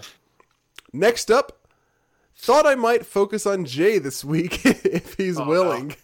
Next 0.92 1.30
up, 1.30 1.68
thought 2.34 2.66
I 2.66 2.74
might 2.74 3.06
focus 3.06 3.46
on 3.46 3.64
Jay 3.64 4.00
this 4.00 4.24
week 4.24 4.66
if 4.66 5.14
he's 5.14 5.38
Oh, 5.38 5.44
no. 5.44 5.50
willing. 5.50 5.96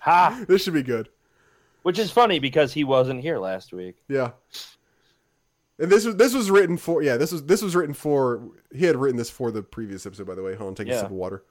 Ha! 0.00 0.44
This 0.48 0.62
should 0.62 0.72
be 0.72 0.82
good. 0.82 1.10
Which 1.82 1.98
is 1.98 2.10
funny 2.10 2.38
because 2.38 2.72
he 2.72 2.84
wasn't 2.84 3.20
here 3.20 3.38
last 3.38 3.74
week. 3.74 3.96
Yeah. 4.08 4.30
And 5.78 5.92
this 5.92 6.06
was 6.06 6.16
this 6.16 6.32
was 6.34 6.50
written 6.50 6.76
for 6.78 7.02
yeah 7.02 7.16
this 7.18 7.30
was 7.30 7.44
this 7.44 7.60
was 7.62 7.76
written 7.76 7.94
for 7.94 8.42
he 8.74 8.86
had 8.86 8.96
written 8.96 9.16
this 9.18 9.30
for 9.30 9.50
the 9.50 9.62
previous 9.62 10.06
episode 10.06 10.26
by 10.26 10.34
the 10.34 10.42
way. 10.42 10.54
Hold 10.54 10.68
on, 10.68 10.74
take 10.74 10.88
a 10.88 10.96
sip 10.96 11.06
of 11.06 11.12
water. 11.12 11.44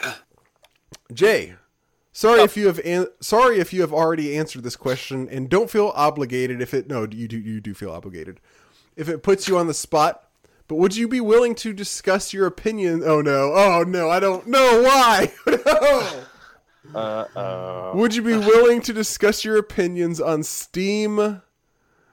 Jay, 1.12 1.54
sorry 2.12 2.40
oh. 2.40 2.44
if 2.44 2.56
you 2.56 2.66
have 2.66 2.80
an- 2.84 3.06
sorry 3.20 3.58
if 3.60 3.72
you 3.72 3.80
have 3.82 3.92
already 3.92 4.36
answered 4.36 4.64
this 4.64 4.76
question, 4.76 5.28
and 5.28 5.48
don't 5.48 5.70
feel 5.70 5.92
obligated 5.94 6.60
if 6.60 6.74
it 6.74 6.88
no 6.88 7.06
you 7.10 7.28
do 7.28 7.38
you 7.38 7.60
do 7.60 7.72
feel 7.72 7.90
obligated 7.92 8.40
if 8.96 9.08
it 9.08 9.22
puts 9.22 9.48
you 9.48 9.58
on 9.58 9.66
the 9.66 9.74
spot. 9.74 10.23
But 10.66 10.76
would 10.76 10.96
you 10.96 11.08
be 11.08 11.20
willing 11.20 11.54
to 11.56 11.72
discuss 11.72 12.32
your 12.32 12.46
opinion? 12.46 13.02
Oh 13.04 13.20
no! 13.20 13.52
Oh 13.54 13.84
no! 13.86 14.08
I 14.10 14.18
don't 14.20 14.46
know 14.46 14.82
why. 14.82 15.32
no. 15.46 16.24
Uh 16.94 17.24
uh. 17.36 17.92
Would 17.94 18.14
you 18.14 18.22
be 18.22 18.36
willing 18.36 18.80
to 18.82 18.92
discuss 18.92 19.44
your 19.44 19.56
opinions 19.58 20.20
on 20.20 20.42
Steam? 20.42 21.18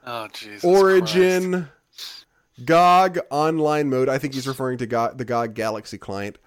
Oh 0.05 0.27
Jesus. 0.33 0.61
Christ. 0.61 0.65
Origin, 0.65 1.69
GOG 2.65 3.19
online 3.29 3.89
mode. 3.89 4.09
I 4.09 4.17
think 4.17 4.33
he's 4.33 4.47
referring 4.47 4.79
to 4.79 4.85
GOG, 4.85 5.17
the 5.17 5.25
GOG 5.25 5.53
Galaxy 5.53 5.97
client. 5.97 6.37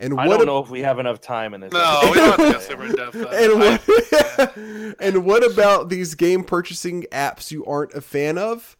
And 0.00 0.18
I 0.18 0.26
what 0.26 0.34
don't 0.38 0.40
ab- 0.42 0.46
know 0.46 0.58
if 0.58 0.68
we 0.70 0.80
have 0.80 0.98
enough 0.98 1.20
time 1.20 1.54
in 1.54 1.60
this. 1.60 1.72
No, 1.72 2.00
we 2.04 2.14
don't 2.14 2.40
have 2.40 2.46
to 2.46 2.52
go 2.54 2.58
super 2.58 2.88
depth. 2.92 3.14
and 3.14 3.62
I- 3.62 3.76
what, 3.76 4.96
and 5.00 5.24
what 5.24 5.44
about 5.44 5.90
these 5.90 6.16
game 6.16 6.42
purchasing 6.42 7.04
apps 7.12 7.52
you 7.52 7.64
aren't 7.66 7.92
a 7.94 8.00
fan 8.00 8.36
of? 8.36 8.76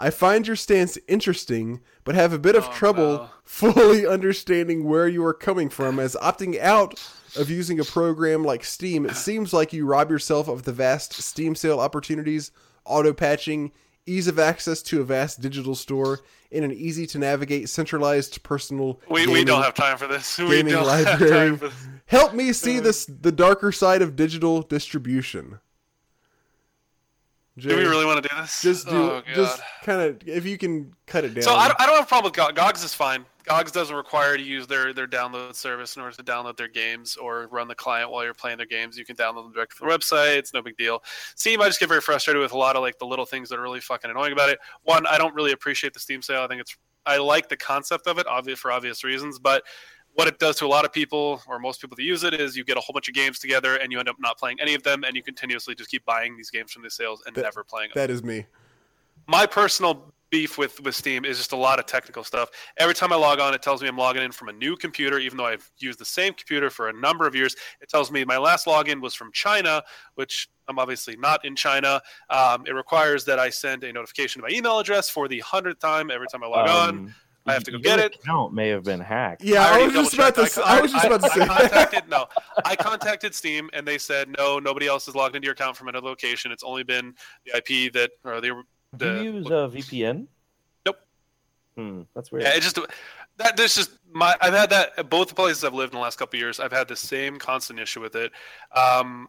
I 0.00 0.08
find 0.08 0.46
your 0.46 0.56
stance 0.56 0.98
interesting, 1.08 1.80
but 2.04 2.14
have 2.14 2.32
a 2.32 2.38
bit 2.38 2.56
of 2.56 2.66
Oh, 2.68 2.72
trouble 2.72 3.30
fully 3.44 4.06
understanding 4.06 4.84
where 4.84 5.06
you 5.06 5.22
are 5.26 5.34
coming 5.34 5.68
from. 5.68 5.98
As 6.00 6.16
opting 6.22 6.58
out 6.58 6.98
of 7.36 7.50
using 7.50 7.78
a 7.78 7.84
program 7.84 8.42
like 8.42 8.64
Steam, 8.64 9.04
it 9.04 9.14
seems 9.14 9.52
like 9.52 9.74
you 9.74 9.84
rob 9.84 10.10
yourself 10.10 10.48
of 10.48 10.62
the 10.62 10.72
vast 10.72 11.12
Steam 11.12 11.54
sale 11.54 11.78
opportunities, 11.78 12.50
auto 12.86 13.12
patching, 13.12 13.72
ease 14.06 14.26
of 14.26 14.38
access 14.38 14.80
to 14.82 15.02
a 15.02 15.04
vast 15.04 15.40
digital 15.42 15.74
store, 15.74 16.20
and 16.50 16.64
an 16.64 16.72
easy 16.72 17.06
to 17.06 17.18
navigate 17.18 17.68
centralized 17.68 18.42
personal. 18.42 18.98
we, 19.10 19.26
we 19.26 19.44
don't 19.44 19.62
have 19.62 19.74
time 19.74 19.98
for 19.98 20.06
this. 20.06 20.38
We 20.38 20.56
gaming 20.56 20.72
don't 20.72 20.88
have 20.88 21.20
library. 21.20 21.30
time 21.30 21.56
for 21.58 21.68
this. 21.68 21.86
Help 22.06 22.32
me 22.34 22.52
see 22.54 22.78
uh, 22.78 22.82
this 22.82 23.04
the 23.04 23.30
darker 23.32 23.70
side 23.70 24.00
of 24.02 24.16
digital 24.16 24.62
distribution. 24.62 25.60
Do 27.68 27.76
we 27.76 27.84
really 27.84 28.04
want 28.04 28.22
to 28.22 28.28
do 28.28 28.34
this? 28.40 28.62
just 28.62 28.88
do 28.88 28.96
Oh, 28.96 29.22
just 29.34 29.60
kind 29.82 30.00
of 30.00 30.28
if 30.28 30.46
you 30.46 30.58
can 30.58 30.94
cut 31.06 31.24
it 31.24 31.34
down. 31.34 31.42
So 31.42 31.54
I 31.54 31.68
don't, 31.68 31.80
I 31.80 31.86
don't 31.86 31.96
have 31.96 32.04
a 32.04 32.08
problem 32.08 32.30
with 32.30 32.36
GOG. 32.36 32.54
GOGS 32.56 32.84
is 32.84 32.94
fine. 32.94 33.24
GOGS 33.44 33.72
doesn't 33.72 33.96
require 33.96 34.32
you 34.32 34.38
to 34.38 34.44
use 34.44 34.66
their, 34.66 34.92
their 34.92 35.06
download 35.06 35.54
service 35.54 35.96
in 35.96 36.02
order 36.02 36.14
to 36.14 36.22
download 36.22 36.56
their 36.56 36.68
games 36.68 37.16
or 37.16 37.48
run 37.48 37.68
the 37.68 37.74
client 37.74 38.10
while 38.10 38.22
you're 38.22 38.34
playing 38.34 38.58
their 38.58 38.66
games. 38.66 38.96
You 38.98 39.04
can 39.04 39.16
download 39.16 39.44
them 39.44 39.52
directly 39.52 39.76
from 39.76 39.88
the 39.88 39.94
website. 39.94 40.36
It's 40.36 40.54
no 40.54 40.62
big 40.62 40.76
deal. 40.76 41.02
Steam, 41.34 41.60
I 41.60 41.66
just 41.66 41.80
get 41.80 41.88
very 41.88 42.00
frustrated 42.00 42.40
with 42.40 42.52
a 42.52 42.58
lot 42.58 42.76
of 42.76 42.82
like 42.82 42.98
the 42.98 43.06
little 43.06 43.26
things 43.26 43.48
that 43.48 43.58
are 43.58 43.62
really 43.62 43.80
fucking 43.80 44.10
annoying 44.10 44.32
about 44.32 44.50
it. 44.50 44.58
One, 44.82 45.06
I 45.06 45.18
don't 45.18 45.34
really 45.34 45.52
appreciate 45.52 45.94
the 45.94 46.00
Steam 46.00 46.22
sale. 46.22 46.42
I 46.42 46.48
think 46.48 46.60
it's 46.60 46.76
I 47.06 47.16
like 47.16 47.48
the 47.48 47.56
concept 47.56 48.06
of 48.06 48.18
it, 48.18 48.26
obvious 48.26 48.58
for 48.58 48.70
obvious 48.70 49.02
reasons, 49.04 49.38
but 49.38 49.64
what 50.14 50.26
it 50.28 50.38
does 50.38 50.56
to 50.56 50.66
a 50.66 50.68
lot 50.68 50.84
of 50.84 50.92
people 50.92 51.40
or 51.46 51.58
most 51.58 51.80
people 51.80 51.96
that 51.96 52.02
use 52.02 52.24
it 52.24 52.34
is 52.34 52.56
you 52.56 52.64
get 52.64 52.76
a 52.76 52.80
whole 52.80 52.92
bunch 52.92 53.08
of 53.08 53.14
games 53.14 53.38
together 53.38 53.76
and 53.76 53.90
you 53.92 53.98
end 53.98 54.08
up 54.08 54.16
not 54.18 54.36
playing 54.38 54.58
any 54.60 54.74
of 54.74 54.82
them 54.82 55.04
and 55.04 55.14
you 55.16 55.22
continuously 55.22 55.74
just 55.74 55.90
keep 55.90 56.04
buying 56.04 56.36
these 56.36 56.50
games 56.50 56.72
from 56.72 56.82
the 56.82 56.90
sales 56.90 57.22
and 57.26 57.34
That- 57.36 57.42
never 57.42 57.64
playing 57.64 57.90
them 57.90 57.94
that 58.00 58.10
is 58.10 58.22
me. 58.22 58.46
my 59.26 59.46
personal 59.46 60.12
beef 60.30 60.56
with 60.58 60.78
with 60.82 60.94
Steam 60.94 61.24
is 61.24 61.38
just 61.38 61.50
a 61.50 61.56
lot 61.56 61.80
of 61.80 61.86
technical 61.86 62.22
stuff. 62.22 62.50
Every 62.76 62.94
time 62.94 63.12
I 63.12 63.16
log 63.16 63.40
on, 63.40 63.52
it 63.52 63.62
tells 63.62 63.82
me 63.82 63.88
I'm 63.88 63.96
logging 63.98 64.22
in 64.22 64.30
from 64.30 64.48
a 64.48 64.52
new 64.52 64.76
computer, 64.76 65.18
even 65.18 65.36
though 65.36 65.46
I've 65.46 65.68
used 65.78 65.98
the 65.98 66.04
same 66.04 66.34
computer 66.34 66.70
for 66.70 66.88
a 66.88 66.92
number 66.92 67.26
of 67.26 67.34
years. 67.34 67.56
It 67.80 67.88
tells 67.88 68.12
me 68.12 68.24
my 68.24 68.38
last 68.38 68.64
login 68.66 69.00
was 69.00 69.12
from 69.12 69.32
China, 69.32 69.82
which 70.14 70.48
I'm 70.68 70.78
obviously 70.78 71.16
not 71.16 71.44
in 71.44 71.56
China. 71.56 72.00
Um, 72.28 72.64
it 72.68 72.74
requires 72.74 73.24
that 73.24 73.40
I 73.40 73.50
send 73.50 73.82
a 73.82 73.92
notification 73.92 74.40
to 74.40 74.46
my 74.48 74.54
email 74.56 74.78
address 74.78 75.10
for 75.10 75.26
the 75.26 75.40
hundredth 75.40 75.80
time 75.80 76.12
every 76.12 76.28
time 76.30 76.44
I 76.44 76.46
log 76.46 76.68
on. 76.68 77.12
I 77.46 77.54
have 77.54 77.64
to 77.64 77.70
go 77.70 77.76
your 77.78 77.82
get 77.82 77.98
it. 77.98 78.14
Account 78.16 78.52
may 78.52 78.68
have 78.68 78.84
been 78.84 79.00
hacked. 79.00 79.42
Yeah, 79.42 79.62
I, 79.64 79.70
already 79.80 79.84
was 79.86 79.94
just 79.94 80.14
about 80.14 80.34
double-checked. 80.34 80.54
to. 80.56 80.60
s- 80.62 80.66
I 80.66 80.80
was 80.80 80.92
just 80.92 81.04
about 81.06 81.20
to 81.22 81.42
I 81.42 81.46
contacted 81.46 82.08
no, 82.08 82.26
I 82.64 82.76
contacted 82.88 83.34
Steam 83.34 83.70
and 83.72 83.86
they 83.86 83.98
said 83.98 84.28
no, 84.36 84.58
nobody 84.58 84.86
else 84.86 85.06
has 85.06 85.14
logged 85.14 85.34
into 85.36 85.46
your 85.46 85.54
account 85.54 85.76
from 85.76 85.88
another 85.88 86.06
location. 86.06 86.52
It's 86.52 86.62
only 86.62 86.82
been 86.84 87.14
the 87.46 87.56
IP 87.56 87.92
that 87.94 88.10
or 88.24 88.40
the 88.40 88.62
Do 88.96 89.22
you 89.22 89.32
use 89.32 89.46
a 89.46 89.50
VPN? 89.72 90.26
Nope. 90.86 90.96
Hmm, 91.76 92.02
that's 92.14 92.30
weird. 92.30 92.44
Yeah, 92.44 92.54
it 92.54 92.60
just 92.60 92.78
that 93.38 93.56
there's 93.56 93.74
just 93.74 93.92
my 94.12 94.36
I've 94.40 94.52
had 94.54 94.70
that 94.70 94.92
at 94.98 95.08
both 95.10 95.28
the 95.28 95.34
places 95.34 95.64
I've 95.64 95.72
lived 95.74 95.94
in 95.94 95.98
the 95.98 96.02
last 96.02 96.18
couple 96.18 96.36
of 96.36 96.40
years. 96.40 96.60
I've 96.60 96.72
had 96.72 96.88
the 96.88 96.96
same 96.96 97.38
constant 97.38 97.80
issue 97.80 98.00
with 98.02 98.14
it. 98.16 98.32
Um, 98.76 99.28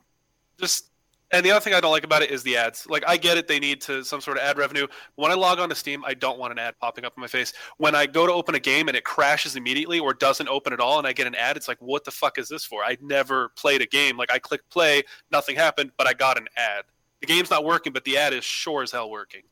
just 0.59 0.90
and 1.31 1.45
the 1.45 1.51
other 1.51 1.59
thing 1.59 1.73
I 1.73 1.79
don't 1.79 1.91
like 1.91 2.03
about 2.03 2.21
it 2.21 2.31
is 2.31 2.43
the 2.43 2.57
ads. 2.57 2.85
Like 2.87 3.03
I 3.07 3.17
get 3.17 3.37
it, 3.37 3.47
they 3.47 3.59
need 3.59 3.81
to 3.81 4.03
some 4.03 4.21
sort 4.21 4.37
of 4.37 4.43
ad 4.43 4.57
revenue. 4.57 4.87
When 5.15 5.31
I 5.31 5.35
log 5.35 5.59
on 5.59 5.69
to 5.69 5.75
Steam, 5.75 6.03
I 6.05 6.13
don't 6.13 6.37
want 6.37 6.51
an 6.51 6.59
ad 6.59 6.75
popping 6.79 7.05
up 7.05 7.13
in 7.15 7.21
my 7.21 7.27
face. 7.27 7.53
When 7.77 7.95
I 7.95 8.05
go 8.05 8.27
to 8.27 8.33
open 8.33 8.55
a 8.55 8.59
game 8.59 8.87
and 8.87 8.97
it 8.97 9.03
crashes 9.03 9.55
immediately 9.55 9.99
or 9.99 10.13
doesn't 10.13 10.47
open 10.49 10.73
at 10.73 10.79
all, 10.79 10.97
and 10.97 11.07
I 11.07 11.13
get 11.13 11.27
an 11.27 11.35
ad, 11.35 11.57
it's 11.57 11.67
like, 11.67 11.77
what 11.79 12.03
the 12.03 12.11
fuck 12.11 12.37
is 12.37 12.49
this 12.49 12.65
for? 12.65 12.83
I 12.83 12.97
never 13.01 13.49
played 13.49 13.81
a 13.81 13.87
game. 13.87 14.17
Like 14.17 14.31
I 14.31 14.39
clicked 14.39 14.69
play, 14.69 15.03
nothing 15.31 15.55
happened, 15.55 15.91
but 15.97 16.07
I 16.07 16.13
got 16.13 16.37
an 16.37 16.47
ad. 16.57 16.83
The 17.21 17.27
game's 17.27 17.49
not 17.49 17.63
working, 17.63 17.93
but 17.93 18.03
the 18.03 18.17
ad 18.17 18.33
is 18.33 18.43
sure 18.43 18.83
as 18.83 18.91
hell 18.91 19.09
working. 19.09 19.43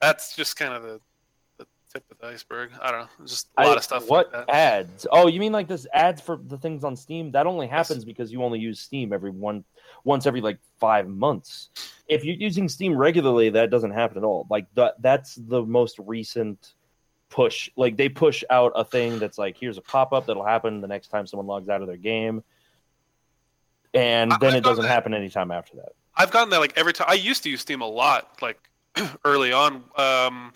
That's 0.00 0.36
just 0.36 0.56
kind 0.56 0.74
of 0.74 0.82
the, 0.82 1.00
the 1.58 1.66
tip 1.92 2.04
of 2.10 2.18
the 2.18 2.26
iceberg. 2.26 2.70
I 2.80 2.90
don't 2.92 3.00
know. 3.00 3.26
Just 3.26 3.48
a 3.56 3.64
lot 3.64 3.72
I- 3.72 3.76
of 3.76 3.82
stuff. 3.82 4.08
What 4.08 4.32
like 4.32 4.44
ads? 4.48 5.06
Oh, 5.10 5.26
you 5.26 5.40
mean 5.40 5.52
like 5.52 5.66
this 5.66 5.86
ads 5.92 6.20
for 6.20 6.38
the 6.46 6.58
things 6.58 6.84
on 6.84 6.94
Steam? 6.94 7.32
That 7.32 7.46
only 7.46 7.66
happens 7.66 8.04
because 8.04 8.30
you 8.30 8.44
only 8.44 8.60
use 8.60 8.78
Steam 8.78 9.12
every 9.12 9.30
one 9.30 9.64
once 10.04 10.26
every 10.26 10.40
like 10.40 10.58
five 10.78 11.08
months. 11.08 11.70
If 12.08 12.24
you're 12.24 12.36
using 12.36 12.68
Steam 12.68 12.96
regularly, 12.96 13.50
that 13.50 13.70
doesn't 13.70 13.90
happen 13.90 14.18
at 14.18 14.24
all. 14.24 14.46
Like 14.50 14.66
that 14.74 15.00
that's 15.00 15.34
the 15.34 15.62
most 15.62 15.98
recent 15.98 16.74
push. 17.28 17.70
Like 17.76 17.96
they 17.96 18.08
push 18.08 18.42
out 18.50 18.72
a 18.74 18.84
thing 18.84 19.18
that's 19.18 19.38
like 19.38 19.56
here's 19.58 19.78
a 19.78 19.82
pop 19.82 20.12
up 20.12 20.26
that'll 20.26 20.44
happen 20.44 20.80
the 20.80 20.88
next 20.88 21.08
time 21.08 21.26
someone 21.26 21.46
logs 21.46 21.68
out 21.68 21.80
of 21.82 21.86
their 21.86 21.96
game. 21.96 22.42
And 23.94 24.32
then 24.40 24.54
I 24.54 24.58
it 24.58 24.64
doesn't 24.64 24.84
that. 24.84 24.88
happen 24.88 25.14
anytime 25.14 25.50
after 25.50 25.76
that. 25.76 25.92
I've 26.14 26.30
gotten 26.30 26.50
that 26.50 26.58
like 26.58 26.76
every 26.76 26.92
time. 26.92 27.06
I 27.08 27.14
used 27.14 27.42
to 27.44 27.50
use 27.50 27.60
Steam 27.60 27.80
a 27.80 27.86
lot, 27.86 28.40
like 28.42 28.58
early 29.24 29.52
on. 29.52 29.76
Um, 29.96 30.52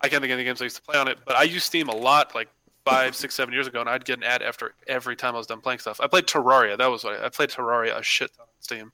I 0.00 0.08
can't 0.08 0.20
think 0.20 0.24
of 0.24 0.38
any 0.38 0.44
games 0.44 0.60
I 0.60 0.64
used 0.64 0.76
to 0.76 0.82
play 0.82 0.98
on 0.98 1.08
it, 1.08 1.18
but 1.24 1.36
I 1.36 1.44
used 1.44 1.64
Steam 1.64 1.88
a 1.88 1.96
lot, 1.96 2.34
like 2.34 2.48
five, 2.84 3.16
six, 3.16 3.34
seven 3.34 3.54
years 3.54 3.66
ago, 3.66 3.80
and 3.80 3.88
I'd 3.88 4.04
get 4.04 4.18
an 4.18 4.24
ad 4.24 4.42
after 4.42 4.74
every 4.86 5.16
time 5.16 5.34
I 5.34 5.38
was 5.38 5.46
done 5.46 5.60
playing 5.60 5.78
stuff. 5.78 6.00
I 6.00 6.06
played 6.06 6.26
Terraria. 6.26 6.76
That 6.76 6.90
was 6.90 7.04
what 7.04 7.20
I, 7.20 7.26
I 7.26 7.28
played 7.28 7.50
Terraria 7.50 7.98
a 7.98 8.02
shit 8.02 8.32
ton 8.36 8.42
on 8.42 8.48
Steam. 8.60 8.92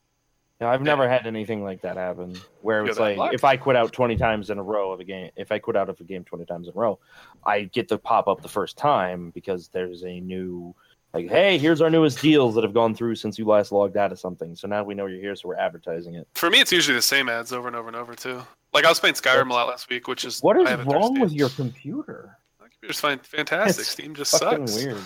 Yeah, 0.60 0.68
I've 0.68 0.82
never 0.82 1.08
had 1.08 1.26
anything 1.26 1.64
like 1.64 1.80
that 1.82 1.96
happen 1.96 2.38
where 2.60 2.84
it's 2.84 2.98
like 2.98 3.16
lucky. 3.16 3.34
if 3.34 3.44
I 3.44 3.56
quit 3.56 3.76
out 3.76 3.94
20 3.94 4.16
times 4.16 4.50
in 4.50 4.58
a 4.58 4.62
row 4.62 4.92
of 4.92 5.00
a 5.00 5.04
game, 5.04 5.30
if 5.34 5.50
I 5.50 5.58
quit 5.58 5.74
out 5.74 5.88
of 5.88 5.98
a 6.00 6.04
game 6.04 6.22
20 6.22 6.44
times 6.44 6.68
in 6.68 6.74
a 6.74 6.78
row, 6.78 6.98
I 7.44 7.62
get 7.62 7.88
the 7.88 7.96
pop 7.96 8.28
up 8.28 8.42
the 8.42 8.48
first 8.48 8.76
time 8.76 9.30
because 9.30 9.68
there's 9.68 10.04
a 10.04 10.20
new 10.20 10.74
like, 11.14 11.28
hey, 11.28 11.58
here's 11.58 11.80
our 11.80 11.90
newest 11.90 12.20
deals 12.20 12.54
that 12.54 12.62
have 12.62 12.74
gone 12.74 12.94
through 12.94 13.16
since 13.16 13.38
you 13.38 13.44
last 13.44 13.72
logged 13.72 13.96
out 13.96 14.12
of 14.12 14.20
something. 14.20 14.54
So 14.54 14.68
now 14.68 14.84
we 14.84 14.94
know 14.94 15.06
you're 15.06 15.18
here, 15.18 15.34
so 15.34 15.48
we're 15.48 15.56
advertising 15.56 16.14
it. 16.14 16.28
For 16.34 16.50
me, 16.50 16.60
it's 16.60 16.70
usually 16.70 16.94
the 16.94 17.02
same 17.02 17.28
ads 17.28 17.52
over 17.52 17.66
and 17.66 17.76
over 17.76 17.88
and 17.88 17.96
over 17.96 18.14
too. 18.14 18.42
Like 18.72 18.84
I 18.84 18.88
was 18.90 19.00
playing 19.00 19.16
Skyrim 19.16 19.50
a 19.50 19.52
lot 19.52 19.66
last 19.66 19.88
week, 19.88 20.06
which 20.08 20.24
is 20.24 20.40
What 20.40 20.60
is 20.60 20.66
I 20.66 20.70
have 20.70 20.80
it 20.80 20.86
wrong 20.86 21.18
with 21.18 21.32
your 21.32 21.48
computer? 21.48 22.36
My 22.82 22.86
computer's 22.86 23.00
fine, 23.00 23.18
fantastic. 23.18 23.80
It's 23.82 23.90
Steam 23.90 24.14
just 24.14 24.38
Fucking 24.40 24.66
sucks. 24.66 24.84
weird. 24.84 24.96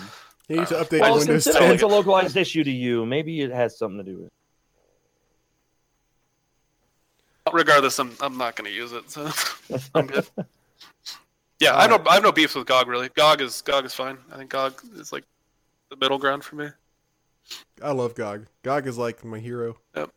You 0.47 0.57
need 0.59 0.67
to 0.67 0.77
uh, 0.79 0.83
update 0.85 1.01
Well, 1.01 1.17
Windows 1.17 1.43
since 1.43 1.57
10. 1.57 1.71
it's 1.73 1.83
a 1.83 1.87
localized 1.87 2.37
issue 2.37 2.63
to 2.63 2.71
you, 2.71 3.05
maybe 3.05 3.41
it 3.41 3.51
has 3.51 3.77
something 3.77 3.97
to 3.97 4.03
do 4.09 4.17
with 4.17 4.27
it. 4.27 4.31
Regardless, 7.53 7.99
I'm 7.99 8.11
I'm 8.21 8.37
not 8.37 8.55
going 8.55 8.69
to 8.69 8.75
use 8.75 8.91
it, 8.91 9.09
so 9.11 9.29
I'm 9.95 10.07
good. 10.07 10.25
Yeah, 11.59 11.77
I 11.77 11.85
don't 11.87 12.05
I 12.07 12.15
have 12.15 12.23
no 12.23 12.31
beefs 12.31 12.55
with 12.55 12.65
GOG 12.65 12.87
really. 12.87 13.09
GOG 13.09 13.41
is 13.41 13.61
GOG 13.61 13.85
is 13.85 13.93
fine. 13.93 14.17
I 14.31 14.37
think 14.37 14.49
GOG 14.49 14.81
is 14.95 15.11
like 15.13 15.23
the 15.89 15.95
middle 15.97 16.17
ground 16.17 16.43
for 16.43 16.55
me. 16.55 16.69
I 17.83 17.91
love 17.91 18.15
GOG. 18.15 18.47
GOG 18.63 18.87
is 18.87 18.97
like 18.97 19.23
my 19.23 19.37
hero. 19.39 19.77
Yep. 19.95 20.09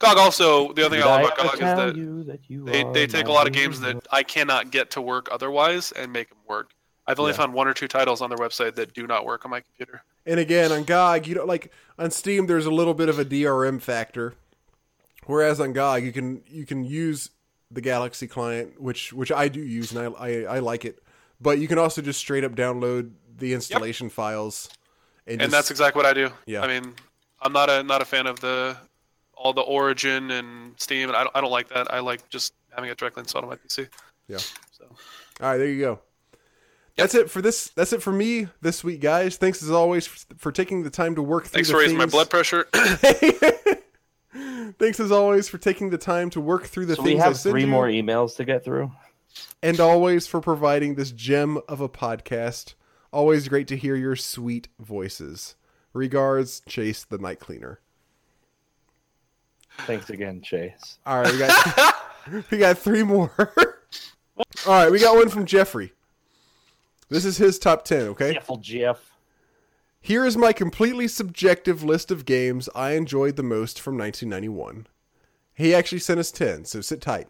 GOG 0.00 0.18
also 0.18 0.72
the 0.74 0.84
other 0.84 0.96
thing 0.96 1.06
I 1.08 1.22
love 1.22 1.30
Did 1.34 1.40
about 1.40 1.58
GOG 1.58 1.62
is 1.62 1.76
that 1.76 1.96
you 1.96 2.24
that 2.24 2.40
you 2.50 2.64
they, 2.66 2.84
they 2.92 3.06
take 3.06 3.26
a 3.26 3.32
lot 3.32 3.46
of 3.46 3.54
games 3.54 3.78
hero? 3.80 3.94
that 3.94 4.06
I 4.12 4.22
cannot 4.22 4.70
get 4.70 4.90
to 4.92 5.00
work 5.00 5.28
otherwise 5.32 5.92
and 5.92 6.12
make 6.12 6.28
them 6.28 6.38
work. 6.46 6.72
I've 7.06 7.20
only 7.20 7.32
Yeah. 7.32 7.36
found 7.38 7.52
one 7.54 7.68
or 7.68 7.74
two 7.74 7.88
titles 7.88 8.20
on 8.20 8.30
their 8.30 8.38
website 8.38 8.74
that 8.76 8.92
do 8.94 9.06
not 9.06 9.24
work 9.24 9.44
on 9.44 9.50
my 9.50 9.60
computer. 9.60 10.02
And 10.24 10.40
again, 10.40 10.72
on 10.72 10.82
GOG, 10.84 11.26
you 11.28 11.34
don't 11.34 11.46
like 11.46 11.70
on 11.98 12.10
Steam. 12.10 12.46
There's 12.46 12.66
a 12.66 12.70
little 12.70 12.94
bit 12.94 13.08
of 13.08 13.18
a 13.18 13.24
DRM 13.24 13.80
factor, 13.80 14.34
whereas 15.26 15.60
on 15.60 15.72
GOG, 15.72 16.02
you 16.04 16.12
can 16.12 16.42
you 16.48 16.66
can 16.66 16.84
use 16.84 17.30
the 17.70 17.80
Galaxy 17.80 18.26
client, 18.26 18.80
which 18.80 19.12
which 19.12 19.30
I 19.32 19.48
do 19.48 19.60
use 19.60 19.92
and 19.92 20.16
I 20.16 20.26
I, 20.26 20.56
I 20.56 20.58
like 20.60 20.84
it. 20.84 21.02
But 21.40 21.58
you 21.58 21.68
can 21.68 21.78
also 21.78 22.00
just 22.02 22.18
straight 22.18 22.44
up 22.44 22.52
download 22.52 23.12
the 23.38 23.52
installation 23.52 24.08
files, 24.08 24.68
and, 25.26 25.34
and 25.34 25.40
just- 25.42 25.52
that's 25.52 25.70
exactly 25.70 25.98
what 26.00 26.06
I 26.06 26.14
do. 26.14 26.30
Yeah. 26.46 26.62
I 26.62 26.66
mean, 26.66 26.94
I'm 27.42 27.52
not 27.52 27.68
a 27.70 27.82
not 27.82 28.02
a 28.02 28.04
fan 28.04 28.26
of 28.26 28.40
the 28.40 28.76
all 29.34 29.52
the 29.52 29.60
Origin 29.60 30.30
and 30.30 30.72
Steam, 30.80 31.08
and 31.10 31.16
I 31.16 31.22
don't, 31.24 31.36
I 31.36 31.40
don't 31.42 31.50
like 31.50 31.68
that. 31.68 31.92
I 31.92 32.00
like 32.00 32.26
just 32.30 32.54
having 32.74 32.90
it 32.90 32.96
directly 32.98 33.20
installed 33.20 33.44
on 33.44 33.50
my 33.50 33.56
PC. 33.56 33.86
Yeah. 34.28 34.38
So 34.38 34.84
All 35.40 35.50
right, 35.50 35.58
there 35.58 35.66
you 35.68 35.78
go. 35.80 36.00
That's 36.96 37.14
it 37.14 37.30
for 37.30 37.42
this. 37.42 37.68
That's 37.70 37.92
it 37.92 38.02
for 38.02 38.12
me 38.12 38.48
this 38.62 38.82
week, 38.82 39.00
guys. 39.00 39.36
Thanks 39.36 39.62
as 39.62 39.70
always 39.70 40.06
for, 40.06 40.34
for 40.36 40.52
taking 40.52 40.82
the 40.82 40.90
time 40.90 41.14
to 41.14 41.22
work 41.22 41.44
through. 41.44 41.58
thanks 41.64 41.68
the 41.68 41.74
for 41.74 41.80
raising 41.80 41.98
my 41.98 42.06
blood 42.06 42.30
pressure. 42.30 42.66
Thanks 44.78 45.00
as 45.00 45.10
always 45.12 45.48
for 45.48 45.58
taking 45.58 45.90
the 45.90 45.98
time 45.98 46.28
to 46.30 46.40
work 46.40 46.66
through 46.66 46.86
the 46.86 46.96
So 46.96 47.02
things 47.02 47.14
we 47.14 47.20
have 47.20 47.36
send 47.36 47.52
three 47.52 47.62
you, 47.62 47.66
more 47.68 47.86
emails 47.86 48.36
to 48.36 48.44
get 48.44 48.64
through. 48.64 48.92
and 49.62 49.78
always 49.80 50.26
for 50.26 50.40
providing 50.40 50.94
this 50.94 51.12
gem 51.12 51.58
of 51.68 51.80
a 51.80 51.88
podcast. 51.88 52.74
Always 53.12 53.48
great 53.48 53.68
to 53.68 53.76
hear 53.76 53.94
your 53.96 54.16
sweet 54.16 54.68
voices. 54.78 55.54
Regards, 55.92 56.60
Chase 56.68 57.04
the 57.04 57.16
Night 57.18 57.40
Cleaner. 57.40 57.80
Thanks 59.86 60.10
again, 60.10 60.42
Chase. 60.42 60.98
All 61.06 61.20
right, 61.22 61.32
we 61.32 61.38
got 61.38 61.94
we 62.50 62.58
got 62.58 62.76
three 62.78 63.02
more. 63.02 63.30
All 63.38 64.72
right, 64.72 64.90
we 64.90 64.98
got 64.98 65.16
one 65.16 65.28
from 65.28 65.46
Jeffrey. 65.46 65.92
This 67.08 67.24
is 67.24 67.36
his 67.36 67.58
top 67.58 67.84
ten. 67.84 68.08
Okay. 68.08 68.32
Careful, 68.32 68.56
Jeff. 68.58 69.12
Here 70.00 70.24
is 70.24 70.36
my 70.36 70.52
completely 70.52 71.08
subjective 71.08 71.82
list 71.82 72.10
of 72.10 72.24
games 72.24 72.68
I 72.74 72.92
enjoyed 72.92 73.36
the 73.36 73.42
most 73.42 73.80
from 73.80 73.98
1991. 73.98 74.86
He 75.54 75.74
actually 75.74 75.98
sent 75.98 76.20
us 76.20 76.30
10, 76.30 76.64
so 76.64 76.80
sit 76.80 77.00
tight. 77.00 77.26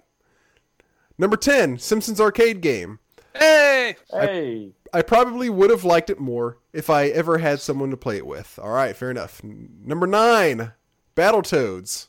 Number 1.16 1.36
10, 1.38 1.78
Simpsons 1.78 2.20
arcade 2.20 2.60
game. 2.60 2.98
hey, 3.34 3.96
Hey, 4.10 4.72
I 4.92 5.00
probably 5.02 5.48
would 5.48 5.70
have 5.70 5.84
liked 5.84 6.10
it 6.10 6.18
more 6.20 6.58
if 6.74 6.90
I 6.90 7.06
ever 7.06 7.38
had 7.38 7.60
someone 7.60 7.90
to 7.92 7.96
play 7.96 8.16
it 8.18 8.26
with. 8.26 8.58
All 8.62 8.72
right, 8.72 8.94
fair 8.94 9.10
enough. 9.10 9.40
Number 9.42 10.06
9, 10.06 10.72
Battletoads. 11.14 12.08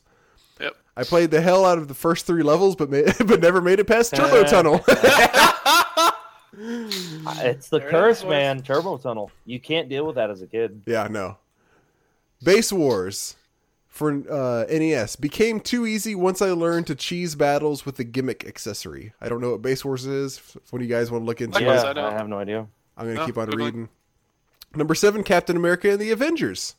yep. 0.60 0.76
I 0.96 1.04
played 1.04 1.30
the 1.30 1.40
hell 1.40 1.64
out 1.64 1.78
of 1.78 1.88
the 1.88 1.94
first 1.94 2.26
3 2.26 2.42
levels 2.42 2.76
but 2.76 2.90
ma- 2.90 3.10
but 3.26 3.40
never 3.40 3.62
made 3.62 3.78
it 3.80 3.86
past 3.86 4.14
Turbo 4.14 4.42
Tunnel. 4.46 4.84
it's 6.58 7.68
the 7.68 7.78
There 7.78 7.90
curse, 7.90 8.18
is, 8.18 8.22
boys. 8.24 8.30
man. 8.30 8.62
Turbo 8.62 8.96
Tunnel. 8.98 9.30
You 9.44 9.60
can't 9.60 9.88
deal 9.88 10.06
with 10.06 10.16
that 10.16 10.30
as 10.30 10.42
a 10.42 10.46
kid. 10.46 10.82
Yeah, 10.86 11.08
no. 11.08 11.36
Base 12.42 12.72
Wars 12.72 13.36
for 13.88 14.10
uh, 14.30 14.64
NES 14.70 15.16
became 15.16 15.60
too 15.60 15.86
easy 15.86 16.14
once 16.14 16.40
I 16.40 16.52
learned 16.52 16.86
to 16.86 16.94
cheese 16.94 17.34
battles 17.34 17.84
with 17.84 17.96
the 17.96 18.04
gimmick 18.04 18.46
accessory. 18.46 19.12
I 19.20 19.28
don't 19.28 19.40
know 19.40 19.50
what 19.52 19.62
Base 19.62 19.84
Wars 19.84 20.06
is. 20.06 20.38
If 20.38 20.56
What 20.72 20.78
do 20.78 20.84
you 20.84 20.90
guys 20.90 21.10
want 21.10 21.22
to 21.22 21.26
look 21.26 21.40
into? 21.40 21.58
Likewise, 21.58 21.82
yeah, 21.96 22.02
I. 22.04 22.10
I 22.10 22.12
have 22.12 22.28
no 22.28 22.38
idea. 22.38 22.66
I'm 22.96 23.06
going 23.06 23.16
to 23.16 23.22
No, 23.22 23.26
keep 23.26 23.38
on 23.38 23.46
good 23.46 23.58
luck. 23.58 23.66
reading. 23.66 23.88
Number 24.74 24.94
seven, 24.94 25.24
Captain 25.24 25.56
America 25.56 25.90
and 25.90 25.98
the 26.00 26.10
Avengers. 26.10 26.76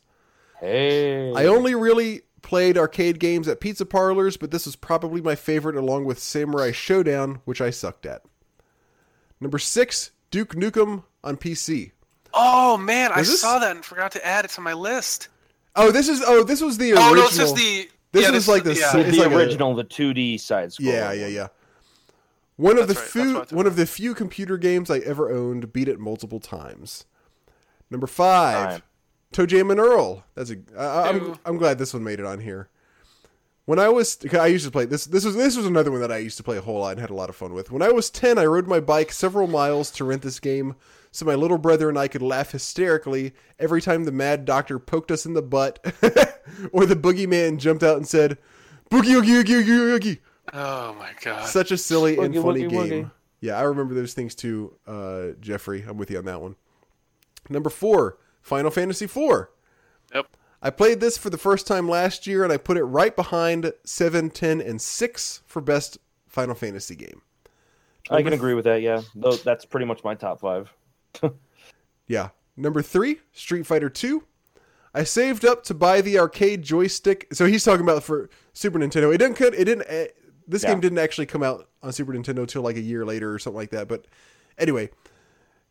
Hey, 0.60 1.32
I 1.34 1.46
only 1.46 1.74
really 1.74 2.22
played 2.42 2.78
arcade 2.78 3.18
games 3.18 3.48
at 3.48 3.60
pizza 3.60 3.84
parlors, 3.86 4.36
but 4.36 4.50
this 4.50 4.64
was 4.66 4.76
probably 4.76 5.20
my 5.20 5.34
favorite 5.34 5.76
along 5.76 6.04
with 6.04 6.18
Samurai 6.18 6.70
Shodown, 6.70 7.40
which 7.44 7.60
I 7.60 7.70
sucked 7.70 8.06
at. 8.06 8.22
Number 9.40 9.58
six, 9.58 10.10
Duke 10.30 10.54
Nukem 10.54 11.04
on 11.24 11.36
PC. 11.36 11.92
Oh 12.32 12.76
man, 12.76 13.12
I 13.12 13.18
Was 13.18 13.28
this- 13.28 13.40
saw 13.40 13.58
that 13.58 13.74
and 13.74 13.84
forgot 13.84 14.12
to 14.12 14.26
add 14.26 14.44
it 14.44 14.50
to 14.52 14.60
my 14.60 14.72
list. 14.72 15.28
Oh, 15.76 15.90
this 15.90 16.08
is 16.08 16.22
oh, 16.26 16.42
this 16.42 16.60
was 16.60 16.78
the 16.78 16.92
original. 16.92 17.10
Oh 17.10 17.14
no, 17.14 17.22
it's 17.24 17.36
just 17.36 17.56
the. 17.56 17.88
This 18.12 18.24
yeah, 18.24 18.30
was 18.32 18.48
like 18.48 18.64
the 18.64 18.74
yeah. 18.74 18.90
si- 18.90 19.02
the, 19.02 19.08
it's 19.08 19.18
like 19.18 19.30
a- 19.30 19.36
original, 19.36 19.74
the 19.74 19.84
2D 19.84 20.40
side 20.40 20.72
scroll. 20.72 20.92
Yeah, 20.92 21.12
yeah, 21.12 21.28
yeah. 21.28 21.46
One 22.56 22.76
of 22.76 22.88
the 22.88 22.94
right, 22.94 23.02
few 23.04 23.34
what 23.34 23.52
I 23.52 23.56
one 23.56 23.66
of 23.66 23.76
the 23.76 23.86
few 23.86 24.14
computer 24.14 24.58
games 24.58 24.90
I 24.90 24.98
ever 24.98 25.30
owned 25.30 25.72
beat 25.72 25.88
it 25.88 25.98
multiple 25.98 26.40
times. 26.40 27.06
Number 27.88 28.06
five, 28.06 28.70
Time. 28.70 28.82
ToeJam 29.32 29.70
and 29.70 29.80
Earl. 29.80 30.24
That's 30.34 30.50
a. 30.50 30.56
I, 30.78 31.08
I'm 31.08 31.16
Ew. 31.16 31.38
I'm 31.46 31.56
glad 31.56 31.78
this 31.78 31.94
one 31.94 32.04
made 32.04 32.20
it 32.20 32.26
on 32.26 32.40
here. 32.40 32.68
When 33.70 33.78
I 33.78 33.88
was 33.88 34.18
I 34.32 34.48
used 34.48 34.64
to 34.64 34.72
play 34.72 34.84
this. 34.84 35.04
This 35.04 35.24
was 35.24 35.36
this 35.36 35.56
was 35.56 35.64
another 35.64 35.92
one 35.92 36.00
that 36.00 36.10
I 36.10 36.18
used 36.18 36.36
to 36.38 36.42
play 36.42 36.56
a 36.56 36.60
whole 36.60 36.80
lot 36.80 36.90
and 36.90 37.00
had 37.00 37.10
a 37.10 37.14
lot 37.14 37.28
of 37.28 37.36
fun 37.36 37.54
with. 37.54 37.70
When 37.70 37.82
I 37.82 37.90
was 37.90 38.10
ten, 38.10 38.36
I 38.36 38.44
rode 38.44 38.66
my 38.66 38.80
bike 38.80 39.12
several 39.12 39.46
miles 39.46 39.92
to 39.92 40.04
rent 40.04 40.22
this 40.22 40.40
game, 40.40 40.74
so 41.12 41.24
my 41.24 41.36
little 41.36 41.56
brother 41.56 41.88
and 41.88 41.96
I 41.96 42.08
could 42.08 42.20
laugh 42.20 42.50
hysterically 42.50 43.32
every 43.60 43.80
time 43.80 44.02
the 44.02 44.10
Mad 44.10 44.44
Doctor 44.44 44.80
poked 44.80 45.12
us 45.12 45.24
in 45.24 45.34
the 45.34 45.40
butt, 45.40 45.78
or 46.72 46.84
the 46.84 46.96
Boogeyman 46.96 47.58
jumped 47.58 47.84
out 47.84 47.96
and 47.96 48.08
said, 48.08 48.38
"Boogie 48.90 49.14
oogie 49.14 49.34
oogie 49.34 49.54
oogie 49.54 49.70
oogie." 49.70 50.20
Oh 50.52 50.92
my 50.94 51.12
god. 51.22 51.46
Such 51.46 51.70
a 51.70 51.78
silly 51.78 52.18
and 52.18 52.34
Woogie, 52.34 52.42
funny 52.42 52.62
woogie, 52.62 52.70
game. 52.70 53.04
woogie. 53.04 53.10
Yeah, 53.38 53.56
I 53.56 53.62
remember 53.62 53.94
those 53.94 54.14
things 54.14 54.34
too, 54.34 54.74
uh, 54.84 55.26
Jeffrey. 55.40 55.84
I'm 55.86 55.96
with 55.96 56.10
you 56.10 56.18
on 56.18 56.24
that 56.24 56.42
one. 56.42 56.56
Number 57.48 57.70
four, 57.70 58.18
Final 58.42 58.72
Fantasy 58.72 59.04
IV. 59.04 59.46
Yep. 60.12 60.26
I 60.62 60.70
played 60.70 61.00
this 61.00 61.16
for 61.16 61.30
the 61.30 61.38
first 61.38 61.66
time 61.66 61.88
last 61.88 62.26
year, 62.26 62.44
and 62.44 62.52
I 62.52 62.56
put 62.58 62.76
it 62.76 62.84
right 62.84 63.14
behind 63.16 63.72
7, 63.84 64.28
10, 64.30 64.60
and 64.60 64.80
6 64.80 65.42
for 65.46 65.62
best 65.62 65.98
Final 66.28 66.54
Fantasy 66.54 66.94
game. 66.94 67.22
I 68.10 68.22
can 68.22 68.32
agree 68.32 68.54
with 68.54 68.64
that. 68.64 68.82
Yeah, 68.82 69.02
Though 69.14 69.32
that's 69.36 69.64
pretty 69.64 69.86
much 69.86 70.02
my 70.04 70.14
top 70.14 70.40
five. 70.40 70.72
Yeah. 72.06 72.30
Number 72.56 72.82
three, 72.82 73.20
Street 73.32 73.64
Fighter 73.66 73.88
2. 73.88 74.24
I 74.92 75.04
saved 75.04 75.44
up 75.44 75.62
to 75.64 75.74
buy 75.74 76.00
the 76.00 76.18
arcade 76.18 76.62
joystick. 76.62 77.28
So 77.32 77.46
he's 77.46 77.62
talking 77.64 77.82
about 77.84 78.02
for 78.02 78.28
Super 78.52 78.80
Nintendo. 78.80 79.14
It 79.14 79.18
didn't. 79.18 79.36
cut- 79.36 79.54
It 79.54 79.66
didn't. 79.66 79.82
Uh, 79.88 80.10
this 80.48 80.64
Yeah. 80.64 80.70
game 80.70 80.80
didn't 80.80 80.98
actually 80.98 81.26
come 81.26 81.44
out 81.44 81.68
on 81.84 81.92
Super 81.92 82.12
Nintendo 82.12 82.48
till 82.48 82.62
like 82.62 82.74
a 82.74 82.80
year 82.80 83.06
later 83.06 83.32
or 83.32 83.38
something 83.38 83.56
like 83.58 83.70
that. 83.70 83.86
But 83.86 84.06
anyway, 84.58 84.90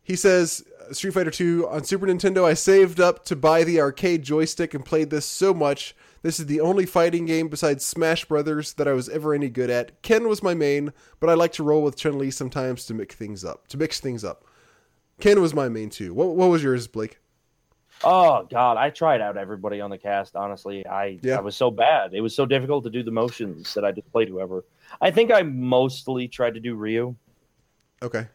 he 0.02 0.16
says 0.16 0.64
Street 0.92 1.14
Fighter 1.14 1.30
2 1.30 1.68
on 1.68 1.84
Super 1.84 2.06
Nintendo. 2.06 2.44
I 2.44 2.54
saved 2.54 3.00
up 3.00 3.24
to 3.26 3.36
buy 3.36 3.64
the 3.64 3.80
arcade 3.80 4.22
joystick 4.22 4.74
and 4.74 4.84
played 4.84 5.10
this 5.10 5.26
so 5.26 5.54
much. 5.54 5.94
This 6.22 6.38
is 6.38 6.46
the 6.46 6.60
only 6.60 6.84
fighting 6.86 7.26
game 7.26 7.48
besides 7.48 7.84
Smash 7.84 8.24
Brothers 8.26 8.74
that 8.74 8.86
I 8.86 8.92
was 8.92 9.08
ever 9.08 9.32
any 9.32 9.48
good 9.48 9.70
at. 9.70 10.02
Ken 10.02 10.28
was 10.28 10.42
my 10.42 10.54
main, 10.54 10.92
but 11.18 11.30
I 11.30 11.34
like 11.34 11.52
to 11.52 11.62
roll 11.62 11.82
with 11.82 11.96
Chun 11.96 12.18
Li 12.18 12.30
sometimes 12.30 12.84
to 12.86 12.94
mix 12.94 13.14
things 13.14 13.44
up. 13.44 13.68
To 13.68 13.78
mix 13.78 14.00
things 14.00 14.24
up. 14.24 14.44
Ken 15.20 15.40
was 15.40 15.54
my 15.54 15.68
main 15.68 15.90
too. 15.90 16.12
What, 16.12 16.36
what 16.36 16.50
was 16.50 16.62
yours, 16.62 16.86
Blake? 16.86 17.18
Oh 18.02 18.46
God, 18.50 18.76
I 18.76 18.90
tried 18.90 19.20
out 19.20 19.36
everybody 19.36 19.80
on 19.80 19.90
the 19.90 19.98
cast. 19.98 20.34
Honestly, 20.34 20.86
I 20.86 21.18
Yeah. 21.22 21.36
I 21.36 21.40
was 21.40 21.56
so 21.56 21.70
bad. 21.70 22.14
It 22.14 22.20
was 22.20 22.34
so 22.34 22.46
difficult 22.46 22.84
to 22.84 22.90
do 22.90 23.02
the 23.02 23.10
motions 23.10 23.74
that 23.74 23.84
I 23.84 23.92
just 23.92 24.10
played 24.12 24.28
whoever. 24.28 24.64
I 25.00 25.10
think 25.10 25.30
I 25.30 25.42
mostly 25.42 26.26
tried 26.26 26.54
to 26.54 26.60
do 26.60 26.74
Ryu. 26.74 27.14
Okay. 28.02 28.26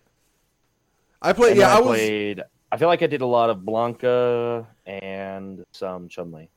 I 1.21 1.33
played. 1.33 1.51
And 1.51 1.59
Yeah, 1.59 1.67
then 1.69 1.75
I 1.75 1.79
I 1.79 1.81
was. 1.81 1.97
played. 1.97 2.43
I 2.71 2.77
feel 2.77 2.87
like 2.87 3.01
I 3.01 3.07
did 3.07 3.21
a 3.21 3.25
lot 3.25 3.49
of 3.49 3.59
Blanka 3.59 4.65
and 4.85 5.63
some 5.71 6.07
Chun 6.09 6.31
Li. 6.31 6.49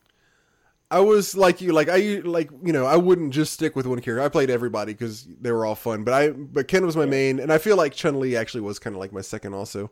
I 0.90 1.00
was 1.00 1.36
like 1.36 1.60
you. 1.60 1.72
Like 1.72 1.88
I 1.90 2.20
like 2.24 2.50
you 2.64 2.72
know. 2.72 2.86
I 2.86 2.96
wouldn't 2.96 3.32
just 3.32 3.52
stick 3.52 3.76
with 3.76 3.86
one 3.86 4.00
character. 4.00 4.22
I 4.24 4.28
played 4.30 4.48
everybody 4.50 4.94
because 4.94 5.28
they 5.40 5.52
were 5.52 5.66
all 5.66 5.74
fun. 5.74 6.02
But 6.02 6.14
I 6.14 6.30
but 6.30 6.66
Ken 6.66 6.84
was 6.86 6.96
my 6.96 7.04
main, 7.06 7.38
and 7.40 7.52
I 7.52 7.58
feel 7.58 7.76
like 7.76 7.92
Chun 7.92 8.18
Li 8.18 8.36
actually 8.36 8.62
was 8.62 8.78
kind 8.78 8.96
of 8.96 9.00
like 9.00 9.12
my 9.12 9.20
second 9.20 9.52
also. 9.54 9.90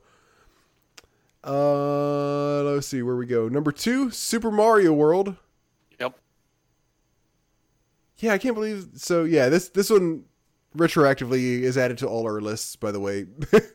Uh, 1.45 2.62
let's 2.65 2.89
see 2.89 3.03
where 3.03 3.15
we 3.17 3.27
go. 3.27 3.49
Number 3.49 3.70
two, 3.70 4.11
Super 4.11 4.51
Mario 4.51 4.93
World. 4.93 5.36
Yep. 6.01 6.19
Yeah, 8.19 8.33
I 8.33 8.39
can't 8.39 8.55
believe. 8.55 8.89
So 8.97 9.25
yeah, 9.25 9.49
this 9.49 9.69
this 9.69 9.91
one 9.91 10.25
retroactively 10.77 11.61
is 11.61 11.77
added 11.78 11.99
to 11.99 12.09
all 12.09 12.25
our 12.25 12.41
lists. 12.41 12.75
By 12.75 12.91
the 12.91 13.01
way. 13.01 13.27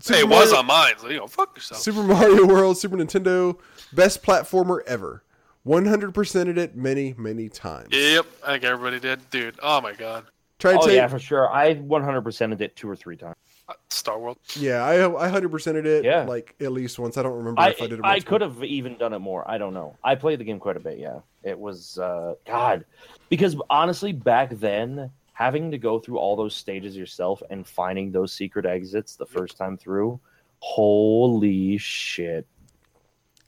Super 0.00 0.16
Hey, 0.16 0.22
it 0.22 0.28
was 0.28 0.50
Mario- 0.52 0.58
on 0.60 0.66
mine. 0.66 0.94
So, 0.98 1.08
you 1.08 1.16
know, 1.18 1.26
fuck 1.26 1.56
yourself. 1.56 1.80
Super 1.80 2.02
Mario 2.02 2.46
World, 2.46 2.76
Super 2.78 2.96
Nintendo, 2.96 3.58
best 3.92 4.22
platformer 4.22 4.80
ever. 4.86 5.22
100%ed 5.66 6.58
it 6.58 6.76
many, 6.76 7.14
many 7.18 7.48
times. 7.48 7.88
Yep, 7.90 8.26
I 8.44 8.52
think 8.52 8.64
everybody 8.64 9.00
did, 9.00 9.28
dude. 9.30 9.58
Oh 9.62 9.80
my 9.80 9.92
god, 9.94 10.24
Tried 10.58 10.72
to 10.74 10.78
Oh 10.78 10.80
take, 10.86 10.94
yeah, 10.94 11.02
yeah, 11.02 11.08
for 11.08 11.18
sure. 11.18 11.52
I 11.52 11.74
100%ed 11.74 12.60
it 12.60 12.76
two 12.76 12.88
or 12.88 12.94
three 12.94 13.16
times. 13.16 13.34
Uh, 13.68 13.72
Star 13.90 14.16
World. 14.18 14.38
Yeah, 14.54 14.84
I 14.84 14.94
I 15.26 15.28
100%ed 15.28 15.86
it 15.86 16.04
Yeah. 16.04 16.22
like 16.22 16.54
at 16.60 16.70
least 16.70 17.00
once. 17.00 17.16
I 17.18 17.22
don't 17.24 17.36
remember 17.36 17.60
I 17.60 17.70
if 17.70 17.82
I 17.82 17.88
did 17.88 17.98
it 17.98 18.04
I 18.04 18.20
could 18.20 18.40
have 18.42 18.62
even 18.62 18.96
done 18.96 19.12
it 19.12 19.18
more. 19.18 19.48
I 19.50 19.58
don't 19.58 19.74
know. 19.74 19.96
I 20.04 20.14
played 20.14 20.38
the 20.38 20.44
game 20.44 20.60
quite 20.60 20.76
a 20.76 20.80
bit. 20.80 20.98
Yeah, 20.98 21.18
it 21.42 21.58
was 21.58 21.98
uh, 21.98 22.34
God, 22.46 22.84
because 23.28 23.56
honestly, 23.68 24.12
back 24.12 24.50
then 24.50 25.10
having 25.36 25.70
to 25.70 25.76
go 25.76 25.98
through 25.98 26.16
all 26.16 26.34
those 26.34 26.56
stages 26.56 26.96
yourself 26.96 27.42
and 27.50 27.66
finding 27.66 28.10
those 28.10 28.32
secret 28.32 28.64
exits 28.64 29.16
the 29.16 29.26
first 29.26 29.58
time 29.58 29.76
through, 29.76 30.18
holy 30.60 31.76
shit! 31.76 32.46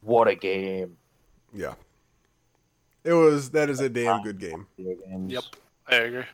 What 0.03 0.29
a 0.29 0.35
game! 0.35 0.99
Yeah. 1.55 1.75
It 3.05 3.15
was 3.15 3.51
that 3.53 3.71
is 3.71 3.81
a 3.81 3.89
damn 3.89 4.23
good 4.23 4.39
game. 4.39 4.67
Yep, 4.77 5.45
I 5.87 5.95
agree. 5.95 6.25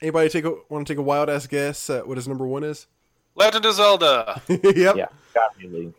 Anybody 0.00 0.28
take 0.28 0.44
a 0.44 0.54
want 0.68 0.86
to 0.86 0.92
take 0.92 0.98
a 0.98 1.02
wild 1.02 1.28
ass 1.28 1.48
guess 1.48 1.90
at 1.90 2.06
what 2.06 2.16
his 2.16 2.28
number 2.28 2.46
one 2.46 2.62
is? 2.62 2.86
Legend 3.34 3.66
of 3.66 3.74
Zelda. 3.74 4.40
yep. 4.48 4.94
Yeah, 4.94 5.08
got 5.34 5.58
me. 5.58 5.66
Lee. 5.66 5.92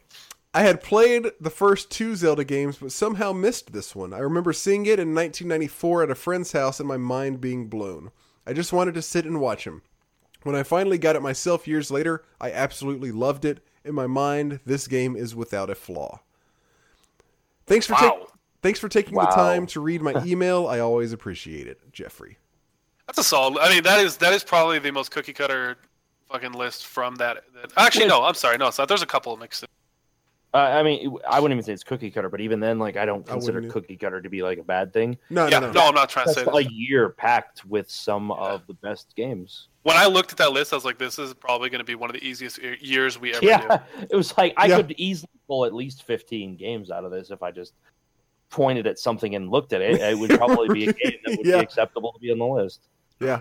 I 0.53 0.61
had 0.61 0.81
played 0.81 1.31
the 1.41 1.49
first 1.49 1.91
two 1.91 2.15
Zelda 2.15 2.45
games, 2.45 2.77
but 2.77 2.93
somehow 2.93 3.33
missed 3.33 3.73
this 3.73 3.93
one. 3.93 4.13
I 4.13 4.19
remember 4.19 4.53
seeing 4.53 4.85
it 4.85 4.99
in 4.99 5.13
1994 5.13 6.03
at 6.03 6.11
a 6.11 6.15
friend's 6.15 6.53
house 6.53 6.79
and 6.79 6.87
my 6.87 6.97
mind 6.97 7.41
being 7.41 7.67
blown. 7.67 8.11
I 8.45 8.53
just 8.53 8.73
wanted 8.73 8.93
to 8.95 9.01
sit 9.01 9.25
and 9.25 9.39
watch 9.39 9.65
him. 9.65 9.81
When 10.43 10.55
I 10.55 10.63
finally 10.63 10.97
got 10.97 11.15
it 11.15 11.21
myself 11.21 11.67
years 11.67 11.91
later, 11.91 12.23
I 12.39 12.51
absolutely 12.51 13.11
loved 13.11 13.45
it. 13.45 13.63
In 13.85 13.93
my 13.95 14.07
mind, 14.07 14.59
this 14.65 14.87
game 14.87 15.15
is 15.15 15.35
without 15.35 15.69
a 15.69 15.75
flaw. 15.75 16.19
Thanks 17.67 17.85
for 17.87 17.93
Wow. 17.93 17.99
taking 18.11 18.25
thanks 18.61 18.79
for 18.79 18.89
taking 18.89 19.15
the 19.15 19.25
time 19.25 19.65
to 19.67 19.79
read 19.79 20.01
my 20.01 20.13
email. 20.25 20.67
I 20.67 20.79
always 20.79 21.13
appreciate 21.13 21.67
it, 21.67 21.79
Jeffrey. 21.91 22.37
That's 23.07 23.19
a 23.19 23.23
solid. 23.23 23.59
I 23.59 23.69
mean, 23.69 23.83
that 23.83 23.99
is 23.99 24.17
that 24.17 24.33
is 24.33 24.43
probably 24.43 24.79
the 24.79 24.91
most 24.91 25.11
cookie 25.11 25.33
cutter 25.33 25.77
fucking 26.31 26.53
list 26.53 26.85
from 26.87 27.15
that. 27.15 27.43
that 27.55 27.71
actually, 27.77 28.07
no, 28.07 28.23
I'm 28.23 28.35
sorry, 28.35 28.57
no, 28.57 28.67
it's 28.67 28.77
not. 28.77 28.87
There's 28.87 29.01
a 29.01 29.07
couple 29.07 29.33
of 29.33 29.39
mixed 29.39 29.63
in. 29.63 29.69
Uh, 30.53 30.57
I 30.57 30.83
mean, 30.83 31.15
I 31.29 31.39
wouldn't 31.39 31.57
even 31.57 31.63
say 31.65 31.71
it's 31.71 31.83
cookie 31.83 32.11
cutter, 32.11 32.27
but 32.27 32.41
even 32.41 32.59
then, 32.59 32.77
like, 32.77 32.97
I 32.97 33.05
don't 33.05 33.25
consider 33.25 33.59
wouldn't 33.59 33.71
cookie 33.71 33.95
cutter 33.95 34.21
to 34.21 34.29
be 34.29 34.43
like 34.43 34.57
a 34.57 34.63
bad 34.63 34.91
thing. 34.91 35.17
No, 35.29 35.47
yeah, 35.47 35.59
no, 35.59 35.67
no, 35.67 35.71
no. 35.73 35.87
I'm 35.87 35.95
not 35.95 36.09
trying 36.09 36.25
to 36.25 36.33
That's 36.33 36.45
say 36.45 36.51
a 36.51 36.63
that. 36.63 36.71
year 36.73 37.07
packed 37.09 37.63
with 37.65 37.89
some 37.89 38.31
of 38.31 38.67
the 38.67 38.73
best 38.73 39.15
games. 39.15 39.69
When 39.83 39.95
I 39.95 40.07
looked 40.07 40.33
at 40.33 40.37
that 40.39 40.51
list, 40.51 40.73
I 40.73 40.75
was 40.75 40.83
like, 40.83 40.97
this 40.97 41.17
is 41.17 41.33
probably 41.33 41.69
going 41.69 41.79
to 41.79 41.85
be 41.85 41.95
one 41.95 42.09
of 42.09 42.13
the 42.13 42.27
easiest 42.27 42.59
years 42.81 43.17
we 43.17 43.31
ever 43.31 43.39
do. 43.39 43.47
Yeah, 43.47 43.79
it 44.09 44.15
was 44.15 44.37
like 44.37 44.53
I 44.57 44.65
Yeah. 44.65 44.77
could 44.77 44.93
easily 44.97 45.29
pull 45.47 45.63
at 45.63 45.73
least 45.73 46.03
15 46.03 46.57
games 46.57 46.91
out 46.91 47.05
of 47.05 47.11
this 47.11 47.31
if 47.31 47.41
I 47.41 47.51
just 47.51 47.73
pointed 48.49 48.87
at 48.87 48.99
something 48.99 49.35
and 49.35 49.49
looked 49.49 49.71
at 49.71 49.81
it. 49.81 50.01
It 50.01 50.19
would 50.19 50.31
probably 50.37 50.67
be 50.67 50.87
a 50.89 50.93
game 50.93 51.13
that 51.25 51.37
would 51.37 51.47
Yeah. 51.47 51.59
be 51.59 51.63
acceptable 51.63 52.11
to 52.11 52.19
be 52.19 52.29
on 52.29 52.39
the 52.39 52.45
list. 52.45 52.81
Yeah. 53.21 53.39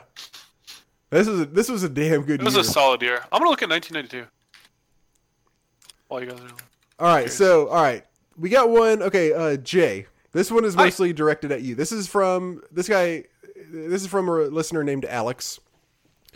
This 1.11 1.27
is 1.27 1.41
a, 1.41 1.45
this 1.47 1.69
was 1.69 1.83
a 1.83 1.89
damn 1.89 2.21
good 2.23 2.39
year. 2.41 2.43
It 2.43 2.45
was 2.45 2.55
year. 2.55 2.61
a 2.61 2.65
solid 2.65 3.03
year. 3.03 3.25
I'm 3.33 3.41
gonna 3.41 3.51
look 3.51 3.63
at 3.65 3.69
1992. 3.69 4.31
While 6.07 6.21
you 6.23 6.31
guys 6.31 6.39
are. 6.41 6.70
All 7.01 7.07
right, 7.07 7.31
so 7.31 7.69
all 7.69 7.83
right, 7.83 8.05
we 8.37 8.51
got 8.51 8.69
one. 8.69 9.03
Okay, 9.03 9.33
uh, 9.33 9.57
Jay. 9.57 10.07
This 10.33 10.51
one 10.51 10.65
is 10.65 10.77
mostly 10.77 11.13
directed 11.13 11.51
at 11.51 11.63
you. 11.63 11.75
This 11.75 11.91
is 11.93 12.07
from 12.07 12.63
this 12.71 12.89
guy. 12.89 13.25
This 13.73 14.03
is 14.03 14.07
from 14.09 14.29
a 14.29 14.33
listener 14.33 14.85
named 14.85 15.05
Alex. 15.07 15.59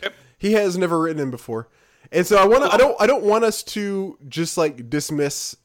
Yep. 0.01 0.13
He 0.37 0.53
has 0.53 0.77
never 0.77 0.99
written 0.99 1.21
in 1.21 1.29
before, 1.31 1.69
and 2.11 2.25
so 2.25 2.37
I 2.37 2.45
want 2.45 2.63
to. 2.65 2.73
I 2.73 2.77
don't. 2.77 2.99
I 2.99 3.05
don't 3.07 3.23
want 3.23 3.43
us 3.45 3.61
to 3.63 4.17
just 4.27 4.57
like 4.57 4.89
dismiss 4.89 5.55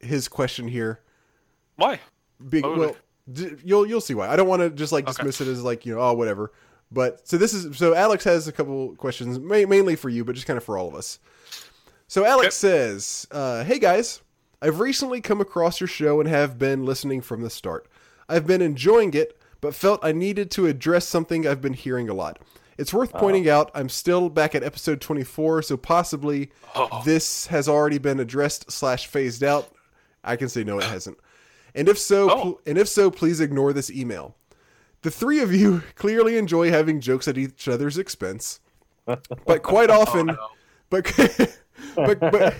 his 0.00 0.28
question 0.28 0.66
here. 0.66 1.00
Why? 1.76 2.00
Be, 2.48 2.60
Why 2.62 2.76
well, 2.76 2.96
d- 3.30 3.56
you'll 3.64 3.86
you'll 3.86 4.00
see 4.00 4.14
why. 4.14 4.28
I 4.28 4.36
don't 4.36 4.48
want 4.48 4.62
to 4.62 4.70
just 4.70 4.92
like 4.92 5.04
Okay. 5.04 5.12
dismiss 5.12 5.40
it 5.40 5.48
as 5.48 5.62
like 5.62 5.84
you 5.86 5.94
know 5.94 6.00
oh 6.00 6.14
whatever. 6.14 6.52
But 6.90 7.28
so 7.28 7.36
this 7.36 7.52
is 7.52 7.76
so 7.76 7.94
Alex 7.94 8.24
has 8.24 8.48
a 8.48 8.52
couple 8.52 8.96
questions 8.96 9.38
ma- 9.38 9.66
mainly 9.68 9.94
for 9.94 10.08
you, 10.08 10.24
but 10.24 10.34
just 10.34 10.46
kind 10.46 10.56
of 10.56 10.64
for 10.64 10.78
all 10.78 10.88
of 10.88 10.94
us. 10.94 11.18
So 12.06 12.24
Alex 12.24 12.46
Okay. 12.46 12.50
says, 12.72 13.26
uh, 13.30 13.62
"Hey 13.64 13.78
guys, 13.78 14.22
I've 14.60 14.80
recently 14.80 15.20
come 15.20 15.40
across 15.40 15.80
your 15.80 15.88
show 15.88 16.20
and 16.20 16.28
have 16.28 16.58
been 16.58 16.84
listening 16.84 17.20
from 17.20 17.42
the 17.42 17.50
start. 17.50 17.86
I've 18.28 18.46
been 18.46 18.60
enjoying 18.60 19.14
it, 19.14 19.38
but 19.60 19.74
felt 19.74 20.04
I 20.04 20.12
needed 20.12 20.50
to 20.52 20.66
address 20.66 21.06
something 21.06 21.46
I've 21.46 21.60
been 21.62 21.74
hearing 21.74 22.08
a 22.08 22.14
lot. 22.14 22.38
It's 22.76 22.92
worth 22.92 23.10
oh. 23.14 23.18
pointing 23.18 23.48
out 23.48 23.70
I'm 23.74 23.88
still 23.88 24.28
back 24.28 24.54
at 24.54 24.62
episode 24.62 25.00
24, 25.00 25.62
so 25.62 25.76
possibly 25.76 26.50
Oh. 26.74 27.02
this 27.04 27.46
has 27.48 27.68
already 27.68 27.98
been 27.98 28.20
addressed 28.20 28.70
slash 28.70 29.06
phased 29.06 29.42
out. 29.44 29.68
I 30.24 30.36
can 30.36 30.48
say 30.48 30.64
no, 30.64 30.78
it 30.78 30.84
hasn't. 30.84 31.18
And 31.74 31.88
if 31.88 31.98
so, 31.98 32.30
Oh. 32.30 32.40
pl- 32.42 32.60
and 32.66 32.78
if 32.78 32.88
so, 32.88 33.10
please 33.10 33.40
ignore 33.40 33.72
this 33.72 33.90
email. 33.90 34.34
The 35.02 35.10
three 35.10 35.40
of 35.40 35.54
you 35.54 35.82
clearly 35.94 36.36
enjoy 36.36 36.70
having 36.70 37.00
jokes 37.00 37.28
at 37.28 37.38
each 37.38 37.68
other's 37.68 37.98
expense, 37.98 38.58
but 39.06 39.62
quite 39.62 39.90
oh, 39.90 40.00
often, 40.00 40.30
Oh, 40.30 40.34
no. 40.34 40.48
but 40.90 41.04
but 41.96 42.20
but 42.20 42.54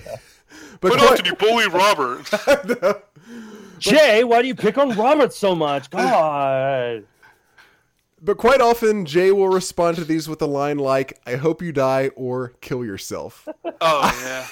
but 0.81 0.91
But 0.91 0.99
quite- 1.01 1.17
did 1.17 1.27
you 1.27 1.35
bully 1.35 1.67
Robert? 1.69 3.03
Jay, 3.79 4.25
why 4.25 4.43
do 4.43 4.49
you 4.49 4.55
pick 4.55 4.77
on 4.77 4.97
Robert 4.97 5.33
so 5.33 5.55
much? 5.55 5.89
God. 5.91 7.05
But 8.21 8.37
quite 8.37 8.61
often, 8.61 9.07
Jay 9.07 9.31
will 9.31 9.49
respond 9.49 9.97
to 9.99 10.05
these 10.05 10.29
with 10.29 10.43
a 10.43 10.47
line 10.47 10.79
like, 10.79 11.21
I 11.27 11.37
hope 11.37 11.63
you 11.63 11.71
die 11.73 12.09
or 12.17 12.55
kill 12.61 12.85
yourself. 12.85 13.47
oh 13.81 14.21
yeah. 14.25 14.47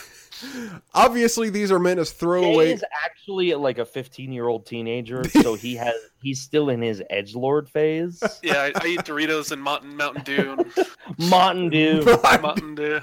Obviously, 0.94 1.48
these 1.50 1.72
are 1.72 1.78
meant 1.78 1.98
as 1.98 2.12
Jay 2.12 2.18
throwaway. 2.18 2.72
is 2.74 2.84
actually 3.04 3.54
like 3.54 3.78
a 3.78 3.84
15 3.86 4.30
year 4.32 4.46
old 4.46 4.66
teenager, 4.66 5.24
so 5.24 5.54
he 5.54 5.74
has 5.76 5.94
he's 6.22 6.40
still 6.42 6.68
in 6.68 6.82
his 6.82 7.02
edge 7.10 7.34
lord 7.34 7.68
phase. 7.70 8.22
Yeah, 8.42 8.70
I, 8.76 8.80
I 8.82 8.86
eat 8.86 9.00
Doritos 9.00 9.50
and 9.50 9.62
Mountain 9.62 9.96
Mountain 9.96 10.24
Dew 10.24 10.56
and 10.58 11.30
Mountain 11.30 11.70
Dew, 11.70 12.04
Mountain 12.22 12.74
Dew. 12.74 13.00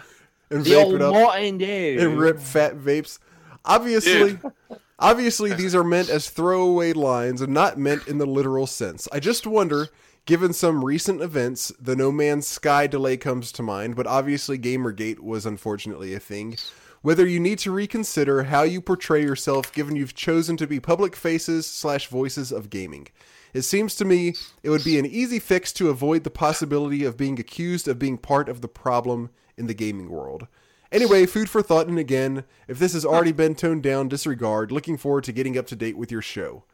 And 0.49 0.63
the 0.63 0.71
vape 0.71 0.83
old 0.83 0.95
it 0.95 1.01
up 1.01 1.13
Mountain 1.13 1.57
Dew. 1.57 1.97
and 1.99 2.19
rip 2.19 2.39
fat 2.39 2.75
vapes. 2.75 3.19
Obviously, 3.65 4.37
obviously, 4.99 5.53
these 5.53 5.75
are 5.75 5.83
meant 5.83 6.09
as 6.09 6.29
throwaway 6.29 6.93
lines 6.93 7.41
and 7.41 7.53
not 7.53 7.77
meant 7.77 8.07
in 8.07 8.17
the 8.17 8.25
literal 8.25 8.67
sense. 8.67 9.07
I 9.11 9.19
just 9.19 9.47
wonder, 9.47 9.87
given 10.25 10.53
some 10.53 10.83
recent 10.83 11.21
events, 11.21 11.71
the 11.79 11.95
No 11.95 12.11
Man's 12.11 12.47
Sky 12.47 12.87
delay 12.87 13.17
comes 13.17 13.51
to 13.53 13.63
mind, 13.63 13.95
but 13.95 14.07
obviously 14.07 14.57
Gamergate 14.57 15.19
was 15.19 15.45
unfortunately 15.45 16.13
a 16.13 16.19
thing. 16.19 16.57
Whether 17.01 17.27
you 17.27 17.39
need 17.39 17.59
to 17.59 17.71
reconsider 17.71 18.43
how 18.43 18.63
you 18.63 18.79
portray 18.79 19.21
yourself 19.21 19.73
given 19.73 19.97
you've 19.97 20.15
chosen 20.15 20.55
to 20.57 20.67
be 20.67 20.79
public 20.79 21.17
faces 21.17 21.67
slash 21.67 22.07
voices 22.07 22.51
of 22.53 22.69
gaming. 22.69 23.07
It 23.53 23.63
seems 23.63 23.95
to 23.95 24.05
me 24.05 24.35
it 24.63 24.69
would 24.69 24.85
be 24.85 24.97
an 24.97 25.05
easy 25.05 25.39
fix 25.39 25.73
to 25.73 25.89
avoid 25.89 26.23
the 26.23 26.31
possibility 26.31 27.03
of 27.03 27.17
being 27.17 27.39
accused 27.39 27.87
of 27.87 27.99
being 27.99 28.17
part 28.17 28.47
of 28.47 28.61
the 28.61 28.69
problem 28.69 29.29
in 29.57 29.67
the 29.67 29.73
gaming 29.73 30.09
world. 30.09 30.47
Anyway, 30.91 31.25
food 31.25 31.49
for 31.49 31.63
thought, 31.63 31.87
and 31.87 31.97
again, 31.97 32.43
if 32.67 32.77
this 32.77 32.93
has 32.93 33.03
already 33.03 33.31
been 33.31 33.55
toned 33.55 33.81
down, 33.81 34.07
disregard. 34.07 34.71
Looking 34.71 34.95
forward 34.95 35.23
to 35.23 35.31
getting 35.31 35.57
up 35.57 35.65
to 35.67 35.75
date 35.75 35.97
with 35.97 36.11
your 36.11 36.21
show. 36.21 36.65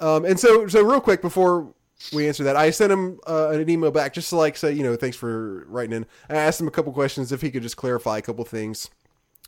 Um, 0.00 0.24
and 0.24 0.38
so, 0.40 0.66
so 0.66 0.82
real 0.82 1.00
quick 1.00 1.22
before 1.22 1.72
we 2.12 2.26
answer 2.26 2.44
that, 2.44 2.56
I 2.56 2.70
sent 2.70 2.92
him 2.92 3.20
uh, 3.28 3.50
an 3.50 3.68
email 3.68 3.90
back 3.90 4.12
just 4.12 4.30
to 4.30 4.36
like 4.36 4.56
say, 4.56 4.72
you 4.72 4.82
know, 4.82 4.96
thanks 4.96 5.16
for 5.16 5.64
writing 5.68 5.92
in. 5.92 6.06
I 6.28 6.34
asked 6.34 6.60
him 6.60 6.68
a 6.68 6.72
couple 6.72 6.92
questions 6.92 7.30
if 7.30 7.40
he 7.40 7.50
could 7.50 7.62
just 7.62 7.76
clarify 7.76 8.18
a 8.18 8.22
couple 8.22 8.44
things. 8.44 8.90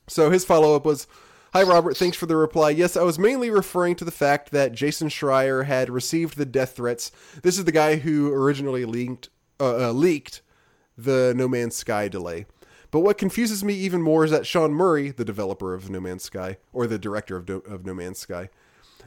So 0.06 0.30
his 0.30 0.44
follow 0.44 0.74
up 0.74 0.84
was, 0.84 1.06
"Hi 1.52 1.62
Robert, 1.62 1.96
thanks 1.96 2.16
for 2.16 2.26
the 2.26 2.36
reply. 2.36 2.70
Yes, 2.70 2.96
I 2.96 3.02
was 3.02 3.18
mainly 3.18 3.50
referring 3.50 3.94
to 3.96 4.04
the 4.04 4.10
fact 4.10 4.50
that 4.50 4.72
Jason 4.72 5.08
Schreier 5.08 5.66
had 5.66 5.90
received 5.90 6.36
the 6.36 6.46
death 6.46 6.76
threats. 6.76 7.12
This 7.42 7.58
is 7.58 7.64
the 7.64 7.72
guy 7.72 7.96
who 7.96 8.32
originally 8.32 8.84
leaked 8.84 9.28
uh, 9.60 9.88
uh, 9.88 9.92
leaked 9.92 10.42
the 11.04 11.32
No 11.36 11.48
Man's 11.48 11.76
Sky 11.76 12.08
delay." 12.08 12.46
But 12.90 13.00
what 13.00 13.18
confuses 13.18 13.62
me 13.62 13.74
even 13.74 14.02
more 14.02 14.24
is 14.24 14.30
that 14.32 14.46
Sean 14.46 14.72
Murray, 14.72 15.10
the 15.10 15.24
developer 15.24 15.74
of 15.74 15.90
No 15.90 16.00
Man's 16.00 16.24
Sky, 16.24 16.56
or 16.72 16.86
the 16.86 16.98
director 16.98 17.36
of, 17.36 17.46
Do- 17.46 17.62
of 17.66 17.86
No 17.86 17.94
Man's 17.94 18.18
Sky, 18.18 18.48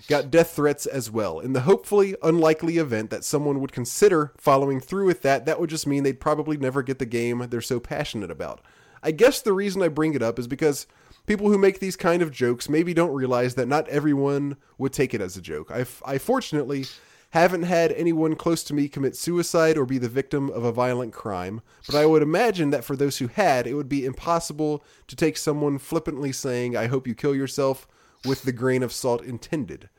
got 0.08 0.32
death 0.32 0.52
threats 0.52 0.86
as 0.86 1.12
well. 1.12 1.40
In 1.40 1.54
the 1.54 1.62
hopefully 1.62 2.16
unlikely 2.24 2.78
event 2.78 3.10
that 3.10 3.26
someone 3.26 3.60
would 3.60 3.72
consider 3.72 4.32
following 4.38 4.80
through 4.80 5.06
with 5.06 5.22
that, 5.24 5.46
that 5.46 5.60
would 5.60 5.70
just 5.70 5.88
mean 5.88 6.04
they'd 6.04 6.20
probably 6.20 6.58
never 6.58 6.82
get 6.82 7.00
the 7.00 7.06
game 7.06 7.46
they're 7.50 7.62
so 7.62 7.80
passionate 7.80 8.32
about. 8.32 8.62
I 9.02 9.12
guess 9.12 9.42
the 9.42 9.54
reason 9.54 9.82
I 9.82 9.90
bring 9.90 10.14
it 10.14 10.24
up 10.24 10.40
is 10.40 10.48
because 10.48 10.88
people 11.26 11.50
who 11.50 11.58
make 11.58 11.80
these 11.80 11.98
kind 11.98 12.22
of 12.22 12.32
jokes 12.32 12.70
maybe 12.70 12.94
don't 12.94 13.14
realize 13.14 13.56
that 13.56 13.68
not 13.68 13.88
everyone 13.90 14.56
would 14.78 14.94
take 14.94 15.14
it 15.14 15.22
as 15.22 15.36
a 15.36 15.42
joke. 15.42 15.72
I, 15.72 15.86
I 16.06 16.18
fortunately 16.20 16.86
haven't 17.34 17.64
had 17.64 17.92
anyone 17.94 18.36
close 18.36 18.64
to 18.64 18.76
me 18.76 18.88
commit 18.88 19.16
suicide 19.16 19.76
or 19.76 19.88
be 19.88 19.98
the 19.98 20.08
victim 20.08 20.52
of 20.52 20.64
a 20.64 20.72
violent 20.72 21.14
crime, 21.14 21.62
but 21.88 21.96
I 21.96 22.06
would 22.06 22.22
imagine 22.22 22.70
that 22.70 22.84
for 22.84 22.96
those 22.96 23.18
who 23.18 23.26
had, 23.26 23.66
it 23.66 23.74
would 23.74 23.90
be 23.90 24.06
impossible 24.06 24.84
to 25.08 25.16
take 25.16 25.36
someone 25.36 25.80
flippantly 25.80 26.32
saying, 26.32 26.78
I 26.78 26.86
hope 26.86 27.08
you 27.08 27.16
kill 27.16 27.34
yourself, 27.34 27.88
with 28.24 28.44
the 28.44 28.52
grain 28.52 28.84
of 28.84 28.94
salt 28.94 29.24
intended. 29.24 29.90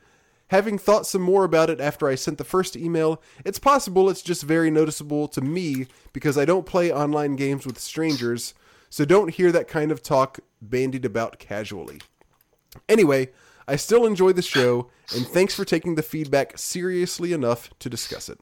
Having 0.47 0.77
thought 0.77 1.05
some 1.05 1.21
more 1.21 1.43
about 1.43 1.69
it 1.69 1.81
after 1.81 2.07
I 2.07 2.15
sent 2.15 2.37
the 2.37 2.45
first 2.45 2.77
email, 2.77 3.21
it's 3.43 3.59
possible 3.59 4.09
it's 4.09 4.21
just 4.21 4.43
very 4.43 4.71
noticeable 4.71 5.27
to 5.27 5.41
me 5.41 5.87
because 6.13 6.37
I 6.37 6.45
don't 6.45 6.65
play 6.65 6.89
online 6.89 7.35
games 7.35 7.65
with 7.65 7.79
strangers, 7.79 8.53
so 8.89 9.03
don't 9.03 9.33
hear 9.33 9.51
that 9.51 9.67
kind 9.67 9.91
of 9.91 10.01
talk 10.01 10.39
bandied 10.61 11.03
about 11.03 11.37
casually. 11.37 11.99
Anyway, 12.87 13.31
I 13.67 13.75
still 13.75 14.05
enjoy 14.05 14.33
the 14.33 14.41
show, 14.41 14.89
and 15.15 15.27
thanks 15.27 15.55
for 15.55 15.65
taking 15.65 15.95
the 15.95 16.03
feedback 16.03 16.57
seriously 16.57 17.33
enough 17.33 17.71
to 17.79 17.89
discuss 17.89 18.29
it. 18.29 18.39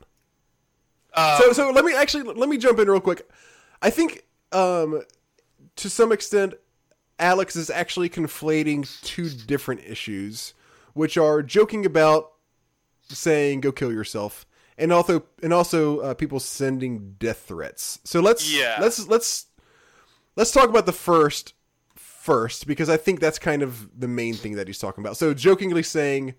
Uh, 1.14 1.40
So, 1.40 1.54
so 1.54 1.72
let 1.72 1.86
me 1.86 1.94
actually 1.94 2.24
let 2.24 2.50
me 2.50 2.58
jump 2.58 2.80
in 2.80 2.90
real 2.90 3.00
quick. 3.00 3.30
I 3.82 3.90
think, 3.90 4.26
um, 4.52 5.04
to 5.76 5.90
some 5.90 6.12
extent, 6.12 6.56
Alex 7.20 7.56
is 7.56 7.70
actually 7.70 8.10
conflating 8.10 8.88
two 9.02 9.30
different 9.30 9.82
issues, 9.86 10.54
which 10.94 11.18
are 11.18 11.42
joking 11.42 11.86
about 11.86 12.32
saying 13.10 13.62
"go 13.62 13.72
kill 13.72 13.92
yourself," 13.94 14.46
and 14.78 14.92
also 14.92 15.24
and 15.42 15.54
also 15.54 16.00
uh, 16.00 16.14
people 16.14 16.40
sending 16.40 17.16
death 17.20 17.46
threats. 17.48 18.00
So 18.04 18.20
let's 18.20 18.52
Yeah. 18.52 18.78
let's 18.82 19.08
let's 19.08 19.46
let's 20.36 20.52
talk 20.52 20.70
about 20.70 20.86
the 20.86 20.92
first 20.92 21.54
first 22.24 22.68
because 22.68 22.90
I 22.90 22.96
think 22.96 23.20
that's 23.20 23.38
kind 23.38 23.62
of 23.62 24.00
the 24.00 24.08
main 24.08 24.34
thing 24.34 24.56
that 24.56 24.68
he's 24.68 24.80
talking 24.80 25.04
about. 25.04 25.18
So 25.18 25.34
jokingly 25.34 25.84
saying 25.84 26.36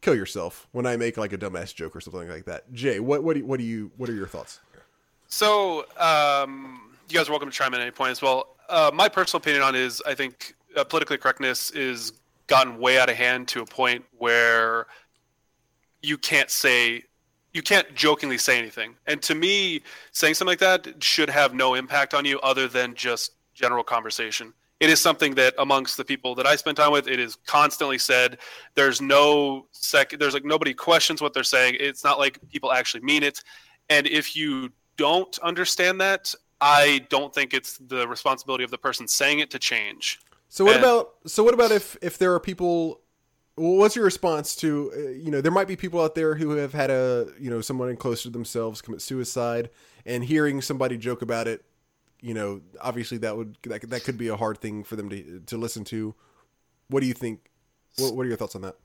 kill 0.00 0.14
yourself 0.14 0.68
when 0.70 0.86
I 0.86 0.96
make 0.96 1.16
like 1.16 1.32
a 1.32 1.38
dumbass 1.38 1.74
joke 1.74 1.96
or 1.96 2.00
something 2.00 2.28
like 2.28 2.44
that. 2.44 2.72
Jay, 2.72 3.00
what 3.00 3.24
what 3.24 3.34
do 3.34 3.40
you, 3.40 3.46
what 3.46 3.58
do 3.58 3.64
you 3.64 3.90
what 3.96 4.08
are 4.08 4.14
your 4.14 4.28
thoughts? 4.28 4.60
So, 5.26 5.86
um, 5.98 6.96
you 7.08 7.16
guys 7.16 7.28
are 7.28 7.32
welcome 7.32 7.50
to 7.50 7.56
chime 7.56 7.74
in 7.74 7.80
at 7.80 7.82
any 7.82 7.90
point 7.90 8.12
as 8.12 8.22
well. 8.22 8.56
Uh, 8.68 8.92
my 8.94 9.08
personal 9.08 9.40
opinion 9.40 9.62
on 9.64 9.74
is 9.74 10.00
I 10.06 10.14
think 10.14 10.54
uh, 10.76 10.84
politically 10.84 11.18
correctness 11.18 11.70
is 11.72 12.12
gotten 12.46 12.78
way 12.78 12.98
out 12.98 13.10
of 13.10 13.16
hand 13.16 13.48
to 13.48 13.62
a 13.62 13.66
point 13.66 14.04
where 14.18 14.86
you 16.00 16.16
can't 16.16 16.50
say 16.50 17.02
you 17.52 17.62
can't 17.62 17.92
jokingly 17.96 18.38
say 18.38 18.56
anything. 18.56 18.94
And 19.08 19.20
to 19.22 19.34
me, 19.34 19.82
saying 20.12 20.34
something 20.34 20.52
like 20.52 20.60
that 20.60 21.02
should 21.02 21.28
have 21.28 21.54
no 21.54 21.74
impact 21.74 22.14
on 22.14 22.24
you 22.24 22.38
other 22.40 22.68
than 22.68 22.94
just 22.94 23.32
general 23.52 23.82
conversation. 23.82 24.52
It 24.80 24.88
is 24.88 24.98
something 24.98 25.34
that 25.34 25.54
amongst 25.58 25.98
the 25.98 26.04
people 26.04 26.34
that 26.36 26.46
I 26.46 26.56
spend 26.56 26.78
time 26.78 26.90
with, 26.90 27.06
it 27.06 27.20
is 27.20 27.36
constantly 27.46 27.98
said. 27.98 28.38
There's 28.74 29.00
no 29.00 29.66
sec. 29.72 30.18
There's 30.18 30.32
like 30.32 30.44
nobody 30.44 30.72
questions 30.72 31.20
what 31.20 31.34
they're 31.34 31.44
saying. 31.44 31.76
It's 31.78 32.02
not 32.02 32.18
like 32.18 32.38
people 32.50 32.72
actually 32.72 33.02
mean 33.02 33.22
it. 33.22 33.42
And 33.90 34.06
if 34.06 34.34
you 34.34 34.70
don't 34.96 35.38
understand 35.40 36.00
that, 36.00 36.34
I 36.62 37.06
don't 37.10 37.34
think 37.34 37.52
it's 37.52 37.78
the 37.78 38.08
responsibility 38.08 38.64
of 38.64 38.70
the 38.70 38.78
person 38.78 39.06
saying 39.06 39.40
it 39.40 39.50
to 39.50 39.58
change. 39.58 40.18
So 40.48 40.64
what 40.64 40.76
And- 40.76 40.84
about 40.84 41.14
so 41.26 41.44
what 41.44 41.54
about 41.54 41.70
if 41.72 41.96
if 42.00 42.16
there 42.18 42.32
are 42.34 42.40
people 42.40 43.00
well, 43.56 43.76
what's 43.76 43.94
your 43.94 44.04
response 44.06 44.56
to 44.56 44.90
uh, 44.94 44.98
you 45.10 45.30
know 45.30 45.40
there 45.42 45.52
might 45.52 45.68
be 45.68 45.76
people 45.76 46.00
out 46.00 46.14
there 46.14 46.34
who 46.36 46.50
have 46.52 46.72
had 46.72 46.90
a 46.90 47.28
you 47.38 47.50
know 47.50 47.60
someone 47.60 47.94
close 47.96 48.22
to 48.22 48.30
themselves 48.30 48.80
commit 48.80 49.02
suicide 49.02 49.68
and 50.06 50.24
hearing 50.24 50.62
somebody 50.62 50.96
joke 50.96 51.20
about 51.20 51.46
it 51.46 51.62
you 52.20 52.34
know 52.34 52.60
obviously 52.80 53.18
that 53.18 53.36
would 53.36 53.56
that, 53.62 53.88
that 53.90 54.04
could 54.04 54.18
be 54.18 54.28
a 54.28 54.36
hard 54.36 54.58
thing 54.58 54.84
for 54.84 54.96
them 54.96 55.08
to 55.08 55.40
to 55.46 55.56
listen 55.56 55.84
to 55.84 56.14
what 56.88 57.00
do 57.00 57.06
you 57.06 57.14
think 57.14 57.50
what, 57.98 58.14
what 58.14 58.26
are 58.26 58.28
your 58.28 58.36
thoughts 58.36 58.54
on 58.54 58.62
that 58.62 58.76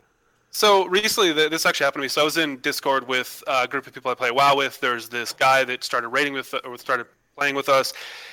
So 0.51 0.87
recently, 0.87 1.33
th- 1.33 1.51
this 1.51 1.65
actually 1.65 1.83
happened 1.83 2.01
to 2.01 2.05
me. 2.05 2.07
So 2.07 2.21
I 2.21 2.23
was 2.23 2.37
in 2.37 2.59
Discord 2.61 3.05
with 3.09 3.43
a 3.45 3.67
group 3.67 3.87
of 3.87 3.93
people 3.93 4.09
I 4.09 4.15
play 4.15 4.31
WoW 4.31 4.55
with. 4.55 4.79
There's 4.79 5.09
this 5.09 5.33
guy 5.33 5.65
that 5.65 5.83
started 5.83 6.07
raiding 6.09 6.31
with, 6.31 6.55
or 6.63 6.77
started 6.77 7.07
playing 7.37 7.55
with 7.55 7.67
us, 7.67 7.91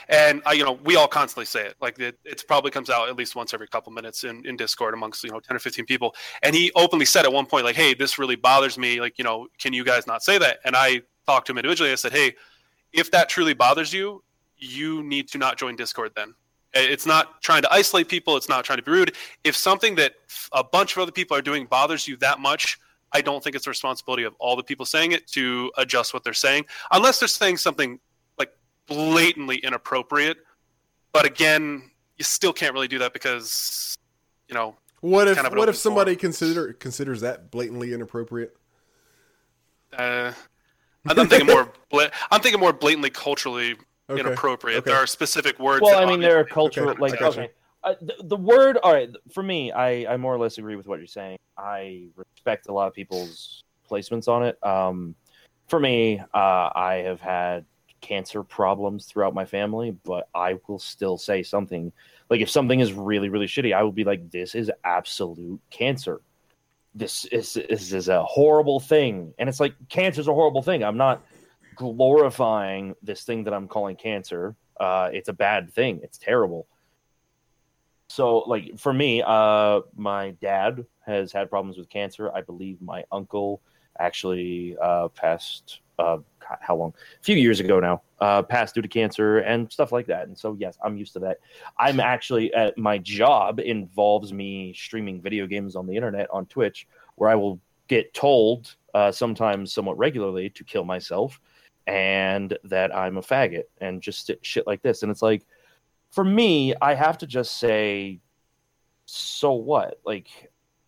and 0.09 0.41
I, 0.47 0.53
you 0.53 0.65
know, 0.65 0.79
we 0.85 0.95
all 0.95 1.09
constantly 1.09 1.47
say 1.47 1.67
it. 1.67 1.75
Like 1.81 1.99
it, 1.99 2.17
it 2.25 2.45
probably 2.47 2.71
comes 2.71 2.91
out 2.91 3.09
at 3.09 3.17
least 3.17 3.35
once 3.35 3.53
every 3.53 3.67
couple 3.67 3.93
minutes 3.93 4.23
in, 4.23 4.47
in 4.47 4.57
Discord 4.57 4.95
amongst 4.95 5.25
you 5.25 5.31
know 5.33 5.41
ten 5.41 5.57
or 5.57 5.59
fifteen 5.59 5.85
people. 5.85 6.15
And 6.45 6.55
he 6.55 6.71
openly 6.77 7.07
said 7.07 7.25
at 7.25 7.33
one 7.33 7.47
point, 7.47 7.65
like, 7.65 7.75
"Hey, 7.75 7.93
this 7.93 8.19
really 8.19 8.37
bothers 8.37 8.79
me. 8.79 9.01
Like, 9.01 9.19
you 9.19 9.25
know, 9.25 9.49
can 9.59 9.73
you 9.73 9.85
guys 9.85 10.07
not 10.07 10.23
say 10.23 10.39
that?" 10.39 10.59
And 10.65 10.77
I 10.77 11.03
talked 11.27 11.47
to 11.49 11.53
him 11.53 11.59
individually. 11.59 11.91
I 11.91 11.97
said, 11.97 12.13
"Hey, 12.13 12.37
if 12.93 13.11
that 13.11 13.29
truly 13.29 13.55
bothers 13.55 13.93
you, 13.93 14.23
you 14.63 15.03
need 15.03 15.29
to 15.29 15.39
not 15.39 15.59
join 15.59 15.77
Discord 15.77 16.13
then." 16.15 16.35
It's 16.75 17.05
not 17.05 17.43
trying 17.43 17.61
to 17.63 17.73
isolate 17.73 18.09
people. 18.09 18.37
It's 18.37 18.49
not 18.49 18.65
trying 18.65 18.79
to 18.79 18.83
be 18.83 18.91
rude. 18.91 19.15
If 19.45 19.55
something 19.55 19.95
that 19.97 20.15
a 20.53 20.65
bunch 20.65 20.97
of 20.97 21.03
other 21.03 21.13
people 21.13 21.37
are 21.37 21.43
doing 21.43 21.67
bothers 21.67 22.09
you 22.09 22.17
that 22.19 22.41
much, 22.41 22.79
I 23.13 23.21
don't 23.21 23.45
think 23.45 23.55
it's 23.55 23.67
the 23.67 23.71
responsibility 23.71 24.23
of 24.23 24.35
all 24.39 24.57
the 24.57 24.63
people 24.63 24.87
saying 24.87 25.13
it 25.13 25.27
to 25.33 25.71
adjust 25.77 26.15
what 26.15 26.25
they're 26.25 26.33
saying, 26.33 26.65
unless 26.91 27.19
they're 27.19 27.29
saying 27.29 27.59
something 27.59 28.01
like 28.39 28.55
blatantly 28.87 29.57
inappropriate. 29.57 30.39
But 31.13 31.27
again, 31.27 31.91
you 32.17 32.25
still 32.25 32.55
can't 32.55 32.73
really 32.73 32.89
do 32.89 32.99
that 33.01 33.13
because, 33.13 33.99
you 34.49 34.55
know, 34.55 34.77
what 35.01 35.29
if 35.29 35.35
Kind 35.35 35.47
of 35.47 35.55
what 35.55 35.69
if 35.69 35.77
somebody 35.77 36.13
forum. 36.13 36.21
consider 36.21 36.73
considers 36.73 37.21
that 37.21 37.51
blatantly 37.51 37.93
inappropriate 37.93 38.57
uh, 39.99 40.33
I'm 41.07 41.29
thinking 41.29 41.47
more. 41.47 41.71
Bla- 41.91 42.11
I'm 42.31 42.41
thinking 42.41 42.61
more 42.61 42.73
blatantly 42.73 43.11
culturally 43.11 43.77
okay 44.13 44.21
inappropriate. 44.21 44.79
okay. 44.79 44.91
There 44.91 44.99
are 44.99 45.07
specific 45.07 45.59
words. 45.59 45.83
Well, 45.83 45.99
that 45.99 46.07
I 46.07 46.11
mean, 46.11 46.21
there 46.21 46.39
are 46.39 46.45
cultural 46.45 46.91
Okay, 46.91 47.01
like 47.01 47.21
okay. 47.21 47.51
Uh, 47.85 47.95
the, 48.01 48.15
the 48.23 48.37
word, 48.37 48.79
all 48.83 48.93
right, 48.93 49.11
for 49.33 49.43
me, 49.43 49.73
I, 49.73 50.13
I 50.13 50.17
more 50.17 50.33
or 50.33 50.39
less 50.39 50.59
agree 50.59 50.77
with 50.77 50.87
what 50.87 50.99
you're 50.99 51.07
saying. 51.09 51.39
I 51.59 52.05
respect 52.15 52.69
a 52.69 52.73
lot 52.73 52.87
of 52.87 52.95
people's 52.95 53.65
placements 53.91 54.29
on 54.29 54.45
it. 54.45 54.65
Um, 54.65 55.17
for 55.67 55.81
me, 55.81 56.21
uh, 56.21 56.71
I 56.75 57.03
have 57.05 57.21
had 57.21 57.65
cancer 58.01 58.43
problems 58.43 59.07
throughout 59.07 59.35
my 59.35 59.45
family, 59.45 59.93
but 60.05 60.29
I 60.35 60.59
will 60.67 60.79
still 60.79 61.19
say 61.19 61.43
something. 61.43 61.93
Like 62.29 62.41
if 62.41 62.51
something 62.51 62.81
is 62.81 62.93
really, 62.93 63.29
really 63.29 63.47
shitty, 63.47 63.75
I 63.75 63.83
will 63.83 63.93
be 63.93 64.05
like, 64.05 64.31
"This 64.31 64.55
is 64.55 64.71
absolute 64.85 65.61
cancer. 65.71 66.21
This 66.95 67.25
is 67.27 67.55
this 67.55 67.93
is 67.93 68.09
a 68.09 68.23
horrible 68.25 68.81
thing." 68.81 69.35
And 69.39 69.49
it's 69.49 69.61
like 69.61 69.75
cancer's 69.89 70.29
a 70.29 70.35
horrible 70.35 70.63
thing. 70.63 70.85
I'm 70.85 70.97
not 70.97 71.23
glorifying 71.75 72.95
this 73.03 73.25
thing 73.25 73.45
that 73.45 73.55
I'm 73.55 73.69
calling 73.69 73.97
cancer. 73.97 74.55
Uh, 74.79 75.11
it's 75.13 75.29
a 75.29 75.33
bad 75.33 75.73
thing. 75.73 76.01
It's 76.03 76.19
terrible. 76.19 76.67
So, 78.09 78.41
like 78.41 78.79
for 78.79 78.93
me, 78.93 79.23
uh, 79.25 79.81
my 79.97 80.33
dad 80.43 80.85
has 81.07 81.33
had 81.33 81.49
problems 81.49 81.79
with 81.79 81.89
cancer. 81.89 82.31
I 82.35 82.43
believe 82.43 82.81
my 82.83 83.05
uncle 83.11 83.63
actually 83.99 84.77
uh, 84.81 85.09
passed. 85.09 85.81
Uh, 85.99 86.19
long? 86.69 86.93
A 87.21 87.23
few 87.23 87.37
years 87.37 87.61
ago 87.61 87.81
now. 87.81 88.03
Uh, 88.21 88.43
passed 88.43 88.75
due 88.75 88.83
to 88.83 88.89
cancer 88.89 89.39
and 89.39 89.71
stuff 89.73 89.93
like 89.93 90.07
that. 90.07 90.27
And 90.27 90.37
so, 90.37 90.57
yes, 90.59 90.77
I'm 90.85 90.97
used 90.97 91.13
to 91.15 91.21
that. 91.21 91.39
I'm 91.79 92.01
actually 92.01 92.53
at 92.55 92.77
my 92.77 92.99
job 92.99 93.61
involves 93.61 94.33
me 94.33 94.75
streaming 94.75 95.21
video 95.21 95.47
games 95.47 95.75
on 95.75 95.87
the 95.87 95.97
internet 95.97 96.29
on 96.31 96.47
Twitch, 96.47 96.87
where 97.17 97.31
I 97.31 97.35
will 97.35 97.61
get 97.89 98.15
told 98.15 98.75
uh, 98.95 99.11
sometimes 99.11 99.73
somewhat 99.73 99.99
regularly 99.99 100.51
to 100.51 100.65
kill 100.65 100.85
myself 100.85 101.41
and 101.87 102.57
that 102.65 102.95
I'm 102.95 103.17
a 103.17 103.23
faggot 103.23 103.65
and 103.81 104.01
just 104.01 104.31
shit 104.43 104.67
like 104.67 104.83
this. 104.83 105.03
And 105.03 105.11
it's 105.11 105.23
like, 105.23 105.45
for 106.11 106.25
me, 106.25 106.75
I 106.81 106.95
have 106.95 107.19
to 107.19 107.27
just 107.27 107.59
say, 107.59 108.21
so 109.07 109.53
what? 109.53 110.01
Like, 110.05 110.29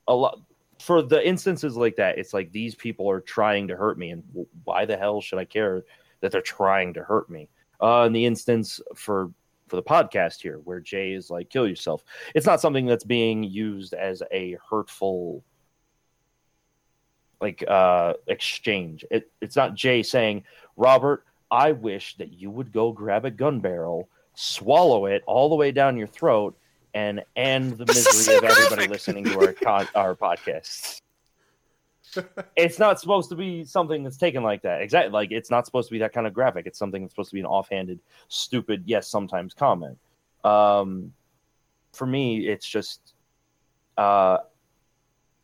a 0.06 0.14
lot 0.14 0.40
for 0.78 1.00
the 1.00 1.26
instances 1.26 1.76
like 1.76 1.96
that, 1.96 2.18
it's 2.18 2.34
like 2.34 2.52
these 2.52 2.74
people 2.74 3.08
are 3.10 3.20
trying 3.20 3.68
to 3.68 3.76
hurt 3.76 3.98
me, 3.98 4.10
and 4.10 4.22
why 4.64 4.84
the 4.84 4.96
hell 4.96 5.20
should 5.20 5.38
I 5.38 5.46
care 5.46 5.84
that 6.20 6.30
they're 6.30 6.42
trying 6.42 6.92
to 6.94 7.02
hurt 7.02 7.30
me? 7.30 7.48
Uh, 7.80 8.04
in 8.06 8.12
the 8.12 8.26
instance 8.26 8.80
for 8.94 9.30
for 9.68 9.76
the 9.76 9.82
podcast 9.82 10.42
here, 10.42 10.60
where 10.64 10.80
Jay 10.80 11.12
is 11.12 11.30
like, 11.30 11.48
kill 11.48 11.66
yourself, 11.66 12.04
it's 12.34 12.44
not 12.44 12.60
something 12.60 12.84
that's 12.84 13.04
being 13.04 13.42
used 13.42 13.94
as 13.94 14.22
a 14.30 14.58
hurtful 14.68 15.42
like 17.40 17.64
uh 17.66 18.12
exchange. 18.26 19.04
It, 19.10 19.30
it's 19.40 19.56
not 19.56 19.74
Jay 19.74 20.02
saying, 20.02 20.44
Robert, 20.76 21.24
I 21.50 21.72
wish 21.72 22.16
that 22.16 22.32
you 22.32 22.50
would 22.50 22.72
go 22.72 22.92
grab 22.92 23.24
a 23.24 23.30
gun 23.30 23.60
barrel, 23.60 24.08
swallow 24.34 25.06
it 25.06 25.22
all 25.26 25.48
the 25.48 25.54
way 25.54 25.70
down 25.72 25.96
your 25.96 26.06
throat, 26.06 26.56
and 26.94 27.22
end 27.36 27.78
the 27.78 27.86
misery 27.86 28.36
of 28.36 28.44
everybody 28.44 28.88
listening 28.88 29.24
to 29.24 29.38
our 29.38 29.52
con- 29.52 29.88
our 29.94 30.14
podcasts. 30.14 31.00
it's 32.56 32.78
not 32.78 33.00
supposed 33.00 33.28
to 33.30 33.36
be 33.36 33.64
something 33.64 34.04
that's 34.04 34.16
taken 34.16 34.42
like 34.42 34.62
that. 34.62 34.82
Exactly, 34.82 35.12
like 35.12 35.32
it's 35.32 35.50
not 35.50 35.66
supposed 35.66 35.88
to 35.88 35.92
be 35.92 35.98
that 35.98 36.12
kind 36.12 36.26
of 36.26 36.34
graphic. 36.34 36.66
It's 36.66 36.78
something 36.78 37.02
that's 37.02 37.12
supposed 37.12 37.30
to 37.30 37.34
be 37.34 37.40
an 37.40 37.46
offhanded, 37.46 38.00
stupid, 38.28 38.84
yes, 38.86 39.08
sometimes 39.08 39.54
comment. 39.54 39.98
Um, 40.44 41.12
for 41.92 42.06
me, 42.06 42.48
it's 42.48 42.66
just, 42.66 43.14
uh, 43.96 44.38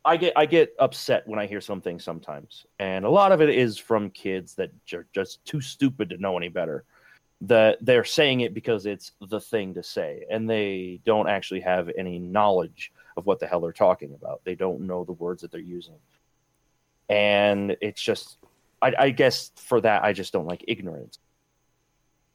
I 0.03 0.17
get 0.17 0.33
I 0.35 0.45
get 0.45 0.73
upset 0.79 1.27
when 1.27 1.39
I 1.39 1.45
hear 1.45 1.61
something 1.61 1.99
sometimes, 1.99 2.65
and 2.79 3.05
a 3.05 3.09
lot 3.09 3.31
of 3.31 3.41
it 3.41 3.49
is 3.49 3.77
from 3.77 4.09
kids 4.09 4.55
that 4.55 4.71
are 4.93 5.05
just 5.13 5.43
too 5.45 5.61
stupid 5.61 6.09
to 6.09 6.17
know 6.17 6.37
any 6.37 6.49
better. 6.49 6.85
That 7.41 7.79
they're 7.81 8.03
saying 8.03 8.41
it 8.41 8.53
because 8.53 8.85
it's 8.85 9.13
the 9.27 9.39
thing 9.39 9.73
to 9.75 9.83
say, 9.83 10.25
and 10.29 10.49
they 10.49 11.01
don't 11.05 11.27
actually 11.27 11.61
have 11.61 11.89
any 11.97 12.19
knowledge 12.19 12.91
of 13.17 13.25
what 13.25 13.39
the 13.39 13.47
hell 13.47 13.61
they're 13.61 13.73
talking 13.73 14.13
about. 14.13 14.41
They 14.43 14.55
don't 14.55 14.81
know 14.81 15.03
the 15.03 15.13
words 15.13 15.41
that 15.41 15.51
they're 15.51 15.59
using, 15.59 15.99
and 17.09 17.75
it's 17.81 18.01
just, 18.01 18.37
I, 18.81 18.93
I 18.97 19.09
guess 19.09 19.51
for 19.55 19.81
that, 19.81 20.03
I 20.03 20.13
just 20.13 20.33
don't 20.33 20.47
like 20.47 20.65
ignorance. 20.67 21.19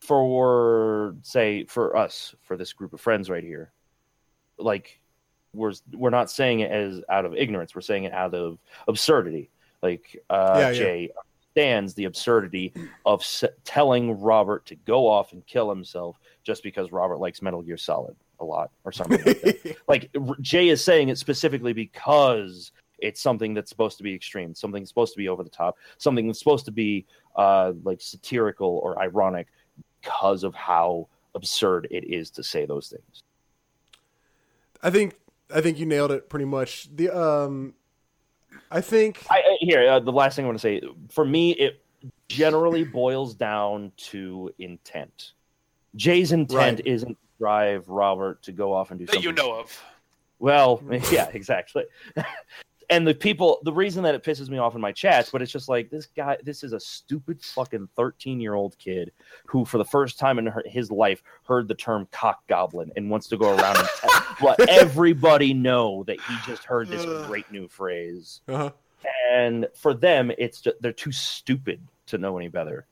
For 0.00 1.16
say, 1.22 1.64
for 1.64 1.96
us, 1.96 2.34
for 2.42 2.56
this 2.56 2.72
group 2.72 2.92
of 2.92 3.00
friends 3.00 3.30
right 3.30 3.42
here, 3.42 3.72
like 4.58 5.00
we're 5.56 5.72
we're 5.92 6.10
not 6.10 6.30
saying 6.30 6.60
it 6.60 6.70
as 6.70 7.00
out 7.08 7.24
of 7.24 7.34
ignorance. 7.34 7.74
We're 7.74 7.80
saying 7.80 8.04
it 8.04 8.12
out 8.12 8.34
of 8.34 8.58
absurdity. 8.88 9.50
Like 9.82 10.22
uh, 10.30 10.54
Yeah, 10.56 10.70
yeah. 10.70 10.78
Jay 10.78 11.10
understands 11.56 11.94
the 11.94 12.04
absurdity 12.04 12.72
of 13.04 13.20
s- 13.20 13.44
telling 13.64 14.20
Robert 14.20 14.66
to 14.66 14.74
go 14.76 15.08
off 15.08 15.32
and 15.32 15.46
kill 15.46 15.68
himself 15.68 16.18
just 16.44 16.62
because 16.62 16.92
Robert 16.92 17.18
likes 17.18 17.42
Metal 17.42 17.62
Gear 17.62 17.76
Solid 17.76 18.16
a 18.40 18.44
lot 18.44 18.70
or 18.84 18.92
something 18.92 19.22
like 19.24 19.40
that. 19.40 19.76
like 19.88 20.10
R- 20.14 20.36
Jay 20.40 20.68
is 20.68 20.84
saying 20.84 21.08
it 21.08 21.18
specifically 21.18 21.72
because 21.72 22.72
it's 22.98 23.20
something 23.20 23.54
that's 23.54 23.70
supposed 23.70 23.98
to 23.98 24.02
be 24.02 24.14
extreme, 24.14 24.54
something 24.54 24.82
that's 24.82 24.90
supposed 24.90 25.12
to 25.12 25.18
be 25.18 25.28
over 25.28 25.42
the 25.42 25.50
top, 25.50 25.76
something 25.98 26.26
that's 26.26 26.38
supposed 26.38 26.64
to 26.64 26.72
be 26.72 27.06
uh, 27.36 27.72
like 27.84 28.00
satirical 28.00 28.80
or 28.82 28.98
ironic 28.98 29.48
because 30.00 30.44
of 30.44 30.54
how 30.54 31.06
absurd 31.34 31.86
it 31.90 32.04
is 32.04 32.30
to 32.30 32.42
say 32.42 32.64
those 32.64 32.88
things. 32.88 33.22
I 34.82 34.90
think 34.90 35.14
I 35.54 35.60
think 35.60 35.78
you 35.78 35.86
nailed 35.86 36.10
it 36.12 36.28
pretty 36.28 36.44
much. 36.44 36.88
The 36.94 37.10
um, 37.10 37.74
I 38.70 38.80
think 38.80 39.24
I, 39.30 39.36
I 39.38 39.56
here 39.60 39.88
uh, 39.88 40.00
the 40.00 40.12
last 40.12 40.36
thing 40.36 40.44
I 40.44 40.48
want 40.48 40.58
to 40.58 40.62
say 40.62 40.80
for 41.10 41.24
me 41.24 41.52
it 41.52 41.82
generally 42.28 42.84
boils 42.84 43.34
down 43.34 43.92
to 43.96 44.52
intent. 44.58 45.32
Jay's 45.94 46.32
intent 46.32 46.78
Right. 46.78 46.86
isn't 46.86 47.10
to 47.14 47.16
drive 47.38 47.88
Robert 47.88 48.42
to 48.42 48.52
go 48.52 48.72
off 48.72 48.90
and 48.90 48.98
do 48.98 49.06
that 49.06 49.12
something. 49.14 49.28
you 49.30 49.34
know 49.34 49.58
of. 49.60 49.82
Well, 50.38 50.82
yeah, 51.10 51.28
exactly. 51.32 51.84
And 52.90 53.06
the 53.06 53.14
people 53.14 53.58
the 53.64 53.72
reason 53.72 54.02
that 54.02 54.14
it 54.14 54.22
pisses 54.22 54.48
me 54.48 54.58
off 54.58 54.74
in 54.74 54.80
my 54.80 54.92
chats 54.92 55.30
but 55.30 55.42
it's 55.42 55.50
just 55.50 55.68
like 55.68 55.90
this 55.90 56.06
guy 56.06 56.36
this 56.42 56.62
is 56.62 56.72
a 56.72 56.80
stupid 56.80 57.42
fucking 57.42 57.88
13 57.96 58.40
year 58.40 58.54
old 58.54 58.76
kid 58.78 59.12
who 59.46 59.64
for 59.64 59.78
the 59.78 59.84
first 59.84 60.18
time 60.18 60.38
in 60.38 60.46
her, 60.46 60.62
his 60.66 60.90
life 60.90 61.22
heard 61.44 61.68
the 61.68 61.74
term 61.74 62.06
cock 62.12 62.46
goblin 62.46 62.90
and 62.96 63.10
wants 63.10 63.28
to 63.28 63.36
go 63.36 63.56
around 63.56 63.76
and 63.76 63.88
tell, 63.96 64.36
let 64.42 64.68
everybody 64.68 65.52
know 65.52 66.04
that 66.04 66.20
he 66.20 66.36
just 66.46 66.64
heard 66.64 66.88
this 66.88 67.04
great 67.26 67.50
new 67.50 67.68
phrase. 67.68 68.40
Uh-huh. 68.48 68.70
and 69.32 69.66
for 69.74 69.94
them 69.94 70.30
it's 70.38 70.60
just 70.60 70.80
they're 70.80 70.92
too 70.92 71.12
stupid 71.12 71.80
to 72.06 72.18
know 72.18 72.38
any 72.38 72.48
better. 72.48 72.86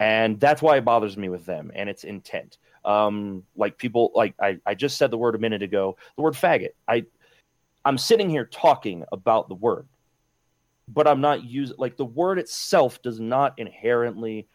And 0.00 0.40
that's 0.40 0.60
why 0.60 0.78
it 0.78 0.84
bothers 0.84 1.16
me 1.16 1.28
with 1.28 1.46
them 1.46 1.70
and 1.74 1.88
its 1.88 2.04
intent. 2.04 2.58
Um 2.84 3.44
like 3.54 3.78
people 3.78 4.10
like 4.14 4.34
i 4.40 4.58
i 4.66 4.74
just 4.74 4.98
said 4.98 5.12
the 5.12 5.18
word 5.18 5.36
a 5.36 5.38
minute 5.38 5.62
ago. 5.62 5.96
The 6.16 6.22
word 6.22 6.34
faggot. 6.34 6.70
I 6.88 7.04
i'm 7.84 7.98
sitting 7.98 8.28
here 8.30 8.44
talking 8.46 9.04
about 9.12 9.48
the 9.48 9.54
word 9.54 9.86
but 10.88 11.06
i'm 11.06 11.20
not 11.20 11.44
using 11.44 11.76
like 11.78 11.96
the 11.96 12.04
word 12.04 12.38
itself 12.38 13.00
does 13.02 13.20
not 13.20 13.58
inherently 13.58 14.46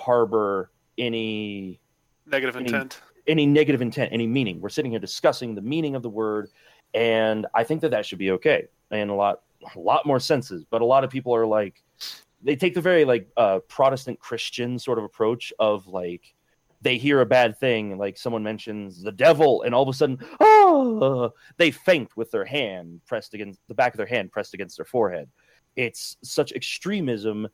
harbor 0.00 0.70
any 0.96 1.80
Negative 2.26 2.56
Any- 2.56 2.66
intent. 2.66 3.00
any 3.26 3.46
negative 3.46 3.80
intent, 3.82 4.12
any 4.12 4.26
meaning. 4.26 4.60
We're 4.60 4.68
sitting 4.68 4.90
here 4.90 5.00
discussing 5.00 5.54
the 5.54 5.62
meaning 5.62 5.94
of 5.94 6.02
the 6.02 6.10
word, 6.10 6.50
and 6.92 7.46
I 7.54 7.64
think 7.64 7.80
that 7.80 7.90
that 7.92 8.04
should 8.04 8.18
be 8.18 8.32
okay 8.32 8.66
in 8.90 9.08
a 9.08 9.14
lot, 9.14 9.40
a 9.74 9.78
lot 9.78 10.04
more 10.04 10.20
senses. 10.20 10.64
But 10.68 10.82
a 10.82 10.84
lot 10.84 11.04
of 11.04 11.10
people 11.10 11.34
are 11.34 11.46
like, 11.46 11.82
they 12.42 12.54
take 12.54 12.74
the 12.74 12.82
very 12.82 13.04
like 13.06 13.28
uh, 13.38 13.60
Protestant 13.60 14.18
Christian 14.20 14.78
sort 14.78 14.98
of 14.98 15.04
approach 15.04 15.52
of 15.58 15.86
like 15.86 16.34
they 16.82 16.98
hear 16.98 17.22
a 17.22 17.26
bad 17.26 17.58
thing, 17.58 17.96
like 17.96 18.18
someone 18.18 18.42
mentions 18.42 19.02
the 19.02 19.12
devil, 19.12 19.62
and 19.62 19.74
all 19.74 19.82
of 19.82 19.88
a 19.88 19.92
sudden, 19.94 20.18
oh, 20.40 20.47
they 21.56 21.70
faint 21.70 22.16
with 22.16 22.30
their 22.30 22.44
hand 22.44 23.00
pressed 23.06 23.34
against 23.34 23.60
the 23.68 23.74
back 23.74 23.92
of 23.92 23.98
their 23.98 24.06
hand 24.06 24.30
pressed 24.32 24.54
against 24.54 24.76
their 24.76 24.84
forehead. 24.84 25.28
It's 25.76 26.16
such 26.22 26.52
extremism 26.52 27.48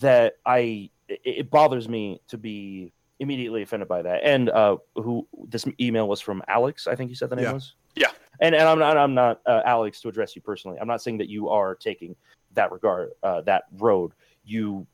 that 0.00 0.34
I 0.46 0.90
it, 1.08 1.20
it 1.24 1.50
bothers 1.50 1.88
me 1.88 2.20
to 2.28 2.38
be 2.38 2.92
immediately 3.20 3.62
offended 3.62 3.88
by 3.88 4.02
that. 4.02 4.20
And 4.24 4.48
uh, 4.50 4.76
who 4.94 5.26
this 5.48 5.64
email 5.80 6.08
was 6.08 6.20
from 6.20 6.42
Alex, 6.48 6.86
I 6.86 6.94
think 6.94 7.10
you 7.10 7.16
said 7.16 7.30
the 7.30 7.36
name 7.36 7.46
Yeah. 7.46 7.52
was. 7.52 7.74
Yeah. 7.96 8.10
And 8.40 8.54
and 8.54 8.68
I'm 8.68 8.78
not 8.78 8.96
I'm 8.96 9.14
not 9.14 9.40
uh, 9.46 9.62
Alex 9.64 10.00
to 10.02 10.08
address 10.08 10.36
you 10.36 10.42
personally. 10.42 10.78
I'm 10.80 10.86
not 10.86 11.02
saying 11.02 11.18
that 11.18 11.28
you 11.28 11.48
are 11.48 11.74
taking 11.74 12.14
that 12.52 12.70
regard 12.70 13.10
uh, 13.22 13.40
that 13.42 13.64
road. 13.72 14.12
You 14.44 14.86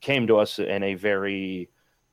came 0.00 0.26
to 0.28 0.36
us 0.36 0.58
in 0.60 0.82
a 0.82 0.94
very 0.94 1.68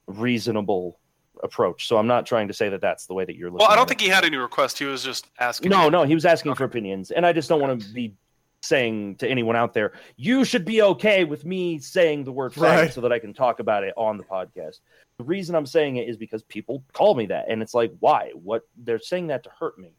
reasonable 0.07 0.99
approach. 1.41 1.87
So 1.87 1.97
I'm 1.97 2.07
not 2.07 2.25
trying 2.25 2.47
to 2.47 2.53
say 2.53 2.69
that 2.69 2.81
that's 2.81 3.05
the 3.07 3.13
way 3.13 3.25
that 3.25 3.35
you're 3.35 3.49
looking. 3.49 3.63
Well, 3.65 3.71
I 3.71 3.75
don't 3.75 3.85
it. 3.85 3.89
think 3.89 4.01
he 4.01 4.07
had 4.09 4.25
any 4.25 4.37
request. 4.37 4.77
He 4.77 4.85
was 4.85 5.03
just 5.03 5.27
asking. 5.39 5.69
No, 5.71 5.89
no, 5.89 6.03
he 6.03 6.13
was 6.13 6.25
asking 6.25 6.55
for 6.55 6.63
opinions, 6.65 7.11
and 7.11 7.25
I 7.25 7.33
just 7.33 7.49
don't 7.49 7.61
want 7.61 7.81
to 7.81 7.93
be 7.93 8.13
saying 8.61 9.15
to 9.17 9.27
anyone 9.27 9.55
out 9.57 9.73
there, 9.73 9.91
you 10.15 10.45
should 10.45 10.63
be 10.63 10.81
okay 10.81 11.25
with 11.25 11.43
me 11.43 11.77
saying 11.79 12.23
the 12.23 12.31
word 12.31 12.53
faggot 12.53 12.61
Right. 12.61 12.93
so 12.93 13.01
that 13.01 13.11
I 13.11 13.19
can 13.19 13.33
talk 13.33 13.59
about 13.59 13.83
it 13.83 13.93
on 13.97 14.17
the 14.17 14.23
podcast. 14.23 14.79
The 15.17 15.25
reason 15.25 15.53
I'm 15.55 15.65
saying 15.65 15.97
it 15.97 16.07
is 16.07 16.15
because 16.15 16.43
people 16.43 16.83
call 16.93 17.13
me 17.13 17.25
that, 17.25 17.45
and 17.49 17.61
it's 17.61 17.73
like, 17.73 17.91
why? 17.99 18.31
What 18.33 18.63
they're 18.77 18.99
saying 18.99 19.27
that 19.27 19.43
to 19.43 19.49
hurt 19.59 19.77
me. 19.77 19.93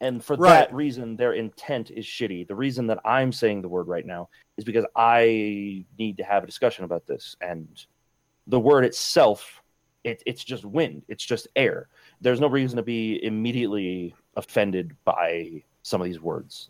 And 0.00 0.22
for 0.24 0.36
Right. 0.36 0.50
that 0.68 0.74
reason, 0.74 1.16
their 1.16 1.32
intent 1.34 1.90
is 1.90 2.04
shitty. 2.04 2.46
The 2.48 2.54
reason 2.54 2.86
that 2.88 2.98
I'm 3.04 3.32
saying 3.32 3.62
the 3.62 3.68
word 3.68 3.88
right 3.88 4.04
now 4.04 4.28
is 4.58 4.64
because 4.64 4.84
I 4.94 5.84
need 5.98 6.16
to 6.18 6.22
have 6.24 6.42
a 6.44 6.46
discussion 6.46 6.84
about 6.84 7.06
this. 7.06 7.34
And 7.40 7.68
the 8.46 8.60
word 8.60 8.84
itself, 8.84 9.62
it, 10.06 10.22
it's 10.26 10.42
just 10.44 10.64
wind, 10.64 11.02
it's 11.08 11.24
just 11.24 11.48
air. 11.56 11.88
There's 12.20 12.40
no 12.40 12.46
reason 12.48 12.76
to 12.76 12.82
be 12.82 13.22
immediately 13.24 14.14
offended 14.36 14.96
by 15.04 15.62
some 15.82 16.00
of 16.00 16.06
these 16.06 16.20
words 16.20 16.68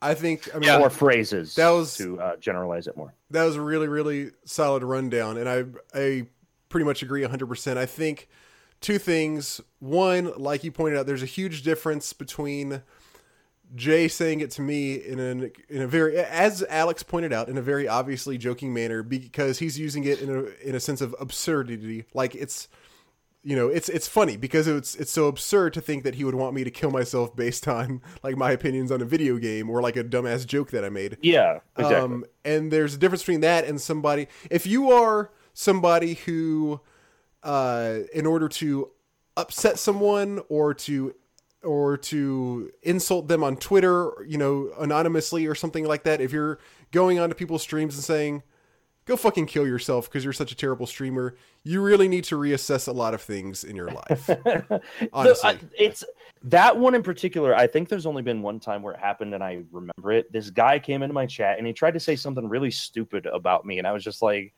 I 0.00 0.14
think 0.14 0.48
I 0.54 0.58
mean 0.58 0.68
Yeah. 0.68 0.80
or 0.80 0.90
phrases 0.90 1.54
That 1.54 1.70
was- 1.70 1.96
to 1.98 2.20
uh, 2.20 2.36
generalize 2.36 2.86
it 2.88 2.96
more. 2.96 3.14
that 3.30 3.44
was 3.44 3.56
a 3.56 3.60
really 3.62 3.88
really 3.88 4.32
solid 4.44 4.82
rundown 4.82 5.36
and 5.36 5.48
i 5.48 5.64
i 5.98 6.26
pretty 6.68 6.84
much 6.84 7.02
agree 7.02 7.22
100% 7.22 7.76
i 7.76 7.86
think 7.86 8.28
two 8.80 8.98
things 8.98 9.60
one 9.78 10.32
like 10.36 10.64
you 10.64 10.72
pointed 10.72 10.98
out 10.98 11.06
there's 11.06 11.22
a 11.22 11.26
huge 11.26 11.62
difference 11.62 12.12
between 12.12 12.82
jay 13.74 14.06
saying 14.08 14.40
it 14.40 14.50
to 14.50 14.60
me 14.62 14.94
in 14.94 15.18
an 15.18 15.50
in 15.68 15.82
a 15.82 15.86
very 15.86 16.16
as 16.18 16.62
alex 16.68 17.02
pointed 17.02 17.32
out 17.32 17.48
in 17.48 17.56
a 17.56 17.62
very 17.62 17.88
obviously 17.88 18.36
joking 18.36 18.72
manner 18.74 19.02
because 19.02 19.58
he's 19.60 19.78
using 19.78 20.04
it 20.04 20.20
in 20.20 20.28
a 20.28 20.68
in 20.68 20.74
a 20.74 20.80
sense 20.80 21.00
of 21.00 21.14
absurdity 21.18 22.04
like 22.12 22.34
it's 22.34 22.68
you 23.42 23.56
know 23.56 23.68
it's 23.68 23.88
it's 23.88 24.06
funny 24.06 24.36
because 24.36 24.68
it's 24.68 24.94
it's 24.96 25.10
so 25.10 25.26
absurd 25.26 25.72
to 25.72 25.80
think 25.80 26.04
that 26.04 26.14
he 26.16 26.22
would 26.24 26.34
want 26.34 26.54
me 26.54 26.62
to 26.64 26.70
kill 26.70 26.90
myself 26.90 27.34
based 27.34 27.66
on 27.66 28.00
like 28.22 28.36
my 28.36 28.52
opinions 28.52 28.92
on 28.92 29.00
a 29.00 29.04
video 29.04 29.38
game 29.38 29.68
or 29.70 29.80
like 29.80 29.96
a 29.96 30.04
dumbass 30.04 30.46
joke 30.46 30.70
that 30.70 30.84
i 30.84 30.88
made 30.88 31.16
Yeah, 31.22 31.60
exactly. 31.76 31.98
um, 31.98 32.24
and 32.44 32.70
there's 32.70 32.94
a 32.94 32.98
difference 32.98 33.22
between 33.22 33.40
that 33.40 33.64
and 33.64 33.80
somebody. 33.80 34.28
If 34.50 34.66
you 34.66 34.90
are 34.92 35.30
somebody 35.54 36.14
who, 36.14 36.80
uh, 37.42 37.98
in 38.14 38.26
order 38.26 38.48
to 38.48 38.90
upset 39.36 39.78
someone 39.78 40.40
or 40.48 40.74
to 40.74 41.14
or 41.64 41.96
to 41.96 42.70
insult 42.82 43.28
them 43.28 43.42
on 43.44 43.56
Twitter, 43.56 44.10
you 44.26 44.38
know, 44.38 44.70
anonymously 44.78 45.46
or 45.46 45.54
something 45.54 45.84
like 45.84 46.04
that, 46.04 46.20
if 46.20 46.32
you're 46.32 46.58
going 46.90 47.18
onto 47.18 47.34
people's 47.34 47.62
streams 47.62 47.94
and 47.94 48.04
saying, 48.04 48.42
"Go 49.04 49.16
fucking 49.16 49.46
kill 49.46 49.66
yourself" 49.66 50.08
because 50.08 50.24
you're 50.24 50.32
such 50.32 50.52
a 50.52 50.56
terrible 50.56 50.86
streamer, 50.86 51.36
you 51.64 51.80
really 51.82 52.08
need 52.08 52.24
to 52.24 52.36
reassess 52.36 52.88
a 52.88 52.92
lot 52.92 53.14
of 53.14 53.22
things 53.22 53.64
in 53.64 53.76
your 53.76 53.88
life. 53.90 54.28
Uh, 54.70 54.78
honestly. 55.12 55.50
I- 55.50 55.58
it's 55.78 56.04
that 56.44 56.76
one 56.76 56.94
in 56.94 57.02
particular. 57.02 57.54
I 57.54 57.66
think 57.66 57.88
there's 57.88 58.06
only 58.06 58.22
been 58.22 58.42
one 58.42 58.58
time 58.58 58.82
where 58.82 58.94
it 58.94 59.00
happened, 59.00 59.34
and 59.34 59.42
I 59.44 59.62
remember 59.70 60.12
it. 60.12 60.32
This 60.32 60.50
guy 60.50 60.78
came 60.78 61.02
into 61.02 61.14
my 61.14 61.26
chat 61.26 61.58
and 61.58 61.66
he 61.66 61.72
tried 61.72 61.94
to 61.94 62.00
say 62.00 62.16
something 62.16 62.48
really 62.48 62.70
stupid 62.70 63.26
about 63.26 63.64
me, 63.64 63.78
and 63.78 63.86
I 63.86 63.92
was 63.92 64.02
just 64.02 64.22
like, 64.22 64.52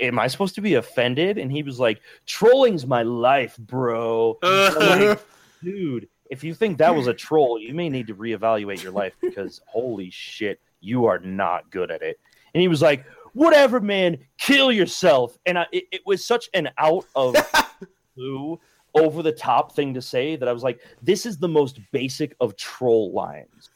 "Am 0.00 0.18
I 0.18 0.26
supposed 0.26 0.54
to 0.56 0.60
be 0.60 0.74
offended?" 0.74 1.38
And 1.38 1.50
he 1.50 1.62
was 1.62 1.78
like, 1.80 2.00
"Trolling's 2.26 2.86
my 2.86 3.02
life, 3.02 3.56
bro." 3.58 4.38
And 4.42 5.04
like, 5.04 5.20
Dude, 5.62 6.08
if 6.30 6.44
you 6.44 6.54
think 6.54 6.78
that 6.78 6.94
was 6.94 7.06
a 7.06 7.14
troll, 7.14 7.58
you 7.60 7.74
may 7.74 7.88
need 7.88 8.06
to 8.08 8.14
reevaluate 8.14 8.82
your 8.82 8.92
life 8.92 9.14
because 9.20 9.60
holy 9.66 10.10
shit, 10.10 10.60
you 10.80 11.06
are 11.06 11.18
not 11.18 11.70
good 11.70 11.90
at 11.90 12.02
it. 12.02 12.18
And 12.54 12.60
he 12.60 12.68
was 12.68 12.82
like, 12.82 13.04
"Whatever, 13.32 13.80
man, 13.80 14.18
kill 14.38 14.72
yourself." 14.72 15.36
And 15.46 15.58
I, 15.58 15.66
it, 15.72 15.84
it 15.92 16.00
was 16.06 16.24
such 16.24 16.48
an 16.54 16.70
out 16.78 17.04
of 17.14 17.36
blue, 18.16 18.58
over 18.96 19.22
the 19.22 19.32
top 19.32 19.72
thing 19.72 19.92
to 19.94 20.02
say 20.02 20.36
that 20.36 20.48
I 20.48 20.52
was 20.52 20.62
like, 20.62 20.80
"This 21.02 21.26
is 21.26 21.38
the 21.38 21.48
most 21.48 21.78
basic 21.92 22.34
of 22.40 22.56
troll 22.56 23.12
lines." 23.12 23.70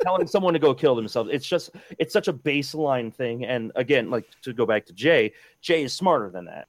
Telling 0.00 0.26
someone 0.26 0.54
to 0.54 0.58
go 0.58 0.72
kill 0.72 0.94
themselves. 0.94 1.28
It's 1.30 1.46
just, 1.46 1.72
it's 1.98 2.14
such 2.14 2.28
a 2.28 2.32
baseline 2.32 3.14
thing. 3.14 3.44
And 3.44 3.72
again, 3.74 4.08
like 4.08 4.24
to 4.40 4.54
go 4.54 4.64
back 4.64 4.86
to 4.86 4.94
Jay, 4.94 5.34
Jay 5.60 5.82
is 5.82 5.92
smarter 5.92 6.30
than 6.30 6.46
that, 6.46 6.68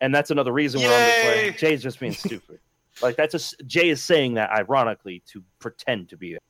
and 0.00 0.12
that's 0.12 0.32
another 0.32 0.52
reason 0.52 0.80
where 0.80 0.90
I'm 0.90 1.36
just 1.36 1.46
like, 1.46 1.58
Jay's 1.58 1.82
just 1.82 2.00
being 2.00 2.12
stupid. 2.12 2.58
Like 3.02 3.16
that's 3.16 3.32
just 3.32 3.54
Jay 3.66 3.88
is 3.90 4.02
saying 4.02 4.34
that 4.34 4.50
ironically 4.50 5.22
to 5.28 5.42
pretend 5.58 6.08
to 6.10 6.16
be 6.16 6.34
it. 6.34 6.42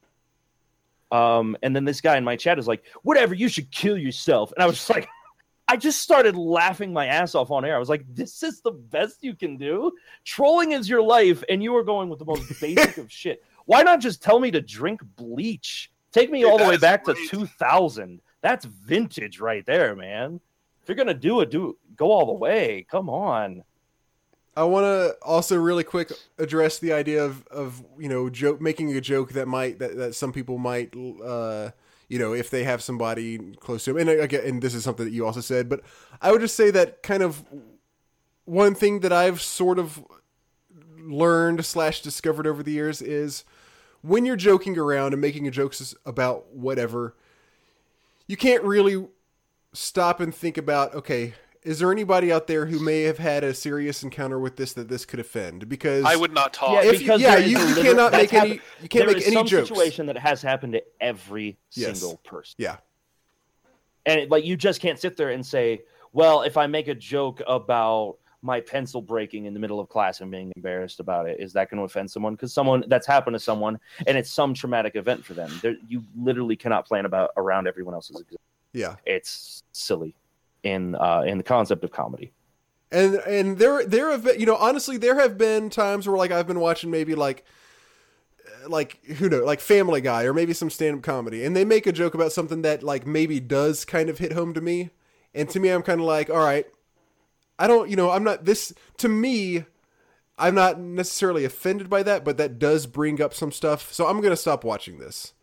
Um, 1.10 1.57
and 1.62 1.75
then 1.75 1.85
this 1.85 2.01
guy 2.01 2.17
in 2.17 2.25
my 2.25 2.36
chat 2.36 2.59
is 2.59 2.67
like, 2.67 2.85
"Whatever, 3.02 3.35
you 3.35 3.49
should 3.49 3.70
kill 3.70 3.97
yourself." 3.97 4.52
And 4.52 4.62
I 4.62 4.67
was 4.67 4.77
just 4.77 4.91
like, 4.97 5.09
I 5.67 5.77
just 5.77 6.01
started 6.02 6.36
laughing 6.36 6.93
my 6.93 7.07
ass 7.07 7.35
off 7.35 7.51
on 7.51 7.65
air. 7.65 7.77
I 7.77 7.78
was 7.78 7.89
like, 7.89 8.05
"This 8.15 8.43
is 8.43 8.60
the 8.60 8.73
best 8.73 9.23
you 9.23 9.35
can 9.35 9.57
do. 9.57 9.93
Trolling 10.25 10.73
is 10.73 10.89
your 10.89 11.02
life, 11.02 11.43
and 11.49 11.62
you 11.62 11.75
are 11.77 11.85
going 11.85 12.09
with 12.09 12.18
the 12.18 12.25
most 12.25 12.49
basic 12.60 12.99
of 12.99 13.10
shit. 13.10 13.43
Why 13.67 13.83
not 13.83 14.01
just 14.01 14.23
tell 14.23 14.41
me 14.41 14.51
to 14.51 14.60
drink 14.60 15.01
bleach? 15.17 15.91
Take 16.12 16.31
me 16.31 16.41
Dude, 16.41 16.51
all 16.51 16.59
the 16.59 16.65
way 16.65 16.78
back 16.78 17.05
great. 17.05 17.17
to 17.28 17.28
2000. 17.28 18.20
That's 18.41 18.65
vintage 18.65 19.41
right 19.41 19.65
there, 19.67 19.94
man. 19.94 20.41
If 20.83 20.89
you're 20.89 20.97
gonna 20.97 21.12
do 21.12 21.41
it, 21.41 21.51
do 21.51 21.77
go 21.97 22.10
all 22.10 22.27
the 22.27 22.33
way. 22.33 22.86
Come 22.91 23.09
on." 23.09 23.62
I 24.58 24.64
want 24.64 24.84
to 24.86 25.16
also 25.22 25.56
really 25.56 25.84
quick 25.84 26.10
address 26.36 26.80
the 26.80 26.92
idea 26.92 27.24
of, 27.24 27.46
of 27.46 27.80
you 27.96 28.08
know 28.08 28.28
joke 28.28 28.60
making 28.60 28.92
a 28.96 29.00
joke 29.00 29.32
that 29.34 29.46
might 29.46 29.78
that, 29.78 29.96
that 29.96 30.16
some 30.16 30.32
people 30.32 30.58
might 30.58 30.92
uh, 30.96 31.70
you 32.08 32.18
know 32.18 32.32
if 32.32 32.50
they 32.50 32.64
have 32.64 32.82
somebody 32.82 33.38
close 33.60 33.84
to 33.84 33.92
them 33.92 34.08
and 34.08 34.20
again 34.20 34.42
and 34.44 34.60
this 34.60 34.74
is 34.74 34.82
something 34.82 35.04
that 35.04 35.12
you 35.12 35.24
also 35.24 35.40
said 35.40 35.68
but 35.68 35.82
I 36.20 36.32
would 36.32 36.40
just 36.40 36.56
say 36.56 36.72
that 36.72 37.04
kind 37.04 37.22
of 37.22 37.44
one 38.46 38.74
thing 38.74 38.98
that 39.00 39.12
I've 39.12 39.40
sort 39.40 39.78
of 39.78 40.04
learned 40.98 41.64
slash 41.64 42.02
discovered 42.02 42.48
over 42.48 42.64
the 42.64 42.72
years 42.72 43.00
is 43.00 43.44
when 44.02 44.26
you're 44.26 44.34
joking 44.34 44.76
around 44.76 45.12
and 45.12 45.20
making 45.20 45.48
jokes 45.52 45.94
about 46.04 46.52
whatever 46.52 47.14
you 48.26 48.36
can't 48.36 48.64
really 48.64 49.06
stop 49.72 50.18
and 50.18 50.34
think 50.34 50.58
about 50.58 50.96
okay 50.96 51.34
is 51.68 51.78
there 51.78 51.92
anybody 51.92 52.32
out 52.32 52.47
there 52.47 52.64
who 52.66 52.78
may 52.78 53.02
have 53.02 53.18
had 53.18 53.44
a 53.44 53.52
serious 53.52 54.02
encounter 54.02 54.38
with 54.38 54.56
this 54.56 54.72
that 54.72 54.88
this 54.88 55.05
could 55.05 55.20
offend 55.20 55.68
because 55.68 56.05
I 56.05 56.16
would 56.16 56.32
not 56.32 56.55
talk. 56.55 56.72
Yeah, 56.72 56.90
if 56.90 56.94
you, 56.94 56.98
because 57.00 57.20
yeah 57.20 57.36
you, 57.36 57.58
you 57.58 57.74
cannot 57.74 58.12
that's 58.12 58.32
make 58.32 58.32
any 58.32 58.48
happened- 58.50 58.60
you 58.82 58.88
can't 58.88 59.06
There 59.06 59.14
make 59.14 59.22
is 59.22 59.26
any 59.26 59.36
some 59.36 59.47
jokes 59.47 59.68
situation 59.68 60.06
that 60.06 60.16
has 60.16 60.40
happened 60.40 60.72
to 60.74 60.82
every 61.00 61.58
Yes. 61.72 62.00
single 62.00 62.16
person. 62.18 62.55
yeah 62.58 62.76
and 64.06 64.20
it, 64.20 64.30
like 64.30 64.44
you 64.44 64.56
just 64.56 64.80
can't 64.80 64.98
sit 64.98 65.16
there 65.16 65.30
and 65.30 65.44
say 65.44 65.82
well 66.12 66.42
if 66.42 66.56
i 66.56 66.66
make 66.66 66.88
a 66.88 66.94
joke 66.94 67.42
about 67.47 68.16
my 68.40 68.60
pencil 68.60 69.02
breaking 69.02 69.47
in 69.47 69.52
the 69.52 69.60
middle 69.60 69.80
of 69.80 69.88
class 69.88 70.20
and 70.20 70.30
being 70.30 70.52
embarrassed 70.55 71.00
about 71.00 71.28
it. 71.28 71.40
Is 71.40 71.52
that 71.55 71.68
going 71.68 71.78
to 71.78 71.82
offend 71.84 72.08
someone? 72.08 72.34
Because 72.34 72.52
someone 72.52 72.84
that's 72.86 73.05
happened 73.05 73.34
to 73.34 73.40
someone 73.40 73.80
and 74.06 74.16
it's 74.16 74.30
some 74.30 74.55
traumatic 74.55 74.94
event 74.94 75.24
for 75.24 75.34
them. 75.34 75.50
There, 75.60 75.74
you 75.88 76.05
literally 76.16 76.55
cannot 76.55 76.86
plan 76.86 77.05
about 77.05 77.30
around 77.36 77.66
everyone 77.66 77.94
else's. 77.94 78.14
Existence. 78.14 78.38
Yeah. 78.72 78.94
It's 79.06 79.64
silly 79.72 80.14
in 80.68 80.94
uh, 80.94 81.22
in 81.26 81.38
the 81.38 81.44
concept 81.44 81.84
of 81.84 81.90
comedy. 81.90 82.32
And 82.90 83.16
and 83.16 83.58
there 83.58 83.84
there 83.84 84.10
have 84.10 84.24
been, 84.24 84.40
you 84.40 84.47
know 84.47 84.56
honestly 84.56 84.97
there 84.97 85.18
have 85.20 85.36
been 85.36 85.70
times 85.70 86.06
where 86.06 86.16
like 86.16 86.30
I've 86.30 86.47
been 86.47 86.60
watching 86.60 86.90
maybe 86.90 87.14
like 87.14 87.44
like 88.66 89.05
who 89.05 89.28
know 89.28 89.44
like 89.44 89.60
Family 89.60 90.00
Guy 90.00 90.24
or 90.24 90.32
maybe 90.32 90.55
some 90.55 90.70
stand 90.70 90.97
up 90.97 91.02
comedy 91.02 91.44
and 91.44 91.55
they 91.55 91.64
make 91.64 91.86
a 91.86 91.92
joke 91.92 92.14
about 92.14 92.32
something 92.32 92.62
that 92.62 92.82
like 92.82 93.06
maybe 93.06 93.40
does 93.40 93.84
kind 93.84 94.08
of 94.08 94.18
hit 94.18 94.32
home 94.32 94.55
to 94.55 94.60
me. 94.60 94.90
And 95.34 95.48
to 95.50 95.60
me 95.60 95.68
I'm 95.68 95.82
kind 95.82 96.00
of 96.00 96.06
like 96.06 96.30
all 96.30 96.38
right 96.38 96.66
I 97.58 97.66
don't 97.66 97.90
you 97.90 97.97
know 97.97 98.10
I'm 98.10 98.24
not 98.24 98.44
this 98.44 98.72
to 98.98 99.08
me 99.08 99.64
I'm 100.38 100.55
not 100.55 100.80
necessarily 100.80 101.44
offended 101.44 101.90
by 101.90 102.02
that 102.05 102.24
but 102.24 102.38
that 102.38 102.58
does 102.58 102.86
bring 102.86 103.20
up 103.20 103.34
some 103.34 103.52
stuff. 103.52 103.92
So 103.92 104.06
I'm 104.06 104.20
to 104.30 104.36
stop 104.36 104.64
watching 104.64 104.98
this 104.98 105.34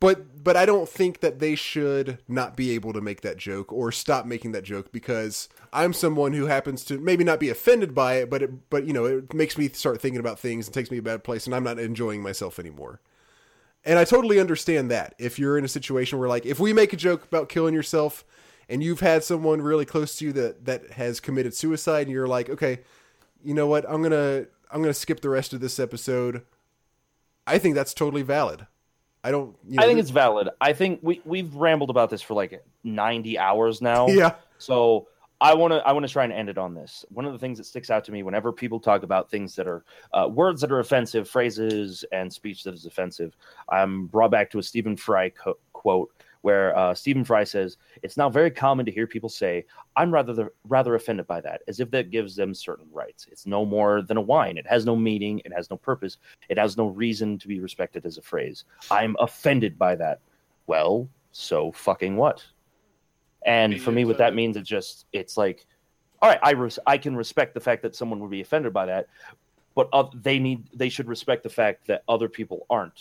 but 0.00 0.44
but 0.44 0.56
I 0.56 0.64
don't 0.64 0.88
think 0.88 1.20
that 1.20 1.40
they 1.40 1.54
should 1.54 2.18
not 2.28 2.56
be 2.56 2.70
able 2.70 2.92
to 2.92 3.00
make 3.00 3.20
that 3.22 3.36
joke 3.36 3.72
or 3.72 3.92
stop 3.92 4.26
making 4.26 4.52
that 4.52 4.64
joke 4.64 4.92
because 4.92 5.48
I'm 5.72 5.92
someone 5.92 6.32
who 6.32 6.46
happens 6.46 6.84
to 6.84 6.98
maybe 6.98 7.24
not 7.24 7.40
be 7.40 7.50
offended 7.50 7.94
by 7.94 8.14
it, 8.14 8.30
but 8.30 8.42
it, 8.42 8.70
but 8.70 8.86
you 8.86 8.92
know 8.92 9.04
it 9.04 9.34
makes 9.34 9.58
me 9.58 9.68
start 9.68 10.00
thinking 10.00 10.20
about 10.20 10.38
things 10.38 10.66
and 10.66 10.74
takes 10.74 10.90
me 10.90 10.96
to 10.96 11.00
a 11.00 11.02
bad 11.02 11.24
place, 11.24 11.46
and 11.46 11.54
I'm 11.54 11.64
not 11.64 11.78
enjoying 11.78 12.22
myself 12.22 12.58
anymore. 12.58 13.00
And 13.84 13.98
I 13.98 14.04
totally 14.04 14.40
understand 14.40 14.90
that. 14.90 15.14
If 15.18 15.38
you're 15.38 15.56
in 15.56 15.64
a 15.64 15.68
situation 15.68 16.18
where 16.18 16.28
like 16.28 16.46
if 16.46 16.60
we 16.60 16.72
make 16.72 16.92
a 16.92 16.96
joke 16.96 17.24
about 17.24 17.48
killing 17.48 17.74
yourself 17.74 18.24
and 18.68 18.82
you've 18.82 19.00
had 19.00 19.24
someone 19.24 19.62
really 19.62 19.84
close 19.84 20.16
to 20.18 20.26
you 20.26 20.32
that 20.32 20.66
that 20.66 20.92
has 20.92 21.20
committed 21.20 21.54
suicide 21.54 22.02
and 22.02 22.10
you're 22.10 22.28
like 22.28 22.50
okay 22.50 22.80
you 23.44 23.54
know 23.54 23.66
what? 23.66 23.88
I'm 23.88 24.02
gonna 24.02 24.46
i'm 24.70 24.82
gonna 24.82 24.94
skip 24.94 25.20
the 25.20 25.30
rest 25.30 25.54
of 25.54 25.60
this 25.60 25.78
episode 25.78 26.42
i 27.46 27.56
think 27.56 27.74
that's 27.74 27.94
totally 27.94 28.20
valid 28.20 28.66
i 29.24 29.30
don't 29.30 29.56
you 29.68 29.76
know, 29.76 29.82
I 29.82 29.86
think 29.86 29.98
it's 29.98 30.10
valid. 30.10 30.48
I 30.60 30.72
think 30.72 31.00
we 31.02 31.20
we've 31.24 31.54
rambled 31.54 31.90
about 31.90 32.10
this 32.10 32.22
for 32.22 32.34
like 32.34 32.64
90 32.84 33.38
hours 33.38 33.82
now. 33.82 34.06
yeah 34.08 34.34
So 34.58 35.08
I 35.40 35.54
want 35.54 35.72
to 35.72 35.78
I 35.86 35.92
want 35.92 36.04
to 36.06 36.12
try 36.12 36.24
and 36.24 36.32
end 36.32 36.48
it 36.48 36.58
on 36.58 36.74
this. 36.74 37.04
One 37.10 37.24
of 37.24 37.32
the 37.32 37.38
things 37.38 37.58
that 37.58 37.64
sticks 37.64 37.90
out 37.90 38.04
to 38.06 38.12
me 38.12 38.22
whenever 38.22 38.52
people 38.52 38.80
talk 38.80 39.04
about 39.04 39.30
things 39.30 39.54
that 39.54 39.68
are 39.68 39.84
uh, 40.12 40.28
words 40.28 40.60
that 40.62 40.72
are 40.72 40.80
offensive, 40.80 41.28
phrases 41.28 42.04
and 42.10 42.32
speech 42.32 42.64
that 42.64 42.74
is 42.74 42.86
offensive, 42.86 43.36
I'm 43.68 44.06
brought 44.06 44.32
back 44.32 44.50
to 44.50 44.58
a 44.58 44.62
Stephen 44.62 44.96
Fry 44.96 45.30
co- 45.30 45.58
quote 45.72 46.12
where 46.48 46.74
uh, 46.78 46.94
Stephen 46.94 47.24
Fry 47.24 47.44
says, 47.44 47.76
"It's 48.02 48.16
now 48.16 48.30
very 48.30 48.50
common 48.50 48.86
to 48.86 48.90
hear 48.90 49.06
people 49.06 49.28
say, 49.28 49.66
I'm 49.96 50.10
rather 50.10 50.32
the, 50.32 50.50
rather 50.66 50.94
offended 50.94 51.26
by 51.26 51.42
that, 51.42 51.60
as 51.68 51.78
if 51.78 51.90
that 51.90 52.10
gives 52.10 52.34
them 52.34 52.54
certain 52.54 52.86
rights. 52.90 53.26
It's 53.30 53.44
no 53.44 53.66
more 53.66 54.00
than 54.00 54.16
a 54.16 54.22
wine. 54.22 54.56
It 54.56 54.66
has 54.66 54.86
no 54.86 54.96
meaning. 54.96 55.42
It 55.44 55.52
has 55.52 55.68
no 55.68 55.76
purpose. 55.76 56.16
It 56.48 56.56
has 56.56 56.78
no 56.78 56.86
reason 56.86 57.36
to 57.40 57.48
be 57.48 57.60
respected 57.60 58.06
as 58.06 58.16
a 58.16 58.22
phrase. 58.22 58.64
I'm 58.90 59.14
offended 59.18 59.78
by 59.78 59.94
that. 59.96 60.20
Well, 60.66 61.06
so 61.32 61.70
fucking 61.72 62.16
what?" 62.16 62.42
And 63.44 63.78
for 63.82 63.92
me, 63.92 64.06
what 64.06 64.16
that 64.16 64.34
means 64.34 64.56
is 64.56 64.66
just 64.66 65.04
it's 65.12 65.36
like, 65.36 65.66
all 66.22 66.30
right, 66.30 66.40
I 66.42 66.52
res- 66.52 66.78
I 66.86 66.96
can 66.96 67.14
respect 67.14 67.52
the 67.52 67.60
fact 67.60 67.82
that 67.82 67.94
someone 67.94 68.20
would 68.20 68.30
be 68.30 68.40
offended 68.40 68.72
by 68.72 68.86
that, 68.86 69.08
but 69.74 69.90
uh, 69.92 70.04
they 70.14 70.38
need 70.38 70.70
they 70.72 70.88
should 70.88 71.08
respect 71.08 71.42
the 71.42 71.50
fact 71.50 71.86
that 71.88 72.04
other 72.08 72.30
people 72.30 72.64
aren't, 72.70 73.00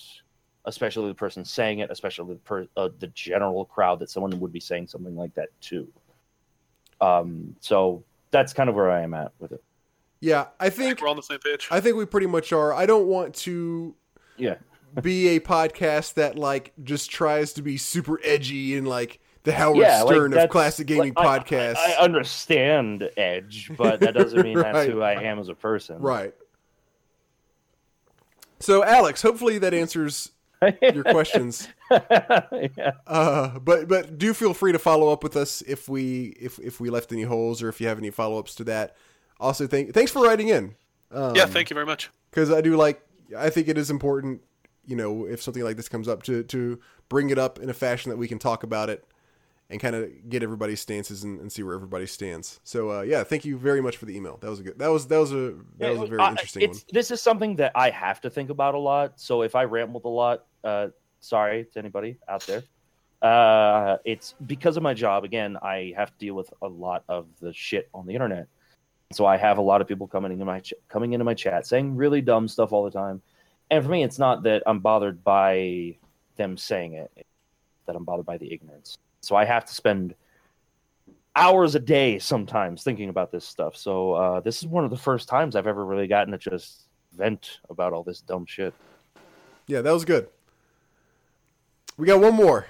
especially 0.67 1.07
the 1.07 1.15
person 1.15 1.43
saying 1.43 1.79
it, 1.79 1.89
especially 1.89 2.33
the 2.35 2.39
per- 2.41 2.67
uh, 2.77 2.89
the 2.99 3.07
general 3.07 3.65
crowd 3.65 3.97
that 3.99 4.09
someone 4.11 4.39
would 4.39 4.53
be 4.53 4.59
saying 4.59 4.85
something 4.87 5.15
like 5.15 5.33
that 5.33 5.49
to. 5.61 5.87
Um, 7.01 7.55
so 7.59 8.03
that's 8.31 8.53
kind 8.53 8.69
of 8.69 8.75
where 8.75 8.91
I 8.91 9.01
am 9.01 9.13
at 9.15 9.31
with 9.39 9.51
it. 9.53 9.63
yeah 10.19 10.47
i 10.59 10.65
I 10.67 10.69
think 10.69 10.89
think 10.89 11.01
we're 11.01 11.09
on 11.09 11.15
the 11.15 11.21
same 11.21 11.39
page. 11.39 11.67
i 11.71 11.79
think 11.79 11.95
we 11.95 12.05
pretty 12.05 12.25
much 12.27 12.51
are 12.51 12.73
i 12.73 12.85
don't 12.87 13.07
want 13.07 13.33
to 13.45 13.95
Yeah, 14.35 14.55
be 15.01 15.29
a 15.29 15.39
podcast 15.39 16.15
that 16.15 16.37
like 16.37 16.73
just 16.83 17.09
tries 17.11 17.53
to 17.53 17.61
be 17.61 17.77
super 17.77 18.19
edgy 18.23 18.75
and 18.77 18.87
like 18.87 19.19
the 19.43 19.53
Howard 19.53 19.77
yeah, 19.77 20.01
like, 20.01 20.13
Stern 20.15 20.33
of 20.37 20.49
classic 20.49 20.87
gaming 20.87 21.13
like, 21.15 21.25
I- 21.25 21.39
podcasts. 21.39 21.77
I, 21.77 21.93
I 21.93 21.97
understand 22.03 23.09
Edge, 23.15 23.71
but 23.77 23.99
that 24.01 24.13
doesn't 24.13 24.41
mean 24.41 24.57
Right. 24.57 24.73
that's 24.73 24.89
who 24.91 25.01
I 25.01 25.21
am 25.21 25.39
as 25.39 25.47
a 25.49 25.55
person. 25.55 25.99
right. 26.01 26.33
So 28.59 28.83
Alex, 28.83 29.21
hopefully 29.21 29.57
that 29.59 29.73
answers 29.73 30.31
your 30.81 31.03
questions. 31.03 31.67
yeah. 31.91 32.91
Uh, 33.05 33.59
but 33.59 33.87
but 33.87 34.17
do 34.17 34.33
feel 34.33 34.53
free 34.53 34.71
to 34.71 34.79
follow 34.79 35.11
up 35.11 35.23
with 35.23 35.35
us 35.35 35.61
if 35.61 35.87
we 35.87 36.35
if 36.39 36.59
if 36.59 36.79
we 36.79 36.89
left 36.89 37.11
any 37.11 37.23
holes 37.23 37.61
or 37.61 37.69
if 37.69 37.79
you 37.81 37.87
have 37.87 37.97
any 37.97 38.09
follow 38.09 38.39
ups 38.39 38.55
to 38.55 38.63
that. 38.65 38.95
Also, 39.39 39.67
thank 39.67 39.93
thanks 39.93 40.11
for 40.11 40.23
writing 40.23 40.47
in. 40.49 40.75
Um, 41.11 41.35
yeah, 41.35 41.45
thank 41.45 41.69
you 41.69 41.73
very 41.73 41.85
much. 41.85 42.09
because 42.29 42.51
I 42.51 42.61
do 42.61 42.75
like. 42.75 43.01
I 43.37 43.49
think 43.49 43.67
it 43.67 43.77
is 43.77 43.89
important, 43.89 44.41
you 44.85 44.95
know, 44.95 45.25
if 45.25 45.41
something 45.41 45.63
like 45.63 45.75
this 45.77 45.89
comes 45.89 46.07
up, 46.07 46.23
to 46.23 46.43
to 46.43 46.79
bring 47.09 47.29
it 47.29 47.37
up 47.37 47.59
in 47.59 47.69
a 47.69 47.73
fashion 47.73 48.09
that 48.09 48.17
we 48.17 48.27
can 48.27 48.39
talk 48.39 48.63
about 48.63 48.89
it 48.89 49.05
and 49.69 49.81
kind 49.81 49.95
of 49.95 50.29
get 50.29 50.43
everybody's 50.43 50.79
stances 50.79 51.23
and, 51.23 51.39
and 51.39 51.51
see 51.51 51.61
where 51.63 51.75
everybody 51.75 52.05
stands. 52.05 52.59
So 52.63 52.91
uh, 52.91 53.01
yeah, 53.01 53.23
thank 53.23 53.45
you 53.45 53.57
very 53.57 53.81
much 53.81 53.97
for 53.97 54.05
the 54.05 54.15
email. 54.15 54.37
That 54.41 54.49
was 54.49 54.59
a 54.59 54.63
good. 54.63 54.79
That 54.79 54.87
was 54.87 55.07
that 55.07 55.17
was 55.17 55.33
a 55.33 55.55
that 55.77 55.91
was 55.91 56.01
a 56.01 56.07
very 56.07 56.21
I- 56.21 56.29
interesting 56.29 56.69
one. 56.69 56.79
This 56.91 57.11
is 57.11 57.21
something 57.21 57.55
that 57.57 57.73
I 57.75 57.89
have 57.89 58.21
to 58.21 58.29
think 58.29 58.49
about 58.49 58.75
a 58.75 58.79
lot. 58.79 59.19
So 59.19 59.41
if 59.41 59.55
I 59.55 59.65
rambled 59.65 60.05
a 60.05 60.09
lot, 60.09 60.45
uh, 60.63 60.87
sorry 61.19 61.65
to 61.73 61.79
anybody 61.79 62.17
out 62.27 62.45
there. 62.47 62.63
Uh, 63.21 63.97
it's 64.05 64.35
because 64.45 64.77
of 64.77 64.83
my 64.83 64.93
job. 64.93 65.23
Again, 65.23 65.57
I 65.61 65.93
have 65.97 66.11
to 66.11 66.17
deal 66.19 66.35
with 66.35 66.53
a 66.61 66.67
lot 66.67 67.03
of 67.09 67.27
the 67.41 67.51
shit 67.51 67.89
on 67.93 68.05
the 68.05 68.13
internet. 68.13 68.47
So 69.11 69.25
I 69.25 69.37
have 69.37 69.57
a 69.57 69.61
lot 69.61 69.81
of 69.81 69.87
people 69.87 70.07
coming 70.07 70.31
into 70.31 70.45
my 70.45 70.59
ch- 70.59 70.73
coming 70.87 71.13
into 71.13 71.25
my 71.25 71.33
chat 71.33 71.65
saying 71.65 71.95
really 71.95 72.21
dumb 72.21 72.47
stuff 72.47 72.71
all 72.71 72.83
the 72.83 72.91
time. 72.91 73.21
And 73.69 73.83
for 73.83 73.89
me, 73.89 74.03
it's 74.03 74.19
not 74.19 74.43
that 74.43 74.63
I'm 74.65 74.79
bothered 74.79 75.23
by 75.23 75.97
them 76.37 76.57
saying 76.57 76.93
it; 76.93 77.25
that 77.85 77.95
I'm 77.95 78.03
bothered 78.03 78.25
by 78.25 78.37
the 78.37 78.53
ignorance. 78.53 78.97
So 79.21 79.35
I 79.35 79.45
have 79.45 79.65
to 79.65 79.73
spend 79.73 80.15
hours 81.35 81.75
a 81.75 81.79
day 81.79 82.17
sometimes 82.19 82.83
thinking 82.83 83.09
about 83.09 83.31
this 83.31 83.45
stuff. 83.45 83.75
So 83.75 84.13
uh, 84.13 84.39
this 84.39 84.57
is 84.57 84.67
one 84.67 84.83
of 84.83 84.89
the 84.89 84.97
first 84.97 85.27
times 85.29 85.55
I've 85.55 85.67
ever 85.67 85.85
really 85.85 86.07
gotten 86.07 86.31
to 86.31 86.37
just 86.37 86.87
vent 87.13 87.59
about 87.69 87.93
all 87.93 88.03
this 88.03 88.21
dumb 88.21 88.45
shit. 88.45 88.73
Yeah, 89.67 89.81
that 89.81 89.91
was 89.91 90.05
good. 90.05 90.27
We 91.97 92.05
got 92.07 92.21
one 92.21 92.33
more. 92.35 92.67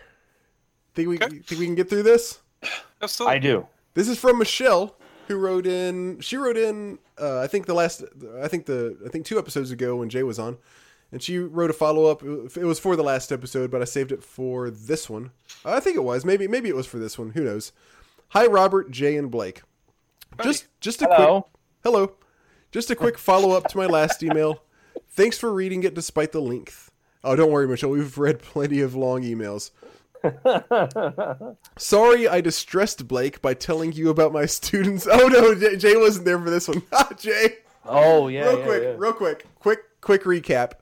Think 0.95 1.09
we 1.09 1.15
Okay. 1.15 1.39
think 1.39 1.59
we 1.59 1.65
can 1.65 1.75
get 1.75 1.89
through 1.89 2.03
this? 2.03 2.39
Absolutely. 3.01 3.35
I 3.35 3.39
do. 3.39 3.67
This 3.93 4.07
is 4.07 4.17
from 4.17 4.39
Michelle, 4.39 4.95
who 5.27 5.37
wrote 5.37 5.67
in. 5.67 6.19
She 6.21 6.37
wrote 6.37 6.57
in. 6.57 6.97
Uh, 7.19 7.39
I 7.39 7.47
think 7.47 7.65
the 7.65 7.73
last. 7.73 8.03
I 8.41 8.47
think 8.47 8.65
the. 8.65 8.97
I 9.05 9.09
think 9.09 9.25
two 9.25 9.37
episodes 9.37 9.71
ago 9.71 9.95
when 9.97 10.09
Jay 10.09 10.23
was 10.23 10.39
on, 10.39 10.57
and 11.11 11.21
she 11.21 11.37
wrote 11.37 11.69
a 11.69 11.73
follow 11.73 12.05
up. 12.05 12.23
It 12.23 12.63
was 12.63 12.79
for 12.79 12.95
the 12.95 13.03
last 13.03 13.31
episode, 13.31 13.71
but 13.71 13.81
I 13.81 13.85
saved 13.85 14.11
it 14.11 14.23
for 14.23 14.69
this 14.69 15.09
one. 15.09 15.31
I 15.63 15.79
think 15.79 15.95
it 15.95 16.03
was. 16.03 16.25
Maybe. 16.25 16.47
Maybe 16.47 16.69
it 16.69 16.75
was 16.75 16.87
for 16.87 16.99
this 16.99 17.17
one. 17.17 17.31
Who 17.31 17.43
knows? 17.43 17.71
Hi, 18.29 18.45
Robert, 18.45 18.91
Jay, 18.91 19.15
and 19.15 19.31
Blake. 19.31 19.61
Just. 20.43 20.67
Just 20.81 21.01
a 21.01 21.07
quick. 21.07 21.17
Hello. 21.17 21.47
Hello. 21.83 22.11
Just 22.71 22.91
a 22.91 22.95
quick 22.95 23.17
follow 23.17 23.51
up 23.51 23.67
to 23.69 23.77
my 23.77 23.85
last 23.85 24.21
email. 24.21 24.63
Thanks 25.09 25.39
for 25.39 25.53
reading 25.53 25.83
it 25.83 25.93
despite 25.93 26.31
the 26.31 26.41
length. 26.41 26.91
Oh, 27.23 27.35
don't 27.35 27.51
worry, 27.51 27.67
Michelle. 27.67 27.89
We've 27.89 28.17
read 28.17 28.39
plenty 28.39 28.81
of 28.81 28.95
long 28.95 29.23
emails. 29.23 29.71
Sorry, 31.77 32.27
I 32.27 32.41
distressed 32.41 33.07
Blake 33.07 33.41
by 33.41 33.53
telling 33.53 33.93
you 33.93 34.09
about 34.09 34.33
my 34.33 34.45
students. 34.45 35.07
Oh 35.09 35.27
no, 35.27 35.55
Jay, 35.55 35.77
Jay 35.77 35.97
wasn't 35.97 36.25
there 36.25 36.39
for 36.39 36.49
this 36.49 36.67
one. 36.67 36.83
Jay, 37.17 37.57
oh 37.85 38.27
yeah. 38.27 38.43
real 38.43 38.59
yeah, 38.59 38.65
quick, 38.65 38.83
yeah. 38.83 38.95
real 38.97 39.13
quick, 39.13 39.45
quick, 39.55 39.79
quick 40.01 40.23
recap. 40.23 40.73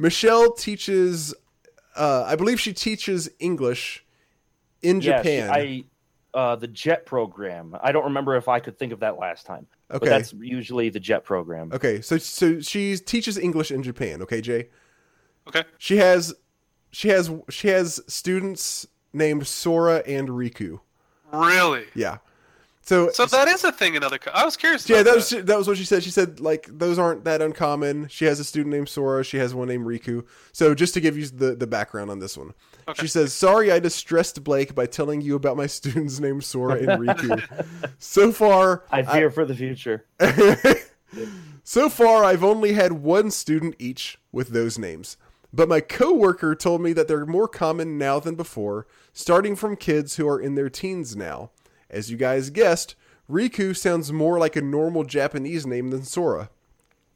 Michelle 0.00 0.52
teaches. 0.52 1.34
Uh, 1.96 2.24
I 2.26 2.36
believe 2.36 2.60
she 2.60 2.72
teaches 2.72 3.28
English 3.38 4.04
in 4.82 5.00
Yeah, 5.00 5.18
Japan. 5.18 5.50
I 5.50 5.84
uh, 6.32 6.56
the 6.56 6.68
JET 6.68 7.06
program. 7.06 7.76
I 7.82 7.90
don't 7.92 8.04
remember 8.04 8.36
if 8.36 8.48
I 8.48 8.60
could 8.60 8.78
think 8.78 8.92
of 8.92 9.00
that 9.00 9.18
last 9.18 9.46
time. 9.46 9.66
But 9.88 9.96
Okay. 10.02 10.08
that's 10.10 10.32
usually 10.32 10.88
the 10.88 11.00
JET 11.00 11.24
program. 11.24 11.72
Okay, 11.72 12.00
so 12.00 12.16
so 12.18 12.60
she 12.60 12.96
teaches 12.96 13.36
English 13.36 13.70
in 13.72 13.82
Japan. 13.82 14.22
Okay, 14.22 14.40
Jay. 14.40 14.68
Okay. 15.48 15.64
She 15.78 15.96
has, 15.96 16.32
she 16.92 17.08
has, 17.08 17.30
she 17.48 17.68
has 17.68 18.00
students 18.06 18.86
named 19.12 19.46
Sora 19.48 19.96
and 20.06 20.28
Riku. 20.28 20.78
Really? 21.32 21.86
Yeah. 21.94 22.18
So 22.90 23.08
So 23.12 23.24
that 23.24 23.46
is 23.46 23.62
a 23.62 23.70
thing 23.70 23.94
in 23.94 24.02
other. 24.02 24.18
Co- 24.18 24.32
I 24.34 24.44
was 24.44 24.56
curious. 24.56 24.88
Yeah, 24.88 24.96
about 24.96 25.04
that 25.10 25.14
was 25.14 25.30
that 25.30 25.56
was 25.56 25.68
what 25.68 25.76
she 25.76 25.84
said. 25.84 26.02
She 26.02 26.10
said 26.10 26.40
like 26.40 26.66
those 26.68 26.98
aren't 26.98 27.22
that 27.22 27.40
uncommon. 27.40 28.08
She 28.08 28.24
has 28.24 28.40
a 28.40 28.44
student 28.44 28.74
named 28.74 28.88
Sora. 28.88 29.22
She 29.22 29.36
has 29.36 29.54
one 29.54 29.68
named 29.68 29.86
Riku. 29.86 30.26
So 30.50 30.74
just 30.74 30.94
to 30.94 31.00
give 31.00 31.16
you 31.16 31.28
the 31.28 31.54
the 31.54 31.68
background 31.68 32.10
on 32.10 32.18
this 32.18 32.36
one, 32.36 32.52
Okay. 32.88 33.00
she 33.02 33.06
says, 33.06 33.32
"Sorry, 33.32 33.70
I 33.70 33.78
distressed 33.78 34.42
Blake 34.42 34.74
by 34.74 34.86
telling 34.86 35.20
you 35.20 35.36
about 35.36 35.56
my 35.56 35.66
students 35.68 36.18
named 36.18 36.42
Sora 36.42 36.78
and 36.78 36.88
Riku. 37.06 37.40
so 38.00 38.32
far, 38.32 38.82
I 38.90 39.04
fear 39.04 39.30
for 39.30 39.44
the 39.44 39.54
future. 39.54 40.06
so 41.62 41.88
far, 41.88 42.24
I've 42.24 42.42
only 42.42 42.72
had 42.72 42.94
one 42.94 43.30
student 43.30 43.76
each 43.78 44.18
with 44.32 44.48
those 44.48 44.80
names. 44.80 45.16
But 45.52 45.68
my 45.68 45.80
coworker 45.80 46.56
told 46.56 46.80
me 46.80 46.92
that 46.94 47.06
they're 47.06 47.24
more 47.26 47.46
common 47.46 47.98
now 47.98 48.18
than 48.18 48.34
before, 48.34 48.88
starting 49.12 49.54
from 49.54 49.76
kids 49.76 50.16
who 50.16 50.28
are 50.28 50.40
in 50.40 50.56
their 50.56 50.68
teens 50.70 51.14
now. 51.14 51.50
As 51.90 52.10
you 52.10 52.16
guys 52.16 52.50
guessed, 52.50 52.94
Riku 53.28 53.76
sounds 53.76 54.12
more 54.12 54.38
like 54.38 54.56
a 54.56 54.60
normal 54.60 55.04
Japanese 55.04 55.66
name 55.66 55.90
than 55.90 56.02
Sora. 56.04 56.50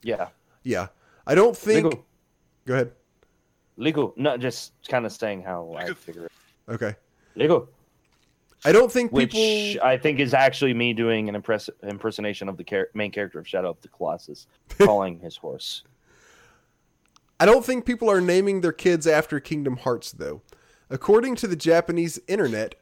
Yeah. 0.03 0.29
Yeah. 0.63 0.89
I 1.27 1.35
don't 1.35 1.57
think. 1.57 1.85
Legal. 1.85 2.05
Go 2.67 2.75
ahead. 2.75 2.93
Legal. 3.77 4.15
Not 4.17 4.41
just 4.41 4.73
kind 4.89 5.07
of 5.07 5.13
saying 5.13 5.43
how 5.43 5.75
I 5.77 5.93
figure 5.95 6.27
it. 6.27 6.33
Okay. 6.69 6.95
Legal. 7.35 7.69
I 8.65 8.73
don't 8.73 8.91
think 8.91 9.13
Which 9.13 9.33
people. 9.33 9.87
I 9.87 9.99
think 9.99 10.21
is 10.21 10.33
actually 10.33 10.73
me 10.73 10.95
doing 10.95 11.29
an 11.29 11.35
impress- 11.35 11.69
impersonation 11.83 12.49
of 12.49 12.57
the 12.57 12.65
char- 12.65 12.89
main 12.95 13.11
character 13.11 13.39
of 13.39 13.47
Shadow 13.47 13.71
of 13.71 13.81
the 13.83 13.89
Colossus, 13.89 14.47
calling 14.79 15.19
his 15.21 15.37
horse. 15.37 15.83
I 17.39 17.47
don't 17.47 17.65
think 17.65 17.85
people 17.85 18.11
are 18.11 18.23
naming 18.23 18.61
their 18.63 18.73
kids 18.73 19.07
after 19.07 19.39
Kingdom 19.39 19.77
Hearts, 19.79 20.13
though. 20.13 20.41
According 20.89 21.37
to 21.37 21.47
the 21.47 21.57
Japanese 21.57 22.19
internet, 22.27 22.77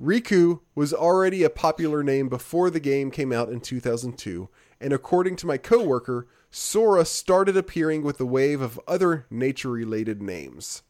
Riku 0.00 0.60
was 0.74 0.94
already 0.94 1.42
a 1.42 1.50
popular 1.50 2.02
name 2.02 2.28
before 2.28 2.70
the 2.70 2.80
game 2.80 3.10
came 3.10 3.32
out 3.32 3.50
in 3.50 3.60
2002, 3.60 4.48
and 4.80 4.92
according 4.92 5.36
to 5.36 5.46
my 5.46 5.58
coworker, 5.58 6.26
Sora 6.50 7.04
started 7.04 7.56
appearing 7.56 8.02
with 8.02 8.18
a 8.18 8.24
wave 8.24 8.62
of 8.62 8.80
other 8.88 9.26
nature 9.28 9.70
related 9.70 10.22
names. 10.22 10.82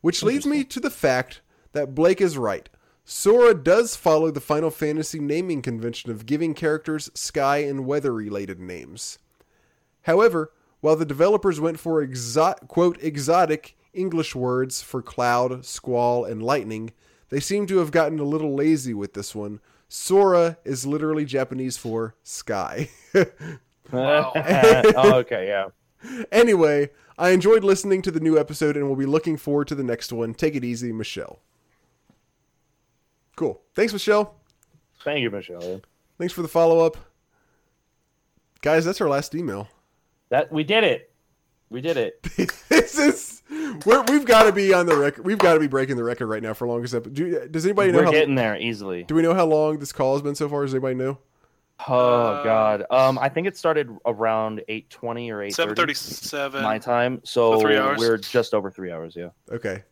Which 0.00 0.22
leads 0.22 0.46
me 0.46 0.64
to 0.64 0.80
the 0.80 0.90
fact 0.90 1.42
that 1.72 1.94
Blake 1.94 2.20
is 2.20 2.38
right. 2.38 2.68
Sora 3.04 3.54
does 3.54 3.94
follow 3.94 4.30
the 4.30 4.40
Final 4.40 4.70
Fantasy 4.70 5.18
naming 5.18 5.60
convention 5.60 6.10
of 6.10 6.24
giving 6.24 6.54
characters 6.54 7.10
sky 7.14 7.58
and 7.58 7.84
weather 7.84 8.12
related 8.12 8.58
names. 8.58 9.18
However, 10.02 10.50
while 10.80 10.96
the 10.96 11.04
developers 11.04 11.60
went 11.60 11.78
for 11.78 12.04
exo- 12.04 12.66
quote 12.68 13.02
exotic 13.02 13.76
English 13.92 14.34
words 14.34 14.80
for 14.82 15.02
cloud, 15.02 15.64
squall, 15.66 16.24
and 16.24 16.42
lightning, 16.42 16.92
they 17.34 17.40
seem 17.40 17.66
to 17.66 17.78
have 17.78 17.90
gotten 17.90 18.20
a 18.20 18.22
little 18.24 18.54
lazy 18.54 18.94
with 18.94 19.14
this 19.14 19.34
one. 19.34 19.58
Sora 19.88 20.56
is 20.64 20.86
literally 20.86 21.24
Japanese 21.24 21.76
for 21.76 22.14
sky. 22.22 22.90
Wow. 23.90 24.30
oh, 24.36 25.14
okay, 25.14 25.48
yeah. 25.48 26.24
anyway, 26.32 26.90
I 27.18 27.30
enjoyed 27.30 27.64
listening 27.64 28.02
to 28.02 28.12
the 28.12 28.20
new 28.20 28.38
episode 28.38 28.76
and 28.76 28.88
will 28.88 28.94
be 28.94 29.04
looking 29.04 29.36
forward 29.36 29.66
to 29.66 29.74
the 29.74 29.82
next 29.82 30.12
one. 30.12 30.32
Take 30.32 30.54
it 30.54 30.62
easy, 30.62 30.92
Michelle. 30.92 31.40
Cool. 33.34 33.60
Thanks, 33.74 33.92
Michelle. 33.92 34.36
Thank 35.02 35.22
you, 35.22 35.30
Michelle. 35.32 35.82
Thanks 36.18 36.32
for 36.32 36.42
the 36.42 36.48
follow 36.48 36.86
up. 36.86 36.96
Guys, 38.62 38.84
that's 38.84 39.00
our 39.00 39.08
last 39.08 39.34
email. 39.34 39.66
That 40.28 40.52
we 40.52 40.62
did 40.62 40.84
it. 40.84 41.12
We 41.68 41.80
did 41.80 41.96
it. 41.96 42.22
this 42.68 42.96
is 42.96 43.33
we're, 43.84 44.02
we've 44.04 44.24
got 44.24 44.44
to 44.44 44.52
be 44.52 44.72
on 44.74 44.86
the 44.86 44.96
record. 44.96 45.24
We've 45.24 45.38
got 45.38 45.54
to 45.54 45.60
be 45.60 45.66
breaking 45.66 45.96
the 45.96 46.04
record 46.04 46.26
right 46.26 46.42
now 46.42 46.54
for 46.54 46.66
longest 46.66 46.94
episode. 46.94 47.14
Do, 47.14 47.48
does 47.48 47.64
anybody 47.64 47.92
know 47.92 47.98
We're 47.98 48.04
how? 48.06 48.10
getting 48.12 48.34
there 48.34 48.56
easily. 48.56 49.04
do 49.04 49.14
we 49.14 49.22
know 49.22 49.34
how 49.34 49.46
long 49.46 49.78
this 49.78 49.92
call 49.92 50.14
has 50.14 50.22
been 50.22 50.34
so 50.34 50.48
far? 50.48 50.62
Does 50.62 50.74
anybody 50.74 50.94
know? 50.94 51.18
Oh 51.88 51.94
Uh, 51.98 52.44
God. 52.44 52.84
Um, 52.90 53.18
I 53.18 53.28
think 53.28 53.46
it 53.48 53.56
started 53.56 53.90
around 54.06 54.62
eight 54.68 54.88
twenty 54.90 55.30
or 55.32 55.42
eight 55.42 55.54
Seven 55.54 55.74
thirty 55.74 55.92
thirty-seven. 55.94 56.62
my 56.62 56.78
time. 56.78 57.20
So 57.24 57.54
So 57.54 57.60
three 57.60 57.76
hours? 57.76 57.98
we're 57.98 58.16
just 58.16 58.54
over 58.54 58.70
three 58.70 58.92
hours. 58.92 59.16
Yeah. 59.16 59.30
Okay, 59.50 59.82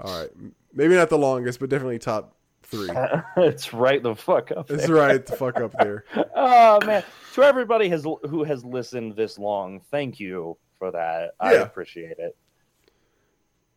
all 0.00 0.20
right. 0.20 0.30
Maybe 0.72 0.94
not 0.94 1.08
the 1.10 1.18
longest, 1.18 1.58
but 1.58 1.68
definitely 1.68 1.98
top 1.98 2.36
three. 2.62 2.88
it's 3.38 3.74
right 3.74 4.00
the 4.02 4.14
fuck 4.14 4.52
up. 4.52 4.68
That's 4.68 4.86
there. 4.86 4.94
right. 4.94 5.24
The 5.26 5.36
fuck 5.36 5.60
up 5.60 5.72
there. 5.78 6.04
Oh 6.34 6.78
man. 6.86 7.02
To 7.34 7.42
everybody 7.42 7.88
has 7.88 8.04
who 8.04 8.44
has 8.44 8.64
listened 8.64 9.14
this 9.16 9.38
long, 9.38 9.80
thank 9.90 10.18
you 10.20 10.56
for 10.78 10.90
that. 10.92 11.32
I 11.40 11.54
appreciate 11.54 12.18
it. 12.18 12.36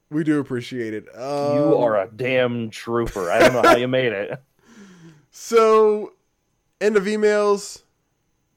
We 0.09 0.23
do 0.23 0.39
appreciate 0.39 0.93
it. 0.93 1.05
Um, 1.15 1.55
you 1.57 1.77
are 1.77 2.01
a 2.01 2.07
damn 2.15 2.69
trooper. 2.69 3.31
I 3.31 3.39
don't 3.39 3.53
know 3.53 3.61
how 3.63 3.75
you 3.75 3.87
made 3.87 4.11
it. 4.13 4.41
so 5.31 6.13
end 6.81 6.97
of 6.97 7.03
emails. 7.03 7.81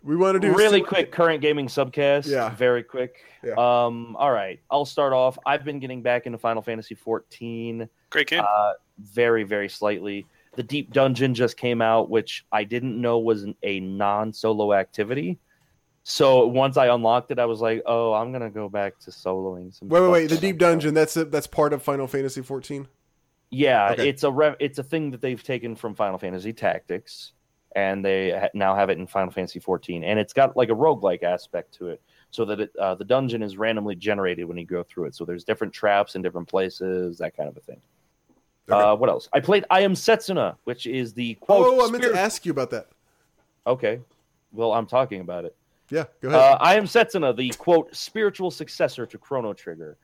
We 0.02 0.16
want 0.16 0.40
to 0.40 0.40
do 0.40 0.54
really 0.54 0.80
quick 0.80 1.10
current 1.10 1.40
gaming 1.42 1.66
subcast. 1.66 2.26
Yeah. 2.28 2.50
Very 2.50 2.82
quick. 2.82 3.16
Yeah. 3.42 3.52
Um, 3.54 4.14
all 4.16 4.30
right. 4.30 4.60
I'll 4.70 4.84
start 4.84 5.12
off. 5.12 5.38
I've 5.44 5.64
been 5.64 5.80
getting 5.80 6.02
back 6.02 6.26
into 6.26 6.38
Final 6.38 6.62
Fantasy 6.62 6.94
14 6.94 7.88
Great 8.10 8.28
game. 8.28 8.42
uh, 8.46 8.72
very, 9.00 9.42
very 9.42 9.68
slightly. 9.68 10.26
The 10.54 10.62
Deep 10.62 10.92
Dungeon 10.92 11.34
just 11.34 11.56
came 11.56 11.82
out, 11.82 12.10
which 12.10 12.46
I 12.52 12.64
didn't 12.64 13.00
know 13.00 13.18
was 13.18 13.42
an- 13.42 13.56
a 13.62 13.80
non 13.80 14.32
solo 14.32 14.72
activity. 14.72 15.38
So 16.10 16.46
once 16.46 16.78
I 16.78 16.86
unlocked 16.86 17.30
it, 17.32 17.38
I 17.38 17.44
was 17.44 17.60
like, 17.60 17.82
oh, 17.84 18.14
I'm 18.14 18.30
going 18.32 18.40
to 18.40 18.48
go 18.48 18.70
back 18.70 18.98
to 19.00 19.10
soloing 19.10 19.74
some 19.78 19.88
Wait, 19.90 20.00
wait, 20.00 20.10
wait. 20.10 20.30
The 20.30 20.38
deep 20.38 20.56
dungeon. 20.56 20.94
That's 20.94 21.14
a, 21.18 21.26
that's 21.26 21.46
part 21.46 21.74
of 21.74 21.82
Final 21.82 22.06
Fantasy 22.06 22.40
14. 22.40 22.88
Yeah, 23.50 23.90
Okay. 23.92 24.08
it's 24.08 24.22
a 24.22 24.30
re- 24.32 24.56
it's 24.58 24.78
a 24.78 24.82
thing 24.82 25.10
that 25.10 25.20
they've 25.20 25.42
taken 25.42 25.76
from 25.76 25.94
Final 25.94 26.16
Fantasy 26.16 26.54
Tactics, 26.54 27.32
and 27.76 28.02
they 28.02 28.30
ha- 28.30 28.48
now 28.54 28.74
have 28.74 28.88
it 28.88 28.96
in 28.96 29.06
Final 29.06 29.30
Fantasy 29.30 29.58
14, 29.60 30.02
and 30.02 30.18
it's 30.18 30.32
got 30.32 30.56
like 30.56 30.70
a 30.70 30.74
roguelike 30.74 31.22
aspect 31.22 31.74
to 31.74 31.88
it, 31.88 32.00
so 32.30 32.46
that 32.46 32.60
it, 32.60 32.76
uh, 32.80 32.94
the 32.94 33.04
dungeon 33.04 33.42
is 33.42 33.58
randomly 33.58 33.94
generated 33.94 34.46
when 34.46 34.56
you 34.56 34.64
go 34.64 34.82
through 34.82 35.04
it. 35.06 35.14
So 35.14 35.26
there's 35.26 35.44
different 35.44 35.74
traps 35.74 36.14
in 36.14 36.22
different 36.22 36.48
places, 36.48 37.18
that 37.18 37.36
kind 37.36 37.50
of 37.50 37.56
a 37.58 37.60
thing. 37.60 37.80
Okay. 38.70 38.80
Uh, 38.82 38.94
what 38.94 39.10
else? 39.10 39.28
I 39.34 39.40
played 39.40 39.66
I 39.70 39.80
Am 39.82 39.92
Setsuna, 39.92 40.56
which 40.64 40.86
is 40.86 41.12
the 41.12 41.34
quote. 41.34 41.66
Oh, 41.66 41.86
I 41.86 41.90
meant 41.90 42.04
to 42.04 42.18
ask 42.18 42.46
you 42.46 42.52
about 42.52 42.70
that. 42.70 42.86
Okay, 43.66 44.00
well 44.52 44.72
I'm 44.72 44.86
talking 44.86 45.20
about 45.20 45.44
it. 45.44 45.54
Yeah, 45.91 46.05
go 46.20 46.28
ahead. 46.28 46.41
Uh, 46.41 46.58
I 46.60 46.76
am 46.76 46.84
Setsuna, 46.84 47.36
the 47.36 47.50
quote 47.50 47.94
spiritual 47.94 48.50
successor 48.50 49.07
to 49.07 49.18
Chrono 49.18 49.52
Trigger. 49.52 49.97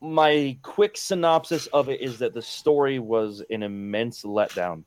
My 0.00 0.56
quick 0.62 0.96
synopsis 0.96 1.66
of 1.68 1.88
it 1.88 2.00
is 2.00 2.18
that 2.18 2.34
the 2.34 2.42
story 2.42 2.98
was 2.98 3.42
an 3.50 3.62
immense 3.62 4.22
letdown. 4.22 4.84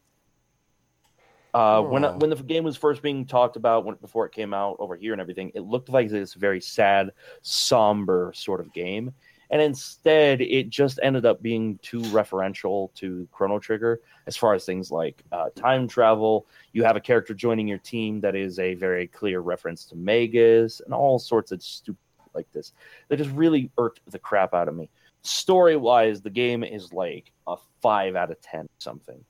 Uh, 1.54 1.82
when 1.82 2.04
when 2.20 2.30
the 2.30 2.36
game 2.36 2.64
was 2.64 2.78
first 2.78 3.02
being 3.02 3.26
talked 3.26 3.56
about, 3.56 3.84
when, 3.84 3.96
before 3.96 4.26
it 4.26 4.32
came 4.32 4.54
out 4.54 4.76
over 4.80 4.96
here 4.96 5.14
and 5.14 5.22
everything, 5.22 5.52
it 5.56 5.62
looked 5.62 5.90
like 5.90 6.10
this 6.10 6.34
very 6.34 6.62
sad, 6.62 7.12
somber 7.42 8.32
sort 8.36 8.60
of 8.60 8.72
game, 8.74 9.12
and 9.50 9.62
instead 9.62 10.42
it 10.42 10.70
just 10.70 11.00
ended 11.04 11.26
up 11.26 11.42
being 11.42 11.80
too 11.82 12.02
referential 12.02 12.94
to 12.96 13.28
Chrono 13.32 13.60
Trigger 13.60 14.02
as 14.28 14.36
far 14.36 14.54
as 14.54 14.66
things 14.66 14.92
like 14.92 15.24
uh, 15.32 15.50
time 15.56 15.88
travel, 15.88 16.46
you 16.74 16.84
have 16.84 16.98
a 16.98 17.02
character 17.02 17.34
joining 17.34 17.68
your 17.68 17.78
team 17.78 18.20
that 18.22 18.36
is 18.36 18.60
a 18.60 18.74
very 18.76 19.08
clear 19.08 19.40
reference 19.40 19.86
to 19.86 19.96
Magus 19.96 20.82
and 20.82 20.94
all 20.94 21.18
sorts 21.18 21.52
of 21.52 21.64
stupid 21.64 21.98
like 22.34 22.52
this. 22.52 22.74
That 23.08 23.18
just 23.18 23.32
really 23.32 23.72
irked 23.78 24.02
the 24.12 24.20
crap 24.20 24.54
out 24.54 24.68
of 24.68 24.76
me. 24.76 24.90
Story 25.24 25.78
wise, 25.78 26.22
the 26.22 26.30
game 26.30 26.64
is 26.64 26.94
like 26.94 27.32
a 27.48 27.56
five 27.82 28.16
out 28.16 28.32
of 28.32 28.40
ten 28.42 28.68
something. 28.78 29.24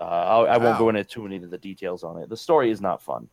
Uh, 0.00 0.04
I, 0.04 0.54
I 0.54 0.56
won't 0.58 0.78
go 0.78 0.90
into 0.90 1.04
too 1.04 1.22
many 1.22 1.36
of 1.36 1.50
the 1.50 1.56
details 1.56 2.04
on 2.04 2.18
it. 2.18 2.28
The 2.28 2.36
story 2.36 2.70
is 2.70 2.80
not 2.80 3.02
fun, 3.02 3.28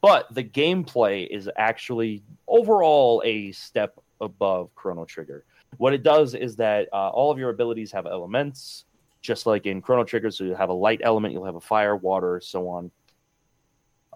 but 0.00 0.34
the 0.34 0.42
gameplay 0.42 1.28
is 1.28 1.48
actually 1.56 2.22
overall 2.48 3.22
a 3.24 3.52
step 3.52 4.00
above 4.20 4.74
Chrono 4.74 5.04
Trigger. 5.04 5.44
What 5.78 5.92
it 5.92 6.02
does 6.02 6.34
is 6.34 6.56
that 6.56 6.88
uh, 6.92 7.08
all 7.08 7.30
of 7.30 7.38
your 7.38 7.50
abilities 7.50 7.92
have 7.92 8.06
elements, 8.06 8.84
just 9.20 9.46
like 9.46 9.66
in 9.66 9.82
Chrono 9.82 10.04
Trigger. 10.04 10.30
So 10.30 10.44
you 10.44 10.54
have 10.54 10.68
a 10.70 10.74
light 10.74 11.00
element, 11.02 11.34
you'll 11.34 11.44
have 11.44 11.56
a 11.56 11.60
fire, 11.60 11.96
water, 11.96 12.40
so 12.40 12.68
on. 12.68 12.90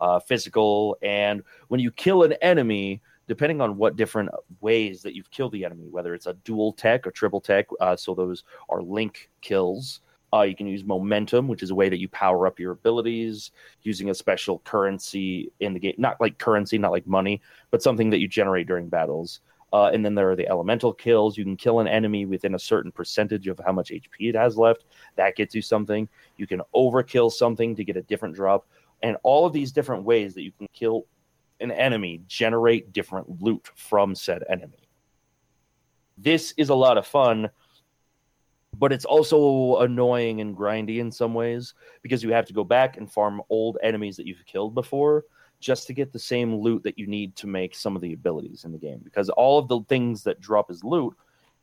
Uh, 0.00 0.18
physical, 0.18 0.96
and 1.02 1.42
when 1.68 1.78
you 1.78 1.90
kill 1.90 2.22
an 2.22 2.32
enemy, 2.40 3.02
depending 3.28 3.60
on 3.60 3.76
what 3.76 3.96
different 3.96 4.30
ways 4.62 5.02
that 5.02 5.14
you've 5.14 5.30
killed 5.30 5.52
the 5.52 5.62
enemy, 5.62 5.86
whether 5.90 6.14
it's 6.14 6.26
a 6.26 6.32
dual 6.42 6.72
tech 6.72 7.06
or 7.06 7.10
triple 7.10 7.38
tech, 7.38 7.66
uh, 7.82 7.94
so 7.94 8.14
those 8.14 8.44
are 8.70 8.80
link 8.80 9.28
kills. 9.42 10.00
Uh, 10.32 10.40
you 10.40 10.56
can 10.56 10.66
use 10.66 10.84
momentum, 10.84 11.48
which 11.48 11.62
is 11.62 11.70
a 11.70 11.74
way 11.74 11.90
that 11.90 11.98
you 11.98 12.08
power 12.08 12.46
up 12.46 12.58
your 12.58 12.72
abilities 12.72 13.50
using 13.82 14.08
a 14.08 14.14
special 14.14 14.60
currency 14.60 15.52
in 15.60 15.74
the 15.74 15.80
game. 15.80 15.94
Not 15.98 16.18
like 16.18 16.38
currency, 16.38 16.78
not 16.78 16.92
like 16.92 17.06
money, 17.06 17.42
but 17.70 17.82
something 17.82 18.08
that 18.10 18.20
you 18.20 18.26
generate 18.26 18.66
during 18.66 18.88
battles. 18.88 19.40
Uh, 19.72 19.90
and 19.92 20.04
then 20.04 20.14
there 20.14 20.30
are 20.30 20.36
the 20.36 20.48
elemental 20.48 20.92
kills. 20.92 21.38
You 21.38 21.44
can 21.44 21.56
kill 21.56 21.80
an 21.80 21.88
enemy 21.88 22.26
within 22.26 22.54
a 22.54 22.58
certain 22.58 22.90
percentage 22.90 23.46
of 23.46 23.60
how 23.64 23.72
much 23.72 23.90
HP 23.90 24.28
it 24.28 24.34
has 24.34 24.56
left. 24.56 24.84
That 25.16 25.36
gets 25.36 25.54
you 25.54 25.62
something. 25.62 26.08
You 26.36 26.46
can 26.46 26.62
overkill 26.74 27.30
something 27.30 27.76
to 27.76 27.84
get 27.84 27.96
a 27.96 28.02
different 28.02 28.34
drop. 28.34 28.66
And 29.02 29.16
all 29.22 29.46
of 29.46 29.52
these 29.52 29.72
different 29.72 30.04
ways 30.04 30.34
that 30.34 30.42
you 30.42 30.52
can 30.52 30.66
kill 30.72 31.06
an 31.60 31.70
enemy 31.70 32.22
generate 32.26 32.92
different 32.92 33.40
loot 33.40 33.70
from 33.76 34.14
said 34.14 34.42
enemy. 34.48 34.88
This 36.18 36.52
is 36.56 36.68
a 36.68 36.74
lot 36.74 36.98
of 36.98 37.06
fun, 37.06 37.48
but 38.76 38.92
it's 38.92 39.04
also 39.04 39.78
annoying 39.78 40.40
and 40.40 40.56
grindy 40.56 40.98
in 40.98 41.12
some 41.12 41.32
ways 41.32 41.74
because 42.02 42.22
you 42.22 42.32
have 42.32 42.46
to 42.46 42.52
go 42.52 42.64
back 42.64 42.96
and 42.96 43.10
farm 43.10 43.40
old 43.48 43.78
enemies 43.82 44.16
that 44.16 44.26
you've 44.26 44.44
killed 44.46 44.74
before 44.74 45.24
just 45.60 45.86
to 45.86 45.92
get 45.92 46.12
the 46.12 46.18
same 46.18 46.56
loot 46.56 46.82
that 46.82 46.98
you 46.98 47.06
need 47.06 47.36
to 47.36 47.46
make 47.46 47.74
some 47.74 47.94
of 47.94 48.02
the 48.02 48.14
abilities 48.14 48.64
in 48.64 48.72
the 48.72 48.78
game. 48.78 49.00
Because 49.04 49.28
all 49.30 49.58
of 49.58 49.68
the 49.68 49.80
things 49.88 50.22
that 50.24 50.40
drop 50.40 50.70
as 50.70 50.82
loot, 50.82 51.14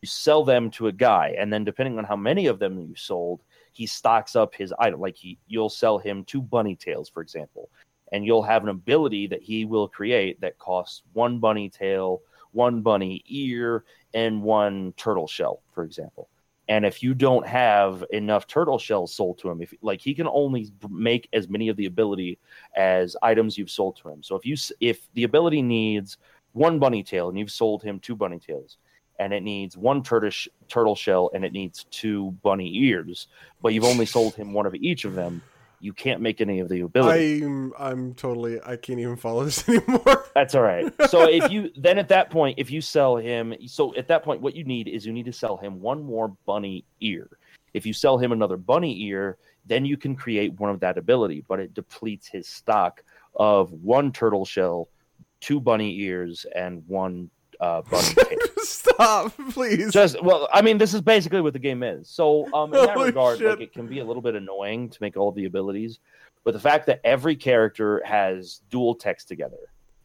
you 0.01 0.07
sell 0.07 0.43
them 0.45 0.69
to 0.71 0.87
a 0.87 0.91
guy, 0.91 1.35
and 1.37 1.51
then 1.51 1.63
depending 1.63 1.97
on 1.97 2.03
how 2.03 2.15
many 2.15 2.45
of 2.45 2.59
them 2.59 2.79
you 2.79 2.95
sold, 2.95 3.41
he 3.73 3.87
stocks 3.87 4.35
up 4.35 4.53
his 4.53 4.73
item. 4.77 4.99
Like 4.99 5.15
he, 5.15 5.39
you'll 5.47 5.69
sell 5.69 5.97
him 5.97 6.23
two 6.23 6.41
bunny 6.41 6.75
tails, 6.75 7.09
for 7.09 7.21
example, 7.21 7.69
and 8.11 8.23
you'll 8.23 8.43
have 8.43 8.63
an 8.63 8.69
ability 8.69 9.27
that 9.27 9.41
he 9.41 9.65
will 9.65 9.87
create 9.87 10.39
that 10.41 10.59
costs 10.59 11.01
one 11.13 11.39
bunny 11.39 11.69
tail, 11.69 12.21
one 12.51 12.81
bunny 12.81 13.23
ear, 13.27 13.83
and 14.13 14.43
one 14.43 14.93
turtle 14.97 15.27
shell, 15.27 15.61
for 15.73 15.83
example. 15.83 16.29
And 16.69 16.85
if 16.85 17.01
you 17.01 17.13
don't 17.13 17.47
have 17.47 18.03
enough 18.11 18.45
turtle 18.45 18.77
shells 18.77 19.13
sold 19.13 19.37
to 19.39 19.49
him, 19.49 19.61
if 19.61 19.73
like 19.81 20.01
he 20.01 20.13
can 20.13 20.27
only 20.27 20.71
make 20.89 21.29
as 21.31 21.47
many 21.47 21.69
of 21.69 21.77
the 21.77 21.85
ability 21.85 22.39
as 22.75 23.15
items 23.21 23.57
you've 23.57 23.71
sold 23.71 23.95
to 23.97 24.09
him. 24.09 24.21
So 24.21 24.35
if 24.35 24.45
you 24.45 24.55
if 24.81 25.07
the 25.13 25.23
ability 25.23 25.61
needs 25.61 26.17
one 26.51 26.79
bunny 26.79 27.03
tail 27.03 27.29
and 27.29 27.37
you've 27.39 27.51
sold 27.51 27.83
him 27.83 27.99
two 27.99 28.15
bunny 28.15 28.39
tails, 28.39 28.77
and 29.19 29.33
it 29.33 29.43
needs 29.43 29.77
one 29.77 30.03
turtle 30.03 30.31
turtle 30.67 30.95
shell 30.95 31.29
and 31.33 31.45
it 31.45 31.53
needs 31.53 31.85
two 31.85 32.31
bunny 32.43 32.75
ears, 32.75 33.27
but 33.61 33.73
you've 33.73 33.85
only 33.85 34.05
sold 34.05 34.35
him 34.35 34.53
one 34.53 34.65
of 34.65 34.75
each 34.75 35.05
of 35.05 35.15
them, 35.15 35.41
you 35.79 35.93
can't 35.93 36.21
make 36.21 36.41
any 36.41 36.59
of 36.59 36.69
the 36.69 36.81
ability. 36.81 37.43
I'm 37.43 37.73
I'm 37.77 38.13
totally 38.15 38.59
I 38.65 38.75
can't 38.75 38.99
even 38.99 39.15
follow 39.15 39.43
this 39.45 39.67
anymore. 39.69 40.25
That's 40.33 40.55
all 40.55 40.61
right. 40.61 40.93
So 41.07 41.29
if 41.29 41.49
you 41.51 41.71
then 41.77 41.97
at 41.99 42.09
that 42.09 42.29
point, 42.29 42.59
if 42.59 42.69
you 42.69 42.81
sell 42.81 43.15
him, 43.15 43.53
so 43.67 43.95
at 43.95 44.07
that 44.09 44.23
point, 44.23 44.41
what 44.41 44.55
you 44.55 44.63
need 44.63 44.87
is 44.87 45.05
you 45.05 45.13
need 45.13 45.25
to 45.25 45.33
sell 45.33 45.57
him 45.57 45.79
one 45.79 46.03
more 46.03 46.35
bunny 46.45 46.83
ear. 46.99 47.29
If 47.73 47.85
you 47.85 47.93
sell 47.93 48.17
him 48.17 48.31
another 48.31 48.57
bunny 48.57 49.01
ear, 49.03 49.37
then 49.65 49.85
you 49.85 49.97
can 49.97 50.15
create 50.15 50.59
one 50.59 50.69
of 50.69 50.79
that 50.81 50.97
ability, 50.97 51.45
but 51.47 51.59
it 51.59 51.73
depletes 51.73 52.27
his 52.27 52.47
stock 52.47 53.03
of 53.35 53.71
one 53.71 54.11
turtle 54.11 54.45
shell, 54.45 54.89
two 55.39 55.59
bunny 55.59 55.97
ears, 55.99 56.45
and 56.55 56.83
one 56.87 57.29
uh, 57.59 57.81
bunny. 57.89 58.15
Stop, 58.57 59.33
please. 59.51 59.91
Just 59.91 60.21
well, 60.21 60.47
I 60.53 60.61
mean, 60.61 60.77
this 60.77 60.93
is 60.93 61.01
basically 61.01 61.41
what 61.41 61.53
the 61.53 61.59
game 61.59 61.83
is. 61.83 62.09
So, 62.09 62.51
um, 62.53 62.73
in 62.73 62.81
that 62.81 62.91
Holy 62.91 63.07
regard, 63.07 63.39
shit. 63.39 63.49
like 63.49 63.61
it 63.61 63.73
can 63.73 63.87
be 63.87 63.99
a 63.99 64.05
little 64.05 64.21
bit 64.21 64.35
annoying 64.35 64.89
to 64.89 64.97
make 65.01 65.17
all 65.17 65.31
the 65.31 65.45
abilities, 65.45 65.99
but 66.43 66.53
the 66.53 66.59
fact 66.59 66.85
that 66.87 67.01
every 67.03 67.35
character 67.35 68.01
has 68.05 68.61
dual 68.69 68.95
techs 68.95 69.25
together, 69.25 69.57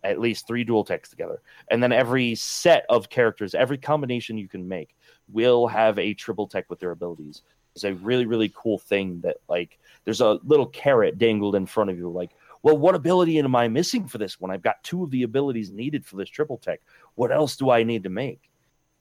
at 0.04 0.20
least 0.20 0.46
three 0.46 0.64
dual 0.64 0.84
techs 0.84 1.08
together, 1.08 1.40
and 1.70 1.82
then 1.82 1.92
every 1.92 2.34
set 2.34 2.84
of 2.88 3.08
characters, 3.08 3.54
every 3.54 3.78
combination 3.78 4.38
you 4.38 4.48
can 4.48 4.66
make 4.66 4.94
will 5.32 5.66
have 5.66 5.98
a 5.98 6.14
triple 6.14 6.46
tech 6.46 6.68
with 6.68 6.80
their 6.80 6.90
abilities. 6.90 7.42
Is 7.74 7.84
a 7.84 7.94
really 7.94 8.26
really 8.26 8.52
cool 8.54 8.78
thing 8.78 9.20
that 9.22 9.38
like 9.48 9.78
there's 10.04 10.20
a 10.20 10.38
little 10.44 10.66
carrot 10.66 11.18
dangled 11.18 11.54
in 11.54 11.66
front 11.66 11.90
of 11.90 11.98
you, 11.98 12.10
like. 12.10 12.30
Well, 12.62 12.78
what 12.78 12.94
ability 12.94 13.38
am 13.38 13.56
I 13.56 13.68
missing 13.68 14.06
for 14.06 14.18
this 14.18 14.40
one? 14.40 14.50
I've 14.50 14.62
got 14.62 14.82
two 14.84 15.02
of 15.02 15.10
the 15.10 15.24
abilities 15.24 15.72
needed 15.72 16.06
for 16.06 16.16
this 16.16 16.28
triple 16.28 16.58
tech. 16.58 16.80
What 17.16 17.32
else 17.32 17.56
do 17.56 17.70
I 17.70 17.82
need 17.82 18.04
to 18.04 18.10
make? 18.10 18.50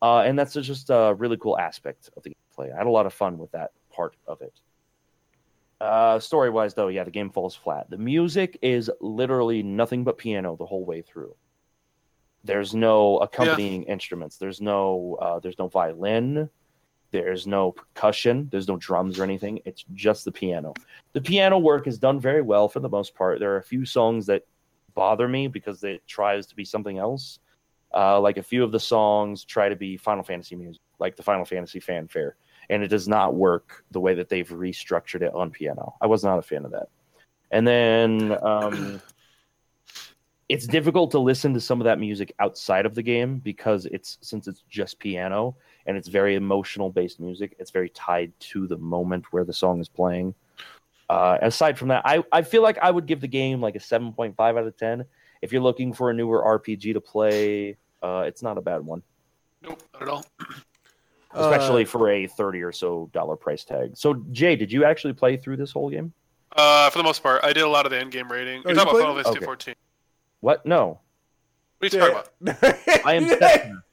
uh, 0.01 0.19
and 0.21 0.37
that's 0.37 0.53
just 0.53 0.89
a 0.89 1.13
really 1.17 1.37
cool 1.37 1.57
aspect 1.57 2.09
of 2.17 2.23
the 2.23 2.31
gameplay. 2.31 2.73
I 2.73 2.77
had 2.77 2.87
a 2.87 2.91
lot 2.91 3.05
of 3.05 3.13
fun 3.13 3.37
with 3.37 3.51
that 3.51 3.71
part 3.93 4.15
of 4.27 4.41
it. 4.41 4.53
Uh, 5.79 6.19
story 6.19 6.49
wise, 6.49 6.73
though, 6.73 6.87
yeah, 6.87 7.03
the 7.03 7.11
game 7.11 7.29
falls 7.29 7.55
flat. 7.55 7.89
The 7.89 7.97
music 7.97 8.57
is 8.61 8.89
literally 8.99 9.63
nothing 9.63 10.03
but 10.03 10.17
piano 10.17 10.55
the 10.55 10.65
whole 10.65 10.85
way 10.85 11.01
through. 11.01 11.35
There's 12.43 12.73
no 12.73 13.17
accompanying 13.19 13.83
instruments. 13.83 14.37
There's 14.37 14.61
no 14.61 15.17
uh, 15.21 15.39
there's 15.39 15.59
no 15.59 15.67
violin. 15.67 16.49
There's 17.11 17.45
no 17.45 17.73
percussion. 17.73 18.47
There's 18.51 18.67
no 18.67 18.77
drums 18.77 19.19
or 19.19 19.23
anything. 19.23 19.59
It's 19.65 19.83
just 19.93 20.25
the 20.25 20.31
piano. 20.31 20.73
The 21.13 21.21
piano 21.21 21.57
work 21.59 21.87
is 21.87 21.99
done 21.99 22.19
very 22.19 22.41
well 22.41 22.69
for 22.69 22.79
the 22.79 22.89
most 22.89 23.13
part. 23.15 23.39
There 23.39 23.53
are 23.53 23.57
a 23.57 23.63
few 23.63 23.85
songs 23.85 24.25
that 24.27 24.45
bother 24.93 25.27
me 25.27 25.47
because 25.47 25.83
it 25.83 26.05
tries 26.07 26.47
to 26.47 26.55
be 26.55 26.65
something 26.65 26.97
else. 26.97 27.39
Uh, 27.93 28.19
like 28.21 28.37
a 28.37 28.43
few 28.43 28.63
of 28.63 28.71
the 28.71 28.79
songs 28.79 29.43
try 29.43 29.67
to 29.67 29.75
be 29.75 29.97
Final 29.97 30.23
Fantasy 30.23 30.55
music, 30.55 30.81
like 30.99 31.17
the 31.17 31.23
Final 31.23 31.43
Fantasy 31.43 31.81
fanfare, 31.81 32.37
and 32.69 32.81
it 32.83 32.87
does 32.87 33.07
not 33.07 33.35
work 33.35 33.83
the 33.91 33.99
way 33.99 34.13
that 34.15 34.29
they've 34.29 34.47
restructured 34.47 35.21
it 35.21 35.33
on 35.33 35.51
piano. 35.51 35.95
I 35.99 36.07
was 36.07 36.23
not 36.23 36.39
a 36.39 36.41
fan 36.41 36.63
of 36.63 36.71
that. 36.71 36.87
And 37.51 37.67
then 37.67 38.37
um, 38.41 39.01
it's 40.51 40.67
difficult 40.67 41.11
to 41.11 41.19
listen 41.19 41.53
to 41.53 41.61
some 41.61 41.79
of 41.79 41.85
that 41.85 41.97
music 41.97 42.33
outside 42.39 42.85
of 42.85 42.93
the 42.93 43.01
game 43.01 43.39
because 43.39 43.85
it's 43.85 44.17
since 44.21 44.47
it's 44.49 44.63
just 44.69 44.99
piano 44.99 45.55
and 45.85 45.95
it's 45.95 46.09
very 46.09 46.35
emotional 46.35 46.89
based 46.89 47.21
music. 47.21 47.55
It's 47.57 47.71
very 47.71 47.89
tied 47.89 48.33
to 48.51 48.67
the 48.67 48.77
moment 48.77 49.31
where 49.31 49.45
the 49.45 49.53
song 49.53 49.79
is 49.79 49.87
playing. 49.87 50.35
Uh, 51.09 51.37
aside 51.41 51.77
from 51.77 51.87
that, 51.87 52.01
I, 52.05 52.23
I 52.33 52.41
feel 52.41 52.63
like 52.63 52.77
I 52.79 52.91
would 52.91 53.05
give 53.05 53.21
the 53.21 53.27
game 53.27 53.61
like 53.61 53.75
a 53.75 53.79
7.5 53.79 54.35
out 54.39 54.57
of 54.57 54.77
10. 54.77 55.05
If 55.41 55.53
you're 55.53 55.61
looking 55.61 55.93
for 55.93 56.09
a 56.09 56.13
newer 56.13 56.43
RPG 56.43 56.93
to 56.93 57.01
play, 57.01 57.77
uh, 58.03 58.23
it's 58.27 58.43
not 58.43 58.57
a 58.57 58.61
bad 58.61 58.81
one, 58.85 59.01
Nope, 59.61 59.81
not 59.93 60.01
at 60.01 60.09
all. 60.09 60.25
especially 61.33 61.83
Uh, 61.83 61.87
for 61.87 62.09
a 62.09 62.27
30 62.27 62.61
or 62.61 62.73
so 62.73 63.09
dollar 63.13 63.37
price 63.37 63.63
tag. 63.63 63.91
So, 63.95 64.15
Jay, 64.31 64.57
did 64.57 64.69
you 64.71 64.83
actually 64.83 65.13
play 65.13 65.37
through 65.37 65.57
this 65.57 65.71
whole 65.71 65.89
game? 65.89 66.13
Uh, 66.55 66.89
for 66.89 66.97
the 66.97 67.03
most 67.03 67.23
part, 67.23 67.41
I 67.43 67.53
did 67.53 67.63
a 67.63 67.69
lot 67.69 67.85
of 67.85 67.91
the 67.91 67.99
end 67.99 68.11
game 68.11 68.29
rating. 68.29 68.59
Oh, 68.65 68.69
You're 68.69 68.71
you 68.71 68.75
talking 68.75 68.89
about 68.89 68.99
Final 68.99 69.15
Fantasy 69.15 69.37
Okay. 69.37 69.45
14. 69.45 69.75
What? 70.41 70.65
No. 70.65 70.99
What 71.77 71.93
are 71.93 71.97
you 71.97 72.01
talking 72.01 72.15
about? 72.41 72.73
I 73.05 73.15
am 73.15 73.25
Setsuna. 73.25 73.83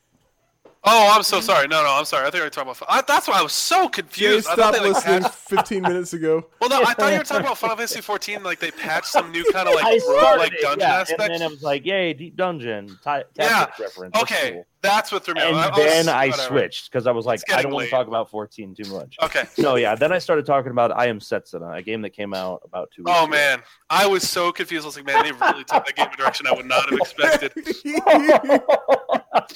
Oh, 0.85 1.13
I'm 1.15 1.23
so 1.25 1.41
sorry. 1.41 1.67
No, 1.69 1.83
no, 1.83 1.91
I'm 1.93 2.05
sorry. 2.05 2.23
I 2.27 2.31
think 2.31 2.37
you 2.37 2.45
were 2.45 2.51
talking 2.51 2.71
about. 2.71 2.85
I, 2.89 3.03
that's 3.07 3.27
why 3.29 3.39
I 3.39 3.43
was 3.43 3.53
so 3.53 3.89
confused. 3.89 4.47
I 4.49 4.53
stop 4.55 4.59
thought 4.59 4.73
they 4.75 4.81
like 4.89 4.95
listening 4.95 5.23
patched. 5.23 5.35
15 5.49 5.83
minutes 5.83 6.13
ago. 6.13 6.47
Well, 6.61 6.71
no, 6.71 6.83
I 6.83 6.95
thought 6.95 7.13
you 7.13 7.19
were 7.19 7.25
talking 7.25 7.45
about 7.47 7.59
Final 7.59 7.77
Fantasy 7.77 8.01
14. 8.01 8.43
Like 8.43 8.61
they 8.61 8.71
patched 8.71 9.07
some 9.09 9.33
new 9.33 9.45
kind 9.53 9.69
of 9.69 9.75
like 9.75 9.85
I 9.85 10.37
like 10.37 10.53
dungeon 10.61 10.81
yeah, 10.81 10.95
aspects. 11.01 11.23
and 11.25 11.33
then 11.35 11.43
it 11.43 11.51
was 11.51 11.63
like, 11.63 11.85
"Yay, 11.85 12.15
deep 12.15 12.37
dungeon!" 12.37 12.87
Ti- 13.05 13.23
Yeah, 13.35 13.67
reference. 13.79 14.13
That's 14.15 14.23
okay, 14.23 14.53
cool. 14.53 14.67
that's 14.81 15.11
what 15.13 15.25
threw 15.25 15.35
me. 15.35 15.41
And 15.43 15.57
off. 15.57 15.77
then 15.77 16.07
was- 16.07 16.09
I 16.09 16.29
whatever. 16.29 16.49
switched 16.49 16.91
because 16.93 17.07
I 17.07 17.11
was 17.11 17.27
like, 17.27 17.41
I 17.53 17.61
don't 17.63 17.73
want 17.73 17.85
to 17.87 17.91
talk 17.91 18.07
about 18.07 18.31
14 18.31 18.75
too 18.75 18.91
much. 18.93 19.17
Okay. 19.23 19.45
No, 19.59 19.75
yeah. 19.75 19.95
Then 19.97 20.13
I 20.13 20.19
started 20.19 20.47
talking 20.47 20.71
about 20.71 20.93
I 20.97 21.07
Am 21.09 21.19
Setsuna, 21.19 21.77
a 21.77 21.83
game 21.83 22.03
that 22.03 22.11
came 22.11 22.33
out 22.35 22.63
about 22.65 22.91
two. 22.95 23.03
weeks 23.03 23.13
Oh 23.19 23.25
ago. 23.25 23.31
man, 23.33 23.63
I 23.91 24.07
was 24.07 24.27
so 24.29 24.53
confused. 24.53 24.85
I 24.85 24.87
was 24.87 24.97
like, 24.97 25.07
man, 25.07 25.25
they 25.25 25.33
really 25.33 25.65
took 25.65 25.85
that 25.85 25.97
game 25.97 26.07
in 26.07 26.15
a 26.15 26.17
direction 26.17 26.47
I 26.47 26.53
would 26.53 26.67
not 26.67 26.89
have 26.89 26.99
expected. 26.99 27.53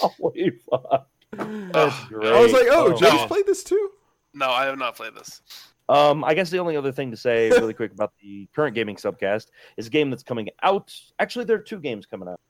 Holy 0.00 0.52
fuck! 0.70 1.08
That's 1.32 2.04
great. 2.06 2.32
I 2.32 2.40
was 2.40 2.52
like, 2.52 2.66
oh, 2.70 2.88
No. 2.88 2.96
Jay's 2.96 3.26
played 3.26 3.46
this 3.46 3.64
too? 3.64 3.90
No, 4.34 4.50
I 4.50 4.64
have 4.66 4.78
not 4.78 4.96
played 4.96 5.14
this. 5.14 5.42
Um, 5.88 6.24
I 6.24 6.34
guess 6.34 6.50
the 6.50 6.58
only 6.58 6.76
other 6.76 6.92
thing 6.92 7.10
to 7.10 7.16
say, 7.16 7.50
really 7.58 7.74
quick, 7.74 7.92
about 7.92 8.12
the 8.22 8.48
current 8.54 8.74
gaming 8.74 8.96
subcast 8.96 9.48
is 9.76 9.86
a 9.86 9.90
game 9.90 10.10
that's 10.10 10.22
coming 10.22 10.48
out. 10.62 10.94
Actually, 11.18 11.44
there 11.44 11.56
are 11.56 11.62
two 11.62 11.80
games 11.80 12.06
coming 12.06 12.28
out. 12.28 12.40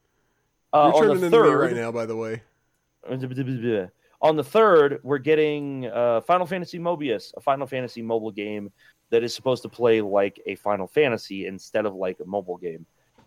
Uh, 0.73 0.93
You're 0.95 0.95
on 0.95 1.03
turning 1.03 1.21
the 1.21 1.27
into 1.27 1.39
me 1.39 1.49
third, 1.49 1.61
right 1.61 1.75
now, 1.75 1.93
by 1.93 2.07
the 2.07 2.17
way. 2.17 2.43
on 4.23 4.37
the 4.37 4.45
third, 4.45 5.01
we're 5.03 5.19
getting 5.19 5.87
uh, 5.87 6.21
Final 6.21 6.47
Fantasy 6.47 6.79
Mobius, 6.79 7.33
a 7.37 7.41
Final 7.41 7.67
Fantasy 7.67 8.01
mobile 8.01 8.31
game 8.31 8.71
that 9.11 9.23
is 9.23 9.35
supposed 9.35 9.63
to 9.63 9.69
play 9.69 10.01
like 10.01 10.41
a 10.47 10.55
Final 10.55 10.87
Fantasy 10.87 11.47
instead 11.47 11.85
of 11.85 11.95
like 11.95 12.19
a 12.21 12.25
mobile 12.25 12.57
game. 12.57 12.87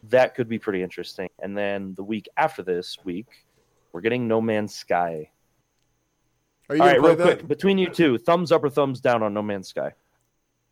That 0.10 0.34
could 0.34 0.48
be 0.48 0.58
pretty 0.58 0.82
interesting. 0.82 1.30
And 1.42 1.58
then 1.58 1.94
the 1.96 2.04
week 2.04 2.28
after 2.38 2.64
this 2.64 2.98
week, 3.04 3.28
we're 3.96 4.02
getting 4.02 4.28
No 4.28 4.42
Man's 4.42 4.76
Sky. 4.76 5.30
Are 6.70 6.76
you 6.76 6.82
All 6.82 6.88
gonna 6.90 7.00
right, 7.00 7.00
play 7.00 7.10
real 7.16 7.18
that? 7.28 7.38
quick, 7.38 7.48
between 7.48 7.78
you 7.78 7.90
two, 7.90 8.18
thumbs 8.18 8.52
up 8.52 8.62
or 8.62 8.70
thumbs 8.70 9.00
down 9.00 9.24
on 9.24 9.34
No 9.34 9.42
Man's 9.42 9.70
Sky? 9.70 9.94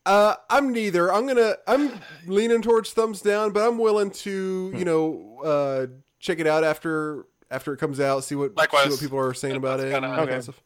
Uh, 0.05 0.35
I'm 0.49 0.73
neither. 0.73 1.11
I'm 1.13 1.25
gonna. 1.25 1.55
I'm 1.65 2.01
leaning 2.27 2.61
towards 2.61 2.91
thumbs 2.91 3.21
down, 3.21 3.53
but 3.53 3.65
I'm 3.65 3.77
willing 3.77 4.11
to, 4.11 4.71
Hmm. 4.71 4.77
you 4.77 4.83
know, 4.83 5.39
uh, 5.41 5.87
check 6.19 6.39
it 6.39 6.47
out 6.47 6.65
after 6.65 7.25
after 7.49 7.71
it 7.73 7.77
comes 7.77 8.01
out. 8.01 8.25
See 8.25 8.35
what 8.35 8.57
Likewise. 8.57 8.83
see 8.83 8.89
what 8.89 8.99
people 8.99 9.19
are 9.19 9.33
saying 9.33 9.53
Yeah, 9.53 9.59
about 9.59 9.79
it. 9.79 9.93
kinda- 9.93 10.09
and 10.09 10.17
that 10.17 10.25
kind 10.27 10.31
of 10.31 10.43
stuff. 10.43 10.61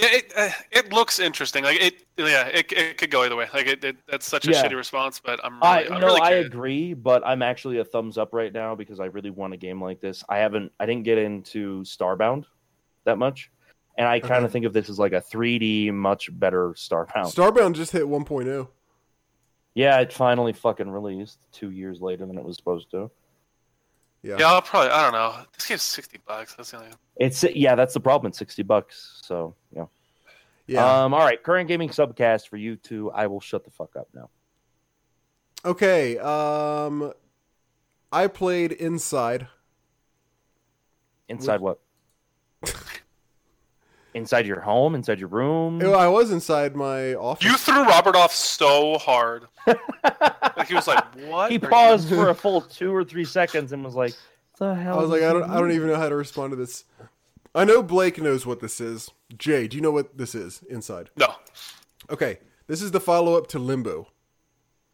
Yeah, 0.00 0.08
it 0.12 0.32
uh, 0.36 0.48
it 0.70 0.92
looks 0.92 1.18
interesting. 1.18 1.62
Like 1.64 1.80
it, 1.80 2.04
yeah, 2.16 2.46
it, 2.46 2.72
it 2.72 2.96
could 2.98 3.10
go 3.10 3.22
either 3.22 3.36
way. 3.36 3.48
Like 3.52 3.66
it, 3.66 3.84
it 3.84 3.96
that's 4.08 4.26
such 4.26 4.46
a 4.48 4.50
Yeah. 4.50 4.64
shitty 4.64 4.76
response, 4.76 5.20
but 5.22 5.38
I'm 5.44 5.62
I 5.62 5.80
really, 5.82 5.90
I'm 5.90 6.00
no, 6.00 6.06
really 6.06 6.20
I 6.22 6.28
curious. 6.28 6.46
agree, 6.46 6.94
but 6.94 7.22
I'm 7.26 7.42
actually 7.42 7.78
a 7.78 7.84
thumbs 7.84 8.16
up 8.16 8.32
right 8.32 8.52
now 8.52 8.74
because 8.74 8.98
I 9.00 9.06
really 9.06 9.30
want 9.30 9.52
a 9.52 9.56
game 9.58 9.82
like 9.82 10.00
this. 10.00 10.24
I 10.28 10.38
haven't, 10.38 10.72
I 10.80 10.86
didn't 10.86 11.02
get 11.04 11.18
into 11.18 11.82
Starbound 11.82 12.44
that 13.04 13.18
much, 13.18 13.50
and 13.98 14.06
I 14.08 14.20
kind 14.20 14.32
Okay. 14.36 14.44
of 14.46 14.52
think 14.52 14.64
of 14.64 14.72
this 14.72 14.88
as 14.88 14.98
like 14.98 15.12
a 15.12 15.20
3D, 15.20 15.92
much 15.92 16.30
better 16.38 16.70
Starbound. 16.70 17.34
Starbound 17.34 17.74
just 17.74 17.92
hit 17.92 18.02
oh. 18.02 18.08
1.0. 18.08 18.68
yeah, 19.74 19.98
it 20.00 20.12
finally 20.12 20.52
fucking 20.52 20.90
released 20.90 21.38
two 21.52 21.70
years 21.70 22.00
later 22.00 22.26
than 22.26 22.38
it 22.38 22.44
was 22.44 22.56
supposed 22.56 22.90
to. 22.92 23.10
Yeah. 24.22 24.36
Yeah, 24.38 24.48
I'll 24.48 24.62
probably. 24.62 24.90
I 24.90 25.02
don't 25.02 25.12
know. 25.12 25.34
This 25.56 25.66
game's 25.66 25.82
sixty 25.82 26.18
bucks. 26.26 26.54
That's 26.54 26.70
the 26.70 26.78
only. 26.78 26.90
It's 27.16 27.42
yeah, 27.42 27.74
that's 27.74 27.94
the 27.94 28.00
problem. 28.00 28.28
It's 28.30 28.38
sixty 28.38 28.62
bucks. 28.62 29.20
So 29.24 29.54
yeah. 29.74 29.86
Yeah. 30.66 31.04
Um. 31.04 31.14
All 31.14 31.20
right. 31.20 31.42
Current 31.42 31.68
gaming 31.68 31.88
subcast 31.88 32.48
for 32.48 32.56
you 32.56 32.76
two. 32.76 33.10
I 33.12 33.26
will 33.26 33.40
shut 33.40 33.64
the 33.64 33.70
fuck 33.70 33.96
up 33.96 34.08
now. 34.14 34.28
okay. 35.64 36.18
Um, 36.18 37.12
I 38.12 38.26
played 38.26 38.72
Inside. 38.72 39.46
Inside 41.28 41.60
what? 41.60 41.78
inside 44.14 44.46
your 44.46 44.60
home. 44.60 44.94
Inside 44.94 45.18
your 45.18 45.28
room. 45.28 45.82
I 45.82 46.08
was 46.08 46.30
inside 46.30 46.76
my 46.76 47.14
office. 47.14 47.44
You 47.44 47.56
threw 47.56 47.84
Robert 47.84 48.16
off 48.16 48.34
so 48.34 48.98
hard. 48.98 49.44
like 49.66 50.68
he 50.68 50.74
was 50.74 50.86
like, 50.86 51.04
"What?" 51.26 51.50
he 51.50 51.58
are 51.58 51.60
you-" 51.60 51.68
paused 51.68 52.08
for 52.08 52.28
a 52.28 52.34
full 52.44 52.62
two 52.62 52.94
or 52.94 53.04
three 53.04 53.24
seconds 53.24 53.72
and 53.72 53.84
was 53.84 53.94
like, 53.94 54.14
"The 54.58 54.74
hell?" 54.74 54.98
I 54.98 55.02
was 55.02 55.10
like, 55.10 55.22
I 55.22 55.32
don't, 55.32 55.50
I 55.50 55.58
don't 55.58 55.72
even 55.72 55.88
know 55.88 55.96
how 55.96 56.08
to 56.08 56.16
respond 56.16 56.52
to 56.52 56.56
this. 56.56 56.84
I 57.54 57.64
know 57.64 57.82
Blake 57.82 58.20
knows 58.20 58.46
what 58.46 58.60
this 58.60 58.80
is. 58.80 59.10
Jay, 59.36 59.66
do 59.66 59.76
you 59.76 59.82
know 59.82 59.90
what 59.90 60.16
this 60.16 60.34
is? 60.34 60.62
Inside. 60.70 61.10
No. 61.16 61.34
Okay, 62.08 62.38
this 62.66 62.80
is 62.80 62.92
the 62.92 63.00
follow 63.00 63.36
up 63.36 63.48
to 63.48 63.58
Limbo. 63.58 64.08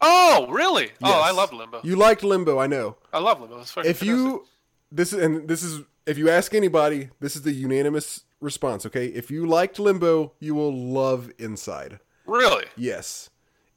Oh, 0.01 0.47
really? 0.49 0.91
Oh, 1.01 1.21
I 1.21 1.31
love 1.31 1.51
Limbo. 1.53 1.81
You 1.83 1.95
liked 1.95 2.23
Limbo, 2.23 2.59
I 2.59 2.67
know. 2.67 2.97
I 3.11 3.19
love 3.19 3.41
Limbo. 3.41 3.59
It's 3.59 3.71
fucking 3.71 3.89
If 3.89 4.03
you 4.03 4.45
this 4.91 5.13
is 5.13 5.23
and 5.23 5.47
this 5.47 5.63
is 5.63 5.81
if 6.05 6.17
you 6.17 6.29
ask 6.29 6.53
anybody, 6.53 7.09
this 7.19 7.35
is 7.35 7.41
the 7.41 7.51
unanimous 7.51 8.23
response. 8.39 8.85
Okay, 8.85 9.07
if 9.07 9.29
you 9.31 9.45
liked 9.45 9.79
Limbo, 9.79 10.33
you 10.39 10.55
will 10.55 10.73
love 10.75 11.31
Inside. 11.37 11.99
Really? 12.25 12.65
Yes. 12.75 13.29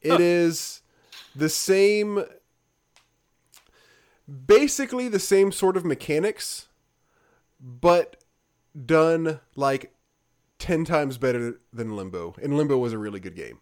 it 0.03 0.21
is 0.21 0.83
the 1.37 1.49
same 1.49 2.25
basically 4.47 5.09
the 5.09 5.19
same 5.19 5.53
sort 5.53 5.77
of 5.77 5.85
mechanics 5.85 6.69
but 7.61 8.17
done 8.87 9.41
like 9.57 9.93
10 10.59 10.85
times 10.85 11.19
better 11.19 11.61
than 11.73 11.97
Limbo. 11.97 12.35
And 12.43 12.57
Limbo 12.57 12.79
was 12.79 12.93
a 12.93 12.99
really 12.99 13.21
good 13.21 13.35
game. 13.37 13.59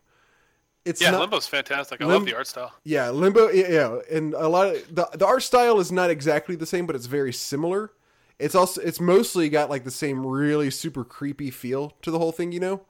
It's 0.85 1.01
Yeah, 1.01 1.11
not 1.11 1.21
Limbo's 1.23 1.47
fantastic. 1.47 2.01
I 2.01 2.05
Lim- 2.05 2.15
love 2.15 2.25
the 2.27 2.35
art 2.37 2.47
style. 2.47 2.73
yeah, 2.85 3.11
Limbo. 3.11 3.49
Yeah, 3.51 3.69
yeah, 3.69 3.99
and 4.11 4.33
a 4.35 4.49
lot 4.49 4.69
of 4.69 4.95
the 4.95 5.09
the 5.19 5.27
art 5.27 5.43
style 5.43 5.81
is 5.81 5.91
not 5.93 6.09
exactly 6.11 6.55
the 6.57 6.65
same, 6.67 6.87
but 6.87 6.97
it's 6.97 7.07
very 7.07 7.33
similar. 7.33 7.91
It's 8.39 8.55
also 8.55 8.81
it's 8.81 9.01
mostly 9.01 9.49
got 9.49 9.69
like 9.71 9.85
the 9.85 9.91
same 9.91 10.25
really 10.27 10.71
super 10.71 11.05
creepy 11.05 11.51
feel 11.51 11.95
to 12.03 12.11
the 12.11 12.19
whole 12.19 12.33
thing. 12.33 12.53
You 12.53 12.61
know, 12.61 12.81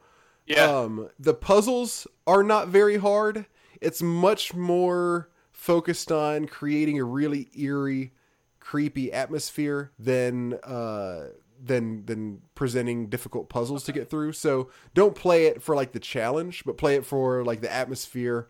Yeah. 0.47 0.65
um, 0.65 1.09
the 1.19 1.35
puzzles 1.35 2.07
are 2.27 2.43
not 2.43 2.69
very 2.69 2.99
hard. 2.99 3.47
It's 3.81 4.03
much 4.03 4.55
more 4.55 5.31
focused 5.53 6.13
on 6.13 6.47
creating 6.47 6.99
a 6.99 7.05
really 7.05 7.49
eerie, 7.57 8.13
creepy 8.61 9.13
atmosphere 9.13 9.91
than 9.99 10.55
uh, 10.65 11.29
than 11.65 12.05
than 12.07 12.43
presenting 12.55 13.09
difficult 13.09 13.49
puzzles 13.49 13.85
to 13.85 13.93
get 13.93 14.11
through. 14.11 14.33
So 14.33 14.69
don't 14.95 15.15
play 15.15 15.47
it 15.47 15.63
for 15.63 15.75
like 15.75 15.93
the 15.93 16.01
challenge, 16.01 16.63
but 16.67 16.77
play 16.77 16.95
it 16.97 17.07
for 17.07 17.43
like 17.45 17.61
the 17.63 17.73
atmosphere 17.73 18.49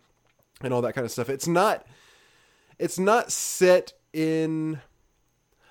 and 0.61 0.75
all 0.75 0.83
that 0.83 0.95
kind 0.95 1.05
of 1.05 1.13
stuff. 1.13 1.29
It's 1.29 1.47
not 1.47 1.87
it's 2.79 2.99
not 2.99 3.31
set 3.31 3.93
in 4.13 4.81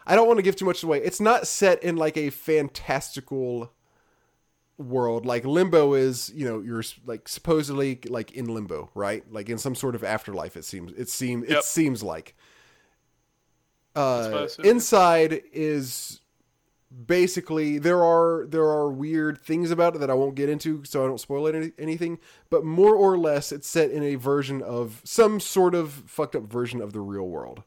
I 0.08 0.16
don't 0.16 0.26
want 0.26 0.38
to 0.38 0.44
give 0.44 0.56
too 0.56 0.66
much 0.66 0.82
away. 0.84 1.00
It's 1.04 1.20
not 1.20 1.48
set 1.48 1.84
in 1.84 1.98
like 1.98 2.18
a 2.18 2.30
fantastical 2.30 3.72
world. 4.78 5.26
Like 5.26 5.46
limbo 5.46 5.94
is 5.94 6.32
you 6.34 6.46
know 6.46 6.62
you're 6.62 6.84
like 7.06 7.28
supposedly 7.28 8.00
like 8.08 8.32
in 8.32 8.46
limbo 8.46 8.90
right? 8.96 9.24
Like 9.32 9.50
in 9.50 9.58
some 9.58 9.76
sort 9.76 9.96
of 9.96 10.04
afterlife 10.04 10.56
it 10.56 10.66
seems 10.66 10.94
it 10.94 11.10
seems 11.10 11.46
it 11.46 11.64
seems 11.66 12.02
like. 12.02 12.36
Uh 13.96 14.48
inside 14.64 15.42
is 15.52 16.22
basically 17.06 17.80
there 17.80 18.02
are 18.02 18.46
there 18.48 18.64
are 18.66 18.90
weird 18.90 19.40
things 19.40 19.72
about 19.72 19.96
it 19.96 20.00
that 20.00 20.10
I 20.10 20.14
won't 20.14 20.36
get 20.36 20.48
into 20.48 20.86
so 20.86 21.04
I 21.04 21.08
don't 21.08 21.20
spoil 21.20 21.48
any, 21.48 21.72
anything 21.78 22.20
but 22.50 22.64
more 22.64 22.96
or 22.96 23.18
less 23.18 23.52
it's 23.52 23.68
set 23.68 23.92
in 23.92 24.04
a 24.04 24.16
version 24.16 24.62
of 24.62 25.02
some 25.04 25.42
sort 25.42 25.76
of 25.76 25.92
fucked 26.06 26.36
up 26.36 26.44
version 26.44 26.82
of 26.82 26.94
the 26.94 27.02
real 27.02 27.28
world 27.28 27.64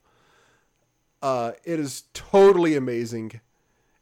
uh 1.23 1.53
it 1.65 1.79
is 1.81 2.05
totally 2.15 2.75
amazing 2.77 3.41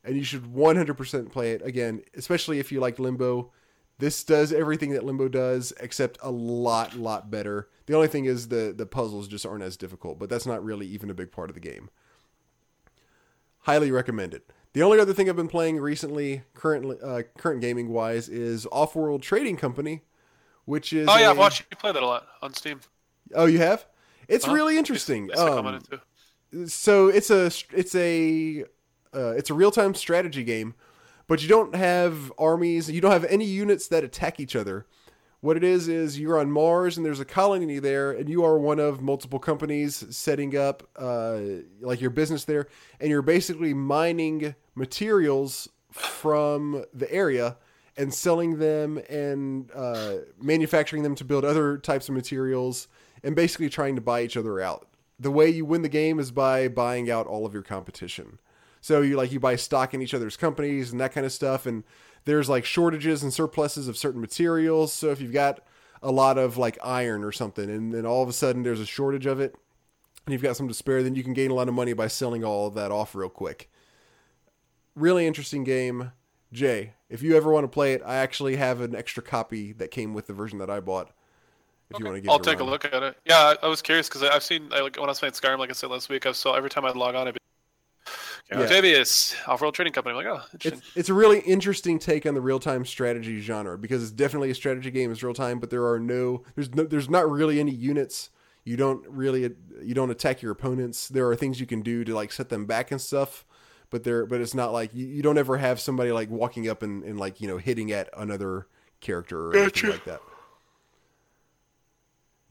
and 0.04 0.16
you 0.16 0.22
should 0.24 0.44
100% 0.44 1.30
play 1.32 1.52
it 1.52 1.62
again 1.64 2.02
especially 2.16 2.58
if 2.58 2.70
you 2.72 2.80
like 2.80 2.98
limbo 2.98 3.50
this 3.98 4.22
does 4.22 4.52
everything 4.52 4.90
that 4.90 5.04
limbo 5.04 5.28
does 5.28 5.72
except 5.80 6.16
a 6.22 6.30
lot 6.30 6.94
lot 6.96 7.30
better 7.30 7.68
the 7.86 7.94
only 7.94 8.06
thing 8.08 8.24
is 8.26 8.48
the 8.48 8.72
the 8.76 8.86
puzzles 8.86 9.26
just 9.28 9.44
aren't 9.44 9.64
as 9.64 9.76
difficult 9.76 10.18
but 10.18 10.28
that's 10.30 10.46
not 10.46 10.64
really 10.64 10.86
even 10.86 11.10
a 11.10 11.14
big 11.14 11.32
part 11.32 11.50
of 11.50 11.54
the 11.54 11.60
game 11.60 11.90
highly 13.60 13.90
recommend 13.90 14.34
it 14.34 14.50
the 14.72 14.82
only 14.82 14.98
other 15.00 15.12
thing 15.12 15.28
i've 15.28 15.36
been 15.36 15.48
playing 15.48 15.78
recently 15.78 16.42
currently 16.54 16.96
uh, 17.02 17.22
current 17.36 17.60
gaming 17.60 17.88
wise 17.88 18.28
is 18.28 18.66
off-world 18.70 19.22
trading 19.22 19.56
company 19.56 20.02
which 20.64 20.92
is 20.92 21.08
oh 21.08 21.16
yeah, 21.16 21.28
a- 21.28 21.30
I've 21.30 21.38
watched 21.38 21.64
you 21.70 21.76
play 21.76 21.92
that 21.92 22.02
a 22.02 22.06
lot 22.06 22.26
on 22.42 22.54
Steam. 22.54 22.80
oh 23.34 23.46
you 23.46 23.58
have 23.58 23.86
it's 24.28 24.44
Uh-huh. 24.44 24.54
really 24.54 24.78
interesting 24.78 25.28
Yes, 25.28 25.38
I 25.38 25.48
Um. 25.48 25.80
So 26.66 27.08
it's 27.08 27.30
a 27.30 27.50
it's 27.72 27.94
a 27.94 28.64
uh, 29.14 29.30
it's 29.36 29.50
a 29.50 29.54
real 29.54 29.70
time 29.70 29.94
strategy 29.94 30.44
game, 30.44 30.74
but 31.26 31.42
you 31.42 31.48
don't 31.48 31.74
have 31.74 32.32
armies. 32.38 32.90
You 32.90 33.00
don't 33.00 33.12
have 33.12 33.24
any 33.24 33.44
units 33.44 33.88
that 33.88 34.04
attack 34.04 34.40
each 34.40 34.56
other. 34.56 34.86
What 35.40 35.56
it 35.56 35.62
is 35.62 35.86
is 35.86 36.18
you're 36.18 36.38
on 36.38 36.50
Mars 36.50 36.96
and 36.96 37.06
there's 37.06 37.20
a 37.20 37.24
colony 37.24 37.78
there, 37.78 38.10
and 38.10 38.28
you 38.28 38.44
are 38.44 38.58
one 38.58 38.80
of 38.80 39.00
multiple 39.00 39.38
companies 39.38 40.04
setting 40.10 40.56
up 40.56 40.88
uh, 40.96 41.38
like 41.80 42.00
your 42.00 42.10
business 42.10 42.44
there, 42.44 42.66
and 42.98 43.08
you're 43.08 43.22
basically 43.22 43.72
mining 43.72 44.56
materials 44.74 45.68
from 45.92 46.84
the 46.92 47.10
area 47.12 47.56
and 47.96 48.12
selling 48.12 48.58
them 48.58 49.00
and 49.08 49.70
uh, 49.74 50.14
manufacturing 50.40 51.02
them 51.02 51.14
to 51.14 51.24
build 51.24 51.44
other 51.44 51.78
types 51.78 52.08
of 52.08 52.14
materials 52.14 52.88
and 53.22 53.36
basically 53.36 53.68
trying 53.68 53.94
to 53.94 54.00
buy 54.00 54.22
each 54.22 54.36
other 54.36 54.60
out. 54.60 54.87
The 55.18 55.30
way 55.30 55.48
you 55.48 55.64
win 55.64 55.82
the 55.82 55.88
game 55.88 56.18
is 56.18 56.30
by 56.30 56.68
buying 56.68 57.10
out 57.10 57.26
all 57.26 57.44
of 57.44 57.52
your 57.52 57.62
competition. 57.62 58.38
So 58.80 59.02
you 59.02 59.16
like 59.16 59.32
you 59.32 59.40
buy 59.40 59.56
stock 59.56 59.94
in 59.94 60.02
each 60.02 60.14
other's 60.14 60.36
companies 60.36 60.92
and 60.92 61.00
that 61.00 61.12
kind 61.12 61.26
of 61.26 61.32
stuff 61.32 61.66
and 61.66 61.84
there's 62.24 62.48
like 62.48 62.64
shortages 62.64 63.22
and 63.22 63.32
surpluses 63.32 63.88
of 63.88 63.96
certain 63.96 64.20
materials. 64.20 64.92
So 64.92 65.10
if 65.10 65.20
you've 65.20 65.32
got 65.32 65.60
a 66.02 66.12
lot 66.12 66.38
of 66.38 66.56
like 66.56 66.78
iron 66.82 67.24
or 67.24 67.32
something 67.32 67.68
and 67.68 67.92
then 67.92 68.06
all 68.06 68.22
of 68.22 68.28
a 68.28 68.32
sudden 68.32 68.62
there's 68.62 68.80
a 68.80 68.86
shortage 68.86 69.26
of 69.26 69.40
it 69.40 69.56
and 70.26 70.32
you've 70.32 70.42
got 70.42 70.56
some 70.56 70.68
to 70.68 70.74
spare, 70.74 71.02
then 71.02 71.14
you 71.14 71.24
can 71.24 71.32
gain 71.32 71.50
a 71.50 71.54
lot 71.54 71.68
of 71.68 71.74
money 71.74 71.92
by 71.92 72.06
selling 72.06 72.44
all 72.44 72.66
of 72.66 72.74
that 72.74 72.92
off 72.92 73.14
real 73.14 73.28
quick. 73.28 73.70
Really 74.94 75.26
interesting 75.26 75.64
game. 75.64 76.12
Jay, 76.52 76.94
if 77.08 77.22
you 77.22 77.36
ever 77.36 77.50
want 77.50 77.64
to 77.64 77.68
play 77.68 77.94
it, 77.94 78.02
I 78.04 78.16
actually 78.16 78.56
have 78.56 78.80
an 78.80 78.94
extra 78.94 79.22
copy 79.22 79.72
that 79.72 79.90
came 79.90 80.14
with 80.14 80.26
the 80.26 80.32
version 80.32 80.58
that 80.58 80.70
I 80.70 80.80
bought. 80.80 81.12
If 81.90 81.98
you 81.98 82.04
want 82.04 82.16
to 82.16 82.20
give 82.20 82.30
I'll 82.30 82.36
it 82.36 82.46
a 82.46 82.50
take 82.50 82.60
a 82.60 82.64
look 82.64 82.84
at 82.84 83.02
it. 83.02 83.16
Yeah, 83.24 83.54
I, 83.62 83.66
I 83.66 83.68
was 83.68 83.80
curious 83.80 84.08
because 84.08 84.22
I've 84.22 84.42
seen 84.42 84.68
I, 84.72 84.80
like 84.80 84.96
when 84.96 85.06
I 85.06 85.08
was 85.08 85.18
playing 85.18 85.32
Skyrim, 85.32 85.58
like 85.58 85.70
I 85.70 85.72
said 85.72 85.90
last 85.90 86.08
week, 86.08 86.26
I 86.26 86.32
saw 86.32 86.54
every 86.54 86.70
time 86.70 86.84
I'd 86.84 86.96
log 86.96 87.14
on, 87.14 87.28
it'd 87.28 87.34
be 87.34 87.40
Yeah. 88.50 88.60
yeah. 88.60 88.66
JBS 88.66 89.34
off-world 89.48 89.74
trading 89.74 89.92
company. 89.92 90.18
I'm 90.18 90.24
like, 90.24 90.40
oh. 90.40 90.58
It's, 90.64 90.82
it's 90.94 91.08
a 91.08 91.14
really 91.14 91.40
interesting 91.40 91.98
take 91.98 92.26
on 92.26 92.34
the 92.34 92.40
real 92.40 92.58
time 92.58 92.84
strategy 92.84 93.40
genre 93.40 93.78
because 93.78 94.02
it's 94.02 94.12
definitely 94.12 94.50
a 94.50 94.54
strategy 94.54 94.90
game. 94.90 95.10
It's 95.10 95.22
real 95.22 95.34
time, 95.34 95.60
but 95.60 95.70
there 95.70 95.86
are 95.86 95.98
no 95.98 96.42
there's 96.54 96.74
no 96.74 96.84
there's 96.84 97.08
not 97.08 97.30
really 97.30 97.58
any 97.58 97.72
units. 97.72 98.30
You 98.64 98.76
don't 98.76 99.06
really 99.08 99.50
you 99.82 99.94
don't 99.94 100.10
attack 100.10 100.42
your 100.42 100.52
opponents. 100.52 101.08
There 101.08 101.26
are 101.28 101.36
things 101.36 101.58
you 101.58 101.66
can 101.66 101.80
do 101.80 102.04
to 102.04 102.14
like 102.14 102.32
set 102.32 102.50
them 102.50 102.66
back 102.66 102.90
and 102.90 103.00
stuff, 103.00 103.46
but 103.88 104.04
there 104.04 104.26
but 104.26 104.42
it's 104.42 104.54
not 104.54 104.74
like 104.74 104.94
you, 104.94 105.06
you 105.06 105.22
don't 105.22 105.38
ever 105.38 105.56
have 105.56 105.80
somebody 105.80 106.12
like 106.12 106.28
walking 106.28 106.68
up 106.68 106.82
and, 106.82 107.02
and 107.02 107.18
like 107.18 107.40
you 107.40 107.48
know 107.48 107.56
hitting 107.56 107.92
at 107.92 108.10
another 108.14 108.66
character 109.00 109.48
or 109.48 109.56
anything 109.56 109.90
like 109.90 110.04
that. 110.04 110.20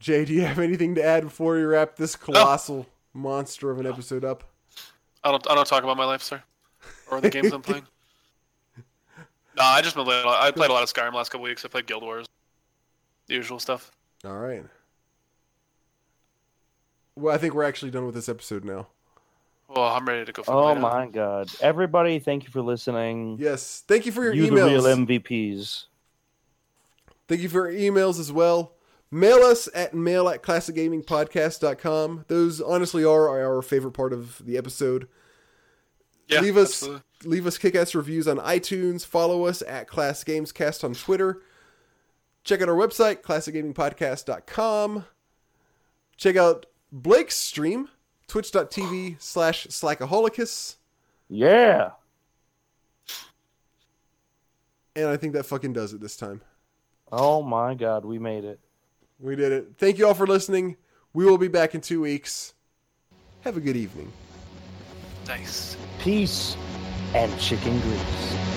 Jay, 0.00 0.24
do 0.24 0.32
you 0.32 0.42
have 0.42 0.58
anything 0.58 0.94
to 0.94 1.04
add 1.04 1.24
before 1.24 1.54
we 1.54 1.62
wrap 1.62 1.96
this 1.96 2.14
colossal 2.14 2.86
monster 3.12 3.70
of 3.70 3.80
an 3.80 3.86
episode 3.86 4.24
up? 4.24 4.44
I 5.24 5.30
don't 5.30 5.50
I 5.50 5.54
don't 5.54 5.66
talk 5.66 5.82
about 5.82 5.96
my 5.96 6.04
life, 6.04 6.22
sir, 6.22 6.42
or 7.10 7.20
the 7.20 7.30
games 7.30 7.52
I'm 7.52 7.62
playing. 7.62 7.84
No, 9.56 9.64
I 9.64 9.82
just 9.82 9.96
been 9.96 10.04
playing. 10.04 10.24
I 10.24 10.52
played 10.52 10.70
a 10.70 10.72
lot 10.72 10.84
of 10.84 10.92
Skyrim 10.92 11.14
last 11.14 11.30
couple 11.30 11.42
weeks. 11.42 11.64
I 11.64 11.68
played 11.68 11.86
Guild 11.86 12.04
Wars, 12.04 12.26
the 13.26 13.34
usual 13.34 13.58
stuff. 13.58 13.90
All 14.24 14.38
right. 14.38 14.64
Well, 17.16 17.34
I 17.34 17.38
think 17.38 17.54
we're 17.54 17.64
actually 17.64 17.90
done 17.90 18.06
with 18.06 18.14
this 18.14 18.28
episode 18.28 18.64
now. 18.64 18.86
Well, 19.68 19.84
I'm 19.84 20.06
ready 20.06 20.24
to 20.24 20.30
go. 20.30 20.44
Oh 20.46 20.76
my 20.76 20.80
my 20.80 21.06
god. 21.06 21.50
Everybody, 21.60 22.20
thank 22.20 22.44
you 22.44 22.50
for 22.50 22.62
listening. 22.62 23.36
Yes. 23.40 23.82
Thank 23.88 24.06
you 24.06 24.12
for 24.12 24.22
your 24.22 24.32
you 24.32 24.46
the 24.46 24.52
emails. 24.52 24.68
real 24.68 24.82
MVPs. 24.84 25.86
Thank 27.26 27.40
you 27.40 27.48
for 27.48 27.68
your 27.68 27.92
emails 27.92 28.20
as 28.20 28.30
well. 28.30 28.72
Mail 29.10 29.38
us 29.38 29.68
at 29.74 29.94
mail 29.94 30.28
at 30.28 30.42
classicgamingpodcast.com. 30.42 32.24
Those 32.28 32.60
honestly 32.60 33.04
are 33.04 33.28
our 33.28 33.62
favorite 33.62 33.92
part 33.92 34.12
of 34.12 34.44
the 34.44 34.58
episode. 34.58 35.08
Yeah, 36.26 36.40
leave 36.40 36.58
us 36.58 36.82
absolutely. 36.82 37.02
leave 37.24 37.46
us 37.46 37.56
kick-ass 37.56 37.94
reviews 37.94 38.28
on 38.28 38.36
iTunes. 38.38 39.06
Follow 39.06 39.46
us 39.46 39.62
at 39.62 39.88
Class 39.88 40.22
Games 40.24 40.52
Cast 40.52 40.84
on 40.84 40.92
Twitter. 40.92 41.40
Check 42.44 42.60
out 42.60 42.68
our 42.68 42.74
website, 42.74 43.22
classicgamingpodcast.com. 43.22 45.04
Check 46.18 46.36
out 46.36 46.66
Blake's 46.92 47.36
stream, 47.36 47.88
twitch.tv 48.26 49.16
slash 49.20 49.66
slackaholicus. 49.68 50.76
Yeah. 51.30 51.92
And 54.94 55.06
I 55.08 55.16
think 55.16 55.32
that 55.34 55.46
fucking 55.46 55.72
does 55.72 55.92
it 55.94 56.00
this 56.00 56.16
time. 56.16 56.42
Oh 57.10 57.42
my 57.42 57.74
god, 57.74 58.04
we 58.04 58.18
made 58.18 58.44
it. 58.44 58.60
We 59.20 59.36
did 59.36 59.52
it. 59.52 59.68
Thank 59.78 59.98
you 59.98 60.06
all 60.06 60.14
for 60.14 60.26
listening. 60.26 60.76
We 61.12 61.24
will 61.24 61.38
be 61.38 61.48
back 61.48 61.74
in 61.74 61.80
two 61.80 62.00
weeks. 62.00 62.54
Have 63.40 63.56
a 63.56 63.60
good 63.60 63.76
evening. 63.76 64.12
Nice. 65.26 65.76
Peace 65.98 66.56
and 67.14 67.38
chicken 67.40 67.80
grease. 67.80 68.47